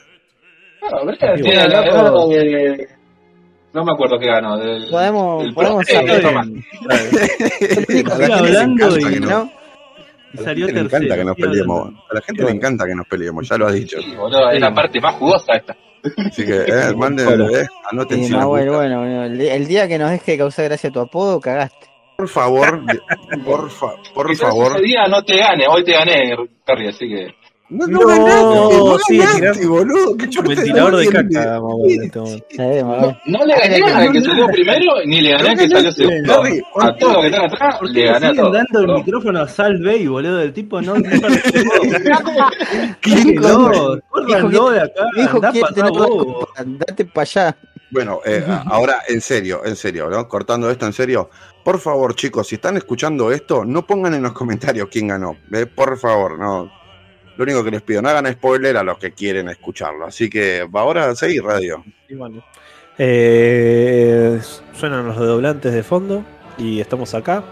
No, 0.83 1.05
Brian 1.07 1.39
Y 1.39 1.43
tiene 1.43 1.68
la 1.68 1.81
de. 1.83 2.89
No 3.73 3.84
me 3.84 3.93
acuerdo 3.93 4.18
qué 4.20 4.26
ganó. 4.26 4.57
Del, 4.59 4.89
Podemos- 4.89 5.43
del 5.43 5.55
podemos 5.55 5.89
eh, 5.89 5.97
hablando 8.33 8.86
encanta 8.86 9.10
y 9.10 9.15
que 9.15 9.20
no- 9.20 9.28
¿no? 9.28 9.52
A 10.36 10.41
la 10.43 10.55
gente 10.55 10.73
le 10.73 10.81
encanta 10.81 11.17
que 11.17 11.25
nos 11.25 11.36
peleemos. 11.36 11.93
A 12.10 12.15
la 12.15 12.20
gente 12.23 12.43
le 12.44 12.51
encanta 12.51 12.86
que 12.86 12.94
nos 12.94 13.07
peleemos, 13.07 13.49
ya 13.49 13.57
lo 13.57 13.67
has 13.68 13.75
dicho. 13.75 13.99
Sí, 14.01 14.15
boludo, 14.17 14.51
es 14.51 14.60
la 14.60 14.75
parte 14.75 15.01
más 15.01 15.15
jugosa 15.15 15.55
esta. 15.55 15.76
Así 16.26 16.44
que, 16.44 16.62
eh, 16.66 16.92
manden, 16.97 17.41
eh, 17.42 17.66
anoten 17.91 18.20
gusta. 18.20 18.44
bueno, 18.47 18.99
bueno, 18.99 19.24
el, 19.24 19.41
el 19.41 19.66
día 19.66 19.89
que 19.89 19.99
nos 19.99 20.10
deje 20.10 20.36
causar 20.39 20.66
gracia 20.66 20.91
tu 20.91 21.00
apodo, 21.00 21.41
cagaste. 21.41 21.86
Por 22.16 22.28
favor, 22.28 22.83
por, 23.44 23.70
fa- 23.70 23.94
por 24.15 24.36
favor. 24.36 24.73
ese 24.73 24.81
día 24.83 25.07
no 25.08 25.23
te 25.24 25.36
gane, 25.36 25.66
hoy 25.66 25.83
te 25.84 25.92
gané, 25.92 26.36
Carrie, 26.65 26.91
así 26.91 27.08
que. 27.08 27.34
No, 27.70 27.86
no, 27.86 27.99
No, 27.99 28.07
ganaste, 28.07 28.76
no 28.78 28.99
sí, 29.09 29.17
ganaste, 29.18 29.41
tirás 29.41 29.67
boludo. 29.67 30.17
¿Qué 30.18 30.25
Un 30.26 30.31
chupa 30.31 30.49
ventilador 30.49 30.97
de 30.97 31.07
caca, 31.09 31.60
este. 31.89 32.18
No 33.26 33.44
le 33.47 33.55
gané 33.57 33.83
al 33.93 34.12
que 34.12 34.20
salió 34.20 34.47
primero, 34.49 34.93
ni 35.07 35.20
le 35.23 35.31
gané 35.33 35.49
al 35.51 35.59
que 35.59 35.68
salió 35.70 35.93
segundo. 35.93 36.43
A 36.81 36.97
todos 36.97 37.12
los 37.15 37.20
que 37.23 37.26
están 37.28 37.44
atrás, 37.47 37.78
¿Por 37.78 37.91
le 37.91 38.05
gané 38.05 38.26
a 38.26 38.31
siguen 38.31 38.44
todos. 38.44 38.52
dando 38.52 38.81
el 38.81 38.99
micrófono 38.99 39.41
a 39.41 39.49
Sal 39.49 39.83
Bay, 39.83 40.07
boludo? 40.07 40.41
El 40.43 40.52
tipo 40.52 40.81
no. 40.83 40.94
¿Quién 43.01 43.34
no, 43.36 43.99
córranlo 44.10 44.70
de 44.70 44.81
acá, 44.83 45.05
Dijo 45.17 45.36
andá 45.36 45.52
que 45.52 45.60
pa' 45.60 45.68
tener 45.73 45.91
acá, 45.91 46.01
la 46.01 46.07
vos. 46.07 46.25
culpa, 46.36 46.52
andate 46.57 47.05
para 47.07 47.23
allá. 47.23 47.57
Bueno, 47.91 48.20
eh, 48.26 48.44
ahora 48.67 49.02
en 49.09 49.20
serio, 49.23 49.62
en 49.65 49.76
serio, 49.76 50.10
¿no? 50.10 50.28
Cortando 50.28 50.70
esto 50.70 50.84
en 50.86 50.93
serio. 50.93 51.31
Por 51.65 51.78
favor, 51.81 52.15
chicos, 52.15 52.47
si 52.49 52.57
están 52.57 52.76
escuchando 52.76 53.33
esto, 53.33 53.65
no 53.65 53.86
pongan 53.86 54.12
en 54.15 54.23
los 54.23 54.33
comentarios 54.33 54.89
quién 54.91 55.09
ganó. 55.09 55.36
¿eh? 55.52 55.65
Por 55.67 55.97
favor, 55.99 56.39
no. 56.39 56.83
Lo 57.36 57.44
único 57.44 57.64
que 57.64 57.70
les 57.72 57.82
pido, 57.82 58.00
no 58.00 58.08
hagan 58.08 58.30
spoiler 58.32 58.76
a 58.76 58.82
los 58.84 58.98
que 58.98 59.12
quieren 59.12 59.48
escucharlo. 59.48 60.06
Así 60.06 60.30
que 60.30 60.66
ahora 60.72 61.14
seguí 61.14 61.38
radio. 61.40 61.84
Y 62.08 62.14
bueno. 62.14 62.44
Eh, 62.98 64.40
suenan 64.72 65.06
los 65.06 65.16
redoblantes 65.16 65.72
de 65.72 65.82
fondo 65.82 66.24
y 66.56 66.80
estamos 66.80 67.12
acá 67.14 67.42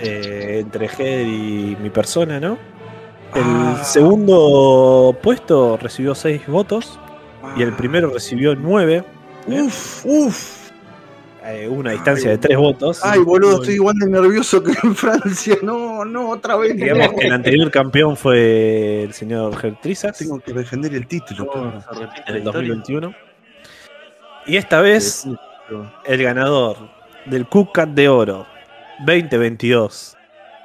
eh, 0.00 0.58
entre 0.62 0.88
Ger 0.88 1.26
y 1.26 1.76
mi 1.80 1.90
persona, 1.90 2.40
¿no? 2.40 2.52
El 3.34 3.42
Ah. 3.44 3.82
segundo 3.84 5.14
puesto 5.22 5.76
recibió 5.76 6.14
6 6.14 6.46
votos 6.46 6.98
y 7.56 7.62
el 7.62 7.74
primero 7.74 8.08
recibió 8.10 8.54
9. 8.54 9.04
Uf, 9.48 10.06
uf. 10.06 10.57
Eh, 11.50 11.66
una 11.66 11.92
distancia 11.92 12.30
de 12.30 12.38
3 12.38 12.58
votos. 12.58 13.00
Ay, 13.02 13.20
boludo, 13.20 13.56
estoy 13.56 13.74
igual 13.74 13.96
de 13.96 14.10
nervioso 14.10 14.62
que 14.62 14.72
en 14.82 14.94
Francia. 14.94 15.56
No, 15.62 16.04
no, 16.04 16.28
otra 16.28 16.56
vez. 16.56 16.76
Digamos 16.76 17.14
que 17.18 17.26
el 17.26 17.32
anterior 17.32 17.70
campeón 17.70 18.16
fue 18.16 19.04
el 19.04 19.14
señor 19.14 19.56
Gertrizas 19.56 20.18
Tengo 20.18 20.40
que 20.40 20.52
defender 20.52 20.94
el 20.94 21.06
título. 21.06 21.50
Repite 21.90 22.22
en 22.26 22.34
el 22.34 22.38
historia. 22.38 22.68
2021. 22.68 23.14
Y 24.46 24.56
esta 24.56 24.82
vez 24.82 25.26
el 26.04 26.22
ganador 26.22 26.76
del 27.26 27.46
Cucat 27.46 27.90
de 27.90 28.08
Oro 28.08 28.46
2022 29.06 30.16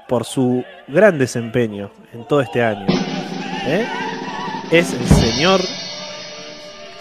por 0.07 0.25
su 0.25 0.63
gran 0.87 1.17
desempeño 1.17 1.91
en 2.13 2.27
todo 2.27 2.41
este 2.41 2.63
año 2.63 2.85
¿eh? 3.65 3.85
es 4.71 4.93
el 4.93 5.05
señor 5.05 5.61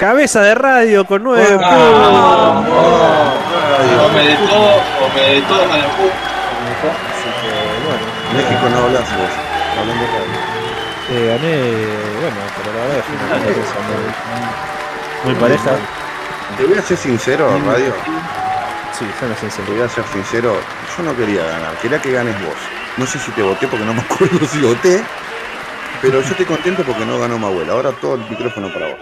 Cabeza 0.02 0.42
de 0.42 0.54
Radio 0.56 1.04
con 1.06 1.22
9 1.22 1.58
Ah, 1.62 2.58
puntos. 2.66 4.12
Me 4.12 4.22
de 4.26 4.34
todo, 4.34 4.74
o 4.98 5.08
me 5.14 5.20
de 5.22 5.40
todo, 5.42 5.58
de 5.60 5.64
Así 5.78 7.30
que 7.38 7.52
bueno, 7.86 8.04
México 8.34 8.64
no 8.68 8.78
hablas 8.82 9.06
vos. 9.16 9.30
Hablando 9.78 10.04
radio. 10.04 10.38
eh, 11.08 11.26
gané, 11.28 11.54
bueno, 12.20 12.36
pero 12.56 12.68
la 12.74 12.82
verdad 12.82 12.98
es 12.98 13.06
una 13.14 13.26
cosa 13.54 13.78
muy, 15.22 15.32
muy 15.32 15.40
pareja. 15.40 15.70
Te 16.58 16.62
voy 16.64 16.78
a 16.78 16.82
ser 16.82 16.96
sincero, 16.96 17.44
radio. 17.64 17.94
Sí, 18.98 19.04
Te 19.20 19.36
sincero. 19.36 19.68
voy 19.72 19.82
a 19.82 19.88
ser 19.88 20.04
sincero. 20.12 20.56
Yo 20.98 21.02
no 21.04 21.16
quería 21.16 21.44
ganar. 21.44 21.74
Quería 21.80 22.02
que 22.02 22.10
ganes 22.10 22.34
vos. 22.44 22.56
No 22.96 23.06
sé 23.06 23.20
si 23.20 23.30
te 23.30 23.42
voté 23.42 23.68
porque 23.68 23.84
no 23.84 23.94
me 23.94 24.00
acuerdo 24.00 24.44
si 24.48 24.60
voté. 24.62 25.00
Pero 26.02 26.20
yo 26.20 26.28
estoy 26.28 26.44
contento 26.46 26.82
porque 26.82 27.06
no 27.06 27.20
ganó 27.20 27.38
Mahuel. 27.38 27.70
Ahora 27.70 27.92
todo 27.92 28.16
el 28.16 28.28
micrófono 28.28 28.68
para 28.72 28.88
vos. 28.88 28.96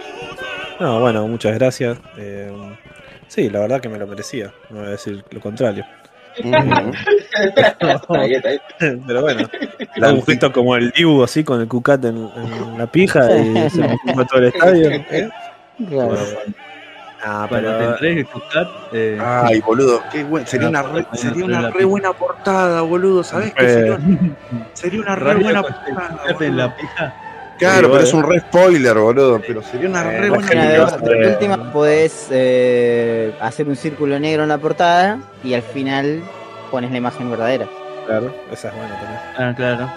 No, 0.81 0.99
bueno, 0.99 1.27
muchas 1.27 1.53
gracias. 1.53 1.99
Eh, 2.17 2.51
sí, 3.27 3.51
la 3.51 3.59
verdad 3.59 3.79
que 3.79 3.87
me 3.87 3.99
lo 3.99 4.07
merecía. 4.07 4.51
No 4.71 4.79
voy 4.79 4.87
a 4.87 4.91
decir 4.91 5.23
lo 5.29 5.39
contrario. 5.39 5.85
Ahí. 8.09 8.59
Pero 9.05 9.21
bueno, 9.21 9.47
un 10.11 10.25
gesto 10.25 10.51
como 10.51 10.75
el 10.75 10.89
Dibu 10.89 11.23
así 11.23 11.43
con 11.43 11.61
el 11.61 11.67
cucat 11.67 12.03
en, 12.05 12.17
en 12.17 12.77
la 12.79 12.87
pija 12.87 13.37
y 13.37 13.69
se 13.69 13.79
me 13.79 14.25
todo 14.25 14.39
el 14.39 14.45
estadio. 14.45 14.89
¿eh? 14.89 15.29
Claro. 15.87 16.17
Ah, 17.23 17.45
te 17.47 17.55
pero 17.55 17.95
tu 18.25 18.39
cat, 18.51 18.67
eh, 18.93 19.19
Ay, 19.21 19.61
boludo, 19.61 20.01
qué 20.11 20.23
buen. 20.23 20.47
Sería 20.47 20.69
una 20.69 20.81
re, 20.81 21.05
sería 21.13 21.45
una 21.45 21.69
re 21.69 21.85
buena 21.85 22.13
portada, 22.13 22.81
boludo. 22.81 23.23
¿Sabés 23.23 23.53
qué? 23.53 23.69
Sería, 23.69 23.99
sería 24.73 25.01
una 25.01 25.15
re 25.15 25.35
buena 25.35 25.59
el 25.59 25.65
portada. 25.65 26.23
en 26.27 26.33
boludo. 26.33 26.55
la 26.55 26.75
pija. 26.75 27.30
Claro, 27.61 27.75
pero 27.81 27.89
bueno. 27.89 28.03
es 28.05 28.13
un 28.13 28.23
re 28.23 28.39
spoiler, 28.39 28.97
boludo. 28.97 29.41
Pero 29.45 29.61
sería 29.63 29.87
una 29.89 30.01
Eh, 30.01 30.17
re 30.19 30.29
buena 30.29 30.43
imagínate, 30.43 30.71
de, 30.73 30.79
vas 30.79 30.93
a 30.93 30.97
de 30.97 31.09
ver. 31.09 31.27
última 31.29 31.71
podés 31.71 32.27
eh, 32.31 33.33
hacer 33.39 33.67
un 33.67 33.75
círculo 33.75 34.19
negro 34.19 34.43
en 34.43 34.49
la 34.49 34.57
portada 34.57 35.17
y 35.43 35.53
al 35.53 35.61
final 35.61 36.21
pones 36.71 36.91
la 36.91 36.97
imagen 36.97 37.29
verdadera. 37.29 37.67
claro, 38.07 38.33
esa 38.51 38.67
es 38.69 38.75
buena 38.75 38.95
también. 38.99 39.19
Ah, 39.37 39.53
claro. 39.55 39.89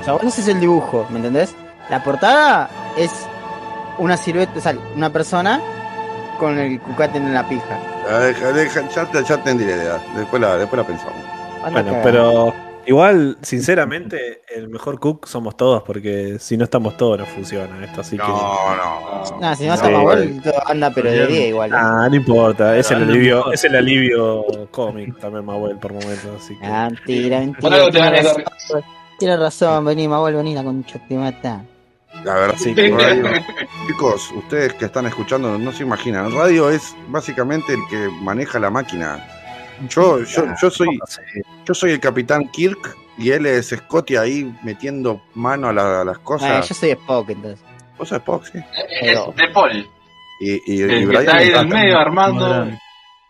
O 0.00 0.04
sea, 0.04 0.12
vos 0.14 0.24
haces 0.24 0.48
el 0.48 0.60
dibujo, 0.60 1.06
¿me 1.10 1.16
entendés? 1.18 1.54
La 1.90 2.02
portada 2.02 2.70
es 2.96 3.10
una 3.98 4.16
silueta, 4.16 4.52
o 4.56 4.60
sea, 4.60 4.74
una 4.96 5.10
persona 5.10 5.60
con 6.38 6.58
el 6.58 6.80
cucate 6.80 7.18
en 7.18 7.34
la 7.34 7.46
pija. 7.48 7.78
Ah, 8.10 8.18
deja- 8.20 8.52
deja- 8.52 8.88
ya, 8.88 9.04
te, 9.06 9.22
ya 9.24 9.36
tendré 9.38 9.66
idea. 9.66 9.98
Después 10.16 10.40
la, 10.40 10.56
después 10.56 10.80
la 10.80 10.86
pensamos. 10.86 11.14
Bueno, 11.70 11.98
pero 12.02 12.54
igual, 12.86 13.38
sinceramente, 13.42 14.42
el 14.54 14.68
mejor 14.68 14.98
cook 15.00 15.26
somos 15.26 15.56
todos 15.56 15.82
porque 15.82 16.38
si 16.38 16.56
no 16.56 16.64
estamos 16.64 16.96
todos 16.96 17.18
no 17.18 17.26
funciona 17.26 17.84
esto, 17.84 18.00
así 18.00 18.16
que... 18.16 18.22
No, 18.22 18.76
no. 18.76 19.40
Nah, 19.40 19.54
si 19.54 19.66
no 19.66 19.76
No, 19.76 19.82
todo 20.42 20.68
anda 20.68 20.90
pero 20.90 21.10
de 21.10 21.26
día 21.26 21.46
igual. 21.48 21.70
¿eh? 21.72 21.76
Ah, 21.76 22.06
no 22.08 22.16
importa, 22.16 22.76
es 22.76 22.90
el 22.90 23.02
alivio, 23.02 23.52
es 23.52 23.64
el 23.64 23.76
alivio 23.76 24.44
cómic 24.70 25.18
también 25.18 25.44
Mahuel 25.44 25.78
por 25.78 25.92
momentos, 25.92 26.42
así 26.42 26.56
que... 26.58 26.66
Ah, 26.66 26.88
mentira, 26.90 27.40
mentira. 27.40 27.60
Por 27.60 27.74
algo 27.74 27.86
te 27.86 27.92
Tiene 29.18 29.34
gané, 29.34 29.36
razón, 29.36 29.84
vení 29.84 30.08
Mahuel, 30.08 30.34
vení 30.34 30.54
la 30.54 30.64
concha 30.64 30.98
te 31.08 31.14
mata. 31.16 31.64
La 32.22 32.34
verdad, 32.34 32.54
Sí, 32.58 32.74
radio. 32.74 33.24
Chicos, 33.86 34.30
ustedes 34.36 34.74
que 34.74 34.84
están 34.84 35.06
escuchando 35.06 35.58
no 35.58 35.72
se 35.72 35.82
imaginan. 35.82 36.32
Radio 36.32 36.70
es 36.70 36.94
básicamente 37.08 37.74
el 37.74 37.80
que 37.90 38.08
maneja 38.22 38.58
la 38.60 38.70
máquina. 38.70 39.26
Yo, 39.88 40.22
yo, 40.22 40.46
yo 40.60 40.70
soy, 40.70 40.98
yo 41.64 41.74
soy 41.74 41.90
el 41.92 42.00
capitán 42.00 42.48
Kirk 42.48 42.96
y 43.18 43.30
él 43.30 43.46
es 43.46 43.68
Scotty 43.70 44.16
ahí 44.16 44.54
metiendo 44.62 45.20
mano 45.34 45.68
a, 45.68 45.72
la- 45.72 46.00
a 46.00 46.04
las 46.04 46.16
Ah, 46.18 46.20
cosas. 46.22 46.68
yo 46.68 46.74
soy 46.74 46.90
Spock 46.90 47.30
entonces. 47.30 47.64
Vos 47.98 48.08
sos 48.08 48.18
Spock, 48.18 48.44
sí. 48.46 48.58
Es 49.00 49.18
de 49.36 49.48
Paul. 49.48 49.88
Y, 50.40 50.52
y, 50.52 50.60
y 50.78 50.82
El 50.82 50.88
que 51.00 51.06
Brian 51.06 51.22
está 51.22 51.36
ahí 51.36 51.50
del 51.50 51.68
medio 51.68 51.98
armando. 51.98 52.66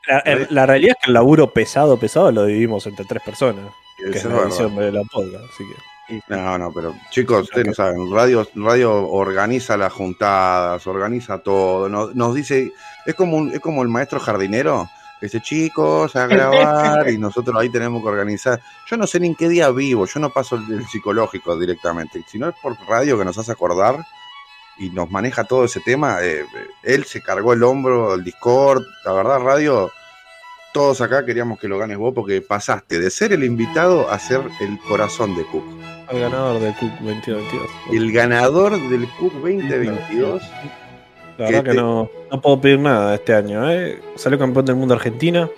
La, 0.07 0.19
el- 0.21 0.47
la 0.51 0.67
realidad 0.67 0.97
es 0.99 1.05
que 1.05 1.11
el 1.11 1.15
laburo 1.15 1.51
pesado, 1.53 1.99
pesado 1.99 2.31
lo 2.31 2.45
dividimos 2.47 2.87
entre 2.87 3.05
tres 3.05 3.23
personas, 3.23 3.65
que 3.99 4.11
es 4.17 4.25
la 4.25 4.43
edición 4.43 4.75
de 4.77 4.93
la 4.93 5.03
podcast, 5.05 5.45
así 5.53 5.65
que... 5.65 5.75
No, 6.29 6.59
no, 6.59 6.71
pero 6.71 6.95
chicos, 7.11 7.45
ustedes 7.45 7.67
no 7.69 7.73
saben, 7.73 8.13
radio, 8.13 8.47
radio 8.57 8.93
organiza 9.09 9.75
las 9.79 9.91
juntadas, 9.91 10.87
organiza 10.87 11.39
todo, 11.39 11.89
nos, 11.89 12.15
nos 12.15 12.35
dice, 12.35 12.73
es 13.07 13.15
como 13.15 13.39
un- 13.39 13.51
es 13.53 13.61
como 13.61 13.83
el 13.83 13.89
maestro 13.89 14.21
jardinero, 14.21 14.87
que 15.25 15.39
dice 15.39 15.41
chicos 15.41 16.15
a 16.17 16.27
grabar 16.29 17.09
y 17.09 17.19
nosotros 17.19 17.57
ahí 17.59 17.71
tenemos 17.71 18.03
que 18.03 18.09
organizar. 18.09 18.61
Yo 18.87 18.97
no 18.97 19.07
sé 19.07 19.21
ni 19.21 19.29
en 19.29 19.35
qué 19.35 19.49
día 19.49 19.71
vivo, 19.71 20.07
yo 20.07 20.21
no 20.21 20.31
paso 20.31 20.57
el, 20.57 20.71
el 20.73 20.87
psicológico 20.87 21.59
directamente, 21.59 22.23
si 22.27 22.39
no 22.39 22.49
es 22.49 22.55
por 22.63 22.77
radio 22.87 23.19
que 23.19 23.25
nos 23.25 23.39
hace 23.39 23.53
acordar 23.53 23.97
y 24.79 24.91
nos 24.91 25.11
maneja 25.11 25.45
todo 25.45 25.65
ese 25.65 25.81
tema, 25.81 26.23
eh, 26.23 26.41
eh, 26.41 26.47
él 26.83 27.05
se 27.05 27.23
cargó 27.23 27.53
el 27.53 27.63
hombro, 27.63 28.15
el 28.15 28.25
Discord, 28.25 28.83
la 29.05 29.13
verdad 29.13 29.39
radio, 29.39 29.91
todos 30.73 31.01
acá 31.01 31.25
queríamos 31.25 31.59
que 31.61 31.69
lo 31.69 31.79
ganes 31.79 31.97
vos 31.97 32.13
porque 32.13 32.43
pasaste 32.43 32.99
de 32.99 33.09
ser 33.09 33.33
el 33.33 33.45
invitado 33.45 34.11
a 34.11 34.19
ser 34.19 34.41
el 34.61 34.79
corazón 34.81 35.37
de 35.37 35.45
Cook. 35.47 35.65
Al 36.09 36.21
ganador 36.21 36.61
del 36.61 36.75
Cook 36.75 36.91
2022. 37.01 37.71
El 37.93 38.13
ganador 38.13 38.73
del 38.91 39.09
Cook 39.19 39.33
2022. 39.35 40.43
La 41.39 41.47
verdad 41.47 41.59
que 41.65 41.71
que 41.71 41.75
te- 41.77 41.81
no, 41.83 42.11
no 42.31 42.41
puedo 42.41 42.61
pedir 42.61 42.79
nada 42.79 43.15
este 43.15 43.35
año. 43.35 43.71
¿eh? 43.71 43.99
Salió 44.17 44.39
campeón 44.39 44.65
del 44.67 44.77
mundo 44.77 44.95
Argentina. 44.95 45.49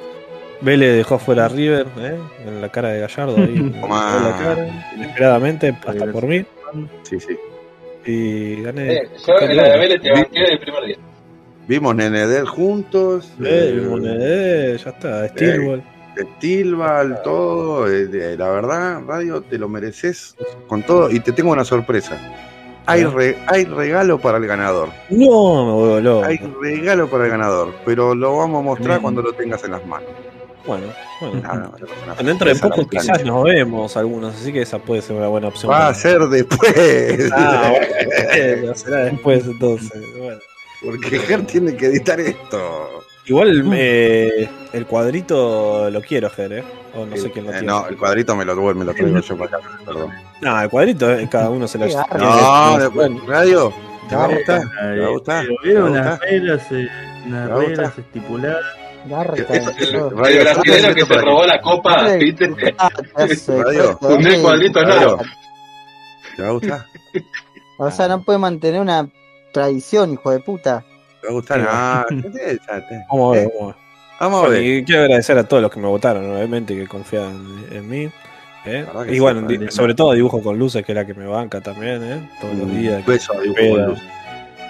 Vélez 0.62 0.96
dejó 0.96 1.18
fuera 1.18 1.44
a 1.44 1.48
River 1.48 1.86
¿eh? 1.98 2.16
en 2.46 2.62
la 2.62 2.70
cara 2.70 2.88
de 2.90 3.00
Gallardo. 3.00 3.36
Ahí, 3.36 3.60
pegó 3.74 3.88
la 3.88 4.36
cara, 4.42 4.92
inesperadamente, 4.96 5.76
hasta 5.86 6.06
por 6.12 6.26
mí. 6.26 6.44
Sí, 7.02 7.20
sí. 7.20 7.36
Y 8.06 8.62
gané. 8.62 8.92
Eh, 8.92 9.08
yo 9.26 9.38
en 9.40 9.56
la 9.56 9.68
de 9.72 9.78
Vélez 9.78 10.00
te 10.00 10.12
banqué 10.12 10.40
del 10.40 10.58
primer 10.58 10.84
día. 10.84 10.96
Vimos 11.68 11.94
Nenedel 11.96 12.46
juntos. 12.46 13.32
Eh, 13.44 13.74
eh, 13.76 13.86
Monedé, 13.86 14.78
ya 14.78 14.90
está, 14.90 15.28
Steelball. 15.28 15.82
Stilval, 16.38 17.20
todo. 17.22 17.86
eh, 17.92 18.36
la 18.38 18.48
verdad, 18.48 19.02
Radio, 19.06 19.42
te 19.42 19.58
lo 19.58 19.68
mereces 19.68 20.34
con 20.68 20.82
todo. 20.82 21.10
Y 21.10 21.20
te 21.20 21.32
tengo 21.32 21.50
una 21.52 21.64
sorpresa. 21.64 22.18
Hay, 22.86 23.04
re- 23.04 23.36
hay 23.48 23.64
regalo 23.64 24.18
para 24.18 24.38
el 24.38 24.46
ganador. 24.46 24.90
No, 25.10 25.66
me 25.66 25.72
vuelvo 25.72 26.00
loco. 26.00 26.26
Hay 26.26 26.38
regalo 26.62 27.08
para 27.08 27.24
el 27.24 27.30
ganador. 27.30 27.74
Pero 27.84 28.14
lo 28.14 28.36
vamos 28.36 28.60
a 28.60 28.62
mostrar 28.64 29.00
cuando 29.00 29.22
lo 29.22 29.32
tengas 29.32 29.62
en 29.64 29.72
las 29.72 29.84
manos. 29.86 30.08
Bueno, 30.66 30.86
bueno. 31.20 31.40
Nada, 31.42 31.56
no 31.56 31.70
pasa 31.86 32.06
nada. 32.06 32.22
Dentro 32.22 32.48
de 32.52 32.56
poco 32.56 32.88
quizás 32.88 33.24
nos 33.24 33.44
vemos 33.44 33.96
algunos, 33.96 34.34
así 34.34 34.52
que 34.52 34.62
esa 34.62 34.78
puede 34.80 35.00
ser 35.02 35.16
una 35.16 35.28
buena 35.28 35.48
opción. 35.48 35.70
Va 35.70 35.88
a 35.88 35.94
ser 35.94 36.20
después. 36.28 36.72
Ah, 37.32 37.72
bueno, 38.60 38.74
será 38.74 39.04
después 39.04 39.44
entonces. 39.46 40.02
Bueno. 40.18 40.38
Porque 40.84 41.18
Ger 41.20 41.46
tiene 41.46 41.76
que 41.76 41.86
editar 41.86 42.18
esto. 42.20 42.88
Igual 43.26 43.68
eh, 43.74 44.48
el 44.72 44.86
cuadrito 44.86 45.88
lo 45.90 46.00
quiero, 46.00 46.30
Ger, 46.30 46.52
¿eh? 46.52 46.64
O 46.96 47.04
no 47.06 47.16
sé 47.16 47.30
quién 47.30 47.44
lo 47.44 47.50
Eh, 47.50 47.54
tiene. 47.58 47.66
no, 47.66 47.86
el 47.86 47.96
cuadrito 47.96 48.34
me 48.36 48.44
lo, 48.44 48.56
me 48.74 48.84
lo 48.84 48.94
traigo 48.94 49.18
yo 49.20 49.36
para 49.36 49.58
acá, 49.58 49.68
perdón. 49.84 50.12
No, 50.40 50.60
el 50.62 50.68
cuadrito 50.70 51.10
eh, 51.12 51.28
cada 51.30 51.50
uno 51.50 51.68
se 51.68 51.78
lo 51.78 51.86
Qué 51.86 51.92
garra. 51.94 52.18
No, 52.18 52.78
después, 52.78 53.26
radio, 53.26 53.72
¿te 54.08 54.16
va 54.16 54.24
a 54.24 54.28
gustar? 54.28 54.60
¿Te 54.80 54.98
va 55.00 55.06
a 55.06 55.10
gustar? 55.10 55.46
¿Te 55.62 55.82
unas 55.82 56.18
reglas, 56.20 56.72
eh, 56.72 56.88
unas 57.26 57.46
¿Te 57.46 57.52
va 57.52 57.56
a 57.56 57.58
gustar? 57.58 57.68
reglas 57.68 57.98
estipuladas. 57.98 58.64
Esto- 59.06 59.32
está- 59.54 59.70
esto- 59.70 59.98
todo. 60.08 60.10
radio, 60.20 60.38
El 60.40 60.44
brasileño 60.44 60.94
que 60.94 61.06
para 61.06 61.20
robó 61.22 61.46
la 61.46 61.60
copa, 61.60 62.08
¿viste? 62.16 62.44
Un 64.00 64.26
eh, 64.26 64.40
cuadrito 64.42 64.82
raro. 64.82 65.18
¿Te 66.36 66.42
va 66.42 66.48
a 66.48 66.52
gustar? 66.52 66.86
O 67.78 67.90
sea, 67.90 68.08
no 68.08 68.22
puede 68.22 68.38
mantener 68.38 68.80
una 68.80 69.06
tradición, 69.52 70.14
hijo 70.14 70.30
de 70.30 70.40
puta. 70.40 70.82
¿Te 71.20 71.26
va 71.26 71.30
a 71.30 71.34
gustar? 71.34 71.66
Ah, 71.70 72.06
ya 72.10 72.30
te- 72.30 72.58
Vamos 73.10 73.36
a 73.36 73.38
ver, 73.38 73.46
¿Eh? 73.46 73.52
vamos 73.54 73.74
a 73.74 73.76
ver. 73.76 73.85
Vamos 74.20 74.44
a 74.44 74.48
ver. 74.48 74.62
y 74.64 74.84
quiero 74.84 75.02
agradecer 75.02 75.36
a 75.38 75.44
todos 75.44 75.62
los 75.62 75.70
que 75.70 75.78
me 75.80 75.88
votaron, 75.88 76.30
obviamente, 76.34 76.74
que 76.74 76.86
confían 76.86 77.64
en 77.70 77.88
mí. 77.88 78.08
¿eh? 78.64 78.86
Y 79.08 79.14
sí, 79.14 79.20
bueno, 79.20 79.46
sobre 79.70 79.94
todo 79.94 80.12
dibujo 80.14 80.42
con 80.42 80.58
luces, 80.58 80.84
que 80.84 80.92
es 80.92 80.96
la 80.96 81.06
que 81.06 81.14
me 81.14 81.26
banca 81.26 81.60
también, 81.60 82.02
¿eh? 82.02 82.30
Todos 82.40 82.54
los 82.54 82.64
Un 82.64 82.80
días. 82.80 83.04
beso 83.06 83.32
a 83.34 83.40
Dibujo 83.40 83.54
Peda, 83.60 83.74
con 83.84 83.86
Luz, 83.94 84.02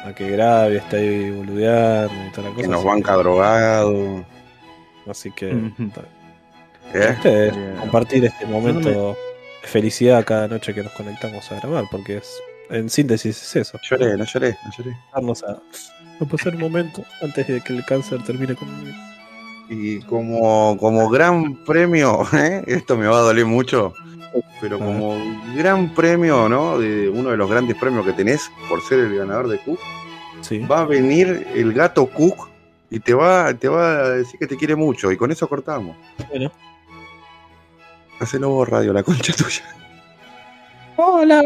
A 0.04 0.12
que 0.14 0.30
grabe, 0.30 0.76
está 0.76 0.96
ahí 0.96 1.30
boludeando 1.30 2.12
y 2.28 2.30
toda 2.32 2.48
la 2.48 2.54
cosa. 2.54 2.62
que 2.62 2.68
nos 2.68 2.78
así 2.80 2.88
banca 2.88 3.12
drogado. 3.14 4.24
Así 5.08 5.30
que. 5.30 5.50
¿Eh? 6.94 7.10
ustedes, 7.16 7.54
Bien. 7.54 7.76
compartir 7.80 8.24
este 8.24 8.46
momento 8.46 8.90
no 8.90 9.08
de 9.10 9.16
felicidad 9.68 10.24
cada 10.24 10.46
noche 10.48 10.72
que 10.74 10.82
nos 10.82 10.92
conectamos 10.92 11.50
a 11.52 11.56
grabar, 11.60 11.84
porque 11.90 12.18
es, 12.18 12.28
en 12.70 12.88
síntesis 12.90 13.36
es 13.42 13.56
eso, 13.56 13.78
Lloré, 13.88 14.16
no 14.16 14.24
lloré, 14.24 14.56
no 14.64 14.70
lloré. 14.76 14.96
darnos 15.12 15.42
a, 15.42 15.52
a 16.20 16.24
pasar 16.24 16.54
un 16.54 16.60
momento 16.60 17.04
antes 17.22 17.46
de 17.48 17.60
que 17.60 17.72
el 17.72 17.84
cáncer 17.84 18.22
termine 18.24 18.54
conmigo. 18.54 18.96
Y 19.68 20.00
como, 20.02 20.76
como 20.78 21.08
gran 21.08 21.56
premio, 21.64 22.22
¿eh? 22.32 22.62
esto 22.66 22.96
me 22.96 23.06
va 23.06 23.18
a 23.18 23.22
doler 23.22 23.46
mucho, 23.46 23.92
pero 24.60 24.78
como 24.78 25.16
gran 25.56 25.92
premio, 25.94 26.48
¿no? 26.48 26.78
De 26.78 27.08
uno 27.08 27.30
de 27.30 27.36
los 27.36 27.50
grandes 27.50 27.76
premios 27.76 28.04
que 28.06 28.12
tenés 28.12 28.50
por 28.68 28.80
ser 28.82 29.00
el 29.00 29.16
ganador 29.16 29.48
de 29.48 29.58
Cook, 29.58 29.78
Sí. 30.42 30.58
va 30.60 30.80
a 30.80 30.84
venir 30.84 31.46
el 31.54 31.72
gato 31.72 32.06
Cook 32.06 32.48
y 32.90 33.00
te 33.00 33.14
va, 33.14 33.52
te 33.54 33.68
va 33.68 33.88
a 33.98 34.08
decir 34.10 34.38
que 34.38 34.46
te 34.46 34.56
quiere 34.56 34.76
mucho. 34.76 35.10
Y 35.10 35.16
con 35.16 35.32
eso 35.32 35.48
cortamos. 35.48 35.96
Bueno. 36.28 36.52
Hacelo 38.20 38.50
vos, 38.50 38.68
radio, 38.68 38.92
la 38.92 39.02
concha 39.02 39.32
tuya. 39.32 39.64
Hola. 40.96 41.42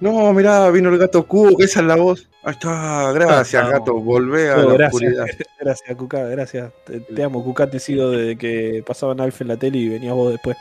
No, 0.00 0.32
mirá, 0.32 0.70
vino 0.70 0.88
el 0.88 0.98
gato 0.98 1.26
Cook, 1.26 1.60
esa 1.60 1.80
es 1.80 1.86
la 1.86 1.96
voz. 1.96 2.28
Ahí 2.42 2.52
está, 2.52 3.12
gracias, 3.12 3.68
gato, 3.68 4.00
volvé 4.00 4.48
a 4.50 4.56
la 4.56 4.64
gracias. 4.72 4.94
oscuridad. 4.94 5.26
Gracias, 5.60 5.94
Cuca, 5.94 6.24
gracias. 6.24 6.72
Te, 6.86 7.00
te 7.00 7.22
amo, 7.22 7.44
Cuca, 7.44 7.68
te 7.68 7.78
sigo 7.78 8.08
desde 8.08 8.36
que 8.38 8.82
pasaban 8.86 9.20
Alf 9.20 9.42
en 9.42 9.48
la 9.48 9.58
tele 9.58 9.76
y 9.76 9.88
venías 9.90 10.14
vos 10.14 10.32
después. 10.32 10.56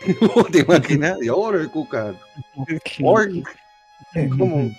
¿Vos 0.34 0.50
te 0.50 0.60
imaginás? 0.60 1.18
Y 1.20 1.28
ahora 1.28 1.60
el 1.60 1.70
Cuca. 1.70 2.14
¿Cómo, 4.30 4.70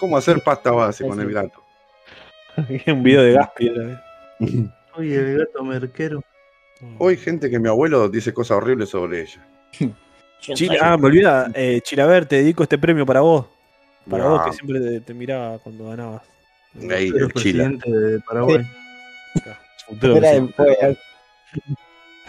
¿Cómo 0.00 0.16
hacer 0.16 0.40
pasta 0.42 0.70
base 0.70 1.06
con 1.06 1.20
el 1.20 1.30
gato? 1.30 1.62
un 2.86 3.02
video 3.02 3.22
de 3.22 3.32
Gaspi 3.32 3.66
¿eh? 3.68 4.70
Oye, 4.94 5.14
el 5.14 5.38
gato 5.40 5.62
merquero. 5.62 6.22
Hoy 6.98 7.18
gente 7.18 7.50
que 7.50 7.58
mi 7.58 7.68
abuelo 7.68 8.08
dice 8.08 8.32
cosas 8.32 8.56
horribles 8.56 8.88
sobre 8.88 9.22
ella. 9.22 9.46
Chile- 10.40 10.78
ah, 10.80 10.96
me 10.96 11.06
olvida, 11.08 11.50
eh, 11.54 11.80
Chilaver, 11.82 12.24
te 12.24 12.36
dedico 12.36 12.62
este 12.62 12.78
premio 12.78 13.04
para 13.04 13.20
vos. 13.20 13.46
Para 14.10 14.26
vos 14.28 14.42
que 14.46 14.52
siempre 14.52 14.80
te, 14.80 15.00
te 15.00 15.14
miraba 15.14 15.58
cuando 15.58 15.88
ganabas. 15.88 16.22
Ahí, 16.90 17.08
el 17.08 17.28
presidente 17.28 17.90
de 17.90 18.20
Paraguay. 18.20 18.66
Futuro. 19.86 20.16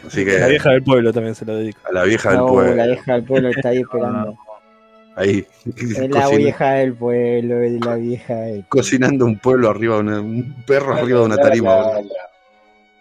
Así 0.08 0.24
La 0.26 0.32
que 0.46 0.50
vieja 0.50 0.70
del 0.72 0.84
pueblo 0.84 1.12
también 1.14 1.36
se 1.36 1.46
lo 1.46 1.56
dedico. 1.58 1.80
a 1.88 1.92
la 1.92 2.04
vieja 2.04 2.32
del 2.32 2.40
pueblo. 2.42 2.76
la 2.76 2.86
vieja 2.88 3.14
del 3.14 3.24
pueblo 3.24 3.50
está 3.50 3.70
ahí 3.70 3.80
esperando. 3.80 4.38
Ahí. 5.16 5.46
Es 5.76 5.98
la 6.00 6.08
cocina- 6.22 6.38
vieja 6.38 6.72
del 6.76 6.94
pueblo, 6.94 7.60
es 7.60 7.86
la 7.86 7.96
vieja 7.96 8.36
del 8.36 8.66
cocinando 8.70 9.26
un 9.26 9.38
pueblo 9.38 9.70
arriba 9.70 9.96
de 9.96 10.00
una, 10.02 10.22
un 10.22 10.64
perro 10.66 10.94
arriba 10.94 11.20
de 11.20 11.26
una 11.26 11.36
tarima. 11.36 11.76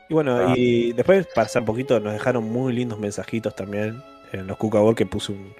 Y 0.09 0.15
bueno, 0.15 0.37
Ah. 0.49 0.55
y 0.57 0.93
después, 0.95 1.29
para 1.33 1.47
hacer 1.47 1.65
poquito, 1.65 2.01
nos 2.01 2.13
dejaron 2.15 2.43
muy 2.43 2.73
lindos 2.73 2.99
mensajitos 2.99 3.55
también 3.55 4.03
en 4.33 4.49
los 4.49 4.57
Cucabor 4.57 4.97
que 4.97 5.07
puse 5.07 5.31
un 5.31 5.55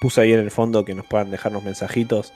puse 0.00 0.20
ahí 0.20 0.32
en 0.32 0.40
el 0.40 0.50
fondo 0.50 0.84
que 0.84 0.94
nos 0.94 1.06
puedan 1.06 1.30
dejarnos 1.30 1.62
mensajitos. 1.64 2.32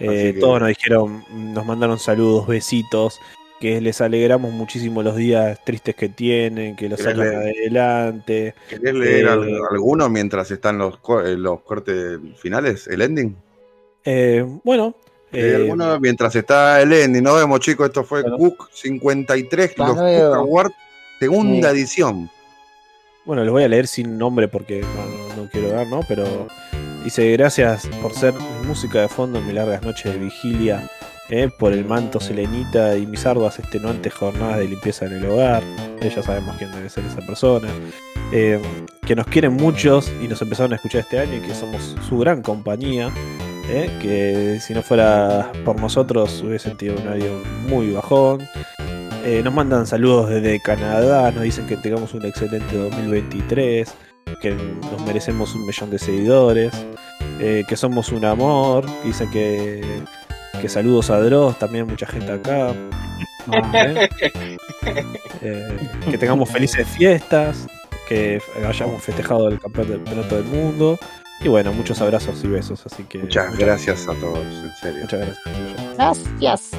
Eh, 0.00 0.32
que- 0.34 0.40
Todos 0.40 0.60
nos 0.60 0.68
dijeron, 0.68 1.24
nos 1.32 1.64
mandaron 1.66 1.98
saludos, 1.98 2.46
besitos, 2.46 3.20
que 3.60 3.80
les 3.80 4.00
alegramos 4.00 4.52
muchísimo 4.52 5.02
los 5.02 5.16
días 5.16 5.58
tristes 5.64 5.94
que 5.94 6.08
tienen, 6.08 6.74
que 6.76 6.88
los 6.88 6.98
¿Querés 7.00 7.16
sacan 7.16 7.30
leer? 7.44 7.56
adelante. 7.56 8.54
¿Querés 8.68 8.94
leer 8.94 9.26
Eh, 9.26 9.30
al- 9.30 9.58
alguno 9.70 10.08
mientras 10.10 10.50
están 10.50 10.78
los, 10.78 10.94
eh, 11.24 11.36
los 11.36 11.60
cortes 11.60 12.18
finales? 12.36 12.86
¿El 12.88 13.02
ending? 13.02 13.36
Eh, 14.04 14.44
bueno, 14.64 14.96
Eh, 15.32 15.54
alguno 15.56 15.98
mientras 15.98 16.36
está 16.36 16.80
el 16.82 16.92
ending. 16.92 17.22
Nos 17.22 17.36
vemos, 17.36 17.58
chicos. 17.60 17.86
Esto 17.86 18.04
fue 18.04 18.22
Bueno. 18.22 18.36
Cook 18.38 18.68
53, 18.72 19.70
Hasta 19.70 19.86
los 19.88 19.96
luego. 19.96 20.28
Cook 20.30 20.36
Awards, 20.38 20.74
segunda 21.18 21.70
Sí. 21.70 21.76
edición. 21.78 22.30
Bueno, 23.24 23.42
les 23.42 23.50
voy 23.50 23.64
a 23.64 23.68
leer 23.68 23.86
sin 23.86 24.18
nombre 24.18 24.46
porque 24.48 24.82
no, 24.82 24.86
no- 25.36 25.42
no 25.44 25.50
quiero 25.50 25.70
dar, 25.70 25.86
¿no? 25.88 26.00
Pero 26.06 26.46
dice, 27.04 27.30
gracias 27.32 27.86
por 28.02 28.14
ser 28.14 28.34
música 28.66 29.02
de 29.02 29.08
fondo 29.08 29.38
en 29.38 29.46
mis 29.46 29.54
largas 29.54 29.82
noches 29.82 30.12
de 30.12 30.18
vigilia, 30.18 30.88
¿eh? 31.28 31.48
por 31.58 31.72
el 31.72 31.84
manto 31.84 32.20
selenita 32.20 32.96
y 32.96 33.06
mis 33.06 33.24
arduas 33.26 33.58
extenuantes 33.58 34.12
jornadas 34.12 34.58
de 34.58 34.68
limpieza 34.68 35.06
en 35.06 35.12
el 35.14 35.26
hogar. 35.26 35.62
Eh, 36.00 36.12
ya 36.14 36.22
sabemos 36.22 36.56
quién 36.56 36.72
debe 36.72 36.88
ser 36.88 37.04
esa 37.04 37.20
persona. 37.20 37.68
Eh, 38.32 38.60
que 39.06 39.14
nos 39.14 39.26
quieren 39.26 39.54
muchos 39.54 40.10
y 40.22 40.28
nos 40.28 40.40
empezaron 40.42 40.72
a 40.72 40.76
escuchar 40.76 41.02
este 41.02 41.18
año 41.18 41.36
y 41.36 41.40
que 41.40 41.54
somos 41.54 41.96
su 42.08 42.18
gran 42.18 42.42
compañía. 42.42 43.10
¿eh? 43.68 43.90
Que 44.00 44.58
si 44.60 44.74
no 44.74 44.82
fuera 44.82 45.52
por 45.64 45.80
nosotros 45.80 46.42
hubiese 46.42 46.68
sentido 46.68 46.96
un 47.00 47.08
año 47.08 47.42
muy 47.68 47.92
bajón. 47.92 48.46
Nos 49.42 49.54
mandan 49.54 49.86
saludos 49.86 50.28
desde 50.28 50.60
Canadá, 50.60 51.30
nos 51.30 51.44
dicen 51.44 51.66
que 51.66 51.78
tengamos 51.78 52.12
un 52.12 52.26
excelente 52.26 52.76
2023, 52.76 53.90
que 54.40 54.50
nos 54.52 55.00
merecemos 55.06 55.54
un 55.54 55.66
millón 55.66 55.90
de 55.90 55.98
seguidores, 55.98 56.72
eh, 57.40 57.64
que 57.68 57.76
somos 57.76 58.10
un 58.12 58.24
amor, 58.24 58.86
dicen 59.04 59.30
que, 59.30 59.82
que 60.60 60.68
saludos 60.68 61.10
a 61.10 61.20
Dross, 61.20 61.58
también 61.58 61.86
mucha 61.86 62.06
gente 62.06 62.32
acá. 62.32 62.72
¿eh? 63.72 64.08
Eh, 65.42 65.76
que 66.10 66.18
tengamos 66.18 66.50
felices 66.50 66.86
fiestas, 66.88 67.66
que 68.08 68.40
hayamos 68.66 69.02
festejado 69.02 69.48
el 69.48 69.58
campeonato 69.58 70.36
del 70.36 70.44
mundo 70.44 70.98
Y 71.40 71.48
bueno, 71.48 71.72
muchos 71.72 72.00
abrazos 72.00 72.42
y 72.44 72.48
besos, 72.48 72.84
así 72.86 73.04
que. 73.04 73.18
Muchas 73.18 73.56
gracias 73.56 74.08
a 74.08 74.14
todos, 74.14 74.38
en 74.38 74.72
serio. 74.80 75.00
Muchas 75.02 75.20
gracias. 75.20 76.40
Gracias. 76.40 76.70